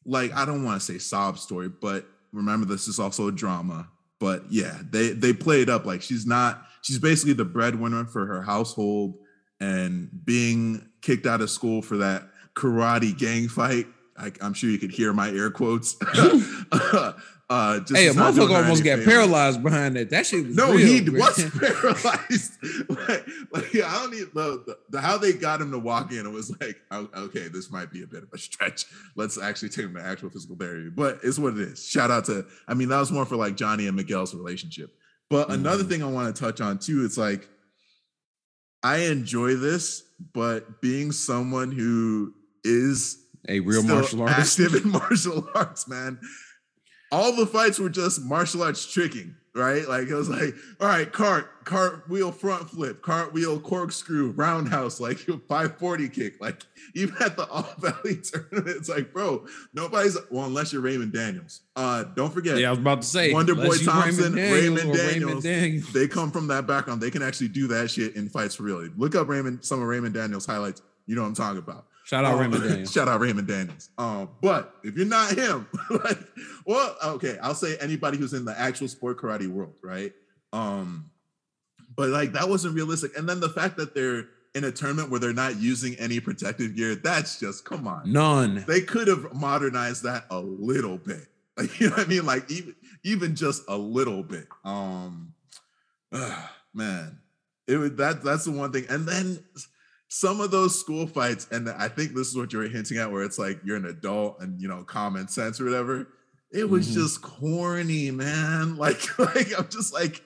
like 0.04 0.32
I 0.34 0.44
don't 0.44 0.64
want 0.64 0.80
to 0.80 0.86
say 0.86 0.98
sob 0.98 1.38
story, 1.38 1.68
but 1.68 2.06
remember 2.32 2.66
this 2.66 2.86
is 2.88 2.98
also 2.98 3.28
a 3.28 3.32
drama. 3.32 3.88
But 4.20 4.44
yeah, 4.50 4.78
they 4.90 5.10
they 5.10 5.32
play 5.32 5.62
it 5.62 5.70
up 5.70 5.86
like 5.86 6.02
she's 6.02 6.26
not, 6.26 6.62
she's 6.82 6.98
basically 6.98 7.32
the 7.32 7.46
breadwinner 7.46 8.04
for 8.04 8.26
her 8.26 8.42
household 8.42 9.16
and 9.60 10.10
being 10.24 10.86
kicked 11.00 11.26
out 11.26 11.40
of 11.40 11.50
school 11.50 11.80
for 11.80 11.96
that 11.96 12.28
karate 12.54 13.16
gang 13.16 13.48
fight. 13.48 13.86
I, 14.18 14.30
I'm 14.42 14.52
sure 14.52 14.68
you 14.68 14.78
could 14.78 14.90
hear 14.90 15.14
my 15.14 15.30
air 15.30 15.50
quotes. 15.50 15.96
uh, 17.50 17.80
just 17.80 17.96
Hey, 17.96 18.06
a 18.06 18.10
is 18.10 18.16
not 18.16 18.34
doing 18.34 18.48
motherfucker 18.48 18.62
almost 18.62 18.84
got 18.84 19.04
paralyzed 19.04 19.62
behind 19.62 19.96
that. 19.96 20.08
That 20.10 20.24
shit 20.24 20.46
was 20.46 20.56
No, 20.56 20.72
real, 20.72 20.86
he 20.86 21.00
man. 21.02 21.14
was 21.20 21.50
paralyzed. 21.60 22.52
like, 22.88 23.26
like, 23.52 23.74
I 23.84 23.98
don't 24.00 24.12
need 24.12 24.28
the, 24.32 24.62
the, 24.66 24.78
the 24.90 25.00
how 25.00 25.18
they 25.18 25.32
got 25.32 25.60
him 25.60 25.72
to 25.72 25.78
walk 25.78 26.12
in. 26.12 26.24
It 26.24 26.30
was 26.32 26.50
like, 26.60 26.80
oh, 26.92 27.08
okay, 27.14 27.48
this 27.48 27.70
might 27.70 27.90
be 27.92 28.02
a 28.02 28.06
bit 28.06 28.22
of 28.22 28.28
a 28.32 28.38
stretch. 28.38 28.86
Let's 29.16 29.36
actually 29.38 29.70
take 29.70 29.86
him 29.86 29.94
to 29.96 30.02
actual 30.02 30.30
physical 30.30 30.56
therapy. 30.56 30.90
But 30.90 31.18
it's 31.24 31.38
what 31.38 31.54
it 31.54 31.60
is. 31.60 31.84
Shout 31.86 32.10
out 32.10 32.24
to, 32.26 32.46
I 32.68 32.74
mean, 32.74 32.88
that 32.90 32.98
was 33.00 33.10
more 33.10 33.26
for 33.26 33.36
like 33.36 33.56
Johnny 33.56 33.86
and 33.88 33.96
Miguel's 33.96 34.32
relationship. 34.34 34.94
But 35.28 35.50
another 35.50 35.82
Mhm. 35.84 35.88
thing 35.88 36.02
I 36.02 36.06
want 36.06 36.34
to 36.34 36.40
touch 36.42 36.60
on 36.60 36.78
too, 36.78 37.04
it's 37.04 37.18
like 37.18 37.48
I 38.82 38.98
enjoy 38.98 39.56
this, 39.56 40.02
but 40.32 40.80
being 40.80 41.12
someone 41.12 41.70
who 41.72 42.32
is 42.64 43.18
a 43.48 43.60
real 43.60 43.82
martial 43.82 44.22
artist. 44.22 44.58
active 44.60 44.84
in 44.84 44.90
martial 44.92 45.48
arts, 45.54 45.86
man. 45.88 46.18
All 47.12 47.34
the 47.34 47.46
fights 47.46 47.78
were 47.78 47.88
just 47.90 48.22
martial 48.24 48.62
arts 48.62 48.86
tricking, 48.90 49.34
right? 49.54 49.88
Like 49.88 50.08
it 50.08 50.14
was 50.14 50.28
like, 50.28 50.54
all 50.80 50.86
right, 50.86 51.10
cart, 51.12 51.64
cartwheel 51.64 52.30
front 52.30 52.70
flip, 52.70 53.02
cartwheel 53.02 53.58
corkscrew, 53.60 54.30
roundhouse, 54.30 55.00
like 55.00 55.18
540 55.48 56.08
kick. 56.08 56.40
Like 56.40 56.62
even 56.94 57.16
at 57.20 57.36
the 57.36 57.46
All 57.50 57.68
Valley 57.78 58.20
tournament, 58.22 58.76
it's 58.76 58.88
like, 58.88 59.12
bro, 59.12 59.44
nobody's 59.74 60.16
well, 60.30 60.44
unless 60.46 60.72
you're 60.72 60.82
Raymond 60.82 61.12
Daniels. 61.12 61.62
Uh, 61.74 62.04
don't 62.04 62.32
forget, 62.32 62.58
Yeah, 62.58 62.68
I 62.68 62.70
was 62.70 62.78
about 62.78 63.02
to 63.02 63.08
say 63.08 63.32
Wonder 63.32 63.54
Boy 63.56 63.76
Thompson, 63.78 64.34
Raymond 64.34 64.90
or 64.90 64.96
Daniels. 64.96 65.42
Daniels. 65.42 65.92
they 65.92 66.06
come 66.06 66.30
from 66.30 66.46
that 66.48 66.66
background. 66.68 67.00
They 67.00 67.10
can 67.10 67.22
actually 67.22 67.48
do 67.48 67.66
that 67.68 67.90
shit 67.90 68.14
in 68.14 68.28
fights 68.28 68.54
for 68.54 68.62
real. 68.64 68.88
Look 68.96 69.14
up 69.16 69.26
Raymond, 69.28 69.64
some 69.64 69.80
of 69.82 69.88
Raymond 69.88 70.14
Daniels 70.14 70.46
highlights. 70.46 70.82
You 71.06 71.16
know 71.16 71.22
what 71.22 71.28
I'm 71.28 71.34
talking 71.34 71.58
about. 71.58 71.86
Shout 72.10 72.24
out 72.24 72.34
Um, 72.34 72.40
Raymond 72.40 72.62
Daniels. 72.68 72.92
Shout 72.92 73.06
out 73.06 73.20
Raymond 73.20 73.46
Daniels. 73.46 73.88
Um, 73.96 74.30
but 74.42 74.74
if 74.82 74.96
you're 74.96 75.06
not 75.06 75.30
him, 75.32 75.68
like, 75.90 76.18
well, 76.66 76.96
okay, 77.04 77.38
I'll 77.40 77.54
say 77.54 77.76
anybody 77.80 78.18
who's 78.18 78.32
in 78.32 78.44
the 78.44 78.58
actual 78.58 78.88
sport 78.88 79.20
karate 79.20 79.46
world, 79.46 79.74
right? 79.80 80.12
Um, 80.52 81.12
but 81.96 82.08
like 82.08 82.32
that 82.32 82.48
wasn't 82.48 82.74
realistic. 82.74 83.16
And 83.16 83.28
then 83.28 83.38
the 83.38 83.48
fact 83.48 83.76
that 83.76 83.94
they're 83.94 84.24
in 84.56 84.64
a 84.64 84.72
tournament 84.72 85.10
where 85.10 85.20
they're 85.20 85.32
not 85.32 85.60
using 85.60 85.94
any 86.00 86.18
protective 86.18 86.74
gear, 86.74 86.96
that's 86.96 87.38
just 87.38 87.64
come 87.64 87.86
on. 87.86 88.10
None. 88.10 88.64
They 88.66 88.80
could 88.80 89.06
have 89.06 89.32
modernized 89.32 90.02
that 90.02 90.24
a 90.30 90.40
little 90.40 90.98
bit. 90.98 91.26
Like, 91.56 91.78
you 91.78 91.90
know 91.90 91.96
what 91.96 92.06
I 92.06 92.08
mean? 92.08 92.24
Like 92.24 92.50
even 92.50 92.74
even 93.04 93.36
just 93.36 93.64
a 93.68 93.76
little 93.76 94.22
bit. 94.22 94.48
Um 94.64 95.34
man, 96.74 97.18
it 97.68 97.76
was 97.76 97.94
that 97.96 98.24
that's 98.24 98.46
the 98.46 98.52
one 98.52 98.72
thing. 98.72 98.86
And 98.88 99.06
then 99.06 99.44
some 100.12 100.40
of 100.40 100.50
those 100.50 100.78
school 100.78 101.06
fights, 101.06 101.46
and 101.52 101.68
I 101.70 101.86
think 101.88 102.14
this 102.14 102.26
is 102.28 102.36
what 102.36 102.52
you're 102.52 102.68
hinting 102.68 102.98
at, 102.98 103.10
where 103.12 103.22
it's 103.22 103.38
like 103.38 103.60
you're 103.64 103.76
an 103.76 103.84
adult 103.86 104.40
and 104.42 104.60
you 104.60 104.66
know, 104.68 104.82
common 104.82 105.28
sense 105.28 105.60
or 105.60 105.64
whatever. 105.64 106.08
It 106.52 106.68
was 106.68 106.88
Mhm. 106.88 106.94
just 106.94 107.22
corny, 107.22 108.10
man. 108.10 108.76
Like, 108.84 109.18
like 109.20 109.56
I'm 109.56 109.68
just 109.68 109.92
like, 109.94 110.20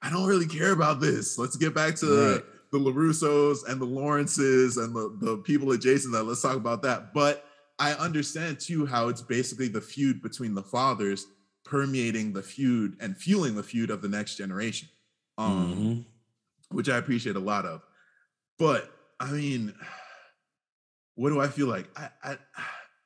I 0.00 0.08
don't 0.08 0.26
really 0.26 0.46
care 0.46 0.72
about 0.72 1.00
this. 1.00 1.36
Let's 1.36 1.56
get 1.56 1.74
back 1.74 1.96
to 1.96 2.06
Right. 2.36 2.44
the 2.72 2.78
LaRussos 2.78 3.68
and 3.68 3.78
the 3.78 3.84
Lawrences 3.84 4.78
and 4.78 4.96
the, 4.96 5.14
the 5.20 5.36
people 5.38 5.70
adjacent 5.72 6.14
that. 6.14 6.22
Let's 6.24 6.40
talk 6.40 6.56
about 6.56 6.80
that. 6.82 7.12
But 7.12 7.44
I 7.78 7.92
understand 7.92 8.58
too 8.58 8.86
how 8.86 9.08
it's 9.08 9.20
basically 9.20 9.68
the 9.68 9.80
feud 9.82 10.22
between 10.22 10.54
the 10.54 10.62
fathers 10.62 11.26
permeating 11.66 12.32
the 12.32 12.42
feud 12.42 12.96
and 13.00 13.14
fueling 13.14 13.54
the 13.54 13.62
feud 13.62 13.90
of 13.90 14.00
the 14.00 14.08
next 14.08 14.36
generation. 14.36 14.88
Um, 15.36 15.74
Mhm. 15.74 16.04
which 16.70 16.88
I 16.88 16.96
appreciate 16.96 17.36
a 17.36 17.40
lot 17.40 17.66
of. 17.66 17.82
But 18.58 18.90
I 19.20 19.30
mean, 19.30 19.74
what 21.14 21.30
do 21.30 21.40
I 21.40 21.48
feel 21.48 21.66
like? 21.66 21.86
I, 21.98 22.08
I, 22.22 22.38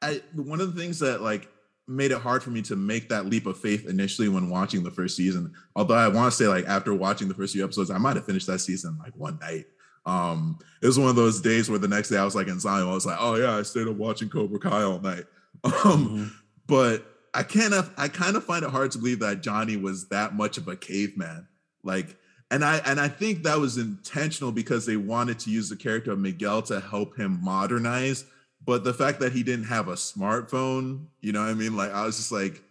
I, 0.03 0.21
one 0.35 0.61
of 0.61 0.75
the 0.75 0.81
things 0.81 0.99
that 1.01 1.21
like 1.21 1.49
made 1.89 2.13
it 2.13 2.19
hard 2.19 2.43
for 2.43 2.51
me 2.51 2.63
to 2.63 2.77
make 2.77 3.09
that 3.11 3.27
leap 3.27 3.47
of 3.47 3.59
faith 3.59 3.87
initially 3.89 4.29
when 4.29 4.49
watching 4.49 4.83
the 4.83 4.91
first 4.91 5.17
season. 5.17 5.53
Although 5.77 5.95
I 5.95 6.09
want 6.09 6.31
to 6.33 6.37
say, 6.37 6.47
like, 6.49 6.67
after 6.67 6.95
watching 6.95 7.29
the 7.29 7.35
first 7.35 7.53
few 7.53 7.63
episodes, 7.65 7.91
I 7.91 7.99
might 7.99 8.17
have 8.17 8.25
finished 8.25 8.47
that 8.47 8.61
season 8.61 8.97
like 9.03 9.15
one 9.17 9.39
night. 9.41 9.67
Um, 10.07 10.59
it 10.83 10.87
was 10.87 10.99
one 10.99 11.09
of 11.09 11.17
those 11.17 11.41
days 11.41 11.69
where 11.69 11.79
the 11.79 11.89
next 11.89 12.11
day 12.11 12.17
I 12.19 12.25
was 12.25 12.35
like 12.35 12.49
in 12.49 12.61
Zion, 12.61 12.87
I 12.89 12.93
was 12.93 13.07
like, 13.07 13.17
oh 13.21 13.35
yeah, 13.37 13.57
I 13.57 13.63
stayed 13.63 13.89
up 13.89 13.97
watching 13.97 14.29
Cobra 14.29 14.59
Kai 14.59 14.83
all 14.83 15.01
night. 15.01 15.25
Um, 15.65 15.73
Mhm. 16.09 16.31
but 16.67 17.07
I 17.33 17.43
kind 17.43 17.73
of 17.75 17.91
I 17.97 18.09
kind 18.09 18.37
of 18.37 18.45
find 18.45 18.65
it 18.65 18.71
hard 18.71 18.91
to 18.93 18.99
believe 18.99 19.21
that 19.21 19.43
Johnny 19.43 19.77
was 19.77 20.09
that 20.09 20.35
much 20.35 20.59
of 20.59 20.69
a 20.69 20.77
caveman. 20.77 21.49
Like, 21.83 22.17
and 22.51 22.65
I 22.65 22.79
and 22.87 23.01
I 23.01 23.09
think 23.09 23.43
that 23.45 23.59
was 23.59 23.79
intentional 23.79 24.53
because 24.53 24.87
they 24.87 24.97
wanted 24.97 25.39
to 25.41 25.51
use 25.51 25.69
the 25.69 25.77
character 25.77 26.13
of 26.13 26.19
Miguel 26.19 26.63
to 26.63 26.81
help 26.81 27.17
him 27.17 27.39
modernize. 27.43 28.25
But 28.65 28.85
the 28.85 28.95
fact 28.95 29.21
that 29.21 29.33
he 29.33 29.43
didn't 29.43 29.67
have 29.67 29.89
a 29.89 29.95
smartphone, 29.95 31.07
you 31.21 31.33
know 31.33 31.41
what 31.41 31.51
I 31.51 31.55
mean? 31.55 31.77
Like, 31.77 31.93
I 31.93 32.07
was 32.07 32.17
just 32.17 32.33
like, 32.33 32.63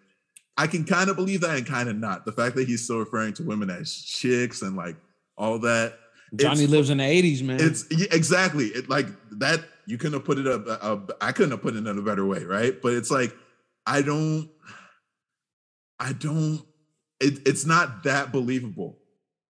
I 0.57 0.65
can 0.67 0.85
kind 0.85 1.09
of 1.09 1.15
believe 1.15 1.41
that 1.41 1.55
and 1.55 1.65
kind 1.65 1.87
of 1.87 1.97
not. 1.97 2.25
The 2.25 2.31
fact 2.31 2.55
that 2.55 2.67
he's 2.67 2.83
still 2.83 2.99
referring 2.99 3.33
to 3.33 3.43
women 3.43 3.69
as 3.69 3.93
chicks 3.93 4.61
and 4.61 4.75
like 4.75 4.95
all 5.37 5.59
that. 5.59 5.99
Johnny 6.35 6.65
lives 6.65 6.89
in 6.89 6.97
the 6.97 7.03
80s, 7.03 7.43
man. 7.43 7.59
It's 7.59 7.85
yeah, 7.91 8.07
exactly 8.11 8.67
it, 8.67 8.89
like 8.89 9.07
that. 9.31 9.63
You 9.85 9.97
couldn't 9.97 10.13
have 10.13 10.25
put 10.25 10.39
it 10.39 10.47
up. 10.47 10.65
Uh, 10.67 10.97
I 11.21 11.31
couldn't 11.31 11.51
have 11.51 11.61
put 11.61 11.75
it 11.75 11.85
in 11.85 11.97
a 11.97 12.01
better 12.01 12.25
way, 12.25 12.43
right? 12.43 12.81
But 12.81 12.93
it's 12.93 13.11
like 13.11 13.35
I 13.85 14.01
don't, 14.01 14.49
I 15.99 16.13
don't. 16.13 16.61
It, 17.19 17.45
it's 17.45 17.65
not 17.65 18.03
that 18.03 18.31
believable. 18.31 18.97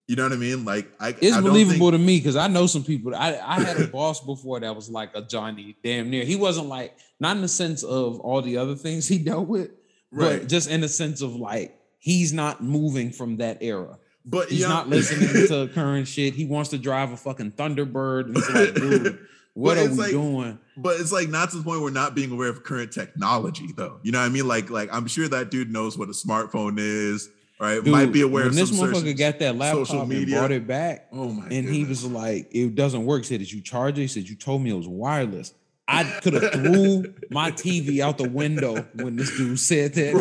You 0.08 0.18
know 0.18 0.24
what 0.24 0.34
I 0.34 0.38
mean? 0.38 0.66
Like 0.66 0.92
I, 1.00 1.16
it's 1.22 1.36
I 1.36 1.42
believable 1.42 1.92
think... 1.92 2.02
to 2.02 2.06
me 2.06 2.18
because 2.18 2.36
I 2.36 2.48
know 2.48 2.68
some 2.68 2.84
people. 2.84 3.16
I 3.16 3.40
I 3.42 3.62
had 3.62 3.80
a 3.80 3.88
boss 3.88 4.20
before 4.24 4.60
that 4.60 4.76
was 4.76 4.90
like 4.90 5.12
a 5.16 5.22
Johnny 5.22 5.78
damn 5.84 6.10
near. 6.10 6.26
He 6.26 6.36
wasn't 6.36 6.68
like 6.68 6.98
not 7.20 7.38
in 7.38 7.42
the 7.42 7.48
sense 7.48 7.84
of 7.84 8.20
all 8.20 8.42
the 8.42 8.58
other 8.58 8.76
things 8.76 9.08
he 9.08 9.18
dealt 9.24 9.48
with, 9.48 9.72
right. 10.12 10.42
but 10.42 10.50
just 10.50 10.70
in 10.70 10.82
the 10.82 10.90
sense 10.90 11.22
of 11.22 11.36
like 11.36 11.80
he's 12.00 12.34
not 12.34 12.62
moving 12.62 13.12
from 13.12 13.38
that 13.38 13.60
era. 13.62 13.98
But 14.26 14.50
he's 14.50 14.62
yeah. 14.62 14.68
not 14.68 14.90
listening 14.90 15.48
to 15.48 15.74
current 15.74 16.08
shit. 16.08 16.34
He 16.34 16.46
wants 16.46 16.70
to 16.72 16.78
drive 16.78 17.12
a 17.12 17.18
fucking 17.18 17.52
Thunderbird. 17.54 18.26
And 18.26 18.38
it's 18.38 18.50
like, 18.54 18.74
dude, 18.74 19.20
what 19.54 19.78
are 19.78 19.90
we 19.90 19.96
like, 19.96 20.12
doing? 20.12 20.60
But 20.78 21.00
it's 21.00 21.12
like 21.12 21.30
not 21.30 21.50
to 21.52 21.58
the 21.58 21.64
point 21.64 21.82
where 21.82 21.86
we're 21.86 21.92
not 21.92 22.16
being 22.16 22.32
aware 22.32 22.50
of 22.50 22.64
current 22.64 22.92
technology, 22.92 23.70
though. 23.76 24.00
You 24.02 24.12
know 24.12 24.20
what 24.20 24.26
I 24.26 24.30
mean? 24.30 24.48
Like, 24.48 24.70
like 24.70 24.94
I'm 24.94 25.08
sure 25.08 25.28
that 25.28 25.52
dude 25.52 25.72
knows 25.72 25.98
what 25.98 26.10
a 26.10 26.14
smartphone 26.14 26.76
is. 26.78 27.30
Right, 27.64 27.82
Dude, 27.82 27.94
might 27.94 28.12
be 28.12 28.20
aware 28.20 28.46
of 28.46 28.56
this 28.56 28.72
motherfucker 28.72 29.18
got 29.18 29.40
that 29.40 29.56
laptop 29.56 29.88
social 29.88 30.06
media. 30.06 30.24
and 30.24 30.32
brought 30.34 30.52
it 30.52 30.68
back. 30.68 31.08
Oh 31.14 31.30
my! 31.30 31.44
And 31.44 31.50
goodness. 31.50 31.72
he 31.72 31.86
was 31.86 32.06
like, 32.06 32.50
"It 32.52 32.76
doesn't 32.76 33.06
work." 33.06 33.24
He 33.24 33.30
said, 33.30 33.40
"Did 33.40 33.54
you 33.54 33.62
charge 33.62 33.98
it?" 33.98 34.02
He 34.02 34.08
said, 34.08 34.28
"You 34.28 34.36
told 34.36 34.62
me 34.62 34.72
it 34.72 34.74
was 34.74 34.86
wireless." 34.86 35.54
I 35.88 36.04
could 36.04 36.34
have 36.34 36.52
threw 36.52 37.14
my 37.30 37.52
TV 37.52 38.02
out 38.02 38.18
the 38.18 38.28
window 38.28 38.86
when 38.96 39.16
this 39.16 39.38
dude 39.38 39.58
said 39.60 39.94
that. 39.94 40.14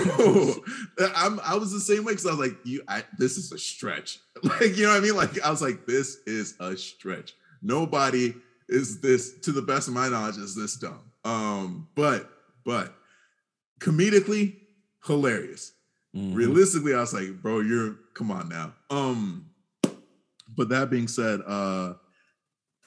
Bro, 0.98 1.08
I'm, 1.16 1.40
I 1.40 1.56
was 1.56 1.72
the 1.72 1.80
same 1.80 2.04
way 2.04 2.12
because 2.12 2.26
I 2.26 2.30
was 2.30 2.38
like, 2.38 2.56
"You, 2.62 2.82
I, 2.86 3.02
this 3.18 3.36
is 3.36 3.50
a 3.50 3.58
stretch." 3.58 4.20
Like, 4.44 4.76
you 4.76 4.84
know 4.84 4.90
what 4.90 4.98
I 4.98 5.00
mean? 5.00 5.16
Like, 5.16 5.40
I 5.42 5.50
was 5.50 5.62
like, 5.62 5.84
"This 5.84 6.18
is 6.26 6.54
a 6.60 6.76
stretch." 6.76 7.34
Nobody 7.60 8.34
is 8.68 9.00
this, 9.00 9.38
to 9.40 9.50
the 9.50 9.62
best 9.62 9.88
of 9.88 9.94
my 9.94 10.08
knowledge, 10.08 10.36
is 10.36 10.54
this 10.54 10.76
dumb. 10.76 11.00
Um, 11.24 11.88
but, 11.96 12.30
but 12.64 12.94
comedically 13.80 14.58
hilarious. 15.04 15.72
Mm-hmm. 16.14 16.34
Realistically, 16.34 16.94
I 16.94 17.00
was 17.00 17.14
like, 17.14 17.40
"Bro, 17.40 17.60
you're 17.60 17.96
come 18.14 18.30
on 18.30 18.48
now." 18.48 18.74
Um, 18.90 19.50
but 20.56 20.68
that 20.68 20.90
being 20.90 21.08
said, 21.08 21.40
uh 21.46 21.94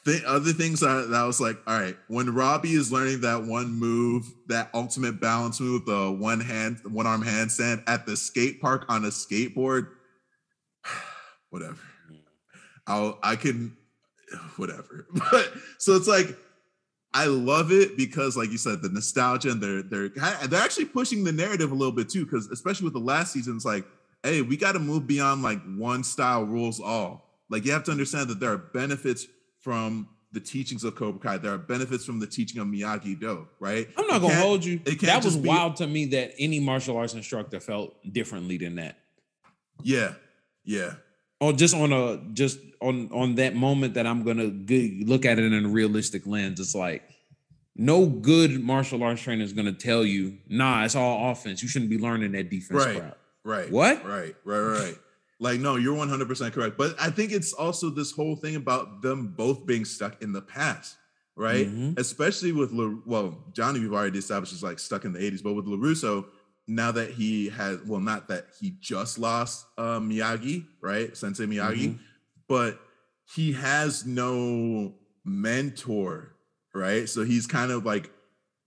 th- 0.05 0.23
other 0.23 0.53
things 0.53 0.79
that, 0.79 1.09
that 1.09 1.17
I 1.21 1.25
was 1.25 1.41
like, 1.41 1.57
all 1.67 1.79
right, 1.79 1.97
when 2.07 2.33
Robbie 2.33 2.73
is 2.73 2.91
learning 2.91 3.21
that 3.21 3.43
one 3.43 3.71
move, 3.71 4.31
that 4.47 4.69
ultimate 4.73 5.19
balance 5.19 5.59
move, 5.59 5.85
the 5.85 6.11
one 6.11 6.39
hand, 6.39 6.79
one 6.83 7.07
arm 7.07 7.23
handstand 7.23 7.83
at 7.87 8.05
the 8.05 8.15
skate 8.15 8.61
park 8.61 8.85
on 8.87 9.03
a 9.03 9.09
skateboard, 9.09 9.87
whatever. 11.49 11.77
I'll, 12.87 13.19
I 13.23 13.35
can, 13.35 13.75
whatever. 14.57 15.07
But 15.31 15.51
so 15.79 15.95
it's 15.95 16.07
like, 16.07 16.37
I 17.15 17.27
love 17.27 17.71
it 17.71 17.95
because, 17.95 18.35
like 18.35 18.51
you 18.51 18.57
said, 18.57 18.81
the 18.81 18.89
nostalgia 18.89 19.49
and 19.51 19.61
they're 19.61 19.81
they're 19.81 20.09
they're 20.09 20.61
actually 20.61 20.85
pushing 20.85 21.23
the 21.23 21.31
narrative 21.31 21.71
a 21.71 21.75
little 21.75 21.93
bit 21.93 22.09
too. 22.09 22.25
Because 22.25 22.47
especially 22.47 22.83
with 22.83 22.93
the 22.93 22.99
last 22.99 23.31
season, 23.31 23.55
it's 23.55 23.63
like, 23.63 23.85
hey, 24.21 24.41
we 24.41 24.57
got 24.57 24.73
to 24.73 24.79
move 24.79 25.07
beyond 25.07 25.41
like 25.41 25.61
one 25.77 26.03
style 26.03 26.43
rules 26.43 26.81
all. 26.81 27.39
Like 27.49 27.63
you 27.63 27.71
have 27.71 27.85
to 27.85 27.91
understand 27.91 28.29
that 28.29 28.41
there 28.41 28.51
are 28.51 28.57
benefits 28.57 29.27
from 29.61 30.09
the 30.33 30.41
teachings 30.41 30.83
of 30.83 30.95
Cobra 30.95 31.21
Kai. 31.21 31.37
There 31.37 31.53
are 31.53 31.57
benefits 31.57 32.03
from 32.03 32.19
the 32.19 32.27
teaching 32.27 32.59
of 32.59 32.67
Miyagi 32.67 33.17
Do, 33.17 33.47
right? 33.61 33.87
I'm 33.97 34.07
not 34.07 34.21
gonna 34.21 34.35
hold 34.35 34.65
you. 34.65 34.79
That 34.79 35.23
was 35.23 35.37
be, 35.37 35.47
wild 35.47 35.77
to 35.77 35.87
me 35.87 36.07
that 36.07 36.33
any 36.37 36.59
martial 36.59 36.97
arts 36.97 37.13
instructor 37.13 37.61
felt 37.61 37.95
differently 38.11 38.57
than 38.57 38.75
that. 38.75 38.97
Yeah, 39.81 40.15
yeah. 40.65 40.95
Or 41.39 41.53
just 41.53 41.73
on 41.73 41.93
a 41.93 42.17
just 42.33 42.59
on 42.85 43.09
on 43.11 43.35
that 43.35 43.55
moment 43.55 43.95
that 43.95 44.05
I'm 44.05 44.23
gonna 44.23 44.51
look 45.05 45.25
at 45.25 45.39
it 45.39 45.51
in 45.51 45.65
a 45.65 45.67
realistic 45.67 46.25
lens. 46.25 46.59
It's 46.59 46.75
like 46.75 47.03
no 47.75 48.05
good 48.05 48.63
martial 48.63 49.03
arts 49.03 49.21
trainer 49.21 49.43
is 49.43 49.53
gonna 49.53 49.73
tell 49.73 50.05
you, 50.05 50.37
nah, 50.47 50.85
it's 50.85 50.95
all 50.95 51.31
offense. 51.31 51.61
You 51.61 51.69
shouldn't 51.69 51.89
be 51.89 51.97
learning 51.97 52.31
that 52.33 52.49
defense 52.49 52.85
right, 52.85 52.97
crap. 52.97 53.17
Right. 53.43 53.71
What? 53.71 54.05
Right. 54.05 54.35
Right. 54.43 54.59
Right. 54.59 54.97
Like, 55.39 55.59
no, 55.59 55.75
you're 55.75 55.95
100% 55.95 56.53
correct. 56.53 56.77
But 56.77 56.95
I 56.99 57.09
think 57.09 57.31
it's 57.31 57.53
also 57.53 57.89
this 57.89 58.11
whole 58.11 58.35
thing 58.35 58.55
about 58.55 59.01
them 59.01 59.33
both 59.35 59.65
being 59.65 59.83
stuck 59.83 60.21
in 60.21 60.31
the 60.31 60.41
past, 60.41 60.95
right? 61.35 61.67
Mm-hmm. 61.67 61.99
Especially 61.99 62.53
with, 62.53 62.71
La, 62.71 62.93
well, 63.05 63.43
Johnny, 63.53 63.81
we've 63.81 63.93
already 63.93 64.19
established 64.19 64.53
is 64.53 64.63
like 64.63 64.79
stuck 64.79 65.03
in 65.03 65.11
the 65.11 65.19
80s, 65.19 65.43
but 65.43 65.53
with 65.53 65.65
LaRusso, 65.65 66.25
now 66.67 66.91
that 66.93 67.11
he 67.11 67.49
has, 67.49 67.79
well, 67.85 67.99
not 67.99 68.29
that 68.29 68.47
he 68.59 68.77
just 68.79 69.19
lost 69.19 69.65
uh, 69.77 69.99
Miyagi, 69.99 70.65
right? 70.81 71.15
Sensei 71.15 71.45
Miyagi, 71.45 71.89
mm-hmm. 71.89 72.03
But 72.47 72.79
he 73.33 73.53
has 73.53 74.05
no 74.05 74.93
mentor, 75.23 76.35
right? 76.73 77.09
So 77.09 77.23
he's 77.23 77.47
kind 77.47 77.71
of 77.71 77.85
like, 77.85 78.11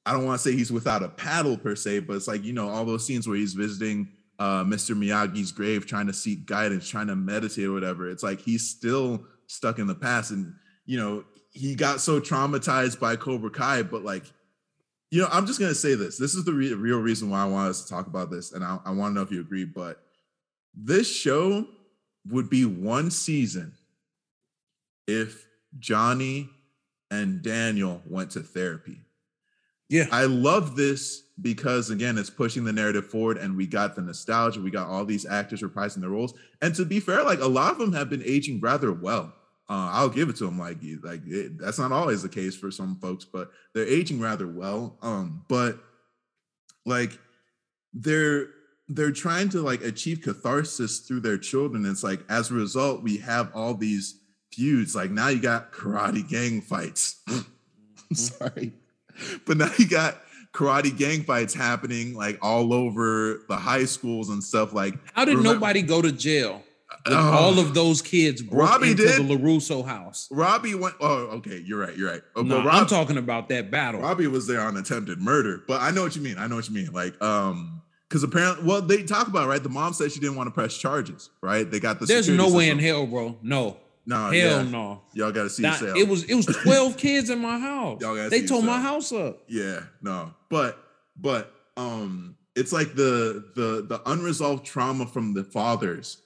I 0.04 0.12
don't 0.12 0.24
want 0.24 0.40
to 0.40 0.48
say 0.48 0.56
he's 0.56 0.72
without 0.72 1.02
a 1.02 1.08
paddle 1.08 1.56
per 1.56 1.76
se, 1.76 2.00
but 2.00 2.16
it's 2.16 2.28
like, 2.28 2.44
you 2.44 2.52
know, 2.52 2.68
all 2.68 2.84
those 2.84 3.06
scenes 3.06 3.28
where 3.28 3.36
he's 3.36 3.54
visiting 3.54 4.08
uh, 4.38 4.64
Mr. 4.64 4.96
Miyagi's 4.96 5.52
grave, 5.52 5.86
trying 5.86 6.06
to 6.06 6.12
seek 6.12 6.46
guidance, 6.46 6.88
trying 6.88 7.08
to 7.08 7.16
meditate 7.16 7.66
or 7.66 7.72
whatever. 7.72 8.08
It's 8.08 8.22
like 8.22 8.40
he's 8.40 8.68
still 8.68 9.24
stuck 9.46 9.78
in 9.78 9.86
the 9.86 9.94
past, 9.94 10.30
and 10.30 10.54
you 10.86 10.98
know 10.98 11.24
he 11.52 11.74
got 11.74 12.00
so 12.00 12.20
traumatized 12.20 13.00
by 13.00 13.16
Cobra 13.16 13.50
Kai, 13.50 13.82
but 13.82 14.02
like. 14.04 14.24
You 15.10 15.22
know, 15.22 15.28
I'm 15.32 15.46
just 15.46 15.58
gonna 15.58 15.74
say 15.74 15.94
this. 15.94 16.18
This 16.18 16.34
is 16.34 16.44
the 16.44 16.52
re- 16.52 16.74
real 16.74 16.98
reason 16.98 17.30
why 17.30 17.40
I 17.40 17.46
want 17.46 17.70
us 17.70 17.82
to 17.82 17.88
talk 17.88 18.08
about 18.08 18.30
this, 18.30 18.52
and 18.52 18.62
I, 18.62 18.78
I 18.84 18.90
want 18.90 19.12
to 19.12 19.14
know 19.14 19.22
if 19.22 19.30
you 19.30 19.40
agree. 19.40 19.64
But 19.64 20.02
this 20.74 21.10
show 21.10 21.66
would 22.30 22.50
be 22.50 22.64
one 22.64 23.10
season 23.10 23.72
if 25.06 25.46
Johnny 25.78 26.50
and 27.10 27.42
Daniel 27.42 28.02
went 28.06 28.32
to 28.32 28.40
therapy. 28.40 29.00
Yeah. 29.88 30.06
I 30.12 30.24
love 30.24 30.76
this 30.76 31.22
because 31.40 31.90
again, 31.90 32.18
it's 32.18 32.30
pushing 32.30 32.64
the 32.64 32.72
narrative 32.72 33.06
forward 33.06 33.38
and 33.38 33.56
we 33.56 33.66
got 33.66 33.96
the 33.96 34.02
nostalgia. 34.02 34.60
We 34.60 34.70
got 34.70 34.88
all 34.88 35.04
these 35.04 35.24
actors 35.24 35.62
reprising 35.62 36.00
their 36.00 36.10
roles. 36.10 36.34
And 36.60 36.74
to 36.74 36.84
be 36.84 37.00
fair, 37.00 37.24
like 37.24 37.40
a 37.40 37.46
lot 37.46 37.72
of 37.72 37.78
them 37.78 37.92
have 37.94 38.10
been 38.10 38.22
aging 38.24 38.60
rather 38.60 38.92
well. 38.92 39.32
Uh, 39.70 39.90
I'll 39.92 40.08
give 40.08 40.28
it 40.28 40.36
to 40.36 40.44
them. 40.44 40.58
Like, 40.58 40.78
like 41.02 41.22
it, 41.26 41.58
that's 41.58 41.78
not 41.78 41.92
always 41.92 42.22
the 42.22 42.28
case 42.28 42.56
for 42.56 42.70
some 42.70 42.96
folks, 43.00 43.24
but 43.24 43.50
they're 43.74 43.86
aging 43.86 44.20
rather 44.20 44.46
well. 44.46 44.98
Um, 45.02 45.44
but 45.48 45.78
like 46.84 47.18
they're 47.92 48.48
they're 48.88 49.12
trying 49.12 49.48
to 49.50 49.60
like 49.62 49.82
achieve 49.82 50.22
catharsis 50.22 51.00
through 51.00 51.20
their 51.20 51.38
children. 51.38 51.84
It's 51.86 52.02
like 52.02 52.20
as 52.28 52.50
a 52.50 52.54
result, 52.54 53.02
we 53.02 53.18
have 53.18 53.50
all 53.54 53.74
these 53.74 54.20
feuds. 54.52 54.94
Like 54.94 55.10
now 55.10 55.28
you 55.28 55.40
got 55.40 55.72
karate 55.72 56.28
gang 56.28 56.60
fights. 56.60 57.22
I'm 57.28 58.14
Sorry 58.14 58.72
but 59.46 59.56
now 59.56 59.70
you 59.78 59.88
got 59.88 60.20
karate 60.52 60.96
gang 60.96 61.22
fights 61.22 61.54
happening 61.54 62.14
like 62.14 62.38
all 62.42 62.72
over 62.72 63.42
the 63.48 63.56
high 63.56 63.84
schools 63.84 64.30
and 64.30 64.42
stuff. 64.42 64.72
Like, 64.72 64.94
how 65.12 65.24
did 65.24 65.36
remember, 65.36 65.54
nobody 65.54 65.82
go 65.82 66.02
to 66.02 66.12
jail? 66.12 66.62
Uh, 67.06 67.14
all 67.14 67.58
of 67.58 67.74
those 67.74 68.00
kids 68.00 68.42
broke 68.42 68.70
Robbie 68.70 68.90
into 68.92 69.04
did. 69.04 69.28
the 69.28 69.36
LaRusso 69.36 69.84
house. 69.84 70.26
Robbie 70.30 70.74
went. 70.74 70.94
Oh, 71.00 71.26
okay, 71.36 71.62
you're 71.64 71.78
right. 71.78 71.96
You're 71.96 72.10
right. 72.10 72.22
Oh, 72.34 72.42
no, 72.42 72.64
Rob, 72.64 72.68
I'm 72.68 72.86
talking 72.86 73.18
about 73.18 73.48
that 73.50 73.70
battle. 73.70 74.00
Robbie 74.00 74.26
was 74.26 74.46
there 74.46 74.60
on 74.60 74.76
attempted 74.76 75.18
murder, 75.18 75.62
but 75.68 75.82
I 75.82 75.90
know 75.90 76.02
what 76.02 76.16
you 76.16 76.22
mean. 76.22 76.38
I 76.38 76.46
know 76.46 76.56
what 76.56 76.68
you 76.68 76.74
mean. 76.74 76.92
Like, 76.92 77.20
um, 77.22 77.77
because 78.08 78.22
apparently, 78.22 78.64
well, 78.66 78.80
they 78.80 79.02
talk 79.02 79.28
about 79.28 79.48
right. 79.48 79.62
The 79.62 79.68
mom 79.68 79.92
said 79.92 80.12
she 80.12 80.20
didn't 80.20 80.36
want 80.36 80.46
to 80.46 80.50
press 80.52 80.76
charges. 80.76 81.30
Right? 81.42 81.70
They 81.70 81.80
got 81.80 82.00
the. 82.00 82.06
There's 82.06 82.28
no 82.28 82.50
way 82.50 82.70
in 82.70 82.78
hell, 82.78 83.06
bro. 83.06 83.36
No, 83.42 83.76
no, 84.06 84.30
hell 84.30 84.32
yeah. 84.32 84.62
no. 84.62 85.02
Y'all 85.12 85.32
got 85.32 85.44
to 85.44 85.50
see 85.50 85.62
yourself. 85.62 85.96
It 85.96 86.08
was 86.08 86.24
it 86.24 86.34
was 86.34 86.46
twelve 86.62 86.96
kids 86.96 87.28
in 87.28 87.40
my 87.40 87.58
house. 87.58 88.00
Y'all 88.00 88.16
got 88.16 88.30
They 88.30 88.46
tore 88.46 88.62
my 88.62 88.80
house 88.80 89.12
up. 89.12 89.42
Yeah, 89.48 89.80
no, 90.00 90.34
but 90.48 90.78
but 91.16 91.52
um, 91.76 92.36
it's 92.56 92.72
like 92.72 92.94
the 92.94 93.44
the 93.54 93.84
the 93.86 94.00
unresolved 94.06 94.64
trauma 94.64 95.06
from 95.06 95.34
the 95.34 95.44
fathers 95.44 96.22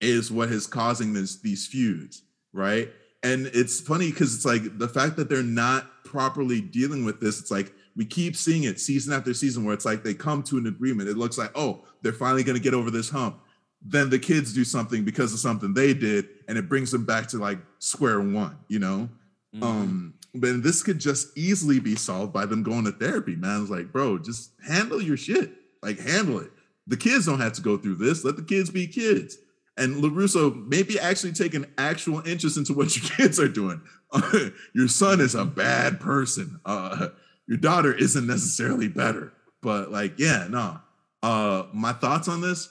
is 0.00 0.30
what 0.30 0.50
is 0.50 0.66
causing 0.66 1.14
this 1.14 1.40
these 1.40 1.66
feuds, 1.66 2.22
right? 2.52 2.90
And 3.22 3.46
it's 3.52 3.80
funny 3.80 4.10
because 4.10 4.34
it's 4.34 4.44
like 4.44 4.78
the 4.78 4.88
fact 4.88 5.16
that 5.16 5.28
they're 5.28 5.42
not 5.42 6.04
properly 6.04 6.60
dealing 6.60 7.04
with 7.04 7.20
this. 7.20 7.40
It's 7.40 7.50
like 7.50 7.72
we 7.96 8.04
keep 8.04 8.36
seeing 8.36 8.64
it 8.64 8.78
season 8.78 9.12
after 9.12 9.32
season 9.32 9.64
where 9.64 9.74
it's 9.74 9.84
like 9.84 10.04
they 10.04 10.14
come 10.14 10.42
to 10.44 10.58
an 10.58 10.66
agreement. 10.66 11.08
It 11.08 11.16
looks 11.16 11.38
like 11.38 11.50
oh 11.54 11.84
they're 12.02 12.12
finally 12.12 12.44
going 12.44 12.56
to 12.56 12.62
get 12.62 12.74
over 12.74 12.90
this 12.90 13.10
hump 13.10 13.40
then 13.88 14.10
the 14.10 14.18
kids 14.18 14.52
do 14.52 14.64
something 14.64 15.04
because 15.04 15.32
of 15.32 15.38
something 15.38 15.74
they 15.74 15.94
did 15.94 16.28
and 16.48 16.58
it 16.58 16.68
brings 16.68 16.90
them 16.90 17.04
back 17.04 17.28
to 17.28 17.38
like 17.38 17.58
square 17.78 18.20
one 18.20 18.56
you 18.68 18.78
know 18.78 19.08
mm-hmm. 19.54 19.62
um 19.62 20.14
but 20.34 20.62
this 20.62 20.82
could 20.82 20.98
just 20.98 21.36
easily 21.36 21.78
be 21.78 21.94
solved 21.94 22.32
by 22.32 22.44
them 22.44 22.62
going 22.62 22.84
to 22.84 22.92
therapy 22.92 23.36
man 23.36 23.62
it's 23.62 23.70
like 23.70 23.92
bro 23.92 24.18
just 24.18 24.50
handle 24.66 25.00
your 25.00 25.16
shit 25.16 25.52
like 25.82 25.98
handle 25.98 26.38
it 26.38 26.50
the 26.86 26.96
kids 26.96 27.26
don't 27.26 27.40
have 27.40 27.52
to 27.52 27.62
go 27.62 27.76
through 27.76 27.94
this 27.94 28.24
let 28.24 28.36
the 28.36 28.42
kids 28.42 28.70
be 28.70 28.86
kids 28.86 29.38
and 29.78 30.02
LaRusso 30.02 30.66
maybe 30.66 30.98
actually 30.98 31.32
take 31.32 31.52
an 31.52 31.66
actual 31.76 32.26
interest 32.26 32.56
into 32.56 32.72
what 32.72 32.96
your 32.96 33.10
kids 33.16 33.38
are 33.38 33.46
doing. 33.46 33.82
your 34.74 34.88
son 34.88 35.20
is 35.20 35.34
a 35.34 35.44
bad 35.44 36.00
person. 36.00 36.58
Uh, 36.64 37.08
your 37.46 37.58
daughter 37.58 37.92
isn't 37.94 38.26
necessarily 38.26 38.88
better. 38.88 39.32
But 39.62 39.90
like, 39.90 40.18
yeah, 40.18 40.46
no. 40.48 40.78
Uh, 41.22 41.64
my 41.72 41.92
thoughts 41.92 42.28
on 42.28 42.40
this 42.40 42.68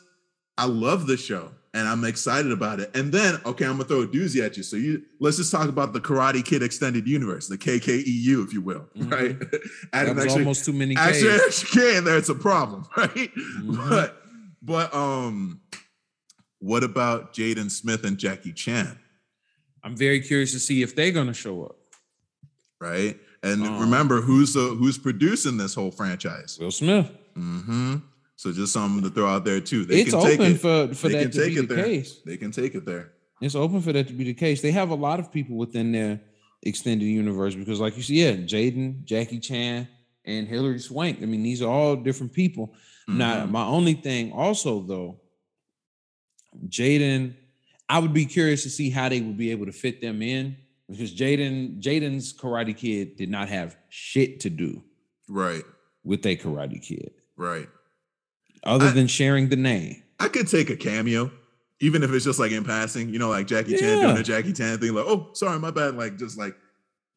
I 0.58 0.66
love 0.66 1.08
the 1.08 1.18
show. 1.18 1.52
and 1.74 1.90
I'm 1.90 2.06
excited 2.06 2.54
about 2.54 2.80
it. 2.80 2.96
And 2.96 3.12
then, 3.12 3.36
okay, 3.46 3.66
I'm 3.66 3.74
gonna 3.74 3.84
throw 3.84 4.04
a 4.04 4.08
doozy 4.08 4.42
at 4.42 4.56
you. 4.56 4.64
So 4.64 4.78
you 4.78 5.04
let's 5.20 5.36
just 5.36 5.52
talk 5.52 5.68
about 5.68 5.92
the 5.92 6.00
Karate 6.00 6.44
Kid 6.44 6.64
extended 6.64 7.06
universe, 7.06 7.50
the 7.50 7.58
KKEU, 7.58 8.46
if 8.46 8.54
you 8.54 8.62
will, 8.62 8.88
mm-hmm. 8.96 9.10
right? 9.10 9.38
Adding 9.94 10.18
actually, 10.18 10.40
almost 10.40 10.64
too 10.64 10.72
many. 10.72 10.96
Actually, 10.96 11.32
actually 11.46 11.82
can 11.82 12.06
there, 12.06 12.18
it's 12.18 12.30
a 12.30 12.36
problem, 12.36 12.88
right? 12.98 13.10
Mm-hmm. 13.14 13.90
But 13.90 14.24
but 14.62 14.94
um, 14.96 15.60
what 16.60 16.86
about 16.86 17.34
Jaden 17.34 17.70
Smith 17.70 18.06
and 18.06 18.18
Jackie 18.18 18.54
Chan? 18.54 18.98
I'm 19.84 19.98
very 19.98 20.22
curious 20.22 20.54
to 20.54 20.60
see 20.60 20.82
if 20.82 20.96
they're 20.96 21.12
gonna 21.12 21.34
show 21.34 21.66
up. 21.66 21.76
Right. 22.80 23.20
And 23.46 23.64
um, 23.64 23.80
remember 23.80 24.22
who's 24.22 24.54
the 24.54 24.60
who's 24.62 24.98
producing 24.98 25.58
this 25.58 25.76
whole 25.76 25.92
franchise? 25.92 26.58
Will 26.60 26.72
Smith. 26.72 27.12
Mm-hmm. 27.38 27.98
So 28.38 28.52
just 28.52 28.74
something 28.74 29.04
to 29.04 29.10
throw 29.10 29.28
out 29.28 29.46
there 29.46 29.62
too. 29.62 29.86
They 29.86 30.02
it's 30.02 30.10
can 30.10 30.20
open 30.20 30.38
take 30.38 30.56
it. 30.56 30.58
for 30.58 30.94
for 30.96 31.10
they 31.10 31.26
that 31.26 31.34
to 31.34 31.46
be 31.46 31.56
the 31.62 31.76
there. 31.76 31.84
case. 31.86 32.22
They 32.26 32.38
can 32.38 32.52
take 32.52 32.74
it 32.74 32.86
there. 32.86 33.12
It's 33.42 33.54
open 33.56 33.82
for 33.82 33.94
that 33.94 34.08
to 34.08 34.14
be 34.14 34.24
the 34.24 34.34
case. 34.34 34.62
They 34.62 34.72
have 34.72 34.90
a 34.90 34.96
lot 34.96 35.20
of 35.20 35.32
people 35.32 35.58
within 35.58 35.92
their 35.92 36.22
extended 36.64 37.06
universe 37.06 37.54
because, 37.54 37.80
like 37.80 37.96
you 37.96 38.02
see, 38.02 38.24
yeah, 38.26 38.32
Jaden, 38.32 39.04
Jackie 39.06 39.40
Chan, 39.40 39.88
and 40.26 40.48
Hilary 40.48 40.80
Swank. 40.80 41.20
I 41.22 41.26
mean, 41.26 41.44
these 41.44 41.62
are 41.62 41.70
all 41.70 41.96
different 41.96 42.34
people. 42.34 42.74
Mm-hmm. 43.08 43.18
Now, 43.18 43.46
my 43.46 43.64
only 43.64 43.94
thing, 43.94 44.32
also 44.32 44.82
though, 44.82 45.20
Jaden, 46.68 47.36
I 47.88 48.00
would 48.00 48.14
be 48.14 48.26
curious 48.26 48.64
to 48.64 48.70
see 48.70 48.90
how 48.90 49.10
they 49.10 49.22
would 49.22 49.38
be 49.38 49.52
able 49.52 49.68
to 49.68 49.72
fit 49.72 50.02
them 50.02 50.24
in 50.24 50.58
because 50.90 51.14
Jaden, 51.14 51.82
Jaden's 51.82 52.34
Karate 52.34 52.76
Kid 52.76 53.16
did 53.16 53.30
not 53.30 53.50
have 53.50 53.76
shit 53.90 54.40
to 54.42 54.50
do, 54.50 54.84
right, 55.28 55.64
with 56.04 56.26
a 56.26 56.36
Karate 56.36 56.82
Kid, 56.82 57.12
right 57.36 57.68
other 58.66 58.88
I, 58.88 58.92
than 58.92 59.08
sharing 59.08 59.50
the 59.50 59.56
name. 59.56 60.04
I 60.20 60.28
could 60.28 60.48
take 60.48 60.70
a 60.70 60.76
cameo, 60.76 61.32
even 61.80 62.04
if 62.04 62.12
it's 62.12 62.26
just 62.26 62.40
like 62.40 62.52
in 62.52 62.64
passing, 62.64 63.10
you 63.10 63.20
know, 63.20 63.30
like 63.30 63.48
Jackie 63.48 63.74
yeah. 63.74 63.78
Chan 63.78 64.02
doing 64.02 64.18
a 64.18 64.24
Jackie 64.24 64.54
Chan 64.54 64.80
thing, 64.80 64.94
like, 64.94 65.06
oh, 65.08 65.30
sorry, 65.34 65.60
my 65.60 65.72
bad. 65.72 65.96
Like 65.96 66.18
just 66.18 66.38
like 66.38 66.56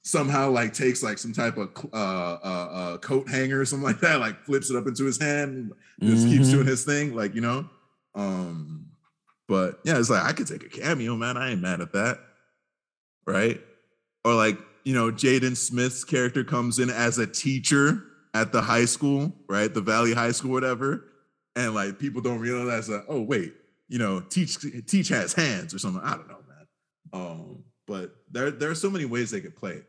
somehow 0.02 0.50
like 0.50 0.74
takes 0.74 1.02
like 1.02 1.18
some 1.18 1.32
type 1.32 1.56
of 1.56 1.70
uh, 1.92 1.96
uh, 1.96 2.68
uh, 2.72 2.98
coat 2.98 3.28
hanger 3.28 3.60
or 3.60 3.64
something 3.64 3.86
like 3.86 4.00
that, 4.00 4.20
like 4.20 4.44
flips 4.44 4.70
it 4.70 4.76
up 4.76 4.86
into 4.86 5.04
his 5.04 5.20
hand, 5.20 5.72
just 6.00 6.26
mm-hmm. 6.26 6.36
keeps 6.36 6.50
doing 6.50 6.66
his 6.66 6.84
thing, 6.84 7.14
like 7.14 7.34
you 7.34 7.40
know. 7.40 7.68
Um, 8.14 8.86
but 9.46 9.80
yeah, 9.84 9.98
it's 9.98 10.10
like 10.10 10.24
I 10.24 10.32
could 10.32 10.46
take 10.46 10.64
a 10.64 10.68
cameo, 10.68 11.16
man. 11.16 11.36
I 11.36 11.52
ain't 11.52 11.62
mad 11.62 11.80
at 11.80 11.92
that, 11.92 12.18
right? 13.28 13.60
Or 14.24 14.34
like 14.34 14.58
you 14.84 14.94
know, 14.94 15.10
Jaden 15.12 15.56
Smith's 15.56 16.02
character 16.02 16.42
comes 16.44 16.78
in 16.78 16.88
as 16.88 17.18
a 17.18 17.26
teacher 17.26 18.04
at 18.32 18.52
the 18.52 18.62
high 18.62 18.86
school, 18.86 19.34
right? 19.48 19.72
The 19.72 19.82
Valley 19.82 20.14
High 20.14 20.32
School, 20.32 20.50
whatever. 20.50 21.04
And 21.54 21.74
like 21.74 21.98
people 21.98 22.22
don't 22.22 22.38
realize 22.38 22.86
that 22.86 23.04
oh 23.08 23.20
wait 23.20 23.54
you 23.88 23.98
know 23.98 24.20
teach 24.20 24.58
teach 24.86 25.08
has 25.08 25.32
hands 25.32 25.74
or 25.74 25.78
something. 25.78 26.02
I 26.02 26.12
don't 26.12 26.28
know 26.28 26.38
man. 26.48 26.66
Um 27.12 27.64
but 27.86 28.14
there 28.30 28.50
there 28.50 28.70
are 28.70 28.74
so 28.74 28.90
many 28.90 29.04
ways 29.04 29.30
they 29.30 29.40
could 29.40 29.56
play. 29.56 29.72
It 29.72 29.86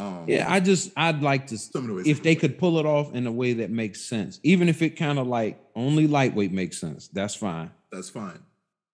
um, 0.00 0.24
yeah 0.26 0.52
i 0.52 0.58
just 0.58 0.90
i'd 0.96 1.22
like 1.22 1.46
to 1.46 1.54
if 1.54 1.70
they, 1.70 2.12
they 2.12 2.34
could 2.34 2.58
pull 2.58 2.80
it 2.80 2.86
off 2.86 3.14
in 3.14 3.28
a 3.28 3.32
way 3.32 3.52
that 3.54 3.70
makes 3.70 4.00
sense. 4.00 4.40
Even 4.42 4.68
if 4.68 4.82
it 4.82 4.90
kind 4.90 5.18
of 5.18 5.26
like 5.26 5.60
only 5.76 6.06
lightweight 6.06 6.52
makes 6.52 6.78
sense 6.78 7.08
that's 7.08 7.34
fine. 7.34 7.70
That's 7.90 8.10
fine 8.10 8.40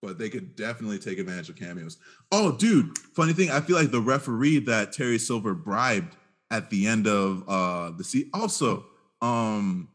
but 0.05 0.18
they 0.18 0.28
could 0.28 0.55
definitely 0.57 0.99
take 0.99 1.18
advantage 1.18 1.49
of 1.49 1.57
cameos 1.57 1.99
oh 2.33 2.52
dude 2.52 2.97
funny 3.15 3.33
thing 3.33 3.50
i 3.50 3.60
feel 3.60 3.76
like 3.76 3.91
the 3.91 4.00
referee 4.00 4.58
that 4.58 4.92
terry 4.92 5.18
silver 5.18 5.55
bribed 5.55 6.16
at 6.50 6.70
the 6.70 6.86
end 6.86 7.07
of 7.07 7.42
uh 7.49 7.91
the 7.97 8.05
seat 8.05 8.28
also 8.34 8.84
um 9.23 9.89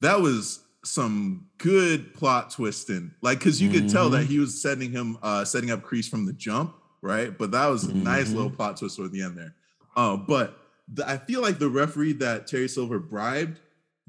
that 0.00 0.20
was 0.20 0.60
some 0.84 1.46
good 1.58 2.14
plot 2.14 2.50
twisting. 2.50 3.12
Like, 3.20 3.40
cause 3.40 3.60
you 3.60 3.68
mm-hmm. 3.68 3.80
could 3.80 3.90
tell 3.90 4.10
that 4.10 4.22
mm-hmm. 4.22 4.32
he 4.32 4.38
was 4.38 4.60
setting 4.60 4.90
him 4.90 5.18
uh 5.22 5.44
setting 5.44 5.70
up 5.70 5.82
Kreese 5.82 6.08
from 6.08 6.26
the 6.26 6.32
jump, 6.32 6.74
right? 7.02 7.36
But 7.36 7.50
that 7.52 7.66
was 7.66 7.84
a 7.84 7.88
mm-hmm. 7.88 8.04
nice 8.04 8.30
little 8.30 8.50
plot 8.50 8.76
twist 8.76 8.96
toward 8.96 9.12
the 9.12 9.22
end 9.22 9.36
there. 9.36 9.54
Uh, 9.96 10.16
but 10.16 10.58
the, 10.92 11.08
I 11.08 11.18
feel 11.18 11.42
like 11.42 11.58
the 11.58 11.68
referee 11.68 12.14
that 12.14 12.46
Terry 12.46 12.68
Silver 12.68 12.98
bribed 12.98 13.60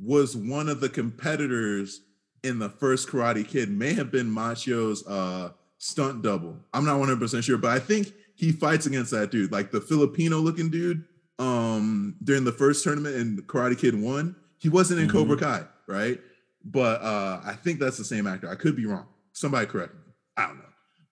was 0.02 0.36
one 0.36 0.70
of 0.70 0.80
the 0.80 0.90
competitors 0.90 2.02
in 2.44 2.60
the 2.60 2.70
first 2.70 3.10
Karate 3.10 3.48
Kid, 3.48 3.70
may 3.70 3.94
have 3.94 4.12
been 4.12 4.28
Macchio's 4.28 5.06
uh 5.08 5.52
stunt 5.78 6.22
double. 6.22 6.58
I'm 6.74 6.86
not 6.86 7.00
100% 7.00 7.44
sure, 7.44 7.58
but 7.58 7.72
I 7.72 7.80
think 7.80 8.14
he 8.36 8.52
fights 8.52 8.86
against 8.86 9.12
that 9.12 9.32
dude, 9.32 9.52
like 9.52 9.72
the 9.72 9.82
Filipino 9.82 10.38
looking 10.38 10.70
dude 10.70 11.06
um 11.38 12.16
during 12.24 12.44
the 12.44 12.52
first 12.52 12.84
tournament 12.84 13.16
in 13.16 13.38
Karate 13.44 13.78
Kid 13.78 14.00
1. 14.00 14.36
He 14.58 14.68
wasn't 14.70 15.00
in 15.00 15.08
mm-hmm. 15.08 15.18
Cobra 15.18 15.38
Kai, 15.38 15.64
right? 15.88 16.20
but 16.64 17.02
uh, 17.02 17.42
I 17.44 17.54
think 17.54 17.80
that's 17.80 17.98
the 17.98 18.04
same 18.04 18.28
actor. 18.28 18.50
I 18.50 18.56
could 18.56 18.76
be 18.76 18.86
wrong. 18.86 19.08
Somebody 19.34 19.66
correct 19.66 19.94
me. 19.94 20.02
I 20.38 20.48
don't 20.48 20.58
know. 20.58 20.64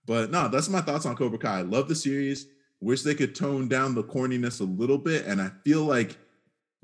But 0.05 0.31
no, 0.31 0.47
that's 0.47 0.69
my 0.69 0.81
thoughts 0.81 1.05
on 1.05 1.15
Cobra 1.15 1.37
Kai. 1.37 1.59
I 1.59 1.61
love 1.61 1.87
the 1.87 1.95
series. 1.95 2.47
Wish 2.79 3.01
they 3.01 3.15
could 3.15 3.35
tone 3.35 3.67
down 3.67 3.95
the 3.95 4.03
corniness 4.03 4.61
a 4.61 4.65
little 4.65 4.97
bit. 4.97 5.25
And 5.25 5.41
I 5.41 5.49
feel 5.63 5.83
like, 5.83 6.17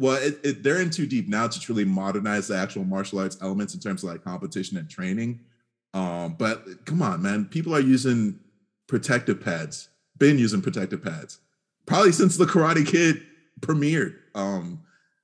well, 0.03 0.22
it, 0.22 0.38
it, 0.43 0.64
they're 0.64 0.82
in 0.82 0.90
too 0.90 1.07
deep 1.07 1.30
now 1.30 1.48
to 1.48 1.59
truly 1.61 1.85
modernize 1.85 2.49
the 2.49 2.57
actual 2.57 2.83
martial 2.83 3.19
arts 3.19 3.38
elements 3.41 3.73
in 3.73 3.80
terms 3.80 4.03
of 4.03 4.09
like 4.09 4.22
competition 4.22 4.75
and 4.75 4.90
training. 4.90 5.40
Um, 5.93 6.35
but 6.38 6.85
come 6.85 7.01
on, 7.01 7.22
man. 7.22 7.45
People 7.45 7.73
are 7.73 7.80
using 7.80 8.38
protective 8.85 9.40
pads, 9.40 9.88
been 10.17 10.38
using 10.38 10.61
protective 10.61 11.01
pads, 11.01 11.40
probably 11.85 12.11
since 12.11 12.35
the 12.35 12.43
Karate 12.43 12.85
Kid 12.85 13.22
premiered. 13.61 14.15
Um, 14.35 14.82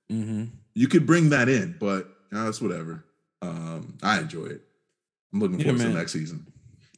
mm-hmm. 0.10 0.46
You 0.76 0.88
could 0.88 1.06
bring 1.06 1.28
that 1.32 1.50
in, 1.50 1.76
but 1.78 2.08
that's 2.32 2.62
whatever. 2.62 3.04
Um, 3.42 3.98
I 4.02 4.20
enjoy 4.20 4.46
it. 4.46 4.62
I'm 5.34 5.42
looking 5.42 5.60
forward 5.60 5.80
to 5.80 5.88
the 5.90 5.94
next 5.94 6.14
season. 6.14 6.48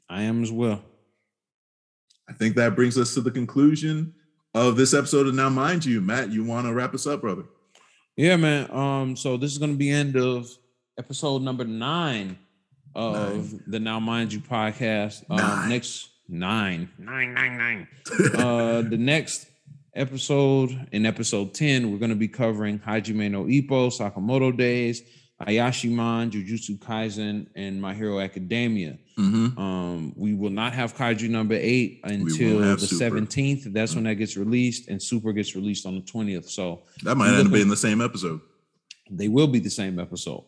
I 0.07 0.21
am 0.21 0.43
as 0.43 0.51
well. 0.51 0.83
I 2.29 2.33
think 2.33 2.57
that 2.57 2.75
brings 2.75 2.95
us 2.99 3.15
to 3.15 3.21
the 3.21 3.31
conclusion 3.31 4.13
of 4.53 4.75
this 4.75 4.93
episode 4.93 5.25
of 5.25 5.33
Now 5.33 5.49
Mind 5.49 5.83
You. 5.83 5.99
Matt, 5.99 6.29
you 6.29 6.43
want 6.43 6.67
to 6.67 6.73
wrap 6.75 6.93
us 6.93 7.07
up, 7.07 7.21
brother? 7.21 7.45
Yeah, 8.17 8.35
man. 8.35 8.69
Um, 8.71 9.15
so 9.15 9.37
this 9.37 9.51
is 9.51 9.57
gonna 9.57 9.73
be 9.73 9.89
end 9.89 10.15
of 10.15 10.49
episode 10.97 11.41
number 11.41 11.63
nine 11.63 12.37
of 12.93 13.53
nine. 13.53 13.63
the 13.67 13.79
Now 13.79 13.99
Mind 13.99 14.33
You 14.33 14.41
podcast. 14.41 15.23
Um, 15.29 15.37
nine. 15.37 15.69
next 15.69 16.09
nine. 16.27 16.89
Nine, 16.97 17.33
nine, 17.33 17.57
nine. 17.57 17.87
uh 18.35 18.81
the 18.81 18.97
next 18.97 19.47
episode 19.95 20.87
in 20.91 21.05
episode 21.05 21.53
10, 21.53 21.91
we're 21.91 21.97
gonna 21.97 22.15
be 22.15 22.27
covering 22.27 22.79
Hajime 22.79 23.31
no 23.31 23.45
Ippo, 23.45 23.89
Sakamoto 23.91 24.55
Days 24.55 25.03
Ayashimon, 25.45 26.31
Jujutsu 26.31 26.77
Kaisen, 26.77 27.47
and 27.55 27.81
My 27.81 27.93
Hero 27.93 28.19
Academia. 28.19 28.97
Mm-hmm. 29.17 29.57
Um, 29.57 30.13
we 30.15 30.33
will 30.33 30.49
not 30.49 30.73
have 30.73 30.95
Kaiju 30.95 31.29
number 31.29 31.57
eight 31.59 32.01
until 32.03 32.59
the 32.59 32.79
seventeenth. 32.79 33.63
That's 33.65 33.91
mm-hmm. 33.91 33.97
when 33.97 34.03
that 34.05 34.15
gets 34.15 34.37
released, 34.37 34.87
and 34.89 35.01
Super 35.01 35.31
gets 35.31 35.55
released 35.55 35.85
on 35.85 35.95
the 35.95 36.01
twentieth. 36.01 36.49
So 36.49 36.83
that 37.03 37.15
might 37.15 37.33
end 37.33 37.47
up 37.47 37.53
being 37.53 37.69
the 37.69 37.75
same 37.75 38.01
episode. 38.01 38.41
They 39.09 39.27
will 39.27 39.47
be 39.47 39.59
the 39.59 39.69
same 39.69 39.99
episode, 39.99 40.43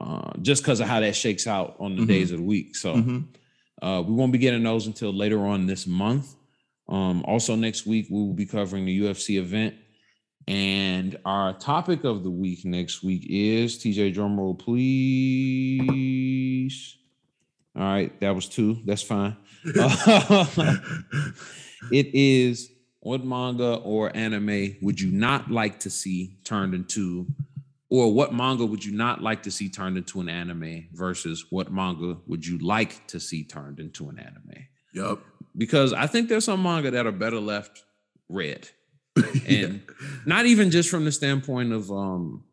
uh, 0.00 0.32
just 0.42 0.62
because 0.62 0.80
of 0.80 0.88
how 0.88 1.00
that 1.00 1.16
shakes 1.16 1.46
out 1.46 1.76
on 1.78 1.94
the 1.94 2.02
mm-hmm. 2.02 2.08
days 2.08 2.32
of 2.32 2.38
the 2.38 2.44
week. 2.44 2.76
So 2.76 2.94
mm-hmm. 2.94 3.84
uh, 3.86 4.02
we 4.02 4.12
won't 4.12 4.32
be 4.32 4.38
getting 4.38 4.62
those 4.62 4.86
until 4.86 5.12
later 5.12 5.46
on 5.46 5.66
this 5.66 5.86
month. 5.86 6.34
Um, 6.88 7.24
also, 7.26 7.54
next 7.54 7.86
week 7.86 8.06
we 8.10 8.18
will 8.18 8.34
be 8.34 8.46
covering 8.46 8.84
the 8.84 9.00
UFC 9.00 9.38
event 9.38 9.74
and 10.48 11.16
our 11.24 11.52
topic 11.52 12.04
of 12.04 12.22
the 12.22 12.30
week 12.30 12.64
next 12.64 13.02
week 13.02 13.26
is 13.28 13.78
TJ 13.78 14.14
drumroll, 14.14 14.58
please. 14.58 15.76
All 17.76 17.82
right, 17.82 18.18
that 18.20 18.34
was 18.34 18.48
two. 18.48 18.78
That's 18.84 19.02
fine. 19.02 19.36
it 19.64 20.94
is 22.14 22.70
what 23.00 23.24
manga 23.24 23.76
or 23.76 24.14
anime 24.14 24.76
would 24.82 25.00
you 25.00 25.10
not 25.10 25.50
like 25.50 25.80
to 25.80 25.90
see 25.90 26.36
turned 26.44 26.74
into, 26.74 27.26
or 27.88 28.12
what 28.12 28.34
manga 28.34 28.66
would 28.66 28.84
you 28.84 28.92
not 28.92 29.22
like 29.22 29.42
to 29.44 29.50
see 29.50 29.68
turned 29.68 29.96
into 29.96 30.20
an 30.20 30.28
anime 30.28 30.88
versus 30.92 31.46
what 31.50 31.72
manga 31.72 32.16
would 32.26 32.46
you 32.46 32.58
like 32.58 33.06
to 33.08 33.18
see 33.18 33.44
turned 33.44 33.80
into 33.80 34.08
an 34.08 34.18
anime? 34.18 34.66
Yep. 34.94 35.18
Because 35.56 35.92
I 35.92 36.06
think 36.06 36.28
there's 36.28 36.44
some 36.44 36.62
manga 36.62 36.90
that 36.90 37.06
are 37.06 37.12
better 37.12 37.40
left 37.40 37.84
read. 38.28 38.68
and 39.48 39.82
not 40.24 40.46
even 40.46 40.70
just 40.70 40.88
from 40.88 41.04
the 41.04 41.12
standpoint 41.12 41.72
of 41.72 41.90
um 41.90 42.44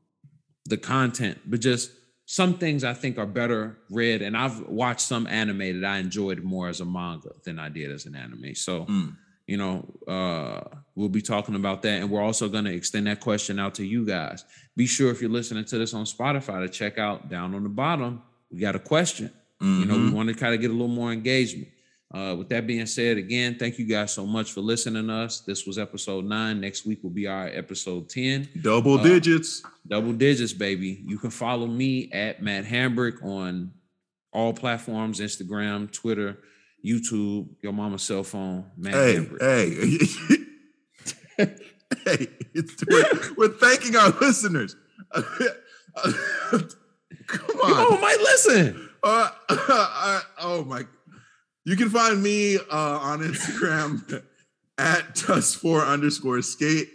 the 0.66 0.78
content, 0.78 1.40
but 1.46 1.62
just 1.62 1.92
some 2.26 2.58
things 2.58 2.84
I 2.84 2.94
think 2.94 3.18
are 3.18 3.26
better 3.26 3.78
read. 3.90 4.22
And 4.22 4.36
I've 4.36 4.60
watched 4.68 5.02
some 5.02 5.28
anime 5.28 5.82
that 5.82 5.88
I 5.88 5.98
enjoyed 5.98 6.44
more 6.44 6.68
as 6.68 6.82
a 6.82 6.86
manga 6.86 7.32
than 7.46 7.58
I 7.58 7.70
did 7.70 7.90
as 7.90 8.06
an 8.06 8.16
anime. 8.16 8.54
So, 8.54 8.86
mm. 8.86 9.16
you 9.48 9.56
know, 9.56 9.86
uh, 10.08 10.62
we'll 10.94 11.08
be 11.08 11.22
talking 11.22 11.56
about 11.56 11.84
that. 11.84 12.02
And 12.02 12.10
we're 12.10 12.22
also 12.22 12.50
going 12.50 12.66
to 12.66 12.74
extend 12.74 13.08
that 13.08 13.22
question 13.22 13.60
out 13.60 13.76
to 13.76 13.86
you 13.86 14.06
guys. 14.06 14.44
Be 14.76 14.86
sure 14.86 15.10
if 15.10 15.22
you're 15.22 15.32
listening 15.32 15.64
to 15.66 15.78
this 15.78 15.94
on 15.94 16.04
Spotify 16.04 16.62
to 16.62 16.70
check 16.70 16.98
out 16.98 17.30
down 17.30 17.56
on 17.56 17.64
the 17.64 17.70
bottom. 17.70 18.22
We 18.52 18.60
got 18.60 18.76
a 18.76 18.80
question. 18.80 19.32
Mm-hmm. 19.62 19.80
You 19.80 19.86
know, 19.86 19.96
we 19.96 20.00
mm-hmm. 20.02 20.16
want 20.16 20.30
to 20.30 20.36
kind 20.36 20.54
of 20.54 20.60
get 20.60 20.70
a 20.70 20.74
little 20.74 20.90
more 20.90 21.14
engagement. 21.14 21.70
Uh, 22.14 22.36
with 22.38 22.48
that 22.50 22.66
being 22.66 22.86
said, 22.86 23.18
again, 23.18 23.58
thank 23.60 23.78
you 23.78 23.86
guys 23.86 24.14
so 24.14 24.26
much 24.26 24.54
for 24.54 24.62
listening 24.62 25.08
to 25.08 25.14
us. 25.14 25.42
This 25.42 25.66
was 25.66 25.78
episode 25.78 26.24
nine. 26.24 26.62
Next 26.62 26.86
week 26.86 27.04
will 27.04 27.10
be 27.10 27.28
our 27.28 27.48
episode 27.48 28.10
10. 28.10 28.48
Double 28.62 28.98
uh, 28.98 29.04
digits. 29.04 29.62
Double 29.86 30.14
digits, 30.14 30.54
baby. 30.54 31.04
You 31.06 31.18
can 31.18 31.32
follow 31.32 31.68
me 31.68 32.10
at 32.14 32.42
Matt 32.42 32.64
Hambrick 32.64 33.22
on 33.24 33.74
all 34.32 34.54
platforms: 34.54 35.20
Instagram, 35.20 35.92
Twitter, 35.92 36.38
YouTube, 36.86 37.50
your 37.62 37.74
mama's 37.74 38.04
cell 38.04 38.24
phone. 38.24 38.66
Man, 38.78 38.94
hey, 38.94 39.28
hey, 39.40 39.98
hey! 42.06 42.28
We're, 42.90 43.34
we're 43.38 43.50
thanking 43.50 43.96
our 43.96 44.10
listeners. 44.22 44.76
Come 47.28 47.50
on, 47.50 47.58
oh 47.64 47.98
my 48.02 48.16
listen. 48.20 48.90
Uh, 49.04 49.30
uh, 49.50 50.22
oh 50.40 50.64
my! 50.66 50.84
You 51.68 51.76
can 51.76 51.90
find 51.90 52.24
me 52.24 52.56
uh, 52.56 52.62
on 52.72 53.20
Instagram 53.20 54.24
at 54.78 55.16
tuss4 55.16 55.86
underscore 55.86 56.42
skate, 56.42 56.88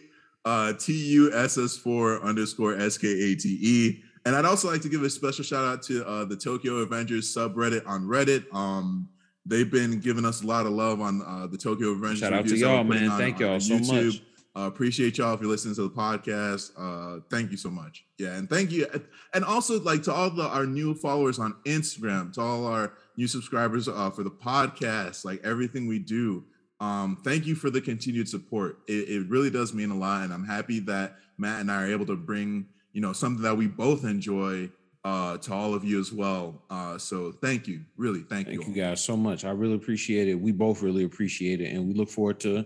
uh, 0.46 0.72
T 0.72 0.94
U 1.10 1.30
S 1.30 1.58
S 1.58 1.76
4 1.76 2.22
underscore 2.22 2.78
S 2.78 2.96
K 2.96 3.06
A 3.06 3.34
T 3.36 3.58
E. 3.60 4.02
And 4.24 4.34
I'd 4.34 4.46
also 4.46 4.70
like 4.70 4.80
to 4.80 4.88
give 4.88 5.02
a 5.02 5.10
special 5.10 5.44
shout 5.44 5.66
out 5.66 5.82
to 5.82 6.08
uh, 6.08 6.24
the 6.24 6.36
Tokyo 6.36 6.82
Revengers 6.82 7.36
subreddit 7.36 7.86
on 7.86 8.04
Reddit. 8.04 8.46
Um, 8.54 9.10
they've 9.44 9.70
been 9.70 10.00
giving 10.00 10.24
us 10.24 10.42
a 10.42 10.46
lot 10.46 10.64
of 10.64 10.72
love 10.72 11.02
on 11.02 11.20
uh, 11.20 11.48
the 11.48 11.58
Tokyo 11.58 11.88
Revengers. 11.88 12.20
Shout 12.20 12.32
out 12.32 12.46
to 12.46 12.56
y'all, 12.56 12.82
man. 12.82 13.10
On, 13.10 13.18
Thank 13.18 13.40
y'all 13.40 13.60
so 13.60 13.78
much. 13.78 14.22
Uh, 14.56 14.60
appreciate 14.60 15.18
y'all 15.18 15.34
if 15.34 15.42
you're 15.42 15.50
listening 15.50 15.74
to 15.74 15.82
the 15.82 15.90
podcast. 15.90 16.70
Uh, 16.78 17.20
thank 17.30 17.50
you 17.50 17.58
so 17.58 17.68
much. 17.68 18.06
Yeah, 18.16 18.36
and 18.36 18.48
thank 18.48 18.70
you, 18.70 18.86
and 19.34 19.44
also 19.44 19.80
like 19.80 20.02
to 20.04 20.14
all 20.14 20.30
the 20.30 20.44
our 20.44 20.64
new 20.64 20.94
followers 20.94 21.38
on 21.38 21.56
Instagram, 21.66 22.32
to 22.34 22.40
all 22.40 22.66
our 22.66 22.94
new 23.16 23.26
subscribers 23.26 23.88
uh, 23.88 24.10
for 24.10 24.22
the 24.22 24.30
podcast, 24.30 25.24
like 25.24 25.40
everything 25.44 25.86
we 25.86 25.98
do. 25.98 26.44
Um, 26.80 27.18
thank 27.24 27.46
you 27.46 27.54
for 27.54 27.70
the 27.70 27.80
continued 27.80 28.28
support. 28.28 28.78
It, 28.88 29.08
it 29.08 29.28
really 29.28 29.50
does 29.50 29.72
mean 29.72 29.90
a 29.90 29.96
lot, 29.96 30.24
and 30.24 30.32
I'm 30.32 30.44
happy 30.44 30.80
that 30.80 31.16
Matt 31.38 31.60
and 31.60 31.70
I 31.70 31.84
are 31.84 31.86
able 31.86 32.06
to 32.06 32.16
bring 32.16 32.66
you 32.92 33.00
know 33.00 33.12
something 33.12 33.42
that 33.42 33.56
we 33.56 33.66
both 33.66 34.04
enjoy 34.04 34.68
uh, 35.04 35.38
to 35.38 35.52
all 35.52 35.74
of 35.74 35.84
you 35.84 36.00
as 36.00 36.12
well. 36.12 36.62
Uh, 36.70 36.98
so 36.98 37.32
thank 37.32 37.68
you, 37.68 37.82
really, 37.96 38.20
thank, 38.20 38.46
thank 38.46 38.48
you. 38.48 38.62
Thank 38.62 38.76
you 38.76 38.82
guys 38.82 39.02
so 39.02 39.16
much. 39.16 39.44
I 39.44 39.50
really 39.50 39.74
appreciate 39.74 40.28
it. 40.28 40.34
We 40.34 40.52
both 40.52 40.82
really 40.82 41.04
appreciate 41.04 41.60
it, 41.60 41.72
and 41.72 41.86
we 41.86 41.94
look 41.94 42.08
forward 42.08 42.40
to 42.40 42.64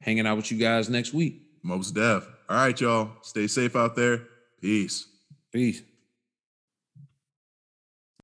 hanging 0.00 0.26
out 0.26 0.36
with 0.36 0.50
you 0.50 0.58
guys 0.58 0.88
next 0.88 1.12
week. 1.12 1.42
Most 1.62 1.94
def. 1.94 2.26
All 2.48 2.56
right, 2.56 2.78
y'all. 2.78 3.10
Stay 3.22 3.46
safe 3.46 3.74
out 3.74 3.96
there. 3.96 4.22
Peace. 4.60 5.06
Peace. 5.52 5.82